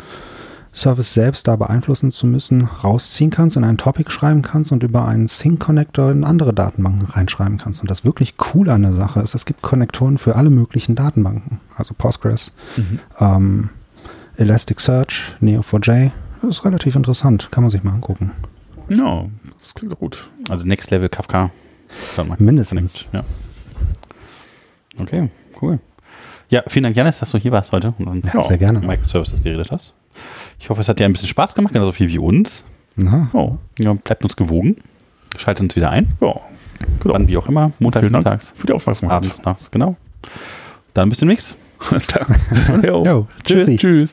Service 0.71 1.15
selbst 1.15 1.47
da 1.47 1.55
beeinflussen 1.55 2.11
zu 2.11 2.27
müssen, 2.27 2.61
rausziehen 2.83 3.31
kannst, 3.31 3.57
in 3.57 3.63
einen 3.63 3.79
Topic 3.79 4.11
schreiben 4.11 4.43
kannst 4.43 4.71
und 4.71 4.83
über 4.83 5.07
einen 5.07 5.27
Sync-Connector 5.27 6.11
in 6.11 6.23
andere 6.23 6.53
Datenbanken 6.53 7.07
reinschreiben 7.07 7.57
kannst. 7.57 7.81
Und 7.81 7.89
das 7.89 8.05
wirklich 8.05 8.35
cool 8.53 8.69
an 8.69 8.83
der 8.83 8.93
Sache 8.93 9.19
ist, 9.19 9.33
es 9.33 9.45
gibt 9.45 9.63
Konnektoren 9.63 10.19
für 10.19 10.35
alle 10.35 10.51
möglichen 10.51 10.93
Datenbanken. 10.93 11.59
Also 11.75 11.95
Postgres, 11.97 12.51
ähm, 13.19 13.71
Elasticsearch, 14.37 15.33
Neo4j. 15.41 16.11
Das 16.41 16.49
ist 16.57 16.65
relativ 16.65 16.95
interessant, 16.95 17.49
kann 17.51 17.63
man 17.63 17.71
sich 17.71 17.83
mal 17.83 17.93
angucken. 17.93 18.31
ja, 18.89 19.25
das 19.59 19.73
klingt 19.73 19.97
gut. 19.99 20.29
Also 20.49 20.65
Next 20.65 20.89
Level 20.91 21.09
Kafka. 21.09 21.51
Mindestens. 22.37 23.05
Ja. 23.11 23.23
Okay, 24.97 25.29
cool. 25.61 25.79
Ja, 26.49 26.63
vielen 26.67 26.83
Dank, 26.83 26.95
Janis, 26.95 27.19
dass 27.19 27.31
du 27.31 27.37
hier 27.37 27.51
warst 27.51 27.71
heute 27.71 27.93
und 27.99 28.07
uns 28.07 28.33
Ja. 28.33 28.41
Sehr 28.41 28.57
gerne. 28.57 28.79
Microservices 28.79 29.43
geredet 29.43 29.71
hast. 29.71 29.93
Ich 30.59 30.69
hoffe, 30.69 30.81
es 30.81 30.89
hat 30.89 30.99
dir 30.99 31.05
ein 31.05 31.11
bisschen 31.13 31.29
Spaß 31.29 31.55
gemacht, 31.55 31.73
genauso 31.73 31.91
viel 31.91 32.09
wie 32.09 32.17
uns. 32.19 32.63
Na, 32.95 33.29
Oh, 33.33 33.57
Ja, 33.77 33.93
bleibt 33.93 34.23
uns 34.23 34.35
gewogen. 34.35 34.75
Schaltet 35.37 35.63
uns 35.63 35.75
wieder 35.75 35.91
ein. 35.91 36.07
ja. 36.21 36.33
Genau. 37.01 37.13
Wann 37.13 37.27
wie 37.27 37.35
auch 37.35 37.47
immer. 37.49 37.73
Montag, 37.79 38.01
Vielen 38.03 38.13
Dank 38.13 38.23
mittags, 38.25 38.53
für 38.55 38.65
die 38.67 38.71
Aufmerksamkeit. 38.73 39.17
abends, 39.17 39.41
nachts. 39.43 39.69
Genau. 39.69 39.97
Dann 40.93 41.09
bis 41.09 41.17
demnächst. 41.19 41.57
Alles 41.91 42.07
klar. 42.07 42.25
jo. 42.83 43.03
Jo, 43.05 43.27
Tschüss. 43.45 43.69
Tschüss. 43.75 44.07